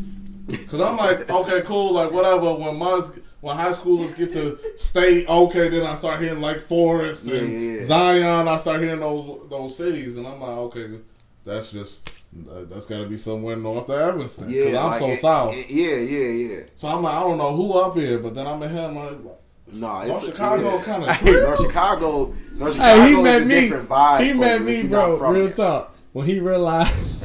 Cause 0.69 0.81
I'm 0.81 0.97
like, 0.97 1.31
okay, 1.41 1.63
cool, 1.63 1.93
like 1.93 2.11
whatever. 2.11 2.55
When 2.55 2.75
Muzz, 2.79 3.21
when 3.41 3.57
high 3.57 3.73
schoolers 3.73 4.17
get 4.17 4.33
to 4.33 4.59
state, 4.77 5.29
okay, 5.29 5.69
then 5.69 5.85
I 5.87 5.95
start 5.95 6.21
hearing 6.21 6.41
like 6.41 6.61
Forest 6.61 7.23
and 7.25 7.33
Yeah, 7.33 7.41
yeah, 7.59 7.81
yeah. 7.81 7.87
Zion. 7.87 8.49
I 8.49 8.57
start 8.57 8.81
hearing 8.81 9.01
those 9.01 9.49
those 9.51 9.77
cities, 9.77 10.17
and 10.17 10.27
I'm 10.27 10.41
like, 10.41 10.57
okay, 10.69 10.99
that's 11.45 11.71
just 11.71 12.09
that's 12.35 12.87
got 12.87 12.99
to 13.01 13.07
be 13.07 13.17
somewhere 13.19 13.57
north 13.57 13.89
of 13.91 14.01
Evanston. 14.01 14.49
Yeah, 14.51 14.65
Cause 14.65 14.75
I'm 14.75 14.91
like, 14.91 14.99
so 15.01 15.09
it- 15.11 15.21
south. 15.21 15.55
it- 15.55 15.71
yeah, 15.71 15.97
yeah, 15.97 16.29
yeah. 16.57 16.61
so 16.77 16.89
I'm 16.89 17.03
like, 17.03 17.15
I 17.15 17.21
don't 17.21 17.39
know 17.39 17.53
who 17.55 17.73
up 17.79 17.97
here, 17.97 18.19
but 18.19 18.35
then 18.35 18.47
I 18.47 18.57
met 18.57 18.71
him. 18.71 18.95
Like, 18.97 19.19
No, 19.73 20.03
North 20.03 20.09
it's 20.09 20.25
Chicago 20.27 20.77
yeah. 20.77 20.83
kind 20.83 21.05
of 21.05 21.25
North 21.25 21.61
Chicago, 21.61 22.35
North 22.55 22.73
Chicago 22.75 23.03
Hey, 23.03 23.11
he 23.15 23.23
met 23.23 23.47
me. 23.47 23.61
He 24.27 24.33
met 24.33 24.63
me, 24.63 24.77
if 24.77 24.83
you're 24.85 24.91
not 24.91 25.19
bro. 25.19 25.31
Real 25.31 25.45
there. 25.45 25.53
talk. 25.53 25.95
When 26.13 26.27
he 26.27 26.41
realized, 26.41 27.25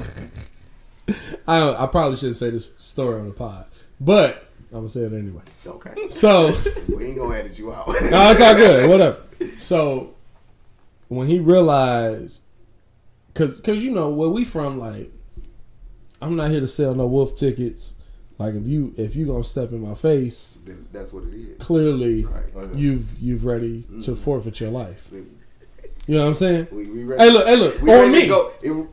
I 1.47 1.73
I 1.83 1.87
probably 1.87 2.17
shouldn't 2.17 2.37
say 2.37 2.49
this 2.49 2.69
story 2.77 3.19
on 3.19 3.27
the 3.27 3.33
pod, 3.33 3.65
but 3.99 4.45
I'm 4.71 4.79
gonna 4.79 4.87
say 4.89 5.01
it 5.01 5.13
anyway. 5.13 5.41
Okay, 5.65 6.07
So. 6.07 6.53
we 6.95 7.05
ain't 7.05 7.17
gonna 7.17 7.35
edit 7.35 7.57
you 7.57 7.73
out. 7.73 7.87
No, 7.87 8.31
it's 8.31 8.41
all 8.41 8.55
good. 8.55 8.89
Whatever. 8.89 9.21
So 9.55 10.15
when 11.09 11.27
he 11.27 11.39
realized, 11.39 12.43
cause, 13.37 13.59
cause 13.61 13.81
you 13.81 13.91
know 13.91 14.09
where 14.09 14.29
we 14.29 14.43
from, 14.43 14.79
like, 14.79 15.11
I'm 16.21 16.35
not 16.35 16.49
here 16.51 16.59
to 16.59 16.67
sell 16.67 16.95
no 16.95 17.05
wolf 17.07 17.35
tickets. 17.35 17.95
Like 18.39 18.53
if 18.53 18.67
you 18.67 18.93
if 18.97 19.15
you 19.15 19.25
gonna 19.25 19.43
step 19.43 19.71
in 19.71 19.81
my 19.81 19.95
face, 19.95 20.59
Then 20.63 20.87
that's 20.91 21.11
what 21.11 21.23
it 21.23 21.33
is. 21.33 21.57
clearly 21.57 22.23
Right. 22.25 22.75
you've 22.75 23.19
you've 23.19 23.45
ready 23.45 23.81
to 24.03 24.11
Mhm. 24.11 24.17
forfeit 24.17 24.59
your 24.59 24.69
life. 24.69 25.09
You 25.11 25.25
know 26.15 26.21
what 26.21 26.27
I'm 26.27 26.33
saying? 26.35 26.67
We, 26.71 26.85
we 26.85 27.03
ready. 27.03 27.23
Hey 27.23 27.31
look, 27.31 27.47
hey 27.47 27.55
look, 27.55 27.81
we 27.81 27.91
on 27.91 28.05
to 28.05 28.11
me. 28.11 28.27
go. 28.27 28.51
It, 28.61 28.87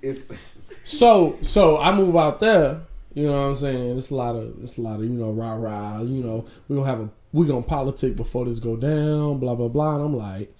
it's 0.00 0.28
So 0.84 1.36
so 1.42 1.76
I 1.78 1.94
move 1.94 2.16
out 2.16 2.40
there. 2.40 2.80
You 3.12 3.26
know 3.26 3.32
what 3.32 3.46
I'm 3.48 3.54
saying? 3.54 3.98
It's 3.98 4.10
a 4.10 4.14
lot 4.14 4.36
of 4.36 4.54
it's 4.62 4.78
a 4.78 4.82
lot 4.82 5.00
of 5.00 5.04
you 5.04 5.10
know 5.10 5.32
rah 5.32 5.52
rah. 5.54 6.00
You 6.00 6.22
know 6.22 6.46
we 6.68 6.76
gonna 6.76 6.88
have 6.88 7.00
a 7.00 7.10
we 7.32 7.46
gonna 7.46 7.60
politic 7.62 8.16
before 8.16 8.46
this 8.46 8.58
go 8.58 8.74
down. 8.76 9.38
Blah 9.38 9.54
blah 9.54 9.68
blah. 9.68 9.96
And 9.96 10.04
I'm 10.04 10.16
like, 10.16 10.50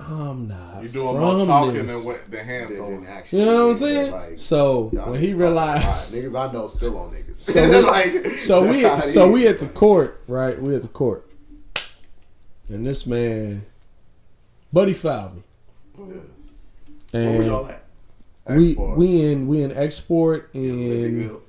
I'm 0.00 0.46
not. 0.48 0.82
you 0.82 0.88
doing 0.88 1.16
from 1.16 1.20
more 1.38 1.46
talking 1.46 1.86
this. 1.86 1.96
than 1.96 2.04
what 2.06 2.30
the 2.30 2.42
hands 2.42 2.70
then 2.70 2.80
on. 2.80 3.06
actually. 3.06 3.38
You 3.40 3.44
know 3.46 3.62
what 3.64 3.68
I'm 3.70 3.74
saying? 3.76 4.12
Like, 4.12 4.38
so 4.40 4.82
when 4.92 5.20
he 5.20 5.34
realized, 5.34 6.12
niggas 6.14 6.38
I 6.38 6.52
know 6.52 6.68
still 6.68 6.96
on 6.98 7.10
niggas. 7.10 7.34
So 7.34 7.68
we- 7.68 7.80
like, 7.84 8.26
so 8.36 8.60
we 8.62 8.82
that's 8.82 8.86
how 8.88 8.98
it 8.98 9.02
so 9.12 9.30
we 9.30 9.48
at 9.48 9.58
the 9.58 9.66
court, 9.66 10.22
right? 10.28 10.60
We 10.60 10.74
at 10.76 10.82
the 10.82 10.88
court, 10.88 11.28
and 12.68 12.86
this 12.86 13.06
man, 13.06 13.66
Buddy 14.72 14.92
fouled 14.94 15.36
me, 15.36 15.42
Where 15.96 16.06
was 16.06 16.16
and 17.12 17.44
y'all 17.46 17.66
at? 17.68 17.82
we 18.46 18.74
Xsport. 18.76 18.96
we 18.96 19.24
in 19.32 19.46
we 19.48 19.62
in 19.62 19.70
Xsport 19.72 20.44
in 20.54 20.62
Libertyville? 21.30 21.40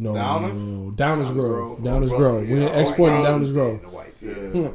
no 0.00 0.12
Downers? 0.14 0.54
no, 0.54 0.90
Downers 0.92 1.32
Grove, 1.32 1.78
Downers 1.78 2.08
Bro, 2.10 2.18
Grove. 2.18 2.48
We 2.48 2.56
in 2.56 2.62
yeah, 2.62 2.82
Xsport 2.82 3.08
in 3.08 3.14
white 3.14 3.24
Downers 3.24 3.40
guys 3.40 3.52
Grove. 3.52 3.74
and 3.74 3.82
the 3.84 3.88
whites, 3.96 4.22
yeah. 4.22 4.68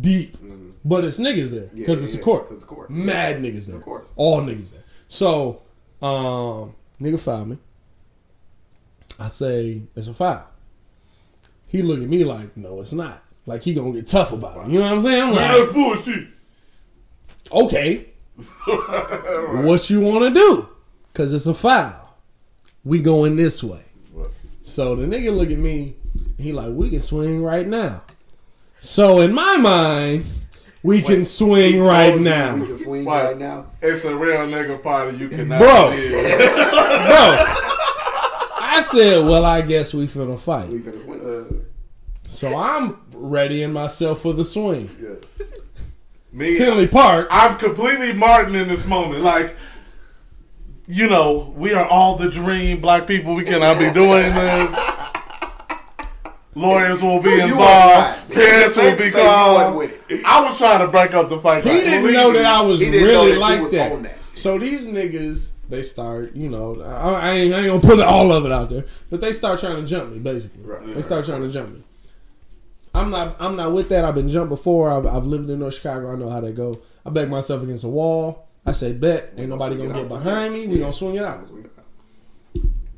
Deep, 0.00 0.36
Mhm. 0.36 0.59
But 0.84 1.04
it's 1.04 1.18
niggas 1.20 1.50
there 1.50 1.64
Yeah, 1.64 1.70
because 1.74 2.02
it's 2.02 2.14
yeah, 2.14 2.20
a 2.20 2.24
court. 2.24 2.48
'cause 2.48 2.56
it's 2.56 2.64
a 2.64 2.68
court. 2.68 2.90
Mad 2.90 3.36
niggas 3.38 3.66
there. 3.66 3.76
Of 3.76 3.82
course. 3.84 4.10
All 4.16 4.40
niggas 4.40 4.72
there. 4.72 4.84
So, 5.08 5.62
um, 6.02 6.74
nigga 7.00 7.18
fouled 7.18 7.48
me. 7.48 7.58
I 9.18 9.28
say 9.28 9.82
it's 9.94 10.06
a 10.08 10.14
foul. 10.14 10.46
He 11.66 11.82
look 11.82 12.00
at 12.00 12.08
me 12.08 12.24
like, 12.24 12.56
no, 12.56 12.80
it's 12.80 12.92
not. 12.92 13.22
Like 13.46 13.62
he 13.62 13.74
gonna 13.74 13.92
get 13.92 14.06
tough 14.06 14.32
about 14.32 14.66
it. 14.66 14.70
You 14.72 14.78
know 14.78 14.86
what 14.86 14.92
I'm 14.94 15.00
saying? 15.00 15.22
I'm 15.22 15.34
Man, 15.34 15.48
that's 15.52 15.60
like, 15.60 15.72
bullshit. 15.72 16.28
okay, 17.52 18.06
what 19.64 19.90
you 19.90 20.00
want 20.00 20.24
to 20.24 20.30
do? 20.40 20.68
Cause 21.14 21.34
it's 21.34 21.46
a 21.46 21.54
foul. 21.54 22.16
We 22.84 23.00
going 23.02 23.36
this 23.36 23.62
way. 23.62 23.84
So 24.62 24.94
the 24.94 25.04
nigga 25.06 25.36
look 25.36 25.50
at 25.50 25.58
me. 25.58 25.96
He 26.38 26.52
like, 26.52 26.70
we 26.72 26.88
can 26.90 27.00
swing 27.00 27.42
right 27.42 27.66
now. 27.66 28.02
So 28.80 29.20
in 29.20 29.32
my 29.34 29.56
mind, 29.58 30.24
we 30.82 31.02
can 31.02 31.24
swing 31.24 31.80
right 31.80 32.14
you 32.14 32.20
now. 32.20 32.54
We 32.56 32.66
can 32.66 32.76
swing 32.76 33.04
What? 33.04 33.24
right 33.24 33.38
now. 33.38 33.66
It's 33.82 34.04
a 34.04 34.14
real 34.14 34.38
nigga 34.48 34.82
party. 34.82 35.16
You 35.18 35.28
cannot 35.28 35.58
Bro. 35.58 35.90
Bro, 37.10 37.56
I 38.62 38.80
said, 38.84 39.24
well, 39.26 39.44
I 39.44 39.62
guess 39.62 39.92
we 39.92 40.06
finna 40.06 40.30
We 40.32 40.36
fight. 40.36 40.68
finna 40.70 40.98
swing. 40.98 41.20
Uh, 41.20 41.64
so 42.26 42.56
I'm 42.56 42.98
readying 43.14 43.72
myself 43.72 44.20
for 44.22 44.32
the 44.32 44.44
swing. 44.44 44.88
Me, 46.32 46.56
Tinley 46.56 46.86
Park. 46.86 47.26
I'm 47.30 47.58
completely 47.58 48.12
Martin 48.12 48.54
in 48.54 48.68
this 48.68 48.86
moment. 48.86 49.22
Like, 49.22 49.56
you 50.86 51.08
know, 51.08 51.52
we 51.56 51.72
are 51.74 51.84
all 51.86 52.16
the 52.16 52.30
dream. 52.30 52.80
Black 52.80 53.06
people, 53.06 53.34
we 53.34 53.42
cannot 53.44 53.78
be 53.78 53.90
doing 53.92 54.32
this. 54.34 54.89
Lawyers 56.54 57.00
will 57.02 57.18
So 57.18 57.24
be 57.30 57.36
you 57.36 57.42
involved. 57.44 58.30
Parents 58.32 58.76
will 58.76 58.96
be 58.96 59.10
say 59.10 59.22
called. 59.24 59.76
with. 59.76 60.00
I 60.24 60.44
was 60.48 60.58
trying 60.58 60.80
to 60.84 60.88
break 60.88 61.14
up 61.14 61.28
the 61.28 61.38
fight. 61.38 61.62
He 61.64 61.70
Like, 61.70 61.84
didn't 61.84 62.12
know 62.12 62.32
that 62.32 62.44
I 62.44 62.60
was 62.62 62.80
He 62.80 62.90
didn't 62.90 63.06
know 63.08 63.20
really 63.22 63.32
that 63.32 63.38
like 63.38 63.60
was 63.62 63.72
that. 63.72 64.02
that. 64.02 64.16
So 64.34 64.58
these 64.58 64.88
niggas, 64.88 65.56
they 65.68 65.82
start, 65.82 66.34
you 66.34 66.48
know, 66.48 66.80
I, 66.82 67.12
I, 67.12 67.30
ain't, 67.34 67.54
I 67.54 67.58
ain't 67.58 67.66
gonna 67.68 67.80
put 67.96 68.00
all 68.04 68.32
of 68.32 68.44
it 68.46 68.52
out 68.52 68.68
there, 68.68 68.84
but 69.10 69.20
they 69.20 69.32
start 69.32 69.60
trying 69.60 69.76
to 69.76 69.82
jump 69.84 70.12
me, 70.12 70.18
basically. 70.18 70.62
Right. 70.64 70.94
They 70.94 71.02
start 71.02 71.24
trying 71.24 71.42
to 71.42 71.48
jump 71.48 71.74
me. 71.74 71.82
I'm 72.94 73.10
not. 73.10 73.36
I'm 73.38 73.54
not 73.54 73.72
with 73.72 73.88
that. 73.90 74.04
I've 74.04 74.16
been 74.16 74.26
jumped 74.28 74.48
before. 74.48 74.90
I've, 74.90 75.06
I've 75.06 75.24
lived 75.26 75.48
in 75.48 75.60
North 75.60 75.74
Chicago. 75.74 76.12
I 76.12 76.16
know 76.16 76.28
how 76.30 76.40
they 76.40 76.50
go. 76.52 76.74
I 77.06 77.10
back 77.10 77.28
myself 77.28 77.62
against 77.62 77.84
a 77.84 77.88
wall. 77.88 78.48
I 78.66 78.72
say, 78.72 78.92
bet 78.92 79.32
ain't 79.36 79.48
nobody 79.50 79.76
gonna 79.76 79.90
it 79.90 79.94
get 79.94 80.08
behind 80.08 80.52
me. 80.54 80.66
We 80.66 80.74
Yeah. 80.74 80.80
gonna 80.80 80.92
swing 80.92 81.14
it 81.14 81.22
out. 81.24 81.46
Swing 81.46 81.60
it 81.64 81.66
out. 81.66 81.69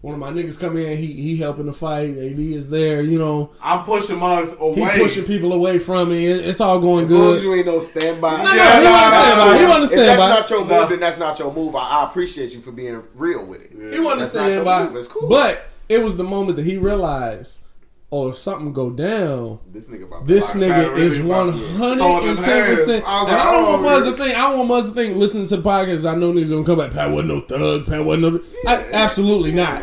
One 0.03 0.15
of 0.15 0.21
my 0.21 0.31
niggas 0.31 0.59
come 0.59 0.77
in. 0.77 0.97
He 0.99 1.07
he 1.07 1.37
helping 1.37 1.67
the 1.67 1.73
fight. 1.73 2.11
AD 2.19 2.39
is 2.39 2.69
there. 2.71 3.03
You 3.03 3.19
know, 3.21 3.53
I'm 3.63 3.85
pushing 3.85 4.19
mine 4.19 4.49
he 4.49 4.85
pushing 4.99 5.25
people 5.25 5.53
away 5.53 5.79
from 5.79 6.11
me. 6.11 6.27
It- 6.27 6.45
It's 6.45 6.61
all 6.61 6.81
going 6.81 7.05
As 7.05 7.11
long 7.13 7.35
as 7.37 7.41
good. 7.41 7.43
you 7.45 7.55
ain't 7.55 7.67
no 7.67 7.79
standby. 7.79 8.43
No, 8.43 8.43
no, 8.43 8.51
he 8.81 8.85
wanna 8.91 9.09
stand 9.09 9.39
by. 9.39 9.59
He 9.59 9.65
wanna 9.65 9.85
If 9.85 9.91
that's 9.91 10.19
not 10.19 10.51
your 10.51 10.61
move, 10.61 10.69
No. 10.71 10.89
then 10.89 11.01
that's 11.01 11.19
not 11.19 11.39
your 11.39 11.53
move. 11.55 11.77
I, 11.77 11.79
I 12.01 12.05
appreciate 12.09 12.53
you 12.53 12.61
for 12.61 12.73
being 12.73 13.01
real 13.15 13.45
with 13.45 13.63
it. 13.63 13.71
He 13.73 14.01
wanted 14.01 14.25
to 14.25 14.33
That's 14.33 14.35
not 14.35 14.65
stand 14.65 14.91
your 14.91 14.99
It's 14.99 15.07
cool. 15.07 15.29
But 15.29 15.71
it 15.89 16.03
was 16.03 16.17
the 16.17 16.25
moment 16.25 16.57
that 16.57 16.65
he 16.65 16.79
realized, 16.79 17.61
oh, 18.11 18.29
if 18.31 18.37
something 18.37 18.73
go 18.73 18.91
down, 18.91 19.61
This 19.73 19.87
nigga 19.87 20.05
about 20.09 20.27
This 20.27 20.53
to 20.53 20.59
nigga 20.59 20.87
Trying 20.87 21.01
is 21.01 21.19
really 21.21 21.31
one 21.31 21.53
fucking 21.53 21.77
hundred 21.77 21.99
throw 21.99 22.19
and 22.19 22.29
them 22.39 22.45
ten 22.45 22.75
percent. 22.75 23.05
And 23.07 23.37
I 23.37 23.53
don't 23.53 23.83
want 23.83 23.85
Oh, 23.85 23.89
Muzz 24.11 24.11
to 24.11 24.17
think. 24.23 24.37
I 24.37 24.51
don't 24.51 24.69
want 24.69 24.85
Muzz 24.85 24.89
to 24.89 24.95
think. 24.97 25.17
Listening 25.17 25.47
to 25.47 25.57
the 25.59 25.63
podcast, 25.63 26.11
I 26.11 26.17
know 26.17 26.33
niggas 26.33 26.51
gonna 26.51 26.65
come 26.65 26.79
back. 26.79 26.91
Pat 26.91 27.11
wasn't 27.11 27.29
no 27.29 27.41
thug. 27.43 27.87
Pat 27.87 28.05
wasn't 28.05 28.35
no. 28.35 28.41
I, 28.67 28.85
absolutely 28.93 29.53
not. 29.53 29.83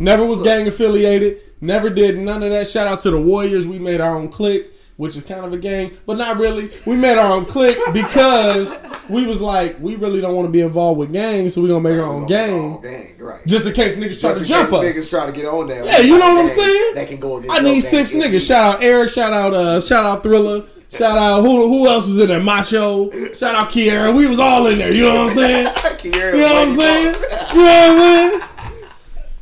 Never 0.00 0.24
was 0.24 0.40
gang 0.40 0.66
affiliated. 0.66 1.40
Never 1.60 1.90
did 1.90 2.16
none 2.16 2.42
of 2.42 2.50
that. 2.50 2.66
Shout 2.66 2.86
out 2.86 3.00
to 3.00 3.10
the 3.10 3.20
Warriors. 3.20 3.66
We 3.66 3.78
made 3.78 4.00
our 4.00 4.16
own 4.16 4.30
clique, 4.30 4.72
which 4.96 5.14
is 5.14 5.22
kind 5.22 5.44
of 5.44 5.52
a 5.52 5.58
gang, 5.58 5.92
but 6.06 6.16
not 6.16 6.38
really. 6.38 6.70
We 6.86 6.96
made 6.96 7.18
our 7.18 7.30
own 7.30 7.44
clique 7.44 7.76
because 7.92 8.78
we 9.10 9.26
was 9.26 9.42
like, 9.42 9.78
we 9.78 9.96
really 9.96 10.22
don't 10.22 10.34
want 10.34 10.46
to 10.46 10.50
be 10.50 10.62
involved 10.62 10.98
with 10.98 11.12
gangs, 11.12 11.52
so 11.52 11.60
we 11.60 11.68
gonna 11.68 11.82
make 11.82 12.00
our 12.00 12.06
own 12.06 12.24
gang, 12.24 12.80
gang, 12.80 13.14
right. 13.18 13.46
just 13.46 13.66
in 13.66 13.74
case 13.74 13.96
niggas 13.96 14.18
try 14.18 14.32
to 14.32 14.42
jump 14.42 14.72
us. 14.72 14.84
Niggas 14.84 15.10
try 15.10 15.26
to 15.26 15.32
get 15.32 15.44
on 15.44 15.66
there. 15.66 15.84
Yeah, 15.84 15.98
you 15.98 16.18
know 16.18 16.32
what 16.32 16.44
I'm 16.44 16.48
saying? 16.48 16.94
That 16.94 17.08
can 17.08 17.20
go 17.20 17.36
against 17.36 17.54
I 17.54 17.62
need 17.62 17.72
gang 17.72 17.80
six 17.80 18.14
if 18.14 18.24
niggas. 18.24 18.46
Shout 18.48 18.76
out 18.76 18.82
Eric. 18.82 19.10
Shout 19.10 19.34
out 19.34 19.52
uh. 19.52 19.80
Shout 19.82 20.06
out 20.06 20.22
Thriller. 20.22 20.66
Shout 20.90 21.16
out 21.16 21.42
who 21.42 21.68
who 21.68 21.86
else 21.86 22.06
was 22.08 22.18
in 22.18 22.28
there? 22.28 22.40
Macho. 22.40 23.10
Shout 23.32 23.54
out 23.54 23.68
Kiera. 23.70 24.16
We 24.16 24.26
was 24.26 24.38
all 24.38 24.66
in 24.66 24.78
there. 24.78 24.92
You 24.92 25.04
know 25.04 25.16
what 25.16 25.20
I'm 25.20 25.28
saying? 25.28 25.74
You 26.02 26.12
know 26.12 26.54
what 26.54 26.56
I'm 26.56 26.70
saying? 26.70 27.14
You 27.52 27.62
know 27.62 27.94
what 27.94 28.00
I'm 28.00 28.40
saying? 28.40 28.49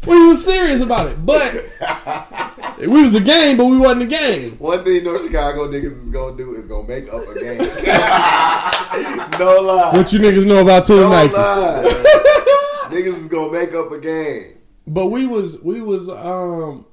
We 0.08 0.26
was 0.26 0.44
serious 0.44 0.80
about 0.80 1.06
it, 1.08 1.24
but 1.24 1.64
we 2.78 3.02
was 3.02 3.14
a 3.14 3.20
game, 3.20 3.56
but 3.56 3.66
we 3.66 3.76
wasn't 3.78 4.02
a 4.02 4.06
game. 4.06 4.52
One 4.58 4.82
thing 4.82 5.04
North 5.04 5.24
Chicago 5.24 5.68
niggas 5.68 5.84
is 5.92 6.10
gonna 6.10 6.36
do 6.36 6.54
is 6.54 6.66
gonna 6.66 6.88
make 6.88 7.12
up 7.12 7.26
a 7.28 7.34
game. 7.34 7.58
no 9.38 9.60
lie. 9.60 9.90
What 9.94 10.12
you 10.12 10.18
niggas 10.18 10.46
know 10.46 10.62
about 10.62 10.84
Team 10.84 10.96
no 11.00 11.08
Nike? 11.10 11.34
lie. 11.34 11.82
niggas 12.90 13.16
is 13.16 13.28
gonna 13.28 13.52
make 13.52 13.72
up 13.74 13.90
a 13.92 13.98
game. 13.98 14.54
But 14.86 15.06
we 15.06 15.26
was 15.26 15.58
we 15.62 15.82
was 15.82 16.08
um 16.08 16.86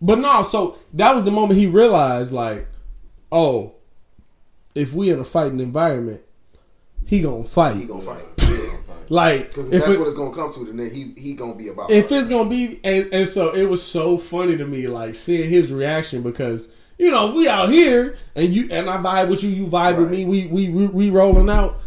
But 0.00 0.18
no, 0.18 0.42
so 0.42 0.78
that 0.94 1.14
was 1.14 1.24
the 1.24 1.30
moment 1.30 1.58
he 1.58 1.66
realized, 1.66 2.32
like, 2.32 2.66
oh, 3.30 3.74
if 4.74 4.94
we 4.94 5.10
in 5.10 5.20
a 5.20 5.24
fighting 5.24 5.60
environment, 5.60 6.22
he 7.06 7.20
gonna 7.20 7.44
fight. 7.44 7.76
He 7.76 7.84
gonna 7.84 8.02
fight. 8.02 8.24
Like, 9.10 9.48
Because 9.50 9.70
that's 9.70 9.86
it- 9.88 9.98
what 9.98 10.08
it's 10.08 10.16
gonna 10.16 10.34
come 10.34 10.52
to, 10.52 10.60
and 10.70 10.78
then 10.78 10.90
he 10.90 11.12
he 11.16 11.34
gonna 11.34 11.54
be 11.54 11.68
about. 11.68 11.90
if 11.90 12.04
fighting. 12.04 12.18
it's 12.18 12.28
gonna 12.28 12.48
be 12.50 12.80
and, 12.84 13.12
and 13.12 13.28
so 13.28 13.54
it 13.54 13.68
was 13.68 13.82
so 13.82 14.16
funny 14.16 14.56
to 14.56 14.66
me 14.66 14.86
like 14.86 15.14
seeing 15.14 15.48
his 15.48 15.72
reaction 15.72 16.22
because 16.22 16.68
you 16.98 17.10
know 17.10 17.34
we 17.34 17.48
out 17.48 17.68
here 17.70 18.16
and 18.34 18.54
you 18.54 18.68
and 18.70 18.88
I 18.88 18.96
vibe 18.98 19.28
with 19.28 19.42
you 19.42 19.50
you 19.50 19.66
vibe 19.66 19.98
with 19.98 20.10
me 20.10 20.24
we 20.24 20.46
we 20.46 20.68
we, 20.68 20.86
we 20.86 21.10
rolling 21.10 21.50
out 21.50 21.78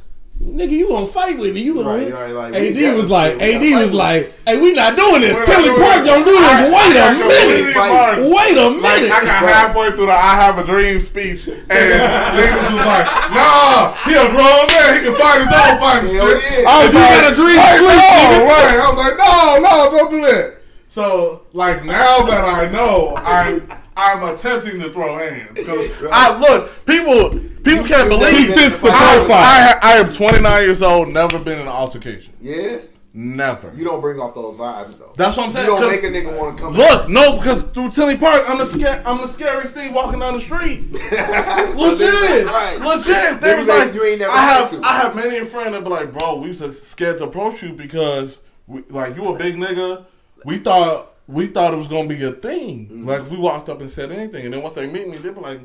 nigga 0.42 0.72
you 0.72 0.88
gonna 0.90 1.06
fight 1.08 1.38
with 1.38 1.54
me. 1.54 1.62
You 1.62 1.74
gonna 1.76 1.90
Right, 1.90 2.14
right, 2.14 2.32
like, 2.32 2.54
AD 2.56 2.80
got 2.80 2.96
was 2.96 3.10
like 3.10 3.42
AD 3.42 3.62
was 3.80 3.94
like 3.94 4.32
hey 4.46 4.58
we 4.60 4.72
not 4.74 4.96
doing 4.96 5.22
this. 5.22 5.38
We're 5.38 5.46
Tinley 5.46 5.70
Park 5.70 6.06
don't 6.06 6.24
do 6.26 6.32
this 6.32 6.60
I- 6.62 6.70
wait 6.70 6.74
I 6.74 6.90
a 6.90 6.94
got 6.94 7.18
minute. 7.18 7.74
Tilly 7.74 8.34
wait 8.34 8.58
a 8.58 8.70
Like 8.70 8.82
minute. 9.02 9.12
I 9.12 9.26
got 9.26 9.44
halfway 9.50 9.92
through 9.92 10.06
the 10.08 10.14
I 10.14 10.36
have 10.42 10.58
a 10.60 10.64
dream 10.66 11.02
speech, 11.02 11.48
and 11.48 11.58
niggas 11.68 12.70
was 12.74 12.86
like, 12.86 13.06
"Nah, 13.34 13.94
he 14.06 14.14
a 14.16 14.30
grown 14.30 14.68
man. 14.68 14.94
He 14.98 15.06
can 15.06 15.16
fight 15.16 15.40
his 15.42 15.54
own 15.54 15.78
fighting 15.80 16.16
Hell 16.16 16.30
yeah. 16.30 16.70
I 16.70 16.84
was 16.86 16.94
You 16.94 17.00
like, 17.00 17.22
got 17.22 17.32
a 17.32 17.36
dream 17.36 17.58
like, 17.58 17.78
sleep, 17.78 17.88
no, 17.88 18.46
right? 18.46 18.72
I 18.78 18.90
was 18.90 18.98
like, 18.98 19.18
"No, 19.18 19.60
no, 19.92 19.98
don't 19.98 20.12
do 20.12 20.22
that." 20.22 20.54
So, 20.88 21.42
like 21.54 21.84
now 21.84 22.22
that 22.22 22.44
I 22.44 22.72
know, 22.72 23.14
I 23.18 23.62
I'm 23.98 24.24
attempting 24.36 24.80
to 24.80 24.92
throw 24.92 25.18
hands 25.18 25.52
because 25.56 25.92
I 26.12 26.38
look 26.38 26.86
people. 26.86 27.30
People 27.64 27.86
can't 27.86 28.08
believe 28.08 28.22
definitely 28.32 28.54
fits 28.54 28.80
the 28.80 28.90
profile. 28.90 29.32
I, 29.34 29.78
I 29.82 29.92
am 29.98 30.14
29 30.14 30.64
years 30.64 30.82
old. 30.82 31.10
Never 31.10 31.38
been 31.40 31.60
in 31.60 31.64
an 31.64 31.68
altercation. 31.68 32.34
yeah, 32.40 32.78
Never. 33.14 33.74
you 33.76 33.84
don't 33.84 34.00
bring 34.00 34.22
off 34.22 34.36
those 34.36 34.56
vibes 34.56 34.98
though. 35.00 35.12
That's 35.18 35.36
what 35.36 35.46
I'm 35.48 35.50
saying. 35.50 35.66
you 35.68 35.78
don't 35.78 35.90
make 35.90 36.04
a 36.04 36.08
nigga 36.08 36.38
want 36.38 36.56
to 36.56 36.64
come. 36.64 36.74
Look, 36.74 37.10
no, 37.10 37.36
because 37.36 37.64
through 37.74 37.90
Tinley 37.90 38.16
Park, 38.16 38.44
I'm 38.48 38.58
the 38.58 38.68
sca- 38.68 39.02
I'm 39.06 39.18
the 39.18 39.28
scariest 39.28 39.74
thing 39.74 39.92
walking 39.92 40.20
down 40.20 40.36
the 40.36 40.40
street. 40.40 40.94
Legit, 40.94 42.46
right. 42.46 42.78
legit. 42.80 43.42
They 43.42 43.58
was 43.58 43.68
like, 43.68 43.94
you 43.94 44.04
ain't 44.06 44.20
never 44.20 44.32
I 44.32 44.46
have, 44.46 44.70
to. 44.70 44.82
I 44.84 45.00
have 45.00 45.16
many 45.16 45.38
a 45.40 45.46
friend 45.46 45.74
that 45.74 45.84
be 45.84 45.90
like, 45.90 46.14
bro, 46.14 46.36
we 46.38 46.50
was 46.50 46.82
scared 46.82 47.18
to 47.18 47.26
approach 47.26 47.64
you 47.64 47.74
because, 47.74 48.38
we, 48.68 48.84
like, 48.90 49.16
you 49.16 49.28
a 49.34 49.38
big 49.38 49.56
nigga. 49.56 50.06
We 50.46 50.60
thought, 50.60 51.17
we 51.28 51.48
thought 51.48 51.74
it 51.74 51.78
was 51.78 51.88
gonna 51.88 52.08
be 52.08 52.24
a 52.24 52.32
thing. 52.32 52.88
Mm-hmm. 52.88 53.08
Like, 53.08 53.22
if 53.22 53.32
we 53.32 53.38
walked 53.38 53.70
up 53.70 53.82
and 53.82 53.92
said 53.92 54.12
anything, 54.12 54.46
and 54.46 54.54
then 54.54 54.62
once 54.62 54.76
they 54.76 54.88
meet 54.88 55.08
me, 55.08 55.18
they 55.18 55.30
be 55.30 55.40
like, 55.40 55.60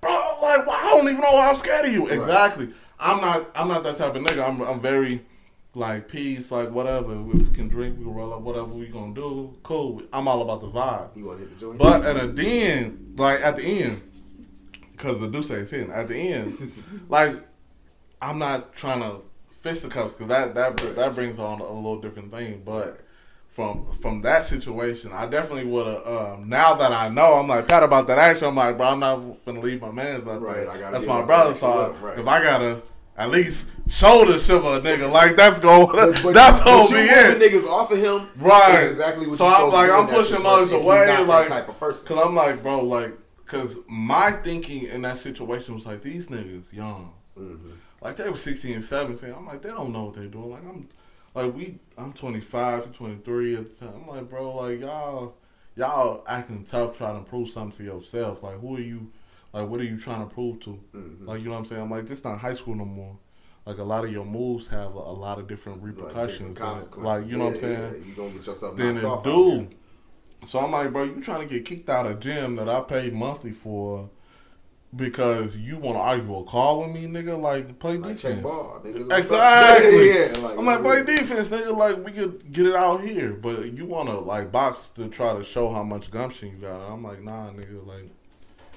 bro, 0.00 0.10
like, 0.42 0.66
well, 0.66 0.76
I 0.76 0.90
don't 0.94 1.08
even 1.08 1.20
know 1.20 1.32
why 1.32 1.48
I'm 1.48 1.56
scared 1.56 1.86
of 1.86 1.92
you. 1.92 2.06
Exactly. 2.08 2.72
I'm 2.98 3.20
not, 3.20 3.50
I'm 3.54 3.68
not 3.68 3.82
that 3.84 3.96
type 3.96 4.14
of 4.14 4.22
nigga. 4.22 4.46
I'm, 4.46 4.60
I'm 4.62 4.80
very. 4.80 5.24
Like 5.74 6.08
peace, 6.08 6.50
like 6.50 6.70
whatever. 6.70 7.12
If 7.34 7.48
we 7.48 7.54
can 7.54 7.68
drink, 7.68 7.98
we 7.98 8.04
can 8.04 8.14
roll 8.14 8.32
up. 8.32 8.40
Whatever 8.40 8.68
we 8.68 8.86
gonna 8.86 9.12
do, 9.12 9.58
cool. 9.62 10.00
I'm 10.10 10.26
all 10.26 10.40
about 10.40 10.62
the 10.62 10.68
vibe. 10.68 11.14
You 11.14 11.26
want 11.26 11.40
to 11.40 11.44
hit 11.44 11.54
the 11.54 11.60
joint? 11.60 11.78
But 11.78 12.02
at 12.02 12.34
the 12.34 12.62
end, 12.62 13.16
like 13.18 13.42
at 13.42 13.56
the 13.56 13.82
end, 13.82 14.00
because 14.92 15.20
the 15.20 15.28
Duce 15.28 15.50
is 15.50 15.70
hitting 15.70 15.90
at 15.90 16.08
the 16.08 16.16
end, 16.16 16.72
like 17.10 17.36
I'm 18.22 18.38
not 18.38 18.74
trying 18.74 19.02
to 19.02 19.26
fisticuffs 19.50 20.14
because 20.14 20.28
that 20.28 20.54
that 20.54 20.96
that 20.96 21.14
brings 21.14 21.38
on 21.38 21.60
a 21.60 21.70
little 21.70 22.00
different 22.00 22.30
thing. 22.30 22.62
But 22.64 23.00
from 23.48 23.86
from 23.92 24.20
that 24.22 24.44
situation, 24.44 25.12
I 25.12 25.26
definitely 25.26 25.64
would 25.70 25.86
have. 25.86 26.06
Um, 26.06 26.48
now 26.48 26.74
that 26.74 26.92
I 26.92 27.08
know, 27.08 27.34
I'm 27.34 27.48
like 27.48 27.68
Pat 27.68 27.82
about 27.82 28.06
that 28.08 28.18
action. 28.18 28.46
I'm 28.48 28.54
like, 28.56 28.76
bro, 28.76 28.88
I'm 28.88 29.00
not 29.00 29.16
gonna 29.44 29.60
leave 29.60 29.80
my 29.80 29.90
man's 29.90 30.26
out 30.26 30.42
Right, 30.42 30.66
there. 30.70 30.90
That's 30.90 31.06
my 31.06 31.22
brother. 31.22 31.54
So 31.54 31.70
up, 31.72 32.02
right. 32.02 32.18
if 32.18 32.26
I 32.26 32.42
gotta. 32.42 32.82
At 33.18 33.30
least 33.30 33.68
shoulder 33.88 34.38
shiver 34.38 34.76
a 34.76 34.80
nigga 34.82 35.10
like 35.10 35.36
that's 35.36 35.58
going. 35.58 35.86
But- 35.86 36.20
but- 36.22 36.34
that's 36.34 36.60
gonna 36.60 36.82
you 36.90 36.96
be 36.96 36.96
it. 37.04 37.40
niggas 37.40 37.66
off 37.66 37.90
of 37.90 37.96
him. 37.96 38.28
Right. 38.36 38.84
exactly 38.90 39.26
what 39.26 39.38
so 39.38 39.46
I'm 39.46 39.72
like, 39.72 39.90
I'm 39.90 40.06
pushing 40.06 40.44
others 40.44 40.70
away, 40.70 41.24
like, 41.24 41.48
type 41.48 41.66
of 41.66 41.80
person. 41.80 42.06
cause 42.08 42.26
I'm 42.26 42.34
like, 42.34 42.62
bro, 42.62 42.84
like, 42.84 43.14
cause 43.46 43.78
my 43.88 44.32
thinking 44.32 44.82
in 44.82 45.00
that 45.00 45.16
situation 45.16 45.74
was 45.74 45.86
like, 45.86 46.02
these 46.02 46.28
niggas 46.28 46.70
young, 46.74 47.14
Mm-hmm. 47.40 47.70
like 48.02 48.16
they 48.16 48.28
were 48.28 48.36
16 48.36 48.74
and 48.74 48.84
17. 48.84 49.32
I'm 49.32 49.46
like, 49.46 49.62
they 49.62 49.70
don't 49.70 49.92
know 49.94 50.04
what 50.04 50.14
they're 50.16 50.26
doing. 50.26 50.50
Like 50.50 50.64
I'm, 50.68 50.86
like 51.36 51.54
we, 51.54 51.78
I'm 51.98 52.12
25, 52.12 52.92
23 52.92 53.56
at 53.56 53.70
the 53.78 53.86
time. 53.86 53.94
I'm 54.02 54.06
like, 54.08 54.28
bro, 54.28 54.54
like 54.56 54.80
y'all, 54.80 55.36
y'all 55.76 56.24
acting 56.26 56.64
tough, 56.64 56.96
trying 56.96 57.22
to 57.22 57.28
prove 57.28 57.50
something 57.50 57.76
to 57.78 57.84
yourself. 57.84 58.42
Like, 58.42 58.60
who 58.60 58.76
are 58.76 58.80
you? 58.80 59.12
Like, 59.52 59.68
what 59.68 59.80
are 59.80 59.84
you 59.84 59.98
trying 59.98 60.26
to 60.26 60.34
prove 60.34 60.60
to? 60.60 60.80
Mm-hmm. 60.94 61.26
Like, 61.26 61.38
you 61.40 61.46
know 61.46 61.52
what 61.52 61.58
I'm 61.58 61.64
saying? 61.66 61.82
I'm 61.82 61.90
like, 61.90 62.06
this 62.06 62.24
not 62.24 62.38
high 62.38 62.54
school 62.54 62.74
no 62.74 62.84
more. 62.84 63.16
Like 63.64 63.78
a 63.78 63.84
lot 63.84 64.04
of 64.04 64.12
your 64.12 64.24
moves 64.24 64.68
have 64.68 64.94
a, 64.94 64.98
a 64.98 65.16
lot 65.16 65.38
of 65.40 65.48
different 65.48 65.82
Like, 65.82 65.96
repercussions. 65.96 66.54
different 66.54 66.92
than 66.92 67.02
like 67.02 67.26
you 67.26 67.36
know 67.36 67.46
what 67.46 67.54
I'm 67.54 67.60
saying? 67.60 67.94
yeah, 68.00 68.06
You 68.06 68.14
gonna 68.14 68.30
get 68.30 68.46
yourself 68.46 68.78
knocked 68.78 69.26
it 69.26 69.30
do. 69.30 69.68
So 70.46 70.60
I'm 70.60 70.70
like, 70.70 70.92
bro, 70.92 71.02
you 71.04 71.20
trying 71.20 71.46
to 71.46 71.52
get 71.52 71.64
kicked 71.64 71.88
out 71.88 72.06
of 72.06 72.20
gym 72.20 72.56
that 72.56 72.68
I 72.68 72.80
paid 72.82 73.12
monthly 73.12 73.50
for 73.52 74.08
because 74.94 75.56
you 75.56 75.76
want 75.78 75.96
to 75.96 76.00
argue 76.00 76.36
a 76.36 76.44
call 76.44 76.80
with 76.80 76.94
me, 76.94 77.06
nigga? 77.06 77.38
Like 77.40 77.78
play 77.78 77.96
Like, 77.98 78.16
defense. 78.16 78.22
check 78.36 78.42
ball, 78.42 78.80
nigga. 78.84 79.18
Exactly. 79.18 80.08
yeah, 80.08 80.46
like, 80.46 80.58
I'm 80.58 80.64
like, 80.66 80.78
yeah. 80.78 80.82
play 80.84 81.16
defense, 81.16 81.48
nigga. 81.48 81.76
Like 81.76 82.04
we 82.04 82.12
could 82.12 82.50
get 82.52 82.66
it 82.66 82.74
out 82.74 83.02
here, 83.02 83.32
but 83.34 83.72
you 83.72 83.84
want 83.86 84.08
to 84.08 84.18
like 84.18 84.52
box 84.52 84.88
to 84.96 85.08
try 85.08 85.36
to 85.36 85.42
show 85.44 85.70
how 85.70 85.82
much 85.82 86.10
gumption 86.10 86.48
you 86.50 86.56
got. 86.56 86.80
I'm 86.90 87.02
like, 87.02 87.22
nah, 87.22 87.50
nigga. 87.50 87.86
Like 87.86 88.10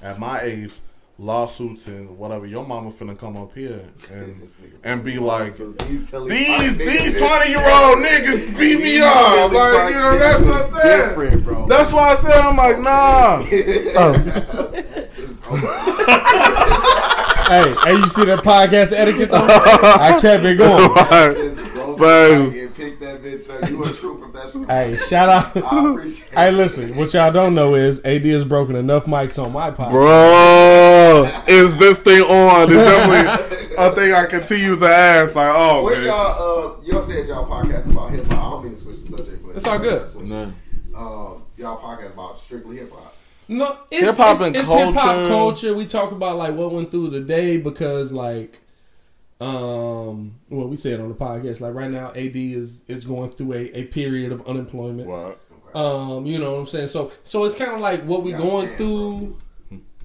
at 0.02 0.19
my 0.19 0.41
age, 0.41 0.73
lawsuits 1.18 1.88
and 1.88 2.18
whatever, 2.18 2.45
your 2.48 2.65
mama 2.65 2.90
finna 2.90 3.18
come 3.18 3.36
up 3.38 3.53
here 3.56 3.81
and 4.11 4.49
and 4.86 5.03
be 5.03 5.19
like. 5.19 5.53
these 5.53 6.11
These 6.11 7.18
twenty 7.18 7.49
year 7.52 7.69
old 7.69 7.98
niggas 7.99 8.57
beat 8.60 8.80
me 8.80 8.99
up. 9.02 9.52
Like 9.52 9.94
you 9.94 9.99
know 9.99 10.18
that's 10.18 10.44
what 10.44 10.76
I 10.76 10.81
said. 10.81 11.10
Different, 11.10 11.44
bro. 11.45 11.68
That's 11.68 11.91
why 11.94 12.10
I 12.14 12.15
said 12.15 12.31
I'm 12.31 12.56
like 12.57 12.80
nah. 12.80 13.45
Oh. 14.02 14.95
Hey 17.49 17.73
hey 17.84 17.93
you 17.95 18.07
see 18.07 18.26
that 18.26 18.41
podcast 18.43 18.93
etiquette 18.95 19.31
though 19.31 19.38
I 19.47 20.17
kept 20.21 20.43
it 20.45 20.55
going 20.55 20.93
Just 21.35 21.73
Bro. 21.73 21.97
back 22.49 22.55
and 22.55 22.76
pick 22.76 22.99
that 23.01 23.21
bitch 23.21 23.49
up. 23.63 23.69
You 23.69 23.84
a 23.84 23.88
true 23.91 24.17
professional. 24.19 24.65
hey 24.67 24.95
shout 24.97 25.27
out 25.30 25.57
I 25.57 25.91
appreciate 25.91 26.30
Hey, 26.30 26.51
listen. 26.51 26.95
What 26.95 27.13
y'all 27.13 27.31
don't 27.31 27.53
know 27.55 27.76
is 27.76 27.99
AD 28.05 28.23
has 28.26 28.45
broken 28.45 28.76
enough 28.76 29.05
mics 29.05 29.43
on 29.43 29.51
my 29.51 29.71
podcast. 29.71 29.89
Bro, 29.91 31.43
is 31.47 31.76
this 31.77 31.99
thing 31.99 32.21
on? 32.21 32.63
It's 32.69 32.73
definitely 32.73 33.76
a 33.77 33.91
thing 33.95 34.13
I 34.13 34.26
continue 34.27 34.76
to 34.77 34.85
ask. 34.88 35.35
Like, 35.35 35.51
oh, 35.53 35.81
What's 35.84 35.97
man. 35.97 36.05
y'all? 36.07 36.77
Uh, 36.77 36.81
y'all 36.84 37.01
said 37.01 37.27
y'all 37.27 37.45
podcast 37.49 37.89
about 37.91 38.11
hip 38.11 38.26
hop. 38.27 38.38
I 38.38 38.49
don't 38.51 38.63
mean 38.63 38.73
to 38.76 38.80
switch 38.80 39.01
the 39.03 39.17
subject, 39.17 39.43
but 39.45 39.55
It's 39.55 39.67
all 39.67 39.80
good. 39.80 40.05
Switch. 40.07 40.27
Nah. 40.27 40.43
Um, 40.95 41.43
y'all 41.57 41.77
podcast 41.81 42.13
about 42.13 42.39
strictly 42.39 42.77
hip 42.77 42.88
hop. 42.88 42.88
No, 43.51 43.80
it's 43.89 44.05
Hip-hop 44.11 44.41
it's, 44.55 44.71
hip 44.71 44.93
hop 44.93 45.15
culture. 45.15 45.27
culture. 45.30 45.73
We 45.73 45.85
talk 45.85 46.11
about 46.11 46.38
like 46.38 46.53
what 46.53 46.71
went 46.71 46.91
through 46.91 47.09
the 47.09 47.19
day 47.19 47.57
because 47.57 48.13
like, 48.13 48.61
um, 49.41 50.35
well, 50.49 50.67
we 50.67 50.76
said 50.76 50.99
on 50.99 51.09
the 51.09 51.15
podcast 51.15 51.59
like 51.59 51.73
right 51.73 51.89
now, 51.89 52.09
AD 52.11 52.35
is 52.35 52.84
is 52.88 53.05
going 53.05 53.30
through 53.31 53.53
a, 53.53 53.80
a 53.80 53.84
period 53.85 54.31
of 54.31 54.45
unemployment. 54.47 55.07
What? 55.07 55.39
Um, 55.73 56.26
you 56.26 56.39
know 56.39 56.53
what 56.53 56.59
I'm 56.61 56.65
saying. 56.67 56.88
So 56.88 57.11
so 57.23 57.43
it's 57.43 57.55
kind 57.55 57.71
of 57.71 57.80
like 57.80 58.03
what 58.03 58.23
we 58.23 58.31
You 58.31 58.38
going 58.38 58.67
scammed, 58.69 58.77
through. 58.77 59.38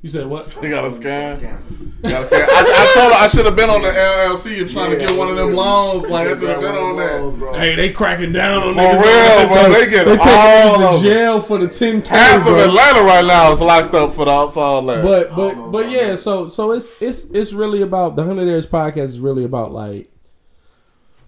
You 0.04 0.10
said 0.10 0.26
what? 0.26 0.58
You 0.62 0.68
got 0.68 0.84
a 0.84 0.90
scam? 0.90 1.38
Scammers. 1.38 2.02
Got 2.02 2.24
a 2.24 2.26
scam? 2.26 2.44
I, 2.46 2.60
I 2.60 2.92
told 2.94 3.12
her 3.14 3.18
I 3.20 3.26
should 3.28 3.46
have 3.46 3.56
been 3.56 3.70
on 3.70 3.80
the 3.80 3.88
LLC 3.88 4.60
and 4.60 4.70
trying 4.70 4.90
to 4.90 4.98
get 4.98 5.16
one 5.16 5.30
of 5.30 5.36
them 5.36 5.52
loans. 5.54 6.02
Like, 6.10 6.26
I 6.26 6.32
You 6.32 6.38
should 6.40 6.48
have 6.50 6.60
been 6.60 6.74
on 6.74 6.96
that. 6.98 7.20
those, 7.20 7.34
bro. 7.36 7.52
Hey, 7.54 7.74
they 7.74 7.90
cracking 7.90 8.30
down 8.30 8.62
on 8.64 8.74
For 8.74 8.80
niggas. 8.80 9.02
real, 9.02 9.48
bro. 9.48 9.72
They 9.72 9.88
get 9.88 10.04
They 10.04 10.16
taking 10.18 10.30
all 10.30 10.76
niggas 10.78 10.94
of 10.96 11.00
to 11.00 11.08
jail 11.08 11.40
for 11.40 11.56
the 11.56 11.68
10k. 11.68 12.06
Half 12.06 12.46
of. 12.46 12.58
Atlanta 12.58 13.00
right 13.02 13.24
now 13.24 13.50
is 13.52 13.60
locked 13.60 13.94
up 13.94 14.12
for 14.12 14.26
the 14.26 14.48
for 14.52 14.62
all 14.62 14.82
that. 14.82 15.02
But 15.02 15.34
but 15.34 15.56
know 15.56 15.70
but 15.70 15.88
yeah, 15.90 16.16
so 16.16 16.44
so 16.48 16.72
it's 16.72 17.00
it's 17.00 17.24
it's 17.30 17.54
really 17.54 17.80
about 17.80 18.14
the 18.14 18.24
Hundred 18.24 18.46
Airs 18.46 18.66
podcast 18.66 19.04
is 19.04 19.20
really 19.20 19.44
about 19.44 19.72
like 19.72 20.10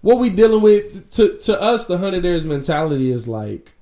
what 0.01 0.19
we 0.19 0.29
dealing 0.29 0.61
with. 0.61 1.09
To 1.13 1.35
to 1.39 1.59
us, 1.59 1.87
the 1.87 1.97
Hundred 1.97 2.23
Airs 2.27 2.45
mentality 2.45 3.09
is 3.11 3.27
like, 3.27 3.73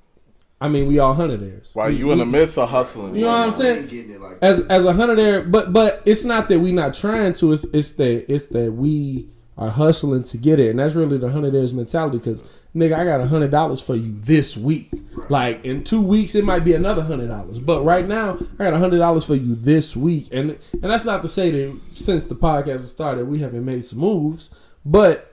I 0.66 0.70
mean, 0.70 0.88
we 0.88 0.98
all 1.00 1.14
Hundred 1.14 1.44
Airs. 1.44 1.72
While 1.74 1.90
We- 1.90 1.98
you 1.98 2.12
in 2.12 2.18
the 2.18 2.26
midst 2.26 2.58
of 2.58 2.70
hustling, 2.70 3.16
You 3.16 3.22
know 3.22 3.28
what 3.28 3.36
I'm 3.46 3.52
saying? 3.52 3.78
ain't 3.84 3.90
getting 3.90 4.12
it 4.14 4.22
like 4.22 4.38
as 4.42 4.62
as 4.62 4.84
a 4.86 4.94
hundred 4.94 5.20
air, 5.20 5.42
but 5.42 5.72
but 5.72 6.02
it's 6.06 6.26
not 6.26 6.48
that 6.48 6.60
we 6.60 6.72
not 6.72 6.94
trying 6.94 7.34
to. 7.34 7.52
It's 7.52 7.66
it's 7.66 7.92
that 7.94 8.32
it's 8.32 8.48
that 8.48 8.74
we 8.74 9.30
are 9.58 9.70
hustling 9.70 10.24
to 10.24 10.38
get 10.38 10.60
it, 10.60 10.70
and 10.72 10.80
that's 10.80 10.96
really 10.96 11.18
the 11.18 11.30
hundred 11.30 11.56
airs 11.56 11.74
mentality. 11.74 12.18
Because 12.18 12.44
nigga, 12.76 12.98
I 12.98 13.06
got 13.06 13.22
a 13.22 13.28
hundred 13.28 13.52
dollars 13.52 13.80
for 13.80 13.96
you 13.96 14.14
this 14.20 14.58
week. 14.58 14.90
Like 15.30 15.64
in 15.64 15.84
two 15.84 16.02
weeks, 16.02 16.36
it 16.36 16.44
might 16.44 16.64
be 16.66 16.74
another 16.74 17.02
hundred 17.04 17.28
dollars, 17.28 17.60
but 17.60 17.84
right 17.84 18.08
now, 18.08 18.38
I 18.60 18.64
got 18.66 18.74
a 18.74 18.80
hundred 18.80 18.98
dollars 18.98 19.24
for 19.24 19.36
you 19.36 19.54
this 19.56 19.96
week, 19.96 20.30
and 20.32 20.58
and 20.74 20.84
that's 20.92 21.06
not 21.06 21.22
to 21.22 21.28
say 21.28 21.52
that 21.52 21.80
since 21.92 22.26
the 22.26 22.36
podcast 22.36 22.82
has 22.82 22.90
started, 22.90 23.28
we 23.28 23.40
haven't 23.40 23.64
made 23.64 23.86
some 23.86 24.00
moves, 24.00 24.50
but 24.86 25.32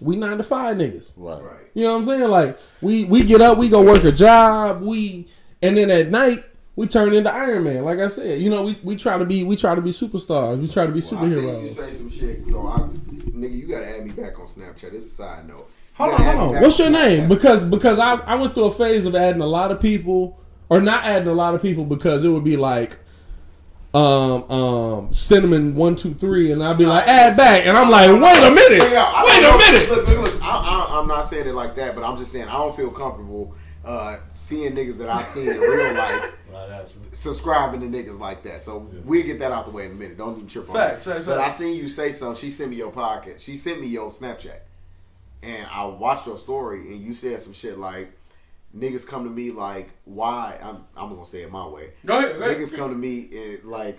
we 0.00 0.16
nine 0.16 0.38
to 0.38 0.42
five 0.42 0.76
niggas. 0.76 1.14
right? 1.16 1.42
right. 1.42 1.56
You 1.74 1.84
know 1.84 1.92
what 1.92 1.98
I'm 1.98 2.04
saying? 2.04 2.30
Like 2.30 2.58
we 2.80 3.04
we 3.04 3.24
get 3.24 3.40
up, 3.40 3.58
we 3.58 3.68
go 3.68 3.82
work 3.82 4.04
a 4.04 4.12
job, 4.12 4.82
we 4.82 5.26
and 5.62 5.76
then 5.76 5.90
at 5.90 6.10
night 6.10 6.44
we 6.76 6.86
turn 6.86 7.14
into 7.14 7.32
Iron 7.32 7.64
Man. 7.64 7.84
Like 7.84 7.98
I 7.98 8.06
said, 8.06 8.40
you 8.40 8.50
know, 8.50 8.62
we, 8.62 8.78
we 8.82 8.96
try 8.96 9.18
to 9.18 9.24
be 9.24 9.44
we 9.44 9.56
try 9.56 9.74
to 9.74 9.80
be 9.80 9.90
superstars. 9.90 10.60
We 10.60 10.68
try 10.68 10.86
to 10.86 10.92
be 10.92 11.00
Well, 11.10 11.24
I 11.24 11.28
see 11.28 11.60
you 11.62 11.68
say 11.68 11.94
some 11.94 12.10
shit, 12.10 12.46
so 12.46 12.66
I, 12.66 12.78
nigga, 12.80 13.54
you 13.54 13.66
gotta 13.66 13.88
add 13.88 14.04
me 14.04 14.12
back 14.12 14.38
on 14.38 14.46
Snapchat. 14.46 14.92
This 14.92 15.04
is 15.04 15.12
a 15.12 15.14
side 15.14 15.48
note. 15.48 15.70
Hold 15.94 16.14
on, 16.14 16.20
hold 16.20 16.56
on. 16.56 16.62
What's 16.62 16.78
your 16.78 16.90
name? 16.90 17.28
Because 17.28 17.64
because 17.64 17.98
I, 17.98 18.14
I 18.16 18.34
went 18.34 18.54
through 18.54 18.66
a 18.66 18.70
phase 18.70 19.06
of 19.06 19.14
adding 19.14 19.40
a 19.40 19.46
lot 19.46 19.72
of 19.72 19.80
people 19.80 20.38
or 20.68 20.80
not 20.80 21.04
adding 21.04 21.28
a 21.28 21.34
lot 21.34 21.54
of 21.54 21.62
people 21.62 21.84
because 21.84 22.24
it 22.24 22.28
would 22.28 22.44
be 22.44 22.56
like 22.56 22.98
um 23.96 24.50
um 24.50 25.12
cinnamon 25.12 25.74
one 25.74 25.96
two 25.96 26.12
three 26.14 26.52
and 26.52 26.62
I'd 26.62 26.76
be 26.78 26.84
like 26.86 27.06
add 27.08 27.36
back 27.36 27.66
and 27.66 27.76
I'm 27.76 27.90
like 27.90 28.08
wait 28.10 28.38
a 28.46 28.50
minute 28.50 28.90
Yeah, 28.92 29.24
wait 29.24 29.42
a 29.42 29.56
minute 29.72 29.88
Look, 29.90 30.06
look, 30.08 30.32
look. 30.34 30.42
I, 30.42 30.88
I, 30.90 31.00
I'm 31.00 31.08
not 31.08 31.22
saying 31.22 31.46
it 31.48 31.54
like 31.54 31.74
that, 31.76 31.94
but 31.94 32.04
I'm 32.04 32.18
just 32.18 32.30
saying 32.32 32.48
I 32.48 32.52
don't 32.54 32.74
feel 32.76 32.90
comfortable 32.90 33.54
uh, 33.84 34.18
seeing 34.34 34.72
niggas 34.74 34.98
that 34.98 35.08
I 35.08 35.22
seen 35.22 35.48
in 35.48 35.60
real 35.60 35.94
life 35.94 36.32
subscribing 37.12 37.80
to 37.80 37.86
niggas 37.86 38.18
like 38.18 38.42
that. 38.42 38.60
So 38.60 38.78
we'll 39.04 39.22
get 39.24 39.38
that 39.38 39.52
out 39.52 39.64
the 39.64 39.70
way 39.70 39.86
in 39.86 39.92
a 39.92 39.94
minute. 39.94 40.18
Don't 40.18 40.36
even 40.36 40.48
trip 40.48 40.68
on 40.68 40.74
Facts, 40.74 41.04
that. 41.04 41.14
facts, 41.14 41.26
but 41.26 41.38
facts. 41.38 41.54
I 41.60 41.64
seen 41.64 41.76
you 41.76 41.88
say 41.88 42.10
something. 42.12 42.40
She 42.40 42.50
sent 42.50 42.70
me 42.70 42.76
your 42.76 42.90
podcast. 42.90 43.40
She 43.40 43.56
sent 43.56 43.80
me 43.80 43.86
your 43.86 44.10
Snapchat, 44.10 44.58
and 45.42 45.66
I 45.70 45.84
watched 45.86 46.26
your 46.26 46.36
story, 46.38 46.80
and 46.92 47.00
you 47.00 47.14
said 47.14 47.40
some 47.40 47.52
shit 47.52 47.78
like. 47.78 48.12
Niggas 48.76 49.06
come 49.06 49.24
to 49.24 49.30
me 49.30 49.50
like, 49.50 49.90
why? 50.04 50.58
I'm, 50.62 50.84
I'm 50.96 51.14
gonna 51.14 51.24
say 51.24 51.42
it 51.42 51.50
my 51.50 51.66
way. 51.66 51.92
Go 52.04 52.18
ahead, 52.18 52.38
go 52.38 52.44
ahead. 52.44 52.58
Niggas 52.58 52.76
come 52.76 52.90
to 52.90 52.96
me 52.96 53.28
and 53.32 53.64
like, 53.64 53.98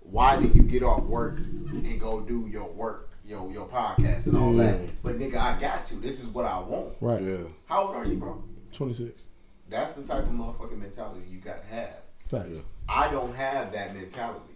why 0.00 0.40
did 0.40 0.54
you 0.54 0.62
get 0.62 0.82
off 0.82 1.04
work 1.04 1.36
and 1.38 2.00
go 2.00 2.20
do 2.20 2.48
your 2.50 2.68
work, 2.68 3.10
your 3.24 3.50
your 3.52 3.68
podcast 3.68 4.26
and 4.26 4.36
all 4.36 4.52
that? 4.54 5.02
But 5.02 5.18
nigga, 5.18 5.36
I 5.36 5.60
got 5.60 5.84
to. 5.86 5.96
This 5.96 6.20
is 6.20 6.26
what 6.26 6.44
I 6.44 6.58
want. 6.60 6.94
right 7.00 7.22
Yeah. 7.22 7.44
How 7.66 7.86
old 7.86 7.96
are 7.96 8.04
you, 8.04 8.16
bro? 8.16 8.42
26 8.72 9.28
That's 9.68 9.94
the 9.94 10.02
type 10.02 10.24
of 10.24 10.30
motherfucking 10.30 10.78
mentality 10.78 11.26
you 11.30 11.38
gotta 11.38 11.64
have. 11.70 12.00
facts 12.26 12.64
I 12.88 13.10
don't 13.10 13.34
have 13.34 13.72
that 13.72 13.94
mentality 13.94 14.54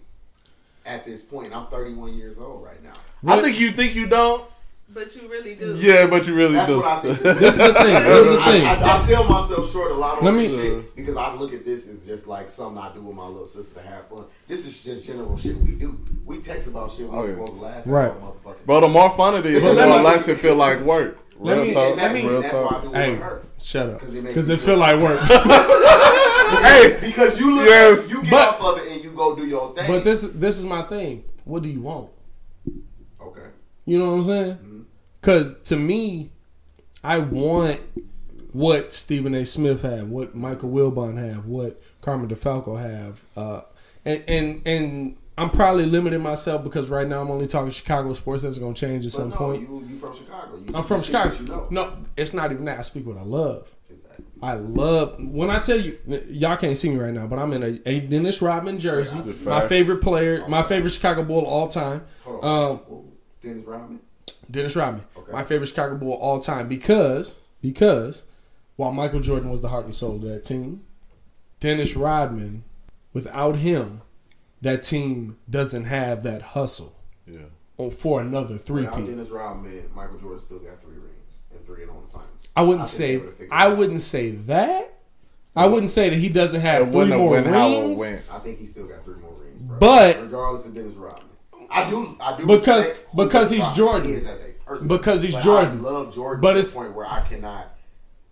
at 0.84 1.04
this 1.04 1.22
point. 1.22 1.54
I'm 1.54 1.66
31 1.68 2.14
years 2.14 2.38
old 2.38 2.64
right 2.64 2.82
now. 2.82 2.92
I 3.26 3.40
think 3.40 3.58
you 3.58 3.70
think 3.70 3.94
you 3.94 4.08
don't. 4.08 4.44
But 4.92 5.14
you 5.14 5.28
really 5.28 5.54
do. 5.54 5.74
Yeah, 5.78 6.06
but 6.08 6.26
you 6.26 6.34
really 6.34 6.54
That's 6.54 6.68
do. 6.68 6.78
what 6.78 6.86
I 6.86 7.00
think. 7.02 7.18
this 7.38 7.54
is 7.54 7.58
the 7.60 7.74
thing 7.74 7.94
this 7.94 8.26
is 8.26 8.36
the 8.36 8.42
thing 8.44 8.66
I, 8.66 8.74
I, 8.74 8.94
I 8.96 8.98
sell 8.98 9.22
myself 9.24 9.70
short 9.70 9.92
a 9.92 9.94
lot 9.94 10.18
on 10.18 10.24
Let 10.24 10.34
me- 10.34 10.48
shit 10.48 10.96
because 10.96 11.16
I 11.16 11.32
look 11.34 11.52
at 11.52 11.64
this 11.64 11.86
as 11.88 12.04
just 12.04 12.26
like 12.26 12.50
something 12.50 12.82
I 12.82 12.92
do 12.92 13.00
with 13.02 13.14
my 13.14 13.26
little 13.26 13.46
sister 13.46 13.74
to 13.74 13.82
have 13.86 14.08
fun. 14.08 14.24
This 14.48 14.66
is 14.66 14.82
just 14.82 15.06
general 15.06 15.36
shit 15.36 15.56
we 15.58 15.72
do. 15.72 15.98
We 16.24 16.40
text 16.40 16.66
about 16.68 16.90
shit 16.90 17.08
we 17.08 17.16
oh, 17.16 17.26
supposed 17.26 17.52
to 17.52 17.58
laugh 17.58 17.76
at. 17.78 17.86
Right. 17.86 18.10
all 18.10 18.36
motherfucking 18.44 18.66
Bro, 18.66 18.80
the 18.80 18.88
more 18.88 19.10
fun 19.10 19.36
it 19.36 19.46
is, 19.46 19.62
the 19.62 19.72
let 19.72 19.88
more 19.88 19.98
me- 19.98 20.04
less 20.04 20.26
it 20.26 20.38
feel 20.38 20.56
like 20.56 20.80
work. 20.80 21.18
Let 21.38 21.58
me- 21.58 21.72
talk. 21.72 21.96
let 21.96 22.12
me- 22.12 22.28
real 22.28 22.42
That's 22.42 22.54
why 22.54 22.60
I 22.60 22.68
talk. 22.70 22.82
do 22.82 22.88
it 22.92 22.96
Hey, 22.96 23.10
with 23.12 23.20
her. 23.20 23.42
shut 23.60 23.88
up 23.90 24.00
'Cause 24.00 24.10
because 24.14 24.48
me 24.48 24.54
it 24.54 24.58
feel 24.58 24.66
feel 24.74 24.76
like 24.78 25.00
work 25.00 25.20
Hey, 26.62 26.98
Because 27.00 27.38
you 27.38 27.54
look, 27.56 27.66
Yes, 27.68 28.10
you 28.10 28.22
get 28.22 28.30
but- 28.32 28.48
off 28.48 28.60
of 28.78 28.84
it 28.84 28.92
and 28.92 29.04
you 29.04 29.12
go 29.12 29.36
do 29.36 29.46
your 29.46 29.72
thing. 29.74 29.86
but 29.86 30.02
this 30.04 30.22
this 30.22 30.58
is 30.58 30.64
my 30.64 30.82
thing 30.82 31.22
what 31.44 31.62
do 31.62 31.68
you 31.68 31.80
want 31.80 32.10
okay. 33.22 33.40
You 33.86 33.98
know 33.98 34.10
what 34.10 34.16
I'm 34.18 34.22
saying? 34.24 34.54
Mm-hmm. 34.56 34.69
Because 35.20 35.58
to 35.62 35.76
me, 35.76 36.30
I 37.04 37.18
want 37.18 37.80
what 38.52 38.92
Stephen 38.92 39.34
A. 39.34 39.44
Smith 39.44 39.82
have, 39.82 40.08
what 40.08 40.34
Michael 40.34 40.70
Wilbon 40.70 41.16
have, 41.18 41.46
what 41.46 41.80
Carmen 42.00 42.28
DeFalco 42.28 42.80
have, 42.80 43.24
uh, 43.36 43.62
and 44.04 44.24
and 44.26 44.62
and 44.66 45.16
I'm 45.38 45.50
probably 45.50 45.86
limiting 45.86 46.20
myself 46.20 46.62
because 46.64 46.90
right 46.90 47.06
now 47.06 47.22
I'm 47.22 47.30
only 47.30 47.46
talking 47.46 47.70
Chicago 47.70 48.12
sports. 48.12 48.42
That's 48.42 48.58
going 48.58 48.74
to 48.74 48.80
change 48.80 49.06
at 49.06 49.12
But 49.12 49.16
some 49.16 49.30
no, 49.30 49.36
point. 49.36 49.62
You, 49.62 49.84
you 49.88 49.96
from 49.96 50.14
Chicago. 50.16 50.56
You, 50.56 50.74
I'm 50.74 50.82
from 50.82 51.02
Chicago. 51.02 51.34
You 51.34 51.46
know. 51.46 51.66
No, 51.70 51.96
it's 52.16 52.34
not 52.34 52.52
even 52.52 52.64
that. 52.66 52.78
I 52.78 52.82
speak 52.82 53.06
what 53.06 53.16
I 53.16 53.22
love. 53.22 53.74
Exactly. 53.88 54.24
I 54.42 54.54
love 54.54 55.16
when 55.18 55.50
I 55.50 55.58
tell 55.60 55.80
you 55.80 55.98
y'all 56.28 56.56
can't 56.56 56.76
see 56.76 56.90
me 56.90 56.96
right 56.96 57.14
now, 57.14 57.26
but 57.26 57.38
I'm 57.38 57.52
in 57.52 57.62
a, 57.62 57.88
a 57.88 58.00
Dennis 58.00 58.42
Rodman 58.42 58.78
jersey. 58.78 59.16
My 59.44 59.60
favorite 59.60 60.02
player, 60.02 60.46
my 60.48 60.62
favorite 60.62 60.90
Chicago 60.90 61.22
Bull 61.24 61.44
all 61.44 61.68
time. 61.68 62.04
Hold 62.24 62.44
on. 62.44 62.70
Um, 62.70 62.80
Dennis 63.42 63.64
Rodman. 63.64 64.00
Dennis 64.50 64.74
Rodman, 64.76 65.04
Okay. 65.16 65.32
my 65.32 65.42
favorite 65.42 65.66
Chicago 65.68 65.96
Bull 65.96 66.12
all 66.14 66.38
time 66.38 66.68
because 66.68 67.40
because 67.62 68.24
while 68.76 68.92
Michael 68.92 69.20
Jordan 69.20 69.50
was 69.50 69.60
the 69.62 69.68
heart 69.68 69.84
and 69.84 69.94
soul 69.94 70.16
of 70.16 70.22
that 70.22 70.44
team, 70.44 70.82
Dennis 71.60 71.94
Rodman, 71.96 72.64
without 73.12 73.56
him, 73.56 74.00
that 74.62 74.82
team 74.82 75.36
doesn't 75.48 75.84
have 75.84 76.22
that 76.22 76.42
hustle 76.42 76.94
Yeah. 77.26 77.40
or 77.76 77.90
for 77.90 78.20
another 78.20 78.56
three 78.58 78.84
Without. 78.84 79.06
Dennis 79.06 79.28
Rodman, 79.30 79.84
Michael 79.94 80.18
Jordan 80.18 80.40
still 80.40 80.58
got 80.58 80.80
three 80.82 80.94
rings 80.96 81.44
and 81.54 81.64
three 81.66 81.82
in 81.82 81.90
on 81.90 82.02
the 82.06 82.12
finals. 82.12 82.30
I 82.56 82.62
wouldn't 82.62 82.86
think 82.86 82.90
say 82.96 83.10
they 83.16 83.18
would've 83.18 83.36
figured 83.36 83.52
I 83.52 83.68
wouldn't 83.68 84.00
say 84.00 84.30
that. 84.32 84.94
I 85.56 85.66
wouldn't 85.66 85.90
say 85.90 86.08
that 86.08 86.16
he 86.18 86.28
doesn't 86.28 86.60
have 86.60 86.88
It 86.88 86.92
three 86.92 87.06
more 87.06 87.36
it 87.38 87.44
rings. 87.46 88.00
went. 88.00 88.22
I 88.32 88.38
think 88.38 88.58
he 88.58 88.66
still 88.66 88.86
got 88.86 89.04
three 89.04 89.16
more 89.16 89.32
rings, 89.34 89.60
bro. 89.62 89.78
But- 89.78 90.20
regardless 90.22 90.64
of 90.66 90.74
Dennis 90.74 90.94
Rodman, 90.94 91.26
I 91.70 91.88
do. 91.90 92.16
I 92.20 92.36
do 92.36 92.46
Because- 92.46 92.90
because 93.14 93.50
he's 93.50 93.60
Rodman 93.60 93.76
Jordan. 93.76 94.10
is 94.12 94.26
as 94.26 94.40
a 94.40 94.64
person. 94.66 94.88
Because 94.88 95.22
he's 95.22 95.34
But 95.34 95.44
Jordan. 95.44 95.78
I 95.78 95.88
love 95.90 96.14
Jordan, 96.14 96.40
But 96.40 96.52
to 96.54 96.58
it's- 96.58 96.74
the 96.74 96.80
point 96.80 96.94
where 96.94 97.06
I 97.06 97.20
cannot 97.28 97.76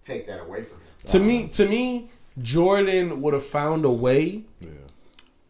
take 0.03 0.27
that 0.27 0.41
away 0.41 0.63
from 0.65 0.79
him. 0.79 0.85
To 1.07 1.19
me, 1.19 1.47
to 1.49 1.67
me, 1.69 2.09
Jordan 2.43 3.21
would 3.23 3.35
have 3.35 3.45
found 3.45 3.85
a 3.85 3.91
way, 3.91 4.45
Yeah. 4.61 4.69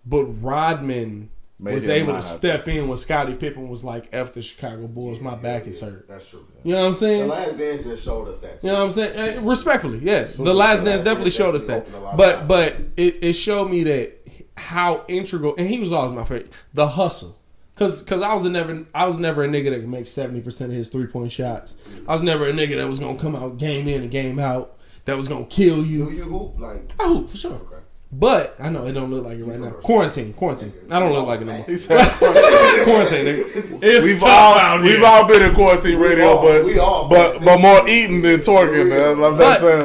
but 0.07 0.25
Rodman 0.43 1.31
Made 1.61 1.75
was 1.75 1.89
able 1.89 2.09
to 2.09 2.15
have 2.15 2.23
step 2.25 2.69
in 2.69 2.87
when 2.87 2.97
Scottie 2.97 3.35
Pippen 3.35 3.69
was 3.69 3.83
like, 3.83 4.09
"F 4.13 4.33
the 4.33 4.41
Chicago 4.43 4.87
Bulls, 4.87 5.21
my 5.21 5.35
back 5.35 5.67
is 5.67 5.81
hurt." 5.81 6.07
That's 6.07 6.29
true. 6.31 6.45
You 6.63 6.73
know 6.75 6.83
what 6.83 6.87
I'm 6.87 6.93
saying? 6.93 7.23
The? 7.23 7.27
Last 7.27 7.59
Dance 7.59 7.83
just 7.83 8.05
showed 8.05 8.29
us 8.29 8.39
that. 8.39 8.61
Too. 8.61 8.67
You 8.69 8.73
know 8.75 8.79
what 8.79 8.85
I'm 8.85 8.91
saying? 8.93 9.39
Uh, 9.39 9.43
respectfully, 9.43 9.99
yeah. 10.01 10.29
The 10.39 10.55
Last 10.55 10.85
Dance 10.85 11.01
definitely 11.01 11.33
showed 11.33 11.57
us 11.57 11.65
that. 11.65 11.79
Opened 11.79 11.95
a 11.97 11.99
lot 12.01 12.13
of 12.13 12.17
But 12.19 12.47
but 12.49 12.77
it, 12.97 13.17
it 13.23 13.33
showed 13.33 13.71
me 13.71 13.83
that 13.85 14.13
how 14.57 15.03
integral, 15.09 15.55
and 15.59 15.67
he 15.69 15.81
was 15.81 15.91
always 15.93 16.15
my 16.17 16.23
favorite. 16.23 16.53
The 16.75 16.87
hustle, 16.87 17.37
cause 17.79 18.03
cause 18.03 18.21
I 18.23 18.35
was 18.35 18.45
a 18.45 18.51
never 18.51 18.85
I 18.95 19.07
was 19.07 19.17
never 19.17 19.45
a 19.45 19.49
nigga 19.49 19.71
that 19.71 19.81
could 19.81 19.89
make 19.89 20.07
seventy 20.07 20.41
percent 20.41 20.71
of 20.73 20.77
his 20.77 20.89
three 20.89 21.07
point 21.07 21.33
shots. 21.33 21.77
I 22.07 22.13
was 22.13 22.23
never 22.23 22.47
a 22.47 22.53
nigga 22.53 22.77
that 22.77 22.89
was 22.89 22.99
gonna 22.99 23.19
come 23.19 23.35
out 23.37 23.57
game 23.59 23.89
in 23.89 24.03
and 24.03 24.11
game 24.11 24.39
out. 24.39 24.77
That 25.07 25.17
was 25.17 25.29
gonna 25.29 25.47
kill 25.47 25.77
Do 25.83 25.89
you. 25.89 26.11
you 26.11 26.25
hoop 26.25 26.59
like? 26.59 26.93
I 27.01 27.05
hoop 27.09 27.31
for 27.31 27.37
sure. 27.37 27.53
Okay. 27.55 27.77
But 28.11 28.57
I 28.59 28.71
know 28.71 28.87
it 28.87 28.93
don't 28.93 29.11
look 29.11 29.25
like 29.27 29.39
it 29.39 29.45
right 29.45 29.61
now. 29.61 29.69
Quarantine, 29.71 30.33
quarantine. 30.33 30.73
I 30.91 30.99
don't 30.99 31.13
look 31.13 31.27
like 31.27 31.43
it 31.43 31.45
no 31.45 31.53
more. 31.53 31.65
Quarantine, 32.85 33.25
nigga. 33.27 33.83
It's 33.83 34.05
we've 34.07 34.19
tough 34.21 34.29
all 34.31 34.55
out 34.59 34.81
we've 34.83 35.03
all 35.03 35.27
been 35.29 35.43
in 35.43 35.55
quarantine 35.55 35.99
radio, 35.99 36.27
all- 36.29 36.43
but 36.43 36.65
we 36.65 36.79
all 36.79 37.09
but 37.09 37.45
but 37.45 37.61
more 37.61 37.87
eating 37.89 38.23
than 38.23 38.41
twerking, 38.41 38.89
man. 38.89 39.23
I'm 39.23 39.37
not 39.39 39.61
saying. 39.61 39.85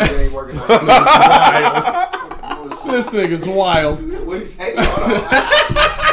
It 2.93 2.97
ain't 2.97 3.13
working. 3.13 3.19
Like 3.19 3.39
This 3.39 3.45
nigga's 3.45 3.47
wild. 3.49 4.25
what 4.27 4.39
he 4.39 4.45
say? 4.45 4.73
Hold 4.77 5.11
on. 5.17 5.23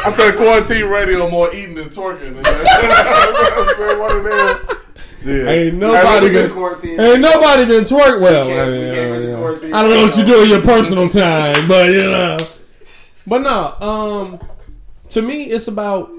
I 0.02 0.14
said 0.16 0.36
quarantine 0.36 0.86
radio 0.86 1.28
more 1.30 1.52
eating 1.54 1.74
than 1.74 1.88
twerking. 1.90 2.36
and 2.36 2.36
That's 2.44 3.78
what 3.98 4.16
it 4.16 4.26
is. 4.26 4.76
Yeah. 5.22 5.50
Ain't 5.50 5.74
nobody 5.76 6.26
we 6.28 6.32
been 6.32 6.46
been, 6.46 6.56
quarantined. 6.56 7.00
ain't 7.00 7.20
nobody 7.20 7.64
been 7.66 7.84
twerk 7.84 8.20
well. 8.22 8.46
We 8.46 8.52
can't- 8.54 8.68
I, 8.68 8.70
we 8.70 8.78
mean, 8.78 8.94
can't 8.94 9.12
uh, 9.12 9.66
yeah. 9.68 9.76
I 9.76 9.82
don't 9.82 9.90
know 9.90 10.02
what 10.02 10.16
you 10.16 10.24
do 10.24 10.42
in 10.42 10.48
your 10.48 10.62
personal 10.62 11.08
time, 11.10 11.68
but 11.68 11.90
you 11.90 11.98
know. 12.04 12.38
But 13.26 13.42
no, 13.42 13.76
um, 13.86 14.40
to 15.10 15.20
me, 15.20 15.44
it's 15.44 15.68
about 15.68 16.10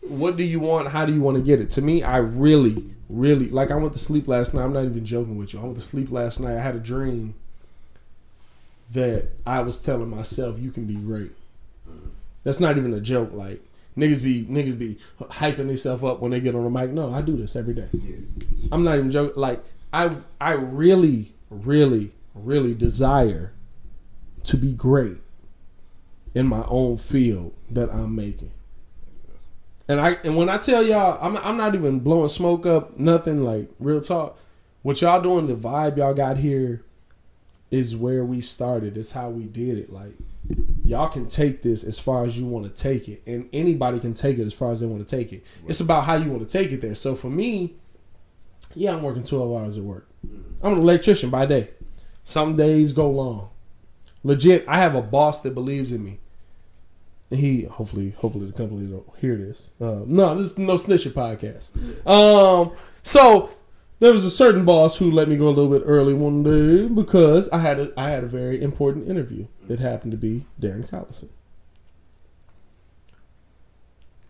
what 0.00 0.36
do 0.36 0.42
you 0.42 0.58
want? 0.58 0.88
How 0.88 1.04
do 1.06 1.12
you 1.14 1.20
want 1.20 1.36
to 1.36 1.42
get 1.42 1.60
it? 1.60 1.70
To 1.70 1.82
me, 1.82 2.02
I 2.02 2.16
really, 2.16 2.84
really 3.08 3.48
like. 3.48 3.70
I 3.70 3.76
went 3.76 3.92
to 3.92 3.98
sleep 4.00 4.26
last 4.26 4.54
night. 4.54 4.64
I'm 4.64 4.72
not 4.72 4.84
even 4.84 5.04
joking 5.04 5.36
with 5.36 5.54
you. 5.54 5.60
I 5.60 5.62
went 5.62 5.76
to 5.76 5.80
sleep 5.80 6.10
last 6.10 6.40
night. 6.40 6.56
I 6.56 6.60
had 6.60 6.74
a 6.74 6.80
dream 6.80 7.34
that 8.92 9.28
I 9.46 9.60
was 9.60 9.84
telling 9.84 10.08
myself, 10.08 10.58
"You 10.58 10.70
can 10.70 10.86
be 10.86 10.96
great." 10.96 11.32
That's 12.44 12.60
not 12.60 12.78
even 12.78 12.94
a 12.94 13.00
joke. 13.00 13.32
Like 13.32 13.62
niggas 13.96 14.22
be 14.22 14.44
niggas 14.44 14.78
be 14.78 14.96
hyping 15.20 15.66
themselves 15.66 16.04
up 16.04 16.20
when 16.20 16.30
they 16.30 16.40
get 16.40 16.54
on 16.54 16.64
the 16.64 16.70
mic. 16.70 16.90
No, 16.90 17.12
I 17.12 17.20
do 17.20 17.36
this 17.36 17.56
every 17.56 17.74
day. 17.74 17.88
I'm 18.72 18.84
not 18.84 18.96
even 18.96 19.10
joking. 19.10 19.40
Like 19.40 19.64
I, 19.92 20.16
I 20.40 20.52
really, 20.52 21.32
really, 21.50 22.12
really 22.34 22.74
desire 22.74 23.52
to 24.44 24.56
be 24.56 24.72
great 24.72 25.18
in 26.34 26.46
my 26.46 26.64
own 26.68 26.96
field 26.96 27.54
that 27.70 27.90
I'm 27.90 28.14
making. 28.14 28.52
And 29.88 30.00
I 30.00 30.18
and 30.24 30.36
when 30.36 30.48
I 30.48 30.58
tell 30.58 30.82
y'all, 30.82 31.18
I'm 31.20 31.36
I'm 31.38 31.56
not 31.56 31.74
even 31.74 32.00
blowing 32.00 32.28
smoke 32.28 32.66
up, 32.66 32.98
nothing 32.98 33.42
like 33.42 33.70
real 33.78 34.00
talk. 34.00 34.38
What 34.82 35.00
y'all 35.00 35.20
doing, 35.20 35.46
the 35.46 35.54
vibe 35.54 35.96
y'all 35.96 36.14
got 36.14 36.36
here, 36.38 36.82
is 37.70 37.96
where 37.96 38.24
we 38.24 38.40
started. 38.40 38.96
It's 38.96 39.12
how 39.12 39.30
we 39.30 39.44
did 39.44 39.78
it. 39.78 39.92
Like 39.92 40.14
y'all 40.84 41.08
can 41.08 41.26
take 41.26 41.62
this 41.62 41.84
as 41.84 41.98
far 41.98 42.24
as 42.24 42.38
you 42.38 42.46
want 42.46 42.64
to 42.64 42.82
take 42.82 43.08
it, 43.08 43.22
and 43.26 43.48
anybody 43.52 44.00
can 44.00 44.14
take 44.14 44.38
it 44.38 44.46
as 44.46 44.54
far 44.54 44.72
as 44.72 44.80
they 44.80 44.86
want 44.86 45.06
to 45.06 45.16
take 45.16 45.32
it. 45.32 45.44
It's 45.66 45.80
about 45.80 46.04
how 46.04 46.14
you 46.14 46.30
want 46.30 46.48
to 46.48 46.58
take 46.58 46.72
it 46.72 46.80
there. 46.80 46.94
So 46.94 47.14
for 47.14 47.30
me, 47.30 47.74
yeah, 48.74 48.92
I'm 48.92 49.02
working 49.02 49.24
12 49.24 49.60
hours 49.60 49.76
at 49.76 49.84
work. 49.84 50.08
I'm 50.62 50.72
an 50.72 50.78
electrician 50.78 51.30
by 51.30 51.46
day. 51.46 51.70
Some 52.24 52.56
days 52.56 52.92
go 52.92 53.10
long. 53.10 53.50
Legit, 54.24 54.64
I 54.68 54.78
have 54.78 54.94
a 54.94 55.02
boss 55.02 55.40
that 55.42 55.54
believes 55.54 55.92
in 55.92 56.04
me. 56.04 56.20
And 57.30 57.40
he 57.40 57.62
hopefully, 57.64 58.10
hopefully 58.10 58.46
the 58.46 58.52
company 58.52 58.86
don't 58.86 59.06
hear 59.18 59.36
this. 59.36 59.72
Uh, 59.80 60.00
no, 60.06 60.34
this 60.34 60.52
is 60.52 60.58
no 60.58 60.74
snitching 60.74 61.12
podcast. 61.12 62.06
Um, 62.06 62.72
so 63.02 63.50
there 64.00 64.12
was 64.12 64.24
a 64.24 64.30
certain 64.30 64.64
boss 64.64 64.98
who 64.98 65.10
let 65.10 65.28
me 65.28 65.36
go 65.36 65.48
a 65.48 65.50
little 65.50 65.70
bit 65.70 65.82
early 65.84 66.14
one 66.14 66.42
day 66.42 66.86
because 66.92 67.48
I 67.50 67.58
had 67.58 67.78
a 67.80 67.92
I 67.96 68.08
had 68.10 68.24
a 68.24 68.28
very 68.28 68.62
important 68.62 69.08
interview. 69.08 69.46
It 69.68 69.80
happened 69.80 70.12
to 70.12 70.18
be 70.18 70.46
Darren 70.60 70.88
Collison. 70.88 71.28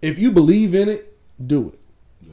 If 0.01 0.19
you 0.19 0.31
believe 0.31 0.75
in 0.75 0.89
it, 0.89 1.17
do 1.45 1.69
it. 1.71 1.79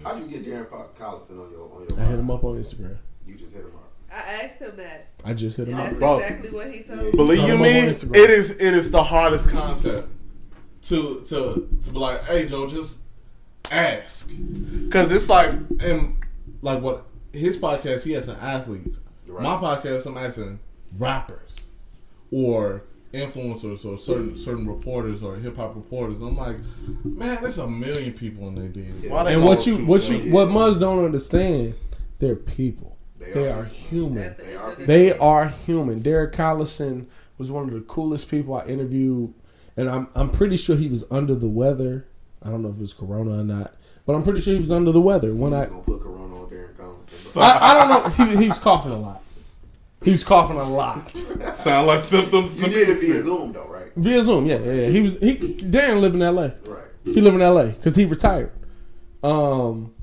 How'd 0.03 0.20
you 0.20 0.28
get 0.28 0.45
Darren 0.45 0.68
Collison 0.98 1.32
on 1.44 1.52
your 1.52 1.70
on 1.74 1.88
your? 1.90 1.99
I 1.99 2.03
hit 2.06 2.20
him 2.20 2.30
up 2.32 2.44
on 2.44 2.56
Instagram. 2.56 2.98
You 3.28 3.36
just 3.36 3.53
hit 3.53 3.64
him 3.64 3.72
up. 3.76 3.82
I 4.12 4.44
asked 4.45 4.60
him 4.60 4.76
that. 4.78 5.07
I 5.26 5.34
just 5.34 5.57
hit 5.57 5.68
him 5.68 5.78
And 5.80 6.02
up. 6.03 6.20
that's 6.20 6.24
exactly 6.32 6.52
what 6.52 6.72
he 6.72 6.84
told 6.84 7.03
me. 7.03 7.12
Believe 7.12 7.40
you 7.40 7.56
him 7.56 7.62
me, 7.62 7.70
on 7.80 7.86
it 7.86 7.90
Instagram. 7.90 8.30
is 8.30 8.52
it 8.52 8.62
is 8.62 8.91
the 8.91 9.03
hardest 9.03 9.49
concept 9.49 10.10
to 10.84 11.22
to 11.22 11.68
to 11.84 11.90
be 11.91 11.98
like, 11.98 12.24
hey 12.26 12.45
Joe, 12.45 12.68
just 12.68 12.98
ask, 13.72 14.30
because 14.86 15.12
it's 15.12 15.28
like 15.28 15.52
and 15.84 16.18
like 16.62 16.82
what 16.82 17.06
his 17.36 17.57
podcast, 17.57 18.03
he 18.03 18.14
has 18.14 18.28
an 18.28 18.38
athlete. 18.40 18.95
My 19.28 19.57
podcast, 19.57 20.06
I'm 20.06 20.18
asking 20.18 20.60
rappers 20.98 21.57
or 22.32 22.84
influencers 23.14 23.86
or 23.86 23.98
certain 23.98 24.38
certain 24.38 24.68
reporters 24.68 25.24
or 25.24 25.36
hip 25.38 25.56
hop 25.57 25.76
reporters. 25.76 26.22
I'm 26.22 26.38
like, 26.38 26.57
man, 27.03 27.41
there's 27.41 27.57
a 27.57 27.68
million 27.68 28.14
people 28.14 28.48
in 28.49 28.56
there. 28.56 28.68
Dude. 28.68 29.10
Why 29.10 29.32
And 29.32 29.44
what 29.44 29.66
you 29.66 29.86
what 29.86 30.03
one? 30.03 30.26
you 30.26 30.32
what 30.34 30.49
Muzz 30.49 30.80
don't 30.80 31.03
understand, 31.03 31.76
they're 32.20 32.36
people. 32.36 32.98
They 33.20 33.32
They 33.32 33.49
are. 33.52 33.62
are 33.62 33.66
human. 33.66 34.24
At 34.24 34.38
the 34.38 34.45
end 34.48 34.57
are 34.57 34.76
They 34.76 35.18
are 35.18 35.48
human. 35.48 36.02
Derek 36.02 36.34
Collison 36.34 37.06
was 37.38 37.52
one 37.52 37.64
of 37.66 37.72
the 37.74 37.82
coolest 37.82 38.30
people 38.30 38.56
I 38.56 38.66
interviewed, 38.66 39.34
and 39.78 39.90
I'm 39.90 40.07
I'm 40.14 40.30
pretty 40.30 40.57
sure 40.57 40.76
he 40.76 40.88
was 40.90 41.06
under 41.10 41.36
the 41.36 41.48
weather. 41.49 42.06
I 42.44 42.49
don't 42.49 42.62
know 42.62 42.70
if 42.70 42.76
it 42.76 42.82
was 42.82 42.94
Corona 42.94 43.40
or 43.40 43.44
not, 43.44 43.74
but 44.06 44.14
I'm 44.16 44.24
pretty 44.24 44.40
sure 44.41 44.53
he 44.53 44.60
was 44.60 44.72
under 44.72 44.91
the 44.91 45.02
weather 45.02 45.34
when 45.34 45.53
I 45.53 45.66
He's 47.07 47.34
gonna 47.34 47.60
put 47.60 47.61
Corona 47.61 47.61
on 47.61 47.61
Darren 47.61 47.61
Collins. 47.61 47.61
I, 47.61 47.61
I 47.61 47.73
don't 47.73 48.18
know. 48.18 48.26
He, 48.26 48.44
he 48.44 48.48
was 48.49 48.60
coughing 48.60 48.91
a 48.91 48.98
lot. 48.98 49.22
He 50.03 50.11
was 50.11 50.23
coughing 50.23 50.57
a 50.57 50.64
lot 50.64 51.18
sound 51.65 51.88
like 51.88 52.03
symptoms. 52.03 52.57
You 52.60 52.68
did 52.68 52.90
it 52.90 52.99
via 52.99 53.22
Zoom 53.22 53.53
though, 53.53 53.68
right? 53.68 53.91
via 53.95 54.22
Zoom. 54.22 54.45
Yeah, 54.45 54.60
yeah. 54.60 54.73
yeah. 54.73 54.88
He 54.88 55.02
was 55.02 55.18
he. 55.19 55.38
Darren 55.38 56.02
lived 56.02 56.15
in 56.15 56.22
L.A. 56.22 56.56
Right. 56.65 56.86
He 57.03 57.22
live 57.22 57.36
in 57.36 57.41
L.A. 57.41 57.68
because 57.68 57.95
he 57.95 58.06
retired. 58.06 58.52
Um, 59.23 59.94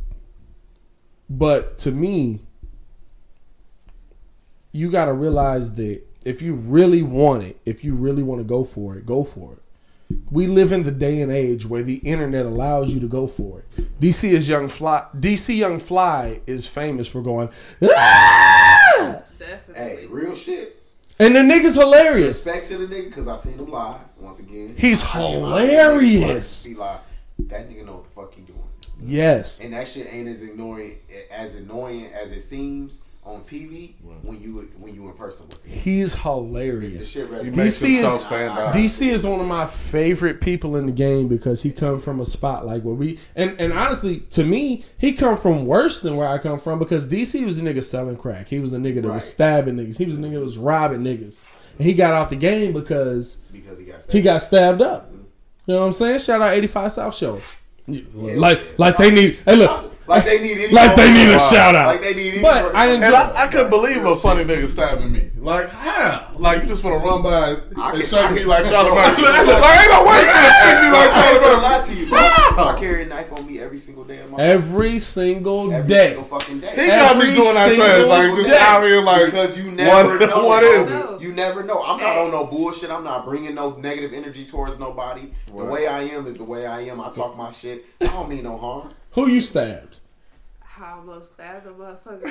but 1.29 1.79
to 1.79 1.91
me, 1.91 2.41
you 4.73 4.91
got 4.91 5.07
to 5.07 5.13
realize 5.13 5.73
that 5.75 6.03
if 6.25 6.43
you 6.43 6.55
really 6.55 7.03
want 7.03 7.43
it, 7.45 7.61
if 7.65 7.85
you 7.85 7.95
really 7.95 8.23
want 8.23 8.41
to 8.41 8.45
go 8.45 8.65
for 8.65 8.97
it, 8.97 9.07
go 9.07 9.25
for 9.25 9.55
it. 9.55 9.62
We 10.31 10.47
live 10.47 10.73
in 10.73 10.83
the 10.83 10.91
day 10.91 11.21
and 11.21 11.31
age 11.33 11.67
where 11.67 11.83
the 11.83 11.97
internet 11.97 12.47
allows 12.47 12.93
you 12.95 13.01
to 13.01 13.07
go 13.09 13.27
for 13.27 13.61
it. 13.61 14.01
DC 14.01 14.31
is 14.31 14.49
young 14.49 14.69
fly. 14.69 15.07
DC 15.19 15.57
Young 15.57 15.79
Fly 15.79 16.41
is 16.47 16.67
famous 16.67 17.09
for 17.11 17.23
going, 17.23 17.51
"Ah!" 17.83 19.23
Definitely. 19.39 19.75
Hey, 19.75 20.07
real 20.07 20.35
shit. 20.35 20.83
and 21.19 21.35
the 21.37 21.41
nigga's 21.41 21.75
hilarious. 21.75 22.47
Respect 22.47 22.67
to 22.69 22.79
the 22.79 22.87
nigga 22.95 23.05
because 23.07 23.29
I 23.29 23.37
seen 23.37 23.55
him 23.55 23.71
live 23.71 24.01
once 24.19 24.39
again. 24.41 24.75
He's 24.79 25.03
I 25.05 25.07
can't 25.09 25.43
lie. 25.43 25.67
hilarious. 25.67 26.65
He 26.65 26.75
like 26.75 27.01
that 27.39 27.69
nigga 27.71 27.85
know 27.87 27.95
what 27.95 28.05
the 28.05 28.11
fuck 28.11 28.35
he 28.35 28.43
doing, 28.43 28.59
Yes. 29.03 29.61
and 29.63 29.73
that 29.75 29.89
shit 29.89 30.09
ain't 30.13 30.29
as 30.29 30.43
annoying 30.43 30.99
as 31.31 31.55
annoying 31.55 32.07
as 32.13 32.33
it 32.33 32.43
seems 32.43 33.01
on 33.25 33.41
TV 33.43 33.93
when 34.23 34.43
you 34.43 34.69
when 34.79 34.95
you 34.95 35.07
in 35.07 35.13
person 35.13 35.47
with 35.47 35.65
him. 35.65 35.79
He's 35.79 36.15
hilarious. 36.17 37.09
shit 37.11 37.29
He 37.29 37.51
DC 37.51 37.67
is- 37.67 37.83
himself 37.83 38.23
stand 38.27 38.59
out. 38.59 38.75
DC 38.75 39.09
is 39.09 39.25
one 39.25 39.39
of 39.39 39.47
my 39.47 39.65
favorite 39.65 40.41
people 40.41 40.75
in 40.77 40.87
the 40.87 40.93
game 40.93 41.29
because 41.29 41.63
he 41.63 41.71
come 41.71 41.99
from 41.99 42.19
a 42.21 42.25
spot 42.25 42.67
like 42.67 42.83
where 42.83 42.95
we 42.97 43.19
and 43.37 43.55
and 43.61 43.73
honestly 43.73 44.21
to 44.31 44.43
me 44.45 44.85
he 44.99 45.13
come 45.13 45.37
from 45.37 45.67
worse 45.67 46.01
than 46.01 46.17
where 46.17 46.27
I 46.27 46.39
come 46.39 46.59
from 46.59 46.81
because 46.81 47.07
DC 47.07 47.45
was 47.45 47.61
a 47.61 47.65
nigga 47.65 47.83
selling 47.85 48.17
crack. 48.17 48.49
He 48.49 48.59
was 48.59 48.73
a 48.73 48.79
nigga 48.79 48.97
that 49.03 49.09
Right. 49.09 49.15
was 49.15 49.25
stabbing 49.31 49.77
niggas. 49.77 49.99
He 49.99 50.05
was 50.05 50.19
a 50.19 50.21
nigga 50.21 50.35
that 50.35 50.41
was 50.41 50.59
robbing 50.59 51.03
niggas. 51.03 51.47
And 51.79 51.87
he 51.87 51.95
got 51.95 52.15
out 52.15 52.29
the 52.29 52.37
game 52.37 52.73
because 52.73 53.37
because 53.53 53.79
he 53.79 53.85
got 53.85 54.03
he 54.11 54.21
got 54.21 54.39
stabbed 54.39 54.83
up. 54.83 55.07
Mm-hmm. 55.09 55.19
You 55.67 55.75
know 55.75 55.81
what 55.83 55.87
I'm 55.87 55.93
saying? 55.93 56.19
Shout 56.19 56.43
out 56.43 56.53
85 56.55 56.91
South 56.93 57.15
Show. 57.15 57.41
Like 57.87 58.79
like 58.79 58.97
they 58.97 59.11
need 59.13 59.39
hey 59.45 59.55
look 59.57 59.92
like 60.07 60.25
they 60.25 60.41
need 60.43 60.59
any 60.59 60.73
like 60.75 60.97
they 60.97 61.11
need 61.13 61.29
a 61.35 61.39
shout 61.39 61.75
out. 61.75 61.87
like 61.87 62.03
they 62.03 62.15
need 62.15 62.35
any 62.35 62.43
But 62.43 62.75
I 62.75 62.87
enjoy- 62.93 63.07
And 63.07 63.15
I, 63.15 63.45
I 63.45 63.49
couldn't 63.49 63.71
believe 63.71 64.05
a 64.05 64.17
funny 64.17 64.45
nigga 64.45 64.69
stabbing 64.69 65.13
me. 65.13 65.31
Like, 65.37 65.69
how? 65.71 66.29
Like, 66.37 66.63
you 66.63 66.69
just 66.69 66.83
want 66.85 67.01
to 67.03 67.07
run 67.09 67.23
by 67.23 67.31
I 67.31 67.51
and 67.51 67.77
can- 67.77 68.01
shake 68.03 68.13
I 68.15 68.33
me 68.33 68.39
can- 68.41 68.49
like 68.49 68.65
Charlie 68.69 68.91
Bro, 68.95 68.97
Murphy. 69.03 69.23
I 69.27 69.43
Like, 69.43 69.63
can- 69.63 69.79
ain't 69.83 69.91
no 69.91 70.05
way 70.05 70.19
for 70.19 70.27
you 70.27 70.43
to 70.43 70.53
stick 70.63 70.83
me 70.83 70.91
like 70.91 71.11
I 71.11 71.23
Charlie 71.23 71.35
ain't 71.35 71.43
gonna 71.43 71.55
Murphy. 71.55 71.63
lie 71.63 71.83
to 71.87 71.95
you, 71.95 72.07
bro. 72.09 72.19
I 72.65 72.77
carry 72.79 73.03
a 73.03 73.07
knife 73.07 73.33
on 73.33 73.47
me 73.47 73.61
every 73.61 73.79
single 73.79 74.05
day 74.05 74.21
of 74.21 74.31
my 74.31 74.39
life. 74.39 74.47
every 74.47 74.99
single 74.99 75.73
Every 75.73 75.89
day. 75.89 76.07
single 76.09 76.25
fucking 76.25 76.61
day. 76.61 76.71
He 76.75 76.87
got 76.87 77.17
me 77.17 77.23
Every 77.23 77.35
doing 77.41 77.55
that 77.55 77.69
single 77.69 77.87
trash. 77.87 78.09
Like, 78.09 78.37
just 78.37 78.49
day. 78.51 78.59
out 78.59 78.83
here, 78.83 79.03
like, 79.03 79.25
because 79.27 79.59
you 79.59 79.71
never 79.73 80.19
what- 80.19 80.29
know. 80.29 80.45
what 80.47 80.61
bro. 80.63 81.15
is 81.15 81.23
it? 81.23 81.27
You 81.27 81.33
never 81.33 81.63
know. 81.63 81.83
I'm 81.83 82.01
not 82.01 82.19
on 82.19 82.31
no 82.31 82.45
bullshit. 82.47 82.91
I'm 82.91 83.05
not 83.05 83.25
bringing 83.25 83.55
no 83.55 83.77
negative 83.77 84.13
energy 84.13 84.45
towards 84.45 84.79
nobody. 84.79 85.33
The 85.47 85.53
Right. 85.53 85.71
way 85.73 85.87
I 85.87 86.03
am 86.03 86.27
is 86.27 86.37
the 86.37 86.45
way 86.45 86.67
I 86.67 86.81
am. 86.83 87.01
I 87.01 87.11
talk 87.11 87.37
my 87.37 87.51
shit. 87.51 87.85
I 88.01 88.07
don't 88.07 88.29
mean 88.29 88.45
no 88.45 88.57
harm. 88.59 88.91
Who 89.15 89.29
you 89.29 89.41
stabbed? 89.41 90.01
I 90.81 90.93
almost 90.93 91.35
stabbed 91.35 91.67
a 91.67 91.71
motherfucker. 91.71 92.27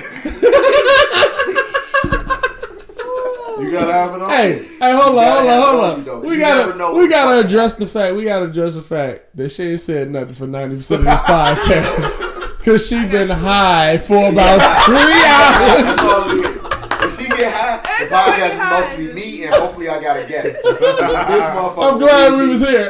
you 3.60 3.70
gotta 3.70 3.92
have 3.92 4.14
it 4.14 4.22
on. 4.22 4.30
Hey, 4.30 4.64
hey, 4.80 4.92
hold 4.92 5.16
on, 5.18 5.24
hold 5.24 5.48
on, 5.48 5.62
hold 5.62 5.84
on 5.84 6.04
though, 6.04 6.20
We 6.20 6.34
you 6.34 6.40
gotta, 6.40 6.92
we 6.94 7.08
gotta 7.08 7.46
address 7.46 7.74
the 7.74 7.86
fact. 7.86 8.16
We 8.16 8.24
gotta 8.24 8.46
address 8.46 8.74
the 8.74 8.82
fact 8.82 9.36
that 9.36 9.50
she 9.50 9.62
ain't 9.62 9.80
said 9.80 10.10
nothing 10.10 10.34
for 10.34 10.46
ninety 10.46 10.76
percent 10.76 11.00
of 11.02 11.06
this 11.06 11.20
podcast 11.20 12.56
because 12.58 12.86
she 12.88 13.04
been 13.06 13.30
high 13.30 13.98
for 13.98 14.28
about 14.30 14.84
three 14.84 14.96
hours. 14.96 15.84
That's 15.84 16.02
all 16.02 16.30
it 16.30 16.46
is. 16.46 16.62
If 17.04 17.18
she 17.18 17.28
get 17.28 17.52
high, 17.54 17.76
the 18.04 18.10
podcast 18.10 18.52
is 18.52 18.58
mostly 18.98 19.14
me, 19.14 19.44
and 19.44 19.54
hopefully 19.54 19.88
I 19.88 20.00
got 20.00 20.16
a 20.16 20.26
guest. 20.26 20.58
This 20.82 21.44
motherfucker 21.44 21.92
I'm 21.92 21.98
glad 21.98 22.38
we 22.38 22.48
was 22.48 22.60
here. 22.60 22.88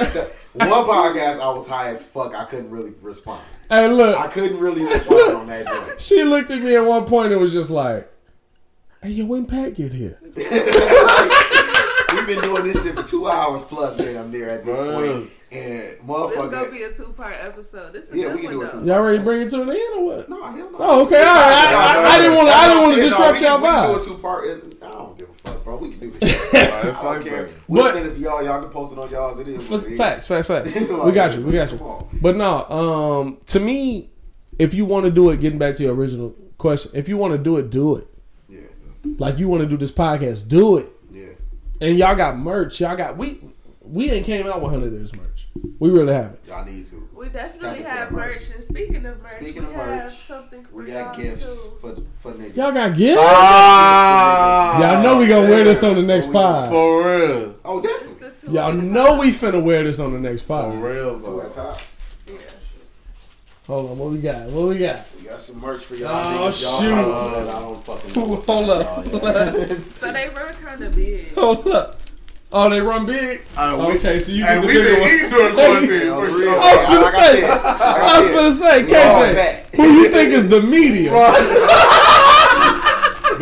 One 0.54 0.68
podcast, 0.84 1.40
I 1.40 1.50
was 1.50 1.66
high 1.66 1.90
as 1.90 2.04
fuck. 2.04 2.34
I 2.34 2.44
couldn't 2.44 2.70
really 2.70 2.92
respond. 3.00 3.42
Hey, 3.72 3.88
look. 3.88 4.18
I 4.18 4.28
couldn't 4.28 4.58
really 4.58 4.84
respond 4.84 5.34
on 5.34 5.46
that 5.46 5.66
joint. 5.66 5.98
she 6.00 6.24
looked 6.24 6.50
at 6.50 6.60
me 6.60 6.76
at 6.76 6.84
one 6.84 7.06
point 7.06 7.32
and 7.32 7.40
was 7.40 7.54
just 7.54 7.70
like, 7.70 8.06
"Hey, 9.02 9.12
yo, 9.12 9.24
when 9.24 9.46
Pat 9.46 9.74
get 9.74 9.94
here?" 9.94 10.20
We've 12.14 12.26
been 12.26 12.40
doing 12.40 12.64
this 12.64 12.82
shit 12.82 12.94
for 12.94 13.02
two 13.02 13.28
hours 13.28 13.62
plus, 13.68 13.96
damn 13.96 14.30
near 14.30 14.48
at 14.48 14.64
this 14.64 14.78
Bruh. 14.78 14.94
point. 15.18 15.30
And 15.50 15.98
motherfucker, 16.08 16.30
This 16.30 16.44
is 16.44 16.50
gonna 16.50 16.70
be 16.70 16.82
a 16.82 16.92
two 16.92 17.12
part 17.14 17.34
episode. 17.40 17.92
This 17.92 18.08
is 18.08 18.14
Yeah, 18.16 18.28
a 18.28 18.34
we 18.34 18.40
can 18.40 18.50
do 18.52 18.58
one 18.58 18.66
it 18.66 18.70
some- 18.70 18.86
Y'all 18.86 19.02
ready 19.02 19.18
to 19.18 19.24
bring 19.24 19.42
it 19.42 19.50
to 19.50 19.60
an 19.62 19.68
end 19.68 19.80
or 19.98 20.04
what? 20.06 20.28
no, 20.30 20.42
hell 20.42 20.54
no. 20.56 20.76
Oh, 20.78 21.02
okay, 21.04 21.16
all 21.16 21.22
right. 21.24 21.68
I, 21.68 22.02
I, 22.02 22.14
I 22.14 22.18
didn't 22.18 22.36
want 22.36 22.48
to. 22.48 22.54
I 22.54 22.68
didn't 22.68 22.82
want 22.84 22.94
to 22.96 23.02
disrupt 23.02 23.40
we 23.40 23.46
y'all 23.46 23.58
vibe. 23.58 23.88
we 23.88 23.94
can 23.94 23.94
do 23.94 24.00
a 24.00 24.16
two 24.16 24.22
part. 24.22 24.44
I 24.48 24.86
don't 24.92 25.18
give 25.18 25.28
a 25.28 25.32
fuck, 25.34 25.64
bro. 25.64 25.76
We 25.76 25.90
can 25.90 25.98
do 26.00 26.10
this. 26.18 26.50
shit. 26.50 26.68
I 26.72 26.82
don't 27.02 27.22
care. 27.24 27.48
We'll 27.68 27.82
But- 27.84 27.92
send 27.94 28.06
it 28.06 28.14
to 28.14 28.20
y'all. 28.20 28.42
Y'all 28.42 28.62
can 28.62 28.70
post 28.70 28.92
it 28.92 28.98
on 28.98 29.10
y'all's. 29.10 29.38
It 29.40 29.48
is. 29.48 29.68
what 29.70 29.84
it 29.84 29.92
is. 29.92 29.98
Facts, 29.98 30.26
facts, 30.26 30.46
facts. 30.48 30.74
Like, 30.74 31.04
we 31.04 31.12
got 31.12 31.36
you. 31.36 31.42
We 31.42 31.52
got 31.52 31.70
you. 31.70 32.06
But 32.22 32.36
no, 32.36 32.64
um, 32.70 33.38
to 33.46 33.60
me, 33.60 34.10
if 34.58 34.72
you 34.72 34.86
want 34.86 35.04
to 35.04 35.10
do 35.10 35.28
it, 35.30 35.40
getting 35.40 35.58
back 35.58 35.74
to 35.74 35.82
your 35.82 35.94
original 35.94 36.30
question, 36.56 36.92
if 36.94 37.10
you 37.10 37.18
want 37.18 37.32
to 37.32 37.38
do 37.38 37.58
it, 37.58 37.70
do 37.70 37.96
it. 37.96 38.06
Yeah, 38.48 38.60
Like 39.18 39.38
you 39.38 39.48
want 39.50 39.62
to 39.64 39.68
do 39.68 39.76
this 39.76 39.92
podcast, 39.92 40.48
do 40.48 40.78
it. 40.78 40.90
Yeah. 41.82 41.88
And 41.88 41.98
y'all 41.98 42.14
got 42.16 42.38
merch. 42.38 42.80
Y'all 42.80 42.96
got 42.96 43.16
we 43.16 43.40
we 43.80 44.10
ain't 44.10 44.24
came 44.24 44.46
out 44.46 44.60
with 44.62 44.70
hundred 44.70 44.90
days 44.90 45.12
merch. 45.14 45.48
We 45.78 45.90
really 45.90 46.12
haven't. 46.14 46.40
Y'all 46.46 46.64
need 46.64 46.86
to. 46.90 47.08
We 47.14 47.28
definitely 47.28 47.82
have 47.82 48.10
merch. 48.12 48.34
merch. 48.34 48.50
And 48.54 48.64
speaking 48.64 49.04
of 49.06 49.18
merch, 49.20 49.28
Speaking 49.32 49.62
we 49.62 49.68
of 49.68 49.74
have 49.74 50.04
merch, 50.04 50.12
something 50.14 50.64
for 50.64 50.82
We 50.82 50.92
y'all 50.92 51.04
got 51.04 51.16
gifts 51.16 51.64
too. 51.64 51.70
for 51.80 51.96
for 52.18 52.32
niggas. 52.32 52.56
Y'all 52.56 52.72
got 52.72 52.96
gifts. 52.96 53.20
Ah, 53.22 54.80
y'all 54.80 55.02
know 55.02 55.16
we 55.18 55.26
gonna 55.26 55.48
wear 55.48 55.64
this 55.64 55.82
on 55.82 55.96
the 55.96 56.02
next 56.02 56.32
pod. 56.32 56.68
For 56.68 57.06
real. 57.18 57.54
Oh, 57.64 57.80
definitely. 57.80 58.28
the 58.28 58.30
two 58.46 58.52
Y'all 58.52 58.72
know 58.72 59.18
we 59.18 59.30
finna 59.30 59.62
wear 59.62 59.82
this 59.84 60.00
on 60.00 60.12
the 60.12 60.20
next 60.20 60.42
pile. 60.48 60.70
For 60.70 60.76
pod. 60.76 60.84
real, 60.84 61.20
Two 61.20 61.26
bro. 61.26 61.74
At 63.72 63.80
top. 63.80 63.88
Yeah. 63.88 63.88
Hold 63.88 63.90
on, 63.90 63.98
what 63.98 64.10
we 64.12 64.18
got? 64.18 64.46
What 64.50 64.68
we 64.68 64.78
got? 64.78 65.00
We 65.18 65.24
got 65.28 65.42
some 65.42 65.60
merch 65.60 65.84
for 65.84 65.94
y'all. 65.96 66.10
Oh, 66.10 66.28
niggas. 66.28 66.62
Y'all 66.62 66.80
shoot. 66.80 66.92
probably- 66.92 67.50
I 67.50 67.60
don't 67.60 67.84
fucking 67.84 68.12
know. 68.14 68.26
what's 68.28 68.46
Hold 68.46 68.70
up, 68.70 68.86
up. 68.86 69.04
with 69.04 69.12
y'all, 69.12 69.32
yeah. 69.58 69.76
So 70.00 70.12
they 70.12 70.28
run 70.28 70.54
kind 70.54 70.82
of 70.82 70.94
big. 70.94 71.34
Hold 71.34 71.68
up. 71.68 71.98
Oh, 72.54 72.68
they 72.68 72.80
run 72.82 73.06
big. 73.06 73.40
Okay, 73.58 74.18
so 74.20 74.30
you 74.30 74.42
get 74.44 74.50
And 74.56 74.62
the 74.62 74.66
we 74.66 74.74
bigger 74.74 74.90
been 74.90 75.00
one. 75.00 75.10
eating 75.10 75.30
during 75.30 75.54
quarantine. 75.54 75.90
Yeah, 75.90 76.20
for 76.20 76.26
for 76.26 76.38
sure. 76.38 76.58
I 76.60 76.76
was 76.76 76.86
gonna 76.86 77.00
Like 77.00 77.14
I 77.14 77.32
say. 77.32 77.44
I 77.48 78.18
was 78.18 78.26
said, 78.28 78.34
gonna 78.36 78.52
say, 78.52 78.82
KJ, 79.72 79.76
who 79.76 79.82
you 79.84 80.08
think 80.10 80.30
is 80.32 80.48
the 80.48 80.60
medium? 80.60 81.14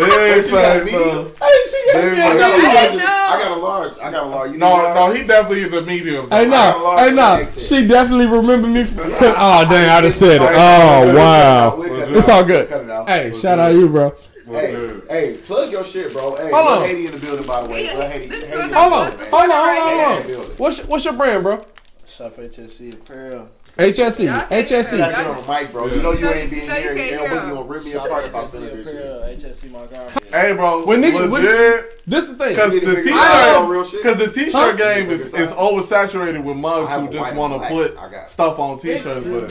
Big 0.01 0.11
But 0.11 0.45
you 0.47 0.51
got 0.51 0.65
facts, 0.65 0.85
medium? 0.85 1.03
bro. 1.11 1.23
Hey, 1.41 1.57
she 1.71 1.93
got 1.93 2.01
Big 2.01 2.13
me. 2.13 2.21
I 2.21 2.29
I 2.31 2.39
got, 2.39 2.59
a 2.59 2.63
got 2.63 2.71
I 2.71 2.95
large. 2.95 3.01
I 3.31 3.43
got 3.43 3.51
a 3.51 3.61
large. 3.61 3.93
I 3.99 4.11
got 4.11 4.23
a 4.25 4.29
large. 4.29 4.51
You 4.53 4.57
No, 4.59 4.69
large? 4.71 4.95
no, 4.95 5.15
he 5.15 5.27
definitely 5.27 5.63
is 5.63 5.73
a 5.75 5.83
medium. 5.83 6.31
Hey, 6.31 6.49
got 6.49 6.75
a 6.75 6.79
no, 6.79 6.85
large 6.85 7.01
hey, 7.11 7.15
no. 7.15 7.47
XL. 7.47 7.61
She 7.61 7.87
definitely 7.87 8.27
remembered 8.27 8.71
me. 8.71 8.85
From, 8.85 9.01
oh, 9.13 9.65
dang, 9.69 9.89
I 9.91 10.01
just 10.03 10.19
said 10.19 10.43
it. 10.43 10.43
Oh, 10.43 11.15
wow. 11.15 11.83
It's 11.83 12.29
all 12.29 12.45
good. 12.45 12.69
Cut 12.69 12.85
it 12.85 12.91
out. 12.91 13.09
Hey, 13.09 13.33
shout 13.33 13.59
out 13.59 13.69
to 13.71 13.79
you, 13.79 13.89
bro. 13.89 14.15
Hey, 14.47 15.01
hey, 15.09 15.37
plug 15.47 15.71
your 15.71 15.85
shit, 15.85 16.13
bro. 16.13 16.35
Hey, 16.37 16.51
Hold 16.51 16.79
on. 16.83 16.85
Haiti 16.85 17.07
in 17.07 17.13
the 17.13 17.19
building, 17.19 17.47
by 17.47 17.63
the 17.63 17.69
way. 17.69 17.85
Yeah, 17.85 17.99
Lil 17.99 18.09
Haiti, 18.09 18.29
Haiti 18.35 18.47
girl 18.51 18.61
in 18.63 18.71
the 18.71 18.77
Hold 18.81 18.93
on, 18.93 19.11
hold 19.11 19.23
on, 19.23 19.31
hold 19.31 19.51
on, 19.51 20.23
hold 20.23 20.37
on. 20.37 20.51
What's 20.57 20.79
your, 20.79 20.87
what's 20.89 21.05
your 21.05 21.15
brand, 21.15 21.45
bro? 21.45 21.65
Shop 22.09 22.37
HSC 22.37 22.95
apparel. 22.95 23.49
HSC. 23.79 24.25
Y'all 24.27 24.41
can't 24.41 24.69
HSC. 24.69 24.93
You 24.93 24.99
gotta 24.99 25.15
get 25.15 25.27
on 25.27 25.37
the 25.43 25.49
mic, 25.53 25.73
bro. 25.73 25.87
You 25.87 26.03
know 26.03 26.13
you 26.13 26.27
Yeah. 26.29 26.35
ain't 26.35 26.51
being 26.51 26.67
So 26.69 26.75
you 26.77 26.83
here. 26.83 26.95
can't 26.95 26.99
And 27.13 27.21
hear 27.21 27.31
we 27.31 27.37
him. 27.39 27.49
gonna 27.55 27.63
rip 27.63 27.85
me 27.85 27.93
apart 27.93 28.27
about 28.29 28.45
HSC 28.45 28.47
some 28.51 28.65
of 28.65 28.71
this 28.77 28.87
shit. 28.87 28.97
apparel. 28.97 29.81
Montgomery. 29.81 30.11
Hey, 30.31 30.53
bro. 30.53 30.85
When 30.85 31.03
nigga- 31.03 31.31
when- 31.31 31.31
legit, 31.45 32.03
This 32.07 32.27
the 32.27 32.35
thing. 32.35 32.49
Because 32.51 32.71
the 32.73 32.81
need 32.81 32.85
to 32.87 32.95
figure 32.97 33.03
t-shirt, 33.13 33.21
out 33.23 33.69
real 33.69 33.85
shit. 33.85 34.03
because 34.03 34.19
the 34.19 34.29
t-shirt 34.29 34.53
Huh? 34.53 34.73
game 34.73 35.11
is, 35.11 35.27
is 35.35 35.51
oversaturated 35.51 36.43
with 36.45 36.57
mugs 36.57 36.93
who 36.93 37.09
just 37.09 37.35
want 37.35 37.53
to 37.63 37.69
put 37.69 37.95
black. 37.97 38.09
I 38.09 38.13
got 38.13 38.25
it. 38.25 38.31
stuff 38.31 38.59
on 38.59 38.79
t-shirts, 38.81 39.27
but 39.29 39.51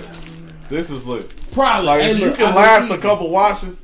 this 0.70 0.90
is 0.90 1.06
lit. 1.06 1.32
Probably. 1.52 1.86
Like 1.88 2.02
Hey, 2.02 2.12
if 2.12 2.20
you 2.20 2.26
look, 2.28 2.38
can 2.38 2.48
I 2.48 2.56
last 2.56 2.91
a 2.91 2.98
couple 2.98 3.30
washes, 3.30 3.76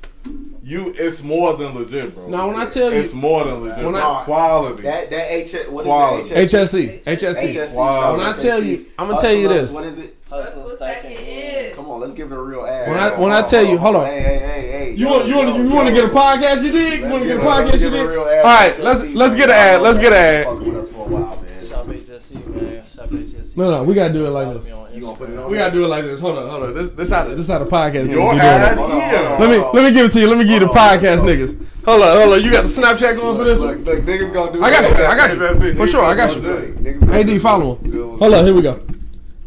you 0.65 0.93
it's 0.97 1.21
more 1.21 1.55
than 1.55 1.75
legit, 1.75 2.15
bro. 2.15 2.27
Now, 2.27 2.47
when 2.47 2.55
I 2.55 2.65
tell 2.65 2.91
you- 2.91 2.99
it's 2.99 3.13
more 3.13 3.43
than 3.45 3.61
legit. 3.61 3.77
When 3.77 3.93
When 3.93 3.95
I- 3.95 4.23
quality. 4.25 4.83
That 4.83 5.09
that 5.11 5.31
H 5.31 5.55
what 5.69 5.85
Quality. 5.85 6.23
is 6.23 6.31
it? 6.31 6.57
HSC. 6.57 7.01
HSC. 7.05 7.47
HSC. 7.53 7.77
Wow. 7.77 8.17
When 8.17 8.25
I 8.25 8.33
tell 8.33 8.63
you- 8.63 8.85
I'ma 8.97 9.15
tell 9.15 9.33
you 9.33 9.47
this. 9.47 9.73
What 9.75 9.85
is 9.85 9.99
it? 9.99 10.15
Hustle 10.29 10.63
Hustle 10.63 10.75
stacking 10.75 11.15
stacking 11.15 11.27
in. 11.27 11.65
in. 11.67 11.75
Come 11.75 11.87
on, 11.91 11.99
let's 12.01 12.13
give 12.15 12.31
it 12.31 12.35
a 12.35 12.41
real 12.41 12.65
ad. 12.65 12.89
When 12.89 12.97
I- 12.97 13.19
when 13.19 13.31
I 13.31 13.41
tell 13.43 13.63
you- 13.63 13.77
hold 13.77 13.95
on. 13.97 14.05
Hey, 14.07 14.19
hey, 14.21 14.39
hey, 14.39 14.67
hey. 14.71 14.93
You 14.97 15.07
want 15.07 15.27
you 15.27 15.35
want 15.35 15.55
you 15.55 15.69
want 15.69 15.87
to 15.87 15.93
get 15.93 16.03
a 16.03 16.07
podcast? 16.07 16.63
You 16.63 16.71
dig? 16.71 17.01
You 17.01 17.05
want 17.09 17.21
to 17.21 17.27
get 17.27 17.37
a 17.37 17.39
give 17.39 17.41
it- 17.41 17.45
let's 17.45 17.69
podcast? 17.71 17.83
You 17.83 17.89
give 17.91 17.93
it 17.93 17.97
a 17.97 17.99
dig? 18.01 18.09
real 18.09 18.21
All 18.21 18.27
ad 18.29 18.45
right, 18.45 18.75
for 18.75 18.83
let's 18.83 19.03
let's 19.13 19.35
get 19.35 19.49
an 19.49 19.55
ad. 19.55 19.81
Let's 19.83 19.97
get 19.99 20.13
an 20.13 20.17
ad. 20.19 20.45
Fucking 20.45 20.67
with 20.73 20.77
us 20.83 20.89
for 20.89 21.05
a 21.05 21.09
while, 21.09 21.39
man. 21.45 21.69
Shop 21.69 21.85
HSC, 21.87 22.35
man. 22.35 22.81
Shop 22.95 23.07
HSC. 23.11 23.53
No, 23.57 23.69
no, 23.71 23.83
we 23.83 23.93
gotta 23.93 24.13
do 24.13 24.25
it 24.25 24.29
like 24.31 24.53
this. 24.61 24.65
Me 24.95 25.05
on 25.07 25.15
You 25.15 25.17
gonna 25.17 25.17
put 25.17 25.29
it 25.29 25.37
on? 25.39 25.51
We 25.51 25.57
gotta 25.57 25.73
do 25.73 25.85
it 25.85 25.87
like 25.87 26.03
this. 26.05 26.19
Hold 26.19 26.37
on, 26.37 26.49
hold 26.49 26.63
on. 26.63 26.73
This 26.73 26.89
this 26.89 27.09
how 27.09 27.27
this 27.27 27.47
how 27.47 27.59
the 27.59 27.65
podcast 27.65 28.05
niggas 28.05 28.09
Your 28.09 28.31
be 28.33 28.37
doing 28.37 28.37
it. 28.37 28.77
Hold 28.77 28.91
on, 28.91 28.99
here. 29.01 29.17
hold 29.17 29.41
on, 29.41 29.41
Let 29.41 29.49
me 29.49 29.79
let 29.79 29.83
me 29.85 29.91
give 29.97 30.05
it 30.05 30.11
to 30.13 30.19
you. 30.21 30.27
Let 30.27 30.37
me 30.37 30.43
give 30.45 30.53
you 30.53 30.59
the 30.67 30.73
podcast 30.73 31.19
niggas. 31.19 31.65
Hold 31.85 32.01
on, 32.01 32.21
hold 32.21 32.33
on. 32.33 32.43
You 32.43 32.51
got 32.51 32.63
the 32.63 32.67
Snapchat 32.69 33.15
going 33.17 33.37
for 33.37 33.43
this 33.43 33.59
Look, 33.59 33.75
one? 33.75 33.83
look, 33.85 33.99
niggas 33.99 34.33
gonna 34.33 34.53
do 34.53 34.63
I 34.63 34.69
got 34.71 34.89
you. 34.97 35.05
I 35.05 35.15
got 35.15 35.61
you. 35.61 35.75
For 35.75 35.87
sure, 35.87 36.03
I 36.03 36.15
got 36.15 36.35
you. 36.35 37.11
AD, 37.11 37.41
follow 37.41 37.75
him. 37.75 38.17
Hold 38.19 38.33
on, 38.33 38.45
here 38.45 38.53
we 38.53 38.61
go. 38.61 38.79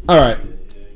All 0.07 0.19
right. 0.19 0.37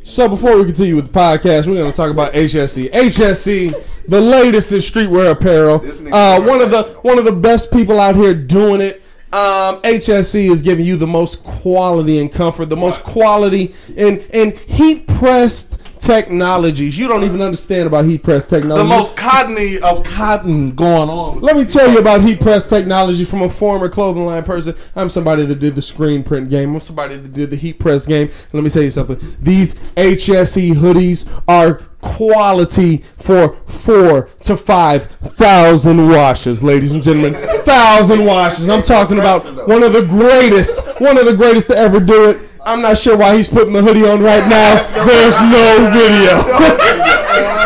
So 0.06 0.28
before 0.28 0.58
we 0.58 0.66
continue 0.66 0.96
with 0.96 1.06
the 1.06 1.18
podcast, 1.18 1.68
we're 1.68 1.76
going 1.76 1.90
to 1.90 1.96
talk 1.96 2.12
about 2.12 2.34
HSC. 2.34 2.92
HSC, 2.92 4.06
the 4.08 4.20
latest 4.20 4.72
in 4.74 4.80
streetwear 4.80 5.32
apparel. 5.32 5.80
This 5.80 6.00
nigga 6.02 6.40
Uh, 6.40 6.42
one 6.42 6.60
of 6.62 6.72
the 6.72 6.84
one 7.04 7.18
of 7.18 7.24
the 7.26 7.32
best 7.32 7.72
people 7.72 8.00
out 8.02 8.16
here 8.16 8.34
doing 8.34 8.82
it. 8.82 9.03
Um, 9.34 9.82
HSC 9.82 10.52
is 10.52 10.62
giving 10.62 10.86
you 10.86 10.96
the 10.96 11.08
most 11.08 11.42
quality 11.42 12.20
and 12.20 12.32
comfort, 12.32 12.70
the 12.70 12.78
most 12.78 13.02
quality 13.02 13.74
and 13.98 14.24
and 14.32 14.56
heat 14.60 15.08
pressed 15.08 15.83
technologies. 16.06 16.98
You 16.98 17.08
don't 17.08 17.24
even 17.24 17.42
understand 17.42 17.88
about 17.88 18.06
heat 18.06 18.24
press 18.24 18.50
technology. 18.50 18.84
the 18.84 18.96
most 18.96 19.16
cottony 19.16 19.80
of 19.80 20.04
cotton 20.04 20.76
going 20.76 21.10
on. 21.10 21.40
Let 21.40 21.56
me 21.56 21.66
tell 21.66 21.90
you 21.92 22.00
about 22.00 22.22
heat 22.22 22.40
press 22.40 22.68
technology 22.70 23.26
from 23.26 23.42
a 23.42 23.50
former 23.50 23.90
clothing 23.90 24.26
line 24.26 24.44
person. 24.44 24.76
I'm 24.96 25.10
somebody 25.10 25.46
that 25.46 25.60
did 25.60 25.76
the 25.76 25.82
screen 25.82 26.24
print 26.24 26.50
game. 26.50 26.74
I'm 26.74 26.80
somebody 26.80 27.18
that 27.18 27.34
did 27.34 27.50
the 27.50 27.56
heat 27.56 27.80
press 27.80 28.06
game. 28.06 28.30
Let 28.52 28.64
me 28.64 28.70
tell 28.70 28.84
you 28.84 28.92
something. 28.92 29.18
These 29.40 29.76
HSC 29.96 30.74
hoodies 30.74 31.44
are 31.48 31.82
quality 32.02 32.98
for 33.18 33.54
four 33.66 34.24
to 34.42 34.58
five 34.58 35.06
thousand 35.06 36.10
washes, 36.10 36.62
ladies 36.62 36.92
and 36.92 37.02
gentlemen. 37.02 37.34
Thousand 37.64 38.26
washes. 38.26 38.70
I'm 38.70 38.82
talking 38.82 39.20
about 39.20 39.68
one 39.68 39.84
of 39.84 39.94
the 39.94 40.02
greatest, 40.02 40.78
one 41.00 41.18
of 41.18 41.26
the 41.26 41.34
greatest 41.34 41.68
to 41.68 41.78
ever 41.78 42.00
do 42.00 42.30
it. 42.30 42.50
I'm 42.66 42.82
not 42.82 42.98
sure 42.98 43.18
why 43.18 43.36
he's 43.36 43.48
putting 43.50 43.74
the 43.74 43.82
hoodie 43.82 44.08
on 44.08 44.22
right 44.22 44.48
now. 44.48 44.76
There's 45.06 45.40
no 45.42 45.90
video. 45.92 46.44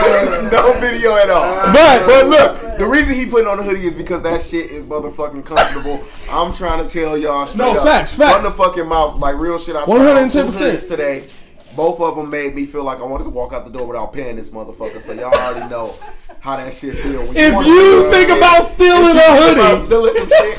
There's 0.03 0.51
no 0.51 0.73
video 0.79 1.15
at 1.15 1.29
all. 1.29 1.71
But- 1.73 2.05
but 2.07 2.25
look, 2.27 2.77
the 2.77 2.85
reason 2.85 3.15
he 3.15 3.25
putting 3.25 3.47
on 3.47 3.57
the 3.57 3.63
hoodie 3.63 3.85
is 3.85 3.93
because 3.93 4.21
that 4.23 4.41
shit 4.41 4.71
is 4.71 4.85
motherfucking 4.85 5.45
comfortable. 5.45 6.03
I'm 6.31 6.53
trying 6.53 6.85
to 6.85 6.91
tell 6.91 7.17
y'all 7.17 7.45
straight 7.47 7.59
No, 7.65 7.77
up, 7.79 7.83
facts, 7.83 8.13
facts. 8.13 8.33
Run 8.33 8.43
the 8.43 8.51
fucking 8.51 8.87
mouth 8.87 9.17
like 9.19 9.35
real 9.37 9.57
shit. 9.59 9.75
I 9.75 9.85
110%. 9.85 10.87
today. 10.87 11.27
Both 11.75 11.99
of 11.99 12.15
them 12.15 12.29
made 12.31 12.55
me 12.55 12.65
feel 12.65 12.83
like 12.83 12.99
I 12.99 13.03
wanted 13.03 13.25
to 13.25 13.29
walk 13.29 13.53
out 13.53 13.65
the 13.65 13.71
door 13.71 13.85
without 13.87 14.11
paying 14.13 14.35
this 14.35 14.49
motherfucker. 14.49 14.99
So 14.99 15.13
y'all 15.13 15.33
already 15.33 15.69
know 15.69 15.93
how 16.39 16.57
that 16.57 16.73
shit 16.73 16.95
feel. 16.95 17.21
When 17.25 17.35
If 17.35 17.53
wanna 17.53 17.67
you 17.67 17.99
steal 17.99 18.11
think 18.11 18.27
shit, 18.29 18.37
about 18.37 18.61
stealing 18.63 19.17
a 19.17 19.19
think 19.19 19.57
about 19.57 19.77
hoodie, 19.77 19.85
stealing 19.85 20.13
some 20.15 20.29
shit, 20.29 20.57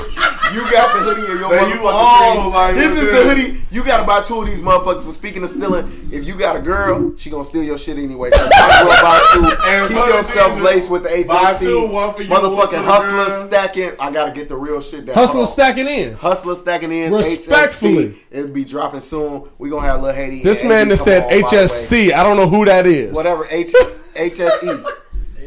you 0.53 0.61
got 0.71 0.93
the 0.95 0.99
hoodie 1.01 1.31
in 1.31 1.39
your 1.39 1.49
Then 1.49 1.69
you 1.69 1.75
motherfucking 1.77 2.53
all 2.55 2.73
this 2.73 2.95
is 2.95 3.07
the 3.09 3.23
hoodie. 3.23 3.61
You 3.71 3.83
gotta 3.83 4.03
buy 4.03 4.21
two 4.23 4.41
of 4.41 4.47
these 4.47 4.61
motherfuckers. 4.61 5.03
So 5.03 5.11
speaking 5.11 5.43
of 5.43 5.49
stealing, 5.49 6.09
if 6.11 6.25
you 6.25 6.35
got 6.35 6.55
a 6.55 6.59
girl, 6.59 7.15
she 7.17 7.29
gonna 7.29 7.45
steal 7.45 7.61
your 7.63 7.77
shit 7.77 7.97
anyway. 7.97 8.31
So 8.31 8.37
might 8.49 8.71
as 8.73 8.83
well 8.85 9.03
buy 9.03 9.29
two. 9.33 9.55
And 9.69 9.87
Keep 9.89 9.97
yourself 10.07 10.59
laced 10.61 10.89
with 10.89 11.03
the 11.03 11.23
buy 11.27 11.53
HSC. 11.53 11.59
two, 11.59 11.85
one 11.87 12.13
for 12.13 12.21
you, 12.23 12.29
Motherfucking 12.29 12.71
the 12.71 12.81
hustler 12.81 13.47
stacking. 13.47 13.91
I 13.99 14.11
gotta 14.11 14.31
get 14.31 14.49
the 14.49 14.57
real 14.57 14.81
shit 14.81 15.05
down. 15.05 15.15
hustler 15.15 15.45
stacking 15.45 15.87
in. 15.87 16.13
Hustler 16.13 16.55
stacking 16.55 16.91
in. 16.91 17.13
Respectfully. 17.13 18.09
HSC. 18.09 18.17
It'll 18.31 18.47
be 18.51 18.65
dropping 18.65 19.01
soon. 19.01 19.43
We 19.59 19.69
gonna 19.69 19.85
have 19.87 19.99
a 19.99 20.03
little 20.03 20.15
Haiti. 20.15 20.41
This 20.43 20.63
man 20.63 20.89
that 20.89 20.97
said 20.97 21.23
on, 21.23 21.29
by 21.29 21.35
the 21.35 21.41
way. 21.43 21.51
HSC. 21.51 22.11
I 22.13 22.23
don't 22.23 22.37
know 22.37 22.47
who 22.47 22.65
that 22.65 22.87
is. 22.87 23.13
Whatever. 23.15 23.47
H 23.49 23.71
HSC. 24.15 24.83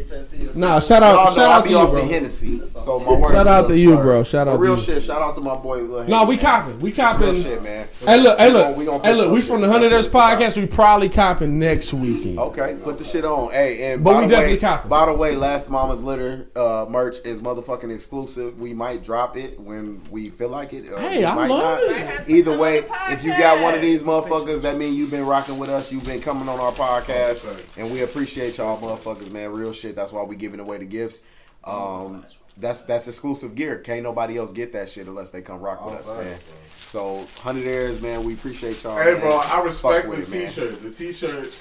HSC 0.05 0.57
Nah, 0.57 0.81
shout 0.81 1.03
out, 1.03 1.33
shout 1.35 1.51
out 1.51 1.65
to 1.65 1.71
you, 1.71 1.87
bro. 1.87 2.07
Hennessy. 2.07 2.67
So 2.67 2.99
my 2.99 3.13
word 3.13 3.31
Shout 3.31 3.47
out 3.47 3.69
to 3.69 3.79
you, 3.79 3.97
bro. 3.97 4.23
Shout 4.25 4.49
out 4.49 4.53
to 4.55 4.59
real 4.59 4.77
shit. 4.77 5.03
Shout 5.03 5.23
out 5.23 5.35
to 5.35 5.41
my 5.41 5.57
boy 5.57 5.79
Lil 5.79 6.01
Haiti. 6.01 6.11
Nah, 6.13 6.25
we 6.25 6.37
man. 6.37 6.45
copping. 6.45 6.79
We 6.81 6.91
Real 6.91 6.97
copping. 6.97 7.43
shit, 7.43 7.63
man. 7.63 7.89
Hey 8.05 8.19
look, 8.21 8.39
hey 8.39 8.49
We 8.49 8.53
look, 8.55 8.77
we 8.77 8.85
gonna 8.85 9.05
hey 9.05 9.15
look. 9.15 9.33
We 9.33 9.41
from 9.41 9.61
the 9.61 9.67
That's 9.69 9.73
Hundred 9.73 9.87
what 9.87 9.93
Years 9.93 10.07
it's 10.07 10.15
about. 10.15 10.41
podcast. 10.41 10.59
We 10.61 10.67
probably 10.67 11.09
copping 11.09 11.59
next 11.59 11.93
weekend. 11.95 12.39
Okay, 12.39 12.77
put 12.83 12.99
the 12.99 13.05
shit 13.05 13.25
on. 13.25 13.51
Hey, 13.53 13.93
and 13.93 14.03
But 14.05 14.15
by 14.15 14.21
we 14.21 14.27
the 14.27 14.31
definitely 14.31 14.55
way, 14.57 14.61
copping. 14.61 14.89
By 14.89 15.07
the 15.07 15.15
way, 15.15 15.35
Last 15.37 15.71
Mama's 15.71 16.03
Litter 16.03 16.47
uh, 16.57 16.87
merch 16.89 17.17
is 17.25 17.41
motherfucking 17.41 17.95
exclusive. 17.95 18.59
We 18.59 18.75
might 18.75 19.03
drop 19.03 19.37
it 19.37 19.59
when 19.61 20.03
we 20.11 20.31
feel 20.31 20.49
like 20.49 20.73
it. 20.73 20.87
Hey, 20.99 21.25
I 21.25 21.47
love 21.47 21.79
it. 21.81 21.91
Might 21.93 21.99
have 22.07 22.27
to 22.27 22.33
Either 22.33 22.59
way, 22.59 22.85
if 23.11 23.23
you 23.25 23.31
got 23.39 23.63
one 23.63 23.75
of 23.75 23.81
these 23.81 24.03
motherfuckers, 24.03 24.63
that 24.63 24.77
mean 24.79 24.95
you've 24.95 25.11
been 25.11 25.27
rocking 25.27 25.59
with 25.59 25.69
us. 25.69 25.93
You've 25.93 26.05
been 26.07 26.21
coming 26.21 26.49
on 26.49 26.59
our 26.59 26.73
podcast, 26.73 27.45
and 27.77 27.91
we 27.93 28.03
appreciate 28.03 28.59
y'all, 28.59 28.81
motherfuckers, 28.81 29.31
man. 29.33 29.53
Real 29.53 29.73
shit. 29.73 29.92
That's 29.95 30.13
why 30.13 30.23
we 30.23 30.37
giving 30.37 30.61
away 30.61 30.79
the 30.79 30.85
gifts. 30.85 31.23
Um, 31.65 32.25
that's 32.57 32.83
that's 32.83 33.09
exclusive 33.09 33.55
gear. 33.55 33.79
Can't 33.79 34.03
nobody 34.03 34.37
else 34.37 34.53
get 34.53 34.73
that 34.73 34.89
shit 34.89 35.07
unless 35.07 35.31
they 35.31 35.43
come 35.43 35.61
rock 35.61 35.85
with 35.85 35.95
us, 35.95 36.11
man. 36.11 36.39
So, 36.77 37.25
hundred 37.39 37.67
airs, 37.67 38.01
man. 38.03 38.25
We 38.25 38.35
appreciate 38.35 38.83
y'all. 38.83 38.99
Hey, 38.99 39.13
man. 39.13 39.21
bro, 39.21 39.39
I 39.39 39.63
respect 39.63 40.09
with 40.09 40.29
the 40.29 40.47
t-shirt. 40.47 40.83
The 40.83 40.91
t-shirt, 40.91 41.59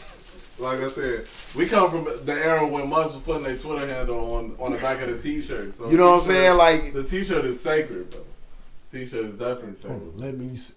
like 0.59 0.79
I 0.79 0.89
said, 0.89 1.27
we 1.55 1.67
come 1.67 1.89
from 1.89 2.25
the 2.25 2.33
era 2.33 2.67
when 2.67 2.89
Mugs 2.89 3.13
was 3.13 3.23
putting 3.23 3.43
their 3.43 3.57
Twitter 3.57 3.87
handle 3.87 4.33
on 4.33 4.55
on 4.59 4.73
the 4.73 4.79
back 4.79 5.01
of 5.01 5.09
the 5.09 5.21
t-shirt. 5.21 5.77
So 5.77 5.89
You 5.89 5.97
know 5.97 6.11
what 6.11 6.21
I'm 6.23 6.27
saying? 6.27 6.57
Like- 6.57 6.93
the 6.93 7.03
t-shirt 7.03 7.45
is 7.45 7.61
sacred, 7.61 8.09
bro. 8.09 8.21
T-shirt 8.91 9.25
is 9.25 9.39
definitely 9.39 9.79
sacred. 9.81 10.19
Let 10.19 10.37
me 10.37 10.55
see. 10.55 10.73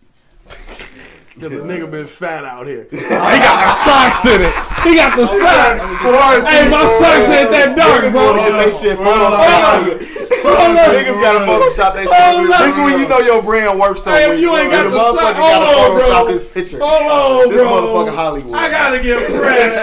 Cause 1.35 1.51
the 1.51 1.67
nigga 1.67 1.91
been 1.91 2.07
fat 2.07 2.45
out 2.45 2.67
here. 2.69 2.87
he 2.93 2.97
got 2.97 3.59
the 3.67 3.71
socks 3.83 4.25
in 4.25 4.39
it. 4.41 4.55
He 4.87 4.95
got 4.95 5.17
the 5.19 5.27
oh, 5.27 5.35
socks. 5.43 5.83
Hey, 6.49 6.69
my 6.71 6.87
socks 6.87 7.27
ain't 7.29 7.51
that 7.51 7.75
dark, 7.75 8.05
Niggas 8.07 8.15
wanna 8.15 8.39
bro. 8.39 8.55
get 8.55 8.65
they 8.65 8.71
shit 8.71 8.99
photoshopped. 8.99 9.99
Niggas 10.31 11.21
gotta 11.21 11.43
Photoshop 11.43 11.95
they 11.95 12.07
Hold 12.07 12.47
shit. 12.47 12.59
This 12.63 12.77
is 12.77 12.79
when 12.79 13.01
you 13.01 13.09
know 13.09 13.19
your 13.19 13.43
brand 13.43 13.79
worth 13.81 13.99
something. 13.99 14.23
Hey, 14.23 14.41
you 14.41 14.55
ain't 14.57 14.71
got 14.71 14.85
When 14.87 14.95
the 14.95 14.99
motherfucker 14.99 15.19
sock- 15.19 15.37
gotta 15.37 15.67
hold 15.67 15.75
on, 15.75 16.01
Photoshop 16.01 16.25
bro. 16.25 16.33
this 16.33 16.47
picture. 16.47 16.79
Hold 16.81 17.11
on, 17.11 17.49
This 17.51 17.59
bro. 17.59 17.67
motherfucker 17.83 18.15
Hollywood. 18.15 18.55
I 18.55 18.71
gotta 18.71 19.03
get 19.03 19.19
fresh. 19.35 19.75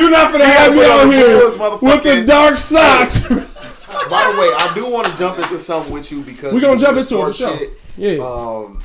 You're 0.00 0.10
not 0.10 0.32
gonna 0.32 0.46
have 0.46 0.72
me 0.72 0.80
out 0.84 1.12
here 1.12 1.44
with 1.82 2.02
the 2.04 2.24
dark 2.24 2.56
socks. 2.58 3.22
By 4.08 4.32
the 4.32 4.40
way, 4.40 4.48
I 4.56 4.72
do 4.74 4.88
want 4.90 5.06
to 5.08 5.16
jump 5.18 5.38
into 5.38 5.58
something 5.58 5.92
with 5.92 6.10
you 6.10 6.22
because 6.22 6.52
We 6.52 6.60
gonna 6.60 6.78
jump 6.78 6.96
into 6.96 7.18
it 7.20 7.24
for 7.24 7.32
sure. 7.32 7.58
shit. 7.58 7.72
Yeah. 7.96 8.24
Um, 8.24 8.78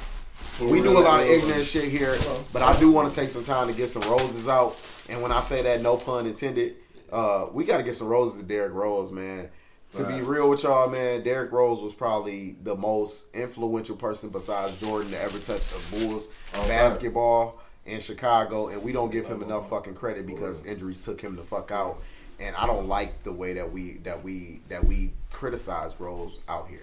We 0.59 0.81
do 0.81 0.97
a 0.97 0.99
lot 0.99 1.21
of 1.21 1.27
ignorant 1.27 1.65
shit 1.65 1.85
here, 1.85 2.15
but 2.53 2.61
I 2.61 2.77
do 2.79 2.91
want 2.91 3.11
to 3.11 3.19
take 3.19 3.29
some 3.29 3.43
time 3.43 3.67
to 3.67 3.73
get 3.73 3.89
some 3.89 4.03
roses 4.03 4.47
out. 4.47 4.77
And 5.09 5.21
when 5.21 5.31
I 5.31 5.41
say 5.41 5.61
that, 5.63 5.81
no 5.81 5.97
pun 5.97 6.27
intended, 6.27 6.75
uh, 7.11 7.47
we 7.51 7.65
got 7.65 7.77
to 7.77 7.83
get 7.83 7.95
some 7.95 8.07
roses 8.07 8.41
to 8.41 8.45
Derrick 8.45 8.73
Rose, 8.73 9.11
man. 9.11 9.49
To 9.93 10.05
be 10.05 10.21
real 10.21 10.49
with 10.49 10.63
y'all, 10.63 10.89
man, 10.89 11.21
Derrick 11.21 11.51
Rose 11.51 11.81
was 11.81 11.93
probably 11.93 12.55
the 12.63 12.75
most 12.75 13.25
influential 13.33 13.97
person 13.97 14.29
besides 14.29 14.79
Jordan 14.79 15.11
to 15.11 15.21
ever 15.21 15.37
touch 15.39 15.67
the 15.67 15.97
Bulls 15.97 16.29
basketball 16.53 17.59
in 17.85 17.99
Chicago, 17.99 18.69
and 18.69 18.81
we 18.83 18.93
don't 18.93 19.11
give 19.11 19.27
him 19.27 19.41
enough 19.41 19.69
fucking 19.69 19.95
credit 19.95 20.25
because 20.25 20.65
injuries 20.65 21.03
took 21.03 21.19
him 21.19 21.35
the 21.35 21.43
fuck 21.43 21.71
out. 21.71 22.01
And 22.39 22.55
I 22.55 22.65
don't 22.67 22.87
like 22.87 23.23
the 23.23 23.33
way 23.33 23.53
that 23.53 23.71
we 23.71 23.97
that 24.03 24.23
we 24.23 24.61
that 24.69 24.85
we 24.85 25.11
criticize 25.29 25.99
Rose 25.99 26.39
out 26.47 26.69
here. 26.69 26.81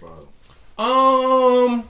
Um, 0.76 1.88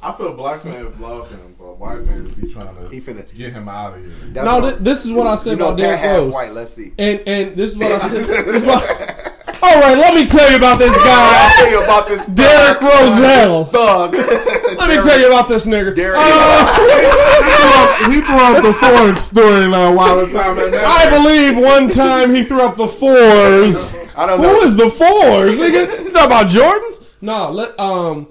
I 0.00 0.12
feel 0.12 0.32
black 0.34 0.60
fans 0.62 0.96
love 1.00 1.28
him, 1.30 1.56
but 1.58 1.76
white 1.78 2.04
fans 2.04 2.32
be 2.36 2.52
trying 2.52 2.74
to 2.76 2.88
He 2.88 3.00
finna- 3.00 3.34
get 3.34 3.52
him 3.52 3.68
out 3.68 3.94
of 3.94 4.00
here. 4.00 4.12
That's 4.32 4.44
no, 4.44 4.58
what- 4.60 4.70
this, 4.70 4.78
this 4.78 5.04
is 5.06 5.12
what 5.12 5.26
I 5.26 5.36
said 5.36 5.54
about 5.54 5.76
Derrick 5.76 6.00
Pat 6.00 6.08
half 6.08 6.18
Rose. 6.18 6.34
white. 6.34 6.52
Let's 6.52 6.72
see. 6.72 6.92
And 6.98 7.20
and 7.26 7.56
this 7.56 7.72
is 7.72 7.78
what 7.78 7.90
I 7.92 7.98
said. 7.98 8.26
this 8.46 8.62
is 8.62 8.64
what, 8.64 8.82
all 9.62 9.80
right, 9.80 9.98
let 9.98 10.14
me 10.14 10.24
tell 10.26 10.48
you 10.50 10.56
about 10.56 10.78
this 10.78 10.94
I'll 10.94 11.04
guy. 11.04 11.52
tell 11.56 11.70
you 11.70 11.82
about 11.82 12.08
this 12.08 12.26
Derrick 12.40 12.78
thug. 12.78 13.02
Roselle. 13.02 13.64
Thug. 13.66 14.14
Let 14.78 14.88
me 14.90 14.96
tell 15.02 15.18
you 15.18 15.26
about 15.26 15.48
this 15.48 15.66
nigga. 15.66 15.94
Derrick. 15.96 16.18
Uh, 16.20 18.10
he 18.10 18.20
threw 18.20 18.36
up 18.36 18.62
the 18.62 18.72
Ford 18.72 19.16
storyline 19.16 19.96
while 19.96 20.20
it's 20.20 20.30
time 20.32 20.56
I 20.58 21.10
believe 21.10 21.56
one 21.62 21.88
time 21.90 22.30
he 22.30 22.44
threw 22.44 22.62
up 22.62 22.76
the 22.76 22.86
fours. 22.86 23.98
I 24.16 24.26
don't 24.26 24.38
Who 24.40 24.46
know. 24.46 24.60
is 24.60 24.76
the 24.76 24.88
fours, 24.88 25.54
nigga? 25.56 26.04
You 26.04 26.10
talking 26.10 26.26
about 26.26 26.46
Jordans? 26.46 27.04
No, 27.20 27.50
let 27.50 27.78
um, 27.80 28.28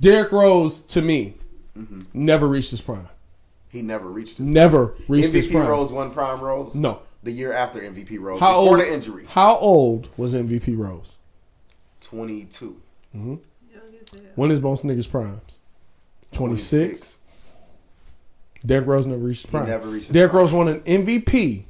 Derrick 0.00 0.32
Rose 0.32 0.82
to 0.82 1.02
me 1.02 1.34
Mm-hmm. 1.76 2.00
never 2.14 2.48
reached 2.48 2.70
his 2.70 2.80
prime. 2.80 3.06
He 3.70 3.82
never 3.82 4.08
reached 4.08 4.38
his 4.38 4.48
Never 4.48 4.94
reached 5.08 5.34
his 5.34 5.46
prime. 5.46 5.66
MVP. 5.66 5.68
Rose 5.68 5.92
won 5.92 6.10
prime 6.10 6.40
Rose. 6.40 6.74
No. 6.74 7.00
the 7.22 7.30
year 7.32 7.52
after 7.52 7.80
MVP 7.80 8.18
Rose. 8.18 8.40
How 8.40 8.52
before 8.62 8.78
old? 8.78 8.80
the 8.80 8.92
injury. 8.94 9.24
How 9.28 9.56
old 9.58 10.08
was 10.16 10.32
MVP 10.32 10.76
Rose? 10.78 11.18
Twenty 12.00 12.44
two. 12.44 12.80
Young 13.12 13.40
as 14.00 14.08
hell. 14.10 14.20
When 14.36 14.50
is 14.50 14.60
most 14.62 14.84
niggas 14.84 15.10
primes? 15.10 15.60
Twenty 16.32 16.56
six. 16.56 17.18
Derrick 18.64 18.86
Rose 18.86 19.06
never 19.06 19.20
reached 19.22 19.42
his 19.42 19.50
prime. 19.50 19.68
never 19.68 19.88
reached 19.88 20.06
his 20.06 20.14
Derrick 20.14 20.30
prime. 20.30 20.40
Rose 20.40 20.54
won 20.54 20.68
an 20.68 20.80
MVP 20.80 21.64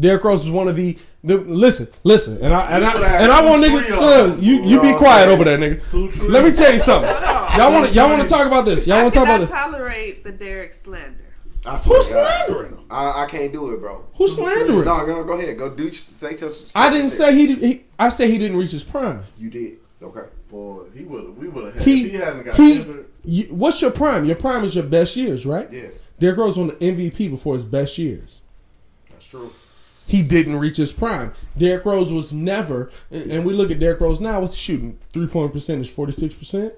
Derrick 0.00 0.24
Rose 0.24 0.40
was 0.40 0.50
one 0.50 0.68
of 0.68 0.74
the, 0.76 0.98
the 1.22 1.36
listen, 1.38 1.86
listen, 2.02 2.38
and 2.42 2.52
I 2.52 2.66
and 2.76 2.84
I 2.84 3.22
and 3.22 3.30
I 3.30 3.44
want 3.44 3.62
two, 3.62 3.70
niggas. 3.70 3.84
three 3.86 3.94
of 3.94 4.00
No, 4.00 4.26
them. 4.30 4.42
you 4.42 4.62
you 4.64 4.80
be 4.80 4.94
quiet 4.94 5.28
over 5.28 5.44
there, 5.44 5.58
nigga. 5.58 6.28
Let 6.28 6.44
me 6.44 6.50
tell 6.50 6.72
you 6.72 6.78
something. 6.78 7.10
Y'all 7.10 7.72
want 7.72 7.88
to 7.88 7.94
y'all 7.94 8.08
want 8.08 8.22
to 8.22 8.28
talk 8.28 8.46
about 8.46 8.64
this? 8.64 8.86
Y'all 8.86 9.02
want 9.02 9.12
to 9.12 9.18
talk 9.18 9.28
about 9.28 9.40
this? 9.40 9.50
tolerate 9.50 10.24
the 10.24 10.32
Derrick 10.32 10.74
slander. 10.74 11.18
I 11.64 11.76
Who's 11.76 12.08
to 12.08 12.14
God. 12.14 12.34
slandering 12.46 12.72
him? 12.72 12.84
I, 12.90 13.22
I 13.22 13.26
can't 13.26 13.52
do 13.52 13.70
it, 13.72 13.78
bro. 13.80 14.04
Who's 14.16 14.34
slandering? 14.34 14.84
No, 14.84 15.06
go, 15.06 15.22
go 15.22 15.34
ahead. 15.34 15.56
Go 15.58 15.70
do. 15.70 15.92
Say 15.92 16.36
your. 16.36 16.50
I 16.74 16.90
didn't 16.90 17.10
say 17.10 17.32
he, 17.36 17.46
did- 17.46 17.58
he. 17.58 17.84
I 17.98 18.08
said 18.08 18.30
he 18.30 18.38
didn't 18.38 18.56
reach 18.56 18.72
his 18.72 18.82
prime. 18.82 19.22
you 19.38 19.48
did. 19.50 19.76
Okay. 20.02 20.28
Boy, 20.50 20.86
he 20.92 21.04
would 21.04 21.38
we 21.38 21.46
would 21.48 21.66
have 21.66 21.74
had 21.74 21.82
He 21.84 22.08
he 22.08 22.16
hadn't 22.16 22.42
got 22.44 22.56
he. 22.56 22.84
You, 23.24 23.44
what's 23.54 23.80
your 23.80 23.92
prime? 23.92 24.24
Your 24.24 24.34
prime 24.34 24.64
is 24.64 24.74
your 24.74 24.82
best 24.84 25.14
years, 25.14 25.46
right? 25.46 25.72
Yeah, 25.72 25.82
Derrick 26.18 26.38
Rose 26.38 26.58
won 26.58 26.66
the 26.66 26.74
MVP 26.74 27.30
before 27.30 27.54
his 27.54 27.64
best 27.64 27.96
years. 27.96 28.42
That's 30.12 30.20
true. 30.20 30.20
He 30.20 30.26
didn't 30.28 30.56
reach 30.56 30.76
his 30.76 30.92
prime. 30.92 31.32
Derrick 31.56 31.84
Rose 31.84 32.12
was 32.12 32.32
never, 32.32 32.90
and 33.10 33.30
and 33.30 33.44
we 33.44 33.52
look 33.52 33.70
at 33.70 33.78
Derrick 33.78 34.00
Rose 34.00 34.20
now. 34.20 34.40
What's 34.40 34.54
he 34.54 34.60
shooting? 34.60 34.98
Three 35.12 35.26
point 35.26 35.52
percentage, 35.52 35.90
forty 35.90 36.12
six 36.12 36.34
percent. 36.34 36.74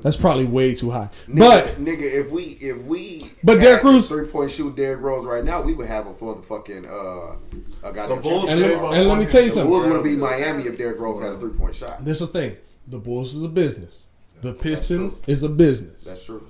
That's 0.00 0.16
probably 0.16 0.44
way 0.44 0.74
too 0.74 0.90
high. 0.92 1.08
Nigga, 1.26 1.38
But 1.40 1.64
nigga, 1.84 2.02
if 2.02 2.30
we 2.30 2.42
if 2.60 2.84
we 2.84 3.32
But 3.42 3.60
Derrick 3.60 3.82
Rose- 3.82 4.08
three 4.08 4.26
point 4.28 4.52
shoot 4.52 4.76
Derrick 4.76 5.00
Rose 5.00 5.24
right 5.26 5.44
now, 5.44 5.60
we 5.60 5.74
would 5.74 5.88
have 5.88 6.06
a 6.06 6.12
motherfucking 6.14 6.84
uh 6.88 7.34
a 7.82 7.92
goddamn 7.92 8.16
The 8.18 8.22
Bulls 8.22 8.48
And 8.48 8.60
let- 8.60 8.72
and 8.94 9.08
let 9.08 9.18
me 9.18 9.26
tell 9.26 9.40
you 9.40 9.48
him. 9.48 9.52
something. 9.54 9.72
The 9.72 9.78
Bulls 9.78 9.86
would 9.88 10.04
be 10.04 10.14
Miami 10.14 10.62
if 10.68 10.78
Derrick 10.78 11.00
Rose 11.00 11.20
had 11.20 11.32
a 11.32 11.38
three 11.40 11.50
point 11.52 11.74
shot. 11.74 12.04
this 12.04 12.20
is 12.20 12.30
the 12.30 12.32
thing: 12.40 12.56
the 12.86 12.98
Bulls 12.98 13.34
is 13.34 13.42
a 13.42 13.48
business. 13.48 14.08
The 14.40 14.52
Pistons 14.52 15.20
is 15.26 15.42
a 15.42 15.48
business. 15.48 16.04
That's 16.04 16.24
true. 16.24 16.46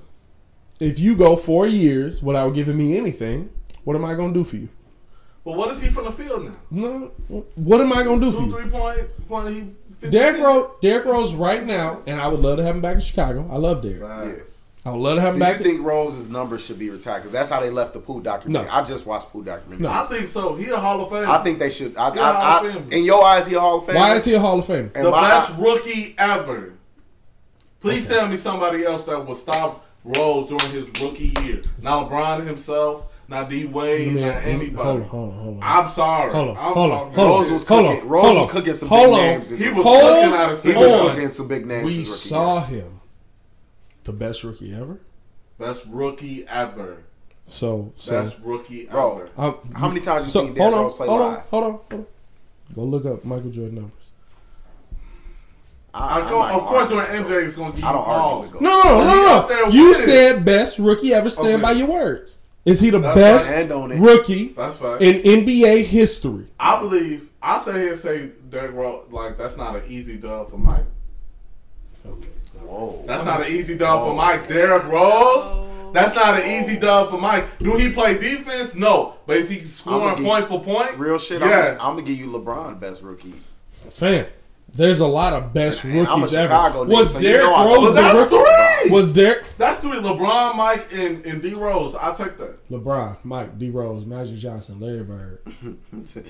if 0.79 0.99
you 0.99 1.17
go 1.17 1.35
four 1.37 1.67
years 1.67 2.23
without 2.23 2.51
giving 2.51 2.77
me 2.77 2.97
anything, 2.99 3.49
what 3.85 3.97
am 3.97 4.05
I 4.05 4.13
gonna 4.15 4.35
do 4.35 4.45
for 4.45 4.57
you? 4.57 4.69
But 5.45 5.53
what 5.57 5.71
is 5.73 5.83
he 5.83 5.89
from 5.89 6.05
the 6.05 6.13
field 6.13 6.45
now? 6.45 6.55
No, 6.71 7.13
what 7.57 7.81
am 7.81 7.93
I 7.93 8.03
gonna 8.05 8.21
do 8.21 8.31
for 8.31 8.39
Two 8.39 8.47
you? 8.47 8.53
three 8.53 8.71
point 8.71 9.29
point 9.29 9.55
he. 9.55 9.65
50 10.01 10.11
Derrick 10.19 10.41
Rose, 10.43 10.71
Derrick 10.81 11.05
Rose, 11.05 11.35
right 11.35 11.65
now, 11.65 12.01
and 12.09 12.21
I 12.21 12.27
would 12.27 12.41
love 12.41 12.57
to 12.59 12.65
have 12.65 12.75
him 12.75 12.83
back 12.83 12.97
in 12.97 13.01
Chicago. 13.01 13.49
I 13.51 13.57
love 13.57 13.83
Derrick. 13.83 14.01
Yeah. 14.01 14.33
I 14.85 14.91
would 14.91 14.99
love 15.01 15.15
to 15.15 15.21
have 15.21 15.31
Do 15.31 15.35
him 15.35 15.39
back. 15.41 15.59
you 15.59 15.65
think 15.65 15.83
Rose's 15.87 16.29
numbers 16.29 16.65
should 16.65 16.77
be 16.79 16.91
retired? 16.91 17.21
Because 17.21 17.31
that's 17.31 17.49
how 17.49 17.61
they 17.61 17.71
left 17.71 17.93
the 17.93 18.01
Pooh 18.01 18.21
documentary. 18.21 18.69
No. 18.69 18.75
I 18.75 18.83
just 18.83 19.07
watched 19.07 19.29
Pooh 19.29 19.45
documentary. 19.45 19.85
No. 19.85 19.93
I 19.93 20.03
think 20.05 20.29
so. 20.29 20.57
He 20.57 20.69
a 20.71 20.77
Hall 20.77 21.01
of 21.03 21.11
Fame. 21.11 21.31
I 21.31 21.41
think 21.45 21.61
they 21.61 21.71
should. 21.71 21.97
I, 21.97 22.11
He 22.13 22.19
a 22.19 22.23
Hall 22.25 22.67
I, 22.67 22.69
of 22.69 22.93
I, 22.93 22.97
in 22.97 23.05
your 23.05 23.25
eyes, 23.25 23.47
he 23.47 23.55
a 23.55 23.61
Hall 23.61 23.79
of 23.79 23.87
Fame. 23.87 23.95
Why 23.95 24.15
is 24.17 24.25
he 24.25 24.35
a 24.35 24.41
Hall 24.41 24.59
of 24.59 24.65
Famer? 24.65 24.91
And 24.97 25.07
the 25.07 25.11
my- 25.13 25.21
best 25.29 25.53
rookie 25.57 26.17
ever. 26.19 26.73
Please 27.81 28.07
tell 28.09 28.27
me 28.29 28.37
somebody 28.37 28.85
else 28.85 29.05
that 29.05 29.25
would 29.25 29.37
stop 29.37 29.87
Rose 30.05 30.49
during 30.49 30.71
his 30.73 30.87
rookie 31.01 31.33
year. 31.43 31.61
Now 31.81 32.09
LeBron 32.09 32.45
himself, 32.45 33.12
not 33.29 33.49
D 33.49 33.65
Wade, 33.67 34.15
not 34.15 34.43
anybody. 34.45 34.75
hold 34.77 35.03
on, 35.03 35.09
hold 35.09 35.33
on, 35.33 35.39
hold 35.39 35.57
on. 35.57 35.63
I'm 35.63 35.89
sorry. 35.91 36.33
Hold 36.33 36.49
on, 36.51 36.57
I'm 36.57 36.73
hold 36.75 36.91
on, 36.93 37.13
hold 37.13 37.19
on. 37.19 37.39
Rose 37.39 37.51
was 37.53 37.65
Hold 37.67 37.87
cooking. 37.87 38.03
on, 38.03 38.09
Rose 38.09 38.23
hold 38.25 38.37
was 38.37 38.51
cooking 38.53 38.75
some 38.75 38.89
hold 38.89 39.03
big 39.11 39.13
on. 39.15 39.21
names. 39.21 39.49
He 39.51 39.69
was 39.71 39.83
Hold 39.85 40.03
looking 40.05 40.33
at 40.35 40.51
his 40.51 40.63
He 40.63 40.75
was 40.75 40.93
cooking 40.93 41.29
some 41.31 41.49
big 41.49 41.67
names. 41.67 41.85
We 41.87 42.05
saw 42.05 42.67
year. 42.69 42.83
him, 42.83 43.01
the 44.05 44.13
best 44.13 44.45
rookie 44.45 44.75
ever. 44.75 45.01
Best 45.59 45.85
rookie 45.89 46.47
ever. 46.49 47.05
So, 47.45 47.93
so 47.97 48.23
Best 48.23 48.37
rookie 48.43 48.87
Bro, 48.87 49.19
ever. 49.19 49.31
um, 49.37 49.57
How 49.75 49.89
many 49.89 50.01
times 50.01 50.29
you 50.29 50.33
so 50.33 50.47
seen 50.47 50.57
hold 50.57 50.73
Derrick 50.73 50.75
Rose 50.77 50.95
play 50.95 51.09
hold 51.09 51.21
on, 51.23 51.35
hold 51.51 51.65
on, 51.65 51.71
hold 51.73 51.93
on. 51.93 52.07
Go 52.75 52.83
look 52.85 53.05
up 53.05 53.25
Michael 53.25 53.51
Jordan 53.51 53.75
numbers. 53.77 53.93
I, 55.95 56.21
I 56.21 56.21
I'm 56.23 56.29
go, 56.31 56.43
of 56.43 56.63
course, 56.67 56.89
when 56.89 57.01
argue 57.01 57.23
with 57.25 57.31
MJ 57.33 57.47
is 57.49 57.55
going 57.55 57.73
to 57.73 57.77
give 57.77 57.85
I 57.85 57.91
you 57.91 57.97
don't 57.99 58.07
argue 58.09 58.23
balls. 58.23 58.53
with 58.53 58.63
No, 58.63 58.83
no, 58.83 59.05
no, 59.05 59.49
no. 59.49 59.69
You 59.69 59.93
said 59.93 60.45
best 60.45 60.79
rookie 60.79 61.13
ever. 61.13 61.29
Stand 61.29 61.49
Okay. 61.55 61.63
by 61.63 61.73
your 61.73 61.89
words. 61.89 62.39
Is 62.65 62.81
he 62.81 62.91
the 62.91 63.01
That's 63.01 63.15
best 63.19 63.49
fine. 63.49 63.59
Hand 63.59 63.73
on 63.73 63.93
it. 63.93 63.99
rookie 63.99 64.49
That's 64.49 64.77
fine. 64.77 65.03
in 65.03 65.45
NBA 65.45 65.85
history? 65.85 66.47
I 66.61 66.81
believe, 66.81 67.29
I 67.43 67.59
say 67.59 67.73
here, 67.73 67.97
say 67.97 68.31
Derrick 68.49 68.73
Rose, 68.75 69.07
like, 69.11 69.37
that's 69.37 69.57
not 69.57 69.75
an 69.77 69.83
easy 69.89 70.17
dub 70.17 70.51
for 70.51 70.59
Mike. 70.59 70.85
Whoa. 72.61 73.03
That's 73.07 73.25
not 73.25 73.43
an 73.43 73.53
easy 73.53 73.77
dub 73.77 74.07
for 74.07 74.15
Mike. 74.15 74.49
Derrick 74.49 74.85
Rose. 74.85 75.69
That's 75.93 76.15
not 76.15 76.41
an 76.41 76.49
easy 76.51 76.79
dub 76.79 77.11
for 77.11 77.19
Mike. 77.19 77.59
Do 77.59 77.77
he 77.77 77.91
play 77.91 78.17
defense? 78.17 78.75
No. 78.75 79.17
But 79.27 79.39
is 79.39 79.51
he 79.51 79.63
scoring 79.65 80.17
I'ma 80.17 80.29
point 80.29 80.47
for 80.49 80.63
point? 80.63 80.97
Real 80.99 81.19
shit. 81.19 81.41
Yeah. 81.41 81.73
I'm, 81.73 81.89
I'm 81.89 81.95
gonna 81.97 82.03
give 82.03 82.17
you 82.19 82.29
LeBron 82.29 82.81
best 82.81 83.03
rookie. 83.03 83.35
Fam, 83.91 84.27
there's 84.75 85.01
a 85.01 85.07
lot 85.07 85.33
of 85.33 85.53
best 85.53 85.85
a 85.85 85.89
rookies 85.89 86.35
ever. 86.35 86.53
Nigga, 86.53 86.87
Was 86.89 87.13
so 87.13 87.19
you 87.19 87.29
Derrick 87.29 87.47
know 87.47 87.67
Rose 87.75 87.89
the 87.89 87.93
that's 88.01 88.15
rookie? 88.33 88.37
three. 88.83 88.91
Was 88.91 89.13
Derrick 89.13 89.49
That's 89.59 89.79
three. 89.81 89.99
LeBron, 89.99 90.57
Mike, 90.57 90.93
and, 90.93 91.25
and 91.25 91.41
D 91.43 91.55
Rose. 91.55 91.95
I'll 91.95 92.15
take 92.17 92.37
that. 92.39 92.69
LeBron, 92.69 93.19
Mike, 93.23 93.59
D. 93.59 93.71
Rose, 93.71 94.05
Magic 94.07 94.37
Johnson, 94.37 94.81
Larry 94.81 95.05
Bird, 95.05 95.41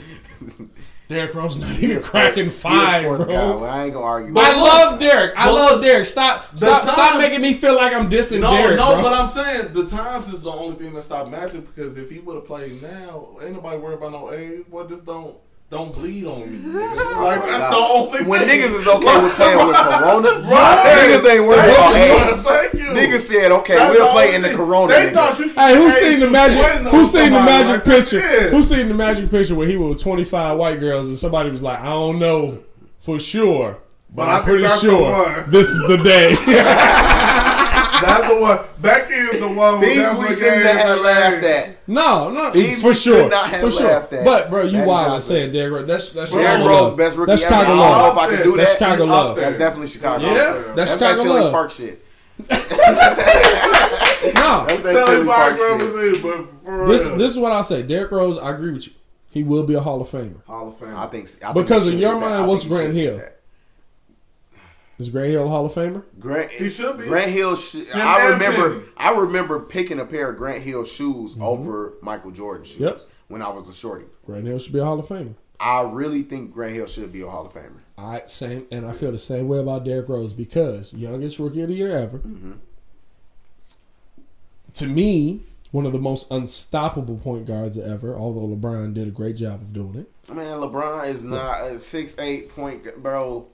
Derrick 1.09 1.35
Rose 1.35 1.59
not 1.59 1.79
even 1.83 2.03
cracking 2.03 2.51
five, 2.51 3.03
guy. 3.03 3.17
bro. 3.17 3.27
Well, 3.27 3.65
I 3.65 3.85
ain't 3.85 3.93
gonna 3.95 4.05
argue. 4.05 4.35
I 4.37 4.53
love 4.61 4.99
Derrick. 4.99 5.33
I 5.37 5.51
love 5.51 5.81
Derrick. 5.83 6.05
Stop, 6.05 6.57
stop, 6.57 6.85
stop 6.87 7.19
making 7.19 7.41
me 7.41 7.55
feel 7.55 7.75
like 7.75 7.95
I'm 7.95 8.09
dissing 8.09 8.41
No, 8.41 8.51
Derrick, 8.51 8.77
no, 8.77 8.95
bro. 8.95 9.03
but 9.03 9.13
I'm 9.13 9.31
saying 9.31 9.73
the 9.73 9.87
times 9.87 10.33
is 10.33 10.41
the 10.43 10.51
only 10.51 10.77
thing 10.77 10.95
that 10.95 11.05
stopped 11.05 11.31
Magic 11.31 11.75
because 11.75 11.97
if 11.97 12.11
he 12.11 12.19
would 12.19 12.37
have 12.37 12.47
played 12.47 12.83
now, 12.83 13.37
ain't 13.43 13.53
nobody 13.55 13.79
worried 13.79 13.99
about 13.99 14.13
no 14.13 14.33
age. 14.33 14.65
Well, 14.71 14.87
just 14.87 15.05
don't 15.05 15.37
don't 15.73 15.93
bleed 15.95 16.27
on 16.27 16.41
me. 16.53 16.59
nigga. 16.71 17.25
like 17.25 17.41
that's 17.45 17.71
the 17.75 17.77
only 17.77 18.25
When 18.25 18.41
thing. 18.47 18.61
niggas 18.61 18.81
is 18.81 18.87
okay 18.87 19.23
with 19.25 19.35
playing 19.37 19.67
with 19.67 19.77
Corona, 19.89 20.29
Right. 20.47 21.09
niggas 21.09 21.31
ain't 21.33 21.47
worried 21.49 21.71
about 21.73 21.93
Thank 21.93 22.25
you. 22.25 22.31
age. 22.31 22.37
Thank 22.41 22.75
you. 22.75 22.81
Niggas 22.93 23.21
said, 23.21 23.53
okay, 23.53 23.77
That's 23.77 23.97
we'll 23.97 24.07
the 24.07 24.13
play 24.13 24.35
in 24.35 24.43
the. 24.43 24.51
Corona. 24.55 24.93
They 24.93 25.11
thought 25.15 25.39
you 25.39 25.49
Hey, 25.49 25.75
who's 25.75 25.95
age 25.97 26.03
seen 26.03 26.21
the 26.21 26.29
magic? 26.31 26.63
waiting 26.63 26.87
on 26.87 26.93
Who's 26.93 27.11
seen 27.11 27.33
the 27.33 27.41
magic 27.41 27.71
like 27.71 27.85
picture? 27.87 28.19
Yeah. 28.21 28.51
Who's 28.51 28.69
seen 28.69 28.89
the 28.89 28.95
magic 28.95 29.31
picture 29.31 29.55
where 29.55 29.67
he 29.67 29.77
was 29.79 29.89
with 29.95 30.03
25 30.03 30.59
white 30.59 30.79
girls 30.79 31.09
and 31.09 31.17
somebody 31.17 31.49
was 31.51 31.63
like, 31.63 31.81
I 31.81 31.87
don't 31.87 32.19
know 32.19 32.63
for 32.99 33.19
sure, 33.19 33.81
but, 34.11 34.27
But 34.27 34.29
I 34.29 34.39
I'm 34.39 34.45
pretty 34.45 34.69
sure 34.69 35.45
this 35.45 35.69
is 35.71 35.81
the 35.89 35.97
day. 35.97 36.37
That's 38.03 38.29
the 38.29 38.41
one. 38.41 38.59
Becky 38.81 39.15
is 39.15 39.41
the 39.41 39.49
one 39.49 39.75
who 39.81 39.87
These 39.87 39.97
we 40.17 40.35
shouldn't 40.35 40.63
gave 40.65 40.77
have 40.77 41.01
laughed 41.01 41.45
at. 41.45 41.89
no, 41.89 42.31
no, 42.31 42.51
These 42.53 42.81
for 42.83 42.93
sure, 42.95 43.29
not 43.29 43.51
have 43.51 43.61
for 43.61 43.71
sure. 43.71 43.91
at. 43.91 44.11
But 44.25 44.51
bro, 44.51 44.65
you 44.65 44.73
That 44.73 44.83
is 44.83 44.87
wild 44.89 45.09
not 45.09 45.15
and 45.15 45.23
saying 45.23 45.53
Derrick 45.53 45.73
Rose. 45.81 45.87
That's 45.87 46.11
that's 46.11 46.31
Derrick 46.33 46.47
Chicago 46.47 46.69
Rose, 46.69 46.81
love. 46.83 46.97
best 46.97 47.17
rookie 47.17 47.31
That's 47.33 47.45
ever. 47.45 47.55
Chicago 47.55 47.73
I 47.73 47.89
don't 47.89 47.99
know 47.99 48.13
if 48.13 48.19
I 48.19 48.37
can 48.37 48.45
do 48.45 48.57
That's 48.57 48.71
that. 48.75 48.79
Chicago 48.79 49.03
Up 49.05 49.09
love. 49.11 49.37
That's 49.37 49.57
definitely 49.59 49.89
Chicago. 49.89 50.27
Yeah, 50.27 50.35
there. 50.35 50.63
that's 50.63 50.75
That's 50.77 50.93
that 50.93 50.99
Chicago 50.99 51.23
Tinley 51.23 51.41
love. 51.41 51.53
Park 51.53 51.71
shit. 51.71 52.05
No, 54.23 54.65
That's 54.67 54.83
that 54.83 54.93
Tell 54.93 55.07
Tinley 55.07 55.21
him 55.21 55.27
Park 55.27 55.47
Park 55.49 55.59
shit. 55.59 55.71
representative, 55.73 56.23
but 56.23 56.65
for 56.67 56.87
this 56.89 57.07
real. 57.07 57.17
this 57.17 57.31
is 57.33 57.39
what 57.39 57.53
I'll 57.53 57.65
say. 57.65 57.83
Derrick 57.83 58.11
Rose, 58.11 58.39
I 58.39 58.51
agree 58.51 58.73
with 58.73 58.87
you. 58.87 58.93
He 59.31 59.43
will 59.43 59.65
be 59.65 59.75
a 59.75 59.81
Hall 59.81 60.01
of 60.01 60.09
Famer. 60.09 60.45
Hall 60.45 60.69
of 60.69 60.77
Fame. 60.79 60.95
I 60.95 61.07
think 61.07 61.29
I 61.43 61.53
think 61.53 61.67
Because 61.67 61.89
in 61.89 61.99
your 61.99 62.17
mind, 62.17 62.47
what's 62.47 62.63
think 62.63 62.73
Grant 62.75 62.95
should 62.95 63.03
Hill? 63.03 63.23
Get 64.93 64.99
that. 64.99 65.03
Is 65.03 65.11
Grant 65.11 65.31
Hill 65.31 65.47
a 65.47 65.49
Hall 65.49 65.67
of 65.67 65.73
Famer? 65.73 66.03
Grant, 66.21 66.51
He 66.53 66.71
should 66.71 66.99
be. 66.99 67.05
Grant 67.07 67.31
Hill. 67.33 67.57
Sh- 67.57 67.77
I 67.95 68.29
remember. 68.29 68.81
Penny. 68.81 68.91
I 68.97 69.11
remember 69.19 69.61
picking 69.61 69.99
a 70.01 70.05
pair 70.07 70.31
of 70.31 70.37
Grant 70.37 70.63
Hill 70.63 70.85
shoes 70.85 71.37
over 71.41 71.95
Michael 72.03 72.31
Jordan 72.31 72.65
shoes 72.65 72.81
Yep. 72.81 73.01
when 73.29 73.43
I 73.43 73.49
was 73.51 73.69
a 73.69 73.73
shorty. 73.73 74.07
Grant 74.25 74.47
Hill 74.47 74.59
should 74.59 74.73
be 74.73 74.79
a 74.79 74.85
Hall 74.85 74.99
of 74.99 75.07
Famer. 75.07 75.35
I 75.61 75.83
really 75.83 76.23
think 76.23 76.53
Grant 76.53 76.75
Hill 76.75 76.87
should 76.87 77.13
be 77.13 77.21
a 77.23 77.29
Hall 77.29 77.47
of 77.47 77.53
Famer. 77.53 77.81
I 77.97 78.23
same, 78.27 78.67
and 78.73 78.85
I 78.85 78.93
feel 78.93 79.13
the 79.13 79.19
same 79.19 79.47
way 79.49 79.59
about 79.59 79.85
Derrick 79.85 80.09
Rose 80.09 80.33
because 80.35 80.93
youngest 80.93 81.39
rookie 81.39 81.63
of 81.63 81.69
the 81.69 81.75
year 81.75 81.93
ever. 81.97 82.19
Mm-hmm. 82.19 82.53
To 84.75 84.87
me, 84.87 85.45
one 85.71 85.87
of 85.87 85.93
the 85.93 85.99
most 85.99 86.27
unstoppable 86.31 87.17
point 87.17 87.47
guards 87.47 87.79
ever. 87.79 88.17
Although 88.17 88.55
LeBron 88.57 88.95
did 88.95 89.07
a 89.09 89.11
great 89.11 89.37
job 89.37 89.63
of 89.63 89.73
doing 89.73 89.95
it. 89.97 90.35
Man, 90.35 90.59
LeBron 90.59 91.09
is 91.09 91.23
not 91.23 91.63
a 91.65 91.79
six 91.79 92.17
eight 92.19 92.49
point 92.55 93.01
bro. 93.03 93.47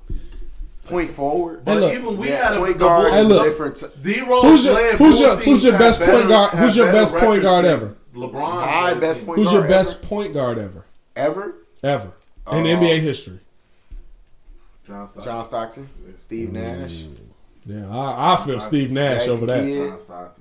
Point 0.88 1.10
forward. 1.10 1.64
But 1.64 1.74
Hey, 1.74 1.80
look. 1.80 1.94
even 1.94 2.16
we 2.16 2.28
yeah, 2.28 2.48
had 2.48 2.52
a 2.54 2.58
point 2.60 2.72
the 2.74 2.78
guard 2.78 3.12
Hey, 3.12 3.22
look. 3.24 3.44
different. 3.46 3.76
T- 3.76 3.86
D 4.02 4.20
Rose 4.22 4.42
Who's 4.44 4.64
your- 4.66 4.96
who's 4.96 5.20
your- 5.20 5.36
who's 5.36 5.64
your 5.64 5.78
best 5.78 6.00
had 6.00 6.08
point 6.10 6.28
guard- 6.28 6.54
who's 6.54 6.76
your 6.76 6.92
best 6.92 7.14
point 7.14 7.42
guard 7.42 7.64
ever? 7.64 7.94
LeBron. 8.14 8.32
My 8.66 8.94
best 8.94 9.18
team. 9.18 9.26
point 9.26 9.38
Who's 9.38 9.48
guard 9.48 9.54
your 9.54 9.64
ever? 9.64 9.68
best 9.72 10.02
point 10.02 10.32
guard 10.34 10.58
ever? 10.58 10.84
ever? 11.14 11.54
Ever 11.82 12.12
in 12.52 12.64
Uh, 12.64 12.68
NBA 12.80 12.98
history? 13.00 13.38
John 14.86 15.06
Stockton. 15.08 15.24
John 15.24 15.44
Stockton, 15.44 15.90
Steve 16.16 16.52
Nash, 16.52 17.04
Yeah, 17.66 17.86
I, 17.94 18.32
I 18.32 18.36
feel 18.36 18.58
Steve 18.60 18.90
Nash 18.90 19.24
Jason 19.26 19.32
over 19.32 19.46
that. 19.46 19.64
Kidd, 19.64 19.92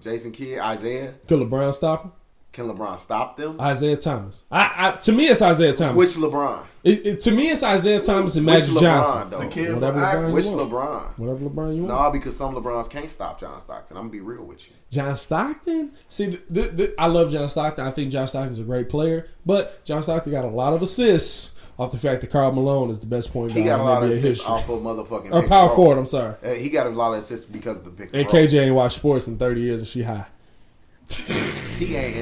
Jason 0.01 0.31
Kidd, 0.31 0.59
Isiah. 0.73 1.13
Could 1.27 1.39
LeBron 1.41 1.75
stop 1.75 2.03
him? 2.03 2.11
Can 2.53 2.67
LeBron 2.67 2.97
stop 2.99 3.37
them? 3.37 3.55
Isiah 3.61 3.97
Thomas. 3.97 4.43
I, 4.51 4.71
I 4.75 4.91
to 4.91 5.11
me 5.11 5.25
it's 5.27 5.41
Isiah 5.43 5.73
Thomas. 5.73 5.95
Which 5.95 6.13
LeBron? 6.15 6.63
It, 6.83 7.05
it- 7.05 7.19
to 7.19 7.31
me 7.31 7.49
it's 7.49 7.61
Isiah 7.61 7.99
Thomas 7.99 8.35
and 8.35 8.47
Which 8.47 8.53
Magic 8.55 8.69
LeBron 8.75 8.79
Johnson. 8.79 9.29
though? 9.29 9.39
The 9.41 9.47
kid 9.47 9.73
Whatever 9.75 9.99
LeBron 9.99 10.03
Akron. 10.07 10.27
you 10.29 10.33
Which 10.33 10.45
want. 10.47 10.59
LeBron? 10.71 11.19
Whatever 11.19 11.39
LeBron 11.45 11.75
you 11.75 11.83
want. 11.83 12.03
No, 12.03 12.11
because 12.11 12.35
some 12.35 12.55
LeBrons 12.55 12.89
can't 12.89 13.11
stop 13.11 13.39
John 13.39 13.59
Stockton. 13.59 13.95
I'm 13.95 14.03
gonna 14.03 14.11
be 14.11 14.21
real 14.21 14.43
with 14.43 14.67
you. 14.69 14.73
John 14.89 15.15
Stockton. 15.15 15.91
See, 16.07 16.27
th- 16.27 16.41
th- 16.51 16.77
th- 16.77 16.93
I 16.97 17.05
love 17.07 17.31
John 17.31 17.47
Stockton. 17.47 17.85
I 17.85 17.91
think 17.91 18.11
John 18.11 18.27
Stockton's 18.27 18.57
a 18.57 18.63
great 18.63 18.89
player, 18.89 19.27
but 19.45 19.83
John 19.85 20.01
Stockton 20.01 20.31
got 20.31 20.43
a 20.45 20.47
lot 20.49 20.73
of 20.73 20.81
assists 20.81 21.53
off 21.77 21.91
the 21.91 21.97
fact 21.99 22.21
that 22.21 22.31
Karl 22.31 22.51
Malone 22.53 22.89
is 22.89 22.99
the 22.99 23.05
best 23.05 23.31
point 23.31 23.51
He 23.51 23.63
guard 23.65 23.67
got 23.67 23.79
a 23.81 23.83
lot 23.83 24.03
in 24.03 24.09
of 24.09 24.15
NBA 24.15 24.17
assists 24.19 24.47
history. 24.47 24.53
off 24.55 24.67
of 24.69 24.79
motherfucking 24.81 25.31
Or 25.31 25.47
power 25.47 25.69
forward. 25.69 25.99
I'm 25.99 26.07
sorry. 26.07 26.33
Uh, 26.43 26.53
he 26.55 26.71
got 26.71 26.87
a 26.87 26.89
lot 26.89 27.13
of 27.13 27.19
assists 27.19 27.45
because 27.45 27.77
of 27.77 27.83
the 27.85 27.91
pick 27.91 28.07
And 28.13 28.21
and. 28.21 28.27
KJ 28.29 28.59
ain't 28.65 28.73
watched 28.73 28.95
sports 28.95 29.27
in 29.27 29.37
30 29.37 29.61
years 29.61 29.81
and 29.81 29.87
she 29.87 30.01
high. 30.01 30.25
He 31.09 31.95
ain't. 31.95 32.15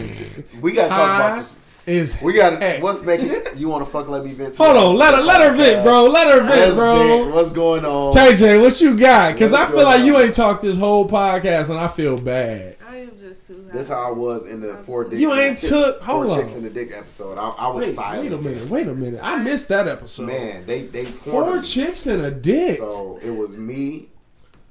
In, 0.54 0.62
we 0.62 0.72
gotta 0.74 0.90
talk 0.90 1.16
about 1.38 1.46
some. 1.46 1.58
is 1.88 2.18
We 2.22 2.34
got 2.34 2.62
Hey. 2.62 2.82
what's 2.82 3.04
making 3.04 3.32
you 3.56 3.70
want 3.70 3.86
to 3.86 3.92
fuck? 3.92 4.08
Let 4.08 4.26
me 4.26 4.34
vent. 4.34 4.56
Hold 4.58 4.76
on, 4.78 4.96
let 4.98 5.14
her 5.14 5.22
let 5.22 5.42
her 5.42 5.56
vent, 5.56 5.84
bro. 5.84 6.06
Let 6.06 6.28
her 6.28 6.46
vent, 6.48 6.76
bro. 6.76 7.30
What's 7.34 7.52
going 7.52 7.86
on? 7.86 8.14
KJ, 8.14 8.62
what 8.62 8.80
you 8.82 8.96
got? 8.98 9.34
Because 9.34 9.54
I 9.54 9.66
feel 9.68 9.84
like 9.84 9.98
going 10.00 10.06
you 10.08 10.18
ain't 10.18 10.34
talked 10.34 10.62
this 10.62 10.78
whole 10.78 11.08
podcast, 11.08 11.70
and 11.70 11.80
I 11.80 11.88
feel 11.88 12.18
bad. 12.18 12.78
I 12.88 12.98
am 12.98 13.12
just 13.20 13.48
too 13.48 13.66
high. 13.72 13.78
This 13.78 13.88
how 13.90 14.08
I 14.08 14.12
was 14.12 14.46
in 14.46 14.62
the 14.62 14.76
four 14.78 15.04
dicks. 15.06 15.22
You 15.22 15.32
in 15.32 15.38
the 15.38 15.44
ain't 15.44 15.58
dick- 15.60 15.70
took- 15.70 16.04
four 16.04 16.26
hold 16.26 16.38
chicks 16.40 16.52
on. 16.54 16.58
in 16.60 16.64
the 16.66 16.70
dick 16.70 16.92
episode. 16.92 17.38
I, 17.38 17.50
I 17.50 17.68
was 17.70 17.86
Wait, 17.86 17.96
silent. 17.96 18.24
wait 18.24 18.32
a 18.34 18.38
minute, 18.42 18.70
wait 18.70 18.88
a 18.88 18.94
minute. 18.96 19.20
I 19.24 19.38
missed 19.38 19.68
that 19.70 19.88
episode. 19.88 20.28
Man, 20.28 20.66
they 20.66 20.84
they 20.84 21.06
Four 21.06 21.62
chicks 21.62 22.08
in 22.08 22.20
a 22.24 22.32
dick. 22.32 22.78
So 22.80 23.20
it 23.24 23.32
was 23.32 23.56
me, 23.58 24.08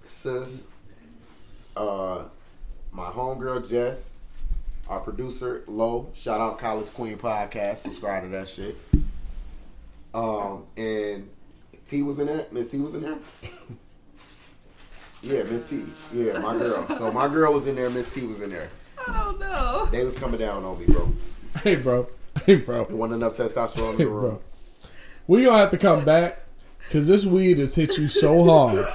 sis, 0.06 0.66
uh, 1.76 2.24
my 2.94 3.06
homegirl 3.10 3.68
Jess, 3.68 4.14
our 4.88 5.00
producer 5.00 5.64
Lo. 5.66 6.08
Shout 6.14 6.40
out 6.40 6.58
College 6.58 6.92
Queen 6.94 7.18
Podcast. 7.18 7.78
Subscribe 7.78 8.22
to 8.22 8.28
that 8.30 8.48
shit. 8.48 8.76
Um, 10.14 10.64
and 10.76 11.28
T 11.86 12.02
was 12.02 12.20
in 12.20 12.28
there. 12.28 12.46
Miss 12.52 12.70
T 12.70 12.78
was 12.78 12.94
in 12.94 13.02
there. 13.02 13.16
yeah, 15.22 15.42
Miss 15.44 15.66
T. 15.68 15.82
Yeah, 16.12 16.38
my 16.38 16.56
girl. 16.56 16.86
So 16.96 17.10
my 17.12 17.28
girl 17.28 17.52
was 17.52 17.66
in 17.66 17.74
there. 17.74 17.90
Miss 17.90 18.12
T 18.14 18.22
was 18.26 18.40
in 18.40 18.50
there. 18.50 18.68
I 19.06 19.22
don't 19.22 19.38
know. 19.40 19.86
They 19.90 20.04
was 20.04 20.16
coming 20.16 20.38
down 20.38 20.64
on 20.64 20.78
me, 20.78 20.86
bro. 20.86 21.12
Hey, 21.62 21.74
bro. 21.76 22.06
Hey, 22.46 22.56
bro. 22.56 22.84
There 22.84 22.96
wasn't 22.96 23.22
enough 23.22 23.34
testosterone 23.34 23.92
in 23.94 23.98
Hey, 23.98 24.04
the 24.04 24.10
room. 24.10 24.20
bro. 24.20 24.40
We 25.26 25.44
gonna 25.44 25.58
have 25.58 25.70
to 25.70 25.78
come 25.78 26.04
back 26.04 26.40
because 26.80 27.08
this 27.08 27.24
weed 27.26 27.58
has 27.58 27.74
hit 27.74 27.96
you 27.96 28.08
so 28.08 28.44
hard, 28.44 28.76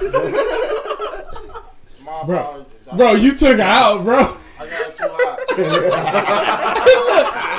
My 2.04 2.22
Bro. 2.24 2.66
Apologies. 2.92 2.92
I- 2.92 2.96
bro. 2.96 3.12
You 3.14 3.30
took 3.32 3.56
her 3.58 3.62
out, 3.62 4.04
bro. 4.04 4.18
I 4.18 4.66
got 4.66 4.88
it 4.88 4.96
too 4.96 5.08
hot. 5.08 5.38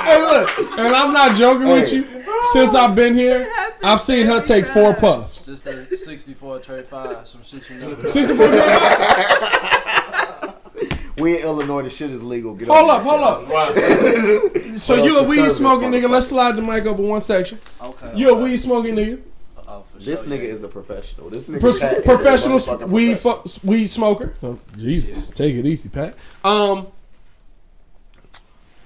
Hey, 0.02 0.18
look, 0.20 0.58
and 0.78 0.94
I'm 0.94 1.12
not 1.12 1.36
joking 1.36 1.68
with 1.68 1.88
Hey. 1.90 1.96
you. 1.98 2.04
Since 2.52 2.74
I've 2.74 2.94
been 2.96 3.14
here, 3.14 3.48
I've 3.84 4.00
seen 4.00 4.26
her 4.26 4.40
take 4.40 4.66
four 4.66 4.94
puffs. 4.94 5.46
Just 5.46 5.62
the 5.64 5.86
64 5.94 6.58
trade 6.58 6.86
five. 6.86 7.24
Some 7.26 7.42
shit 7.44 7.68
you 7.70 7.76
never. 7.76 8.06
Sixty-four. 8.06 8.48
We 11.18 11.36
in 11.36 11.42
Illinois, 11.44 11.82
the 11.82 11.90
shit 11.90 12.10
is 12.10 12.22
legal. 12.22 12.54
Get 12.54 12.68
Hold 12.68 12.90
up, 12.90 13.02
hold 13.02 13.20
up. 13.20 13.46
Right. 13.48 14.78
So 14.78 14.94
you 15.04 15.18
up, 15.18 15.26
a 15.26 15.28
weed 15.28 15.50
smoking 15.50 15.90
nigga? 15.90 16.08
Let's 16.08 16.28
slide 16.28 16.56
the 16.56 16.62
mic 16.62 16.86
over 16.86 17.02
one 17.02 17.20
section. 17.20 17.58
Okay. 17.84 18.12
You 18.16 18.30
a 18.30 18.34
weed 18.34 18.56
smoking 18.56 18.94
nigga? 18.96 19.20
For 19.92 19.98
This 19.98 20.24
sure, 20.24 20.30
nigga 20.32 20.42
yeah. 20.44 20.48
is 20.48 20.62
a 20.62 20.68
professional. 20.68 21.30
This 21.30 21.48
nigga 21.48 21.60
Pro- 21.60 21.72
Pat 21.78 21.92
is 21.96 21.98
a 21.98 22.02
professional 22.06 22.58
motherfucking 22.58 22.88
weed 22.88 23.18
professional. 23.20 23.42
fu- 23.44 23.66
weed 23.68 23.86
smoker. 23.86 24.34
Oh, 24.42 24.58
Jesus, 24.78 25.30
take 25.30 25.54
it 25.54 25.66
easy, 25.66 25.88
Pat. 25.88 26.14
Um, 26.44 26.88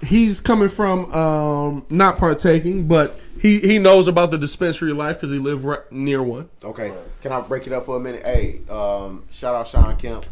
he's 0.03 0.39
coming 0.39 0.69
from 0.69 1.11
um 1.13 1.85
not 1.89 2.17
partaking, 2.17 2.87
but 2.87 3.19
he 3.41 3.59
he 3.59 3.79
knows 3.79 4.07
about 4.07 4.31
the 4.31 4.37
dispensary 4.37 4.93
life 4.93 5.17
because 5.17 5.31
he 5.31 5.39
lived 5.39 5.63
right 5.63 5.79
near 5.91 6.21
one. 6.21 6.49
Okay, 6.63 6.93
can 7.21 7.31
I 7.31 7.41
break 7.41 7.67
it 7.67 7.73
up 7.73 7.85
for 7.85 7.97
a 7.97 7.99
minute? 7.99 8.23
Hey, 8.23 8.61
um, 8.69 9.23
shout 9.31 9.55
out 9.55 9.67
Sean 9.67 9.95
Kemp, 9.97 10.25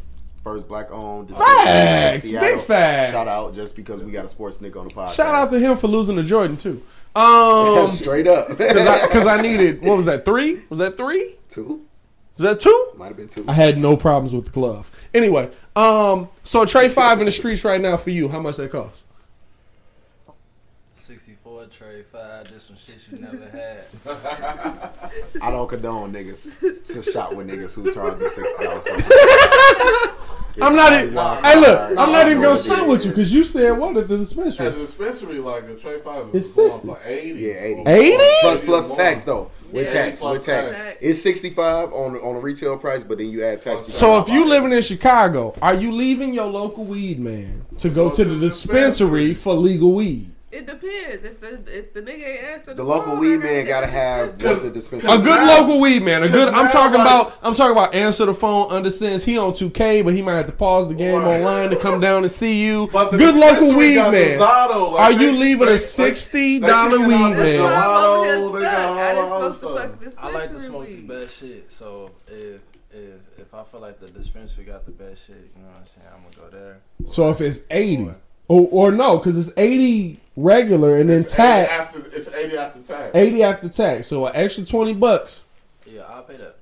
first 0.45 0.67
black 0.67 0.91
owned. 0.91 1.35
Facts, 1.35 2.30
big 2.30 2.59
facts. 2.59 3.11
Shout 3.11 3.27
out 3.27 3.56
just 3.56 3.75
because 3.75 4.03
we 4.03 4.11
got 4.11 4.25
a 4.25 4.30
sports 4.30 4.59
nigga 4.59 4.80
on 4.80 4.88
the 4.88 4.93
podcast. 4.93 5.15
Shout 5.15 5.33
out 5.33 5.49
to 5.49 5.59
him 5.59 5.75
for 5.75 5.88
losing 5.88 6.15
to 6.15 6.24
Jordan 6.24 6.56
too. 6.56 6.83
Um, 7.15 7.90
straight 7.90 8.27
up. 8.27 8.48
because 8.49 9.25
I, 9.25 9.41
needed 9.41 9.82
what 9.82 9.98
was 9.98 10.06
that 10.06 10.24
three? 10.24 10.61
Was 10.69 10.80
that 10.80 10.98
three? 10.98 11.35
two 11.49 11.85
Was 12.38 12.43
that 12.43 12.59
two? 12.59 12.91
might 12.95 13.07
have 13.07 13.17
been 13.17 13.27
two. 13.27 13.43
I 13.48 13.53
had 13.53 13.77
no 13.80 13.98
problems 13.98 14.35
with 14.35 14.45
the 14.45 14.51
glove. 14.51 14.91
Anyway, 15.14 15.49
um, 15.75 16.30
so 16.43 16.64
Trey 16.64 16.90
five 16.90 17.19
in 17.19 17.25
the 17.25 17.32
streets 17.32 17.65
right 17.65 17.82
now 17.82 17.98
for 17.98 18.11
you. 18.11 18.30
How 18.30 18.40
much 18.40 18.57
that 18.57 18.72
cost? 18.72 19.03
64 21.77 21.87
trade 21.87 22.05
five. 22.11 22.49
Just 22.51 22.67
some 22.67 22.75
shit 22.77 22.95
you 23.11 23.17
never 23.19 23.49
had. 23.49 23.85
I 25.41 25.51
don't 25.51 25.67
condone 25.67 26.13
niggas 26.13 26.93
to 26.93 27.03
shop 27.11 27.33
with 27.33 27.47
niggas 27.47 27.73
who 27.75 27.91
charge 27.91 28.19
them 28.19 28.29
six 28.31 28.49
dollars. 28.59 28.83
I'm 30.61 30.73
not. 30.73 30.93
e- 30.93 31.07
Hey, 31.09 31.59
look, 31.59 31.99
I'm 31.99 32.11
not 32.13 32.27
even 32.27 32.41
gonna 32.41 32.55
stop 32.55 32.87
with 32.87 33.03
you 33.03 33.11
because 33.11 33.33
you 33.33 33.43
said 33.43 33.71
what 33.71 33.97
at 33.97 34.07
the 34.07 34.17
dispensary? 34.17 34.67
At 34.67 34.75
dispensary? 34.75 35.05
the 35.05 35.35
dispensary, 35.35 35.39
like 35.39 35.63
a 35.65 35.75
tray 35.75 35.99
five 35.99 36.33
is 36.33 36.55
going 36.55 36.71
60. 36.71 36.87
for 36.87 36.99
eighty. 37.05 37.39
Yeah, 37.41 37.53
80. 37.55 37.81
80? 37.89 38.17
Plus 38.41 38.59
plus 38.61 38.95
tax 38.95 39.23
though. 39.23 39.51
With 39.71 39.87
Yeah, 39.87 39.91
tax, 40.05 40.21
with 40.21 40.45
tax. 40.45 40.71
tax. 40.71 40.97
It's 41.01 41.21
sixty 41.21 41.49
five 41.49 41.91
on 41.91 42.15
on 42.17 42.35
the 42.35 42.41
retail 42.41 42.77
price, 42.77 43.03
but 43.03 43.17
then 43.17 43.29
you 43.29 43.43
add 43.43 43.59
tax. 43.59 43.93
So 43.93 44.19
if 44.19 44.29
you 44.29 44.47
living 44.47 44.71
in 44.71 44.81
Chicago, 44.81 45.53
are 45.61 45.73
you 45.73 45.91
leaving 45.91 46.33
your 46.33 46.45
local 46.49 46.85
weed 46.85 47.19
man 47.19 47.65
to 47.79 47.89
go 47.89 48.09
to 48.09 48.23
the 48.23 48.39
dispensary 48.39 49.33
for 49.33 49.55
legal 49.55 49.91
weed? 49.93 50.31
It 50.56 50.66
depends. 50.67 51.25
If 51.25 51.42
the 51.42 51.77
if 51.77 51.93
the 51.93 52.01
nigga 52.01 52.24
ain't 52.25 52.43
asked 52.45 52.66
the 52.66 52.82
local 52.84 53.17
weed 53.17 53.38
man 53.38 53.66
gotta 53.66 53.88
have 53.88 54.42
what 54.42 54.61
the 54.64 54.69
dispensary. 54.69 55.11
A 55.11 55.17
good 55.17 55.25
now- 55.45 55.59
local 55.61 55.82
weed 55.82 56.01
man. 56.01 56.24
A 56.24 56.30
good. 56.30 56.48
I'm 56.50 56.69
talking 56.72 56.98
like- 56.98 57.06
about. 57.08 57.38
I'm 57.42 57.53
talking 57.53 57.74
about. 57.74 57.93
Answer 57.93 58.25
the 58.25 58.34
phone. 58.34 58.69
Understands 58.69 59.24
he 59.25 59.38
on 59.38 59.51
2K, 59.53 60.01
but 60.03 60.14
he 60.14 60.22
might 60.22 60.35
have 60.35 60.45
to 60.45 60.51
pause 60.53 60.88
the 60.88 60.93
game 60.93 61.22
Right. 61.22 61.40
online 61.42 61.69
to 61.72 61.75
come 61.75 62.00
down 62.00 62.24
and 62.24 62.32
see 62.32 62.64
you. 62.66 62.88
But 62.93 63.11
the 63.11 63.17
Good 63.17 63.35
local 63.35 63.75
weed 63.75 63.98
man. 63.98 64.40
Zotto, 64.40 64.93
like 64.93 65.01
Are 65.01 65.14
they- 65.17 65.25
you 65.25 65.32
leaving 65.34 65.67
they- 65.67 65.74
a 65.74 65.77
sixty 65.77 66.59
they 66.59 66.67
dollar 66.67 67.00
weed 67.06 67.14
out 67.16 67.38
man? 67.38 67.58
the 67.59 67.66
I'm 67.66 68.06
over 68.06 68.25
here 68.25 68.35
Zotto, 68.38 68.53
they 68.53 68.59
stuck. 68.59 68.72
got 68.72 69.16
all 69.17 69.34
I 69.34 69.40
the 69.42 69.48
just 69.50 69.61
to 69.61 69.67
fuck 69.67 70.00
this 70.00 70.14
I 70.17 70.30
like 70.32 70.34
to 70.48 70.53
dispensary 70.53 70.69
smoke 70.69 70.88
the 70.88 71.01
best 71.22 71.40
shit. 71.40 71.72
So 71.72 72.11
if 72.27 72.61
if 72.93 73.40
if 73.40 73.53
I 73.53 73.64
feel 73.66 73.82
like 73.82 74.00
the 74.00 74.08
dispensary 74.08 74.64
got 74.64 74.85
the 74.85 74.92
best 74.92 75.27
shit, 75.27 75.35
you 75.56 75.61
know 75.61 75.67
what 75.69 75.82
I'm 75.82 75.85
saying? 75.85 76.08
I'm 76.16 76.22
gonna 76.32 76.50
go 76.50 76.58
there. 76.58 76.77
So 77.06 77.30
if 77.30 77.42
it's 77.42 77.59
eighty, 77.69 78.09
or 78.48 78.67
or 78.72 78.91
no, 78.91 79.17
because 79.17 79.48
it's 79.48 79.57
eighty 79.57 80.19
regular 80.38 80.95
and 80.98 81.09
then 81.09 81.22
It's 81.22 81.33
80 81.33 81.38
tax, 81.43 81.82
After, 81.82 81.99
it's 82.15 82.27
eighty 82.30 82.57
after 82.57 82.80
tax. 82.82 83.15
eighty 83.15 83.43
after 83.43 83.69
tax. 83.69 84.07
So 84.07 84.25
an 84.27 84.35
extra 84.35 84.64
twenty 84.65 84.93
bucks. 84.93 85.45
Yeah, 85.85 86.01
I'll 86.03 86.24
pay 86.24 86.38
that. 86.38 86.57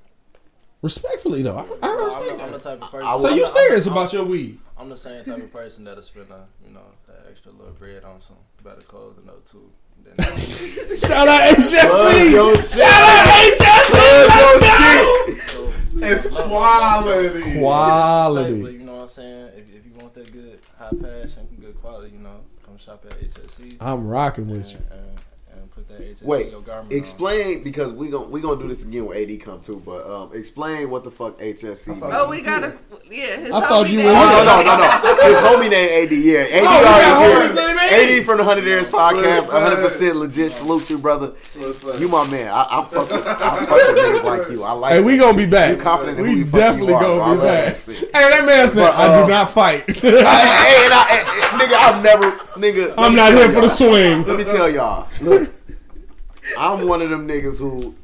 Respectfully 0.82 1.42
though, 1.42 1.56
I, 1.56 1.86
I 1.86 1.90
I'm, 1.90 2.04
respect 2.04 2.40
I'm 2.40 2.52
the 2.52 2.58
that. 2.58 2.62
type 2.62 2.82
of 2.82 2.90
person. 2.90 3.06
I 3.06 3.18
So 3.18 3.28
I'm 3.30 3.36
you 3.36 3.46
serious 3.46 3.86
I'm- 3.86 3.96
about 3.96 4.12
your 4.12 4.24
weed? 4.24 4.58
I'm 4.76 4.88
the 4.90 4.96
same 4.96 5.24
type 5.24 5.38
of 5.38 5.52
person 5.52 5.84
that'll 5.84 6.02
spend 6.02 6.30
a, 6.30 6.46
you 6.66 6.74
know, 6.74 6.80
that 7.06 7.26
extra 7.30 7.52
little 7.52 7.72
bread 7.72 8.02
on 8.04 8.20
some 8.20 8.36
better 8.62 8.80
clothes 8.82 9.16
than 9.16 9.26
no 9.26 9.34
too. 9.50 9.70
Shout 10.98 11.26
out 11.28 11.54
Plug 11.54 11.56
HSC. 11.56 12.30
your 12.32 12.54
shit. 12.56 12.70
Shout 12.72 12.82
out 12.84 13.26
HSC. 13.54 14.26
Plug 14.26 15.26
your 15.28 15.36
shit. 15.36 15.44
so 15.44 15.72
It's 15.96 16.26
quality. 16.42 17.58
Quality. 17.60 18.62
But 18.62 18.72
you 18.72 18.78
know 18.80 18.94
what 18.96 19.02
I'm 19.02 19.08
saying? 19.08 19.46
If, 19.56 19.74
if 19.74 19.86
you 19.86 19.92
want 20.00 20.14
that 20.14 20.30
good 20.32 20.58
high 20.76 20.90
fashion, 20.90 21.46
quality, 21.84 22.12
you 22.14 22.18
know, 22.18 22.40
come 22.64 22.78
shop 22.78 23.04
at 23.06 23.20
HSC. 23.20 23.76
I'm 23.78 24.06
rocking 24.06 24.44
and, 24.44 24.52
with 24.56 24.72
you. 24.72 24.78
and, 24.90 25.00
and 25.00 25.13
put 25.13 25.13
that 25.98 26.22
Wait, 26.22 26.50
your 26.50 26.60
garment 26.60 26.92
explain 26.92 27.62
because 27.62 27.92
we 27.92 28.08
gon' 28.08 28.30
we 28.30 28.40
gonna 28.40 28.60
do 28.60 28.68
this 28.68 28.84
again 28.84 29.06
when 29.06 29.18
AD 29.18 29.40
come 29.40 29.60
too. 29.60 29.82
But 29.84 30.06
um, 30.10 30.30
explain 30.34 30.90
what 30.90 31.04
the 31.04 31.10
fuck 31.10 31.38
HSC. 31.38 31.98
Oh, 32.02 32.28
we 32.28 32.42
gotta. 32.42 32.76
Yeah, 33.10 33.36
his 33.36 33.50
I 33.50 33.60
thought 33.68 33.88
you 33.88 33.98
were- 33.98 34.04
Oh 34.06 34.12
no 34.12 34.44
no 34.44 34.62
no 34.62 34.76
no! 34.76 35.24
His 35.28 35.36
homie 35.38 35.70
named 35.70 35.90
AD. 36.10 36.12
Yeah, 36.12 36.40
AD 36.40 36.62
Oh, 36.64 36.84
already 36.84 37.48
homie's 37.48 37.56
name 37.56 37.78
here. 37.78 38.14
AD? 38.14 38.18
AD 38.20 38.24
from 38.24 38.38
the 38.38 38.44
Hundred 38.44 38.64
Years 38.64 38.88
Podcast. 38.90 39.52
100 39.52 39.76
percent 39.76 40.16
legit. 40.16 40.52
Salute 40.52 40.90
you, 40.90 40.98
brother. 40.98 41.34
You 41.98 42.08
my 42.08 42.28
man. 42.30 42.48
I, 42.52 42.62
I 42.70 42.84
fuck 42.90 43.10
with, 43.10 43.26
I 43.26 43.34
fuck 43.66 43.70
with 43.70 43.96
niggas 43.96 44.24
like 44.24 44.50
you. 44.50 44.62
I 44.64 44.72
like. 44.72 44.92
Hey, 44.92 45.00
we 45.00 45.16
gonna 45.18 45.36
be 45.36 45.46
back. 45.46 45.76
You 45.76 45.82
confident 45.82 46.18
in 46.18 46.24
who 46.24 46.32
we 46.32 46.38
you 46.38 46.44
definitely 46.44 46.88
you 46.92 46.94
are, 46.96 47.00
bro. 47.02 47.20
I 47.20 47.26
gonna 47.26 47.40
be 47.40 47.46
back. 47.46 47.76
that 47.76 47.94
Hey, 47.96 48.30
that 48.30 48.44
man 48.46 48.68
said, 48.68 48.86
But, 48.86 48.94
"I 48.96 49.22
do 49.22 49.28
not 49.28 49.50
fight. 49.50 49.84
Hey, 49.94 50.08
and 50.10 50.94
I, 50.94 51.06
and- 51.10 51.28
and- 51.28 51.60
nigga, 51.60 51.76
I've 51.76 52.02
never, 52.02 52.30
nigga. 52.58 52.94
I'm 52.98 53.14
not 53.14 53.32
here 53.32 53.50
for 53.52 53.60
the 53.60 53.68
swing." 53.68 54.24
Let 54.24 54.38
me 54.38 54.44
tell 54.44 54.68
y'all. 54.70 55.08
Look, 55.20 55.50
I'm 56.58 56.86
one 56.86 57.02
of 57.02 57.10
them 57.10 57.26
niggas 57.26 57.58
who, 57.58 57.94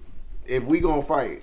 if 0.46 0.62
we 0.64 0.80
gonna 0.80 1.02
fight, 1.02 1.42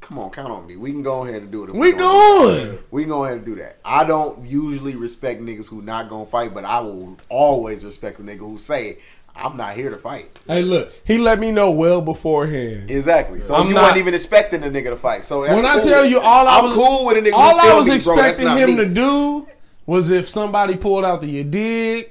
come 0.00 0.18
on, 0.18 0.30
count 0.30 0.50
on 0.50 0.66
me. 0.66 0.76
We 0.76 0.92
can 0.92 1.02
go 1.02 1.24
ahead 1.24 1.42
and 1.42 1.50
do 1.50 1.64
it. 1.64 1.74
We 1.74 1.90
it. 1.90 1.98
going. 1.98 2.78
We 2.90 3.02
can 3.02 3.10
go 3.10 3.24
ahead 3.24 3.38
and 3.38 3.46
do 3.46 3.54
that. 3.56 3.78
I 3.84 4.04
don't 4.04 4.44
usually 4.46 4.96
respect 4.96 5.40
niggas 5.42 5.68
who 5.68 5.82
not 5.82 6.08
gonna 6.08 6.26
fight, 6.26 6.52
but 6.54 6.64
I 6.64 6.80
will 6.80 7.16
always 7.28 7.84
respect 7.84 8.18
a 8.18 8.22
nigga 8.22 8.38
who 8.38 8.58
say, 8.58 8.98
I'm 9.34 9.56
not 9.56 9.76
here 9.76 9.90
to 9.90 9.96
fight. 9.96 10.38
Hey, 10.48 10.62
look, 10.62 10.92
he 11.04 11.16
let 11.16 11.38
me 11.38 11.50
know 11.52 11.70
well 11.70 12.00
beforehand. 12.00 12.90
Exactly. 12.90 13.40
So 13.40 13.54
I'm 13.54 13.68
you 13.68 13.74
not- 13.74 13.82
wasn't 13.82 13.98
even 13.98 14.14
expecting 14.14 14.62
a 14.64 14.66
nigga 14.66 14.90
to 14.90 14.96
fight. 14.96 15.24
So 15.24 15.42
that's 15.44 15.54
When 15.54 15.64
I 15.64 15.78
tell 15.80 16.04
you 16.04 16.18
all, 16.20 16.46
I 16.48 16.58
I'm 16.58 16.64
was, 16.64 16.74
cool 16.74 17.06
with 17.06 17.16
a 17.16 17.20
nigga. 17.20 17.34
all 17.34 17.58
I 17.60 17.74
was 17.76 17.88
me, 17.88 17.98
bro, 18.04 18.14
expecting 18.14 18.44
not 18.46 18.58
him 18.58 18.70
me. 18.70 18.76
to 18.78 18.86
do 18.86 19.46
was 19.86 20.10
if 20.10 20.28
somebody 20.28 20.76
pulled 20.76 21.04
out 21.04 21.20
the 21.20 21.26
you 21.28 21.44
dig, 21.44 22.10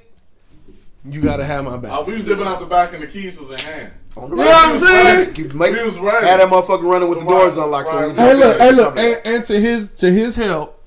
you 1.08 1.20
gotta 1.20 1.44
have 1.44 1.64
my 1.64 1.72
Uh, 1.72 1.76
back. 1.78 2.06
we 2.06 2.14
was 2.14 2.24
dipping 2.24 2.46
out 2.46 2.60
the 2.60 2.66
back 2.66 2.92
and 2.92 3.02
the 3.02 3.06
keys 3.06 3.38
was 3.40 3.50
in 3.50 3.58
hand. 3.58 3.92
You 4.16 4.22
know 4.22 4.28
what 4.28 4.54
I'm 4.66 4.72
right. 4.72 4.80
saying? 5.26 5.36
You 5.36 5.48
make- 5.54 5.72
We 5.72 5.82
was 5.82 5.98
ready. 5.98 6.26
Had 6.26 6.40
that 6.40 6.48
motherfucker 6.48 6.82
running 6.82 7.08
with 7.08 7.20
the 7.20 7.24
Right, 7.24 7.40
doors 7.40 7.56
unlocked. 7.56 7.88
So 7.88 7.96
right. 7.96 8.08
we 8.08 8.14
Hey, 8.14 8.34
look, 8.34 8.58
hey, 8.60 8.72
look, 8.72 8.98
and, 8.98 9.20
and 9.24 9.44
to 9.44 9.60
his 9.60 9.90
to 9.92 10.10
his 10.10 10.34
help, 10.36 10.82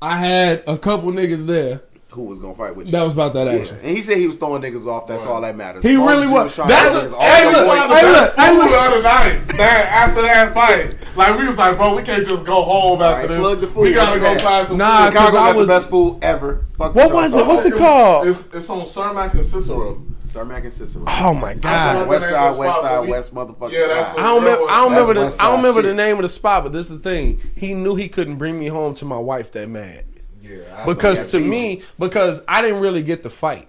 I 0.00 0.16
had 0.16 0.62
a 0.66 0.78
couple 0.78 1.10
niggas 1.12 1.46
there 1.46 1.80
who 2.16 2.24
was 2.24 2.40
gonna 2.40 2.54
fight 2.54 2.74
with 2.74 2.86
you. 2.86 2.92
That 2.92 3.04
was 3.04 3.12
about 3.12 3.34
that 3.34 3.46
Yeah. 3.46 3.52
action. 3.60 3.78
And 3.82 3.96
he 3.96 4.02
said 4.02 4.16
he 4.16 4.26
was 4.26 4.36
throwing 4.36 4.62
niggas 4.62 4.86
off. 4.86 5.06
That's 5.06 5.24
all 5.24 5.40
that 5.42 5.56
matters. 5.56 5.84
He 5.84 5.92
As 5.92 5.98
really 5.98 6.24
as 6.26 6.30
was. 6.32 6.54
trying 6.56 6.68
That's 6.68 6.92
to 6.92 6.98
what- 6.98 7.06
niggas 7.10 7.12
off 7.14 7.22
hey, 7.22 7.44
look, 7.46 7.54
hey, 7.54 8.10
look, 8.12 8.34
hey, 8.36 8.48
Food 8.48 8.58
look. 8.58 8.70
the 8.70 8.76
other 8.78 9.02
night, 9.02 9.48
that 9.58 9.86
after 9.92 10.22
that 10.22 10.54
fight, 10.54 10.94
like 11.14 11.38
we 11.38 11.46
was 11.46 11.56
like, 11.58 11.76
bro, 11.76 11.94
we 11.94 12.02
can't 12.02 12.26
just 12.26 12.44
go 12.44 12.62
home 12.62 13.00
after 13.02 13.12
Alright, 13.14 13.28
this. 13.28 13.38
plug 13.38 13.60
the 13.60 13.66
food. 13.68 13.80
We 13.82 13.92
gotta 13.94 14.14
you 14.16 14.20
go 14.20 14.26
had? 14.30 14.42
find 14.42 14.66
some 14.68 14.78
Nah, 14.78 15.06
food. 15.06 15.14
'cause 15.16 15.26
Chicago 15.30 15.38
I 15.48 15.52
was- 15.52 15.68
the 15.68 15.74
best 15.74 15.90
food 15.90 16.18
ever. 16.22 16.64
Fuck 16.76 16.94
What 16.94 17.12
was 17.12 17.36
it? 17.36 17.46
What's 17.46 17.64
about. 17.64 17.76
it 17.76 17.78
called? 17.78 18.26
It's, 18.26 18.44
it's 18.52 18.68
on 18.70 18.80
Cermak 18.82 19.34
and 19.34 19.46
Cicero. 19.46 19.98
Cermak 20.26 20.64
and 20.64 20.72
Cicero. 20.72 21.04
Oh 21.06 21.32
my 21.32 21.54
god. 21.54 22.08
West 22.08 22.28
side, 22.28 22.58
west 22.58 22.80
side, 22.80 23.08
west 23.08 23.34
motherfucking 23.34 23.72
Yeah, 23.72 23.86
that's 23.86 24.08
side. 24.14 24.18
I 24.18 24.22
don't 24.24 24.42
remember. 24.44 24.64
I 24.68 24.76
don't 24.80 24.90
remember 24.90 25.14
the. 25.14 25.20
West 25.22 25.40
I 25.40 25.44
don't 25.46 25.56
remember 25.58 25.82
the 25.82 25.94
name 25.94 26.16
of 26.16 26.22
the 26.22 26.28
spot, 26.28 26.64
but 26.64 26.72
this 26.72 26.90
is 26.90 26.98
the 26.98 27.02
thing. 27.02 27.40
He 27.54 27.72
knew 27.74 27.94
he 27.94 28.08
couldn't 28.08 28.36
bring 28.36 28.58
me 28.58 28.66
home 28.66 28.92
to 28.94 29.04
my 29.06 29.18
wife 29.18 29.52
that 29.52 29.68
mad 29.70 30.04
Yeah, 30.48 30.84
because 30.84 31.30
to 31.32 31.40
me, 31.40 31.82
because 31.98 32.42
I 32.46 32.62
didn't 32.62 32.80
really 32.80 33.02
get 33.02 33.22
the 33.22 33.30
fight. 33.30 33.68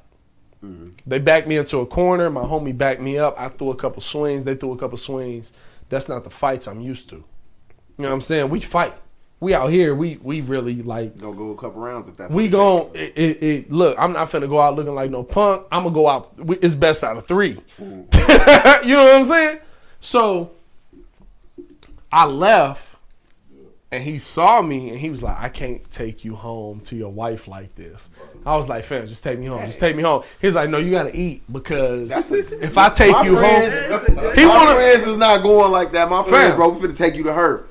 Mm-hmm. 0.64 0.89
They 1.06 1.19
backed 1.19 1.47
me 1.47 1.57
into 1.57 1.77
a 1.80 1.85
corner. 1.85 2.30
My 2.30 2.41
homie 2.43 2.75
backed 2.77 3.01
me 3.01 3.17
up. 3.17 3.35
I 3.39 3.47
threw 3.49 3.72
a 3.72 3.75
couple 3.75 4.01
swings. 4.01 4.43
They 4.43 4.56
threw 4.56 4.72
a 4.73 4.77
couple 4.77 4.97
swings. 4.97 5.53
That's 5.89 6.09
not 6.09 6.23
the 6.23 6.30
fights 6.30 6.67
I'm 6.67 6.81
used 6.81 7.09
to. 7.09 7.15
You 7.15 7.23
know 7.99 8.09
what 8.09 8.14
I'm 8.15 8.22
saying? 8.22 8.49
We 8.49 8.59
fight. 8.59 8.93
We 9.39 9.53
out 9.53 9.67
here. 9.69 9.93
We 9.93 10.17
we 10.22 10.41
really 10.41 10.81
like. 10.81 11.17
Gonna 11.17 11.35
go 11.38 11.51
a 11.51 11.56
couple 11.56 11.80
rounds 11.81 12.09
if 12.09 12.17
that's 12.17 12.33
We 12.33 12.47
it 12.47 12.53
it, 12.95 13.17
it, 13.17 13.43
it, 13.43 13.72
look. 13.72 13.95
I'm 13.99 14.14
not 14.14 14.30
finna 14.30 14.49
go 14.49 14.59
out 14.59 14.75
looking 14.75 14.95
like 14.95 15.11
no 15.11 15.23
punk. 15.23 15.67
I'm 15.72 15.83
gonna 15.83 15.93
go 15.93 16.09
out. 16.09 16.35
we- 16.43 16.57
It's 16.57 16.73
best 16.75 17.03
out 17.03 17.17
of 17.17 17.27
three. 17.27 17.57
you 17.80 17.85
know 17.85 19.03
what 19.06 19.15
I'm 19.15 19.25
saying? 19.25 19.59
So 19.99 20.51
I 22.11 22.25
left, 22.25 22.97
and 23.91 24.03
he 24.03 24.17
saw 24.17 24.61
me, 24.61 24.90
and 24.90 24.98
he 24.98 25.09
was 25.09 25.24
like, 25.24 25.38
"I 25.40 25.49
can't 25.49 25.90
take 25.90 26.25
you 26.25 26.35
home 26.35 26.80
to 26.82 26.95
your 26.95 27.09
wife 27.11 27.48
like 27.48 27.74
this." 27.75 28.09
I 28.45 28.56
was 28.56 28.67
like, 28.67 28.83
"Fam, 28.83 29.07
just 29.07 29.24
take 29.24 29.40
me 29.40 29.45
home. 29.45 29.66
Just 29.66 29.80
take 29.80 29.95
me 29.95 30.03
home." 30.03 30.24
He's 30.41 30.56
like, 30.56 30.69
"No, 30.69 30.77
you 30.77 30.91
gotta 30.91 31.16
eat 31.16 31.41
because 31.51 32.32
if 32.32 32.77
I 32.77 32.90
take 32.90 33.11
My 33.11 33.24
you 33.25 33.35
friends- 33.38 33.80
home, 33.88 34.33
he 34.35 34.45
My 34.45 34.57
wanna 34.57 34.75
friends 34.75 35.06
is 35.07 35.17
not 35.17 35.41
going 35.43 35.72
like 35.72 35.91
that. 35.93 36.09
My 36.09 36.22
friends, 36.24 36.49
Fam. 36.49 36.57
bro, 36.57 36.69
we 36.69 36.88
finna 36.88 36.98
take 36.98 37.16
you 37.16 37.24
to 37.24 37.33
her. 37.33 37.66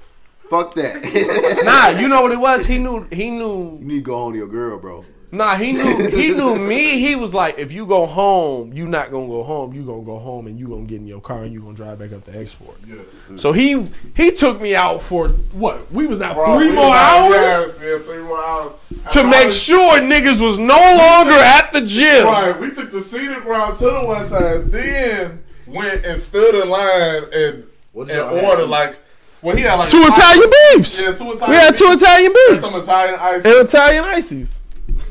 Fuck 0.48 0.74
that. 0.74 1.62
nah. 1.64 1.98
You 2.00 2.08
know 2.08 2.22
what 2.22 2.30
it 2.32 2.38
was? 2.40 2.64
He 2.66 2.78
knew. 2.78 3.06
He 3.10 3.30
knew 3.30 3.78
You 3.80 3.84
need 3.84 3.94
to 3.96 4.00
go 4.02 4.16
home 4.18 4.32
to 4.32 4.38
your 4.38 4.46
girl, 4.48 4.78
bro. 4.78 5.04
Nah, 5.36 5.54
he 5.56 5.72
knew 5.72 6.08
he 6.08 6.30
knew 6.34 6.56
me. 6.56 6.98
He 6.98 7.14
was 7.14 7.34
like, 7.34 7.58
if 7.58 7.70
you 7.72 7.84
go 7.86 8.06
home, 8.06 8.72
you 8.72 8.86
not 8.88 9.10
gonna 9.10 9.26
go 9.26 9.42
home. 9.42 9.72
You 9.74 9.84
gonna 9.84 10.02
go 10.02 10.18
home 10.18 10.46
and 10.46 10.58
you 10.58 10.68
gonna 10.68 10.84
get 10.84 10.96
in 11.00 11.06
your 11.06 11.20
car 11.20 11.42
and 11.44 11.52
you 11.52 11.60
gonna 11.60 11.74
drive 11.74 11.98
back 11.98 12.12
up 12.12 12.24
to 12.24 12.30
Xsport. 12.30 12.76
Yeah. 12.88 12.96
So 13.36 13.52
he 13.52 13.86
he 14.16 14.30
took 14.32 14.60
me 14.60 14.74
out 14.74 15.02
for 15.02 15.28
what? 15.52 15.92
We 15.92 16.06
was 16.06 16.22
out 16.22 16.36
Bro, 16.36 16.58
three 16.58 16.70
more 16.72 16.88
was 16.88 16.96
out- 16.98 17.32
hours 17.32 17.78
Yeah, 17.82 17.88
yeah, 17.90 17.98
three 17.98 18.22
more 18.22 18.42
hours. 18.42 18.72
to 19.10 19.20
I 19.20 19.22
make 19.24 19.46
was- 19.46 19.62
sure 19.62 19.98
niggas 20.00 20.40
was 20.40 20.58
no 20.58 20.74
longer 20.76 21.34
at 21.38 21.70
the 21.72 21.82
gym. 21.82 22.24
Right, 22.26 22.58
we 22.58 22.70
took 22.74 22.90
the 22.90 23.00
seated 23.02 23.42
ground 23.42 23.76
to 23.78 23.84
the 23.84 24.04
west 24.06 24.30
side, 24.30 24.72
then 24.72 25.42
went 25.66 26.04
and 26.06 26.20
stood 26.22 26.54
in 26.54 26.68
line 26.70 27.24
and 27.32 27.64
What 27.92 28.10
and 28.10 28.20
ordered 28.20 28.60
have? 28.62 28.68
like. 28.70 28.96
Well, 29.42 29.54
he 29.54 29.62
had 29.62 29.74
like 29.74 29.90
Two 29.90 30.02
Italian 30.02 30.50
beefs. 30.72 31.02
Yeah, 31.02 31.12
two 31.12 31.30
Italian. 31.30 31.50
We 31.50 31.56
had 31.56 31.76
two 31.76 31.88
beefs 31.90 32.02
Italian 32.02 32.26
and 32.26 32.60
beefs 32.60 32.70
some 32.72 32.82
Italian 32.82 33.20
ice. 33.20 33.44
and 33.44 33.68
Italian 33.68 34.04
ices. 34.04 34.62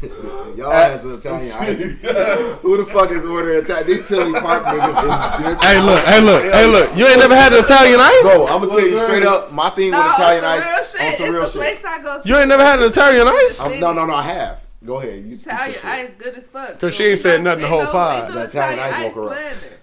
Y'all 0.56 0.72
has 0.72 1.04
an 1.06 1.16
Italian 1.16 1.52
ice. 1.60 1.80
Who 2.62 2.78
the 2.78 2.86
fuck 2.92 3.12
is 3.12 3.26
ordering 3.26 3.60
Italian? 3.64 3.88
These 3.88 4.08
Tinley 4.08 4.40
Park 4.40 4.64
niggas 4.64 4.90
is 4.90 5.38
different. 5.38 5.64
Hey 5.64 5.82
look, 5.82 6.00
hey 6.06 6.22
look, 6.22 6.44
hey 6.44 6.68
look. 6.68 6.96
You 6.98 7.08
ain't 7.08 7.20
never 7.20 7.36
had 7.36 7.54
an 7.54 7.60
Italian 7.64 8.00
ice? 8.00 8.22
Bro, 8.22 8.48
I'm 8.48 8.62
gonna 8.62 8.68
tell 8.68 8.88
you 8.88 8.98
straight 9.00 9.24
up, 9.24 9.52
my 9.52 9.70
thing 9.72 9.92
No, 9.92 10.02
with 10.04 10.14
Italian 10.14 10.44
on 10.46 10.60
ice 10.60 10.66
some 10.92 11.00
real 11.02 11.06
on 11.08 11.12
shit. 11.12 11.18
some 11.26 11.34
real 11.36 11.44
it's 11.44 11.54
the 11.54 11.64
shit. 11.64 11.86
I 11.86 12.02
go 12.02 12.22
to. 12.22 12.28
You 12.28 12.38
ain't 12.38 12.50
never 12.50 12.64
had 12.64 12.80
an 12.82 12.90
Italian 12.90 13.28
ice? 13.28 13.62
I'm, 13.62 13.80
no, 13.80 13.94
no, 13.94 14.06
no, 14.06 14.14
I 14.16 14.24
have. 14.24 14.60
Go 14.86 15.00
ahead. 15.00 15.24
You 15.26 15.36
speak 15.36 15.48
Italian 15.54 15.72
your 15.72 15.82
shit. 15.82 15.86
ice 15.86 16.12
good 16.18 16.36
as 16.36 16.46
fuck. 16.46 16.80
'Cause 16.80 16.94
she 16.96 17.04
ain't 17.06 17.20
said 17.20 17.42
nothing 17.42 17.62
the 17.62 17.68
ain't 17.68 17.74
whole 17.74 17.84
no, 17.86 17.92
pod. 17.92 18.24
Ain't 18.26 18.30
no 18.36 18.40
That 18.42 18.50
Italian 18.50 18.80
Italian 18.80 18.96
ice 19.06 19.06
ice 19.12 19.16
walk 19.16 19.26
around. 19.32 19.38
slander. 19.56 19.78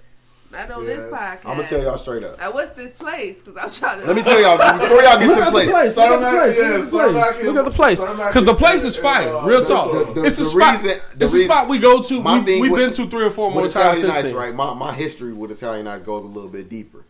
Not 0.52 0.70
on 0.70 0.84
this 0.84 1.02
podcast. 1.04 1.38
I'm 1.46 1.56
gonna 1.56 1.66
tell 1.66 1.82
y'all 1.82 1.96
straight 1.96 2.22
up. 2.24 2.38
Now, 2.38 2.52
what's 2.52 2.72
this 2.72 2.92
place? 2.92 3.38
Because 3.42 3.56
I'm 3.56 3.70
trying 3.70 4.00
to. 4.00 4.06
Let 4.06 4.16
me 4.16 4.22
tell 4.22 4.38
y'all 4.40 4.78
before 4.78 5.02
y'all 5.02 5.18
get 5.18 5.34
to 5.38 5.44
the 5.46 5.50
place. 5.50 5.96
Look 5.96 6.06
at 6.06 6.20
the 6.20 6.30
place. 6.30 6.56
yeah, 6.58 7.46
Look 7.50 7.56
at 7.56 7.64
the 7.64 7.70
place. 7.70 8.00
Look 8.00 8.08
at 8.08 8.16
the 8.16 8.22
place, 8.22 8.32
cause 8.34 8.44
the 8.44 8.54
place 8.54 8.84
is 8.84 8.94
and, 8.96 9.02
fire. 9.02 9.28
uh, 9.34 9.46
Real 9.46 9.64
talk. 9.64 9.92
the- 9.92 10.12
the- 10.20 10.24
it's 10.26 10.36
the, 10.36 10.44
the 10.44 10.50
spot. 10.50 10.72
reason- 10.82 11.00
it's 11.18 11.32
the 11.32 11.44
spot 11.46 11.68
we 11.68 11.78
go 11.78 12.02
to. 12.02 12.20
We, 12.20 12.60
we've 12.60 12.74
been 12.74 12.92
to 12.92 13.06
three 13.08 13.24
or 13.24 13.30
four 13.30 13.50
more 13.50 13.62
times 13.62 13.76
Italian 13.98 14.12
since 14.12 14.26
ice, 14.28 14.32
right? 14.32 14.54
My 14.54 14.74
my 14.74 14.92
history 14.92 15.32
with 15.32 15.50
Italian 15.50 15.86
ice 15.86 16.02
goes 16.02 16.22
a 16.24 16.28
little 16.28 16.50
bit 16.50 16.68
deeper. 16.68 17.04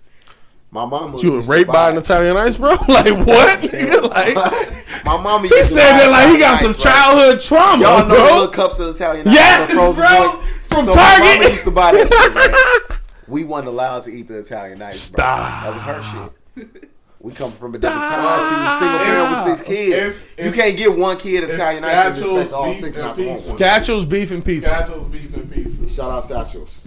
My 0.70 0.86
mama 0.86 1.18
You 1.20 1.32
was 1.32 1.48
raped 1.48 1.70
by 1.70 1.90
an 1.90 1.98
Italian 1.98 2.34
ice, 2.36 2.56
bro? 2.56 2.70
like 2.88 3.26
what? 3.26 3.58
Nigga, 3.60 4.08
like 4.08 4.34
My 5.04 5.20
mama 5.20 5.42
he 5.42 5.48
to 5.48 5.64
said 5.64 5.98
that 5.98 6.10
like 6.10 6.28
he 6.32 6.38
got 6.38 6.54
ice, 6.54 6.60
some 6.60 6.68
right? 6.70 6.78
childhood 6.78 7.40
trauma, 7.40 7.82
Y'all 7.82 7.98
know 7.98 8.08
the 8.08 8.14
bro. 8.14 8.24
little 8.24 8.48
cups 8.48 8.78
of 8.78 8.94
Italian 8.94 9.26
ice. 9.28 9.34
Yes, 9.34 9.68
the 9.68 9.74
frozen 9.74 9.94
bro. 10.00 10.08
joints. 10.32 10.48
From 10.68 10.84
so 10.86 10.92
Target. 10.94 11.20
My 11.20 11.34
mama 11.36 11.50
used 11.50 11.64
to 11.64 11.70
buy 11.72 11.92
that 11.92 12.08
shit, 12.08 12.34
right? 12.34 12.98
We 13.32 13.44
wasn't 13.44 13.68
allowed 13.68 14.02
to 14.04 14.10
eat 14.12 14.28
the 14.28 14.38
Italian 14.38 14.82
ice. 14.82 15.10
bro. 15.10 15.24
Stop. 15.24 15.62
That 15.64 15.74
was 15.74 15.82
her 15.84 16.02
shit. 16.02 16.90
We 17.18 17.32
come 17.32 17.50
from 17.50 17.74
a 17.76 17.78
different 17.78 18.02
time. 18.02 18.48
She 18.48 18.54
was 18.54 18.68
a 18.68 18.78
single 18.80 18.98
parent 18.98 19.30
with 19.30 19.58
six 19.58 19.62
kids. 19.66 20.22
It's- 20.36 20.46
you 20.46 20.52
can't 20.52 20.76
get 20.76 20.98
one 20.98 21.16
kid 21.16 21.44
Italian 21.44 21.84
ice 21.84 21.94
and 21.94 22.16
Scatchels, 22.16 22.40
expect 22.40 22.52
all 22.52 22.64
beef, 22.66 22.80
six 22.80 22.96
and 22.96 23.06
not 23.06 23.16
to 23.16 23.22
want 23.22 23.38
pizza. 23.38 23.52
one. 23.52 23.60
Scatchels 23.60 24.08
beef 24.08 24.30
and 24.32 24.44
pizza. 24.44 24.68
Satchel's 24.70 25.06
beef 25.12 25.34
and 25.36 25.52
pizza. 25.52 25.88
Shout 25.94 26.10
out 26.10 26.24
Satchels. 26.24 26.80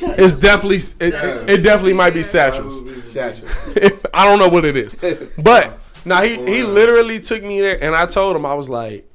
It's 0.00 0.36
definitely 0.36 0.76
it, 0.76 1.14
it, 1.14 1.50
it 1.50 1.62
definitely 1.62 1.94
might 1.94 2.14
be 2.14 2.22
satchels. 2.22 2.84
Satchels. 3.10 3.50
I 4.14 4.24
don't 4.26 4.38
know 4.38 4.48
what 4.48 4.64
it 4.64 4.76
is, 4.76 4.94
but 5.38 5.80
now 6.04 6.22
he 6.22 6.36
he 6.44 6.62
literally 6.62 7.18
took 7.18 7.42
me 7.42 7.60
there, 7.60 7.82
and 7.82 7.96
I 7.96 8.06
told 8.06 8.36
him 8.36 8.44
I 8.46 8.54
was 8.54 8.68
like, 8.68 9.08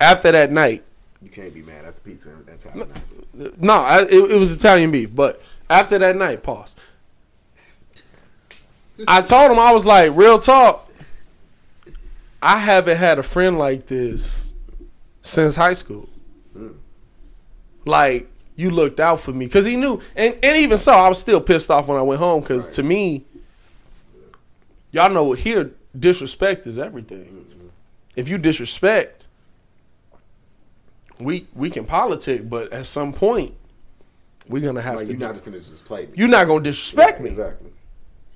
after 0.00 0.30
that 0.32 0.50
night, 0.52 0.84
You 1.22 1.28
can't 1.28 1.52
be 1.52 1.60
mad 1.62 1.84
at 1.84 1.96
the 1.96 2.00
pizza 2.02 2.30
and 2.30 2.48
Italian 2.48 2.88
ice. 2.94 3.52
no, 3.58 3.74
I, 3.74 4.02
it, 4.04 4.30
it 4.30 4.38
was 4.38 4.54
Italian 4.54 4.90
beef, 4.92 5.14
but 5.14 5.42
after 5.68 5.98
that 5.98 6.16
night, 6.16 6.42
pause. 6.42 6.76
I 9.08 9.22
told 9.22 9.50
him 9.50 9.58
I 9.58 9.72
was 9.72 9.84
like, 9.84 10.12
real 10.14 10.38
talk. 10.38 10.90
I 12.40 12.58
haven't 12.58 12.98
had 12.98 13.18
a 13.18 13.22
friend 13.22 13.58
like 13.58 13.86
this 13.86 14.52
since 15.22 15.56
high 15.56 15.72
school. 15.72 16.08
Like 17.84 18.30
you 18.56 18.70
looked 18.70 19.00
out 19.00 19.20
for 19.20 19.32
me 19.32 19.46
because 19.46 19.64
he 19.64 19.76
knew, 19.76 20.00
and 20.14 20.36
and 20.42 20.56
even 20.58 20.78
so, 20.78 20.92
I 20.92 21.08
was 21.08 21.18
still 21.18 21.40
pissed 21.40 21.70
off 21.70 21.88
when 21.88 21.98
I 21.98 22.02
went 22.02 22.20
home 22.20 22.40
because 22.40 22.70
to 22.72 22.82
me, 22.82 23.24
y'all 24.92 25.10
know 25.10 25.32
here 25.32 25.72
disrespect 25.98 26.66
is 26.66 26.78
everything. 26.78 27.72
If 28.16 28.28
you 28.28 28.38
disrespect, 28.38 29.26
we 31.18 31.46
we 31.54 31.70
can 31.70 31.84
politic, 31.84 32.48
but 32.48 32.72
at 32.72 32.86
some 32.86 33.12
point, 33.12 33.54
we're 34.48 34.62
gonna 34.62 34.82
have 34.82 34.96
Like 34.96 35.06
to. 35.06 35.12
you're 35.12 35.20
not 35.20 35.28
gonna 35.28 35.40
finish 35.40 35.68
this 35.68 35.82
play. 35.82 36.08
you're 36.14 36.28
not 36.28 36.46
gonna 36.46 36.62
disrespect 36.62 37.20
me. 37.20 37.30
Exactly. 37.30 37.70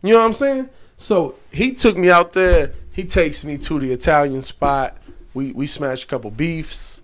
You 0.03 0.13
know 0.13 0.21
what 0.21 0.27
I'm 0.27 0.33
saying? 0.33 0.69
So 0.97 1.35
he 1.53 1.73
took 1.73 1.97
me 1.97 2.11
out 2.11 2.33
there. 2.33 2.73
He 2.93 3.05
takes 3.05 3.45
me 3.45 3.59
to 3.59 3.79
the 3.79 3.93
Italian 3.93 4.43
spot. 4.43 4.97
We 5.35 5.53
we 5.53 5.67
smashed 5.67 6.05
a 6.05 6.07
couple 6.07 6.31
beefs. 6.31 7.03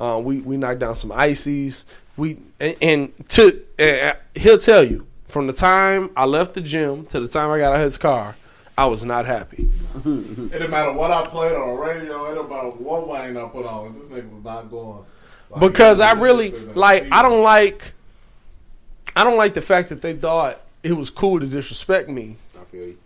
Uh, 0.00 0.20
we 0.22 0.40
we 0.40 0.56
knocked 0.56 0.80
down 0.80 0.94
some 0.94 1.12
ices. 1.12 1.86
We 2.16 2.38
and, 2.60 2.76
and 2.80 3.28
to 3.30 3.62
and 3.78 4.16
he'll 4.34 4.58
tell 4.58 4.84
you 4.84 5.06
from 5.28 5.46
the 5.46 5.52
time 5.52 6.10
I 6.16 6.26
left 6.26 6.54
the 6.54 6.60
gym 6.60 7.06
to 7.06 7.20
the 7.20 7.28
time 7.28 7.50
I 7.50 7.58
got 7.58 7.72
out 7.72 7.76
of 7.80 7.82
his 7.84 7.98
car, 7.98 8.36
I 8.78 8.86
was 8.86 9.04
not 9.04 9.26
happy. 9.26 9.68
It 9.96 10.50
didn't 10.52 10.70
matter 10.70 10.92
what 10.92 11.10
I 11.10 11.26
played 11.26 11.52
on 11.54 11.68
the 11.68 11.74
radio. 11.82 12.24
It 12.30 12.34
didn't 12.34 12.50
matter 12.50 12.68
what 12.70 13.08
Wayne 13.08 13.36
I 13.36 13.48
put 13.48 13.66
on. 13.66 13.98
This 14.08 14.18
nigga 14.22 14.30
was 14.32 14.44
not 14.44 14.70
going. 14.70 15.04
Like, 15.50 15.60
because 15.60 16.00
I 16.00 16.12
really 16.12 16.50
like 16.74 17.06
I 17.12 17.22
don't 17.22 17.42
like 17.42 17.92
I 19.16 19.24
don't 19.24 19.36
like 19.36 19.54
the 19.54 19.62
fact 19.62 19.88
that 19.90 20.02
they 20.02 20.14
thought 20.14 20.60
it 20.82 20.92
was 20.92 21.10
cool 21.10 21.40
to 21.40 21.46
disrespect 21.46 22.08
me. 22.08 22.36
I 22.60 22.64
feel 22.64 22.86
you. 22.88 22.98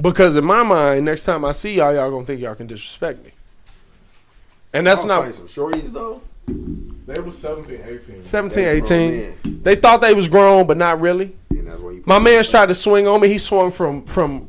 Because 0.00 0.36
in 0.36 0.44
my 0.44 0.62
mind, 0.62 1.04
next 1.04 1.24
time 1.24 1.44
I 1.44 1.52
see 1.52 1.74
y'all, 1.76 1.94
y'all 1.94 2.10
gonna 2.10 2.24
think 2.24 2.40
y'all 2.40 2.54
can 2.54 2.66
disrespect 2.66 3.24
me. 3.24 3.32
And 4.72 4.86
that's 4.86 5.02
not 5.04 5.20
playing 5.20 5.32
some 5.32 5.46
shorties 5.46 5.92
though. 5.92 6.20
They 7.06 7.20
were 7.20 7.30
17, 7.30 7.80
18. 7.84 8.22
17, 8.22 8.56
They 8.64 8.80
grown 8.80 8.82
18. 8.84 9.20
men. 9.44 9.60
They 9.62 9.76
thought 9.76 10.00
they 10.00 10.14
was 10.14 10.28
grown, 10.28 10.66
but 10.66 10.76
not 10.76 11.00
really. 11.00 11.34
And 11.50 11.66
that's 11.66 11.80
why 11.80 11.92
you. 11.92 12.02
My 12.06 12.18
man's 12.18 12.50
tried 12.50 12.66
to 12.66 12.74
swing 12.74 13.06
on 13.06 13.20
me. 13.20 13.28
He 13.28 13.38
swung 13.38 13.70
from 13.70 14.04
from 14.04 14.48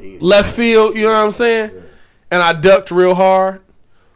he 0.00 0.14
ain't- 0.14 0.22
left 0.22 0.54
field. 0.54 0.96
You 0.96 1.04
know 1.04 1.12
what 1.12 1.18
I'm 1.24 1.30
saying? 1.30 1.70
And 2.30 2.42
I 2.42 2.52
ducked 2.52 2.90
real 2.90 3.14
hard. 3.14 3.60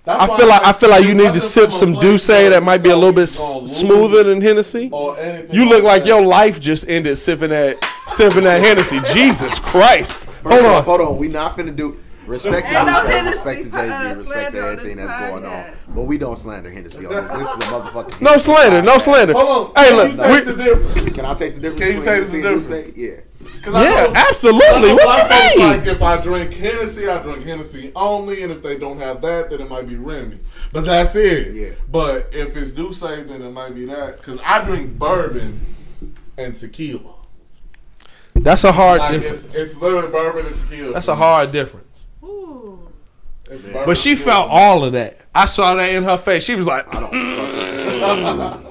That's 0.09 0.33
I 0.33 0.37
feel 0.39 0.49
like 0.49 0.63
I 0.65 0.73
feel 0.73 0.89
like 0.91 1.05
you 1.05 1.15
need 1.15 1.33
to 1.35 1.41
sip 1.41 1.71
some 1.71 1.93
place 1.95 2.27
D'ussé 2.27 2.49
that 2.51 2.63
might 2.63 2.79
be 2.83 2.89
a 2.91 2.97
little 2.97 3.13
bit 3.13 3.29
he's 3.29 3.39
gonna 3.39 3.51
s- 3.51 3.61
lose 3.61 3.77
smoother 3.77 4.25
than 4.25 4.41
Hennessy. 4.41 4.85
You 4.85 5.69
look 5.69 5.85
like 5.85 6.03
that. 6.03 6.07
your 6.09 6.23
life 6.23 6.61
just 6.61 6.89
ended 6.89 7.19
sipping 7.19 7.51
that 7.51 7.85
sipping 8.07 8.45
that 8.45 8.63
Hennessy. 8.63 9.01
Jesus 9.13 9.59
Christ! 9.59 10.21
First 10.21 10.43
Hold 10.45 10.65
off, 10.65 10.89
on. 10.89 10.99
hold 10.99 11.01
on. 11.13 11.17
We 11.19 11.29
not 11.29 11.57
finna 11.57 11.77
do 11.77 11.99
respect 12.27 12.69
to 12.69 12.75
Ain't 12.79 12.87
no 12.87 12.93
Hennessy, 12.95 13.13
Hennessy, 13.13 13.29
respect 13.39 13.63
to 13.65 13.71
Jay 13.71 13.89
Z, 14.15 14.19
respect 14.19 14.51
to 14.51 14.51
slander 14.51 14.71
everything 14.71 14.97
this 14.97 15.07
that's 15.11 15.31
going 15.31 15.45
on. 15.45 15.65
But 15.95 16.03
we 16.05 16.17
don't 16.19 16.37
slander 16.39 16.71
Hennessy 16.71 17.05
on 17.07 17.13
this. 17.15 17.31
This 17.31 17.49
is 17.49 17.55
a 17.55 17.59
motherfucking. 17.59 18.21
No 18.23 18.37
slander. 18.39 18.81
No 18.83 18.97
slander. 18.99 19.33
Hold 19.35 19.77
on. 19.77 19.83
Hey, 19.85 19.89
Can 19.91 19.97
look. 19.97 20.11
you 20.13 20.17
taste 20.17 20.47
we- 20.47 20.53
the 20.53 20.65
difference? 20.65 21.11
Can 21.17 21.25
I 21.27 21.35
taste 21.35 21.55
the 21.57 21.61
difference? 21.61 21.81
Can 21.85 21.97
you 21.99 22.03
taste 22.05 22.33
the 22.33 22.43
difference? 22.43 22.97
Yeah. 22.97 23.11
'Cause 23.63 23.75
I 23.75 23.85
Yeah, 23.85 23.91
know- 24.05 24.13
absolutely. 24.15 24.67
I 24.69 24.81
know 24.81 24.95
What 24.95 25.57
you 25.57 25.59
mean? 25.63 25.79
Like 25.79 25.87
if 25.87 26.03
I 26.03 26.17
drink 26.23 26.55
Hennessy, 26.55 27.09
I 27.09 27.19
drink 27.23 27.45
Hennessy 27.45 27.93
only, 27.97 28.43
and 28.43 28.53
if 28.53 28.63
they 28.63 28.77
don't 28.79 28.99
have 29.01 29.21
that, 29.23 29.51
then 29.51 29.61
it 29.61 29.69
might 29.69 29.87
be 29.89 29.97
Remy. 29.97 30.39
But 30.73 30.85
that's 30.85 31.15
it. 31.17 31.55
Yeah. 31.55 31.69
But 31.91 32.29
if 32.33 32.57
it's 32.57 32.71
D'ussé, 32.73 33.27
then 33.29 33.43
it 33.43 33.51
might 33.53 33.75
be 33.75 33.85
that. 33.87 34.19
Because 34.19 34.39
I 34.45 34.65
drink 34.65 34.99
bourbon 34.99 35.75
and 36.37 36.55
tequila. 36.55 37.15
That's 38.35 38.63
a 38.65 38.73
hard 38.73 38.99
Like 39.01 39.13
difference. 39.15 39.45
it's, 39.47 39.57
it's 39.57 39.77
literally 39.77 40.09
bourbon 40.09 40.47
and 40.47 40.57
tequila. 40.57 40.93
That's 40.95 41.09
a 41.09 41.17
hard 41.17 41.51
difference. 41.53 42.07
Ooh. 42.23 42.79
But 43.73 43.97
she 43.97 44.15
felt 44.15 44.49
all 44.51 44.85
of 44.85 44.93
that. 44.93 45.19
I 45.35 45.47
saw 45.47 45.75
that 45.75 45.89
in 45.91 46.05
her 46.05 46.17
face. 46.19 46.45
She 46.45 46.55
was 46.55 46.67
like, 46.67 46.87
I 46.95 47.01
don't 47.01 48.63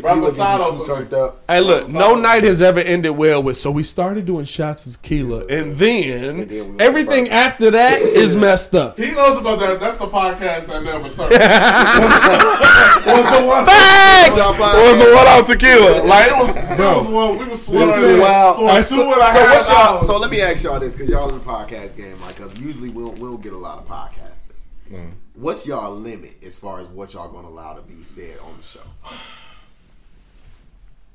fuck 0.00 0.20
with 0.22 0.30
tequila. 0.30 0.30
Tequila 0.30 0.58
Bravo 0.58 0.64
get 0.64 0.72
you 0.72 0.78
too 0.78 0.84
Sado. 0.84 0.96
turned 1.00 1.14
up. 1.14 1.42
Hey, 1.48 1.60
look, 1.60 1.88
no 1.88 2.14
night 2.16 2.44
has 2.44 2.60
ever 2.62 2.80
ended 2.80 3.12
well 3.12 3.42
with. 3.42 3.56
So 3.56 3.70
we 3.70 3.82
started 3.82 4.26
doing 4.26 4.44
shots 4.44 4.86
of 4.86 5.00
tequila, 5.02 5.44
and 5.46 5.76
then 5.76 6.40
And 6.40 6.50
then 6.50 6.76
we 6.76 6.84
everything 6.84 7.24
back. 7.24 7.32
after 7.52 7.70
that 7.72 8.00
is 8.02 8.36
messed 8.36 8.74
up. 8.74 8.98
He 8.98 9.12
knows 9.12 9.38
about 9.38 9.58
that. 9.60 9.80
That's 9.80 9.96
the 9.98 10.06
podcast 10.06 10.66
that 10.66 10.82
never 10.82 11.08
served. 11.10 11.32
was 11.32 13.24
the 13.40 13.46
one. 13.46 13.66
Facts! 13.66 14.36
Y'all 14.36 14.58
Was 14.58 14.98
the 14.98 15.14
one 15.14 15.26
out 15.26 15.46
tequila? 15.46 16.02
Like 16.04 16.30
it 16.30 16.36
was, 16.36 16.56
it 16.56 16.76
Bro. 16.76 16.98
was 16.98 17.06
one 17.08 17.38
we 17.38 17.44
was 17.44 17.48
This 17.48 17.64
slurring 17.94 18.14
is 18.16 18.20
wild. 18.20 18.56
for 18.56 18.68
I 18.68 18.76
two 18.76 18.82
saw- 18.82 19.02
and 19.02 19.10
a 19.12 19.14
So 19.14 19.20
half 19.22 19.54
what's 19.54 19.68
y'all? 19.68 20.00
So 20.02 20.18
let 20.18 20.30
me 20.30 20.40
ask 20.40 20.64
y'all 20.64 20.80
this, 20.80 20.94
because 20.94 21.10
y'all 21.10 21.28
in 21.28 21.38
the 21.38 21.44
podcast 21.44 21.96
game, 21.96 22.20
like, 22.20 22.36
cause 22.36 22.58
usually 22.60 22.90
we'll 22.90 23.12
we'll 23.12 23.36
get 23.38 23.52
a 23.52 23.58
lot 23.58 23.78
of 23.78 23.86
podcasters. 23.86 24.68
Mm. 24.90 25.12
What's 25.34 25.66
y'all 25.66 25.94
limit 25.94 26.42
as 26.44 26.56
far 26.58 26.80
as 26.80 26.86
what 26.88 27.12
y'all 27.14 27.28
gonna 27.28 27.48
allow 27.48 27.74
to 27.74 27.82
be 27.82 28.02
said 28.02 28.38
on 28.38 28.56
the 28.56 28.62
show? 28.66 28.80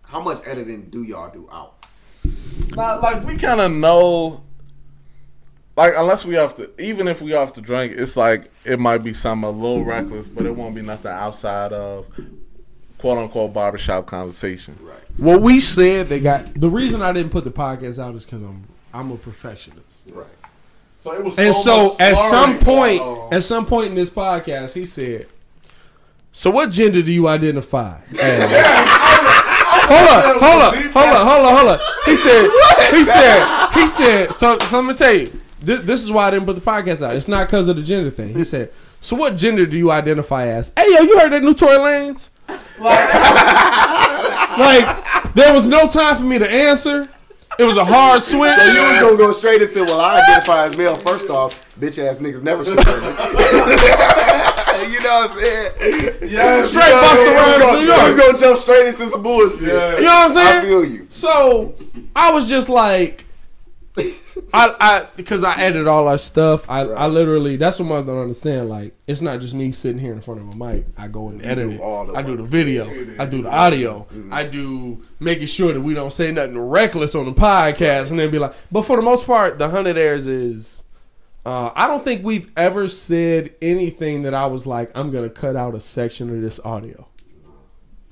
How 0.10 0.22
much 0.22 0.42
editing 0.46 0.90
do 0.90 1.04
y'all 1.04 1.32
do 1.32 1.48
out? 1.52 1.86
Not 2.76 3.02
like 3.02 3.24
we 3.24 3.38
kind 3.38 3.62
of 3.62 3.72
know. 3.72 4.44
Like 5.78 5.94
unless 5.96 6.26
we 6.26 6.36
have 6.36 6.58
to, 6.58 6.70
even 6.82 7.08
if 7.08 7.22
we 7.22 7.32
have 7.32 7.54
to 7.54 7.62
drink, 7.62 7.94
it's 7.96 8.18
like 8.18 8.52
it 8.66 8.80
might 8.80 8.98
be 9.00 9.14
something 9.14 9.48
a 9.48 9.52
little 9.52 9.84
reckless, 9.86 10.28
but 10.28 10.46
it 10.46 10.54
won't 10.56 10.76
be 10.76 10.82
nothing 10.82 11.12
outside 11.12 11.72
of 11.72 12.08
quote 12.98 13.18
unquote 13.18 13.54
barbershop 13.54 14.06
conversation. 14.06 14.78
Right. 14.82 14.98
What 15.18 15.42
we 15.42 15.60
said, 15.60 16.10
they 16.10 16.20
got. 16.20 16.54
The 16.60 16.70
reason 16.70 17.02
I 17.02 17.12
didn't 17.14 17.32
put 17.32 17.44
the 17.46 17.52
podcast 17.52 17.98
out 18.04 18.14
is 18.16 18.26
because 18.26 18.42
I'm 18.42 18.68
I'm 18.94 19.12
a 19.12 19.18
perfectionist. 19.18 19.86
Right. 20.12 20.26
So 21.02 21.14
it 21.14 21.24
was 21.24 21.40
And 21.40 21.54
so 21.54 21.90
much 21.92 22.02
at 22.02 22.18
some 22.18 22.56
point, 22.60 23.00
going 23.00 23.20
on. 23.22 23.34
at 23.34 23.44
some 23.44 23.66
point 23.66 23.88
in 23.88 23.96
this 23.96 24.10
podcast, 24.10 24.74
he 24.74 24.86
said, 24.86 25.28
"So 26.34 26.50
what 26.50 26.72
gender 26.72 27.02
do 27.02 27.14
you 27.14 27.28
identify 27.30 28.02
as?" 28.22 29.39
Hold 29.90 30.10
up, 30.10 30.42
hold 30.42 30.62
up, 30.62 30.76
hold 30.94 31.16
up, 31.16 31.28
hold 31.28 31.46
up, 31.46 31.58
hold 31.58 31.70
up. 31.70 31.82
He 32.06 32.16
said, 32.16 32.50
he 32.92 33.04
said, 33.04 33.70
he 33.74 33.88
said. 33.88 34.34
So, 34.34 34.58
so 34.60 34.80
let 34.82 34.86
me 34.86 34.94
tell 34.94 35.14
you, 35.14 35.42
this, 35.62 35.82
this 35.82 36.04
is 36.04 36.12
why 36.12 36.28
I 36.28 36.32
didn't 36.32 36.46
put 36.46 36.56
the 36.56 36.62
podcast 36.62 37.06
out. 37.06 37.16
It's 37.16 37.28
not 37.28 37.48
because 37.48 37.68
of 37.68 37.76
the 37.76 37.84
gender 37.84 38.10
thing. 38.10 38.34
He 38.34 38.44
said, 38.44 38.72
"So 39.02 39.16
what 39.16 39.36
gender 39.36 39.66
do 39.66 39.78
you 39.78 39.92
identify 39.92 40.48
as?" 40.48 40.72
Hey, 40.78 40.86
yo, 40.88 41.02
you 41.02 41.20
heard 41.20 41.32
that 41.34 41.44
new 41.44 41.54
Tory 41.54 41.78
Lanez? 41.78 42.30
like, 44.58 45.34
there 45.34 45.54
was 45.54 45.66
no 45.66 45.88
time 45.88 46.16
for 46.16 46.24
me 46.24 46.40
to 46.40 46.50
answer. 46.50 47.10
It 47.58 47.64
was 47.64 47.76
a 47.76 47.84
hard 47.84 48.24
switch. 48.24 48.56
So 48.56 48.64
you 48.72 48.82
was 48.90 49.00
gonna 49.00 49.18
go 49.18 49.34
straight 49.34 49.62
and 49.62 49.70
say, 49.70 49.82
"Well, 49.82 50.00
I 50.00 50.22
identify 50.22 50.66
as 50.66 50.78
male." 50.78 50.96
First 50.96 51.30
off, 51.30 51.76
bitch 51.78 51.98
ass 52.00 52.20
niggas 52.20 52.42
never 52.42 52.64
women. 52.64 54.46
you 54.88 55.00
know 55.00 55.28
what 55.28 55.32
I'm 55.32 55.38
saying? 55.38 55.72
yeah, 56.30 56.64
Straight 56.64 56.86
You 56.86 56.92
know 56.92 57.02
what 57.02 57.18
Busta 57.18 57.22
I 57.22 57.58
mean? 57.58 57.60
Rhymes, 57.62 57.82
You 57.82 57.88
New 57.88 57.94
York. 57.94 58.18
gonna 58.20 58.38
jump 58.40 58.60
straight 58.60 58.88
into 58.88 59.10
some 59.10 59.24
bullshit. 59.24 59.62
Yeah. 59.68 59.96
You 59.96 60.02
know 60.02 60.08
what 60.08 60.14
I'm 60.14 60.30
saying? 60.30 60.58
I 60.60 60.62
feel 60.62 60.86
you. 60.86 61.08
So 61.10 61.76
I 62.16 62.32
was 62.32 62.50
just 62.50 62.70
like, 62.70 63.26
I, 64.54 64.76
I, 64.80 65.08
because 65.18 65.44
I 65.44 65.60
edited 65.60 65.88
all 65.88 66.08
our 66.08 66.18
stuff. 66.18 66.66
I, 66.70 66.82
I 66.82 67.08
literally, 67.08 67.58
that's 67.58 67.80
what 67.80 67.86
most 67.88 68.06
don't 68.06 68.20
understand. 68.20 68.70
Like, 68.70 68.94
it's 69.08 69.22
not 69.22 69.42
just 69.42 69.54
me 69.54 69.72
sitting 69.72 70.00
here 70.00 70.14
in 70.14 70.22
front 70.22 70.40
of 70.40 70.54
a 70.54 70.56
mic. 70.56 70.86
I 70.98 71.08
go 71.10 71.28
and 71.30 71.44
edit 71.44 71.70
do 71.72 71.76
it. 71.76 71.82
all 71.82 72.06
the 72.06 72.14
I 72.14 72.22
do 72.22 72.38
the 72.38 72.44
video. 72.44 72.86
I 73.20 73.26
do 73.26 73.42
the 73.42 73.50
audio. 73.52 74.08
Mm-hmm. 74.14 74.34
I 74.34 74.44
do 74.44 75.04
making 75.20 75.48
sure 75.48 75.74
that 75.74 75.82
we 75.82 75.94
don't 75.94 76.14
say 76.14 76.32
nothing 76.32 76.58
reckless 76.58 77.14
on 77.16 77.26
the 77.26 77.34
podcast, 77.34 78.12
and 78.12 78.20
then 78.20 78.32
be 78.32 78.40
like. 78.40 78.54
But 78.72 78.84
for 78.84 78.96
the 78.96 79.02
most 79.04 79.26
part, 79.28 79.58
the 79.58 79.68
hundred 79.70 79.98
airs 79.98 80.28
is. 80.28 80.86
Uh, 81.46 81.72
I 81.76 81.88
don't 81.88 82.04
think 82.04 82.24
we've 82.24 82.52
ever 82.58 82.88
said 82.88 83.54
anything 83.62 84.24
that 84.24 84.34
I 84.34 84.46
was 84.48 84.68
like, 84.68 84.92
I'm 84.96 85.10
gonna 85.12 85.30
cut 85.30 85.56
out 85.56 85.74
a 85.76 85.80
section 85.80 86.30
of 86.36 86.42
this 86.42 86.60
audio. 86.64 87.08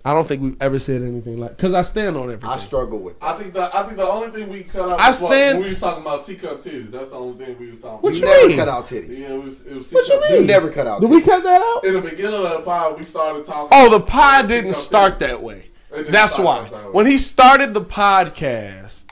I 0.06 0.14
don't 0.14 0.26
think 0.26 0.42
we've 0.42 0.62
ever 0.62 0.80
said 0.80 1.02
anything 1.02 1.36
like 1.38 1.58
because 1.58 1.74
I 1.74 1.82
stand 1.82 2.16
on 2.16 2.24
everything. 2.32 2.48
I 2.50 2.58
struggle 2.60 2.98
with. 3.00 3.18
I 3.22 3.34
think 3.34 3.54
the 3.54 3.70
I 3.78 3.84
think 3.84 3.98
the 3.98 4.08
only 4.08 4.30
thing 4.32 4.48
we 4.48 4.64
cut 4.64 4.88
out. 4.88 5.00
I 5.02 5.10
was 5.10 5.20
stand- 5.20 5.60
we 5.60 5.68
was 5.70 5.80
talking 5.82 6.02
about 6.02 6.22
C 6.22 6.36
cup 6.36 6.62
titties. 6.62 6.90
That's 6.92 7.10
the 7.10 7.16
only 7.16 7.44
thing 7.46 7.60
we 7.60 7.72
was 7.72 7.80
talking. 7.80 8.00
What 8.00 8.18
about. 8.18 8.22
you 8.22 8.22
You 8.22 8.34
never 8.34 8.48
mean? 8.48 8.58
cut 8.58 8.68
out 8.70 8.86
titties. 8.86 9.20
Yeah, 9.20 9.34
it 9.34 9.44
was. 9.44 9.62
It 9.64 9.76
was 9.76 9.92
What 9.92 10.08
you 10.08 10.22
mean? 10.22 10.42
You 10.44 10.48
never 10.48 10.72
cut 10.72 10.88
out. 10.88 11.02
Did 11.02 11.10
we 11.10 11.22
titties. 11.22 11.26
cut 11.26 11.44
that 11.44 11.62
out? 11.62 11.84
In 11.84 11.94
the 11.96 12.02
beginning 12.02 12.36
of 12.46 12.50
the 12.52 12.62
pod, 12.62 12.98
we 12.98 13.04
started 13.04 13.44
talking. 13.44 13.68
Oh, 13.78 13.90
the 13.92 14.00
pod 14.00 14.46
C-cup 14.46 14.48
didn't 14.48 14.72
titties. 14.72 14.76
start 14.76 15.20
that 15.20 15.44
way. 15.44 15.70
That's 15.92 16.40
why. 16.40 16.64
that 16.70 16.72
way. 16.72 16.92
When 16.92 17.06
he 17.06 17.18
started 17.18 17.74
the 17.74 17.82
podcast, 17.84 19.08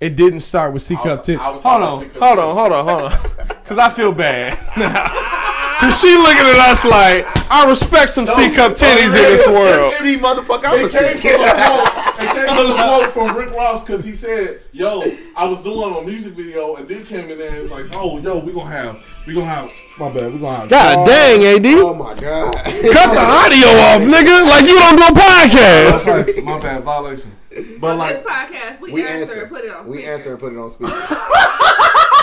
it 0.00 0.16
didn't 0.16 0.40
start 0.40 0.72
with 0.72 0.82
C 0.82 0.94
cup 0.96 1.04
was- 1.18 1.20
titties. 1.28 1.38
Hold 1.38 1.64
on, 1.82 2.10
hold 2.10 2.38
on, 2.38 2.54
hold 2.56 2.72
on, 2.72 2.84
hold 2.84 3.12
on. 3.12 3.18
Because 3.62 3.78
I 3.78 3.88
feel 3.90 4.12
bad. 4.12 4.56
Because 5.76 6.00
she 6.00 6.16
looking 6.16 6.40
at 6.46 6.70
us 6.70 6.86
like, 6.86 7.26
I 7.52 7.68
respect 7.68 8.08
some 8.08 8.26
C 8.26 8.48
cup 8.54 8.72
titties 8.72 9.08
in 9.14 9.24
this 9.28 9.46
world. 9.46 9.92
Any 10.00 10.16
motherfucker, 10.16 10.64
I'm 10.64 10.80
It 10.80 10.94
a 10.94 10.98
came 10.98 11.18
see. 11.18 11.28
from 11.32 11.42
a 11.42 11.52
quote. 11.52 11.88
It 12.16 12.30
came 12.34 12.46
from 12.56 12.70
a 12.70 12.74
quote 12.74 13.10
from 13.12 13.36
Rick 13.36 13.50
Ross 13.50 13.82
because 13.82 14.02
he 14.02 14.14
said, 14.14 14.60
"Yo, 14.72 15.02
I 15.36 15.44
was 15.44 15.60
doing 15.60 15.94
a 15.94 16.00
music 16.00 16.32
video 16.32 16.76
and 16.76 16.88
then 16.88 17.04
came 17.04 17.28
in 17.28 17.36
there 17.36 17.52
and 17.52 17.60
was 17.64 17.70
like, 17.70 17.94
oh, 17.94 18.18
yo, 18.20 18.38
we 18.38 18.54
gonna 18.54 18.70
have, 18.70 19.04
we 19.26 19.34
gonna 19.34 19.44
have, 19.44 19.70
my 20.00 20.08
bad, 20.10 20.32
we 20.32 20.38
gonna 20.38 20.56
have." 20.60 20.68
God 20.70 21.06
dang, 21.06 21.44
AD. 21.44 21.66
Oh 21.66 21.92
my 21.92 22.14
god. 22.14 22.54
Cut 22.54 23.12
the 23.12 23.20
audio 23.20 23.68
off, 23.68 24.00
nigga. 24.00 24.48
Like 24.48 24.64
you 24.64 24.78
don't 24.78 24.96
do 24.96 25.02
a 25.02 25.12
podcast. 25.12 26.06
My 26.06 26.22
bad, 26.32 26.44
my 26.44 26.58
bad, 26.58 26.82
violation. 26.84 27.35
But 27.80 27.90
On 27.92 27.98
like, 27.98 28.16
this 28.16 28.26
podcast, 28.26 28.80
we, 28.80 28.92
We 28.92 29.02
answer, 29.06 29.20
answer. 29.20 29.42
and 29.42 29.50
put 29.50 29.64
it 29.64 29.70
on 29.70 29.84
Speaker. 29.84 29.90
We 29.98 30.04
answer 30.06 30.30
and 30.32 30.40
put 30.40 30.52
it 30.52 30.58
on 30.58 30.70
speaker. 30.70 30.90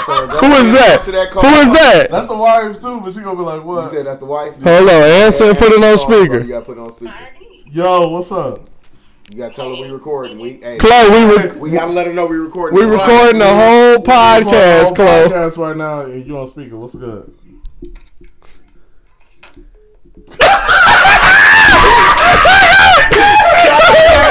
so 0.05 0.27
go 0.27 0.37
Who 0.39 0.51
is 0.61 0.71
that? 0.73 0.89
answer 0.99 1.11
that 1.13 1.31
call. 1.31 1.41
Who 1.43 1.55
is 1.61 1.71
that? 1.71 2.07
that's 2.11 2.27
the 2.27 2.37
wife 2.37 2.79
too, 2.81 2.99
but 3.01 3.13
she 3.13 3.21
gonna 3.21 3.37
be 3.37 3.43
like, 3.43 3.63
"What?" 3.63 3.83
You 3.85 3.89
said 3.89 4.05
that's 4.05 4.19
the 4.19 4.25
wife. 4.25 4.61
Hold 4.61 4.89
on, 4.89 4.89
answer 4.89 5.45
and 5.45 5.57
put 5.57 5.71
it 5.71 5.83
on 5.83 5.97
speaker. 5.97 6.39
You 6.41 6.47
gotta 6.49 6.65
put 6.65 6.77
it 6.77 6.81
on 6.81 6.91
speaker. 6.91 7.13
Yo, 7.71 8.09
what's 8.09 8.31
up? 8.31 8.69
You 9.31 9.37
gotta 9.37 9.53
tell 9.53 9.75
her 9.75 9.81
we 9.81 9.89
recording. 9.89 10.39
We 10.39 10.53
hey, 10.57 10.77
Chloe, 10.77 11.09
we 11.09 11.37
re- 11.37 11.51
we 11.57 11.71
gotta 11.71 11.91
let 11.91 12.05
her 12.07 12.13
know 12.13 12.25
we 12.27 12.35
recording. 12.37 12.77
we 12.77 12.85
recording 12.85 13.39
the 13.39 13.47
whole 13.47 13.97
podcast, 14.03 14.95
Chloe. 14.95 15.29
Podcast 15.29 15.57
right 15.57 15.77
now, 15.77 16.01
and 16.01 16.25
you 16.25 16.37
on 16.37 16.47
speaker. 16.47 16.77
What's 16.77 16.95
good? 16.95 17.33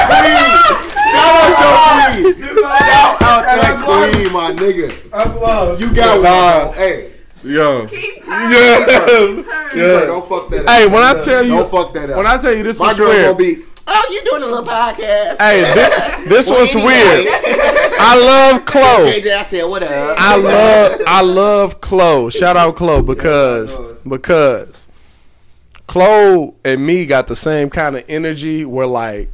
Shout 0.03 1.33
out 1.33 1.59
your 1.59 1.73
queen. 2.21 2.41
Shout 2.43 3.21
out 3.21 3.45
And 3.45 3.59
that 3.61 3.61
that's 3.61 3.87
why- 3.87 4.11
queen, 4.11 4.33
my 4.33 4.51
nigga. 4.51 5.09
That's 5.11 5.35
love. 5.35 5.81
You 5.81 5.93
got 5.93 6.65
one. 6.67 6.75
Hey, 6.75 7.09
Yo, 7.43 7.87
Keep 7.87 8.23
her. 8.23 8.51
yeah, 8.53 8.85
Keep 8.85 9.45
her. 9.45 9.75
yeah. 9.75 10.05
don't 10.05 10.29
fuck 10.29 10.49
that 10.49 10.61
up. 10.65 10.69
Hey, 10.69 10.87
when 10.87 11.03
I 11.03 11.13
tell 11.17 11.43
you, 11.43 11.55
don't 11.57 11.69
fuck 11.69 11.93
that 11.93 12.09
up. 12.09 12.15
when 12.15 12.25
I 12.25 12.37
tell 12.37 12.53
you 12.53 12.63
this 12.63 12.79
my 12.79 12.87
was 12.89 12.97
girl 12.97 13.09
weird. 13.09 13.25
gonna 13.25 13.37
be. 13.37 13.63
Oh, 13.85 14.09
you 14.13 14.23
doing 14.23 14.43
a 14.43 14.45
little 14.45 14.63
podcast? 14.63 15.37
Hey, 15.39 15.59
this, 15.61 16.29
this 16.29 16.49
Well, 16.49 16.59
was 16.61 16.73
anyway. 16.73 16.93
weird. 17.25 17.27
I 17.99 18.17
love 18.53 18.65
Chloe. 18.65 19.11
AJ, 19.11 19.35
I 19.37 19.43
said, 19.43 19.63
what 19.65 19.83
up? 19.83 20.15
I 20.17 20.37
love 20.37 21.01
I 21.05 21.21
love 21.21 21.81
Chloe. 21.81 22.31
Shout 22.31 22.55
out 22.55 22.77
Chloe 22.77 23.01
because 23.01 23.77
because 24.07 24.87
Chloe 25.87 26.53
and 26.63 26.85
me 26.85 27.05
got 27.05 27.27
the 27.27 27.35
same 27.35 27.69
kind 27.69 27.97
of 27.97 28.05
energy. 28.07 28.63
We're 28.63 28.85
like, 28.85 29.29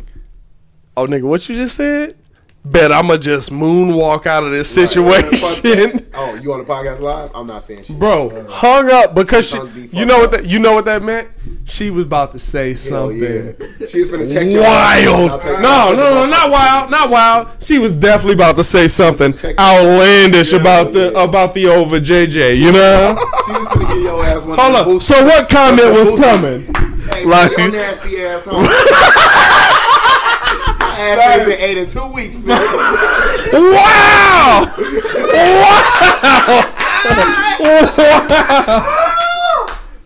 oh 0.97 1.05
nigga, 1.05 1.23
what 1.23 1.47
you 1.47 1.55
just 1.55 1.75
said? 1.75 2.15
Bet 2.65 2.91
I'ma 2.91 3.15
just 3.17 3.51
moonwalk 3.51 4.25
out 4.25 4.43
of 4.43 4.51
this 4.51 4.69
situation. 4.69 6.05
Oh, 6.13 6.35
you 6.35 6.51
on 6.51 6.59
the 6.59 6.65
podcast 6.65 6.99
live? 6.99 7.31
I'm 7.33 7.47
not 7.47 7.63
saying 7.63 7.83
shit. 7.83 7.97
Bro, 7.97 8.29
uh, 8.29 8.51
hung 8.51 8.91
up 8.91 9.15
because 9.15 9.49
she, 9.49 9.59
be 9.87 9.97
you 9.97 10.05
know 10.05 10.19
what 10.19 10.31
that 10.31 10.45
you 10.45 10.59
know 10.59 10.73
what 10.73 10.83
that 10.85 11.01
meant? 11.01 11.29
She 11.63 11.89
was 11.89 12.05
about 12.05 12.33
to 12.33 12.39
say 12.39 12.69
Hell 12.69 12.75
something 12.75 13.21
yeah. 13.21 13.85
She 13.87 13.99
was 13.99 14.09
finna 14.09 14.31
check 14.31 14.47
your 14.47 14.63
wild. 14.63 15.31
I'll 15.31 15.61
No, 15.61 15.95
no, 15.95 15.95
no, 15.95 16.25
not 16.25 16.51
wild, 16.51 16.91
not 16.91 17.09
wild. 17.09 17.63
She 17.63 17.79
was 17.79 17.95
definitely 17.95 18.33
about 18.33 18.57
to 18.57 18.63
say 18.63 18.87
something 18.89 19.33
outlandish 19.57 20.51
about 20.51 20.91
the 20.91 21.17
about 21.17 21.53
the 21.53 21.67
over 21.67 21.99
JJ. 21.99 22.57
You 22.57 22.71
know? 22.73 23.17
She 23.45 23.53
was 23.53 23.67
finna 23.69 23.87
get 23.87 24.01
your 24.01 24.25
ass 24.25 24.43
one. 24.43 24.59
Hold 24.59 24.97
up. 24.97 25.01
So 25.01 25.25
what 25.25 25.49
comment 25.49 25.95
was 25.95 26.19
coming? 26.19 26.73
Hey, 27.13 27.25
like- 27.25 27.57
your 27.57 27.71
nasty 27.71 28.21
ass 28.21 28.45
home. 28.45 29.65
ass 30.99 31.39
ain't 31.39 31.49
been 31.49 31.59
ate 31.59 31.77
in 31.77 31.87
two 31.87 32.05
weeks, 32.07 32.43
man. 32.43 32.59
Wow! 33.53 34.73
Wow! 35.19 35.85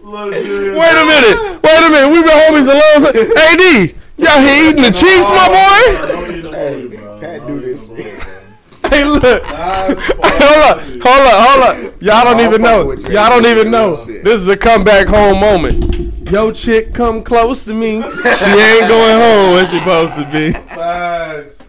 Wait 0.03 0.95
a 0.95 1.05
minute! 1.05 1.37
Wait 1.63 1.81
a 1.81 1.89
minute! 1.89 2.09
We've 2.11 2.23
been 2.23 2.37
homies 2.37 2.69
a 2.69 2.75
long 2.77 3.01
time. 3.03 3.15
AD, 3.37 3.63
y'all 4.17 4.39
here 4.39 4.69
eating 4.69 4.83
the 4.83 4.91
cheeks, 4.91 5.27
my 5.29 5.47
boy? 5.49 5.81
Pat 7.19 7.47
do 7.47 7.59
this 7.59 7.81
hey, 8.93 9.05
look. 9.05 9.43
Hold 9.43 10.63
up, 10.63 10.81
hold 10.81 11.27
up, 11.27 11.47
hold 11.47 11.63
up. 11.63 12.01
Y'all 12.01 12.23
don't 12.23 12.39
even 12.39 12.61
know. 12.61 12.91
you. 12.91 13.09
Y'all 13.09 13.29
don't 13.29 13.45
even 13.45 13.71
know. 13.71 13.95
This 13.95 14.41
is 14.41 14.47
a 14.47 14.57
comeback 14.57 15.07
home 15.07 15.39
moment. 15.39 16.12
Yo, 16.33 16.51
chick, 16.51 16.95
come 16.95 17.23
close 17.23 17.63
to 17.63 17.75
me. 17.75 18.01
She 18.01 18.49
ain't 18.49 18.87
going 18.89 19.19
home 19.21 19.53
when 19.53 19.67
she 19.67 19.77
supposed 19.77 20.15
to 20.15 20.27
be. 20.31 20.51
Facts. 20.51 21.59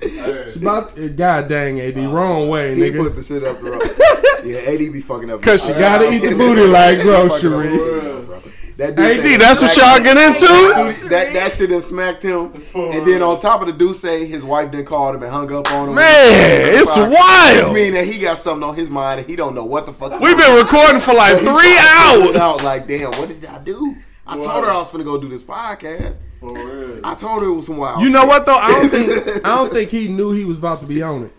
Hey. 0.00 0.52
About, 0.56 0.96
God 1.16 1.48
dang, 1.48 1.78
AD, 1.80 1.96
wrong 2.10 2.48
way, 2.48 2.74
He 2.74 2.80
nigga. 2.82 3.00
put 3.00 3.16
the 3.16 3.22
shit 3.22 3.44
up 3.44 3.60
the 3.60 3.70
road. 3.70 3.82
Yeah, 4.44 4.58
AD 4.58 4.78
be 4.78 5.00
fucking 5.00 5.30
up. 5.30 5.40
Cause 5.40 5.64
she 5.66 5.72
gotta 5.72 6.10
eat 6.12 6.18
the 6.18 6.34
booty 6.34 6.66
like 6.66 7.00
grocery. 7.00 7.68
That 8.76 8.94
dude 8.94 9.18
AD, 9.20 9.26
said- 9.26 9.40
that's 9.40 9.62
what 9.62 9.74
y'all 9.76 10.02
get 10.02 10.18
into? 10.18 11.08
That 11.08 11.32
that 11.32 11.52
shit 11.52 11.70
done 11.70 11.80
smacked 11.80 12.22
him, 12.22 12.52
and 12.74 13.06
then 13.06 13.22
on 13.22 13.38
top 13.38 13.62
of 13.62 13.68
the 13.68 13.72
dude 13.72 13.96
say 13.96 14.26
his 14.26 14.44
wife 14.44 14.70
then 14.70 14.84
called 14.84 15.14
him 15.14 15.22
and 15.22 15.32
hung 15.32 15.50
up 15.54 15.70
on 15.72 15.88
him. 15.90 15.94
Man, 15.94 16.74
it's 16.74 16.90
It's 16.94 16.96
wild. 16.98 17.72
mean 17.74 17.94
that 17.94 18.04
he 18.06 18.18
got 18.18 18.36
something 18.36 18.68
on 18.68 18.74
his 18.76 18.90
mind 18.90 19.20
and 19.20 19.28
he 19.30 19.34
don't 19.34 19.54
know 19.54 19.64
what 19.64 19.86
the 19.86 19.94
fuck. 19.94 20.20
We've 20.20 20.36
been 20.36 20.56
recording 20.62 21.00
for 21.00 21.14
like 21.14 21.38
He 21.38 21.44
three 21.46 21.52
trying 21.54 21.62
to 21.62 22.16
figure 22.16 22.30
it 22.30 22.36
hours. 22.36 22.40
Out 22.60 22.62
like, 22.64 22.86
damn, 22.86 23.12
what 23.12 23.28
did 23.28 23.46
I 23.46 23.58
do? 23.60 23.96
I 24.26 24.38
told 24.38 24.64
her 24.64 24.70
I 24.70 24.78
was 24.78 24.90
gonna 24.90 25.04
go 25.04 25.20
do 25.20 25.28
this 25.28 25.42
podcast. 25.44 26.18
For 26.40 26.52
real. 26.52 27.00
I 27.04 27.14
told 27.14 27.42
her 27.42 27.48
it 27.48 27.52
was 27.54 27.66
some 27.66 27.76
wild. 27.76 28.00
You 28.02 28.10
know 28.10 28.20
shit. 28.20 28.28
what 28.28 28.46
though? 28.46 28.56
I 28.56 28.68
don't 28.68 28.88
think 28.90 29.28
I 29.46 29.54
don't 29.54 29.72
think 29.72 29.90
he 29.90 30.08
knew 30.08 30.32
he 30.32 30.44
was 30.44 30.58
about 30.58 30.80
to 30.80 30.86
be 30.86 31.02
on 31.02 31.24
it. 31.24 31.32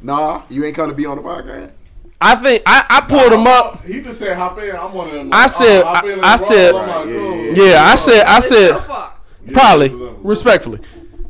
Nah, 0.00 0.42
you 0.48 0.64
ain't 0.64 0.76
gonna 0.76 0.94
be 0.94 1.06
on 1.06 1.16
the 1.16 1.22
podcast. 1.22 1.72
I 2.20 2.36
think 2.36 2.62
I, 2.66 2.84
I 2.88 3.00
pulled 3.02 3.32
him 3.32 3.46
up. 3.48 3.84
He 3.84 4.00
just 4.00 4.18
said 4.20 4.36
hop 4.36 4.56
in. 4.60 4.74
I'm 4.76 4.92
one 4.94 5.08
of 5.08 5.14
them. 5.14 5.30
I 5.32 5.48
said- 5.48 5.82
oh, 5.82 5.86
hop 5.94 6.04
in 6.04 6.12
and 6.12 6.22
I 6.22 6.36
said- 6.36 6.74
I'm 6.74 6.86
like, 6.88 6.96
Right, 6.96 7.04
cool. 7.06 7.44
yeah, 7.56 7.64
Yeah, 7.72 7.82
I 7.84 7.94
said 7.96 8.22
I 8.24 8.40
said 8.40 8.68
your 8.68 9.12
probably 9.52 9.88
respectfully. 10.22 10.78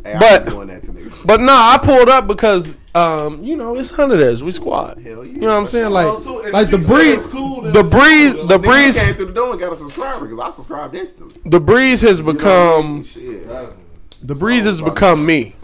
Hey, 0.04 0.16
But- 0.18 0.42
I'm 0.48 0.54
doing 0.54 0.68
that 0.68 0.82
to 0.82 0.92
niggas. 0.92 1.26
But 1.26 1.40
no, 1.40 1.52
I 1.52 1.78
pulled 1.82 2.08
up 2.08 2.26
because 2.26 2.76
um, 2.94 3.42
you 3.42 3.56
know, 3.56 3.74
it's 3.76 3.90
hundreders. 3.90 4.42
We 4.42 4.52
squad. 4.52 4.98
Hell 4.98 5.24
yeah. 5.24 5.32
You 5.32 5.38
know 5.40 5.48
what 5.48 5.54
I'm 5.54 5.66
saying? 5.66 5.90
Like 5.90 6.06
Oh, 6.06 6.20
too. 6.20 6.38
And 6.40 6.52
like 6.52 6.70
the 6.70 6.78
breeze 6.78 7.24
cool, 7.26 7.62
the 7.62 7.82
breeze 7.82 8.34
cool. 8.34 8.46
the 8.46 8.58
Nigga, 8.58 8.62
breeze 8.64 8.98
came 8.98 9.14
through 9.14 9.26
the 9.26 9.32
door 9.32 9.50
and 9.52 9.60
got 9.60 9.72
a 9.72 9.76
subscriber 9.76 10.26
because 10.26 10.38
I 10.40 10.50
subscribed 10.50 10.94
instantly. 10.94 11.40
the 11.46 11.60
breeze 11.60 12.00
has 12.02 12.18
You 12.18 12.24
know 12.24 12.30
I 12.30 12.32
mean? 12.32 12.36
become 12.36 13.04
Shit. 13.04 13.48
the 14.22 14.34
breeze 14.34 14.64
has 14.64 14.80
become 14.82 15.24
me. 15.24 15.56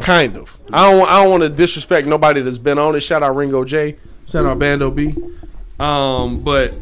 Kind 0.00 0.36
of. 0.36 0.58
I 0.72 0.90
don't 0.90 1.08
I 1.08 1.22
don't 1.22 1.30
want 1.30 1.42
to 1.44 1.48
disrespect 1.48 2.06
nobody 2.06 2.40
that's 2.42 2.58
been 2.58 2.78
on 2.78 2.94
it. 2.96 3.00
Shout 3.00 3.22
out 3.22 3.34
Ringo 3.36 3.64
J. 3.64 3.96
Shout 4.26 4.44
out 4.46 4.58
Bando 4.58 4.90
B. 4.90 5.14
Um, 5.78 6.40
but 6.40 6.72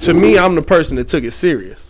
to 0.00 0.14
me, 0.14 0.38
I'm 0.38 0.54
the 0.54 0.62
person 0.62 0.96
that 0.96 1.08
took 1.08 1.24
it 1.24 1.32
serious. 1.32 1.85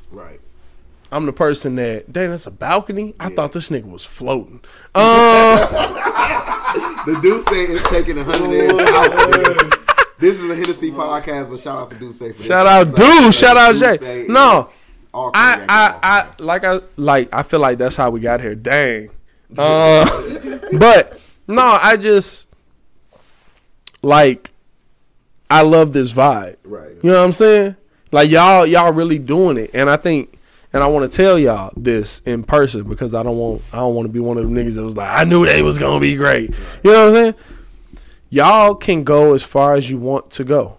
I'm 1.13 1.27
the 1.27 1.33
person 1.33 1.77
that, 1.77 2.13
dang, 2.13 2.31
that's 2.31 2.47
a 2.47 2.51
balcony. 2.51 3.15
I 3.21 3.29
thought 3.31 3.53
this 3.53 3.71
nigga 3.71 3.89
was 3.91 4.05
floating. 4.05 4.61
Um, 4.95 5.03
The 7.07 7.17
dude 7.23 7.41
say 7.45 7.63
it's 7.67 7.89
taking 7.89 8.19
a 8.19 8.25
hundred. 8.25 9.73
This 10.19 10.41
is 10.41 10.51
a 10.51 10.57
Hennessy 10.57 10.91
podcast, 10.91 11.49
but 11.49 11.61
shout 11.61 11.79
out 11.79 11.91
to 11.91 11.97
Duce 11.97 12.19
for 12.19 12.29
this. 12.33 12.45
shout 12.45 12.67
out, 12.67 12.89
So, 12.89 12.97
dude. 12.97 13.33
Shout 13.33 13.57
out, 13.57 13.77
Duce 13.77 14.01
Jay. 14.01 14.27
No, 14.29 14.71
I, 15.15 15.65
I, 15.69 15.99
I, 16.03 16.43
like, 16.43 16.65
I, 16.65 16.81
like, 16.97 17.29
I 17.33 17.45
feel 17.45 17.61
like 17.61 17.79
that's 17.79 17.95
how 17.95 18.11
we 18.11 18.19
got 18.19 18.41
here. 18.41 18.55
Dang. 18.55 19.11
Uh, 19.57 20.59
but 20.73 21.21
no, 21.47 21.79
I 21.81 21.97
just 21.97 22.49
like, 24.03 24.51
I 25.49 25.63
love 25.63 25.93
this 25.93 26.13
vibe. 26.13 26.57
Right. 26.65 26.91
You 27.01 27.11
know 27.11 27.19
what 27.21 27.25
I'm 27.27 27.33
saying? 27.33 27.77
Like 28.11 28.29
y'all, 28.29 28.67
y'all 28.67 28.93
really 28.93 29.21
doing 29.21 29.57
it, 29.57 29.71
and 29.73 29.89
I 29.89 29.97
think, 29.99 30.37
and 30.77 30.85
I 30.85 30.89
want 30.89 31.11
to 31.11 31.17
tell 31.17 31.39
y'all 31.39 31.73
this 31.75 32.21
in 32.27 32.45
person 32.45 32.87
because 32.87 33.15
I 33.15 33.23
don't 33.23 33.39
want, 33.39 33.63
I 33.73 33.79
don't 33.79 33.95
want 33.95 34.05
to 34.05 34.13
be 34.13 34.21
one 34.21 34.37
of 34.37 34.45
them 34.45 34.55
niggas 34.55 34.75
that 34.75 34.85
was 34.85 34.95
like, 34.95 35.09
I 35.09 35.25
knew 35.25 35.47
they 35.47 35.63
was 35.63 35.79
gonna 35.79 36.01
be 36.01 36.17
great. 36.17 36.51
You 36.85 36.93
know 36.93 37.07
what 37.07 37.07
I'm 37.07 37.13
saying? 37.13 37.35
Y'all 38.29 38.75
can 38.75 39.03
go 39.03 39.33
as 39.33 39.43
far 39.43 39.75
as 39.75 39.89
you 39.89 39.97
want 39.97 40.31
to 40.33 40.45
go. 40.45 40.79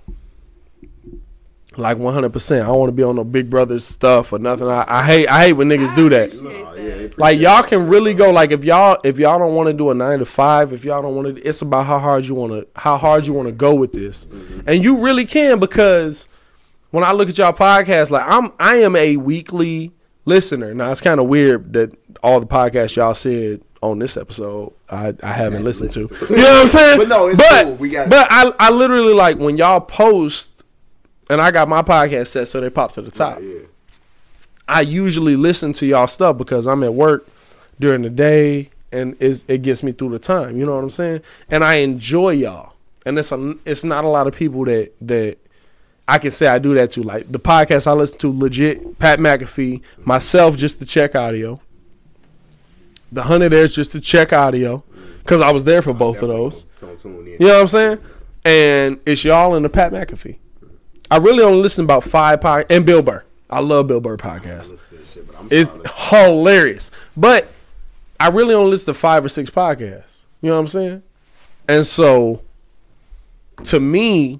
Like 1.77 1.97
100. 1.97 2.31
percent 2.31 2.63
I 2.63 2.67
don't 2.67 2.79
want 2.79 2.89
to 2.89 2.93
be 2.93 3.01
on 3.01 3.15
no 3.15 3.23
Big 3.23 3.49
Brother 3.49 3.79
stuff 3.79 4.33
or 4.33 4.37
nothing. 4.37 4.67
I, 4.67 4.85
I 4.87 5.03
hate, 5.03 5.27
I 5.29 5.45
hate 5.45 5.53
when 5.53 5.67
niggas 5.67 5.95
do 5.95 6.09
that. 6.09 6.29
That. 6.29 6.43
yeah, 6.43 6.73
they 6.73 6.91
appreciate 7.05 7.17
Like 7.17 7.39
y'all 7.39 7.63
can 7.63 7.87
really 7.87 8.13
go. 8.13 8.29
Like 8.29 8.51
if 8.51 8.63
y'all 8.63 8.99
if 9.03 9.17
y'all 9.17 9.39
don't 9.39 9.55
want 9.55 9.65
to 9.65 9.73
do 9.73 9.89
a 9.89 9.95
nine 9.95 10.19
to 10.19 10.25
five, 10.25 10.73
if 10.73 10.85
y'all 10.85 11.01
don't 11.01 11.15
want 11.15 11.35
to, 11.35 11.41
it's 11.41 11.63
about 11.63 11.87
how 11.87 11.97
hard 11.97 12.27
you 12.27 12.35
want 12.35 12.51
to 12.51 12.67
how 12.79 12.97
hard 12.97 13.25
you 13.25 13.33
want 13.33 13.47
to 13.47 13.51
go 13.51 13.73
with 13.73 13.93
this, 13.93 14.25
mm-hmm. 14.25 14.61
and 14.67 14.83
you 14.83 14.99
really 15.03 15.25
can 15.25 15.59
because 15.59 16.27
when 16.91 17.03
I 17.03 17.11
look 17.11 17.29
at 17.29 17.37
y'all 17.37 17.53
podcast, 17.53 18.11
like 18.11 18.23
I'm 18.25 18.51
I 18.59 18.77
am 18.77 18.95
a 18.95 19.17
weekly 19.17 19.91
listener. 20.25 20.73
Now 20.73 20.91
it's 20.91 21.01
kind 21.01 21.19
of 21.19 21.27
weird 21.27 21.73
that 21.73 21.97
all 22.23 22.39
the 22.39 22.47
podcasts 22.47 22.95
y'all 22.95 23.13
said 23.13 23.61
on 23.81 23.99
this 23.99 24.17
episode 24.17 24.73
I, 24.89 25.13
I 25.21 25.33
haven't 25.33 25.63
listened 25.63 25.91
to. 25.91 26.01
You 26.01 26.07
know 26.07 26.43
what 26.43 26.61
I'm 26.61 26.67
saying? 26.67 26.99
But 26.99 27.07
no, 27.09 27.27
it's 27.27 27.37
but, 27.37 27.63
cool. 27.63 27.75
We 27.75 27.89
got- 27.89 28.09
but 28.09 28.27
I 28.29 28.51
I 28.59 28.71
literally 28.71 29.13
like 29.13 29.37
when 29.37 29.57
y'all 29.57 29.79
post, 29.79 30.63
and 31.29 31.41
I 31.41 31.51
got 31.51 31.67
my 31.67 31.81
podcast 31.81 32.27
set 32.27 32.47
so 32.47 32.59
they 32.61 32.69
pop 32.69 32.91
to 32.93 33.01
the 33.01 33.11
top. 33.11 33.39
Yeah. 33.41 33.59
I 34.67 34.81
usually 34.81 35.35
listen 35.37 35.71
to 35.73 35.85
y'all 35.85 36.07
stuff 36.07 36.37
because 36.37 36.67
I'm 36.67 36.83
at 36.83 36.93
work 36.93 37.27
during 37.79 38.01
the 38.01 38.09
day 38.09 38.69
and 38.91 39.15
it 39.19 39.61
gets 39.61 39.83
me 39.83 39.91
through 39.91 40.09
the 40.09 40.19
time. 40.19 40.57
You 40.57 40.65
know 40.65 40.75
what 40.75 40.83
I'm 40.83 40.89
saying? 40.89 41.21
And 41.49 41.63
I 41.63 41.75
enjoy 41.75 42.31
y'all. 42.31 42.73
And 43.05 43.17
it's 43.17 43.31
a, 43.31 43.55
it's 43.65 43.83
not 43.85 44.03
a 44.03 44.07
lot 44.09 44.27
of 44.27 44.35
people 44.35 44.65
that 44.65 44.91
that 45.01 45.37
I 46.07 46.19
can 46.19 46.31
say 46.31 46.47
I 46.47 46.59
do 46.59 46.73
that 46.75 46.91
to. 46.93 47.03
Like 47.03 47.31
the 47.31 47.39
podcast 47.39 47.85
I 47.87 47.93
listen 47.93 48.17
to, 48.19 48.31
legit 48.31 48.97
Pat 48.97 49.19
McAfee, 49.19 49.81
myself 50.05 50.55
just 50.55 50.79
to 50.79 50.85
check 50.85 51.15
audio. 51.15 51.59
The 53.11 53.23
hundred 53.23 53.49
there's 53.49 53.75
just 53.75 53.91
to 53.93 54.01
check 54.01 54.33
audio 54.33 54.83
because 55.19 55.41
I 55.41 55.51
was 55.51 55.63
there 55.63 55.81
for 55.81 55.93
both 55.93 56.21
of 56.21 56.29
those. 56.29 56.63
Don't 56.79 56.97
tune 56.97 57.19
in. 57.19 57.27
You 57.33 57.39
know 57.39 57.53
what 57.55 57.61
I'm 57.61 57.67
saying? 57.67 57.99
And 58.45 58.99
it's 59.05 59.23
y'all 59.23 59.55
and 59.55 59.65
the 59.65 59.69
Pat 59.69 59.91
McAfee. 59.91 60.37
I 61.09 61.17
really 61.17 61.43
only 61.43 61.61
listen 61.61 61.85
about 61.85 62.03
five 62.03 62.41
pod 62.41 62.65
and 62.69 62.85
Bill 62.85 63.01
Burr. 63.01 63.23
I 63.49 63.59
love 63.59 63.87
Bill 63.87 64.01
Burr 64.01 64.17
podcast. 64.17 64.71
Listen 64.71 64.77
to 64.77 64.95
this 64.95 65.13
shit, 65.13 65.25
It's 65.51 66.09
hilarious. 66.09 66.91
But 67.15 67.47
I 68.19 68.29
really 68.29 68.53
only 68.53 68.71
listen 68.71 68.93
to 68.93 68.99
five 68.99 69.23
or 69.23 69.29
six 69.29 69.49
podcasts. 69.49 70.23
You 70.41 70.49
know 70.49 70.55
what 70.55 70.61
I'm 70.61 70.67
saying? 70.67 71.03
And 71.67 71.85
so 71.85 72.41
to 73.63 73.79
me, 73.79 74.39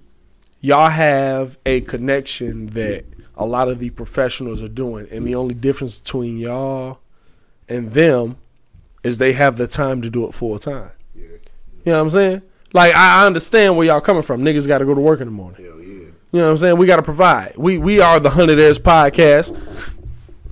y'all 0.62 0.90
have 0.90 1.58
a 1.66 1.82
connection 1.82 2.68
that 2.68 3.06
a 3.36 3.46
lot 3.46 3.70
of 3.70 3.80
the 3.80 3.90
professionals 3.92 4.62
are 4.62 4.68
doing. 4.68 5.08
And 5.12 5.26
the 5.26 5.36
only 5.36 5.54
difference 5.54 6.00
between 6.00 6.38
y'all 6.38 7.00
and 7.70 7.92
them 7.92 8.38
is 9.04 9.18
they 9.20 9.34
have 9.34 9.58
the 9.58 9.68
time 9.68 10.02
to 10.02 10.10
do 10.10 10.26
it 10.28 10.34
full 10.34 10.58
time. 10.60 10.92
Yeah. 11.16 11.24
You 11.24 11.32
know 11.86 11.94
what 11.96 12.02
I'm 12.02 12.10
saying? 12.10 12.42
Like 12.74 12.94
I 12.96 13.24
I 13.24 13.28
understand 13.28 13.78
where 13.78 13.88
y'all 13.88 14.02
coming 14.02 14.24
from. 14.24 14.42
Niggas 14.44 14.68
got 14.68 14.80
to 14.80 14.86
go 14.86 14.94
to 14.94 15.02
work 15.02 15.22
in 15.22 15.28
the 15.28 15.32
morning. 15.32 15.64
Hell 15.66 15.80
yeah. 15.80 15.86
You 15.86 16.40
know 16.42 16.46
what 16.46 16.52
I'm 16.52 16.58
saying? 16.58 16.78
We 16.78 16.86
got 16.88 16.98
to 16.98 17.04
provide. 17.04 17.56
We 17.56 17.78
we 17.78 18.02
are 18.02 18.20
the 18.20 18.30
Hundred 18.32 18.60
Airs 18.60 18.80
podcast. 18.80 19.58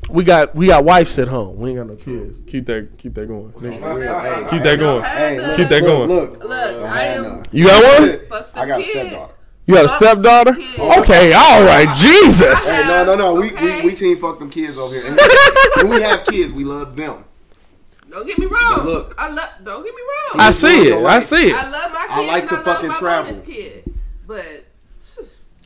We 0.10 0.24
got 0.24 0.56
we 0.56 0.68
got 0.68 0.86
wives 0.86 1.18
at 1.20 1.28
home. 1.28 1.58
We 1.58 1.72
ain't 1.72 1.80
got 1.80 1.88
no 1.88 1.96
kids. 1.96 2.44
Keep 2.44 2.68
that 2.68 2.98
keep 2.98 3.14
that 3.16 3.28
going. 3.28 3.52
nigga. 3.54 4.44
Hey, 4.46 4.50
Keep 4.50 4.62
that 4.64 4.80
going. 4.80 5.04
Hey, 5.04 5.42
look, 5.42 5.58
Keep 5.58 5.70
that 5.70 5.82
going. 5.82 6.08
Look, 6.10 6.32
Look, 6.44 6.50
Don't 6.50 6.84
I 6.86 7.02
have 7.04 7.26
am- 7.26 7.44
You 7.52 7.66
got 7.66 8.00
one? 8.30 8.44
I 8.54 8.66
got 8.66 8.80
a 8.80 8.84
kids. 8.84 8.92
stepdaughter. 9.10 9.34
You 9.68 9.74
got 9.74 9.86
a 9.86 9.90
stepdaughter? 9.90 10.52
Okay, 11.00 11.34
all 11.34 11.64
right. 11.66 11.88
Jesus. 11.96 12.76
Hey, 12.76 12.84
no, 12.84 13.04
no, 13.04 13.16
no. 13.16 13.34
We, 13.34 13.52
Okay. 13.52 13.80
we 13.82 13.88
we 13.90 13.96
team 13.96 14.16
fuck 14.18 14.38
them 14.40 14.50
kids 14.52 14.78
over 14.78 14.94
here. 14.94 15.04
And 15.08 15.16
we, 15.18 15.84
when 15.88 15.90
we 15.98 16.02
have 16.04 16.26
kids, 16.26 16.52
we 16.54 16.64
love 16.64 16.96
them. 16.96 17.24
Don't 18.10 18.28
get 18.28 18.38
me 18.38 18.46
wrong. 18.46 18.76
But 18.76 18.86
look. 18.86 19.16
I 19.18 19.30
love. 19.30 19.50
Don't 19.64 19.84
get 19.84 19.94
me 19.96 20.02
wrong. 20.02 20.40
I 20.48 20.52
see 20.52 20.90
it. 20.90 21.04
I 21.04 21.20
see 21.20 21.50
it. 21.50 21.56
I 21.56 21.70
love 21.70 21.92
my 21.92 22.02
kids. 22.02 22.12
I 22.12 22.26
like 22.28 22.42
and 22.42 22.50
to 22.50 22.56
love 22.56 22.66
fucking 22.66 22.90
my 22.90 22.98
travel. 23.00 23.32
bonus 23.34 23.46
Kid, 23.46 23.94
but 24.28 24.66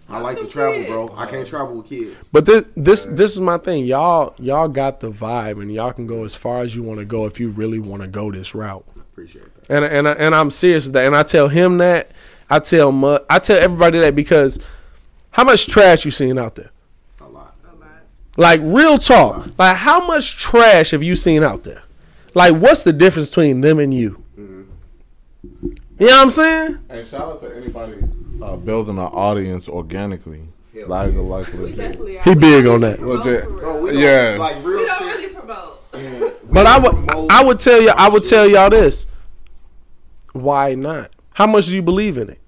I 0.09 0.19
like 0.21 0.37
to 0.39 0.47
travel, 0.47 0.73
kids. 0.79 0.89
bro. 0.89 1.13
I 1.15 1.25
can't 1.27 1.45
travel 1.47 1.75
with 1.77 1.87
kids. 1.87 2.29
But 2.29 2.45
this 2.45 2.63
this 2.75 3.05
this 3.05 3.31
is 3.33 3.39
my 3.41 3.57
thing. 3.57 3.85
Y'all 3.85 4.33
y'all 4.39 4.67
got 4.69 5.01
the 5.01 5.11
vibe, 5.11 5.61
and 5.61 5.71
y'all 5.71 5.91
can 5.93 6.07
go 6.07 6.23
as 6.23 6.33
far 6.33 6.61
as 6.61 6.73
you 6.75 6.81
want 6.83 6.99
to 6.99 7.05
go 7.05 7.25
if 7.25 7.39
you 7.39 7.49
really 7.49 7.79
want 7.79 8.01
to 8.01 8.07
go 8.07 8.31
this 8.31 8.55
route. 8.55 8.85
Appreciate 8.97 9.53
that. 9.65 9.83
and 9.83 10.07
and 10.07 10.07
and 10.07 10.33
I'm 10.33 10.49
serious 10.49 10.85
with 10.85 10.93
that. 10.93 11.05
And 11.05 11.15
I 11.15 11.23
tell 11.23 11.49
him 11.49 11.77
that. 11.79 12.11
I 12.49 12.59
tell 12.59 12.91
Mu- 12.91 13.19
I 13.29 13.39
tell 13.39 13.57
everybody 13.57 13.99
that 13.99 14.15
because 14.15 14.59
how 15.31 15.43
much 15.43 15.67
trash 15.67 16.05
you 16.05 16.11
seen 16.11 16.37
out 16.39 16.55
there? 16.55 16.71
A 17.21 17.25
lot. 17.25 17.55
A 17.71 17.75
lot. 17.75 17.87
Like 18.37 18.61
real 18.63 18.97
talk. 18.97 19.47
Like 19.57 19.77
how 19.77 20.05
much 20.07 20.37
trash 20.37 20.91
have 20.91 21.03
you 21.03 21.15
seen 21.15 21.43
out 21.43 21.63
there? 21.63 21.83
Like 22.33 22.55
what's 22.55 22.83
the 22.83 22.93
difference 22.93 23.29
between 23.29 23.61
them 23.61 23.79
and 23.79 23.93
you? 23.93 24.23
You 24.37 26.05
know 26.07 26.13
what 26.13 26.21
I'm 26.21 26.29
saying? 26.29 26.79
And 26.89 27.05
shout 27.05 27.21
out 27.23 27.39
to 27.41 27.53
anybody 27.57 27.95
uh, 28.41 28.55
building 28.55 28.97
an 28.97 29.03
audience 29.03 29.67
organically. 29.67 30.47
Hell 30.73 30.87
Like, 30.87 31.13
yeah. 31.13 31.19
like 31.19 31.51
we 31.53 31.59
legit. 31.59 31.75
definitely 31.77 32.17
are. 32.19 32.23
He 32.23 32.35
big 32.35 32.67
on 32.67 32.81
that. 32.81 32.97
promote 32.99 33.25
Legit. 33.25 33.43
for 33.43 33.49
real. 33.49 33.59
Bro, 33.59 33.81
we 33.81 33.91
don't, 33.91 34.39
like 34.39 34.55
real 34.63 34.77
We 34.77 34.85
don't 34.85 34.97
shit. 34.99 35.17
really 35.17 35.33
promote. 35.35 35.83
we 35.93 36.31
But 36.53 36.65
I 36.67 36.77
would 36.79 37.31
I 37.31 37.43
would 37.43 37.59
tell 37.59 37.81
you 37.81 37.89
I 37.89 38.07
would 38.07 38.23
tell 38.23 38.47
y'all 38.47 38.69
this. 38.69 39.07
Why 40.31 40.73
not? 40.75 41.11
How 41.39 41.47
much 41.47 41.67
do 41.67 41.75
you 41.75 41.81
believe 41.81 42.17
in 42.17 42.29
it? 42.29 42.39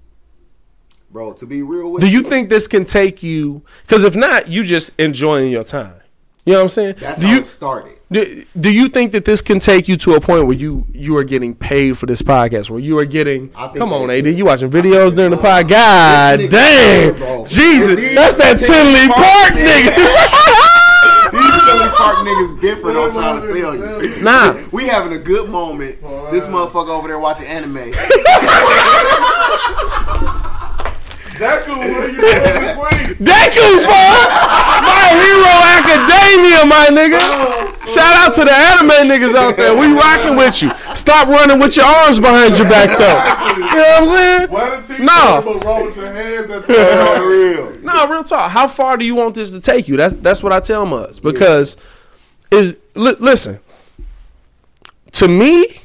Bro, 1.10 1.32
to 1.34 1.46
be 1.46 1.62
real 1.62 1.90
with 1.90 2.02
Do 2.02 2.10
you 2.10 2.22
think 2.24 2.50
this 2.50 2.68
can 2.68 2.84
take 2.84 3.22
you? 3.22 3.62
Because 3.86 4.04
if 4.04 4.14
not, 4.14 4.48
you 4.48 4.62
just 4.62 4.92
enjoying 5.00 5.50
your 5.50 5.64
time. 5.64 5.94
You 6.44 6.52
know 6.52 6.58
what 6.58 6.62
I'm 6.64 6.68
saying? 6.68 6.94
That's 6.98 7.18
do 7.18 7.26
how 7.26 7.32
you 7.32 7.40
it 7.40 7.46
started. 7.46 7.98
do, 8.10 8.44
do 8.60 8.70
you 8.70 8.90
think 8.90 9.12
that 9.12 9.24
this 9.24 9.40
can 9.40 9.60
take 9.60 9.88
you 9.88 9.96
to 9.96 10.14
a 10.14 10.20
point 10.20 10.46
where 10.46 10.56
you 10.56 10.86
you 10.92 11.16
are 11.16 11.24
getting 11.24 11.54
paid 11.54 11.96
for 11.96 12.04
this 12.04 12.20
podcast? 12.20 12.68
Where 12.68 12.80
you 12.80 12.98
are 12.98 13.06
getting 13.06 13.48
come 13.50 13.94
on, 13.94 14.10
AD, 14.10 14.26
you 14.26 14.44
watching 14.44 14.70
videos 14.70 15.16
during 15.16 15.30
the 15.30 15.38
podcast? 15.38 15.70
God 15.70 16.50
damn. 16.50 17.46
Jesus, 17.46 18.14
that's 18.14 18.34
that 18.34 18.58
Tinley 18.58 19.08
Park 19.08 19.52
nigga. 19.54 20.68
These 21.72 21.80
Tinley 21.80 21.96
Park 21.96 22.16
niggas 22.26 22.60
different. 22.60 22.98
I'm 22.98 23.12
trying 23.12 23.42
to 23.42 23.48
tell 23.48 23.74
you. 23.74 24.02
Nah. 24.22 24.56
we 24.72 24.86
having 24.86 25.12
a 25.12 25.18
good 25.18 25.48
moment. 25.50 26.00
This 26.30 26.46
motherfucker 26.46 26.90
over 26.90 27.08
there 27.08 27.18
watching 27.18 27.46
anime. 27.46 27.90
That 31.38 31.62
cool. 31.64 31.76
What 31.78 31.86
are 31.88 32.06
you 32.06 32.20
doing 32.20 32.22
this 32.22 32.76
week? 32.78 33.18
Deku, 33.18 33.66
fun. 33.82 34.14
My 34.86 35.10
hero 35.18 35.54
academia, 35.74 36.62
my 36.70 36.86
nigga. 36.92 37.18
Oh, 37.18 37.61
Shout 37.86 38.14
out 38.28 38.34
to 38.34 38.44
the 38.44 38.52
anime 38.52 39.10
niggas 39.10 39.34
out 39.34 39.56
there. 39.56 39.74
We 39.74 39.92
rocking 39.92 40.36
with 40.36 40.62
you. 40.62 40.70
Stop 40.94 41.28
running 41.28 41.58
with 41.58 41.76
your 41.76 41.84
arms 41.86 42.20
behind 42.20 42.56
your 42.56 42.68
back, 42.68 42.96
though. 42.96 43.56
You 43.56 43.60
know 43.76 44.46
what 44.48 44.72
I'm 44.72 44.86
saying? 44.86 45.04
No. 45.04 45.60
roll 45.64 45.86
with 45.86 45.96
your 45.96 46.12
hands 46.12 46.50
at 46.50 46.68
real. 46.68 47.76
No, 47.80 48.06
real 48.08 48.24
talk. 48.24 48.50
How 48.52 48.68
far 48.68 48.96
do 48.96 49.04
you 49.04 49.14
want 49.14 49.34
this 49.34 49.50
to 49.52 49.60
take 49.60 49.88
you? 49.88 49.96
That's 49.96 50.14
that's 50.16 50.42
what 50.42 50.52
I 50.52 50.60
tell 50.60 50.86
Muzz 50.86 51.20
because 51.20 51.76
is 52.50 52.78
li- 52.94 53.16
listen 53.18 53.58
to 55.12 55.28
me 55.28 55.80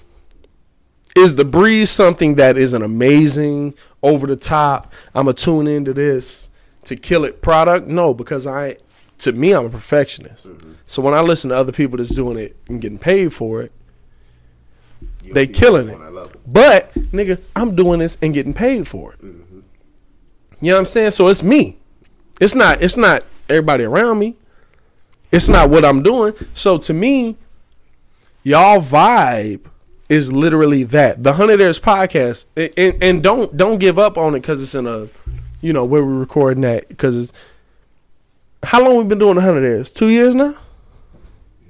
is 1.16 1.36
the 1.36 1.46
breeze 1.46 1.90
something 1.90 2.36
that 2.36 2.58
is 2.58 2.74
an 2.74 2.84
amazing 2.84 3.74
over 4.04 4.28
the 4.28 4.36
top. 4.36 4.94
I'm 5.16 5.26
gonna 5.26 5.34
tune 5.34 5.68
into 5.68 5.94
this 5.94 6.52
to 6.86 6.96
kill 6.96 7.26
it 7.26 7.42
product. 7.42 7.88
No, 7.88 8.14
because 8.14 8.46
I 8.46 8.78
to 9.20 9.32
me 9.32 9.52
I'm 9.54 9.66
a 9.66 9.70
perfectionist. 9.70 10.52
So 10.88 11.02
when 11.02 11.14
I 11.14 11.22
listen 11.22 11.52
to 11.52 11.56
other 11.56 11.72
people 11.72 11.98
that's 11.98 12.10
doing 12.10 12.38
it 12.40 12.56
and 12.68 12.82
getting 12.82 12.98
paid 12.98 13.34
for 13.34 13.62
it, 13.62 13.72
You'll 15.24 15.36
They 15.36 15.46
killing 15.46 15.90
it. 15.90 15.98
but 16.48 16.94
nigga, 16.94 17.40
I'm 17.56 17.76
doing 17.76 18.00
this 18.00 18.18
and 18.22 18.34
getting 18.34 18.54
paid 18.54 18.88
for 18.88 19.14
it. 19.14 19.20
You 19.22 19.34
know 20.62 20.74
what 20.74 20.80
I'm 20.80 20.86
saying? 20.86 21.12
So 21.12 21.28
it's 21.28 21.44
me. 21.44 21.78
It's 22.40 22.56
not. 22.56 22.82
It's 22.82 22.98
not 22.98 23.24
everybody 23.50 23.84
around 23.84 24.20
me. 24.20 24.36
It's 25.32 25.50
not 25.50 25.70
what 25.70 25.84
I'm 25.86 26.02
doing. 26.02 26.34
So 26.54 26.78
to 26.78 26.94
me, 26.94 27.36
y'all 28.44 28.80
vibe 28.82 29.66
is 30.08 30.32
literally 30.32 30.84
that. 30.86 31.22
The 31.24 31.34
Hundred 31.34 31.62
Airs 31.62 31.80
podcast, 31.80 32.46
and, 32.56 32.74
and, 32.78 33.04
and 33.04 33.24
don't 33.24 33.56
don't 33.58 33.78
give 33.78 34.00
up 34.00 34.18
on 34.18 34.34
it 34.34 34.40
because 34.42 34.64
it's 34.64 34.74
in 34.74 34.88
a, 34.88 35.10
you 35.62 35.74
know, 35.74 35.84
where 35.84 36.04
we're 36.04 36.18
recording 36.20 36.62
that 36.62 36.88
because 36.88 37.18
it's. 37.18 37.34
How 38.64 38.84
long 38.84 38.98
we 38.98 39.04
been 39.04 39.20
doing 39.20 39.36
the 39.36 39.42
Hundred 39.42 39.66
Airs? 39.66 39.92
Two 39.92 40.08
years 40.08 40.34
now. 40.34 40.56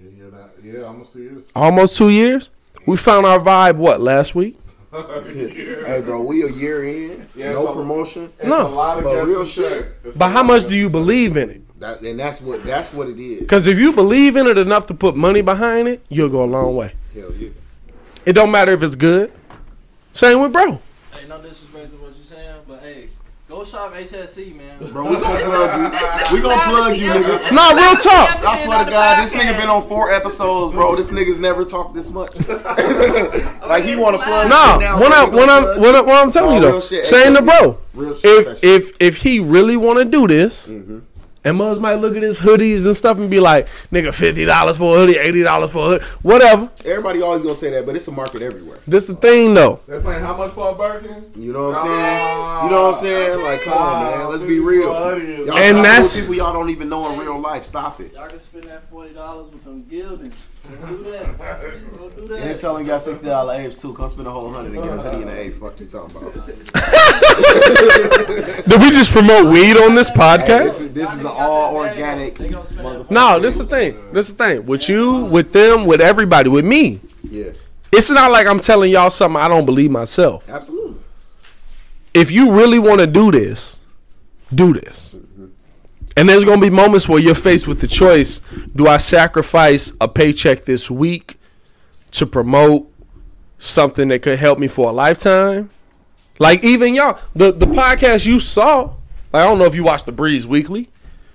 Yeah, 0.02 0.10
yeah, 0.18 0.30
that, 0.30 0.52
yeah, 0.64 0.82
almost 0.84 1.07
two 1.18 1.24
years. 1.24 1.44
Almost 1.56 1.98
two 1.98 2.10
years. 2.10 2.50
We 2.86 2.96
found 2.98 3.26
our 3.26 3.40
vibe. 3.40 3.76
What 3.76 4.02
last 4.02 4.36
week? 4.36 4.58
Hey, 4.94 6.02
bro, 6.04 6.22
we 6.22 6.44
a 6.44 6.50
year 6.50 6.84
in. 6.86 7.28
Yeah, 7.36 7.54
no 7.54 7.66
so- 7.66 7.74
promotion. 7.74 8.34
It's 8.40 8.48
No, 8.48 8.68
a 8.68 8.70
lot 8.70 8.98
of 8.98 9.04
but 9.04 9.26
real 9.26 9.42
and 9.42 9.48
shit. 9.50 10.18
But 10.18 10.30
how 10.30 10.44
much 10.44 10.68
do 10.68 10.76
you 10.76 10.90
believe 10.90 11.38
in 11.38 11.50
it? 11.50 11.80
That, 11.80 12.02
and 12.02 12.20
that's 12.20 12.42
what 12.42 12.64
that's 12.64 12.92
what 12.94 13.08
it 13.08 13.20
is. 13.20 13.40
Because 13.40 13.68
if 13.68 13.78
you 13.78 13.92
believe 13.94 14.36
in 14.36 14.48
it 14.48 14.58
enough 14.58 14.88
to 14.88 14.94
put 14.94 15.16
money 15.16 15.42
behind 15.42 15.88
it, 15.88 16.04
you'll 16.10 16.30
go 16.30 16.44
a 16.44 16.46
long 16.46 16.76
way. 16.76 16.94
Hell 17.14 17.32
yeah. 17.34 17.50
It 18.26 18.34
don't 18.34 18.50
matter 18.52 18.72
if 18.74 18.82
it's 18.84 18.96
good. 18.96 19.32
Same 20.14 20.42
with 20.42 20.52
bro. 20.54 20.82
Hey, 21.14 21.28
no 21.28 21.40
disrespect 21.42 21.92
to 21.92 21.98
what 21.98 22.16
you're 22.16 22.24
saying, 22.26 22.56
but 22.68 22.80
hey, 22.82 23.10
go 23.58 23.66
shop 23.66 23.94
HSC, 23.94 24.56
man. 24.56 24.77
Bro, 24.92 25.10
we 25.10 25.19
gonna 25.19 25.44
plug 25.44 26.32
you. 26.32 26.36
We 26.36 26.42
gonna 26.42 26.61
plug 26.64 26.98
you, 26.98 27.10
nigga. 27.10 27.52
No, 27.52 27.76
real 27.76 27.95
talk. 27.95 28.44
I 28.44 28.64
swear 28.64 28.86
to 28.86 28.92
God, 28.92 29.24
this 29.24 29.34
nigga 29.34 29.58
been 29.58 29.69
on 29.69 29.82
four 29.84 30.14
episodes, 30.14 30.74
bro. 30.74 30.95
This 30.95 31.11
nigga's 31.11 31.40
never 31.40 31.66
talked 31.66 31.95
this 31.95 32.10
much. 32.10 32.38
like 32.48 33.84
he 33.84 33.95
want 33.95 34.16
to 34.16 34.24
plug. 34.24 34.50
No, 34.50 34.80
shit 34.80 35.02
when. 35.02 35.14
I 35.14 35.30
when 35.30 35.50
I'm 35.50 35.82
when, 35.82 35.95
I, 35.95 36.02
when 36.02 36.16
I'm 36.16 36.32
telling 36.32 36.56
you 36.56 36.72
though, 36.72 36.80
saying 36.80 37.34
the 37.34 37.42
bro, 37.42 37.80
Real 37.94 38.16
if 38.24 38.64
if 38.64 38.92
if 39.00 39.18
he 39.18 39.40
really 39.40 39.77
want 39.77 40.00
to 40.00 40.06
do 40.06 40.27
this, 40.27 40.69
Mm-hmm. 40.69 41.00
And 41.43 41.57
Muzz 41.59 41.80
might 41.80 41.95
look 41.95 42.16
at 42.16 42.22
his 42.24 42.40
hoodies 42.41 42.85
and 42.85 42.95
stuff 42.95 43.17
and 43.17 43.30
be 43.30 43.40
like, 43.40 43.67
nigga, 43.91 44.14
fifty 44.14 44.45
dollars 44.45 44.77
for 44.77 44.95
a 44.95 44.99
hoodie, 44.99 45.17
eighty 45.17 45.43
dollars 45.43 45.72
for 45.72 45.80
a 45.80 45.90
hoodie, 45.99 46.06
whatever. 46.22 46.69
Everybody 46.85 47.22
always 47.22 47.41
gonna 47.43 47.56
say 47.56 47.69
that, 47.72 47.85
but 47.85 47.95
it's 47.95 48.07
a 48.07 48.11
market 48.11 48.41
everywhere. 48.41 48.80
This 48.88 49.06
the 49.06 49.16
thing 49.16 49.53
though. 49.53 49.80
They're 49.88 50.01
playing 50.01 50.22
how 50.22 50.35
much 50.38 50.51
for 50.51 50.72
a 50.72 50.75
Birkin? 50.75 51.32
You 51.35 51.53
know 51.53 51.69
what 51.69 51.77
I'm 51.80 51.85
saying? 51.85 52.64
You 52.66 52.72
know 52.72 52.83
what 52.83 52.95
I'm 52.95 53.01
saying? 53.01 53.41
Like, 53.43 53.61
come 53.61 53.74
on, 53.77 54.03
man. 54.17 54.30
Let's 54.30 54.43
be 54.43 54.59
real. 54.59 54.82
Y'all 54.91 55.11
And 55.17 55.48
talking 55.48 55.83
that's- 55.83 56.19
people 56.19 56.35
y'all 56.35 56.53
don't 56.53 56.69
even 56.69 56.90
know 56.90 57.11
in 57.11 57.19
real 57.19 57.40
life. 57.40 57.64
Stop 57.64 57.99
it. 58.01 58.14
Y'all 58.14 58.27
can 58.27 58.40
spend 58.40 58.66
that 58.66 58.90
forty 58.90 59.14
dollars 59.14 59.49
with 59.49 59.64
them 59.64 59.83
gilding. 59.90 60.33
Don't 60.68 61.04
do 61.04 61.12
that. 61.12 61.38
Don't 61.98 62.16
do 62.16 62.22
And 62.36 62.44
that. 62.44 62.58
tell 62.60 62.74
them 62.74 62.84
you 62.84 62.88
got 62.90 63.02
sixty 63.02 63.26
dollar 63.26 63.54
A's 63.56 63.80
too. 63.82 63.94
Come 63.94 64.08
spend 64.10 64.28
a 64.28 64.32
whole 64.32 64.50
hundred 64.50 64.74
and 64.76 64.84
get 64.84 64.94
a 64.94 65.02
hoodie 65.02 65.22
and 65.22 65.30
an 65.32 65.38
A. 65.38 65.50
Fuck 65.52 65.80
you 65.80 65.86
talking 65.86 66.18
about? 66.18 66.34
Did 68.68 68.82
we 68.82 68.90
just 68.92 69.12
promote 69.12 69.52
weed 69.52 69.78
on 69.78 69.96
this 69.96 70.10
Hey, 70.10 70.16
this 70.16 70.18
podcast? 70.18 70.68
is 70.68 70.90
this 70.94 71.14
is 71.14 71.20
an 71.22 71.28
all 71.28 71.76
organic. 71.76 72.36
They 72.38 72.50
gonna 72.50 72.66
spend 72.66 72.86
that 73.02 73.12
No, 73.12 73.40
this 73.40 73.54
is 73.54 73.60
the 73.60 73.66
thing. 73.68 74.12
This 74.12 74.30
is 74.30 74.36
the 74.36 74.44
thing. 74.44 74.66
With 74.66 74.90
you, 74.90 75.26
with 75.26 75.54
them, 75.54 75.86
with 75.86 76.02
everybody, 76.02 76.50
with 76.50 76.66
me. 76.66 77.00
Yeah, 77.30 77.52
It's 77.92 78.10
not 78.10 78.32
like 78.32 78.48
I'm 78.48 78.60
telling 78.60 78.92
y'all 78.92 79.10
something 79.10 79.42
I 79.42 79.48
don't 79.48 79.66
believe 79.66 79.92
myself. 79.92 80.48
absolutely. 80.50 80.96
if 82.14 82.32
you 82.32 82.52
really 82.54 82.80
want 82.80 83.00
to 83.00 83.08
do 83.08 83.32
this, 83.32 83.80
do 84.54 84.74
this. 84.74 85.16
And 86.18 86.28
there's 86.28 86.44
going 86.44 86.60
to 86.60 86.66
be 86.66 86.76
moments 86.76 87.08
where 87.08 87.22
you're 87.22 87.36
faced 87.36 87.68
with 87.68 87.80
the 87.80 87.88
choice 87.88 88.40
do 88.76 88.88
I 88.88 88.98
sacrifice 88.98 89.94
a 90.02 90.08
paycheck 90.08 90.64
this 90.64 90.90
week 90.90 91.40
to 92.12 92.26
promote 92.26 92.92
something 93.60 94.08
that 94.08 94.24
could 94.24 94.40
help 94.40 94.58
me 94.58 94.68
for 94.68 94.90
a 94.90 94.92
lifetime? 94.92 95.70
Like, 96.40 96.64
even 96.64 96.96
y'all, 96.96 97.20
the, 97.36 97.52
the 97.52 97.68
podcast 97.68 98.26
you 98.26 98.40
saw, 98.40 98.96
like, 99.32 99.44
I 99.44 99.44
don't 99.44 99.60
know 99.60 99.66
if 99.66 99.76
you 99.76 99.84
watched 99.84 100.08
The 100.08 100.12
Breeze 100.12 100.48
Weekly. 100.48 100.90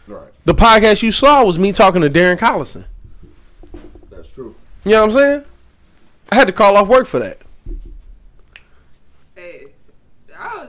Right, 0.09 0.29
The 0.45 0.55
podcast 0.55 1.03
you 1.03 1.13
saw 1.13 1.45
was 1.45 1.59
me 1.59 1.71
talking 1.73 2.01
to 2.03 2.11
Darren 2.11 2.39
Collison. 2.39 2.85
that's 4.11 4.29
true. 4.31 4.55
You 4.85 4.93
know 4.93 4.99
what 4.99 5.05
I'm 5.05 5.11
saying? 5.13 5.45
I 6.31 6.35
had 6.35 6.47
to 6.49 6.53
call 6.53 6.77
off 6.77 6.89
work 6.89 7.07
for 7.07 7.21
that. 7.21 7.39
Hey, 9.37 9.67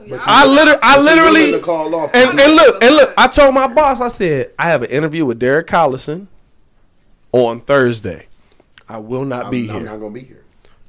y'all, 0.06 0.18
y'all, 0.18 0.24
I 0.26 0.46
literally, 0.46 0.78
I 0.82 1.00
literally, 1.00 1.60
call 1.60 1.94
off. 1.94 2.10
And, 2.14 2.38
and 2.38 2.54
look, 2.54 2.82
and 2.82 2.94
look, 2.94 3.12
I 3.18 3.26
told 3.28 3.54
my 3.54 3.66
boss, 3.66 4.00
I 4.00 4.08
said, 4.08 4.52
I 4.58 4.68
have 4.70 4.82
an 4.82 4.90
interview 4.90 5.24
with 5.24 5.38
Derek 5.38 5.66
Collison 5.66 6.26
on 7.32 7.60
Thursday. 7.60 8.26
I 8.88 8.98
will 8.98 9.24
not 9.24 9.46
I'm, 9.46 9.50
be 9.50 9.68
I'm 9.70 9.76
here. 9.76 9.84
not 9.84 10.00
gonna 10.00 10.10
be 10.12 10.20
here. 10.24 10.44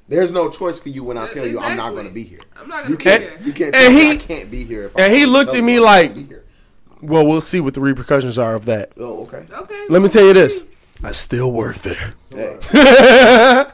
There's 0.08 0.32
no 0.32 0.50
choice 0.50 0.78
for 0.78 0.90
you 0.90 1.04
when 1.04 1.18
I 1.18 1.28
tell 1.28 1.48
you 1.48 1.60
I'm 1.60 1.78
not 1.78 1.96
gonna 1.96 2.10
be 2.12 2.24
here. 2.24 2.40
I'm 2.56 2.68
not 2.68 2.84
gonna 2.84 2.90
You 2.92 2.98
be 2.98 3.04
can't. 3.04 3.24
here. 3.24 3.40
You 3.44 3.54
can't. 3.54 3.76
And 3.76 3.94
he- 3.94 4.12
I 4.12 4.16
can't 4.18 4.52
be 4.52 4.64
here. 4.64 4.84
If 4.84 4.96
and 4.96 5.06
I'm 5.06 5.12
he 5.12 5.26
looked 5.26 5.54
at 5.56 5.64
me 5.64 5.78
I'm 5.78 5.84
like- 5.84 6.10
gonna 6.14 6.22
be 6.22 6.28
here. 6.28 6.44
Well, 7.02 7.26
we'll 7.28 7.42
see 7.42 7.60
what 7.60 7.74
the 7.74 7.82
repercussions 7.82 8.38
are 8.40 8.56
of 8.56 8.66
that. 8.66 8.92
Oh, 8.98 9.22
okay. 9.24 9.46
Okay. 9.52 9.86
Let 9.90 10.02
me 10.02 10.10
tell 10.10 10.26
you 10.26 10.34
this. 10.34 10.62
I 11.04 11.12
still 11.12 11.52
work 11.52 11.76
there. 11.80 12.14
Hey. 12.34 12.58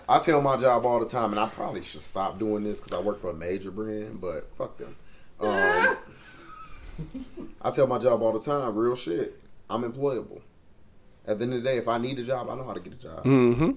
I 0.10 0.20
tell 0.22 0.42
my 0.42 0.58
job 0.58 0.86
all 0.86 1.00
the 1.00 1.06
time, 1.06 1.32
and 1.32 1.40
I 1.40 1.48
probably 1.48 1.84
should 1.84 2.02
stop 2.02 2.40
doing 2.40 2.64
this 2.64 2.80
because 2.82 2.98
I 2.98 3.02
work 3.02 3.22
for 3.22 3.30
a 3.30 3.34
major 3.34 3.72
brand, 3.72 4.20
but 4.20 4.50
fuck 4.58 4.78
them. 4.78 4.96
Um, 5.42 5.98
I 7.62 7.72
tell 7.72 7.88
my 7.88 8.00
job 8.00 8.22
all 8.22 8.32
the 8.34 8.40
time, 8.40 8.76
real 8.76 8.96
shit. 8.96 9.40
I'm 9.70 9.84
employable. 9.84 10.42
At 11.26 11.38
the 11.40 11.44
end 11.46 11.54
of 11.54 11.64
the 11.64 11.70
day, 11.70 11.78
if 11.78 11.88
I 11.88 11.98
need 11.98 12.20
a 12.20 12.24
job, 12.24 12.50
I 12.50 12.56
know 12.56 12.64
how 12.64 12.74
to 12.74 12.80
get 12.80 12.94
a 12.94 12.96
job. 12.98 13.24
hmm 13.24 13.72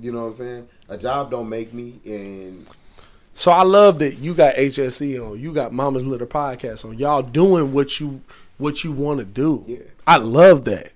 You 0.00 0.12
know 0.12 0.22
what 0.22 0.28
I'm 0.28 0.34
saying? 0.34 0.68
A 0.88 0.96
job 0.98 1.30
don't 1.30 1.48
make 1.48 1.72
me, 1.72 2.00
and 2.04 2.68
So 3.34 3.50
I 3.52 3.62
love 3.62 3.98
that 4.00 4.18
you 4.18 4.34
got 4.34 4.54
HSC 4.56 5.18
on. 5.24 5.38
You 5.40 5.52
got 5.52 5.72
Mama's 5.72 6.06
Litter 6.06 6.26
podcast 6.26 6.84
on. 6.84 6.98
Y'all 6.98 7.22
doing 7.22 7.72
what 7.72 8.00
you 8.00 8.20
what 8.58 8.82
you 8.84 8.92
want 8.92 9.20
to 9.20 9.24
do. 9.24 9.64
Yeah. 9.66 9.78
I 10.06 10.16
love 10.16 10.64
that, 10.64 10.92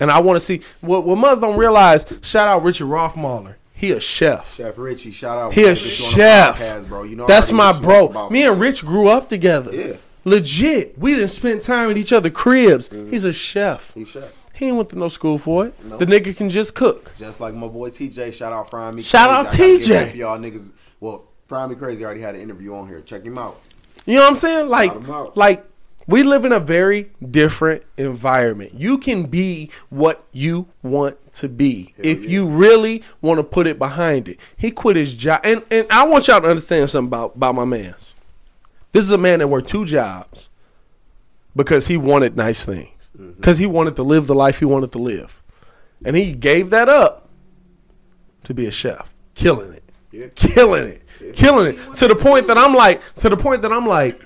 and 0.00 0.10
I 0.10 0.20
want 0.20 0.36
to 0.36 0.40
see 0.40 0.62
what 0.80 1.04
what 1.04 1.18
Muzz 1.18 1.40
don't 1.40 1.58
realize. 1.58 2.06
Shout 2.22 2.48
out 2.48 2.62
Richard 2.62 2.86
Rothmaler. 2.86 3.56
He 3.82 3.90
a 3.90 3.98
chef. 3.98 4.54
Chef 4.54 4.78
Richie, 4.78 5.10
shout 5.10 5.36
out. 5.36 5.54
He 5.54 5.62
a 5.62 5.74
gotta 5.74 5.80
get 5.80 5.98
you 5.98 6.04
on 6.06 6.12
chef. 6.12 6.60
podcast, 6.60 6.88
bro. 6.88 7.02
You 7.02 7.16
know, 7.16 7.26
That's 7.26 7.50
my 7.50 7.72
bro. 7.76 8.28
Me 8.30 8.46
and 8.46 8.60
Rich 8.60 8.86
grew 8.86 9.08
up 9.08 9.28
together. 9.28 9.74
Yeah. 9.74 9.96
Legit. 10.24 10.96
We 10.96 11.16
didn't 11.16 11.30
spend 11.30 11.62
time 11.62 11.90
at 11.90 11.96
each 11.96 12.12
other 12.12 12.30
cribs. 12.30 12.90
Mm-hmm. 12.90 13.10
He's 13.10 13.24
a 13.24 13.32
chef. 13.32 13.88
shit. 13.88 13.94
He 13.96 14.04
chef. 14.04 14.32
He 14.54 14.68
ain't 14.68 14.76
went 14.76 14.90
to 14.90 14.98
no 15.00 15.08
school 15.08 15.36
for 15.36 15.66
it. 15.66 15.84
No. 15.84 15.96
The 15.96 16.06
nigga 16.06 16.36
can 16.36 16.48
just 16.48 16.76
cook. 16.76 17.10
Just 17.18 17.40
like 17.40 17.54
my 17.54 17.66
boy 17.66 17.90
TJ. 17.90 18.32
Shout 18.32 18.52
out 18.52 18.70
Fry 18.70 18.88
Me. 18.92 19.02
Shout 19.02 19.30
out 19.30 19.46
TJ. 19.48 20.14
Y'all 20.14 20.38
niggas. 20.38 20.72
Well, 21.00 21.24
Fry 21.48 21.66
Me 21.66 21.74
Crazy 21.74 22.04
already 22.04 22.20
had 22.20 22.36
an 22.36 22.40
interview 22.40 22.76
on 22.76 22.86
here. 22.86 23.00
Check 23.00 23.24
him 23.24 23.36
out. 23.36 23.60
You 24.06 24.14
know 24.14 24.22
what 24.22 24.28
I'm 24.28 24.34
saying? 24.36 24.68
Like, 24.68 24.92
Shout 24.92 25.02
him 25.02 25.10
out. 25.10 25.36
like 25.36 25.66
we 26.06 26.22
live 26.22 26.44
in 26.44 26.52
a 26.52 26.60
very 26.60 27.10
different 27.30 27.84
environment. 27.96 28.74
You 28.74 28.98
can 28.98 29.24
be 29.26 29.70
what 29.88 30.24
you 30.32 30.68
want 30.82 31.16
to 31.34 31.48
be 31.48 31.94
if 31.98 32.24
yeah. 32.24 32.30
you 32.30 32.48
really 32.48 33.02
want 33.20 33.38
to 33.38 33.44
put 33.44 33.66
it 33.66 33.78
behind 33.78 34.28
it. 34.28 34.38
He 34.56 34.70
quit 34.70 34.96
his 34.96 35.14
job, 35.14 35.40
and 35.44 35.62
and 35.70 35.86
I 35.90 36.06
want 36.06 36.28
y'all 36.28 36.40
to 36.40 36.48
understand 36.48 36.90
something 36.90 37.08
about 37.08 37.36
about 37.36 37.54
my 37.54 37.64
man's. 37.64 38.14
This 38.92 39.04
is 39.04 39.10
a 39.10 39.18
man 39.18 39.38
that 39.38 39.48
worked 39.48 39.68
two 39.68 39.84
jobs 39.86 40.50
because 41.56 41.86
he 41.88 41.96
wanted 41.96 42.36
nice 42.36 42.64
things, 42.64 42.88
Mm-hmm. 43.16 43.32
because 43.32 43.58
he 43.58 43.66
wanted 43.66 43.94
to 43.96 44.02
live 44.02 44.26
the 44.26 44.34
life 44.34 44.58
he 44.58 44.64
wanted 44.64 44.90
to 44.92 44.98
live. 44.98 45.40
and 46.04 46.16
he 46.16 46.32
gave 46.34 46.70
that 46.70 46.88
up 46.88 47.28
to 48.44 48.52
be 48.54 48.66
a 48.66 48.70
chef, 48.70 49.14
killing 49.34 49.72
it, 49.72 49.84
Yeah. 50.10 50.26
killing 50.34 50.84
it, 50.84 51.02
killing 51.34 51.74
it 51.74 51.94
to 51.96 52.08
the 52.08 52.14
point 52.16 52.46
that 52.48 52.58
I'm 52.58 52.74
like, 52.74 53.00
to 53.16 53.28
the 53.28 53.36
point 53.36 53.62
that 53.62 53.72
I'm 53.72 53.86
like, 53.86 54.20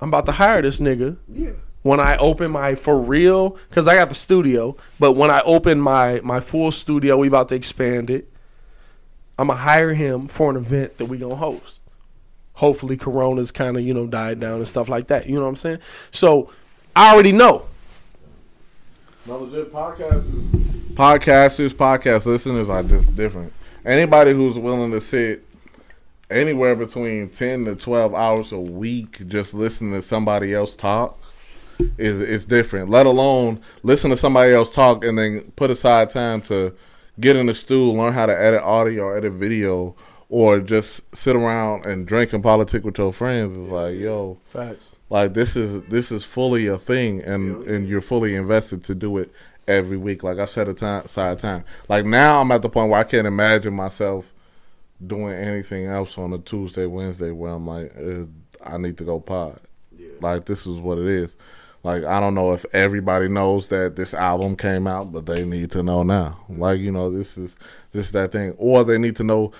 I'm 0.00 0.08
about 0.08 0.26
to 0.26 0.32
hire 0.32 0.62
this 0.62 0.80
nigga 0.80 1.16
Yeah. 1.28 1.50
when 1.82 2.00
I 2.00 2.16
open 2.18 2.50
my 2.50 2.74
for 2.74 3.00
real 3.00 3.50
because 3.68 3.86
I 3.86 3.94
got 3.94 4.08
the 4.08 4.14
studio. 4.14 4.76
But 5.00 5.12
when 5.12 5.30
I 5.30 5.40
open 5.42 5.80
my 5.80 6.20
my 6.22 6.40
full 6.40 6.70
studio, 6.70 7.16
we 7.16 7.28
about 7.28 7.48
to 7.50 7.54
expand 7.54 8.10
it. 8.10 8.28
I'm 9.38 9.48
gonna 9.48 9.60
hire 9.60 9.94
him 9.94 10.26
for 10.26 10.50
an 10.50 10.56
event 10.56 10.98
that 10.98 11.06
we 11.06 11.18
gonna 11.18 11.36
host. 11.36 11.82
Hopefully, 12.54 12.96
Corona's 12.96 13.52
kind 13.52 13.76
of 13.76 13.82
you 13.82 13.92
know 13.94 14.06
died 14.06 14.40
down 14.40 14.56
and 14.58 14.68
stuff 14.68 14.88
like 14.88 15.08
that. 15.08 15.26
You 15.28 15.36
know 15.36 15.42
what 15.42 15.48
I'm 15.48 15.56
saying? 15.56 15.78
So 16.10 16.50
I 16.94 17.12
already 17.12 17.32
know. 17.32 17.66
No 19.26 19.38
legit 19.38 19.72
podcasters. 19.72 20.50
Podcasters, 20.94 21.70
podcast 21.74 22.26
listeners 22.26 22.68
are 22.70 22.82
just 22.82 23.14
different. 23.16 23.52
Anybody 23.84 24.32
who's 24.32 24.58
willing 24.58 24.90
to 24.92 25.00
sit 25.00 25.44
anywhere 26.30 26.74
between 26.74 27.28
ten 27.28 27.64
to 27.64 27.74
twelve 27.76 28.14
hours 28.14 28.52
a 28.52 28.58
week 28.60 29.26
just 29.28 29.54
listening 29.54 29.92
to 29.92 30.02
somebody 30.02 30.54
else 30.54 30.74
talk 30.74 31.18
is 31.98 32.20
is 32.20 32.44
different. 32.46 32.90
Let 32.90 33.06
alone 33.06 33.60
listen 33.82 34.10
to 34.10 34.16
somebody 34.16 34.52
else 34.52 34.70
talk 34.70 35.04
and 35.04 35.18
then 35.18 35.52
put 35.56 35.70
aside 35.70 36.10
time 36.10 36.40
to 36.42 36.74
get 37.20 37.36
in 37.36 37.46
the 37.46 37.54
stool, 37.54 37.94
learn 37.94 38.12
how 38.12 38.26
to 38.26 38.38
edit 38.38 38.62
audio 38.62 39.04
or 39.04 39.16
edit 39.16 39.32
video, 39.32 39.94
or 40.28 40.60
just 40.60 41.02
sit 41.14 41.36
around 41.36 41.86
and 41.86 42.06
drink 42.06 42.32
and 42.32 42.42
politic 42.42 42.84
with 42.84 42.98
your 42.98 43.12
friends. 43.12 43.52
Is 43.52 43.68
like, 43.68 43.96
yo, 43.96 44.38
Facts. 44.48 44.96
like 45.10 45.34
this 45.34 45.56
is 45.56 45.82
this 45.84 46.10
is 46.10 46.24
fully 46.24 46.66
a 46.66 46.78
thing 46.78 47.22
and 47.22 47.66
and 47.66 47.88
you're 47.88 48.00
fully 48.00 48.34
invested 48.34 48.82
to 48.84 48.94
do 48.94 49.18
it 49.18 49.30
every 49.68 49.96
week 49.96 50.22
like 50.22 50.38
i 50.38 50.44
set 50.44 50.68
a 50.68 50.72
time 50.72 51.04
aside 51.04 51.40
time 51.40 51.64
like 51.88 52.04
now 52.06 52.40
i'm 52.40 52.52
at 52.52 52.62
the 52.62 52.68
point 52.68 52.88
where 52.88 53.00
i 53.00 53.02
can't 53.02 53.26
imagine 53.26 53.74
myself 53.74 54.32
doing 55.04 55.34
anything 55.34 55.86
else 55.86 56.16
on 56.16 56.32
a 56.32 56.38
tuesday 56.38 56.86
wednesday 56.86 57.30
where 57.30 57.52
i'm 57.52 57.66
like 57.66 57.92
i 58.64 58.76
need 58.76 58.98
to 58.98 59.04
go 59.04 59.20
pod. 59.20 59.60
Like 60.20 60.46
this 60.46 60.66
is 60.66 60.78
what 60.78 60.98
it 60.98 61.06
is. 61.06 61.36
Like 61.82 62.04
i 62.04 62.20
don't 62.20 62.34
know 62.34 62.52
if 62.52 62.64
everybody 62.72 63.28
knows 63.28 63.68
that 63.68 63.96
this 63.96 64.14
album 64.14 64.56
came 64.56 64.86
out 64.86 65.12
but 65.12 65.26
they 65.26 65.44
need 65.44 65.70
to 65.72 65.82
know 65.82 66.02
now. 66.02 66.44
Like 66.48 66.80
you 66.80 66.92
know 66.92 67.10
this 67.10 67.36
is 67.36 67.56
this 67.92 68.10
that 68.10 68.32
thing. 68.32 68.54
Or 68.58 68.84
they 68.84 68.98
need 68.98 69.16
to 69.16 69.24
know 69.24 69.52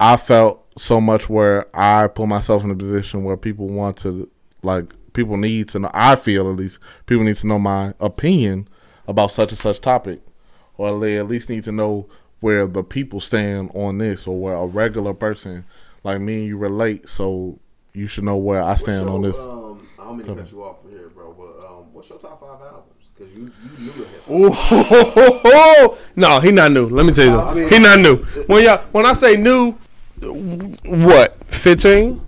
I 0.00 0.16
felt 0.16 0.64
so 0.76 1.00
much 1.00 1.28
where 1.28 1.66
I 1.76 2.08
put 2.08 2.26
myself 2.26 2.64
in 2.64 2.70
a 2.70 2.74
position 2.74 3.24
where 3.24 3.36
people 3.36 3.68
want 3.68 3.96
to 3.98 4.28
like 4.62 4.94
people 5.12 5.36
need 5.36 5.68
to 5.70 5.78
know 5.78 5.90
I 5.92 6.16
feel 6.16 6.48
at 6.50 6.56
least 6.56 6.78
people 7.06 7.24
need 7.24 7.36
to 7.36 7.46
know 7.46 7.58
my 7.58 7.94
opinion 8.00 8.68
about 9.06 9.30
such 9.30 9.50
and 9.50 9.58
such 9.58 9.80
topic. 9.80 10.20
Or 10.76 10.98
they 10.98 11.18
at 11.18 11.28
least 11.28 11.48
need 11.48 11.64
to 11.64 11.72
know 11.72 12.08
where 12.44 12.66
the 12.66 12.84
people 12.84 13.20
stand 13.20 13.70
on 13.72 13.96
this 13.96 14.26
or 14.26 14.38
where 14.38 14.54
a 14.54 14.66
regular 14.66 15.14
person 15.14 15.64
like 16.02 16.20
me 16.20 16.40
and 16.40 16.46
you 16.46 16.58
relate 16.58 17.08
so 17.08 17.58
you 17.94 18.06
should 18.06 18.22
know 18.22 18.36
where 18.36 18.62
I 18.62 18.74
stand 18.74 19.08
on 19.08 19.22
this. 19.22 19.34
Um, 19.38 19.88
I 19.98 20.04
don't 20.04 20.18
mean 20.18 20.26
to 20.26 20.34
cut 20.34 20.52
you 20.52 20.62
off 20.62 20.82
from 20.82 20.90
here, 20.90 21.08
bro, 21.08 21.32
but 21.32 21.66
um, 21.66 21.90
what's 21.94 22.10
your 22.10 22.18
top 22.18 22.38
five 22.38 22.60
albums? 22.60 23.12
Because 23.16 23.32
you 23.34 23.50
you 23.78 23.92
knew 24.28 24.52
hip 24.52 24.52
hop. 25.42 25.98
No, 26.16 26.38
he 26.40 26.52
not 26.52 26.70
new. 26.70 26.86
Let 26.90 27.06
me 27.06 27.14
tell 27.14 27.24
you, 27.24 27.40
I 27.40 27.54
mean- 27.54 27.68
he 27.70 27.78
not 27.78 27.98
new. 28.00 28.16
When 28.46 28.62
y'all, 28.62 28.82
when 28.92 29.06
I 29.06 29.14
say 29.14 29.36
new, 29.38 29.72
what? 30.84 31.38
15? 31.46 32.20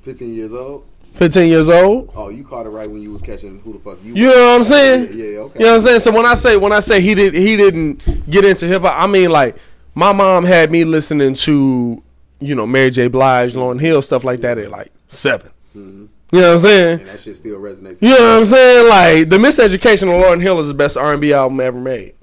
15 0.00 0.34
years 0.34 0.52
old. 0.54 0.87
15 1.18 1.48
years 1.48 1.68
old. 1.68 2.12
Oh, 2.14 2.28
you 2.28 2.44
caught 2.44 2.64
it 2.64 2.68
right 2.68 2.88
when 2.88 3.02
you 3.02 3.10
was 3.10 3.22
catching 3.22 3.58
who 3.60 3.72
the 3.72 3.80
fuck 3.80 3.98
you. 4.04 4.14
You 4.14 4.28
know 4.28 4.50
what 4.50 4.56
I'm 4.56 4.64
saying? 4.64 5.08
Yeah, 5.12 5.24
yeah, 5.24 5.38
okay. 5.38 5.58
You 5.58 5.64
know 5.64 5.72
what 5.72 5.74
I'm 5.74 5.80
saying? 5.80 6.00
So 6.00 6.12
when 6.12 6.24
I 6.24 6.34
say 6.34 6.56
when 6.56 6.72
I 6.72 6.78
say 6.78 7.00
he 7.00 7.16
did 7.16 7.34
he 7.34 7.56
didn't 7.56 8.30
get 8.30 8.44
into 8.44 8.66
hip 8.68 8.82
hop, 8.82 8.94
I 8.96 9.08
mean 9.08 9.30
like 9.30 9.56
my 9.96 10.12
mom 10.12 10.44
had 10.44 10.70
me 10.70 10.84
listening 10.84 11.34
to 11.34 12.00
you 12.38 12.54
know 12.54 12.68
Mary 12.68 12.90
J. 12.90 13.08
Blige, 13.08 13.54
Lauryn 13.54 13.80
Hill, 13.80 14.00
stuff 14.00 14.22
like 14.22 14.40
that 14.42 14.58
at 14.58 14.70
like 14.70 14.92
7 15.08 15.50
mm-hmm. 15.76 16.06
You 16.30 16.40
know 16.40 16.46
what 16.48 16.52
I'm 16.52 16.58
saying? 16.60 17.00
And 17.00 17.08
that 17.08 17.20
shit 17.20 17.36
still 17.36 17.58
resonates. 17.58 18.00
You 18.00 18.10
know 18.10 18.14
what 18.14 18.38
I'm 18.38 18.44
saying? 18.44 18.88
Like 18.88 19.28
the 19.28 19.38
Miseducation 19.38 20.02
of 20.04 20.22
Lauryn 20.22 20.40
Hill 20.40 20.60
is 20.60 20.68
the 20.68 20.74
best 20.74 20.96
R&B 20.96 21.32
album 21.32 21.58
ever 21.58 21.80
made. 21.80 22.14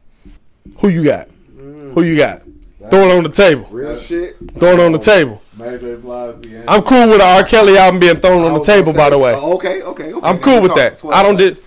Who 0.77 0.87
you 0.87 1.03
got? 1.03 1.27
Mm. 1.57 1.93
Who 1.93 2.03
you 2.03 2.15
got? 2.15 2.43
Throw 2.89 3.01
it 3.09 3.17
on 3.17 3.23
the 3.23 3.29
table. 3.29 3.67
Real 3.71 3.95
shit. 3.95 4.37
Throw 4.59 4.73
it 4.73 4.79
on 4.79 4.91
the 4.91 4.99
table. 4.99 5.41
Mary 5.57 5.79
J. 5.79 5.95
Blige, 5.95 6.41
the 6.41 6.63
I'm 6.67 6.81
cool 6.83 7.07
with 7.09 7.19
the 7.19 7.25
R. 7.25 7.43
Kelly 7.43 7.77
album 7.77 7.99
being 7.99 8.17
thrown 8.17 8.43
on 8.43 8.53
the 8.53 8.63
table. 8.63 8.91
say- 8.91 8.97
By 8.97 9.09
the 9.09 9.17
way, 9.17 9.33
Oh, 9.35 9.53
okay, 9.55 9.81
okay, 9.81 10.13
okay. 10.13 10.27
I'm 10.27 10.39
cool 10.39 10.61
with 10.61 10.75
that. 10.75 10.97
12 10.97 11.15
I 11.15 11.23
don't 11.23 11.35
did. 11.37 11.57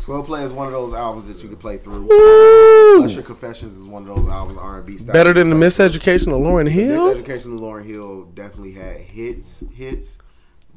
12 0.00 0.26
Play 0.26 0.44
is 0.44 0.52
one 0.52 0.66
of 0.66 0.72
those 0.72 0.92
albums 0.92 1.28
that 1.28 1.42
you 1.42 1.48
can 1.48 1.58
play 1.58 1.76
through. 1.76 2.10
Ooh, 2.10 3.04
Usher 3.04 3.22
Confessions 3.22 3.76
is 3.76 3.86
one 3.86 4.08
of 4.08 4.16
those 4.16 4.28
albums 4.28 4.56
R&B 4.58 4.96
style. 4.98 5.12
better 5.12 5.32
than 5.32 5.50
the 5.50 5.56
Miseducation 5.56 6.28
of 6.28 6.40
Lauryn 6.40 6.64
This 6.64 6.74
Hill. 6.74 7.10
Education 7.10 7.54
of 7.54 7.60
Lauryn 7.60 7.84
Hill 7.86 8.24
definitely 8.34 8.72
had 8.72 8.96
hits, 8.98 9.62
hits, 9.74 10.18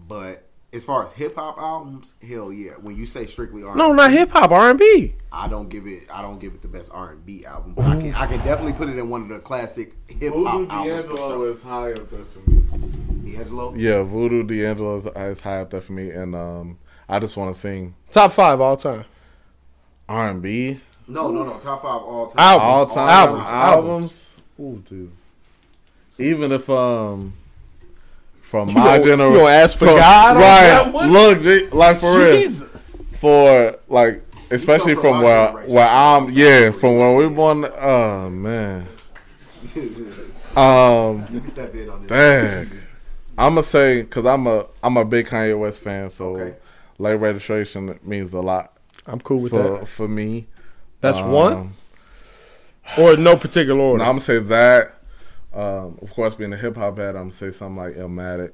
but 0.08 0.48
as 0.74 0.84
far 0.84 1.06
as 1.06 1.14
hip 1.14 1.36
hop 1.36 1.58
albums, 1.60 2.16
hell 2.28 2.52
yeah. 2.52 2.72
When 2.72 2.98
you 2.98 3.06
say 3.06 3.28
strictly 3.28 3.64
R&B, 3.64 3.78
No, 3.78 3.94
not 3.94 4.12
hip 4.12 4.32
hop, 4.32 4.52
R&B. 4.52 5.16
I 5.32 5.48
don't 5.48 5.70
give 5.70 5.86
it. 5.86 6.04
I 6.12 6.22
don't 6.24 6.40
give 6.40 6.54
it 6.54 6.62
the 6.62 6.68
best 6.68 6.92
R&B 6.94 7.46
album. 7.46 7.76
But 7.76 7.86
I 7.86 8.02
can, 8.02 8.16
I 8.16 8.26
can 8.26 8.40
definitely 8.40 8.74
put 8.74 8.90
it 8.90 8.98
in 8.98 9.08
one 9.10 9.22
of 9.22 9.30
the 9.30 9.40
classic 9.40 9.94
hip 10.08 10.34
hop 10.34 10.72
albums 10.72 11.04
for 11.06 11.16
D'Angelo 11.16 11.30
sure. 11.30 11.52
is 11.52 11.62
high 11.62 11.94
up 11.94 12.10
there 12.10 12.26
for 12.26 12.50
me. 12.50 13.34
D'Angelo. 13.34 13.76
Yeah, 13.76 14.04
Voodoo 14.04 14.44
D'Angelo 14.44 14.98
is, 14.98 15.06
is 15.06 15.42
high 15.42 15.62
up 15.62 15.70
there 15.70 15.82
for 15.82 15.94
me, 15.94 16.10
and 16.10 16.36
um, 16.36 16.80
I 17.08 17.20
just 17.20 17.38
want 17.38 17.54
to 17.54 17.60
sing 17.60 17.96
Top 18.10 18.32
five 18.32 18.60
all 18.60 18.76
time. 18.76 19.06
R 20.10 20.30
and 20.30 20.42
B 20.42 20.82
No, 21.08 21.32
no, 21.32 21.44
no. 21.44 21.60
Top 21.60 21.82
five 21.84 22.02
all 22.02 22.28
time. 22.28 22.40
Album. 22.40 22.68
all 22.68 22.86
time 22.88 23.10
Albums, 23.10 23.50
albums. 23.50 24.30
Ooh, 24.60 24.84
dude. 24.88 25.12
Even 26.18 26.52
if 26.52 26.70
um, 26.70 27.34
from 28.54 28.72
my 28.72 29.00
generation, 29.00 29.32
you 29.34 29.40
gonna 29.40 29.50
ask 29.52 29.80
for 29.80 29.86
God 29.88 30.38
right? 30.38 30.94
one? 30.94 31.12
Look, 31.12 31.74
like 31.74 31.98
for 31.98 32.20
real, 32.20 32.52
for 33.18 33.80
like 33.88 34.24
especially 34.52 34.94
from 34.94 35.02
from 35.02 35.22
where 35.24 35.48
generation. 35.48 35.74
where 35.74 35.90
I'm 35.90 36.30
yeah 36.30 36.72
from 36.72 36.98
where 37.00 37.16
we 37.16 37.28
born. 37.30 37.66
Oh 37.66 38.30
man, 38.30 38.88
um. 40.56 41.26
you 41.32 41.40
can 41.40 41.48
step 41.48 41.74
in 41.74 41.90
on 41.90 42.02
this. 42.06 42.10
Dang. 42.10 42.70
I'm 43.40 43.56
gonna 43.56 43.64
say 43.64 44.04
because 44.04 44.28
I'm 44.28 44.46
a 44.46 44.68
I'm 44.84 44.98
a 44.98 45.06
big 45.06 45.26
Kanye 45.26 45.58
West 45.58 45.80
fan, 45.80 46.12
so 46.12 46.36
Okay. 46.36 46.56
late 47.00 47.16
registration 47.16 48.00
means 48.04 48.34
a 48.34 48.40
lot 48.40 48.78
I'm 49.08 49.20
cool 49.20 49.40
with 49.40 49.50
for 49.52 49.80
that. 49.80 49.88
for 49.88 50.08
me. 50.08 50.46
That's 51.02 51.22
Um, 51.22 51.32
one 51.32 51.74
or 53.00 53.18
no 53.18 53.36
particular 53.36 53.82
order. 53.82 54.04
No, 54.04 54.10
I'm 54.12 54.18
gonna 54.18 54.26
say 54.26 54.38
that. 54.38 55.00
Um, 55.54 56.00
of 56.02 56.14
course, 56.14 56.36
being 56.36 56.52
a 56.54 56.58
hip 56.58 56.76
hop 56.76 56.98
head, 56.98 57.16
I'm 57.16 57.30
gonna 57.30 57.32
say 57.32 57.52
something 57.52 57.78
like 57.78 57.96
Illmatic. 57.96 58.52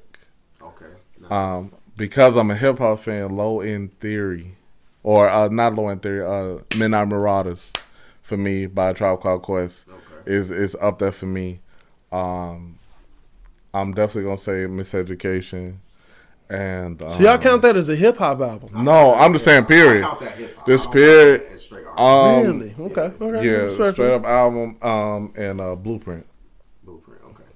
Okay. 0.62 0.86
Nice. 1.20 1.30
Um, 1.30 1.72
because 1.96 2.36
I'm 2.36 2.50
a 2.50 2.56
hip 2.56 2.78
hop 2.78 3.00
fan, 3.00 3.36
Low 3.36 3.60
End 3.60 3.98
Theory, 4.00 4.56
or 5.02 5.28
uh, 5.28 5.48
not 5.48 5.74
Low 5.74 5.88
End 5.88 6.02
Theory, 6.02 6.24
uh, 6.24 6.62
Midnight 6.76 7.08
Marauders, 7.08 7.72
for 8.22 8.36
me 8.36 8.66
by 8.66 8.92
Tribe 8.92 9.20
Called 9.20 9.42
Quest 9.42 9.86
okay. 9.88 10.30
is 10.30 10.50
is 10.50 10.76
up 10.80 10.98
there 10.98 11.12
for 11.12 11.26
me. 11.26 11.60
Um, 12.12 12.78
I'm 13.72 13.94
definitely 13.94 14.24
gonna 14.24 14.38
say 14.38 14.66
Miseducation, 14.66 15.76
and 16.50 17.00
um, 17.00 17.10
so 17.10 17.20
y'all 17.20 17.38
count 17.38 17.62
that 17.62 17.76
as 17.76 17.88
a 17.88 17.96
hip 17.96 18.18
hop 18.18 18.40
album? 18.40 18.84
No, 18.84 19.14
I'm 19.14 19.32
just 19.32 19.44
saying. 19.44 19.64
I 19.64 19.66
Period. 19.66 20.02
count 20.02 20.20
that. 20.20 20.66
This 20.66 20.86
period, 20.86 21.40
count 21.40 21.48
that 21.48 21.54
as 21.54 21.62
straight 21.62 21.86
R&B. 21.96 22.46
Um, 22.46 22.58
really? 22.58 22.74
Okay. 22.78 23.24
Okay. 23.24 23.46
Yeah, 23.46 23.52
Respectful. 23.52 23.92
straight 23.92 24.12
up 24.12 24.24
album, 24.24 24.76
um, 24.82 25.32
and 25.36 25.60
uh, 25.60 25.74
Blueprint. 25.76 26.26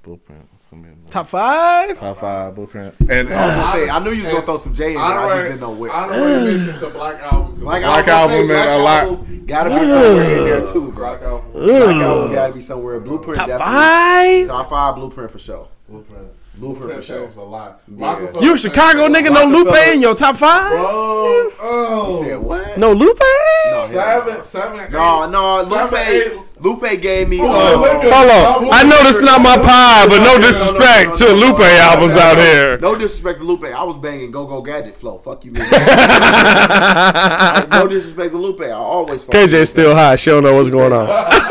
Blueprint. 0.04 0.46
It's 0.54 0.66
gonna 0.66 0.82
be 0.82 0.88
a 0.90 1.10
Top 1.10 1.26
five. 1.26 1.98
top 1.98 2.16
five 2.18 2.54
Blueprint. 2.54 2.94
And 3.08 3.28
I, 3.28 3.32
was 3.32 3.32
uh, 3.32 3.60
gonna 3.62 3.72
say, 3.72 3.90
I 3.90 3.98
knew 4.04 4.10
you 4.10 4.22
was 4.22 4.32
gonna 4.32 4.46
throw 4.46 4.56
some 4.58 4.74
J 4.74 4.88
in 4.88 4.94
there. 4.94 5.02
I 5.04 5.28
just 5.30 5.42
didn't 5.48 5.60
know 5.60 5.70
where. 5.72 5.90
Honorary 5.92 6.58
mention 6.58 6.78
to 6.80 6.90
Black 6.90 7.20
Album. 7.22 7.62
Like 7.64 7.82
Black 7.82 8.06
gonna 8.06 8.18
Album, 8.18 8.36
say, 8.36 8.46
man, 8.46 8.80
Black 8.80 9.06
a 9.06 9.10
lot. 9.10 9.46
Gotta 9.46 9.70
be 9.70 9.86
somewhere 9.86 10.38
in 10.38 10.44
there 10.44 10.66
too, 10.72 10.92
bro. 10.92 11.16
Black 11.18 11.22
Album. 11.22 11.52
Black 11.52 11.96
album 11.96 12.32
gotta 12.34 12.52
be 12.52 12.60
somewhere. 12.60 13.00
Blueprint 13.00 13.38
Top 13.38 13.46
definitely. 13.48 13.74
five. 13.74 14.46
Top 14.46 14.70
five 14.70 14.94
Blueprint 14.96 15.30
for 15.30 15.38
sure. 15.38 15.68
Blueprint. 15.88 16.28
Blueprint 16.56 16.94
for 16.94 17.02
sure. 17.02 17.20
changed 17.24 17.36
a 17.36 17.42
lot. 17.42 17.82
You 17.88 18.54
a 18.54 18.58
Chicago 18.58 19.08
nigga? 19.08 19.32
No 19.32 19.44
Lupe 19.46 19.74
in 19.92 20.00
your 20.00 20.14
top 20.14 20.36
five? 20.36 20.70
Bro, 20.70 20.82
You 20.82 21.52
oh. 21.60 22.22
said 22.22 22.38
what? 22.38 22.78
No 22.78 22.92
Lupe? 22.92 23.18
No, 23.20 23.86
hell 23.86 23.88
Seven, 23.88 24.34
no. 24.34 24.42
seven, 24.42 24.92
No, 24.92 25.24
eight. 25.24 25.30
no, 25.30 25.68
Seven, 25.68 25.98
eight. 25.98 26.32
Lupe. 26.64 26.82
Lupe 26.82 27.00
gave 27.00 27.28
me. 27.28 27.38
Hold 27.38 27.50
uh, 27.50 27.56
on, 27.56 28.00
Hold 28.00 28.30
on. 28.64 28.68
I 28.72 28.82
know 28.84 29.02
this 29.02 29.20
not 29.20 29.40
my 29.42 29.56
pie, 29.56 30.06
but 30.08 30.20
no 30.20 30.38
disrespect 30.38 31.14
to 31.18 31.32
Lupe 31.32 31.60
albums 31.60 32.16
out 32.16 32.38
here. 32.38 32.78
No 32.78 32.96
disrespect 32.96 33.40
to 33.40 33.44
Lupe. 33.44 33.64
I 33.64 33.82
was 33.82 33.96
banging 33.96 34.30
Go 34.30 34.46
Go 34.46 34.62
Gadget 34.62 34.96
Flow. 34.96 35.18
Fuck 35.18 35.44
you, 35.44 35.52
man. 35.52 35.70
no 37.70 37.86
disrespect 37.86 38.32
to 38.32 38.38
Lupe. 38.38 38.60
I 38.62 38.70
always. 38.70 39.24
fuck 39.24 39.34
with 39.34 39.50
KJ 39.52 39.68
still 39.68 39.94
high. 39.94 40.16
She 40.16 40.30
don't 40.30 40.42
know 40.42 40.54
what's 40.54 40.70
going 40.70 40.92
on. 40.92 41.06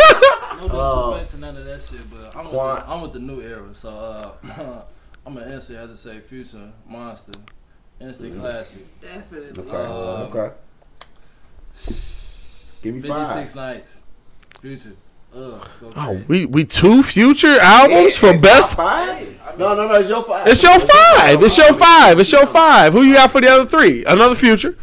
No 0.64 0.70
disrespect 0.70 1.32
to 1.32 1.38
none 1.40 1.58
of 1.58 1.66
that 1.66 1.82
shit, 1.82 2.10
but 2.10 2.36
I'm 2.38 2.46
with, 2.46 2.54
the, 2.54 2.90
I'm 2.90 3.02
with 3.02 3.14
the 3.14 3.20
new 3.20 3.42
era. 3.42 3.74
So 3.74 3.90
uh, 3.90 4.32
I'm 5.26 5.38
an 5.38 5.52
instant. 5.52 5.78
I 5.78 5.82
have 5.82 5.90
to 5.90 5.98
say 5.98 6.22
Future 6.22 6.72
Monster, 6.88 7.34
instant 8.00 8.40
classic. 8.40 9.02
Definitely. 9.02 9.62
Okay. 9.62 9.76
Uh, 9.76 10.30
okay. 10.30 10.56
Give 12.82 12.96
me 12.96 13.02
56 13.02 13.54
five. 13.54 13.56
nights. 13.56 14.00
Future. 14.62 14.96
Ugh. 15.36 15.68
Oh, 15.96 16.22
we 16.28 16.46
we 16.46 16.64
two 16.66 17.02
future 17.04 17.60
albums 17.60 18.16
for 18.16 18.34
Top 18.34 18.42
best. 18.42 18.76
five? 18.76 19.30
No, 19.58 19.76
no, 19.76 19.88
no. 19.88 19.96
It's 19.96 20.10
your 20.10 20.24
five. 20.24 20.48
It's 20.48 20.64
your 20.64 20.80
five. 20.80 21.44
It's 21.44 21.58
your 21.58 21.74
five. 21.74 22.20
It's 22.20 22.32
your 22.32 22.46
five. 22.46 22.94
Who 22.94 23.02
you 23.04 23.16
got 23.16 23.32
for 23.32 23.42
the 23.42 23.48
other 23.50 23.66
three? 23.66 24.04
Another 24.06 24.36
future. 24.36 24.78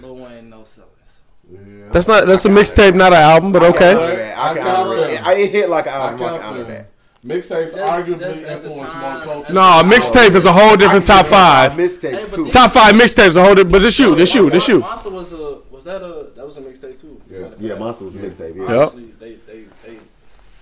Lil 0.00 0.16
Wayne, 0.16 0.50
no 0.50 0.64
ceilings. 0.64 1.20
Yeah. 1.50 1.88
That's 1.92 2.08
not. 2.08 2.26
That's 2.26 2.44
a 2.44 2.48
mixtape, 2.48 2.94
not 2.94 3.12
an 3.12 3.20
album. 3.20 3.52
But 3.52 3.62
I 3.62 3.68
okay. 3.68 3.78
can 3.78 3.96
I 3.96 4.00
honor 4.02 4.16
that. 4.16 4.38
I 4.38 4.54
can 4.54 4.62
got 4.64 4.86
honor 4.86 4.96
them. 4.96 5.10
it. 5.10 5.26
I 5.26 5.34
it 5.34 5.50
hit 5.50 5.68
like 5.70 5.86
an 5.86 5.92
album. 5.92 6.14
I 6.14 6.18
can 6.18 6.40
count 6.40 6.54
honor 6.54 6.64
that. 6.64 6.88
Mixtapes 7.24 7.74
arguably 7.74 8.18
just 8.18 8.44
influenced 8.44 8.96
more 8.96 9.20
culture. 9.22 9.52
No, 9.52 9.60
mixtape 9.84 10.34
is 10.34 10.44
a 10.44 10.52
whole 10.52 10.76
different 10.76 11.06
top 11.06 11.26
five. 11.26 11.70
Mixtapes 11.72 12.30
Hey, 12.30 12.34
too. 12.36 12.50
Top 12.50 12.72
five 12.72 12.94
mixtapes 12.96 13.36
a 13.36 13.42
whole 13.44 13.54
different. 13.54 13.70
But 13.70 13.82
this 13.82 13.96
you. 14.00 14.16
This 14.16 14.34
you. 14.34 14.50
This 14.50 14.66
you. 14.66 14.80
Monster 14.80 15.10
was 15.10 15.32
a 15.32 15.58
was 15.70 15.84
that 15.84 16.02
a 16.02 16.30
that 16.34 16.44
was 16.44 16.56
a 16.56 16.62
mixtape 16.62 17.00
too. 17.00 17.21
Yeah. 17.32 17.40
Matter 17.42 17.54
of 17.54 17.62
Yeah, 17.62 17.68
fact. 17.70 17.80
Monster 17.80 18.04
was 18.04 18.16
a 18.16 18.18
mixtape. 18.18 18.56
Yeah. 18.56 18.62
Yep. 18.62 18.70
Honestly, 18.70 19.12
they 19.20 19.32
they 19.34 19.64
they 19.84 19.98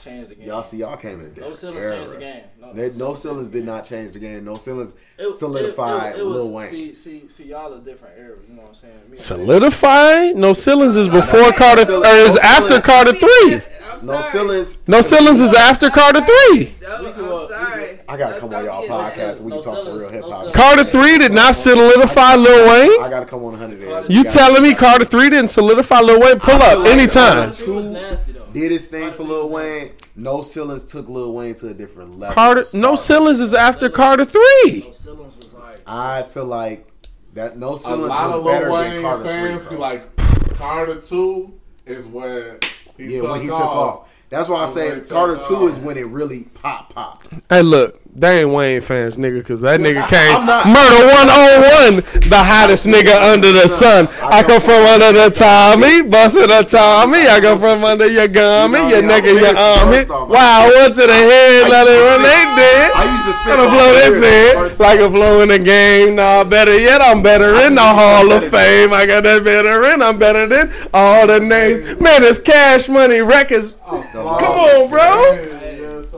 changed 0.05 0.31
the 0.31 0.35
game. 0.37 0.47
Y'all 0.47 0.65
see, 0.65 0.77
y'all 0.79 0.97
came 0.97 1.21
in. 1.21 1.35
no 1.39 1.53
ceilings 1.53 1.91
changed 1.91 2.13
the 2.13 2.19
game. 2.19 2.43
No, 2.61 2.73
They- 2.73 2.83
No 2.83 2.91
ceilings 3.15 3.21
ceilings 3.21 3.47
changed 3.47 3.53
the 3.53 3.59
did 3.59 3.65
not 3.67 3.85
change 3.85 4.13
the 4.13 4.19
game. 4.19 4.45
No 4.45 4.55
ceilings 4.55 4.95
It- 5.19 5.35
solidified 5.35 6.15
it, 6.15 6.19
it, 6.19 6.21
it 6.23 6.27
was, 6.27 6.35
Lil 6.37 6.53
Wayne. 6.53 6.71
See, 6.71 6.95
see, 6.95 7.29
see, 7.29 7.45
y'all 7.45 7.73
a 7.75 7.81
different 7.81 8.15
era. 8.19 8.37
You 8.49 8.55
know 8.55 8.63
what 8.63 8.69
I'm 8.69 8.75
saying? 8.75 8.95
Me 9.11 9.17
Solidify. 9.19 10.33
No 10.33 10.53
ceilings 10.55 10.97
is 10.97 11.09
before 11.09 11.41
no, 11.41 11.53
Carter 11.53 11.85
no, 11.85 12.01
or 12.03 12.07
is 12.07 12.35
no 12.37 12.41
after 12.41 12.67
ceilings. 12.69 12.87
Carter 12.87 13.13
three. 13.13 13.63
No 14.03 14.21
sorry. 14.21 14.33
ceilings. 14.33 14.79
No 14.87 15.01
ceilings 15.03 15.41
is 15.41 15.53
after 15.53 15.91
Carter 15.91 16.21
three. 16.25 16.75
No, 16.81 17.01
We 17.03 17.07
I'm 17.09 17.13
grew 17.13 17.35
up- 17.37 17.51
sorry. 17.51 17.90
I 18.11 18.17
gotta 18.17 18.33
Don't- 18.33 18.41
come 18.41 18.55
on 18.55 18.65
y'all 18.65 18.81
be 18.83 18.87
a- 18.89 18.91
podcast. 18.91 19.41
We 19.41 19.51
can 19.53 19.61
No 19.61 19.63
talk 19.63 19.79
some 19.79 19.99
real 19.99 20.09
hip 20.11 20.25
hop. 20.25 20.53
Carter 20.53 20.85
three 20.85 21.19
did 21.19 21.33
not 21.33 21.55
solidify 21.55 22.35
Lil 22.35 22.69
Wayne. 22.69 23.03
I 23.03 23.09
gotta 23.09 23.25
come 23.27 23.45
on 23.45 23.53
100 23.53 23.81
days. 23.81 24.11
You 24.11 24.25
telling 24.25 24.63
me 24.63 24.75
Carter 24.75 25.05
three 25.05 25.31
didn't 25.31 25.51
solidify 25.51 26.01
Lil 26.01 26.21
Wayne? 26.21 26.41
Pull 26.41 26.55
up 26.61 26.87
anytime. 26.87 27.53
Carter 27.53 27.73
was 27.73 27.87
nasty 27.87 28.33
though. 28.33 28.47
did 28.53 28.73
his 28.73 28.89
thing 28.89 29.13
for 29.13 29.23
three 29.23 29.23
Lil 29.23 29.49
Wayne. 29.49 29.93
No 30.17 30.43
ceilings 30.43 30.85
took 30.85 31.09
Lil 31.09 31.33
Wayne 31.33 31.55
to 31.57 31.69
a 31.69 31.75
different 31.75 32.19
level. 32.19 32.35
Carter. 32.35 32.63
No 32.75 32.97
stardom. 32.97 32.97
ceilings 32.97 33.41
is 33.41 33.55
after 33.55 33.89
Carter 33.89 34.25
three. 34.25 34.83
No 34.87 34.93
ceilings 34.93 35.37
was 35.37 35.55
like. 35.55 35.81
I 35.87 36.23
feel 36.23 36.47
like 36.47 36.87
that 37.35 37.57
no 37.59 37.75
A 37.75 37.79
ceilings 37.79 38.09
lot 38.09 38.31
of 38.33 38.43
was 38.43 38.53
better 38.53 38.71
Lil 38.71 38.77
than 38.83 38.93
Wayne 38.93 39.03
Carter 39.03 39.25
fans 39.25 39.63
3. 39.63 39.71
be 39.71 39.77
like, 39.77 40.57
Carter 40.57 41.01
2 41.01 41.55
is 41.87 42.07
where 42.07 42.59
he 42.99 43.15
yeah, 43.15 43.21
took 43.23 43.31
when 43.31 43.41
he 43.43 43.51
off. 43.51 43.59
took 43.59 43.67
off. 43.69 44.09
That's 44.31 44.49
why 44.49 44.63
I 44.63 44.67
say 44.69 44.91
when 44.91 45.05
Carter 45.05 45.41
2 45.43 45.69
is 45.69 45.79
um, 45.79 45.85
when 45.85 45.99
it 45.99 46.07
really 46.07 46.45
pop 46.45 46.95
pop. 46.95 47.25
Hey, 47.49 47.63
look, 47.63 48.01
they 48.21 48.41
ain't 48.43 48.51
Wayne 48.51 48.83
fans, 48.83 49.17
nigga, 49.17 49.39
because 49.39 49.63
that 49.63 49.81
nigga 49.81 50.07
came 50.07 50.45
not- 50.45 50.67
murder 50.67 51.09
101, 51.09 52.29
the 52.29 52.37
hottest 52.37 52.87
nigga 52.87 53.17
under 53.33 53.51
the 53.51 53.67
sun. 53.67 54.09
I 54.23 54.43
come 54.43 54.61
from 54.61 54.85
under 54.85 55.11
the 55.13 55.31
Tommy, 55.31 56.03
busting 56.03 56.51
a 56.51 56.63
Tommy. 56.63 57.27
I 57.27 57.41
come 57.41 57.59
from 57.59 57.83
under 57.83 58.07
your 58.07 58.29
gummy, 58.29 58.79
your 58.91 59.01
nigga, 59.03 59.33
your 59.41 59.57
army. 59.57 60.05
Wow, 60.07 60.69
what 60.69 60.95
to 60.95 61.07
the 61.07 61.13
head, 61.15 61.69
let 61.71 61.87
it 61.89 61.99
run, 61.99 62.23
they 62.23 62.45
did. 62.61 62.93
I 62.93 63.05
used 63.11 63.25
to 63.25 63.33
spit 63.41 63.57
songs 63.57 63.71
blow 63.73 63.93
this 63.95 64.17
in 64.23 64.59
First- 64.59 64.81
like 64.81 65.01
a 65.01 65.11
flow 65.11 65.41
in 65.41 65.49
the 65.49 65.59
game. 65.59 66.17
Nah, 66.17 66.45
better 66.45 66.77
yet, 66.79 67.01
I'm 67.01 67.23
better 67.23 67.55
in 67.67 67.75
the 67.75 67.81
Hall 67.81 68.31
of 68.31 68.43
better 68.43 68.51
Fame. 68.51 68.93
I 68.93 69.07
got 69.07 69.23
that 69.25 69.43
veteran. 69.43 70.03
I'm 70.03 70.19
better 70.19 70.47
than 70.47 70.71
all 70.93 71.27
the 71.27 71.41
names. 71.41 71.99
Man, 71.99 72.23
it's 72.23 72.39
Cash 72.39 72.91
Money 72.91 73.21
Records. 73.21 73.77
Come 73.89 74.03
on, 74.13 74.91
bro. 74.91 75.60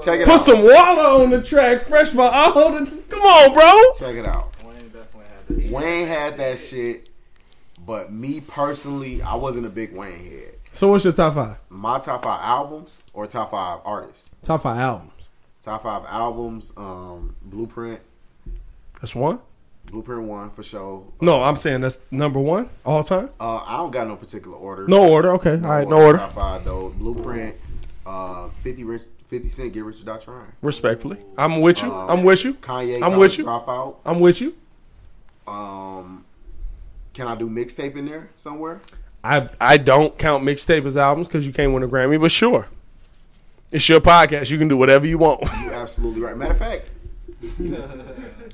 Check 0.05 0.21
it 0.21 0.25
Put 0.25 0.35
out. 0.35 0.41
some 0.41 0.63
water 0.63 1.23
on 1.23 1.31
the 1.31 1.43
track, 1.43 1.87
fresh 1.87 2.09
for 2.11 2.23
all 2.23 2.73
the. 2.73 2.87
Come 3.09 3.21
on, 3.21 3.53
bro. 3.55 4.09
Check 4.09 4.17
it 4.17 4.27
out. 4.27 4.53
Wayne 4.65 4.89
definitely 4.89 5.25
had 5.29 5.47
that. 5.49 5.71
Wayne 5.73 6.07
had 6.09 6.39
that 6.39 6.59
shit, 6.59 7.09
but 7.85 8.13
me 8.13 8.41
personally, 8.41 9.23
I 9.23 9.35
wasn't 9.37 9.67
a 9.67 9.71
big 9.71 9.95
Wayne 9.95 10.25
head. 10.31 10.55
So 10.73 10.89
what's 10.89 11.05
your 11.05 11.13
top 11.13 11.35
five? 11.35 11.59
My 11.69 11.99
top 11.99 12.23
five 12.25 12.41
albums 12.43 13.03
or 13.13 13.27
top 13.27 13.51
five 13.51 13.81
artists? 13.85 14.35
Top 14.43 14.63
five 14.63 14.79
albums. 14.79 15.13
Top 15.61 15.83
five 15.83 16.05
albums. 16.09 16.73
Um, 16.77 17.37
Blueprint. 17.43 18.01
That's 19.01 19.15
one. 19.15 19.39
Blueprint 19.87 20.23
one 20.23 20.51
for 20.51 20.63
sure. 20.63 21.05
No, 21.21 21.43
I'm 21.43 21.57
saying 21.57 21.83
that's 21.83 22.01
number 22.11 22.41
one 22.41 22.71
all 22.85 23.03
time. 23.03 23.31
Uh, 23.39 23.57
I 23.67 23.77
don't 23.77 23.91
got 23.91 24.09
no 24.09 24.17
particular 24.17 24.57
order. 24.57 24.87
No 24.89 25.09
order. 25.13 25.35
Okay. 25.35 25.53
All 25.55 25.59
right. 25.61 25.87
No 25.89 26.01
order. 26.01 26.19
Top 26.19 26.33
five 26.33 26.65
though. 26.65 26.89
Blueprint. 26.97 27.55
Uh, 28.07 28.49
Fifty 28.49 28.85
Rich. 28.85 29.03
Fifty 29.33 29.49
Cent. 29.49 29.73
Get 29.73 29.83
Rich 29.83 30.03
or 30.03 30.05
Die 30.05 30.19
Trying. 30.19 30.53
Respectfully, 30.61 31.17
I'm 31.39 31.63
with 31.63 31.83
you. 31.83 31.91
Uh, 31.91 32.07
I'm 32.09 32.23
with 32.23 32.45
you. 32.45 32.53
Kanye. 32.53 33.03
I'm 33.03 33.17
with 33.17 33.39
you. 33.39 33.45
Dropout. 33.45 33.97
I'm 34.05 34.21
with 34.21 34.43
you. 34.43 34.55
Um, 35.47 36.27
can 37.15 37.27
I 37.27 37.35
do 37.35 37.49
mixtape 37.49 37.97
in 37.97 38.05
there 38.05 38.29
somewhere? 38.35 38.81
I 39.25 39.49
I 39.59 39.79
don't 39.79 40.19
count 40.19 40.45
mixtape 40.45 40.85
as 40.85 40.99
albums 40.99 41.29
because 41.29 41.47
you 41.47 41.53
can't 41.55 41.73
win 41.73 41.83
a 41.83 41.89
Grammy, 41.89 42.21
but 42.21 42.31
sure, 42.31 42.69
it's 43.71 43.89
your 43.89 44.03
podcast. 44.03 44.51
You 44.51 44.59
can 44.59 44.69
do 44.69 44.77
whatever 44.77 45.07
you 45.07 45.17
want. 45.17 45.41
You're 45.63 45.73
absolutely 45.73 46.21
right. 46.21 46.37
Matter 46.37 46.53
of 46.53 46.59
fact, 46.59 46.91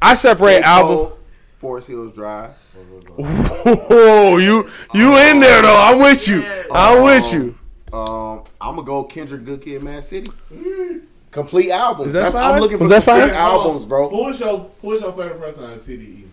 I 0.01 0.15
separate 0.15 0.63
album. 0.63 0.97
Cole, 0.97 1.19
Forest 1.57 1.89
Hills 1.89 2.13
Drive. 2.13 2.55
Oh, 3.91 4.37
you 4.37 4.71
you 4.95 5.17
in 5.17 5.41
there 5.41 5.61
though? 5.63 5.77
I'm 5.77 5.99
with 5.99 6.29
you. 6.29 6.45
I'm 6.71 7.03
with 7.03 7.33
you. 7.33 7.59
Um, 7.93 8.43
I'm 8.61 8.75
gonna 8.77 8.83
go 8.83 9.05
Kendrick, 9.05 9.45
Good 9.45 9.63
Kid, 9.63 9.83
Mad 9.83 10.05
City. 10.05 10.31
Complete 11.31 11.71
albums. 11.71 12.09
Is 12.09 12.13
that 12.15 12.21
That's, 12.21 12.35
five? 12.35 12.55
I'm 12.55 12.61
looking 12.61 12.79
for 12.79 12.85
Was 12.85 12.91
that 12.91 13.05
complete 13.05 13.33
five? 13.33 13.33
albums, 13.33 13.85
bro. 13.85 14.09
Who 14.09 14.29
is 14.29 14.41
your 14.41 14.71
Who 14.81 14.93
is 14.93 15.01
your 15.01 15.13
favorite 15.13 15.41
person 15.41 15.65
on 15.65 15.79
TDE? 15.79 16.25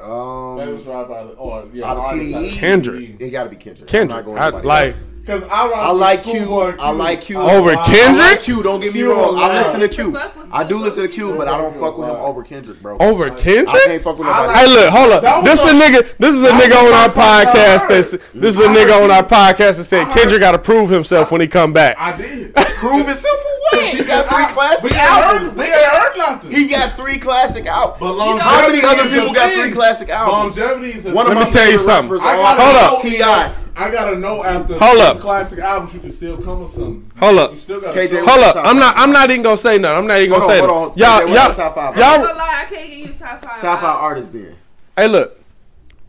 Um, 0.00 0.58
Favorite 0.58 0.86
rapper 0.86 1.12
out 1.14 1.26
of 1.30 1.38
or 1.40 1.68
yeah, 1.72 1.90
Out 1.90 1.96
of 1.98 2.04
TDE? 2.06 2.52
Kendrick. 2.52 3.16
it 3.20 3.30
gotta 3.30 3.50
be 3.50 3.56
Kendrick. 3.56 3.88
Kendrick. 3.88 4.26
I'm 4.26 4.32
I, 4.32 4.38
not 4.38 4.50
going 4.52 4.64
like 4.64 4.96
Because 5.28 5.42
I, 5.50 5.68
rock 5.68 5.74
I 5.76 5.92
with 5.92 6.00
like 6.00 6.22
Q. 6.22 6.40
Schoolboy 6.40 6.76
I 6.80 6.90
like 6.90 7.20
Q. 7.20 7.36
Over 7.38 7.72
I 7.76 7.84
Kendrick? 7.84 8.18
like 8.18 8.42
Q. 8.42 8.62
Don't 8.62 8.80
get 8.80 8.94
me 8.94 9.02
wrong. 9.02 9.36
I 9.36 9.58
listen 9.58 9.80
to 9.80 9.88
Q. 9.88 10.12
Fuck 10.12 10.34
I 10.50 10.64
do 10.64 10.78
listen 10.78 11.02
to 11.02 11.08
Q, 11.10 11.34
but 11.36 11.46
I 11.48 11.58
don't 11.58 11.78
fuck 11.78 11.98
with 11.98 12.08
him 12.08 12.16
over 12.16 12.42
Kendrick, 12.42 12.80
bro. 12.80 12.96
over 12.98 13.28
Kendrick? 13.28 13.68
I 13.68 13.84
can't 13.84 14.02
fuck 14.02 14.18
with 14.18 14.26
I 14.26 14.46
nobody. 14.46 14.58
Hey, 14.58 14.66
look, 14.74 14.88
hold 14.88 15.12
up. 15.12 15.44
This 15.44 15.62
is 15.62 15.70
a 15.70 15.76
a- 15.76 15.78
nigga. 15.80 16.16
This 16.16 16.34
is 16.34 16.44
a 16.44 16.50
nigga 16.52 16.76
on 16.82 16.94
our 16.94 17.10
first 17.10 17.16
one 17.16 17.26
I 17.26 17.44
podcast. 17.44 17.80
heard. 17.82 17.90
That's 17.90 18.10
this 18.32 18.58
is 18.58 18.60
a 18.60 18.68
nigga 18.68 19.04
on 19.04 19.10
our 19.10 19.22
podcast 19.22 19.76
that 19.76 19.84
said 19.84 20.08
Kendrick 20.14 20.40
got 20.40 20.52
to 20.52 20.58
prove 20.58 20.88
himself 20.88 21.30
when 21.30 21.42
he 21.42 21.46
come 21.46 21.74
back. 21.74 21.96
I 21.98 22.16
did. 22.16 22.54
Prove 22.54 23.06
himself 23.06 23.38
for 23.38 23.76
what? 23.76 23.88
He 23.90 24.04
got 24.04 24.24
three 24.28 24.46
classic 24.54 24.84
we 24.84 24.90
ain't 24.90 24.98
heard, 25.00 25.34
albums. 25.34 25.56
we 25.56 25.64
ain't 25.64 25.74
heard 25.74 26.16
nothing. 26.16 26.50
He 26.52 26.68
got 26.68 26.92
three 26.96 27.18
classic 27.18 27.66
albums. 27.66 27.98
but 28.00 28.38
How 28.38 28.66
many 28.68 28.82
other 28.82 29.06
people 29.10 29.34
got 29.34 29.52
three 29.52 29.72
classic 29.72 30.08
albums? 30.08 30.56
Longevity 30.56 30.96
is 30.96 31.04
a 31.04 31.12
One 31.12 31.26
of 31.26 31.30
Let 31.34 31.40
my 31.40 31.44
me 31.44 31.50
tell 31.50 31.64
you 31.70 31.76
favorite 31.76 31.78
something. 31.80 32.10
rappers 32.12 32.26
I 32.26 32.34
of 32.34 32.40
all 32.40 32.56
gotta 32.56 32.78
Hold 32.78 33.20
up. 33.20 33.54
Ti. 33.54 33.67
I 33.78 33.90
gotta 33.92 34.18
know 34.18 34.42
after 34.44 34.76
Hold 34.78 34.98
up. 34.98 35.18
classic 35.18 35.60
albums 35.60 35.94
you 35.94 36.00
can 36.00 36.10
still 36.10 36.36
come 36.42 36.60
with 36.60 36.70
something. 36.70 37.10
Hold 37.18 37.38
up. 37.38 37.50
You 37.52 37.56
still 37.56 37.80
gotta 37.80 37.98
KJ, 37.98 38.18
Hold 38.26 38.40
up. 38.44 38.56
I'm 38.56 38.78
not. 38.78 38.94
I'm 38.98 39.12
not 39.12 39.30
even 39.30 39.42
gonna 39.42 39.56
say 39.56 39.78
nothing. 39.78 39.98
I'm 39.98 40.06
not 40.06 40.18
even 40.20 40.30
gonna 40.30 40.40
Hold 40.42 40.50
say 40.52 40.60
on, 40.60 40.66
nothing. 40.66 40.76
hold 40.76 40.92
on. 40.92 40.98
Y'all, 40.98 41.20
KJ, 41.20 41.34
y'all, 41.34 41.38
are 41.38 41.48
the 41.48 41.54
top 41.54 41.74
five? 41.74 41.94
I'm 41.94 41.98
y'all. 42.00 42.26
gonna 42.26 42.38
lie, 42.38 42.64
I 42.66 42.74
can't 42.74 42.90
give 42.90 42.98
you 42.98 43.12
top 43.14 43.42
five. 43.44 43.60
Top 43.60 43.80
five 43.80 43.96
artists 43.96 44.32
then. 44.32 44.56
Hey, 44.96 45.08
look. 45.08 45.34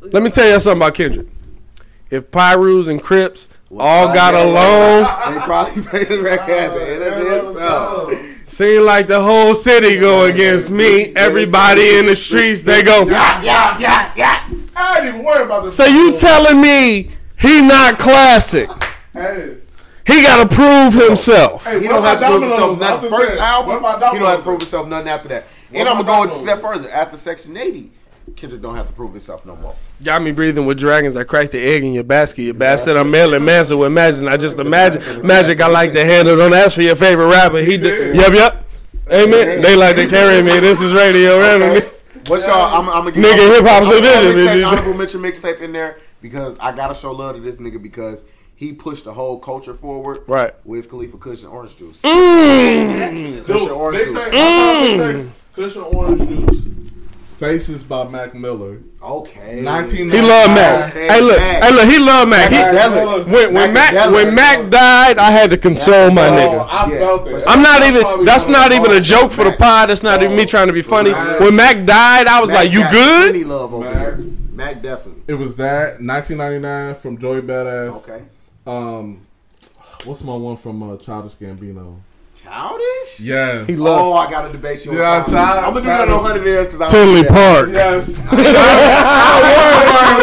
Let 0.02 0.24
me 0.24 0.30
tell 0.30 0.48
you 0.50 0.60
something 0.60 0.82
about 0.82 0.96
Kendrick. 0.96 1.28
If 2.10 2.32
Pirus 2.32 2.88
and 2.88 3.04
Crips 3.04 3.50
all 3.78 4.08
got 4.14 4.34
along, 4.34 5.04
They 5.36 5.40
probably 5.42 5.84
played 5.84 6.08
the 6.08 6.22
record 6.22 6.50
at 6.50 6.74
the 6.74 6.90
end 6.90 7.04
of 7.04 7.28
this. 7.28 7.44
So. 7.58 8.26
seem 8.46 8.84
like 8.84 9.08
the 9.08 9.22
whole 9.22 9.54
city 9.54 10.00
go 10.00 10.24
against 10.26 10.72
me. 10.72 11.14
Everybody 11.16 11.98
in 11.98 12.08
the 12.08 12.16
streets 12.16 12.62
they 12.64 12.82
go. 12.82 13.06
Yeah, 13.08 13.44
yeah, 13.44 13.78
yeah, 13.78 14.14
yeah. 14.16 14.50
I 14.76 15.00
ain't 15.00 15.08
even 15.10 15.24
worried 15.24 15.46
about 15.46 15.66
this. 15.66 15.76
So 15.76 15.86
you 15.86 16.14
telling 16.14 16.60
me 16.62 17.12
he 17.40 17.62
not 17.62 17.98
classic? 18.00 18.70
Hey, 19.14 19.58
He 20.06 20.22
got 20.24 20.50
to 20.50 20.56
prove 20.56 20.94
himself. 20.94 21.64
hey, 21.66 21.82
He 21.82 21.88
don't 21.88 22.04
have 22.04 22.20
to 22.20 22.26
prove 22.26 22.42
himself 22.42 22.60
Domino's? 22.60 22.80
Nothing. 22.80 23.10
First 23.10 23.28
saying, 23.30 23.40
album, 23.42 23.76
he 23.76 24.20
don't 24.20 24.28
have 24.30 24.38
to 24.40 24.44
prove 24.44 24.60
himself 24.62 24.88
nothing 24.88 25.08
after 25.10 25.28
that. 25.30 25.44
What 25.70 25.80
And 25.80 25.90
I'm 25.90 26.04
gonna 26.06 26.30
go 26.30 26.32
a 26.32 26.40
step 26.40 26.60
further. 26.62 26.90
After 26.90 27.18
Section 27.18 27.56
80, 27.58 27.92
Kendrick 28.36 28.62
don't 28.62 28.76
have 28.76 28.88
to 28.88 28.94
prove 28.94 29.12
himself 29.12 29.46
no 29.46 29.56
more. 29.56 29.76
Got 30.04 30.22
me 30.22 30.32
breathing 30.32 30.66
with 30.66 30.78
dragons. 30.78 31.16
I 31.16 31.24
cracked 31.24 31.52
the 31.52 31.60
egg 31.60 31.84
in 31.84 31.94
your 31.94 32.04
basket. 32.04 32.44
Your 32.44 32.54
basket. 32.54 32.96
I'm 32.96 33.10
mailing 33.12 33.44
Manson 33.46 33.78
with 33.80 33.92
magic. 33.92 34.24
I 34.28 34.38
just 34.38 34.58
imagine 34.60 35.26
magic. 35.26 35.60
I 35.62 35.68
like 35.68 35.94
to 35.94 36.06
handle. 36.06 36.36
Don't 36.38 36.54
ask 36.54 36.76
for 36.76 36.82
your 36.84 36.96
favorite 36.96 37.28
rapper. 37.28 37.58
He 37.60 37.78
did. 37.78 38.16
Yep, 38.16 38.34
yep. 38.34 38.66
Amen. 39.12 39.62
They 39.62 39.76
like 39.76 39.96
to 39.96 40.08
carry 40.08 40.42
me. 40.44 40.60
This 40.60 40.80
is 40.82 40.94
radio 40.94 41.40
remedy. 41.40 41.88
What's 42.28 42.46
y'all? 42.46 42.80
I'm, 42.80 42.88
I'm 42.90 43.06
gonna 43.06 43.12
give 43.12 43.24
Nigga, 43.24 43.40
I'm- 43.40 43.64
hip-hop's 43.64 43.88
I'm 43.88 43.94
a 43.98 44.02
gonna 44.02 44.22
business, 44.34 44.46
mixtape. 44.56 44.68
Honorable 44.72 44.94
mention 44.94 45.22
mixtape 45.22 45.62
in 45.62 45.72
there 45.72 45.98
because 46.22 46.58
I 46.60 46.76
gotta 46.76 46.96
show 46.96 47.12
love 47.12 47.36
to 47.36 47.42
this 47.42 47.60
nigga 47.60 47.82
because 47.82 48.26
he 48.56 48.74
pushed 48.74 49.06
the 49.06 49.14
whole 49.14 49.40
culture 49.40 49.74
forward. 49.74 50.24
Right. 50.28 50.54
Wiz 50.66 50.86
Khalifa, 50.86 51.18
Kush 51.18 51.44
and 51.44 51.52
Orange 51.52 51.78
Juice. 51.78 52.02
Mm. 52.02 53.46
Kush 53.46 53.62
Dude, 53.62 53.72
Orange 53.72 54.04
Juice. 54.06 54.14
sex, 54.14 54.30
mm. 54.36 54.98
sex, 54.98 55.30
Kush 55.54 55.76
and 55.76 55.86
Orange 55.86 56.28
Juice. 56.28 56.68
Faces 57.38 57.84
by 57.84 58.08
Mac 58.08 58.36
Miller. 58.36 58.82
Okay. 59.02 59.62
19 59.62 60.10
He 60.12 60.22
loved 60.22 60.52
Mac. 60.56 60.90
Okay, 60.90 61.08
Hey, 61.08 61.22
look. 61.22 61.38
Mac. 61.38 61.64
Hey, 61.64 61.72
look. 61.72 61.88
He 61.90 62.00
loved 62.00 62.30
Mac. 62.30 62.50
He, 62.50 62.56
Macadelic. 62.58 63.26
when 63.28 63.54
when 63.54 63.74
Mac 63.74 63.94
Macadelic. 63.94 64.14
when 64.14 64.36
Mac 64.36 64.70
died, 64.70 65.18
I 65.18 65.32
had 65.32 65.50
to 65.52 65.58
console 65.58 66.12
my 66.12 66.28
Oh, 66.28 66.32
nigga. 66.32 66.68
I 66.70 66.90
felt 66.98 67.28
it. 67.28 67.44
I'm 67.48 67.62
not 67.62 67.84
even. 67.84 68.26
That's 68.26 68.48
not 68.48 68.74
even 68.74 68.92
a 68.92 69.00
joke 69.00 69.32
for 69.32 69.46
the 69.46 69.54
pod. 69.56 69.90
That's 69.90 70.04
not 70.04 70.22
even 70.22 70.36
me 70.36 70.46
trying 70.46 70.68
to 70.68 70.74
be 70.74 70.82
funny. 70.82 71.12
When 71.12 71.56
Mac 71.56 71.86
died, 71.86 72.28
I 72.28 72.42
was 72.42 72.50
Mac 72.50 72.66
like, 72.66 72.72
"You 72.74 72.82
good?" 72.92 73.32
plenty 73.32 73.46
love 73.46 73.74
over 73.74 73.86
Mac. 73.86 73.96
here. 73.96 74.20
Mac 74.52 74.82
definitely. 74.82 75.24
It 75.28 75.36
was 75.36 75.56
that 75.56 76.02
1999 76.02 76.96
from 76.96 77.18
Joey 77.18 77.42
Badass. 77.42 77.94
Okay. 78.10 78.24
Um, 78.68 79.22
what's 80.04 80.22
my 80.24 80.36
one 80.36 80.58
from 80.58 80.84
uh, 80.84 80.98
Childish 80.98 81.36
Gambino? 81.36 81.96
Childish? 82.50 83.20
Yes. 83.20 83.68
He 83.68 83.76
love 83.76 84.00
Oh, 84.02 84.14
I 84.14 84.30
gotta 84.30 84.52
debate 84.52 84.84
you 84.86 84.92
on 84.92 84.98
Yeah, 84.98 85.04
Childish. 85.24 85.34
Child- 85.34 85.58
I'm 85.66 85.74
gonna 85.74 85.82
do 85.82 85.88
that 85.88 86.10
on 86.10 86.24
100 86.24 86.46
years 86.46 86.68
because 86.68 86.82
I 86.82 86.86
Tinley 86.88 87.24
Park. 87.24 87.70
yes. 87.72 88.08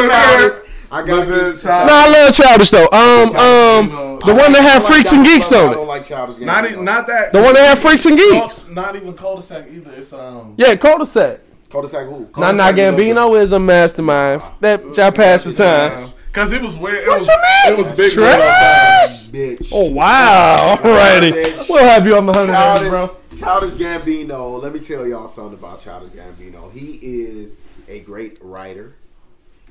Childish. 0.08 0.62
I 0.90 1.02
gotta 1.04 1.26
give 1.26 1.34
you 1.36 1.56
Child- 1.56 1.86
No, 1.88 1.94
I 1.94 2.08
love 2.10 2.34
Childish 2.34 2.70
though. 2.70 2.88
Um, 2.92 3.36
um, 3.36 4.18
the 4.24 4.34
one 4.34 4.52
that 4.52 4.62
had 4.62 4.82
freaks 4.82 5.12
and 5.12 5.24
geeks 5.24 5.52
on 5.52 5.70
it. 5.72 5.74
don't 5.74 5.86
like 5.86 6.04
Childish 6.04 6.38
Not 6.38 6.64
Gambino. 6.64 6.70
even, 6.72 6.84
not 6.84 7.06
that. 7.06 7.32
The 7.32 7.42
one 7.42 7.54
that 7.54 7.68
had 7.68 7.78
freaks 7.78 8.06
and 8.06 8.16
geeks. 8.18 8.68
Not 8.68 8.96
even 8.96 9.12
cul-de-sac 9.14 9.66
either. 9.70 9.92
It's 9.96 10.12
um. 10.12 10.54
Yeah, 10.56 10.74
cul-de-sac. 10.76 11.40
Cul-de-sac 11.70 12.06
who? 12.06 12.28
Nah, 12.36 12.52
nah, 12.52 12.72
Gambino 12.72 13.38
is 13.40 13.52
a 13.52 13.58
mastermind. 13.58 14.42
That 14.60 14.96
y'all 14.96 15.12
passed 15.12 15.44
the 15.44 15.52
time. 15.52 16.10
Cause 16.36 16.52
it 16.52 16.60
was 16.60 16.76
weird. 16.76 16.98
It 17.04 17.08
What 17.08 17.18
was, 17.20 17.28
you 17.28 17.34
mean? 17.34 17.72
It 17.72 17.78
was 17.82 17.96
big. 17.96 18.12
Trash. 18.12 19.28
Bitch. 19.28 19.70
Oh 19.72 19.90
wow! 19.90 20.76
Alrighty, 20.82 21.66
we'll 21.66 21.82
have 21.82 22.06
you 22.06 22.14
on 22.14 22.26
the 22.26 22.32
hundred, 22.34 22.52
Childish, 22.52 22.88
bro. 22.90 23.16
Childish 23.38 23.72
Gambino. 23.80 24.62
Let 24.62 24.74
me 24.74 24.80
tell 24.80 25.06
y'all 25.06 25.28
something 25.28 25.54
about 25.58 25.80
Childish 25.80 26.10
Gambino. 26.10 26.70
He 26.74 26.98
is 27.02 27.58
a 27.88 28.00
great 28.00 28.36
writer. 28.42 28.96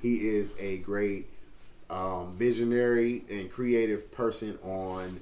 He 0.02 0.16
is 0.28 0.56
a 0.58 0.78
great 0.78 1.28
um, 1.92 2.34
visionary 2.36 3.24
and 3.30 3.52
creative 3.52 4.12
person 4.12 4.58
on 4.64 5.22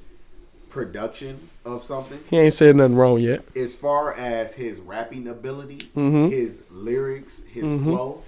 production 0.70 1.50
of 1.66 1.84
something. 1.84 2.20
He 2.30 2.38
ain't 2.40 2.54
said 2.54 2.78
nothing 2.78 2.96
wrong 2.96 3.20
yet. 3.20 3.44
As 3.54 3.76
far 3.76 4.14
as 4.16 4.54
his 4.54 4.80
rapping 4.80 5.28
ability, 5.28 5.90
Mhm. 5.96 6.32
his 6.32 6.62
lyrics, 6.72 7.44
his 7.52 7.66
Mhm. 7.66 7.84
flow, 7.84 8.22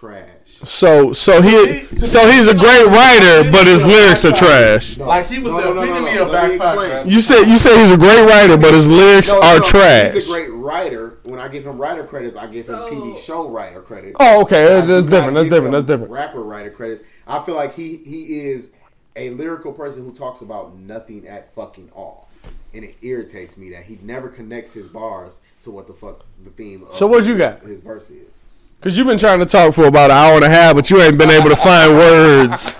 trash. 0.00 0.28
So, 0.64 1.12
so 1.12 1.42
he, 1.42 1.84
so 1.98 2.28
he's 2.30 2.48
a 2.48 2.54
great 2.54 2.86
writer, 2.86 3.50
but 3.50 3.66
his 3.66 3.84
lyrics 3.84 4.24
are 4.24 4.32
trash. 4.32 4.96
Like 4.96 5.28
he 5.28 5.38
was 5.38 5.52
No, 5.52 5.60
the 5.60 5.74
no, 5.74 5.84
no, 5.84 5.84
no, 5.84 6.06
epitome 6.06 6.14
no. 6.16 6.22
of 6.24 6.50
me 6.50 6.58
backpack. 6.58 7.10
You 7.10 7.20
said 7.20 7.44
you 7.44 7.56
said 7.56 7.78
he's 7.78 7.90
a 7.92 7.96
great 7.98 8.26
writer, 8.26 8.56
but 8.56 8.72
his 8.72 8.88
lyrics 8.88 9.30
No, 9.30 9.42
are 9.42 9.60
trash. 9.60 10.14
He's 10.14 10.24
a 10.24 10.26
great 10.26 10.50
writer. 10.50 11.18
When 11.24 11.38
I 11.38 11.48
give 11.48 11.66
him 11.66 11.76
writer 11.78 12.04
credits, 12.04 12.34
I 12.34 12.46
give 12.46 12.68
him 12.68 12.76
TV 12.76 13.16
show 13.18 13.48
writer 13.48 13.82
credit. 13.82 14.16
Oh, 14.18 14.42
okay, 14.42 14.78
I 14.78 14.80
that's 14.80 15.06
different. 15.06 15.34
That's 15.34 15.48
different. 15.50 15.72
That's 15.72 15.84
different. 15.84 16.10
Rapper 16.10 16.42
writer 16.42 16.70
credits. 16.70 17.02
I 17.26 17.38
feel 17.44 17.54
like 17.54 17.74
he 17.74 17.98
he 17.98 18.40
is 18.48 18.70
a 19.16 19.30
lyrical 19.30 19.72
person 19.72 20.04
who 20.04 20.12
talks 20.12 20.40
about 20.40 20.76
nothing 20.78 21.28
at 21.28 21.52
fucking 21.54 21.90
all, 21.94 22.28
and 22.72 22.84
it 22.84 22.96
irritates 23.02 23.56
me 23.58 23.70
that 23.70 23.84
he 23.84 23.98
never 24.02 24.28
connects 24.28 24.72
his 24.72 24.86
bars 24.88 25.40
to 25.62 25.70
what 25.70 25.86
the 25.86 25.92
fuck 25.92 26.24
the 26.42 26.50
theme. 26.50 26.84
Of 26.84 26.94
So 26.94 27.06
what 27.06 27.26
you 27.26 27.36
got? 27.36 27.62
His 27.62 27.82
verse 27.82 28.08
is. 28.10 28.46
Cause 28.80 28.96
you've 28.96 29.06
been 29.06 29.18
trying 29.18 29.40
to 29.40 29.46
talk 29.46 29.74
for 29.74 29.84
about 29.84 30.10
an 30.10 30.16
hour 30.16 30.36
and 30.36 30.44
a 30.44 30.48
half, 30.48 30.74
but 30.74 30.88
you 30.88 31.02
ain't 31.02 31.18
been 31.18 31.28
able 31.30 31.50
to 31.50 31.56
find 31.56 31.92
words 31.94 32.74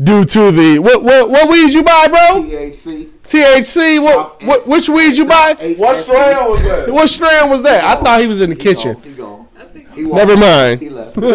due 0.00 0.24
to 0.24 0.52
the 0.52 0.78
what 0.78 1.02
what 1.02 1.28
what 1.28 1.50
weeds 1.50 1.74
you 1.74 1.82
buy, 1.82 2.06
bro? 2.08 2.42
THC. 2.44 3.10
THC. 3.26 4.00
What 4.02 4.40
what 4.44 4.68
which 4.68 4.88
weeds 4.88 5.18
you 5.18 5.24
buy? 5.26 5.54
What 5.76 5.96
strand 6.04 6.50
was 6.50 6.64
that? 6.64 6.88
What 6.92 7.08
strand 7.08 7.50
was 7.50 7.62
that? 7.64 7.82
I 7.82 8.00
thought 8.00 8.20
he 8.20 8.28
was 8.28 8.40
in 8.40 8.50
the 8.50 8.56
He 8.56 8.62
kitchen. 8.62 8.92
gone. 8.94 9.02
He 9.02 9.12
gone. 9.14 9.48
I 9.58 9.64
think 9.64 9.92
He 9.92 10.02
Never 10.04 10.36
mind. 10.36 10.80
He 10.82 10.88
left. 10.88 11.16
He's 11.16 11.26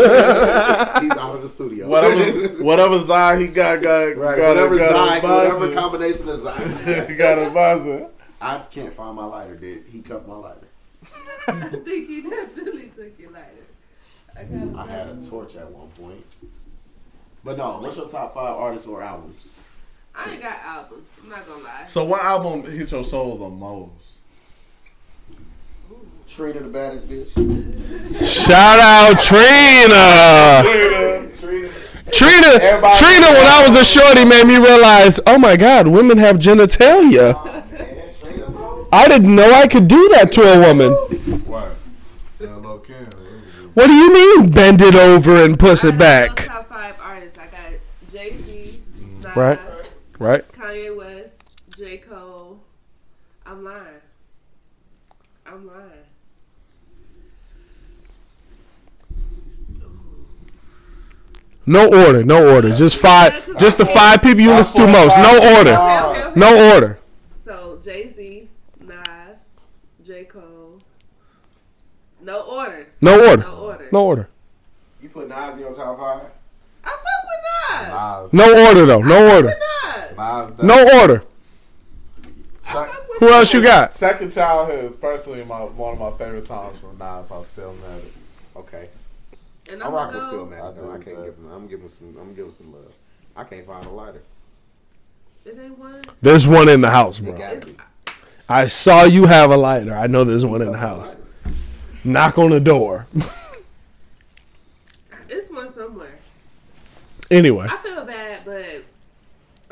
out 1.11 1.35
of 1.35 1.41
the 1.41 1.49
studio. 1.49 1.85
Whatever, 1.89 2.47
whatever 2.63 3.03
Zai 3.03 3.37
he 3.37 3.47
got, 3.47 3.81
got, 3.81 4.15
Right. 4.15 4.37
got 4.37 4.55
whatever 4.55 4.75
a, 4.75 4.77
got 4.77 4.91
Zion, 5.21 5.23
whatever 5.29 5.73
combination 5.73 6.29
of 6.29 6.39
Zion. 6.39 7.07
He 7.09 7.15
got 7.15 7.37
a 7.37 7.49
buzzer. 7.49 8.07
I 8.41 8.61
can't 8.71 8.93
find 8.93 9.17
my 9.17 9.25
lighter, 9.25 9.55
dude. 9.57 9.83
He 9.91 9.99
cut 9.99 10.25
my 10.25 10.35
lighter. 10.35 10.67
I 11.45 11.59
think 11.67 12.07
he 12.07 12.21
definitely 12.21 12.89
took 12.95 13.19
your 13.19 13.31
lighter. 14.35 14.73
I 14.77 14.87
had 14.87 15.07
a 15.09 15.21
torch 15.21 15.55
at 15.55 15.69
one 15.71 15.87
point. 15.89 16.23
But 17.43 17.57
no, 17.57 17.79
what's 17.79 17.97
your 17.97 18.07
top 18.07 18.33
five 18.33 18.55
artists 18.55 18.87
or 18.87 19.01
albums? 19.01 19.53
I 20.15 20.31
ain't 20.31 20.41
got 20.41 20.57
albums. 20.63 21.11
I'm 21.23 21.29
not 21.29 21.47
gonna 21.47 21.63
lie. 21.63 21.85
So 21.87 22.05
what 22.05 22.21
album 22.23 22.63
hit 22.71 22.91
your 22.91 23.03
soul 23.03 23.37
the 23.37 23.49
most? 23.49 23.91
Trina 26.27 26.59
the 26.61 26.67
baddest 26.69 27.07
bitch. 27.09 27.29
Shout 28.25 28.79
out 28.79 29.19
Trina. 29.19 30.63
Trina. 31.33 31.69
Trina, 32.11 32.47
Everybody- 32.63 32.97
Trina, 32.97 33.27
when 33.27 33.47
I 33.47 33.65
was 33.67 33.75
a 33.79 33.85
shorty, 33.85 34.25
made 34.25 34.45
me 34.45 34.57
realize, 34.57 35.19
oh 35.25 35.37
my 35.37 35.55
God, 35.55 35.87
women 35.87 36.17
have 36.17 36.37
genitalia. 36.37 37.33
Oh, 37.35 37.63
man, 37.71 38.13
Trina. 38.21 38.85
I 38.91 39.07
didn't 39.07 39.35
know 39.35 39.51
I 39.51 39.67
could 39.67 39.87
do 39.87 40.09
that 40.15 40.31
to 40.33 40.41
a 40.41 40.59
woman. 40.67 40.91
What? 41.45 41.72
Yeah, 43.75 43.83
little 43.83 43.87
Ken. 43.87 43.87
What 43.87 43.87
do 43.87 43.93
you 43.93 44.13
mean, 44.13 44.51
bend 44.51 44.81
it 44.81 44.95
over 44.95 45.43
and 45.43 45.59
push 45.59 45.83
I 45.83 45.89
it 45.89 45.97
back? 45.97 46.45
Top 46.45 46.69
five 46.69 46.95
artists. 47.01 47.37
I 47.37 47.45
got 47.47 47.79
Jay 48.11 48.31
Z, 48.31 48.81
Nas, 49.21 49.35
Right. 49.35 49.59
Right? 50.19 50.51
Kanye 50.53 50.95
West, 50.95 51.41
J 51.77 51.97
Cole. 51.97 52.59
I'm 53.45 53.63
lying. 53.63 54.01
I'm 55.45 55.67
lying. 55.67 55.89
No 61.65 61.85
order, 61.87 62.23
no 62.23 62.53
order. 62.53 62.75
Just 62.75 62.97
five, 62.97 63.57
just 63.57 63.77
the 63.77 63.85
five 63.85 64.21
people 64.21 64.41
you 64.41 64.51
listen 64.53 64.81
to 64.81 64.87
most. 64.91 65.15
No 65.17 65.57
order, 65.57 65.71
Okay, 65.71 65.99
okay, 65.99 66.23
okay. 66.25 66.39
no 66.39 66.73
order. 66.73 66.99
So 67.45 67.79
Jay 67.83 68.09
Z, 68.13 68.49
Nas, 68.81 69.39
J 70.05 70.25
Cole. 70.25 70.81
No 72.21 72.41
order. 72.41 72.87
No 73.01 73.13
order, 73.29 73.43
No 73.43 73.55
order. 73.55 73.62
No 73.93 74.05
order. 74.05 74.27
You 75.01 75.09
put 75.09 75.30
Nas 75.30 75.53
in 75.53 75.59
your 75.59 75.73
top 75.73 75.97
five? 75.99 76.31
I 76.83 76.89
fuck 76.89 77.03
with 77.30 77.80
Nas. 77.80 77.93
Nas. 77.93 78.33
No 78.33 78.67
order 78.67 78.85
though, 78.88 79.01
no 79.01 79.35
order, 79.35 79.47
Nas. 79.49 80.17
Nas. 80.17 80.63
no 80.63 80.99
order. 80.99 81.23
I 82.65 82.73
fuck 82.73 83.09
with 83.09 83.19
Who 83.19 83.30
else 83.30 83.53
you 83.53 83.61
got? 83.61 83.95
Second 83.95 84.33
Childhood 84.33 84.91
is 84.91 84.95
personally 84.95 85.45
my 85.45 85.59
one 85.59 85.93
of 85.93 85.99
my 85.99 86.11
favorite 86.17 86.47
songs 86.47 86.80
from 86.80 86.97
Nas. 86.97 87.30
I'm 87.31 87.45
still 87.45 87.73
mad 87.73 88.01
at. 88.01 88.59
Okay. 88.59 88.89
And 89.69 89.81
I'm 89.81 89.89
I'm 89.89 89.93
rocking 89.93 90.19
gonna 90.19 90.19
with 90.19 90.25
Still 90.25 90.45
go. 90.45 90.49
Man. 90.49 90.59
I 90.59 90.72
though. 90.72 90.91
I 90.91 91.03
can't 91.03 91.17
that. 91.17 91.25
give 91.25 91.35
him. 91.35 91.51
I'm 91.51 91.67
giving 91.67 91.89
some. 91.89 92.17
I'm 92.19 92.33
giving 92.33 92.51
some 92.51 92.73
love. 92.73 92.93
I 93.35 93.43
can't 93.43 93.65
find 93.65 93.85
a 93.85 93.89
lighter. 93.89 94.22
It 95.45 95.77
one. 95.77 96.01
There's 96.22 96.47
one 96.47 96.67
in 96.69 96.81
the 96.81 96.89
house, 96.89 97.19
bro. 97.19 97.33
got 97.33 97.61
to 97.61 97.67
be. 97.67 97.75
I 98.49 98.67
saw 98.67 99.03
you 99.03 99.25
have 99.25 99.51
a 99.51 99.57
lighter. 99.57 99.93
I 99.95 100.07
know 100.07 100.23
there's 100.23 100.45
one 100.45 100.61
in 100.61 100.72
the 100.72 100.77
house. 100.77 101.15
Knock 102.03 102.38
on 102.38 102.49
the 102.49 102.59
door. 102.59 103.07
It's 105.30 105.49
one 105.49 105.73
somewhere. 105.73 106.19
Anyway, 107.33 107.67
I 107.69 107.77
feel 107.77 108.05
bad, 108.05 108.45
but 108.45 108.83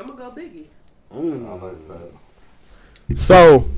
I'm 0.00 0.08
gonna 0.08 0.18
go 0.18 0.30
Biggie. 0.30 0.66
Mm. 1.14 1.46
I 1.48 1.64
like 1.64 1.88
that. 1.88 3.16
so 3.18 3.68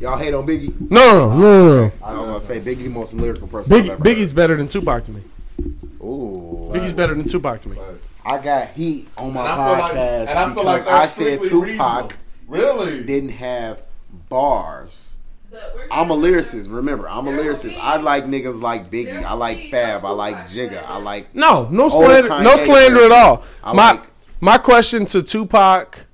Y'all 0.00 0.18
hate 0.18 0.32
on 0.32 0.46
Biggie? 0.46 0.74
no, 0.90 1.28
no, 1.28 1.38
no, 1.38 1.84
no. 1.84 1.92
I 2.02 2.14
was 2.14 2.26
gonna 2.26 2.40
say 2.40 2.60
Biggie 2.60 2.84
the 2.84 2.88
most 2.88 3.12
lyrical 3.12 3.46
person. 3.46 3.72
Biggie, 3.72 3.84
I've 3.84 3.90
ever 3.90 4.04
Biggie's 4.04 4.32
better 4.32 4.56
than 4.56 4.68
Tupac 4.68 5.04
to 5.04 5.10
me. 5.10 5.20
heard. 5.58 6.00
Ooh. 6.02 6.70
Biggie's 6.72 6.92
better 6.94 7.14
than 7.14 7.28
Tupac 7.28 7.60
to 7.62 7.68
me. 7.68 7.76
I 8.24 8.38
got 8.38 8.70
heat 8.70 9.08
on 9.18 9.34
my 9.34 9.40
And 9.40 9.48
I 9.48 9.54
feel 9.54 9.78
like, 9.78 9.92
podcast 9.92 10.28
and 10.30 10.38
I 10.38 10.44
feel 10.44 10.54
because 10.54 10.64
like 10.64 10.86
I 10.86 11.06
said 11.06 11.42
strictly 11.42 11.48
Tupac 11.50 12.02
regional. 12.02 12.12
Really? 12.46 13.04
didn't 13.04 13.30
have 13.30 13.82
bars. 14.30 15.13
But 15.54 15.86
I'm 15.90 16.10
a 16.10 16.16
lyricist. 16.16 16.72
Remember, 16.74 17.08
I'm 17.08 17.26
a 17.28 17.30
lyricist. 17.30 17.70
be- 17.70 17.76
I 17.76 17.96
like 17.96 18.24
niggas 18.24 18.60
like 18.60 18.90
Biggie. 18.90 19.06
there 19.06 19.26
I 19.26 19.34
like 19.34 19.70
Fab. 19.70 20.02
no 20.02 20.08
I 20.08 20.10
like 20.10 20.36
Jigga. 20.48 20.84
I 20.84 20.98
like. 20.98 21.34
No, 21.34 21.68
no 21.70 21.88
slander, 21.88 22.28
no 22.42 22.56
slander 22.56 23.04
at 23.04 23.12
all. 23.12 23.44
I 23.62 23.72
my 23.72 23.90
like- 23.92 24.02
my 24.40 24.58
question 24.58 25.06
to 25.06 25.22
Tupac, 25.22 26.06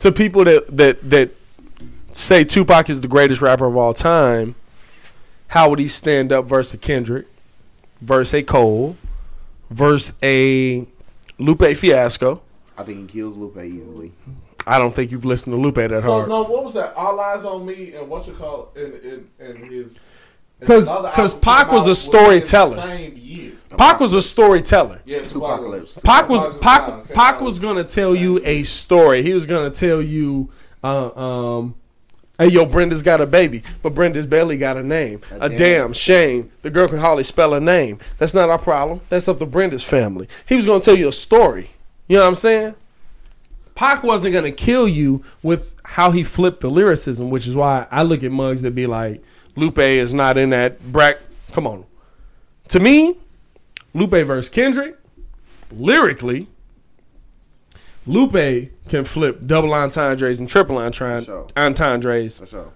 to 0.00 0.12
people 0.12 0.44
that 0.44 0.76
that 0.76 1.10
that 1.10 1.30
say 2.12 2.44
Tupac 2.44 2.88
is 2.90 3.00
the 3.00 3.08
greatest 3.08 3.40
rapper 3.42 3.66
of 3.66 3.76
all 3.76 3.94
time, 3.94 4.54
how 5.48 5.70
would 5.70 5.78
he 5.78 5.88
stand 5.88 6.32
up 6.32 6.44
versus 6.44 6.74
a 6.74 6.78
Kendrick, 6.78 7.26
versus 8.00 8.34
a 8.34 8.42
Cole, 8.42 8.96
versus 9.70 10.14
a 10.22 10.86
Lupe 11.38 11.74
Fiasco? 11.76 12.42
I 12.76 12.82
think 12.84 13.10
he 13.10 13.18
kills 13.20 13.36
Lupe 13.36 13.56
easily. 13.58 14.12
I 14.68 14.78
don't 14.78 14.94
think 14.94 15.10
you've 15.10 15.24
listened 15.24 15.54
to 15.54 15.60
Lupe 15.60 15.76
that 15.76 15.90
So 15.90 16.00
hard. 16.02 16.28
no, 16.28 16.42
what 16.44 16.64
was 16.64 16.74
that? 16.74 16.94
All 16.94 17.18
eyes 17.20 17.44
on 17.44 17.64
me, 17.66 17.94
and 17.94 18.08
what 18.08 18.26
you 18.26 18.32
call 18.34 18.70
in 18.76 18.92
in, 18.92 19.28
in 19.40 19.70
his. 19.70 19.98
Because 20.60 20.88
because 20.92 21.34
album 21.34 21.40
Pac 21.40 21.70
was 21.72 21.86
a 21.86 21.94
storyteller. 21.94 22.76
the 22.76 22.82
Same 22.82 23.14
year. 23.16 23.52
Pac 23.76 24.00
was 24.00 24.12
a 24.12 24.20
storyteller. 24.22 25.00
Yeah, 25.06 25.20
Tupacalypse. 25.20 26.02
Pac 26.02 26.28
was 26.28 26.42
Tupac 26.42 26.60
Pac, 26.60 27.08
Pac 27.14 27.40
was 27.40 27.58
gonna 27.60 27.84
tell 27.84 28.14
you 28.16 28.40
a 28.44 28.64
story. 28.64 29.22
He 29.22 29.32
was 29.34 29.46
gonna 29.46 29.70
tell 29.70 30.02
you, 30.02 30.50
uh, 30.82 31.10
um, 31.58 31.76
"Hey, 32.38 32.48
yo, 32.48 32.64
Brenda's 32.66 33.02
got 33.04 33.20
a 33.20 33.26
baby, 33.26 33.62
but 33.82 33.94
Brenda's 33.94 34.26
barely 34.26 34.56
got 34.58 34.76
a 34.76 34.82
name. 34.82 35.20
A, 35.30 35.36
A 35.46 35.48
damn. 35.48 35.58
damn. 35.58 35.92
shame. 35.92 36.50
The 36.62 36.70
girl 36.70 36.88
can 36.88 36.98
hardly 36.98 37.22
spell 37.24 37.52
her 37.52 37.60
name. 37.60 37.98
That's 38.18 38.34
not 38.34 38.50
our 38.50 38.58
problem. 38.58 39.00
That's 39.10 39.28
up 39.28 39.38
to 39.38 39.46
Brenda's 39.46 39.84
family. 39.84 40.26
He 40.46 40.56
was 40.56 40.66
gonna 40.66 40.80
tell 40.80 40.96
you 40.98 41.06
a 41.08 41.12
story. 41.12 41.70
You 42.08 42.16
know 42.16 42.22
what 42.22 42.28
I'm 42.30 42.34
saying? 42.34 42.74
Pac 43.78 44.02
wasn't 44.02 44.34
gonna 44.34 44.50
kill 44.50 44.88
you 44.88 45.22
with 45.40 45.76
how 45.84 46.10
he 46.10 46.24
flipped 46.24 46.62
the 46.62 46.68
lyricism, 46.68 47.30
which 47.30 47.46
is 47.46 47.54
why 47.54 47.86
I 47.92 48.02
look 48.02 48.24
at 48.24 48.32
mugs 48.32 48.62
that 48.62 48.72
be 48.74 48.88
like, 48.88 49.22
Lupe 49.54 49.78
is 49.78 50.12
not 50.12 50.36
in 50.36 50.50
that 50.50 50.90
brack. 50.90 51.18
Come 51.52 51.64
on. 51.64 51.84
To 52.70 52.80
me, 52.80 53.18
Lupe 53.94 54.10
versus 54.10 54.48
Kendrick, 54.48 54.98
lyrically, 55.70 56.48
Lupe 58.04 58.70
can 58.88 59.04
flip 59.04 59.46
double 59.46 59.72
entendres 59.72 60.40
and 60.40 60.48
triple 60.48 60.78
entendre- 60.78 61.24
Sure. 61.24 61.46
entendres 61.56 62.42
sure. 62.50 62.72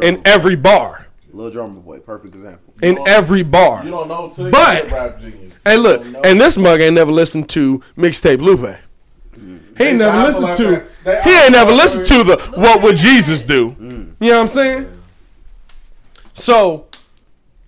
In 0.00 0.22
every 0.24 0.54
bar. 0.54 1.08
Little 1.32 1.50
Drummer 1.50 1.80
Boy, 1.80 1.98
perfect 1.98 2.36
example. 2.36 2.74
In 2.80 2.96
every 3.08 3.42
bar. 3.42 3.84
You 3.84 3.90
don't 3.90 4.06
know 4.06 4.32
you 4.38 4.50
But- 4.52 4.84
get 4.84 4.92
rap 4.92 5.20
genius. 5.20 5.54
Hey, 5.64 5.76
look, 5.76 6.04
and 6.24 6.40
this 6.40 6.56
mug 6.56 6.80
ain't 6.80 6.94
never 6.94 7.10
listened 7.10 7.48
to 7.50 7.82
mixtape 7.96 8.40
Lupe. 8.40 8.76
Mm. 9.36 9.67
He 9.78 9.84
ain't 9.84 9.98
never 9.98 10.18
listened 10.18 10.56
to. 10.56 11.20
He 11.24 11.30
ain't 11.30 11.52
never 11.52 11.72
listened 11.72 12.06
to 12.08 12.24
the 12.24 12.36
"What 12.60 12.82
Would 12.82 12.96
Jesus 12.96 13.42
Do." 13.42 13.70
Mm. 13.72 14.16
You 14.20 14.28
know 14.30 14.34
what 14.36 14.40
I'm 14.42 14.46
saying? 14.48 15.00
So, 16.34 16.86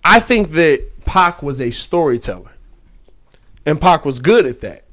I 0.03 0.19
think 0.19 0.49
that 0.49 1.05
Pac 1.05 1.41
was 1.43 1.59
a 1.59 1.71
storyteller, 1.71 2.51
and 3.65 3.79
Pac 3.81 4.05
was 4.05 4.19
good 4.19 4.45
at 4.45 4.61
that. 4.61 4.83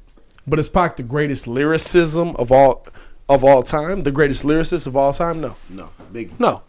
But 0.47 0.59
is 0.59 0.67
Pac 0.69 0.97
the 0.97 1.03
greatest 1.03 1.47
lyricism 1.47 2.35
of 2.37 2.51
all 2.51 2.85
of 3.27 3.43
all 3.43 3.61
time? 3.63 4.01
The 4.01 4.11
greatest 4.11 4.43
lyricist 4.43 4.87
of 4.87 4.97
all 4.97 5.13
time? 5.13 5.39
No, 5.41 5.55
No, 5.69 5.89
Biggie. 6.11 6.31
no. 6.39 6.63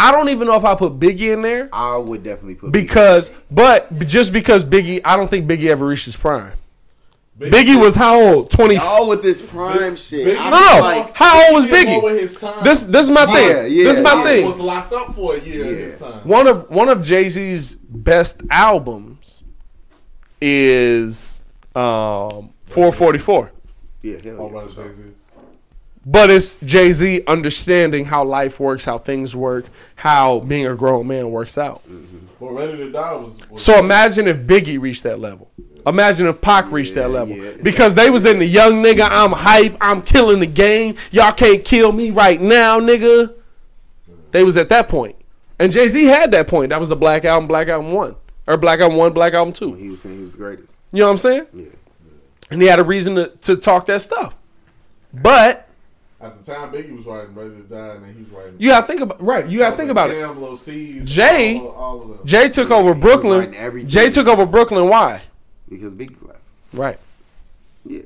I 0.00 0.12
don't 0.12 0.28
even 0.28 0.46
know 0.46 0.56
if 0.56 0.64
I 0.64 0.74
put 0.76 0.98
Biggie 1.00 1.32
in 1.32 1.42
there 1.42 1.68
I 1.72 1.96
would 1.96 2.22
definitely 2.22 2.54
put 2.54 2.70
Biggie. 2.70 2.82
because, 2.82 3.32
but 3.50 4.06
just 4.06 4.32
because 4.32 4.64
Biggie, 4.64 5.00
I 5.04 5.16
don't 5.16 5.28
think 5.28 5.48
Biggie 5.48 5.66
ever 5.70 5.86
reached 5.86 6.04
his 6.04 6.16
prime. 6.16 6.52
Biggie 7.38 7.80
was 7.80 7.94
how 7.94 8.20
old? 8.20 8.50
Twenty. 8.50 8.74
Y'all 8.74 9.06
with 9.08 9.22
this 9.22 9.40
prime 9.40 9.94
shit. 9.96 10.26
Biggie 10.26 10.50
No, 10.50 10.50
no. 10.50 10.80
Like, 10.80 11.14
How 11.14 11.46
old 11.46 11.54
was 11.54 11.64
He 11.64 11.70
did 11.70 11.86
more 11.88 12.00
Biggie? 12.00 12.04
with 12.04 12.20
his 12.20 12.34
time. 12.40 12.64
This 12.64 12.80
this 12.82 13.04
is 13.04 13.10
my 13.10 13.26
thing. 13.26 13.48
Yeah, 13.48 13.64
yeah, 13.64 13.84
this 13.84 13.98
is 13.98 14.02
my 14.02 14.14
yeah. 14.14 14.24
thing. 14.24 14.46
was 14.46 14.58
locked 14.60 14.92
up 14.92 15.14
for 15.14 15.34
a 15.36 15.40
year 15.40 15.64
at 15.64 15.70
Yeah. 15.70 15.76
this 15.86 16.00
time. 16.00 16.26
One 16.26 16.46
of 16.48 16.68
one 16.68 16.88
of 16.88 17.02
Jay 17.02 17.28
Z's 17.28 17.76
best 17.76 18.42
albums 18.50 19.44
is 20.40 21.42
um 21.76 22.50
444. 22.64 23.52
yeah, 24.02 24.16
hell 24.22 24.38
All 24.38 24.52
yeah. 24.52 25.10
But 26.06 26.30
it's 26.30 26.56
Jay 26.58 26.92
Z 26.92 27.22
understanding 27.26 28.06
how 28.06 28.24
life 28.24 28.60
works, 28.60 28.84
how 28.84 28.98
things 28.98 29.36
work, 29.36 29.66
how 29.96 30.40
being 30.40 30.66
a 30.66 30.74
grown 30.74 31.06
man 31.06 31.30
works 31.30 31.58
out. 31.58 31.86
Mm-hmm. 31.88 32.18
But 32.40 32.52
Ready 32.52 32.76
to 32.78 32.90
Die 32.92 33.12
was. 33.14 33.50
was 33.50 33.62
So 33.62 33.78
imagine 33.78 34.26
if 34.28 34.38
Biggie 34.38 34.80
reached 34.80 35.02
that 35.02 35.18
level. 35.18 35.50
Imagine 35.86 36.26
if 36.26 36.40
Pac 36.40 36.70
reached 36.70 36.94
that 36.94 37.10
level. 37.10 37.36
yeah. 37.36 37.52
Because 37.62 37.94
they 37.94 38.10
was 38.10 38.24
in 38.24 38.38
the 38.38 38.46
young 38.46 38.82
nigga, 38.82 39.08
I'm 39.10 39.32
hype, 39.32 39.76
I'm 39.80 40.02
killing 40.02 40.40
the 40.40 40.46
game. 40.46 40.96
Y'all 41.10 41.32
can't 41.32 41.64
kill 41.64 41.92
me 41.92 42.10
right 42.10 42.40
now, 42.40 42.78
nigga. 42.78 43.34
They 44.30 44.44
was 44.44 44.56
at 44.56 44.68
that 44.68 44.88
point. 44.88 45.16
And 45.58 45.72
Jay 45.72 45.88
Z 45.88 46.04
had 46.04 46.30
that 46.32 46.46
point. 46.46 46.70
That 46.70 46.80
was 46.80 46.88
the 46.88 46.96
Black 46.96 47.24
Album, 47.24 47.48
Black 47.48 47.68
Album 47.68 47.92
1. 47.92 48.14
Or 48.46 48.56
Black 48.56 48.80
Album 48.80 48.96
1, 48.96 49.12
Black 49.12 49.34
Album 49.34 49.52
2. 49.52 49.74
He 49.74 49.88
was 49.88 50.02
saying 50.02 50.16
he 50.16 50.22
was 50.22 50.30
the 50.32 50.38
greatest. 50.38 50.82
You 50.92 51.00
know 51.00 51.06
what 51.06 51.12
I'm 51.12 51.16
saying? 51.18 51.46
Yeah. 51.54 51.66
And 52.50 52.62
he 52.62 52.68
had 52.68 52.78
a 52.78 52.84
reason 52.84 53.14
to, 53.16 53.28
to 53.42 53.56
talk 53.56 53.86
that 53.86 54.00
stuff. 54.00 54.36
But 55.12 55.67
At 56.20 56.36
the 56.44 56.52
time, 56.52 56.72
Biggie 56.72 56.96
was 56.96 57.06
writing 57.06 57.32
Ready 57.34 57.50
to 57.50 57.62
Die, 57.62 57.76
and 57.94 58.02
then 58.04 58.12
he 58.14 58.22
was 58.24 58.30
writing. 58.32 58.54
you 58.58 58.70
gotta 58.70 58.86
think 58.86 59.00
about 59.00 59.22
right, 59.22 59.46
you 59.46 59.58
gotta 59.60 59.76
think 59.76 59.90
about 59.90 60.10
it. 60.10 60.14
Damn, 60.14 60.40
Lil 60.42 60.56
C's, 60.56 61.08
Jay- 61.08 61.58
all, 61.58 61.68
all 61.68 62.02
of 62.02 62.08
them. 62.08 62.18
Jay 62.26 62.48
took 62.48 62.70
over 62.72 62.92
Brooklyn. 62.94 63.86
Jay 63.86 64.10
took 64.10 64.26
over 64.26 64.44
Brooklyn. 64.44 64.88
Why? 64.88 65.22
Because 65.68 65.94
Biggie 65.94 66.16
left. 66.26 66.40
Right. 66.74 66.98
Yeah, 67.86 68.00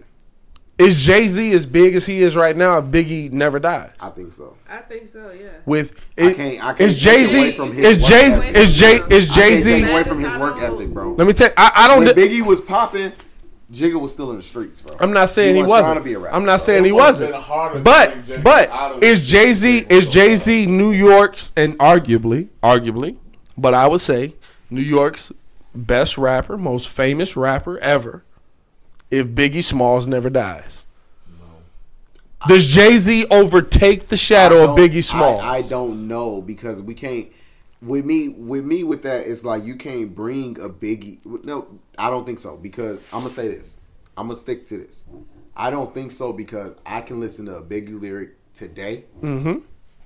Is 0.79 1.03
Jay 1.07 1.27
Z 1.27 1.53
as 1.55 1.65
big 1.65 1.95
as 1.95 2.05
he 2.05 2.23
is 2.23 2.37
right 2.37 2.55
now 2.57 2.77
if 2.79 2.85
Biggie 2.87 3.33
never 3.33 3.59
dies? 3.59 3.93
I 4.01 4.11
think 4.11 4.33
so. 4.35 4.57
I 4.69 4.79
think 4.79 5.09
so. 5.09 5.33
Yeah. 5.33 5.49
With 5.65 5.93
I 6.19 6.23
it, 6.23 6.37
can't- 6.37 6.65
I 6.65 6.69
can't 6.75 6.81
is 6.81 7.01
Jay 7.01 7.25
Z? 7.25 7.53
from 7.53 7.73
his 7.73 7.97
is 7.97 8.09
Jay 8.09 8.25
ethic. 8.27 8.57
is 8.57 8.79
Jay? 8.79 9.01
Is 9.11 9.29
Jay 9.35 9.55
Z? 9.57 9.91
away 9.91 10.05
from 10.05 10.23
his 10.23 10.33
work 10.35 10.61
ethic, 10.61 10.91
bro. 10.91 11.15
Let 11.15 11.27
me 11.27 11.33
tell. 11.33 11.49
I, 11.57 11.73
I 11.75 11.89
don't. 11.89 12.05
When 12.05 12.15
Biggie 12.15 12.43
was 12.45 12.61
popping, 12.61 13.13
Jigga 13.73 13.99
was 13.99 14.13
still 14.13 14.31
in 14.31 14.37
the 14.37 14.43
streets, 14.43 14.81
bro. 14.83 14.97
I'm 15.01 15.13
not 15.13 15.31
saying 15.31 15.55
he, 15.57 15.63
wasn't 15.63 15.71
wasn't. 15.71 15.97
to 15.99 16.05
be 16.05 16.13
a 16.13 16.19
rapper, 16.19 16.35
I'm 16.37 16.43
bro. 16.43 16.53
not 16.53 16.61
saying 16.61 16.85
It 16.85 16.87
he 16.89 16.93
wasn't. 16.93 17.33
been 17.33 17.41
harder 17.41 17.79
to 17.79 17.85
But 17.85 18.27
Jay 18.27 18.37
out 18.69 18.95
but 18.95 19.03
is 19.05 19.27
Jay 19.27 19.53
Z 19.55 19.87
is 19.89 20.07
Jay. 20.07 20.37
Z 20.37 20.67
New 20.67 20.91
York's 20.93 21.53
and 21.57 21.79
arguably 21.79 22.49
arguably, 22.63 23.17
but 23.57 23.73
I 23.73 23.87
would 23.89 24.01
say 24.03 24.35
New 24.69 24.83
York's 24.83 25.33
best 25.75 26.19
rapper, 26.19 26.59
most 26.59 26.91
famous 26.91 27.35
rapper 27.37 27.79
ever. 27.79 28.25
If 29.11 29.29
Biggie 29.29 29.65
Smalls 29.65 30.07
never 30.07 30.31
dies. 30.31 30.87
Does 32.49 32.67
Jay 32.67 32.97
Z 32.97 33.27
overtake 33.31 34.09
the 34.09 34.17
shadow 34.17 34.65
of 34.65 34.77
Biggie 34.77 35.05
Smalls? 35.05 35.43
I, 35.43 35.57
I 35.59 35.63
don't 35.63 36.09
know 36.09 36.41
because 36.43 36.83
we 36.83 36.95
can't. 36.95 37.29
With 37.83 38.05
me, 38.05 38.29
with 38.29 38.65
me, 38.65 38.85
with 38.85 39.03
that, 39.03 39.27
it's 39.27 39.45
like 39.45 39.65
you 39.65 39.75
can't 39.75 40.15
bring 40.15 40.59
a 40.61 40.69
Biggie. 40.69 41.19
No, 41.45 41.67
I 41.99 42.11
don't 42.11 42.25
think 42.25 42.39
so 42.39 42.57
because 42.57 43.01
I'm 43.13 43.21
gonna 43.23 43.31
say 43.31 43.49
this. 43.49 43.77
I'm 44.17 44.29
gonna 44.29 44.39
stick 44.39 44.67
to 44.67 44.79
this. 44.79 45.03
I 45.57 45.71
don't 45.71 45.93
think 45.93 46.13
so 46.13 46.33
because 46.33 46.75
I 46.87 47.01
can 47.01 47.19
listen 47.21 47.47
to 47.47 47.57
a 47.57 47.63
Biggie 47.63 48.01
lyric 48.01 48.37
today 48.55 49.05
Mm-hmm. 49.21 49.59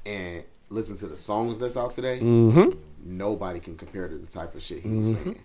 and 0.07 0.43
listen 0.71 0.97
to 0.99 1.07
the 1.07 1.17
songs 1.17 1.59
that's 1.59 1.77
out 1.77 1.91
today. 1.93 2.19
Mm-hmm. 2.21 2.79
Nobody 3.05 3.61
can 3.61 3.77
compare 3.77 4.09
to 4.09 4.17
the 4.17 4.27
type 4.27 4.55
of 4.55 4.63
shit 4.63 4.83
he 4.83 4.89
was 4.97 5.13
saying, 5.13 5.39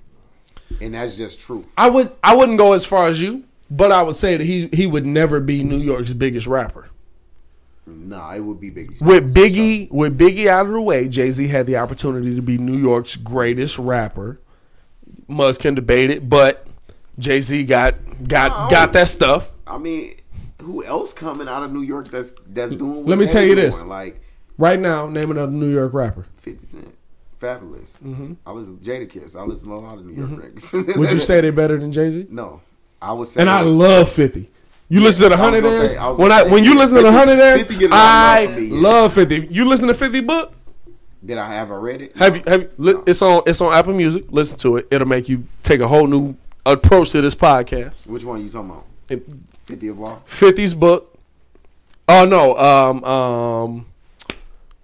and 0.79 0.93
that's 0.93 1.17
just 1.17 1.39
true. 1.41 1.65
I 1.77 1.89
would 1.89 2.15
I 2.23 2.35
wouldn't 2.35 2.57
go 2.57 2.71
as 2.73 2.85
far 2.85 3.07
as 3.07 3.19
you, 3.19 3.43
but 3.69 3.91
I 3.91 4.03
would 4.03 4.15
say 4.15 4.37
that 4.37 4.43
he 4.45 4.69
he 4.71 4.87
would 4.87 5.05
never 5.05 5.39
be 5.41 5.63
New 5.63 5.77
York's 5.77 6.13
biggest 6.13 6.47
rapper. 6.47 6.89
Nah, 7.91 8.33
it 8.33 8.39
would 8.39 8.59
be 8.59 8.69
Biggie. 8.69 9.01
With 9.01 9.33
Biggie, 9.33 9.91
with 9.91 10.17
Biggie 10.17 10.47
out 10.47 10.65
of 10.65 10.71
the 10.71 10.81
way, 10.81 11.07
Jay 11.07 11.31
Z 11.31 11.47
had 11.47 11.65
the 11.65 11.77
opportunity 11.77 12.35
to 12.35 12.41
be 12.41 12.57
New 12.57 12.77
York's 12.77 13.15
greatest 13.15 13.77
rapper. 13.77 14.39
Muzz 15.29 15.59
can 15.59 15.75
debate 15.75 16.09
it, 16.09 16.29
but 16.29 16.67
Jay 17.19 17.41
Z 17.41 17.65
got 17.65 17.95
got 18.27 18.69
got 18.69 18.93
that 18.93 19.07
stuff. 19.07 19.51
I 19.65 19.77
mean, 19.77 20.15
who 20.61 20.83
else 20.83 21.13
coming 21.13 21.47
out 21.47 21.63
of 21.63 21.71
New 21.71 21.81
York 21.81 22.09
that's 22.09 22.31
that's 22.47 22.73
doing? 22.73 22.97
What 22.97 23.07
Let 23.07 23.17
me 23.17 23.27
tell 23.27 23.41
you 23.43 23.55
doing? 23.55 23.67
this. 23.67 23.83
like 23.83 24.21
Right 24.57 24.79
now, 24.79 25.07
name 25.07 25.31
another 25.31 25.51
New 25.51 25.71
York 25.71 25.93
rapper. 25.93 26.27
Fifty 26.37 26.65
Cent, 26.65 26.95
Fabolous. 27.39 27.99
Mm-hmm. 28.03 28.33
I 28.45 28.51
listen 28.51 28.79
to 28.79 28.83
Jadakiss. 28.83 29.35
I 29.35 29.43
listen 29.43 29.69
to 29.69 29.73
a 29.73 29.81
lot 29.81 29.97
of 29.97 30.05
New 30.05 30.13
York 30.13 30.39
records. 30.39 30.71
Would 30.73 31.11
you 31.11 31.19
say 31.19 31.41
they're 31.41 31.51
better 31.51 31.79
than 31.79 31.91
Jay 31.91 32.11
Z? 32.11 32.27
no? 32.29 32.61
I 33.01 33.13
would 33.13 33.27
say. 33.27 33.41
And 33.41 33.49
I 33.49 33.61
love 33.61 34.09
Fifty. 34.09 34.50
You 34.91 34.99
listen 35.01 35.29
to 35.29 35.35
the 35.35 35.41
I 35.41 35.45
hundred 35.45 35.61
gonna 35.61 35.77
dance 35.79 35.93
say- 35.93 35.99
I 35.99 36.09
when 36.11 36.31
I 36.31 36.43
when 36.43 36.63
you 36.63 36.77
listen 36.77 36.97
to 36.97 37.03
the 37.03 37.11
50 37.11 37.17
hundred 37.17 37.35
dance, 37.37 37.61
50 37.63 37.77
get 37.79 37.91
a 37.91 37.93
lot 37.95 37.99
of 37.99 38.01
I 38.01 38.43
love 38.45 38.53
from 38.53 38.61
me, 38.61 38.67
yeah. 38.67 38.81
love 38.89 39.13
Fifty. 39.13 39.47
You 39.49 39.65
listen 39.65 39.87
to 39.87 39.93
Fifty 39.93 40.19
book? 40.19 40.53
Did 41.25 41.37
I 41.37 41.55
ever 41.55 41.79
read 41.79 42.01
it? 42.01 42.17
Have 42.17 42.35
you 42.37 42.43
have 42.47 42.61
you, 42.63 42.69
li- 42.77 43.01
it's 43.05 43.21
on 43.21 43.43
it's 43.45 43.61
on 43.61 43.73
Apple 43.73 43.93
Music. 43.93 44.25
Listen 44.29 44.57
to 44.59 44.77
it. 44.77 44.87
It'll 44.91 45.07
make 45.07 45.29
you 45.29 45.45
take 45.63 45.79
a 45.79 45.87
whole 45.87 46.07
new 46.07 46.35
approach 46.65 47.11
to 47.11 47.21
this 47.21 47.35
podcast. 47.35 48.05
Which 48.07 48.23
one 48.25 48.41
you 48.43 48.49
talking 48.49 48.69
about? 48.71 48.85
It- 49.09 49.29
50th 49.67 49.97
Law. 49.97 50.19
50's 50.27 50.73
book. 50.73 51.17
Oh 52.09 52.25
no, 52.25 52.57
um 52.57 53.03
um 53.05 53.85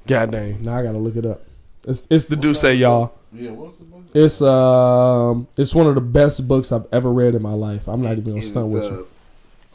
God 0.05 0.31
dang. 0.31 0.61
Now 0.61 0.77
I 0.77 0.83
gotta 0.83 0.99
look 0.99 1.17
it 1.17 1.25
up. 1.25 1.43
It's 1.85 2.07
it's 2.09 2.25
the 2.25 2.35
D'ussé, 2.37 2.77
y'all. 2.77 3.13
Yeah, 3.33 3.51
what's 3.51 3.75
the 3.77 3.83
book? 3.83 4.03
It's 4.13 4.41
um, 4.41 5.47
it's 5.57 5.75
one 5.75 5.87
of 5.87 5.95
the 5.95 6.01
best 6.01 6.47
books 6.47 6.71
I've 6.71 6.85
ever 6.93 7.11
read 7.11 7.35
in 7.35 7.41
my 7.41 7.53
life. 7.53 7.87
I'm 7.89 8.01
not 8.01 8.13
even 8.13 8.23
gonna 8.23 8.37
Is 8.37 8.49
stunt 8.49 8.67
with 8.67 8.83
you. 8.85 9.07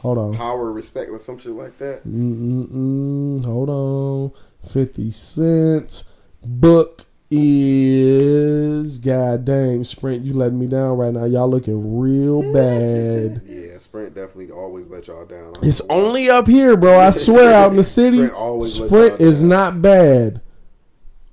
Hold 0.03 0.17
on. 0.17 0.33
Power, 0.35 0.71
respect, 0.71 1.09
or 1.09 1.19
some 1.19 1.37
shit 1.39 1.53
like 1.53 1.77
that. 1.79 2.05
Mm-mm-mm. 2.07 3.43
Hold 3.45 3.69
on. 3.69 4.31
50 4.69 5.09
cents. 5.11 6.03
Book 6.45 7.05
is. 7.31 8.99
God 8.99 9.45
dang, 9.45 9.83
Sprint, 9.83 10.23
you 10.23 10.33
letting 10.33 10.59
me 10.59 10.67
down 10.67 10.97
right 10.97 11.13
now. 11.13 11.25
Y'all 11.25 11.49
looking 11.49 11.97
real 11.99 12.41
bad. 12.53 13.41
Yeah, 13.47 13.77
Sprint 13.79 14.13
definitely 14.13 14.51
always 14.51 14.89
let 14.89 15.07
y'all 15.07 15.25
down. 15.25 15.53
It's 15.61 15.81
only 15.89 16.29
up 16.29 16.47
here, 16.47 16.75
bro. 16.77 16.99
I 16.99 17.09
swear 17.11 17.53
out 17.53 17.71
in 17.71 17.77
the 17.77 17.83
city. 17.85 18.17
Sprint 18.17 18.33
always 18.33 18.73
Sprint 18.73 19.21
is 19.21 19.39
down. 19.39 19.49
not 19.49 19.81
bad. 19.81 20.41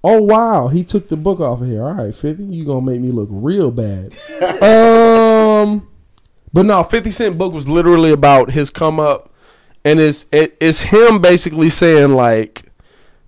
Oh 0.03 0.23
wow, 0.23 0.69
he 0.69 0.83
took 0.83 1.09
the 1.09 1.17
book 1.17 1.41
off 1.41 1.61
of 1.61 1.67
here. 1.67 1.83
All 1.85 1.93
right, 1.93 2.15
50, 2.15 2.45
you 2.47 2.65
gonna 2.65 2.81
make 2.87 3.01
me 3.01 3.11
look 3.11 3.29
real 3.31 3.71
bad. 3.71 4.15
um 4.63 5.87
But 6.53 6.67
no, 6.67 6.83
50 6.83 7.11
Cent 7.11 7.39
book 7.39 7.53
was 7.53 7.69
literally 7.69 8.13
about 8.13 8.51
his 8.51 8.71
come 8.71 8.99
up 8.99 9.31
and 9.85 10.01
it's 10.01 10.27
it, 10.33 10.57
it's 10.61 10.83
him 10.83 11.21
basically 11.21 11.71
saying 11.71 12.15
like 12.15 12.65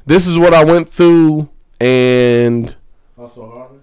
this 0.06 0.26
is 0.26 0.36
what 0.38 0.52
I 0.54 0.64
went 0.64 0.88
through 0.88 1.48
and 1.80 2.74
Hustle 3.16 3.50
harder, 3.50 3.74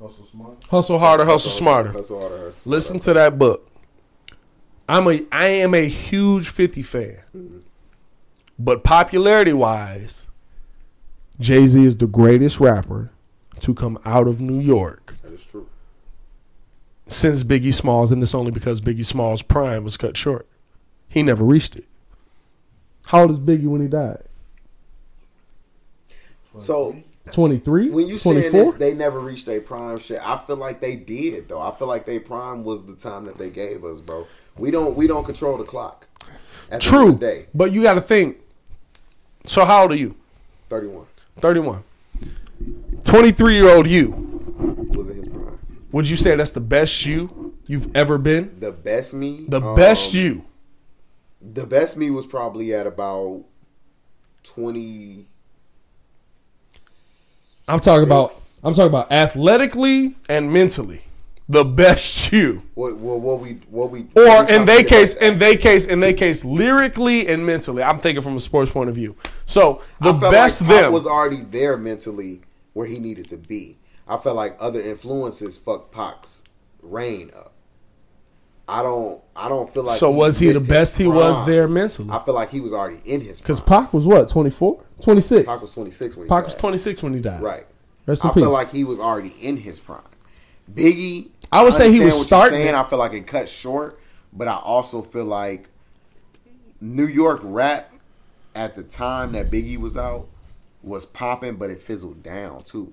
hustle 0.00 0.26
smart. 0.26 0.64
hustle 0.68 0.98
harder, 0.98 1.24
hustle 1.24 1.50
smarter. 1.50 1.92
Hustle 1.92 2.20
harder. 2.20 2.44
hustle 2.44 2.70
Listen 2.70 3.00
smarter. 3.00 3.20
to 3.20 3.24
that 3.24 3.38
book. 3.38 3.66
I'm 4.88 5.06
a 5.08 5.22
I 5.32 5.46
am 5.46 5.74
a 5.74 5.86
huge 5.88 6.48
50 6.48 6.82
fan. 6.82 7.18
Mm-hmm. 7.36 7.58
But 8.58 8.84
popularity 8.84 9.52
wise, 9.52 10.28
Jay-Z 11.38 11.82
is 11.82 11.96
the 11.96 12.06
greatest 12.06 12.60
rapper 12.60 13.10
to 13.60 13.74
come 13.74 13.98
out 14.04 14.28
of 14.28 14.40
New 14.40 14.58
York 14.60 15.14
That 15.19 15.19
is 15.19 15.19
true. 15.19 15.19
Since 17.10 17.42
Biggie 17.42 17.74
Smalls, 17.74 18.12
and 18.12 18.22
it's 18.22 18.34
only 18.34 18.50
because 18.50 18.80
Biggie 18.80 19.04
Smalls' 19.04 19.42
prime 19.42 19.84
was 19.84 19.96
cut 19.96 20.16
short. 20.16 20.46
He 21.08 21.22
never 21.22 21.44
reached 21.44 21.74
it. 21.76 21.86
how 23.06 23.22
old 23.22 23.30
is 23.32 23.38
Biggie 23.40 23.66
when 23.66 23.80
he 23.80 23.88
died? 23.88 24.22
So 26.58 26.96
23, 27.32 27.90
When 27.90 28.06
you 28.06 28.18
saying 28.18 28.50
24. 28.50 28.64
this, 28.64 28.74
they 28.74 28.94
never 28.94 29.18
reached 29.20 29.46
their 29.46 29.60
prime 29.60 29.98
shit. 29.98 30.20
I 30.22 30.38
feel 30.38 30.56
like 30.56 30.80
they 30.80 30.96
did 30.96 31.48
though. 31.48 31.60
I 31.60 31.74
feel 31.74 31.88
like 31.88 32.06
their 32.06 32.20
prime 32.20 32.64
was 32.64 32.84
the 32.84 32.94
time 32.96 33.24
that 33.24 33.38
they 33.38 33.50
gave 33.50 33.84
us, 33.84 34.00
bro. 34.00 34.26
We 34.56 34.70
don't 34.70 34.96
we 34.96 35.06
don't 35.06 35.24
control 35.24 35.56
the 35.58 35.64
clock. 35.64 36.06
True, 36.78 37.12
the 37.12 37.18
day, 37.18 37.46
but 37.54 37.72
you 37.72 37.82
got 37.82 37.94
to 37.94 38.00
think. 38.00 38.38
So 39.44 39.64
how 39.64 39.82
old 39.82 39.92
are 39.92 39.96
you? 39.96 40.14
thirty 40.68 40.86
one 40.88 41.06
31. 41.40 41.82
23 43.04 43.54
year 43.54 43.70
old 43.70 43.86
you. 43.88 44.10
was 44.94 45.08
in 45.08 45.16
his 45.16 45.28
prime. 45.28 45.58
Would 45.92 46.08
you 46.08 46.16
say 46.16 46.36
that's 46.36 46.52
the 46.52 46.60
best 46.60 47.04
you 47.04 47.54
you've 47.66 47.94
ever 47.96 48.18
been? 48.18 48.58
The 48.60 48.72
best 48.72 49.12
me, 49.14 49.44
The 49.48 49.60
um, 49.60 49.74
best 49.76 50.14
you. 50.14 50.44
The 51.40 51.66
best 51.66 51.96
me 51.96 52.10
was 52.10 52.26
probably 52.26 52.74
at 52.74 52.86
about 52.86 53.44
twenty. 54.42 55.26
I'm 57.66 57.80
talking 57.80 58.04
about. 58.04 58.34
I'm 58.62 58.74
talking 58.74 58.88
about 58.88 59.10
athletically 59.10 60.16
and 60.28 60.52
mentally. 60.52 61.02
The 61.48 61.64
best 61.64 62.30
you. 62.30 62.62
What 62.74 62.98
what, 62.98 63.20
what 63.20 63.40
we 63.40 63.54
what 63.70 63.90
we 63.90 64.02
Or 64.14 64.26
what 64.26 64.48
we 64.48 64.54
in 64.54 64.66
their 64.66 64.84
case, 64.84 65.16
in 65.16 65.38
their 65.38 65.56
case, 65.56 65.86
in 65.86 65.98
their 65.98 66.12
case, 66.12 66.44
lyrically 66.44 67.26
and 67.26 67.44
mentally. 67.44 67.82
I'm 67.82 67.98
thinking 67.98 68.22
from 68.22 68.36
a 68.36 68.40
sports 68.40 68.70
point 68.70 68.88
of 68.88 68.94
view. 68.94 69.16
So 69.46 69.82
the 70.00 70.12
best 70.12 70.62
like 70.62 70.70
them. 70.70 70.92
was 70.92 71.06
already 71.06 71.42
there 71.42 71.76
mentally 71.76 72.42
where 72.74 72.86
he 72.86 73.00
needed 73.00 73.28
to 73.30 73.36
be. 73.36 73.78
I 74.10 74.16
felt 74.16 74.34
like 74.36 74.56
other 74.58 74.80
influences 74.80 75.56
fucked 75.56 75.92
Pac's 75.94 76.42
reign 76.82 77.30
up. 77.34 77.52
I 78.68 78.82
don't. 78.82 79.20
I 79.34 79.48
don't 79.48 79.72
feel 79.72 79.84
like. 79.84 79.98
so 79.98 80.10
was 80.10 80.38
he 80.38 80.50
the 80.50 80.60
best 80.60 80.98
he 80.98 81.06
was 81.08 81.44
there 81.46 81.66
mentally? 81.68 82.10
I 82.10 82.18
feel 82.24 82.34
like 82.34 82.50
he 82.50 82.60
was 82.60 82.72
already 82.72 83.00
in 83.04 83.20
his. 83.20 83.40
Because 83.40 83.60
Because 83.60 83.82
Pac 83.84 83.92
was 83.94 84.06
what 84.06 84.28
24, 84.28 84.82
26. 85.00 85.46
Pac 85.46 85.60
was 85.62 85.72
twenty 85.74 85.90
six 85.90 86.16
when 86.16 86.26
he 86.26 86.28
Pac 86.28 86.44
was 86.44 86.54
26 86.54 87.02
when 87.02 87.14
he 87.14 87.20
died. 87.20 87.40
Right. 87.42 87.66
Rest 88.06 88.24
in 88.24 88.30
I 88.30 88.34
peace. 88.34 88.42
feel 88.42 88.50
like 88.52 88.70
he 88.72 88.84
was 88.84 88.98
already 89.00 89.34
in 89.40 89.56
his 89.56 89.80
prime. 89.80 90.02
Biggie. 90.72 91.30
I 91.52 91.62
would 91.64 91.72
say 91.72 91.90
he 91.90 92.00
was 92.00 92.20
starting 92.20 92.62
Saying. 92.62 92.74
I 92.74 92.84
feel 92.84 92.98
like 92.98 93.12
it 93.12 93.26
cut 93.26 93.48
short, 93.48 93.98
but 94.32 94.46
I 94.46 94.56
also 94.56 95.02
feel 95.02 95.24
like 95.24 95.68
New 96.80 97.06
York 97.06 97.40
rap 97.42 97.92
at 98.54 98.76
the 98.76 98.82
time 98.84 99.32
that 99.32 99.50
Biggie 99.50 99.78
was 99.78 99.96
out 99.96 100.28
was 100.82 101.06
popping, 101.06 101.56
but 101.56 101.70
it 101.70 101.82
fizzled 101.82 102.22
down 102.22 102.62
too. 102.62 102.92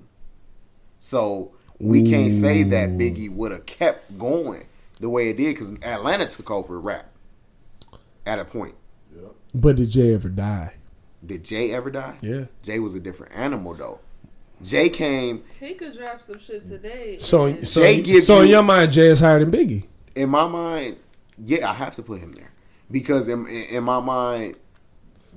So 0.99 1.51
we 1.79 2.09
can't 2.09 2.33
say 2.33 2.63
that 2.63 2.91
Biggie 2.91 3.31
would 3.31 3.51
have 3.51 3.65
kept 3.65 4.17
going 4.17 4.65
the 4.99 5.09
way 5.09 5.29
it 5.29 5.37
did 5.37 5.55
because 5.55 5.71
Atlanta 5.83 6.25
took 6.25 6.49
over 6.49 6.79
rap 6.79 7.11
at 8.25 8.39
a 8.39 8.45
point. 8.45 8.75
Yeah. 9.15 9.29
But 9.53 9.75
did 9.75 9.89
Jay 9.89 10.13
ever 10.13 10.29
die? 10.29 10.73
Did 11.25 11.43
Jay 11.43 11.71
ever 11.73 11.89
die? 11.89 12.17
Yeah. 12.21 12.45
Jay 12.63 12.79
was 12.79 12.95
a 12.95 12.99
different 12.99 13.33
animal 13.35 13.73
though. 13.73 13.99
Jay 14.63 14.89
came. 14.89 15.43
He 15.59 15.73
could 15.75 15.95
drop 15.95 16.21
some 16.21 16.39
shit 16.39 16.67
today. 16.67 17.17
So, 17.19 17.61
so, 17.61 17.81
Jay 17.81 18.19
so 18.19 18.41
in 18.41 18.49
your 18.49 18.63
mind, 18.63 18.91
Jay 18.91 19.07
is 19.07 19.19
higher 19.19 19.39
than 19.39 19.51
Biggie. 19.51 19.85
In 20.15 20.29
my 20.29 20.47
mind, 20.47 20.97
yeah, 21.43 21.69
I 21.69 21.73
have 21.73 21.95
to 21.95 22.01
put 22.01 22.19
him 22.19 22.33
there 22.33 22.51
because 22.89 23.27
in, 23.27 23.45
in, 23.47 23.63
in 23.65 23.83
my 23.83 23.99
mind, 23.99 24.55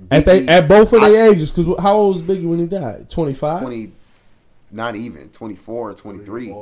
Biggie, 0.07 0.17
at 0.17 0.25
they 0.25 0.47
at 0.47 0.67
both 0.67 0.91
of 0.93 1.01
their 1.01 1.31
ages. 1.31 1.51
Because 1.51 1.79
how 1.79 1.93
old 1.93 2.13
was 2.13 2.21
Biggie 2.23 2.47
when 2.47 2.59
he 2.59 2.65
died? 2.65 3.09
25? 3.09 3.61
20, 3.61 3.91
not 4.71 4.95
even 4.95 5.29
twenty 5.29 5.55
four 5.55 5.89
or 5.91 5.93
twenty 5.93 6.23
three. 6.23 6.55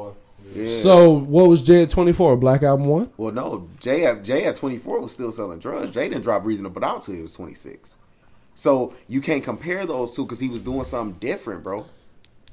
Yeah. 0.55 0.65
So 0.67 1.09
what 1.11 1.47
was 1.49 1.61
Jay 1.61 1.83
at 1.83 1.89
24? 1.89 2.37
Black 2.37 2.63
Album 2.63 2.87
one. 2.87 3.11
well, 3.17 3.31
no, 3.31 3.67
Jay 3.79 4.05
at 4.05 4.23
Jay 4.23 4.45
at 4.45 4.55
twenty 4.55 4.77
four 4.77 4.99
was 4.99 5.11
still 5.11 5.31
selling 5.31 5.59
drugs. 5.59 5.91
Jay 5.91 6.09
didn't 6.09 6.23
drop 6.23 6.43
Reasonable 6.45 6.81
Doubt 6.81 7.03
till 7.03 7.15
he 7.15 7.21
was 7.21 7.33
twenty 7.33 7.53
six. 7.53 7.97
So 8.55 8.93
you 9.07 9.21
can't 9.21 9.43
compare 9.43 9.85
those 9.85 10.15
two 10.15 10.23
because 10.25 10.39
he 10.39 10.49
was 10.49 10.61
doing 10.61 10.83
something 10.85 11.19
different, 11.19 11.63
bro. 11.63 11.85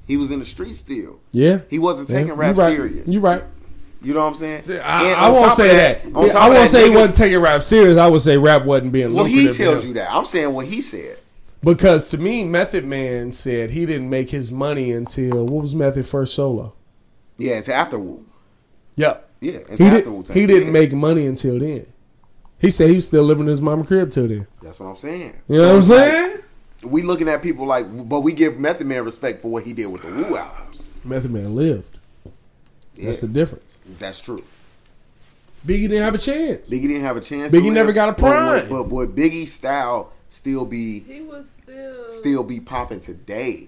He 0.05 0.15
was 0.15 0.31
in 0.31 0.39
the 0.39 0.45
street 0.45 0.73
still. 0.73 1.19
Yeah. 1.31 1.61
He 1.69 1.79
wasn't 1.79 2.09
Yeah, 2.09 2.17
taking 2.19 2.33
rap 2.33 2.55
you 2.55 2.61
right. 2.61 2.75
serious. 2.75 3.09
You 3.09 3.19
right. 3.19 3.43
You 4.01 4.13
know 4.13 4.21
what 4.21 4.27
I'm 4.27 4.35
saying? 4.35 4.79
I, 4.83 5.11
I 5.13 5.29
won't 5.29 5.51
say 5.51 5.75
that. 5.75 6.05
on 6.15 6.27
Yeah, 6.27 6.37
I 6.37 6.47
won't 6.49 6.53
that, 6.59 6.67
say 6.69 6.89
he 6.89 6.95
wasn't 6.95 7.17
taking 7.17 7.39
rap 7.39 7.63
serious. 7.63 7.97
I 7.97 8.07
would 8.07 8.21
say 8.21 8.37
rap 8.37 8.63
wasn't 8.63 8.91
being 8.93 9.07
looked 9.09 9.29
at. 9.31 9.33
Well, 9.35 9.45
he 9.47 9.51
tells 9.51 9.85
you 9.85 9.95
that. 9.95 10.13
I'm 10.13 10.25
saying 10.25 10.53
what 10.53 10.67
he 10.67 10.81
said. 10.81 11.17
Because 11.63 12.09
to 12.09 12.17
me, 12.17 12.43
Method 12.43 12.85
Man 12.85 13.31
said 13.31 13.71
he 13.71 13.85
didn't 13.85 14.09
make 14.09 14.29
his 14.29 14.51
money 14.51 14.91
until 14.91 15.45
what 15.45 15.61
was 15.61 15.75
Method 15.75 16.05
first 16.05 16.33
solo? 16.35 16.73
Yeah, 17.37 17.55
into 17.57 17.73
after 17.73 17.97
Wu. 17.99 18.25
Yep. 18.95 19.29
Yeah, 19.41 19.51
into 19.69 19.75
He 19.77 19.85
after 19.85 20.01
did. 20.01 20.07
Wu-Tang. 20.09 20.35
He 20.35 20.45
didn't 20.45 20.67
Yeah. 20.67 20.71
make 20.73 20.93
money 20.93 21.25
until 21.25 21.59
then. 21.59 21.85
He 22.59 22.69
said 22.69 22.89
he 22.89 22.95
was 22.95 23.05
still 23.05 23.23
living 23.23 23.43
in 23.45 23.49
his 23.49 23.61
mama 23.61 23.83
crib 23.85 24.11
till 24.11 24.27
then. 24.27 24.47
That's 24.63 24.79
what 24.79 24.87
I'm 24.87 24.97
saying. 24.97 25.33
You 25.47 25.57
know 25.57 25.63
what 25.67 25.71
I'm 25.73 25.77
it's 25.79 25.89
like, 25.89 25.99
saying? 26.11 26.37
we 26.83 27.01
looking 27.03 27.27
at 27.29 27.41
people 27.43 27.65
like, 27.67 27.85
but 28.09 28.21
we 28.21 28.33
give 28.33 28.59
Method 28.59 28.87
Man 28.87 29.05
respect 29.05 29.41
for 29.41 29.49
what 29.49 29.63
he 29.63 29.73
did 29.73 29.87
with 29.87 30.01
the 30.03 30.09
Wu 30.09 30.37
albums. 30.37 30.89
Method 31.03 31.31
Man 31.31 31.55
lived. 31.55 31.97
That's 32.99 33.17
the 33.19 33.27
difference. 33.27 33.77
that's 33.99 34.19
true. 34.19 34.43
Biggie 35.65 35.81
didn't 35.89 36.03
have 36.03 36.15
a 36.15 36.19
chance. 36.19 36.69
Biggie 36.71 36.83
didn't 36.83 37.01
have 37.03 37.17
a 37.17 37.21
chance. 37.21 37.51
Biggie 37.51 37.71
never 37.71 37.91
got 37.91 38.09
a 38.09 38.11
but 38.13 38.19
prime. 38.19 38.69
But 38.69 38.83
would 38.89 39.15
Biggie's 39.15 39.51
style 39.53 40.11
still 40.29 40.65
be 40.65 40.99
he 41.01 41.21
was 41.21 41.51
still 41.63 42.09
still 42.09 42.43
be 42.43 42.59
popping 42.59 42.99
today? 42.99 43.67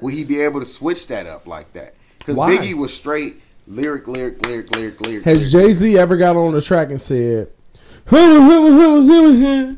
Would 0.00 0.14
he 0.14 0.24
be 0.24 0.40
able 0.40 0.60
to 0.60 0.66
switch 0.66 1.06
that 1.08 1.26
up 1.26 1.46
like 1.46 1.72
that? 1.74 1.94
Because 2.18 2.36
Biggie 2.38 2.74
was 2.74 2.94
straight 2.94 3.40
lyric, 3.66 4.08
lyric, 4.08 4.44
lyric, 4.46 4.74
lyric, 4.74 5.00
lyric. 5.00 5.24
Has. 5.24 5.52
Jay 5.52 5.72
Z 5.72 5.98
ever 5.98 6.16
got 6.16 6.36
on 6.36 6.52
the 6.52 6.60
track 6.60 6.90
and 6.90 7.00
said, 7.00 7.50
"No, 8.10 8.28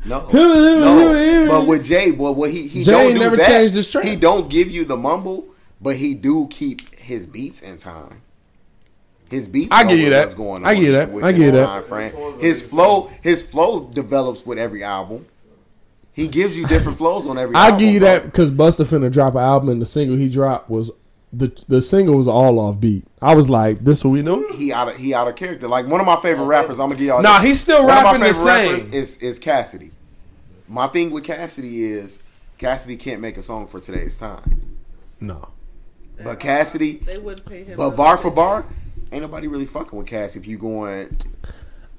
No, 0.05 0.29
no. 0.33 1.47
But 1.49 1.67
with 1.67 1.85
Jay, 1.85 2.11
well, 2.11 2.35
what 2.35 2.51
he 2.51 2.69
he 2.69 2.83
Jay 2.83 2.93
don't 2.93 3.13
do 3.15 3.19
never 3.19 3.37
that. 3.37 3.47
changed 3.47 3.75
his 3.75 3.91
track. 3.91 4.05
He 4.05 4.17
don't 4.17 4.49
give 4.49 4.71
you 4.71 4.85
the 4.85 4.97
mumble, 4.97 5.47
but 5.81 5.97
he 5.97 6.15
do 6.15 6.49
keep 6.49 6.95
his 6.99 7.27
beats 7.27 7.63
in 7.63 7.77
time. 7.77 8.23
His 9.31 9.49
beats. 9.49 9.69
I 9.71 9.83
know 9.85 9.91
give 9.91 9.99
you 9.99 10.11
that. 10.11 10.21
What's 10.21 10.35
going 10.35 10.63
on 10.63 10.67
I 10.67 10.75
give 10.75 10.85
you 10.85 10.93
that. 10.93 11.09
I 11.09 11.33
his 11.33 11.39
give 11.39 11.47
you 11.47 11.51
that. 11.53 11.67
time 11.67 11.83
frame. 11.85 12.41
His 12.41 12.63
flow, 12.63 13.11
his 13.23 13.43
flow 13.43 13.89
develops 13.89 14.45
with 14.45 14.59
every 14.59 14.85
album. 14.85 15.27
He 16.13 16.29
gives 16.29 16.57
you 16.57 16.67
different 16.67 16.99
flows 16.99 17.27
on 17.27 17.39
every. 17.39 17.55
I 17.57 17.67
album, 17.67 17.79
give 17.79 17.95
you 17.95 18.01
bro. 18.01 18.09
that 18.11 18.25
because 18.25 18.51
Busta 18.51 18.85
finna 18.85 19.11
drop 19.11 19.35
an 19.35 19.41
album 19.41 19.69
and 19.71 19.81
the 19.81 19.87
single 19.87 20.17
he 20.17 20.29
dropped 20.29 20.69
was 20.69 20.91
the 21.33 21.51
the 21.69 21.81
single 21.81 22.17
was 22.17 22.29
all 22.29 22.59
off 22.59 22.79
beat. 22.79 23.07
I 23.21 23.35
was 23.35 23.49
like, 23.49 23.81
this 23.81 24.05
what 24.05 24.11
we 24.11 24.23
know? 24.23 24.47
He 24.53 24.73
out 24.73 24.89
of 24.89 24.97
he 24.97 25.15
out 25.15 25.29
of 25.29 25.37
character. 25.37 25.67
Like 25.69 25.87
one 25.87 26.01
of 26.01 26.07
my 26.07 26.17
favorite 26.17 26.45
rappers. 26.45 26.79
I'm 26.79 26.89
gonna 26.89 26.97
give 26.99 27.07
y'all. 27.07 27.23
Nah, 27.23 27.39
this. 27.39 27.49
he's 27.49 27.61
still 27.61 27.87
One 27.87 27.97
of 27.97 28.03
my 28.05 28.13
rapping 28.13 28.21
the 28.21 28.33
favorite 28.35 28.45
rappers 28.45 28.85
same. 28.85 28.95
Is 28.95 29.17
is 29.19 29.39
Cassidy. 29.39 29.91
My 30.69 30.87
thing 30.87 31.11
with 31.11 31.25
Cassidy 31.25 31.85
is 31.85 32.19
Cassidy 32.59 32.97
can't 32.97 33.21
make 33.21 33.37
a 33.37 33.43
song 33.43 33.67
for 33.67 33.81
today's 33.81 34.19
time. 34.19 34.79
No. 35.21 35.49
But 36.23 36.39
Cassidy, 36.39 36.99
they 36.99 37.19
wouldn't 37.19 37.47
pay 37.47 37.65
him. 37.65 37.77
But 37.77 37.91
bar 37.97 38.17
for 38.17 38.31
bar, 38.31 38.67
ain't 39.11 39.23
nobody 39.23 39.49
really 39.49 39.67
fucking 39.67 39.99
with 39.99 40.07
Cass 40.07 40.37
if 40.37 40.47
you 40.47 40.59
going. 40.59 41.17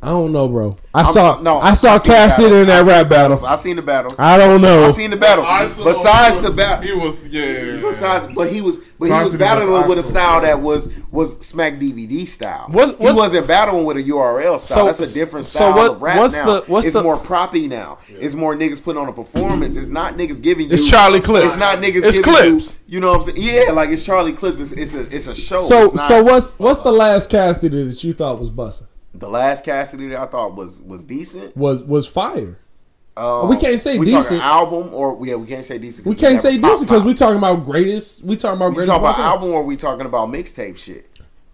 I 0.04 0.08
don't 0.08 0.32
know, 0.34 0.48
bro. 0.50 0.76
I 0.94 1.00
I'm- 1.02 1.14
saw 1.14 1.40
no, 1.42 1.60
I 1.60 1.74
saw 1.76 1.98
seen 1.98 2.12
Cassidy 2.14 2.56
in 2.58 2.68
that 2.68 2.80
seen 2.80 2.88
rap 2.90 3.10
battle. 3.10 3.46
I 3.46 3.56
seen 3.56 3.78
the 3.78 3.82
battles. 3.82 4.20
I 4.20 4.38
don't 4.38 4.62
know. 4.62 4.84
I 4.86 4.92
seen 4.92 5.10
the 5.12 5.18
battles. 5.18 5.78
Besides 5.82 6.36
he 6.36 6.42
the 6.42 6.52
battle, 6.52 6.84
he 6.84 6.94
was 6.94 7.28
yeah. 7.30 7.78
besides, 7.82 8.34
but 8.36 8.52
he 8.52 8.62
was, 8.62 8.78
but 9.00 9.06
he 9.06 9.10
Cassidy 9.12 9.24
was 9.24 9.32
was 9.32 9.40
battling 9.40 9.88
with 9.88 9.98
a 10.00 10.04
style 10.04 10.42
that 10.42 10.62
was 10.62 10.90
was 11.10 11.40
smack 11.46 11.80
DVD 11.80 12.28
style. 12.28 12.68
What's- 12.70 12.92
he 13.00 13.12
wasn't 13.18 13.48
battling 13.48 13.86
with 13.86 13.98
a 13.98 14.04
URL 14.04 14.60
style. 14.60 14.60
So- 14.60 14.86
That's 14.86 15.00
a 15.12 15.14
different 15.14 15.46
so 15.46 15.58
style 15.60 15.74
what- 15.76 15.92
of 15.92 16.02
rap 16.02 16.18
what's 16.18 16.38
now. 16.38 16.46
the- 16.46 16.62
what's 16.68 16.88
it's 16.88 16.96
the- 16.96 17.04
more 17.04 17.18
proppy 17.18 17.68
now. 17.70 17.98
It's 18.10 18.36
more 18.36 18.56
niggas 18.56 18.84
putting 18.84 19.02
on 19.02 19.08
a 19.08 19.14
performance. 19.14 19.78
It's 19.78 19.90
not 19.90 20.18
niggas 20.18 20.42
giving 20.42 20.68
you. 20.68 20.74
It's 20.74 20.88
Charlie 20.90 21.22
Clips. 21.22 21.48
It's 21.54 21.58
not 21.60 21.78
niggas. 21.80 22.04
It's 22.04 22.18
giving 22.20 22.34
clips. 22.34 22.78
You, 22.88 22.96
you 22.96 23.00
know 23.00 23.12
what 23.18 23.28
I'm 23.30 23.36
saying? 23.36 23.38
Yeah, 23.68 23.72
like 23.72 23.90
it's 23.90 24.04
Charlie 24.06 24.34
Clips. 24.34 24.60
It's, 24.60 24.74
it's 24.74 24.94
a 24.94 25.16
it's 25.16 25.28
a 25.28 25.36
show. 25.36 25.58
So 25.58 25.86
It's 25.86 25.94
not- 25.96 26.08
so 26.10 26.24
what's 26.24 26.50
what's 26.58 26.80
the 26.80 26.92
last 26.92 27.30
Cassidy 27.30 27.84
that 27.86 28.04
you 28.04 28.14
thought 28.14 28.40
was 28.40 28.50
busting? 28.50 28.88
The 29.14 29.28
last 29.30 29.64
Cassidy 29.66 30.08
that 30.10 30.20
I 30.20 30.26
thought 30.26 30.56
was 30.56 30.82
was 30.82 31.04
decent. 31.06 31.56
Was 31.56 31.84
was 31.84 32.08
fire. 32.08 32.60
Um, 33.16 33.48
We 33.48 33.58
can't 33.58 33.80
say 33.80 34.00
we 34.00 34.08
decent. 34.08 34.42
Album 34.42 34.92
or 34.94 35.24
yeah, 35.26 35.36
we 35.36 35.46
can't 35.46 35.64
say 35.64 35.78
decent. 35.78 36.08
We 36.08 36.16
can't 36.16 36.40
say 36.40 36.58
decent 36.58 36.88
because 36.88 37.04
we 37.04 37.14
talking 37.14 37.38
about 37.38 37.64
greatest. 37.64 38.24
We 38.24 38.36
talking 38.36 38.58
about 38.58 38.70
We 38.70 38.76
greatest. 38.76 38.90
talking 38.90 39.08
about 39.08 39.20
album 39.20 39.52
or 39.52 39.64
we 39.64 39.76
talking 39.76 40.06
about 40.08 40.30
mixtape 40.30 40.78
shit. 40.78 41.08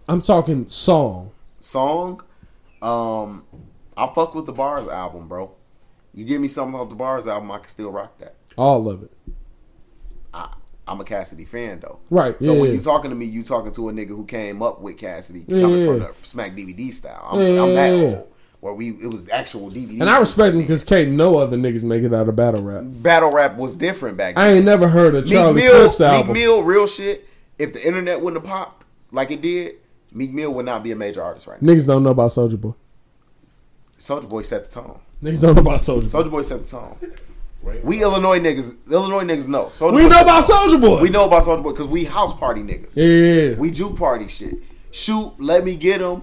I'm 0.08 0.20
talking 0.22 0.66
song. 0.66 1.32
Song, 1.60 2.22
um, 2.80 3.44
I 3.96 4.06
fuck 4.14 4.34
with 4.34 4.46
the 4.46 4.52
Bars 4.52 4.88
album, 4.88 5.28
bro. 5.28 5.52
You 6.14 6.24
give 6.24 6.40
me 6.40 6.48
something 6.48 6.74
off 6.80 6.88
the 6.88 6.94
Bars 6.94 7.26
album, 7.28 7.50
I 7.52 7.58
can 7.58 7.68
still 7.68 7.90
rock 7.92 8.18
that. 8.18 8.34
All 8.56 8.88
of 8.88 9.02
it. 9.02 9.12
I'm 10.90 11.00
a 11.00 11.04
Cassidy 11.04 11.44
fan 11.44 11.78
though. 11.78 12.00
Right, 12.10 12.34
So 12.42 12.52
yeah, 12.52 12.60
when 12.60 12.72
you 12.72 12.80
talking 12.80 13.10
to 13.10 13.16
me, 13.16 13.26
you 13.26 13.44
talking 13.44 13.70
to 13.72 13.88
a 13.90 13.92
nigga 13.92 14.08
who 14.08 14.24
came 14.24 14.60
up 14.60 14.80
with 14.80 14.98
Cassidy 14.98 15.44
Yeah, 15.46 15.60
coming 15.60 15.78
yeah, 15.78 15.86
from 15.86 15.98
the 16.00 16.14
Smack 16.22 16.56
DVD 16.56 16.92
style. 16.92 17.28
I'm, 17.30 17.40
Yeah, 17.40 17.62
I'm 17.62 17.74
that 17.74 17.92
old. 17.92 18.32
Where 18.58 18.74
we 18.74 18.90
it 18.90 19.06
was 19.06 19.28
actual 19.30 19.70
DVD. 19.70 20.00
And 20.00 20.10
I 20.10 20.18
respect 20.18 20.54
him 20.54 20.60
because 20.60 20.82
can't 20.82 21.12
no 21.12 21.38
other 21.38 21.56
niggas 21.56 21.84
make 21.84 22.02
it 22.02 22.12
out 22.12 22.28
of 22.28 22.34
battle 22.34 22.62
rap. 22.62 22.82
battle 22.84 23.30
rap 23.30 23.56
was 23.56 23.76
different 23.76 24.16
back 24.16 24.34
then. 24.34 24.44
I 24.44 24.52
ain't 24.54 24.64
never 24.64 24.88
heard 24.88 25.14
of 25.14 25.24
Meek 25.24 25.32
Charlie 25.32 25.62
Mill, 25.62 25.90
Clips 25.90 26.00
Meek. 26.00 26.34
Mill, 26.34 26.62
real 26.64 26.86
shit. 26.88 27.26
If 27.56 27.72
the 27.72 27.86
internet 27.86 28.20
wouldn't 28.20 28.42
have 28.42 28.50
popped 28.50 28.84
like 29.12 29.30
it 29.30 29.40
did, 29.40 29.76
Meek 30.12 30.32
Mill 30.32 30.52
would 30.52 30.66
not 30.66 30.82
be 30.82 30.90
a 30.90 30.96
major 30.96 31.22
artist 31.22 31.46
right 31.46 31.62
now. 31.62 31.72
Niggas 31.72 31.86
don't 31.86 32.02
know 32.02 32.10
about 32.10 32.32
Soulja 32.32 32.60
Boy. 32.60 32.74
Soulja 33.98 34.28
Boy 34.28 34.42
set 34.42 34.66
the 34.66 34.72
tone. 34.72 34.98
Niggas 35.22 35.40
don't 35.40 35.54
know 35.54 35.62
about 35.62 35.78
Soulja 35.78 36.12
Boy. 36.12 36.22
Soulja 36.22 36.30
Boy 36.30 36.42
set 36.42 36.64
the 36.64 36.68
tone. 36.68 36.96
We 37.62 38.02
Illinois 38.02 38.40
niggas, 38.40 38.74
Illinois 38.90 39.24
niggas 39.24 39.46
know. 39.48 39.66
Soulja 39.66 39.94
We 39.94 40.02
Boy 40.02 40.08
know 40.08 40.20
about 40.22 40.44
Soulja 40.44 40.80
Boy. 40.80 41.00
We 41.02 41.08
know 41.10 41.26
about 41.26 41.44
Soulja 41.44 41.62
Boy 41.62 41.72
because 41.72 41.86
we 41.88 42.04
house 42.04 42.32
party 42.32 42.62
niggas. 42.62 42.96
Yeah. 42.96 43.58
We 43.58 43.70
juke 43.70 43.96
party 43.98 44.28
shit. 44.28 44.54
Shoot, 44.90 45.34
let 45.38 45.64
me 45.64 45.76
get 45.76 46.00
him. 46.00 46.22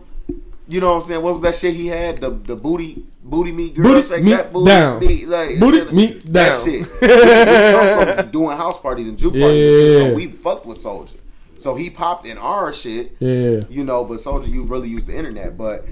You 0.69 0.81
know 0.81 0.89
what 0.89 0.95
I'm 0.95 1.01
saying? 1.01 1.21
What 1.21 1.33
was 1.33 1.41
that 1.43 1.55
shit 1.55 1.75
he 1.75 1.87
had? 1.87 2.19
The 2.19 2.31
the 2.31 2.55
booty 2.55 3.05
booty 3.23 3.51
meat 3.53 3.73
girl 3.75 3.93
Booty 3.93 4.07
shake 4.07 4.23
meat 4.23 4.31
that 4.31 4.51
booty 4.51 4.65
down. 4.69 4.99
meat 4.99 5.27
like 5.27 5.59
Booty 5.59 5.91
meat 5.95 6.25
that 6.33 6.49
down. 6.49 6.65
shit. 6.65 6.81
we 7.01 7.07
come 7.07 8.17
from 8.17 8.31
doing 8.31 8.57
house 8.57 8.77
parties 8.79 9.07
and 9.07 9.17
juke 9.17 9.33
parties 9.33 9.73
and 9.73 9.81
shit, 9.81 9.97
so 9.97 10.13
we 10.13 10.27
fucked 10.27 10.65
with 10.65 10.77
Soulja. 10.77 11.13
So 11.57 11.75
he 11.75 11.89
popped 11.89 12.25
in 12.25 12.37
our 12.37 12.73
shit, 12.73 13.15
Yeah. 13.19 13.61
you 13.69 13.83
know. 13.85 14.03
But 14.03 14.17
Soulja, 14.17 14.49
you 14.51 14.63
really 14.63 14.89
use 14.89 15.05
the 15.05 15.15
internet, 15.15 15.57
but. 15.57 15.85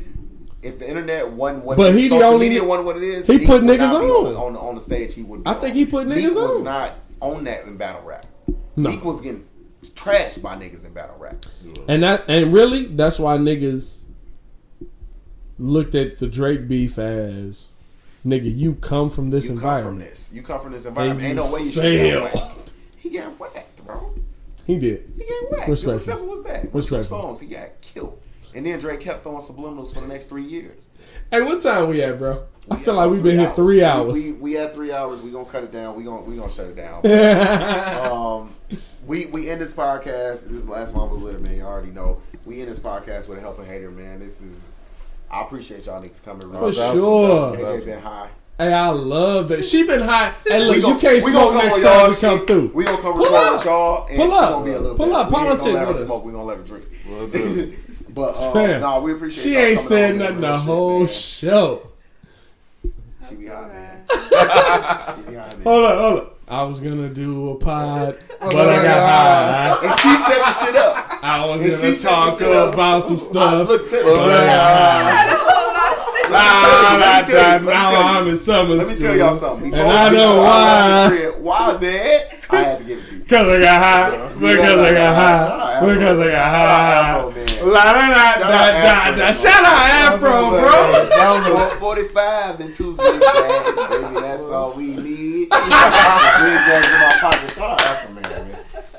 If 0.66 0.80
the 0.80 0.88
internet 0.90 1.30
wasn't 1.30 1.64
what 1.64 1.78
But 1.78 1.92
it 1.94 1.96
is, 1.96 2.02
he 2.02 2.08
the 2.10 2.16
social 2.16 2.34
only- 2.34 2.50
media 2.50 2.64
wasn't 2.64 2.88
what 2.88 2.98
it 2.98 3.04
is, 3.04 3.28
he 3.28 3.46
put 3.46 3.62
niggas 3.62 3.78
not 3.78 4.04
on. 4.04 4.36
on 4.36 4.54
the, 4.54 4.60
on 4.60 4.76
the 4.76 4.82
stage. 4.82 5.14
He 5.14 5.22
would. 5.22 5.44
Be 5.44 5.50
I 5.50 5.54
on. 5.54 5.62
think 5.62 5.76
he 5.76 5.86
put 5.86 6.08
niggas 6.08 6.16
Meek 6.16 6.26
niggas 6.26 6.36
was 6.36 6.62
not 6.64 6.96
on 7.22 7.44
that 7.44 7.66
in 7.66 7.78
battle 7.78 8.02
rap. 8.04 8.26
No. 8.76 8.90
Meek 8.90 9.06
was 9.06 9.22
getting 9.22 9.46
trashed 9.94 10.42
by 10.42 10.56
niggas 10.56 10.86
in 10.86 10.94
battle 10.94 11.16
rap. 11.20 11.46
And 11.88 12.02
that 12.04 12.26
and 12.28 12.52
really 12.52 12.86
that's 12.88 13.20
why 13.20 13.38
niggas 13.38 14.06
looked 15.60 15.96
at 15.96 16.18
the 16.18 16.28
Drake 16.28 16.68
beef 16.68 16.98
as 16.98 17.76
nigga, 18.26 18.54
you 18.56 18.74
come 18.76 19.10
from 19.10 19.30
this 19.30 19.46
You 19.46 19.52
come 19.52 19.60
from 19.60 19.70
environment. 19.70 20.10
this. 20.10 20.32
You 20.34 20.42
come 20.42 20.60
from 20.62 20.72
this 20.74 20.86
And 20.86 20.98
environment. 20.98 21.28
Ain't 21.28 21.36
no 21.36 21.52
way 21.52 21.62
you 21.62 21.72
should 21.72 21.84
get 21.84 22.00
failed. 22.12 22.24
whacked. 22.34 22.74
He 23.00 23.10
got 23.12 23.40
whacked, 23.40 23.86
bro. 23.86 24.14
He 24.66 24.80
did. 24.80 25.14
He 25.18 25.26
got 25.26 25.52
whacked. 25.52 25.70
Respectful. 25.70 25.92
It 25.92 25.94
was 25.94 26.06
simple 26.06 26.34
as 26.34 26.44
that. 26.44 26.74
With 26.74 26.88
two 26.88 27.04
songs, 27.04 27.40
he 27.40 27.48
got 27.48 27.70
killed. 27.82 28.20
And 28.56 28.66
then 28.66 28.80
Drake 28.80 29.02
kept 29.02 29.24
throwing 29.24 29.42
subliminals 29.42 29.94
for 29.94 30.00
the 30.00 30.08
next 30.08 30.28
three 30.28 30.44
years. 30.46 30.88
Hey, 31.30 31.42
what 31.42 31.62
time 31.62 31.90
we 31.90 32.02
at, 32.02 32.18
bro? 32.18 32.46
I 32.72 32.78
feel 32.78 32.94
like 32.94 33.10
we've 33.12 33.22
been 33.22 33.38
here 33.38 33.52
three 33.54 33.84
hours. 33.84 34.14
We, 34.14 34.32
we, 34.32 34.38
we 34.40 34.54
had 34.54 34.74
three 34.74 34.94
hours. 34.94 35.22
We 35.22 35.30
gonna 35.30 35.46
cut 35.46 35.66
it 35.66 35.74
down. 35.74 35.96
We 35.96 36.06
gonna 36.06 36.22
we 36.22 36.38
gonna 36.38 36.50
shut 36.50 36.68
it 36.68 36.76
down. 36.78 37.06
um, 38.12 38.56
we 39.06 39.26
we 39.28 39.50
end 39.50 39.60
this 39.60 39.74
podcast. 39.74 40.48
This 40.48 40.52
is 40.52 40.66
the 40.66 40.72
last 40.72 40.94
one 40.94 41.10
was 41.10 41.20
litter, 41.20 41.38
man. 41.40 41.58
You 41.58 41.64
already 41.64 41.92
know. 41.92 42.22
We 42.46 42.62
end 42.62 42.72
this 42.72 42.80
podcast 42.80 43.28
with 43.28 43.38
a 43.38 43.42
helping 43.42 43.66
hater, 43.66 43.92
man. 43.92 44.22
This 44.22 44.42
is. 44.42 44.70
I 45.30 45.42
appreciate 45.42 45.86
y'all 45.86 46.02
niggas 46.02 46.24
coming 46.24 46.48
around. 46.48 46.74
For 46.74 46.80
around. 46.80 46.96
sure. 46.96 47.58
KJ 47.58 47.86
been 47.86 48.00
high. 48.02 48.30
Hey, 48.58 48.72
I 48.72 48.88
love 48.88 49.50
that. 49.50 49.66
She 49.66 49.84
been 49.84 50.00
hot. 50.00 50.36
Hey, 50.48 50.62
look, 50.62 50.78
We 50.78 50.82
gon- 50.82 50.94
you 50.94 51.00
can't 51.00 51.22
smoke 51.22 51.34
gonna 51.34 51.60
come 51.60 51.68
next 51.68 51.76
time 51.76 51.84
y'all 51.84 52.10
we 52.10 52.16
come 52.16 52.48
through. 52.48 52.72
We 52.74 52.84
gonna 52.86 53.02
come 53.02 53.14
Pull 53.16 53.26
record 53.26 53.52
with 53.54 53.66
y'all, 53.66 54.08
and 54.08 54.16
Pull 54.18 54.30
she 54.30 54.36
up. 54.38 54.50
gonna 54.54 54.66
be 54.66 54.72
a 54.72 54.80
little 54.80 54.96
Pull 54.96 55.06
bit. 55.08 55.16
up. 55.16 55.30
We 55.30 55.36
ain't 55.38 55.46
Politic 55.46 55.66
gonna 55.74 55.86
let 55.86 55.98
her 55.98 56.06
smoke. 56.06 56.26
We 56.26 56.32
gonna 56.32 56.44
let 56.46 56.58
her 56.60 56.64
drink. 56.64 56.86
We'll 57.06 57.28
do 57.28 57.78
but 58.16 58.36
um, 58.38 58.54
Fam, 58.54 58.82
no, 58.82 59.02
we 59.02 59.12
appreciate. 59.14 59.44
She 59.44 59.52
y'all 59.54 59.60
ain't 59.62 59.78
coming 59.78 59.90
said 59.90 60.16
nothing 60.16 60.40
man. 60.40 60.42
the 60.42 60.48
Real 60.48 60.58
shit, 60.58 60.66
whole 60.66 61.00
man. 61.00 61.08
show. 61.10 61.88
She 63.30 63.36
be 63.36 63.46
hot, 63.48 63.68
man. 63.68 64.04
Uh, 64.10 65.16
She 65.16 65.22
be 65.30 65.36
hot, 65.36 65.52
man. 65.58 65.64
Hold 65.64 65.86
up, 65.86 66.00
hold 66.00 66.20
up. 66.20 66.32
I 66.48 66.62
was 66.64 66.80
gonna 66.80 67.10
do 67.10 67.50
a 67.52 67.56
pod, 67.56 68.20
but 68.40 68.56
I 68.56 68.84
got 68.84 69.80
high. 69.82 69.88
And 69.90 70.00
she 70.00 70.10
set 70.20 70.40
the 70.46 70.54
shit 70.54 70.76
up. 70.76 71.20
I 71.24 71.46
was 71.48 71.64
And 71.64 71.72
gonna 71.72 71.96
talk 71.98 72.38
the 72.38 72.52
up. 72.52 72.74
about 72.76 73.00
some 73.04 73.16
I 73.18 73.20
stuff. 73.20 73.68
looked 73.70 73.92
at 73.94 74.04
but 74.04 74.16
I 74.16 74.46
got 74.46 75.40
high. 75.40 75.65
That's 75.96 76.16
a 76.28 76.32
whole 76.32 77.00
lot 77.00 77.20
of 77.22 77.26
shit. 77.26 77.36
Nah, 77.36 77.42
Let 77.46 77.62
me 77.62 77.62
nah, 77.62 77.62
tell 77.62 77.62
you, 77.62 77.62
let 77.62 77.62
me 77.62 77.68
nah, 77.68 77.74
tell 77.74 77.92
Now 77.92 77.92
you. 77.92 78.20
I'm 78.20 78.28
in 78.30 78.38
summer 78.38 78.76
Let 78.76 78.88
me 78.88 78.96
school. 78.96 79.08
tell 79.08 79.18
y'all 79.18 79.34
something. 79.34 79.74
And 79.74 79.82
I 79.88 80.10
know 80.10 80.38
why. 80.38 81.32
Why, 81.40 81.78
man? 81.80 82.22
I 82.50 82.56
had 82.58 82.78
to 82.80 82.84
give 82.84 83.00
it 83.00 83.06
to 83.08 83.16
you. 83.16 83.22
Because 83.22 83.48
I 83.48 83.60
got 83.60 83.82
high. 83.82 84.34
Because 84.34 84.80
I 84.80 84.94
got 84.94 85.16
high. 85.16 85.80
Because 85.94 86.20
I 86.20 86.32
got 86.32 86.36
Afro, 86.36 87.32
high. 87.32 87.36
man. 87.36 87.74
La 87.74 87.84
da 87.84 87.94
da 87.96 88.12
Shout 88.32 88.42
out 88.42 88.42
da 88.42 89.12
da 89.12 89.16
Afro, 89.16 89.16
da. 89.16 89.26
man. 89.26 89.34
Shout 89.34 89.64
out 89.66 89.90
Afro, 89.90 90.50
bro. 90.50 91.10
That 91.10 91.54
was 91.54 91.74
45 91.80 92.60
and 92.62 92.74
two 92.74 92.94
zigzags, 92.94 93.90
baby. 93.90 94.20
That's 94.22 94.44
all 94.50 94.74
we 94.74 94.96
need. 94.96 95.48
Some 95.54 95.62
zigzags 95.70 96.88
in 96.88 97.00
my 97.00 97.18
pocket. 97.22 97.52
Shout 97.52 97.72
out 97.72 97.80
Afroman, 97.82 98.24
man. 98.24 98.58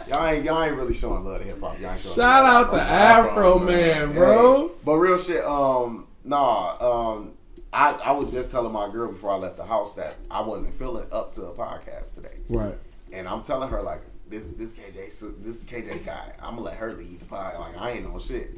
Y'all 0.08 0.26
ain't 0.28 0.44
y'all 0.44 0.62
ain't 0.62 0.76
really 0.76 0.94
showing 0.94 1.25
love 1.25 1.39
to 1.41 1.44
hip 1.44 1.60
hop. 1.60 1.81
Y'all 1.81 1.91
ain't 1.91 2.00
showing 2.00 2.15
Shout 2.15 2.44
love 2.44 2.75
out 2.75 3.25
to 3.34 3.41
Afroman, 3.41 4.15
bro. 4.15 4.68
Hey, 4.68 4.75
but 4.84 4.94
real 4.97 5.18
shit, 5.18 5.44
um, 5.44 6.07
nah, 6.26 6.76
um, 6.80 7.32
I, 7.72 7.92
I 7.92 8.12
was 8.12 8.30
just 8.30 8.50
telling 8.50 8.72
my 8.72 8.90
girl 8.90 9.12
before 9.12 9.30
I 9.30 9.36
left 9.36 9.56
the 9.56 9.64
house 9.64 9.94
that 9.94 10.16
I 10.30 10.40
wasn't 10.40 10.74
feeling 10.74 11.06
up 11.12 11.32
to 11.34 11.44
a 11.44 11.52
podcast 11.52 12.14
today. 12.14 12.36
Right. 12.48 12.76
And 13.12 13.28
I'm 13.28 13.42
telling 13.42 13.68
her 13.70 13.82
like 13.82 14.02
this 14.28 14.48
this 14.48 14.72
KJ 14.72 15.42
this 15.42 15.64
KJ 15.64 16.05
guy. 16.05 16.32
I'm 16.40 16.56
gonna 16.56 16.62
let 16.62 16.76
her 16.76 16.94
lead 16.94 17.20
the 17.20 17.26
pod. 17.26 17.58
Like 17.58 17.78
I 17.78 17.92
ain't 17.92 18.12
no 18.12 18.18
shit. 18.18 18.50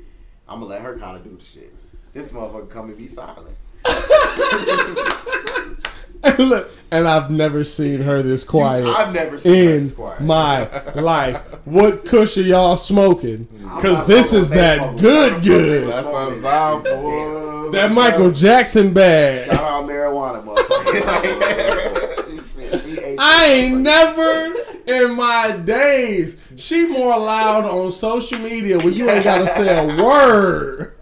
I'm 0.48 0.60
gonna 0.60 0.70
let 0.70 0.82
her 0.82 0.98
kind 0.98 1.16
of 1.16 1.24
do 1.24 1.36
the 1.36 1.44
shit. 1.44 1.74
This 2.12 2.32
motherfucker 2.32 2.70
come 2.70 2.88
and 2.88 2.96
be 2.96 3.08
silent. 3.08 3.56
And 6.22 6.38
look, 6.48 6.70
and 6.90 7.06
I've 7.06 7.30
never 7.30 7.64
seen 7.64 8.00
her 8.00 8.22
this 8.22 8.44
quiet 8.44 8.86
I've 8.86 9.12
never 9.12 9.38
seen 9.38 9.66
her 9.66 9.78
this 9.80 9.92
quiet. 9.92 10.20
my 10.20 10.92
life. 10.94 11.36
What 11.64 12.04
kush 12.04 12.36
are 12.38 12.42
y'all 12.42 12.76
smoking? 12.76 13.44
Because 13.76 14.06
this 14.06 14.32
is 14.32 14.50
that 14.50 14.98
good, 14.98 15.42
good. 15.42 15.88
That's 15.88 16.06
what 16.06 16.44
I'm 16.46 16.82
for. 16.82 17.70
That 17.72 17.92
Michael 17.92 18.30
Jackson 18.30 18.86
Shout 18.86 18.94
bag. 18.94 19.48
out 19.50 19.84
marijuana, 19.86 20.42
motherfucker. 20.44 22.24
I 23.18 23.44
ain't 23.46 23.80
never 23.80 24.54
in 24.86 25.14
my 25.14 25.52
days. 25.52 26.36
She 26.56 26.86
more 26.86 27.18
loud 27.18 27.64
on 27.64 27.90
social 27.90 28.38
media 28.38 28.78
when 28.78 28.94
you 28.94 29.08
ain't 29.10 29.24
gotta 29.24 29.46
say 29.46 29.76
a 29.76 30.02
word. 30.02 30.94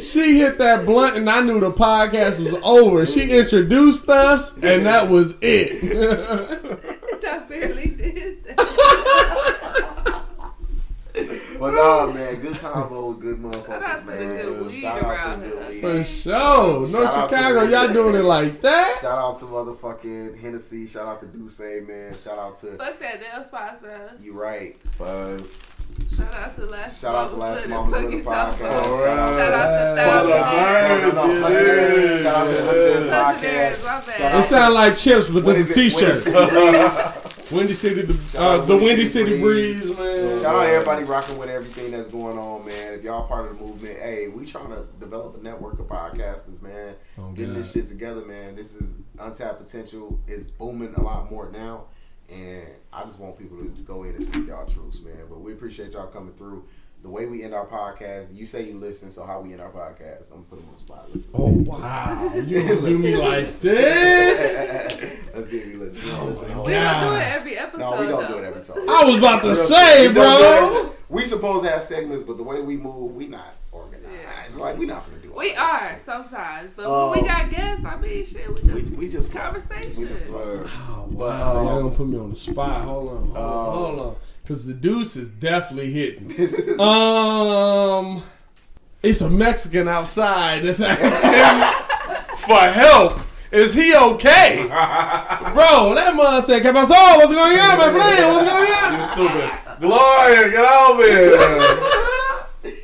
She 0.00 0.38
hit 0.38 0.58
that 0.58 0.84
blunt 0.86 1.16
and 1.16 1.28
I 1.28 1.40
knew 1.42 1.60
the 1.60 1.70
podcast 1.72 2.38
was 2.42 2.54
over. 2.64 3.04
She 3.06 3.30
introduced 3.30 4.08
us 4.08 4.54
and 4.62 4.86
that 4.86 5.08
was 5.08 5.36
it. 5.40 5.82
I 7.26 7.38
barely 7.40 7.86
did 7.86 8.44
that. 8.44 10.16
But 11.58 11.72
nah, 11.74 12.06
man, 12.10 12.40
good 12.40 12.58
combo, 12.58 13.10
with 13.10 13.20
good 13.20 13.36
motherfuckers, 13.38 13.66
Shout 13.66 13.82
out 13.82 14.00
to 14.00 14.06
the 14.06 14.12
man. 14.24 14.36
good 14.40 14.62
weed 14.66 14.80
Shout 14.80 14.96
out 14.96 15.00
to 15.02 15.06
around 15.06 15.40
the 15.42 15.46
here. 15.46 15.56
good 15.56 15.68
weed. 15.68 15.80
For 15.82 16.04
sure. 16.04 16.32
North 16.88 16.90
Shout 16.90 17.04
out 17.04 17.28
to 17.30 17.36
Chicago, 17.36 17.62
y'all 17.64 17.92
doing 17.92 18.14
it 18.14 18.22
like 18.24 18.60
that? 18.62 18.98
Shout 19.02 19.18
out 19.18 19.38
to 19.40 19.44
motherfucking 19.44 20.40
Hennessy. 20.40 20.86
Shout 20.86 21.06
out 21.06 21.20
to 21.20 21.26
D'ussé, 21.26 21.86
man. 21.86 22.14
Shout 22.16 22.38
out 22.38 22.56
to 22.60 22.78
Fuck 22.78 22.98
that, 23.00 23.20
they'll 23.20 23.42
sponsor 23.44 23.90
us. 23.90 24.22
you 24.22 24.32
right. 24.32 24.80
Five. 24.92 25.69
Shout 26.16 26.34
out 26.34 26.56
to 26.56 26.66
Last 26.66 27.00
Shout 27.00 27.14
out 27.14 27.30
to 27.30 27.36
Last 27.36 27.60
Hood 27.62 27.70
Mama's 27.70 27.94
and 27.94 28.12
Hood 28.12 28.24
Fucking 28.24 28.24
Talk 28.24 28.54
podcast. 28.58 28.84
Shout 29.04 29.52
out 29.52 29.94
to 29.94 30.02
Alright. 30.02 31.14
Thousand. 31.14 31.42
Shout 32.22 32.36
out 32.36 32.46
to 32.46 32.52
the 32.52 32.64
Hundred 32.64 33.10
podcast. 33.10 33.84
my 33.84 33.90
Shout 33.90 34.06
bad. 34.06 34.40
It 34.40 34.44
sound 34.44 34.74
like 34.74 34.96
chips, 34.96 35.28
but 35.30 35.44
this 35.44 35.58
is 35.58 35.70
is 35.70 35.76
a 35.76 35.80
it? 35.80 35.90
t-shirt. 35.90 37.24
Windy 37.52 37.74
City 37.74 38.06
Windy 38.06 38.06
City, 38.06 38.06
Breeze. 38.06 38.32
the, 38.32 38.40
uh, 38.40 38.58
the 38.58 38.74
Windy 38.76 38.86
Windy 38.86 39.04
City 39.06 39.30
City 39.30 39.40
Breeze. 39.42 39.86
Breeze, 39.90 39.98
man. 39.98 40.40
Shout 40.42 40.54
out 40.54 40.66
everybody 40.68 41.04
rocking 41.04 41.36
with 41.38 41.48
everything 41.48 41.90
that's 41.90 42.06
going 42.08 42.38
on, 42.38 42.64
man. 42.64 42.94
If 42.94 43.02
y'all 43.02 43.26
part 43.26 43.50
of 43.50 43.58
the 43.58 43.64
movement, 43.64 43.98
hey, 43.98 44.28
we 44.28 44.46
trying 44.46 44.70
to 44.70 44.84
develop 45.00 45.36
a 45.36 45.42
network 45.42 45.80
of 45.80 45.86
podcasters, 45.86 46.62
man. 46.62 46.94
Oh, 47.18 47.32
Getting 47.32 47.54
God. 47.54 47.62
this 47.64 47.72
shit 47.72 47.86
together, 47.86 48.24
man. 48.24 48.54
This 48.54 48.74
is 48.80 48.98
untapped 49.18 49.58
potential. 49.58 50.20
It's 50.28 50.44
booming 50.44 50.94
a 50.94 51.02
lot 51.02 51.28
more 51.30 51.50
now. 51.50 51.86
And 52.30 52.66
I 52.92 53.04
just 53.04 53.18
want 53.18 53.38
people 53.38 53.58
to 53.58 53.82
go 53.82 54.04
in 54.04 54.10
and 54.10 54.22
speak 54.22 54.46
y'all 54.46 54.66
truths, 54.66 55.00
man. 55.00 55.26
But 55.28 55.40
we 55.40 55.52
appreciate 55.52 55.92
y'all 55.92 56.06
coming 56.06 56.34
through. 56.34 56.64
The 57.02 57.08
way 57.08 57.24
we 57.24 57.42
end 57.42 57.54
our 57.54 57.66
podcast, 57.66 58.34
you 58.36 58.44
say 58.44 58.68
you 58.68 58.76
listen, 58.76 59.08
so 59.08 59.24
how 59.24 59.40
we 59.40 59.52
end 59.52 59.62
our 59.62 59.70
podcast, 59.70 60.30
I'm 60.30 60.44
gonna 60.44 60.50
put 60.50 60.58
them 60.58 60.68
on 60.68 60.74
the 60.74 60.78
spot. 60.78 61.08
Oh, 61.32 61.46
wow. 61.46 62.32
You 62.34 62.60
gonna 62.68 62.80
do 62.82 62.98
me 62.98 63.16
like 63.16 63.58
this? 63.58 64.58
Let's 65.34 65.48
see 65.48 65.58
if 65.60 65.66
you 65.66 65.78
listen. 65.78 66.02
Oh 66.10 66.26
listen. 66.26 66.48
We 66.62 66.72
don't 66.72 67.04
do 67.04 67.14
it 67.14 67.22
every 67.22 67.56
episode. 67.56 67.78
No, 67.78 68.00
we 68.00 68.06
don't 68.06 68.20
though. 68.20 68.28
do 68.28 68.34
it 68.34 68.44
every 68.44 68.48
episode. 68.48 68.88
I 68.88 69.04
was 69.04 69.14
about 69.16 69.42
to 69.44 69.54
say. 69.54 70.08
We 70.08 70.14
don't 70.14 70.38
do 70.40 70.44
it 70.44 70.62
every 70.62 70.82
bro. 70.82 70.94
We 71.08 71.24
supposed 71.24 71.64
to 71.64 71.70
have 71.70 71.82
segments, 71.82 72.22
but 72.22 72.36
the 72.36 72.42
way 72.42 72.60
we 72.60 72.76
move, 72.76 73.16
we 73.16 73.26
not 73.26 73.54
organized. 73.72 74.56
Yeah. 74.56 74.62
Like 74.62 74.76
we 74.76 74.84
not 74.84 75.06
gonna 75.06 75.16
do. 75.16 75.19
all 75.19 75.19
We 75.34 75.54
are 75.54 75.96
sometimes, 75.98 76.72
but 76.72 76.86
Um, 76.86 77.10
when 77.10 77.22
we 77.22 77.28
got 77.28 77.50
guests, 77.50 77.84
I 77.84 77.96
mean, 77.96 78.24
shit, 78.26 78.48
we 78.54 78.60
We, 78.72 78.80
just 78.82 78.96
we 78.96 79.08
just 79.08 79.32
conversation. 79.32 79.94
We 79.96 80.06
just 80.08 80.24
flow. 80.26 80.64
Oh, 80.88 81.06
wow. 81.10 81.58
um, 81.58 81.66
Y'all 81.66 81.82
gonna 81.82 81.94
put 81.94 82.08
me 82.08 82.18
on 82.18 82.30
the 82.30 82.36
spot. 82.36 82.82
Hold 82.84 83.08
on. 83.10 83.16
Hold 83.16 83.36
on. 83.36 83.42
Um, 83.68 83.74
Hold 83.74 83.98
on. 84.00 84.16
Because 84.42 84.66
the 84.66 84.72
D'ussé 84.74 85.18
is 85.18 85.28
definitely 85.28 85.92
hitting. 85.92 86.80
um, 86.80 88.22
It's 89.02 89.20
a 89.20 89.30
Mexican 89.30 89.88
outside 89.88 90.64
that's 90.64 90.80
asking 90.80 92.36
for 92.38 92.58
help. 92.58 93.20
Is 93.52 93.74
he 93.74 93.94
okay? 93.94 94.64
Bro, 95.54 95.94
that 95.94 96.12
mother 96.14 96.46
said, 96.46 96.62
¿Qué 96.62 96.72
pasó? 96.72 97.16
What's 97.16 97.32
going 97.32 97.58
on, 97.58 97.78
my 97.78 97.90
friend? 97.90 98.34
What's 98.34 98.50
going 98.50 98.72
on? 98.72 98.94
You 98.94 99.02
stupid. 99.06 99.50
Gloria, 99.80 100.50
get 100.50 100.72
over 100.72 101.02
here. 101.02 102.06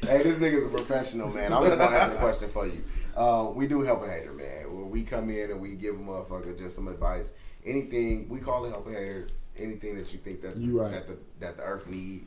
Hey, 0.07 0.23
this 0.23 0.39
nigga's 0.39 0.67
a 0.67 0.69
professional, 0.69 1.29
man. 1.29 1.53
I'm 1.53 1.65
just 1.65 1.79
gonna 1.79 1.97
answer 1.97 2.13
the 2.15 2.19
question 2.21 2.49
for 2.49 2.67
you. 2.67 2.85
Uh, 3.17 3.51
we 3.55 3.67
do 3.67 3.81
help 3.83 4.05
a 4.05 4.09
hater, 4.09 4.33
man. 4.33 4.73
When 4.75 4.91
we 4.91 5.03
come 5.03 5.31
in 5.31 5.51
and 5.51 5.61
we 5.61 5.75
give 5.75 5.95
a 5.97 5.99
motherfucker 5.99 6.57
just 6.57 6.77
some 6.77 6.87
advice, 6.89 7.33
anything 7.65 8.29
we 8.29 8.39
call 8.41 8.65
it 8.67 8.71
help 8.71 8.87
a 8.87 8.91
hater. 8.93 9.29
Anything 9.59 9.97
that 9.97 10.13
you 10.13 10.19
think 10.19 10.43
that 10.43 10.59
You 10.59 10.81
right. 10.83 10.91
that 10.93 11.07
the 11.09 11.17
that 11.41 11.57
the 11.57 11.63
earth 11.63 11.87
need, 11.89 12.27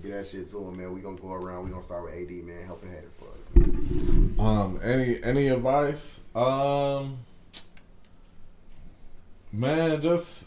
get 0.00 0.12
that 0.12 0.26
shit 0.28 0.46
to 0.48 0.58
him, 0.58 0.76
man. 0.78 0.94
We 0.94 1.00
gonna 1.00 1.16
go 1.16 1.32
around. 1.32 1.64
We 1.64 1.70
gonna 1.70 1.82
start 1.82 2.04
with 2.04 2.14
AD, 2.14 2.30
man. 2.30 2.64
Help 2.64 2.84
a 2.84 2.86
hater 2.86 3.08
for 3.18 3.24
us. 3.26 3.66
Man. 3.68 4.34
Um, 4.38 4.78
any 4.82 5.22
any 5.24 5.48
advice? 5.48 6.20
Um, 6.34 7.18
Man, 9.50 10.00
just 10.02 10.44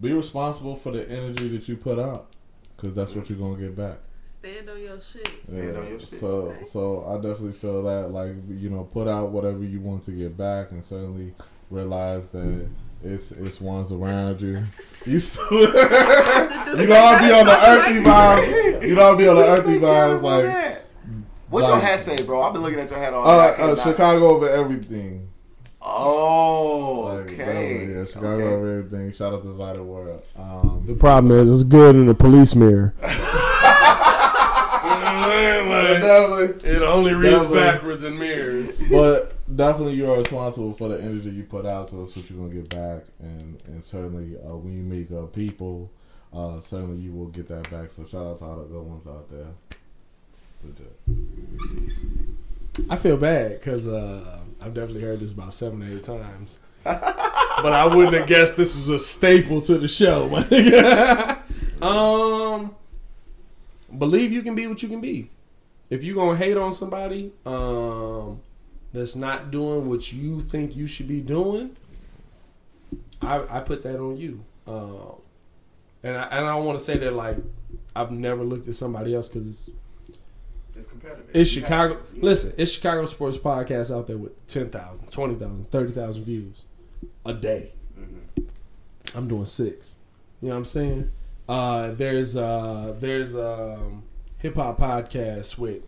be 0.00 0.12
responsible 0.12 0.76
for 0.76 0.92
the 0.92 1.08
energy 1.10 1.48
that 1.48 1.68
you 1.68 1.76
put 1.76 1.98
out, 1.98 2.28
because 2.76 2.94
that's 2.94 3.12
what 3.14 3.28
you're 3.28 3.38
gonna 3.38 3.60
get 3.60 3.76
back. 3.76 3.98
Stand 4.38 4.70
on 4.70 4.80
your 4.80 5.00
shit. 5.00 5.28
Stand 5.44 5.76
on 5.76 5.88
your 5.88 5.98
shit. 6.00 6.08
So, 6.08 6.54
so 6.64 7.04
I 7.08 7.14
definitely 7.16 7.52
feel 7.52 7.82
that, 7.84 8.10
like, 8.12 8.32
you 8.48 8.70
know, 8.70 8.84
put 8.84 9.08
out 9.08 9.30
whatever 9.30 9.64
you 9.64 9.80
want 9.80 10.04
to 10.04 10.12
get 10.12 10.36
back, 10.36 10.70
and 10.70 10.84
certainly 10.84 11.34
realize 11.70 12.28
that 12.30 12.68
it's 13.02 13.32
it's 13.32 13.60
ones 13.60 13.92
around 13.92 14.40
you. 14.40 14.62
You 15.06 15.20
still, 15.20 15.46
you 15.52 15.68
know, 15.68 16.96
I'll 16.96 17.20
be 17.20 17.32
on 17.32 17.46
the 17.46 17.58
earthy 17.68 18.00
vibes. 18.00 18.88
You 18.88 18.94
know, 18.96 19.02
I'll 19.02 19.16
be 19.16 19.28
on 19.28 19.36
the 19.36 19.46
earthy 19.46 19.78
vibes, 19.78 20.20
like, 20.20 20.82
What's 21.48 21.66
your 21.68 21.76
like- 21.76 21.84
hat 21.84 22.00
say, 22.00 22.22
bro? 22.24 22.42
I've 22.42 22.52
been 22.52 22.62
looking 22.62 22.80
at 22.80 22.90
your 22.90 22.98
hat 22.98 23.14
all 23.14 23.24
uh, 23.24 23.56
day. 23.56 23.62
Uh, 23.62 23.76
Chicago 23.76 24.26
over 24.26 24.48
everything. 24.48 25.28
Oh, 25.80 27.02
Like, 27.14 27.26
okay. 27.26 27.36
definitely, 27.36 27.94
yeah, 27.94 28.04
Chicago 28.04 28.34
Okay. 28.34 28.44
over 28.46 28.78
everything. 28.78 29.12
Shout 29.12 29.32
out 29.32 29.44
to 29.44 29.52
Vital 29.52 29.84
World. 29.84 30.22
Um, 30.36 30.82
The 30.84 30.94
problem 30.94 31.38
is 31.38 31.48
it's 31.48 31.62
good 31.62 31.94
in 31.94 32.06
the 32.06 32.14
police 32.14 32.56
mirror. 32.56 32.92
but 35.06 36.00
definitely, 36.00 36.70
It 36.70 36.82
only 36.82 37.14
reads 37.14 37.46
backwards 37.46 38.02
and 38.04 38.18
mirrors. 38.18 38.82
but 38.90 39.34
definitely 39.54 39.94
you 39.94 40.10
are 40.10 40.18
responsible 40.18 40.72
for 40.72 40.88
the 40.88 41.00
energy 41.00 41.30
you 41.30 41.44
put 41.44 41.66
out 41.66 41.90
because 41.90 42.14
that's 42.14 42.16
what 42.16 42.30
you're 42.30 42.38
gonna 42.48 42.60
get 42.60 42.68
back 42.70 43.04
and 43.20 43.62
and 43.66 43.82
certainly 43.84 44.36
uh, 44.38 44.56
when 44.56 44.76
you 44.76 44.82
meet 44.82 45.10
uh, 45.12 45.26
people 45.26 45.90
uh, 46.32 46.58
certainly 46.60 46.96
you 46.96 47.12
will 47.12 47.28
get 47.28 47.46
that 47.48 47.70
back 47.70 47.90
so 47.90 48.04
shout 48.04 48.26
out 48.26 48.38
to 48.38 48.44
all 48.44 48.56
the 48.56 48.64
good 48.64 48.82
ones 48.82 49.06
out 49.06 49.30
there 49.30 49.46
Legit. 50.64 50.92
I 52.90 52.96
feel 52.96 53.16
bad 53.16 53.60
because 53.60 53.86
uh, 53.86 54.40
I've 54.60 54.74
definitely 54.74 55.02
heard 55.02 55.20
this 55.20 55.32
about 55.32 55.54
seven 55.54 55.82
or 55.82 55.86
eight 55.96 56.04
times. 56.04 56.58
but 56.84 57.72
I 57.72 57.86
wouldn't 57.86 58.14
have 58.14 58.26
guessed 58.26 58.56
this 58.56 58.76
was 58.76 58.88
a 58.90 58.98
staple 58.98 59.60
to 59.62 59.78
the 59.78 59.88
show, 59.88 60.28
my 60.28 60.42
nigga. 60.44 61.82
um, 61.82 62.74
believe 63.98 64.32
you 64.32 64.42
can 64.42 64.54
be 64.54 64.66
what 64.66 64.82
you 64.82 64.88
can 64.88 65.00
be. 65.00 65.30
If 65.90 66.02
you're 66.02 66.16
gonna 66.16 66.36
hate 66.36 66.56
on 66.56 66.72
somebody 66.72 67.32
um, 67.44 68.40
that's 68.92 69.14
not 69.16 69.50
doing 69.50 69.88
what 69.88 70.12
you 70.12 70.40
think 70.40 70.74
you 70.76 70.86
should 70.86 71.06
be 71.08 71.20
doing, 71.20 71.76
I, 73.22 73.42
I 73.48 73.60
put 73.60 73.82
that 73.84 73.98
on 74.00 74.16
you. 74.16 74.44
Um, 74.66 75.16
and 76.02 76.16
I, 76.16 76.22
and 76.24 76.46
I 76.46 76.56
don't 76.56 76.64
want 76.64 76.78
to 76.78 76.84
say 76.84 76.96
that 76.98 77.12
like 77.12 77.36
I've 77.94 78.10
never 78.10 78.42
looked 78.44 78.66
at 78.68 78.74
somebody 78.74 79.14
else 79.14 79.28
because 79.28 79.70
It's 80.74 80.86
competitive. 80.86 81.30
it's 81.32 81.54
You 81.54 81.62
Chicago. 81.62 81.98
Listen, 82.16 82.52
it's 82.56 82.72
Chicago 82.72 83.06
sports 83.06 83.38
podcast 83.38 83.94
out 83.94 84.06
there 84.08 84.18
with 84.18 84.46
10,000, 84.48 85.10
20,000, 85.10 85.70
30,000 85.70 86.24
views 86.24 86.64
a 87.24 87.32
day. 87.32 87.72
Mhm. 87.98 88.44
I'm 89.14 89.28
doing 89.28 89.46
six. 89.46 89.96
You 90.42 90.48
know 90.48 90.54
what 90.54 90.58
I'm 90.58 90.64
saying? 90.66 91.10
Uh, 91.48 91.92
there's 91.92 92.36
uh, 92.36 92.94
there's 92.98 93.36
um, 93.36 94.02
hip 94.38 94.56
hop 94.56 94.78
podcast 94.78 95.56
with 95.58 95.82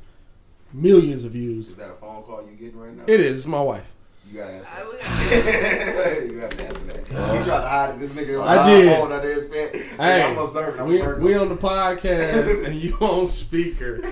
millions 0.73 1.25
of 1.25 1.33
views. 1.33 1.69
Is 1.71 1.77
that 1.77 1.91
a 1.91 1.95
phone 1.95 2.23
call 2.23 2.43
you 2.43 2.57
getting 2.57 2.79
right 2.79 2.97
now? 2.97 3.05
It 3.07 3.21
is. 3.21 3.39
It's 3.39 3.47
my 3.47 3.61
wife. 3.61 3.95
You 4.31 4.39
gotta 4.41 4.53
answer 4.53 4.71
I 4.73 4.85
that. 4.85 6.27
you 6.31 6.41
gotta 6.41 6.63
answer 6.65 6.85
that. 6.85 6.99
You 7.39 7.45
tried 7.45 7.61
to 7.63 7.69
hide 7.69 7.91
it. 7.95 7.99
This 8.01 8.13
nigga 8.13 8.47
I 8.47 8.57
on 8.59 8.67
did. 8.69 8.97
phone 8.99 9.13
under 9.13 9.33
his 9.33 9.45
bed. 9.47 9.75
Hey, 9.75 10.23
I'm 10.23 10.37
observing. 10.39 10.81
I'm 10.81 10.87
we, 10.87 10.99
Virgo. 10.99 11.23
we 11.25 11.35
on 11.35 11.49
the 11.49 11.57
podcast 11.57 12.65
and 12.67 12.75
you 12.75 12.95
on 13.01 13.27
speaker. 13.27 14.03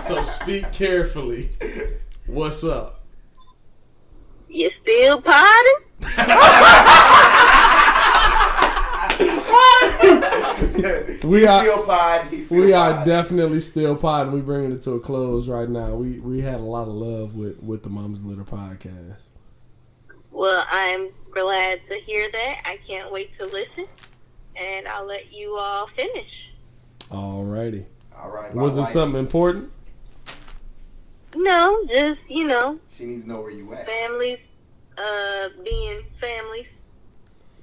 So 0.00 0.22
speak 0.24 0.72
carefully. 0.72 1.50
What's 2.26 2.64
up? 2.64 3.02
You 4.48 4.70
still 4.82 5.22
potting? 5.22 5.80
We 11.24 11.40
He's 11.40 11.48
are- 11.48 11.60
still 11.60 11.84
pod. 11.84 12.26
He's 12.30 12.46
still 12.46 12.60
We 12.64 12.72
are 12.72 13.04
definitely 13.04 13.60
still 13.60 13.96
pod. 13.96 14.32
We 14.32 14.40
bringing 14.40 14.72
it 14.72 14.82
to 14.82 14.92
a 14.92 15.00
close 15.00 15.48
right 15.48 15.68
now. 15.68 15.94
We 15.94 16.18
we 16.20 16.40
had 16.40 16.56
a 16.60 16.64
lot 16.64 16.82
of 16.88 16.94
love 16.94 17.34
with 17.34 17.62
with 17.62 17.82
the 17.82 17.88
Mama's 17.90 18.22
Litter 18.22 18.44
podcast. 18.44 19.30
Well, 20.30 20.64
I'm 20.70 21.10
glad 21.30 21.80
to 21.88 21.94
hear 21.96 22.28
that. 22.30 22.62
I 22.64 22.78
can't 22.86 23.10
wait 23.12 23.36
to 23.38 23.46
listen. 23.46 23.86
And 24.56 24.86
I'll 24.88 25.06
let 25.06 25.32
you 25.32 25.56
all 25.56 25.88
finish. 25.96 26.50
Alrighty. 27.10 27.86
All 28.16 28.30
right. 28.30 28.54
Was 28.54 28.76
my 28.76 28.82
it 28.82 28.86
something 28.86 29.18
important? 29.18 29.70
No, 31.36 31.84
just, 31.86 32.20
you 32.28 32.44
know, 32.44 32.78
She 32.92 33.06
needs 33.06 33.22
to 33.22 33.28
know 33.28 33.40
where 33.40 33.50
you 33.50 33.72
at. 33.74 33.88
families 33.88 34.38
uh, 34.96 35.48
being 35.64 36.02
families. 36.20 36.66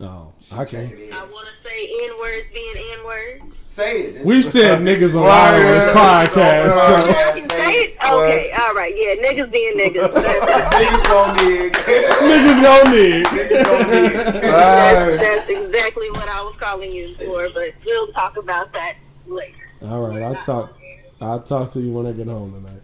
Oh, 0.02 0.34
She 0.42 0.56
okay. 0.56 0.90
checking. 0.90 1.14
I 1.14 1.24
want 1.26 1.48
to 1.48 1.70
say 1.70 1.90
N 2.04 2.20
words 2.20 2.46
being 2.54 2.76
N 3.00 3.06
words. 3.06 3.56
Say 3.68 4.02
it. 4.02 4.14
This 4.16 4.26
We've 4.26 4.44
said 4.44 4.80
niggas 4.80 5.02
is- 5.02 5.16
a 5.16 5.20
lot 5.22 5.54
on 5.54 5.60
this 5.62 5.88
podcast, 5.94 6.72
so- 6.74 6.94
on- 6.94 7.02
I 7.04 7.08
yeah, 7.08 7.32
can 7.36 7.50
say 7.50 7.74
it? 7.84 7.98
Okay, 8.12 8.52
all 8.60 8.74
right. 8.74 8.94
Yeah, 8.98 9.16
niggas 9.24 9.52
being 9.52 9.78
niggas. 9.78 10.14
That's, 10.14 10.76
Niggas 10.76 11.04
gonna 11.08 11.38
dig. 11.40 11.74
Niggas 11.74 12.62
gonna 12.62 12.90
need. 12.96 13.26
Niggas 13.28 13.64
gonna 13.64 13.90
dig. 13.92 14.14
that's, 14.42 15.24
that's 15.24 15.50
exactly 15.50 16.10
what 16.12 16.28
I 16.28 16.42
was 16.42 16.56
calling 16.60 16.92
you 16.92 17.16
for, 17.18 17.48
but 17.54 17.74
we'll 17.86 18.08
talk 18.12 18.36
about 18.38 18.74
that 18.74 18.96
later. 19.28 19.56
All 19.84 20.02
right, 20.08 20.22
I'll 20.22 20.36
talk. 20.36 20.78
I'll 21.22 21.42
talk 21.42 21.72
to 21.72 21.80
you 21.80 21.92
when 21.94 22.08
I 22.08 22.12
get 22.12 22.28
home 22.28 22.54
tonight. 22.54 22.82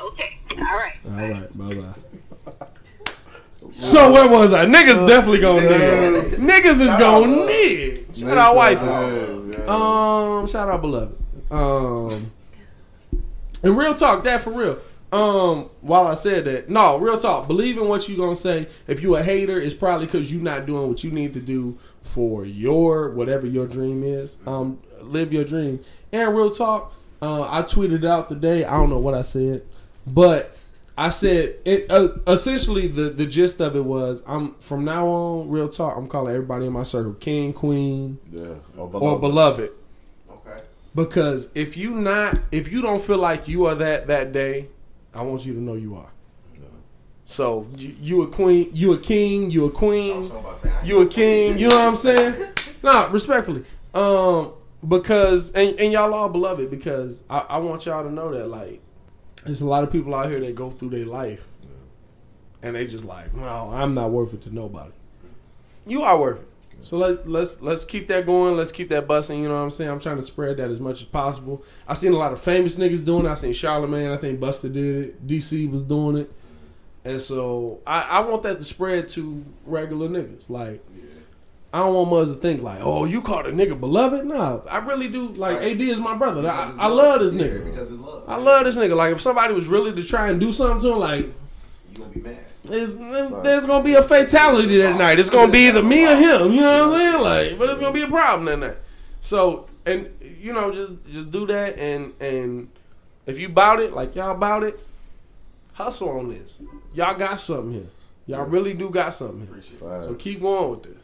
Okay, 0.00 0.38
all 0.56 0.62
right. 0.64 0.94
All 1.04 1.12
right, 1.12 1.58
bye 1.58 1.74
bye. 1.74 1.94
So 3.78 4.10
where 4.12 4.28
was 4.28 4.52
I? 4.52 4.64
Niggas 4.64 5.06
definitely 5.06 5.40
gonna 5.40 5.60
need. 5.60 6.38
Niggas 6.38 6.80
is 6.80 6.96
gonna 6.96 7.46
need. 7.46 8.06
Shout 8.14 8.38
out 8.38 8.56
wife. 8.56 8.82
Um, 9.68 10.46
shout 10.46 10.68
out 10.68 10.80
beloved. 10.80 11.14
Um, 11.50 12.32
and 13.62 13.76
real 13.76 13.94
talk, 13.94 14.24
that 14.24 14.42
for 14.42 14.50
real. 14.50 14.78
Um, 15.12 15.70
while 15.82 16.06
I 16.06 16.14
said 16.14 16.46
that, 16.46 16.68
no, 16.68 16.96
real 16.98 17.18
talk. 17.18 17.46
Believe 17.46 17.76
in 17.76 17.86
what 17.86 18.08
you 18.08 18.16
gonna 18.16 18.34
say. 18.34 18.66
If 18.86 19.02
you 19.02 19.14
a 19.16 19.22
hater, 19.22 19.60
it's 19.60 19.74
probably 19.74 20.06
because 20.06 20.32
you 20.32 20.40
not 20.40 20.66
doing 20.66 20.88
what 20.88 21.04
you 21.04 21.10
need 21.10 21.32
to 21.34 21.40
do 21.40 21.78
for 22.02 22.44
your 22.44 23.10
whatever 23.10 23.46
your 23.46 23.66
dream 23.66 24.02
is. 24.02 24.38
Um, 24.46 24.80
live 25.00 25.32
your 25.32 25.44
dream. 25.44 25.80
And 26.12 26.34
real 26.34 26.50
talk. 26.50 26.94
Uh, 27.20 27.42
I 27.42 27.62
tweeted 27.62 28.04
out 28.04 28.28
today. 28.28 28.64
I 28.64 28.72
don't 28.74 28.90
know 28.90 28.98
what 28.98 29.14
I 29.14 29.22
said, 29.22 29.62
but 30.06 30.56
I 30.98 31.10
said 31.10 31.56
it. 31.64 31.90
Uh, 31.90 32.08
essentially, 32.26 32.86
the 32.86 33.10
the 33.10 33.26
gist 33.26 33.60
of 33.60 33.76
it 33.76 33.84
was, 33.84 34.22
I'm 34.26 34.54
from 34.54 34.84
now 34.84 35.06
on, 35.06 35.48
real 35.48 35.68
talk. 35.68 35.96
I'm 35.96 36.08
calling 36.08 36.34
everybody 36.34 36.66
in 36.66 36.72
my 36.72 36.84
circle 36.84 37.14
king, 37.14 37.52
queen, 37.52 38.18
yeah 38.30 38.54
or 38.76 39.18
beloved. 39.18 39.70
Okay. 40.30 40.62
Because 40.94 41.50
if 41.54 41.76
you 41.76 41.90
not, 41.90 42.38
if 42.50 42.72
you 42.72 42.80
don't 42.80 43.02
feel 43.02 43.18
like 43.18 43.46
you 43.46 43.66
are 43.66 43.74
that 43.74 44.06
that 44.06 44.32
day, 44.32 44.68
I 45.12 45.22
want 45.22 45.44
you 45.44 45.52
to 45.54 45.60
know 45.60 45.74
you 45.74 45.96
are. 45.96 46.10
So 47.26 47.66
you, 47.76 47.94
you 48.00 48.22
a 48.22 48.28
queen, 48.28 48.70
you 48.72 48.92
a 48.92 48.98
king, 48.98 49.50
you 49.50 49.64
a 49.64 49.70
queen, 49.70 50.26
about 50.26 50.54
to 50.54 50.62
say, 50.62 50.72
you 50.84 51.00
a 51.00 51.06
king. 51.06 51.58
You 51.58 51.68
know 51.68 51.76
what 51.76 51.88
I'm 51.88 51.96
saying? 51.96 52.46
Nah, 52.84 53.08
respectfully. 53.10 53.64
Um, 53.92 54.52
because 54.86 55.50
and, 55.52 55.78
and 55.80 55.92
y'all 55.92 56.14
all 56.14 56.28
beloved 56.28 56.70
because 56.70 57.24
I, 57.28 57.38
I 57.40 57.58
want 57.58 57.84
y'all 57.86 58.04
to 58.04 58.10
know 58.10 58.32
that 58.32 58.46
like 58.46 58.80
there's 59.46 59.60
a 59.60 59.66
lot 59.66 59.84
of 59.84 59.90
people 59.90 60.14
out 60.14 60.26
here 60.26 60.40
that 60.40 60.54
go 60.54 60.70
through 60.70 60.90
their 60.90 61.06
life 61.06 61.46
and 62.62 62.76
they 62.76 62.86
just 62.86 63.04
like, 63.04 63.34
no, 63.34 63.70
I'm 63.72 63.94
not 63.94 64.10
worth 64.10 64.34
it 64.34 64.42
to 64.42 64.54
nobody. 64.54 64.92
You 65.86 66.02
are 66.02 66.18
worth 66.18 66.40
it. 66.40 66.48
So 66.82 66.98
let's 66.98 67.26
let's 67.26 67.62
let's 67.62 67.84
keep 67.84 68.06
that 68.08 68.26
going. 68.26 68.56
Let's 68.56 68.70
keep 68.70 68.90
that 68.90 69.06
busting. 69.06 69.42
You 69.42 69.48
know 69.48 69.54
what 69.54 69.60
I'm 69.60 69.70
saying? 69.70 69.90
I'm 69.90 70.00
trying 70.00 70.16
to 70.16 70.22
spread 70.22 70.58
that 70.58 70.70
as 70.70 70.78
much 70.78 71.00
as 71.00 71.06
possible. 71.06 71.64
I 71.88 71.94
seen 71.94 72.12
a 72.12 72.16
lot 72.16 72.32
of 72.32 72.40
famous 72.40 72.76
niggas 72.76 73.04
doing 73.04 73.24
it. 73.24 73.30
I 73.30 73.34
seen 73.34 73.52
Charlamagne. 73.52 74.12
I 74.12 74.16
think 74.16 74.38
Busta 74.40 74.72
did 74.72 75.04
it. 75.04 75.26
DC 75.26 75.70
was 75.70 75.82
doing 75.82 76.18
it. 76.18 76.32
And 77.04 77.20
so 77.20 77.80
I, 77.86 78.02
I 78.02 78.20
want 78.20 78.42
that 78.42 78.58
to 78.58 78.64
spread 78.64 79.08
to 79.08 79.44
regular 79.64 80.08
niggas. 80.08 80.50
Like 80.50 80.84
I 81.76 81.80
don't 81.80 81.94
want 81.94 82.08
mothers 82.10 82.30
to 82.30 82.34
think 82.36 82.62
like, 82.62 82.78
oh, 82.82 83.04
you 83.04 83.20
called 83.20 83.44
a 83.44 83.52
nigga 83.52 83.78
beloved. 83.78 84.24
Nah, 84.24 84.60
I 84.70 84.78
really 84.78 85.08
do. 85.08 85.28
Like 85.34 85.58
Right. 85.58 85.72
AD 85.72 85.80
is 85.82 86.00
my 86.00 86.14
brother. 86.16 86.48
I, 86.48 86.72
I 86.78 86.86
love 86.86 87.20
this 87.20 87.34
Yeah, 87.34 87.48
nigga. 87.48 87.64
Because 87.66 87.92
it's 87.92 88.00
love. 88.00 88.24
I 88.26 88.36
love 88.38 88.64
this 88.64 88.76
nigga. 88.76 88.96
Like 88.96 89.12
if 89.12 89.20
somebody 89.20 89.52
was 89.52 89.66
really 89.66 89.92
to 89.92 90.02
try 90.02 90.30
and 90.30 90.40
do 90.40 90.52
something 90.52 90.80
to 90.80 90.94
him, 90.94 90.98
like 91.00 91.26
You 91.26 91.32
gonna 91.98 92.10
be 92.10 92.20
mad. 92.22 92.38
it's, 92.64 92.94
there's 93.42 93.66
gonna 93.66 93.84
be 93.84 93.92
a 93.92 94.02
fatality 94.02 94.78
that 94.78 94.96
night. 94.96 95.18
It's 95.18 95.28
gonna 95.28 95.52
be 95.52 95.66
either 95.68 95.82
me 95.82 96.06
or 96.06 96.16
him. 96.16 96.52
You 96.52 96.62
know 96.62 96.88
what 96.88 96.94
I'm 96.94 96.98
saying? 97.12 97.22
Like, 97.50 97.58
but 97.58 97.68
it's 97.68 97.80
gonna 97.80 97.92
be 97.92 98.02
a 98.02 98.08
problem 98.08 98.46
that 98.46 98.58
night. 98.68 98.78
So, 99.20 99.66
and 99.84 100.08
you 100.40 100.54
know, 100.54 100.72
just 100.72 100.94
just 101.12 101.30
do 101.30 101.46
that, 101.48 101.78
and 101.78 102.14
and 102.20 102.68
if 103.26 103.38
you 103.38 103.50
bout 103.50 103.80
it, 103.80 103.92
like 103.92 104.14
y'all 104.16 104.34
bout 104.34 104.62
it, 104.62 104.80
hustle 105.74 106.08
on 106.08 106.30
this. 106.30 106.62
Y'all 106.94 107.14
got 107.18 107.38
something 107.38 107.72
here. 107.72 107.86
Y'all 108.28 108.46
really 108.46 108.72
do 108.72 108.88
got 108.88 109.12
something 109.12 109.46
here. 109.46 110.00
So 110.00 110.14
keep 110.14 110.40
going 110.40 110.70
with 110.70 110.82
this. 110.84 111.02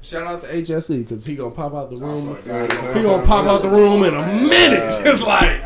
Shout 0.00 0.26
out 0.26 0.42
to 0.42 0.48
HSC 0.48 0.98
because 1.02 1.24
he 1.24 1.34
gonna 1.34 1.50
pop 1.50 1.74
out 1.74 1.90
the 1.90 1.96
room. 1.96 2.28
Oh, 2.28 2.92
he 2.94 3.02
gonna 3.02 3.26
pop 3.26 3.46
out 3.46 3.62
the 3.62 3.68
room 3.68 4.04
in 4.04 4.14
a 4.14 4.26
minute. 4.48 4.92
Just 5.04 5.22
like, 5.22 5.60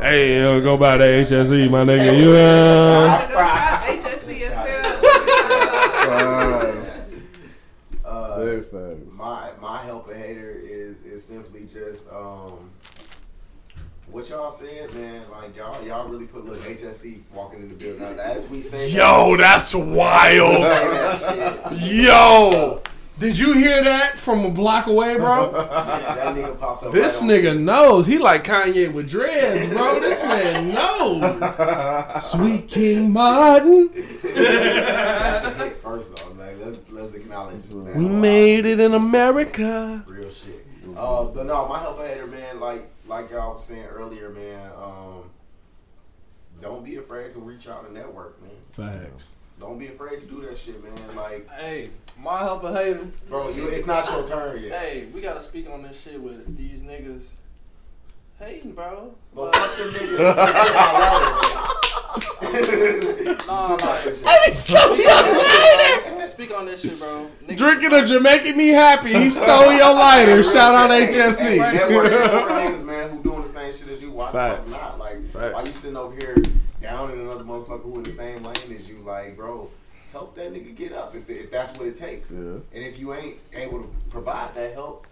hey, 0.00 0.40
yo, 0.40 0.60
go 0.60 0.76
by 0.76 0.96
the 0.96 1.04
HSC, 1.04 1.70
my 1.70 1.84
nigga. 1.84 2.18
You 2.18 2.32
know. 2.32 3.22
Uh, 8.04 8.94
my 9.12 9.50
my 9.60 9.82
helper 9.84 10.14
hater 10.14 10.50
is 10.50 11.00
is 11.02 11.24
simply 11.24 11.66
just 11.72 12.08
um 12.12 12.70
what 14.08 14.28
y'all 14.30 14.50
said, 14.50 14.94
man, 14.94 15.28
like 15.30 15.56
y'all 15.56 15.84
y'all 15.84 16.08
really 16.08 16.26
put 16.26 16.44
little 16.46 16.62
HSC 16.62 17.20
walking 17.34 17.62
in 17.62 17.68
the 17.68 17.74
building. 17.74 18.18
As 18.18 18.48
we 18.48 18.60
say, 18.60 18.88
yo, 18.90 19.36
that's 19.36 19.74
wild. 19.74 20.62
That 20.62 21.78
Yo, 21.82 22.82
did 23.18 23.38
you 23.38 23.54
hear 23.54 23.82
that 23.84 24.18
from 24.18 24.44
a 24.44 24.50
block 24.50 24.86
away, 24.86 25.16
bro? 25.16 25.50
That 25.52 26.34
nigga 26.36 26.58
popped 26.58 26.84
up. 26.84 26.92
This 26.92 27.22
right 27.22 27.30
on- 27.30 27.42
nigga 27.44 27.58
knows. 27.60 28.06
He 28.06 28.18
like 28.18 28.44
Kanye 28.44 28.92
with 28.92 29.08
dreads, 29.08 29.72
bro. 29.72 30.00
This 30.00 30.20
man 30.22 30.74
knows. 30.74 32.22
Sweet 32.22 32.68
King 32.68 33.12
Martin. 33.12 33.90
That's 34.22 35.44
a 35.46 35.54
hit 35.54 35.76
first 35.78 36.14
though. 36.16 36.32
Like 36.32 36.56
let's 36.64 36.80
let's 36.90 37.14
acknowledge. 37.14 37.62
that. 37.64 37.94
We 37.96 38.08
made 38.08 38.66
it 38.66 38.80
in 38.80 38.92
America. 38.94 40.04
real 40.06 40.30
shit. 40.30 40.66
Uh, 40.96 41.24
but 41.24 41.46
no, 41.46 41.66
my 41.68 41.78
helper 41.80 42.06
hater, 42.06 42.26
man. 42.26 42.60
Like 42.60 42.88
like 43.06 43.30
y'all 43.30 43.54
was 43.54 43.64
saying 43.64 43.84
earlier, 43.86 44.30
man. 44.30 44.70
Um, 44.76 45.22
don't 46.60 46.84
be 46.84 46.96
afraid 46.96 47.32
to 47.32 47.38
reach 47.40 47.68
out 47.68 47.84
and 47.84 47.94
network, 47.94 48.40
man. 48.42 48.50
Facts. 48.72 49.35
Don't 49.58 49.78
be 49.78 49.86
afraid 49.88 50.20
to 50.20 50.26
do 50.26 50.42
that 50.42 50.58
shit, 50.58 50.82
man. 50.82 50.92
Like, 51.16 51.48
Hey, 51.50 51.88
my 52.18 52.38
helper 52.40 52.72
hater. 52.72 53.06
bro, 53.28 53.48
you, 53.50 53.68
it's 53.68 53.86
not 53.86 54.06
your 54.10 54.26
turn 54.26 54.62
yet. 54.62 54.78
Hey, 54.80 55.06
we 55.14 55.20
gotta 55.20 55.40
speak 55.42 55.68
on 55.70 55.82
this 55.82 56.00
shit 56.00 56.20
with 56.20 56.56
these 56.56 56.82
niggas 56.82 57.28
hating, 58.38 58.72
bro. 58.72 59.14
But 59.34 59.54
fuck 59.56 59.76
them 59.78 59.88
niggas. 59.94 60.18
nah, 63.46 63.74
like, 63.80 64.16
Hey, 64.24 64.52
so 64.52 64.96
speak 66.26 66.54
on 66.54 66.66
this 66.66 66.82
shit, 66.82 66.98
bro. 66.98 67.30
Niggas, 67.48 67.56
Drinking 67.56 67.92
a 67.94 68.04
Jamaican 68.06 68.56
me 68.58 68.68
happy. 68.68 69.14
He 69.14 69.30
stole 69.30 69.72
your 69.72 69.94
lighter. 69.94 70.42
Shout 70.42 70.74
out 70.74 70.90
Network 70.90 71.10
HSC. 71.14 71.78
support 71.78 72.06
niggas, 72.50 72.84
man, 72.84 73.10
who 73.10 73.22
doing 73.22 73.42
the 73.42 73.48
same 73.48 73.72
shit 73.72 73.88
as 73.88 74.02
you. 74.02 74.10
Why 74.12 74.26
the 74.26 74.32
fuck 74.32 74.58
Facts. 74.58 74.70
not? 74.70 74.98
Like, 74.98 75.24
Facts. 75.28 75.54
why 75.54 75.62
you 75.62 75.72
sitting 75.72 75.96
over 75.96 76.14
here 76.14 76.36
down 76.80 77.12
in 77.12 77.20
another 77.20 77.44
motherfucker 77.44 77.82
who 77.82 77.96
in 77.96 78.02
the 78.02 78.10
same 78.10 78.42
lane 78.42 78.56
as 78.78 78.88
you? 78.88 78.98
Like, 78.98 79.36
bro, 79.36 79.70
help 80.12 80.34
that 80.36 80.52
nigga 80.52 80.74
get 80.74 80.92
up 80.92 81.14
if, 81.14 81.28
if 81.28 81.50
that's 81.50 81.76
what 81.78 81.88
it 81.88 81.96
takes. 81.96 82.30
Yeah. 82.30 82.38
And 82.38 82.64
if 82.72 82.98
you 82.98 83.14
ain't 83.14 83.38
able 83.52 83.82
to 83.82 83.88
provide 84.10 84.54
that 84.54 84.72
help, 84.72 85.06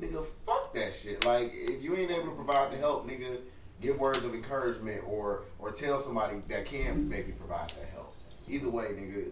nigga, 0.00 0.24
fuck 0.46 0.74
that 0.74 0.94
shit. 0.94 1.24
Like, 1.24 1.52
if 1.54 1.82
you 1.82 1.96
ain't 1.96 2.10
able 2.10 2.26
to 2.26 2.34
provide 2.34 2.72
the 2.72 2.78
help, 2.78 3.08
nigga, 3.08 3.38
give 3.80 3.98
words 3.98 4.24
of 4.24 4.34
encouragement 4.34 5.02
or 5.06 5.42
or 5.58 5.72
tell 5.72 5.98
somebody 6.00 6.36
that 6.48 6.66
can 6.66 7.08
maybe 7.08 7.32
provide 7.32 7.70
that 7.70 7.88
help. 7.92 8.14
Either 8.48 8.68
way, 8.68 8.84
nigga, 8.86 9.30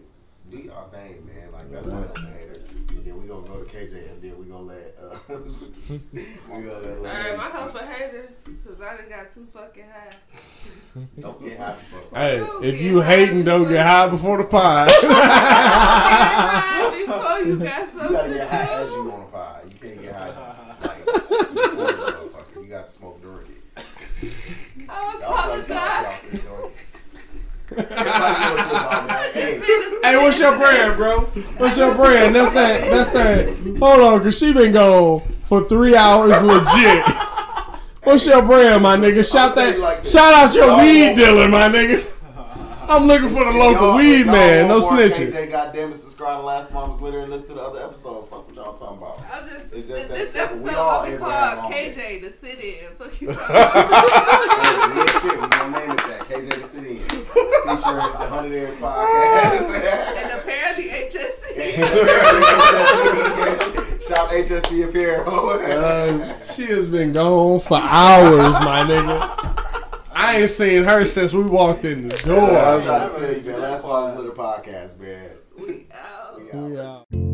do 0.50 0.58
y'all 0.58 0.88
thing, 0.88 1.24
man. 1.26 1.52
Like 1.52 1.70
that's 1.70 1.86
my 1.86 2.00
hater. 2.00 2.60
And 2.88 3.04
then 3.04 3.22
we 3.22 3.28
gonna 3.28 3.46
go 3.46 3.62
to 3.62 3.70
KJ 3.70 4.10
and 4.10 4.20
then 4.22 4.38
we 4.38 4.46
gonna 4.46 4.62
let 4.62 4.98
uh, 5.00 5.16
we 5.88 5.98
gonna 6.48 6.78
let. 6.78 6.98
All 6.98 7.04
right, 7.04 7.36
my 7.36 7.44
ladies 7.44 7.52
help 7.52 7.70
speak. 7.70 7.82
a 7.82 7.86
hater, 7.86 8.32
cause 8.66 8.80
I 8.80 8.96
done 8.96 9.08
got 9.08 9.32
too 9.32 9.46
fucking 9.52 9.84
high. 9.84 10.16
Don't 11.20 11.44
get 11.44 11.56
happy. 11.56 11.82
fuck. 11.92 12.14
Hey, 12.14 12.40
if 12.62 12.80
you 12.80 13.00
hating, 13.00 13.44
don't 13.44 13.68
get 13.68 13.86
high 13.86 14.08
before 14.08 14.38
the 14.38 14.44
pod. 14.44 14.88
Get 15.00 15.10
high 15.12 17.04
before 17.06 17.38
you 17.46 17.56
got 17.56 17.88
something. 17.88 18.06
You 18.10 18.16
gotta 18.16 18.34
get 18.34 18.48
high 18.50 18.82
as 18.82 18.90
you 18.90 18.96
do. 18.96 19.12
on 19.12 19.20
a 19.20 19.24
pie. 19.26 19.60
You 19.64 19.88
can't 19.88 20.02
get 20.02 20.14
high 20.14 20.76
like 20.82 20.98
you 21.06 21.62
motherfucker. 21.76 22.62
You 22.62 22.68
got 22.68 22.86
to 22.86 22.92
smoke 22.92 23.22
during 23.22 23.46
it. 23.46 24.32
I 24.88 25.18
Y'all 25.20 25.62
start 25.62 25.62
apologize. 25.62 26.69
Hey, 30.02 30.16
what's 30.16 30.40
your 30.40 30.57
brand, 30.57 30.97
bro? 30.97 31.20
What's 31.58 31.78
your 31.78 31.94
brand? 31.94 32.34
That's 32.34 32.50
that. 32.52 32.90
That's 32.90 33.10
that. 33.10 33.49
Hold 33.78 34.00
on, 34.00 34.23
cause 34.23 34.39
she 34.39 34.52
been 34.52 34.73
gone 34.73 35.20
for 35.44 35.68
three 35.68 35.94
hours, 35.94 36.42
legit. 36.42 37.05
What's 38.02 38.26
your 38.26 38.42
brand, 38.42 38.82
my 38.82 38.97
nigga? 38.97 39.31
Shout 39.31 39.55
that. 39.55 39.78
like 39.78 40.05
shout 40.05 40.34
out 40.34 40.55
your 40.55 40.78
weed 40.78 41.15
dealer, 41.16 41.49
my 41.49 41.68
nigga. 41.68 42.07
I'm 42.89 43.05
looking 43.05 43.28
for 43.28 43.44
the 43.44 43.52
local 43.52 43.94
weed 43.94 44.26
man. 44.26 44.66
No 44.66 44.81
snitching. 44.81 45.31
KJ, 45.31 45.50
goddamn 45.52 45.92
it, 45.92 45.97
subscribe 45.97 46.40
to 46.40 46.47
Last 46.47 46.73
Mom's 46.73 47.00
Litter 47.00 47.20
and 47.20 47.31
listen 47.31 47.49
to 47.50 47.55
the 47.55 47.60
other 47.60 47.81
episodes. 47.84 48.26
Fuck 48.28 48.49
what 48.49 48.57
y'all 48.57 48.74
talking 48.74 48.99
about. 48.99 49.23
I'm 49.32 49.49
just, 49.49 49.59
It's 49.73 49.86
just 49.86 50.08
this, 50.08 50.08
that 50.08 50.15
this 50.16 50.31
simple. 50.32 50.57
We 50.62 50.70
episode 50.70 50.81
all 50.81 51.02
will 51.05 51.10
be 51.12 51.16
called 51.18 51.70
Lincoln. 51.70 52.02
KJ 52.02 52.20
the 52.23 52.31
sit 52.32 52.58
in. 52.60 52.90
Fuck 52.99 53.20
you 53.20 53.26
talking 53.32 53.57
about. 53.57 53.84
hey, 53.86 54.97
yeah, 54.97 55.20
shit, 55.20 55.34
we 55.40 55.47
gonna 55.49 55.78
name 55.78 55.90
it 55.92 55.97
that. 55.99 56.20
KJ 56.28 56.49
the 56.60 56.66
City 56.66 56.94
in. 56.97 56.99
Featuring 57.08 57.24
the 57.76 58.26
Hundred 58.28 58.52
Airs 58.57 58.76
podcast. 58.78 60.16
and 60.16 60.31
apparently 60.40 60.84
HSC. 60.89 61.47
Shop 64.08 64.31
HSC 64.31 64.89
apparel. 64.89 66.42
She 66.52 66.66
has 66.66 66.89
been 66.89 67.12
gone 67.12 67.60
for 67.60 67.78
hours, 67.81 68.55
my 68.65 68.82
nigga. 68.82 69.20
I 70.12 70.40
ain't 70.40 70.50
seen 70.50 70.82
her 70.84 71.05
since 71.05 71.32
we 71.32 71.44
walked 71.44 71.84
in 71.84 72.08
the 72.08 72.16
door. 72.18 72.58
I 72.58 72.74
was 72.74 72.84
door. 72.84 72.99
trying 72.99 73.10
to 73.10 73.18
tell 73.18 73.32
you, 73.36 73.50
man. 73.52 73.60
Last 73.60 73.84
Mom's 73.84 74.18
Litter 74.18 74.32
podcast, 74.32 74.99
man. 74.99 75.31
We 75.58 75.86
out. 75.92 76.40
We 76.42 76.50
out. 76.52 76.70
We 76.70 76.78
out. 76.81 77.30